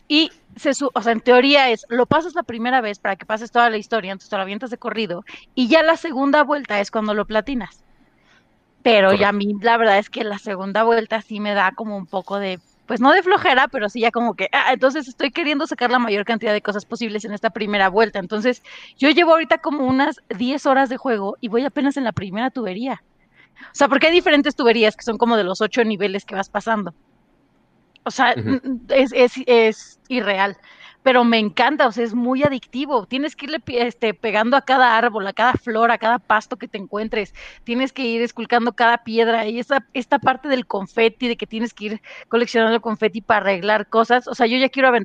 Y 0.08 0.32
se 0.56 0.72
o 0.94 1.02
sea, 1.02 1.12
en 1.12 1.22
teoría 1.22 1.72
es, 1.72 1.86
lo 1.90 2.06
pasas 2.06 2.36
la 2.36 2.44
primera 2.44 2.80
vez 2.80 3.00
para 3.00 3.16
que 3.16 3.26
pases 3.26 3.52
toda 3.52 3.70
la 3.70 3.78
historia, 3.78 4.12
entonces 4.12 4.30
te 4.30 4.36
lo 4.36 4.44
avientas 4.44 4.70
de 4.70 4.78
corrido, 4.78 5.24
y 5.56 5.68
ya 5.68 5.82
la 5.82 5.98
segunda 5.98 6.44
vuelta 6.44 6.80
es 6.80 6.92
cuando 6.92 7.14
lo 7.14 7.26
platinas. 7.26 7.84
Pero 8.84 9.14
ya 9.14 9.30
a 9.30 9.32
mí 9.32 9.56
la 9.62 9.78
verdad 9.78 9.98
es 9.98 10.12
que 10.12 10.24
la 10.24 10.38
segunda 10.38 10.84
vuelta 10.84 11.22
sí 11.24 11.40
me 11.40 11.56
da 11.56 11.72
como 11.72 11.98
un 11.98 12.06
poco 12.06 12.38
de, 12.38 12.60
pues 12.86 13.02
no 13.02 13.12
de 13.12 13.24
flojera, 13.24 13.68
pero 13.68 13.90
sí 13.90 14.00
ya 14.02 14.12
como 14.12 14.36
que, 14.36 14.50
ah, 14.52 14.74
entonces 14.74 15.08
estoy 15.08 15.32
queriendo 15.32 15.66
sacar 15.68 15.92
la 15.92 16.00
mayor 16.00 16.26
cantidad 16.26 16.54
de 16.54 16.62
cosas 16.62 16.86
posibles 16.86 17.26
en 17.26 17.34
esta 17.34 17.50
primera 17.50 17.90
vuelta. 17.90 18.20
Entonces 18.20 18.62
yo 18.98 19.10
llevo 19.10 19.32
ahorita 19.32 19.58
como 19.58 19.86
unas 19.88 20.22
10 20.38 20.66
horas 20.66 20.90
de 20.90 20.98
juego 20.98 21.38
y 21.42 21.48
voy 21.48 21.64
apenas 21.66 21.98
en 21.98 22.04
la 22.04 22.12
primera 22.12 22.52
tubería. 22.52 23.04
O 23.62 23.74
sea, 23.76 23.88
porque 23.88 24.08
hay 24.08 24.14
diferentes 24.14 24.56
tuberías 24.56 24.96
que 24.96 25.04
son 25.04 25.18
como 25.18 25.38
de 25.38 25.44
los 25.44 25.62
ocho 25.62 25.84
niveles 25.84 26.26
que 26.26 26.36
vas 26.36 26.50
pasando. 26.50 26.94
O 28.04 28.12
sea, 28.12 28.36
es, 28.90 29.12
es, 29.14 29.34
es 29.48 30.00
irreal. 30.08 30.58
Pero 31.06 31.24
me 31.24 31.38
encanta, 31.38 31.86
o 31.86 31.92
sea, 31.92 32.04
es 32.04 32.16
muy 32.16 32.42
adictivo. 32.42 33.06
Tienes 33.06 33.36
que 33.36 33.46
irle 33.46 33.62
este, 33.68 34.16
pegando 34.16 34.58
a 34.58 34.64
cada 34.64 34.98
árbol, 34.98 35.28
a 35.28 35.34
cada 35.34 35.54
flor, 35.54 35.92
a 35.92 36.00
cada 36.00 36.18
pasto 36.18 36.58
que 36.58 36.68
te 36.68 36.80
encuentres. 36.80 37.36
Tienes 37.64 37.94
que 37.94 38.02
ir 38.02 38.24
esculcando 38.24 38.74
cada 38.74 39.04
piedra. 39.04 39.46
Y 39.46 39.60
esa, 39.60 39.86
esta 39.94 40.18
parte 40.18 40.48
del 40.48 40.66
confeti, 40.66 41.28
de 41.28 41.38
que 41.38 41.46
tienes 41.46 41.76
que 41.76 41.86
ir 41.86 42.02
coleccionando 42.28 42.82
confeti 42.82 43.22
para 43.22 43.42
arreglar 43.42 43.88
cosas. 43.88 44.28
O 44.28 44.34
sea, 44.34 44.48
yo 44.48 44.58
ya 44.58 44.70
quiero 44.70 44.88
aventar 44.88 45.04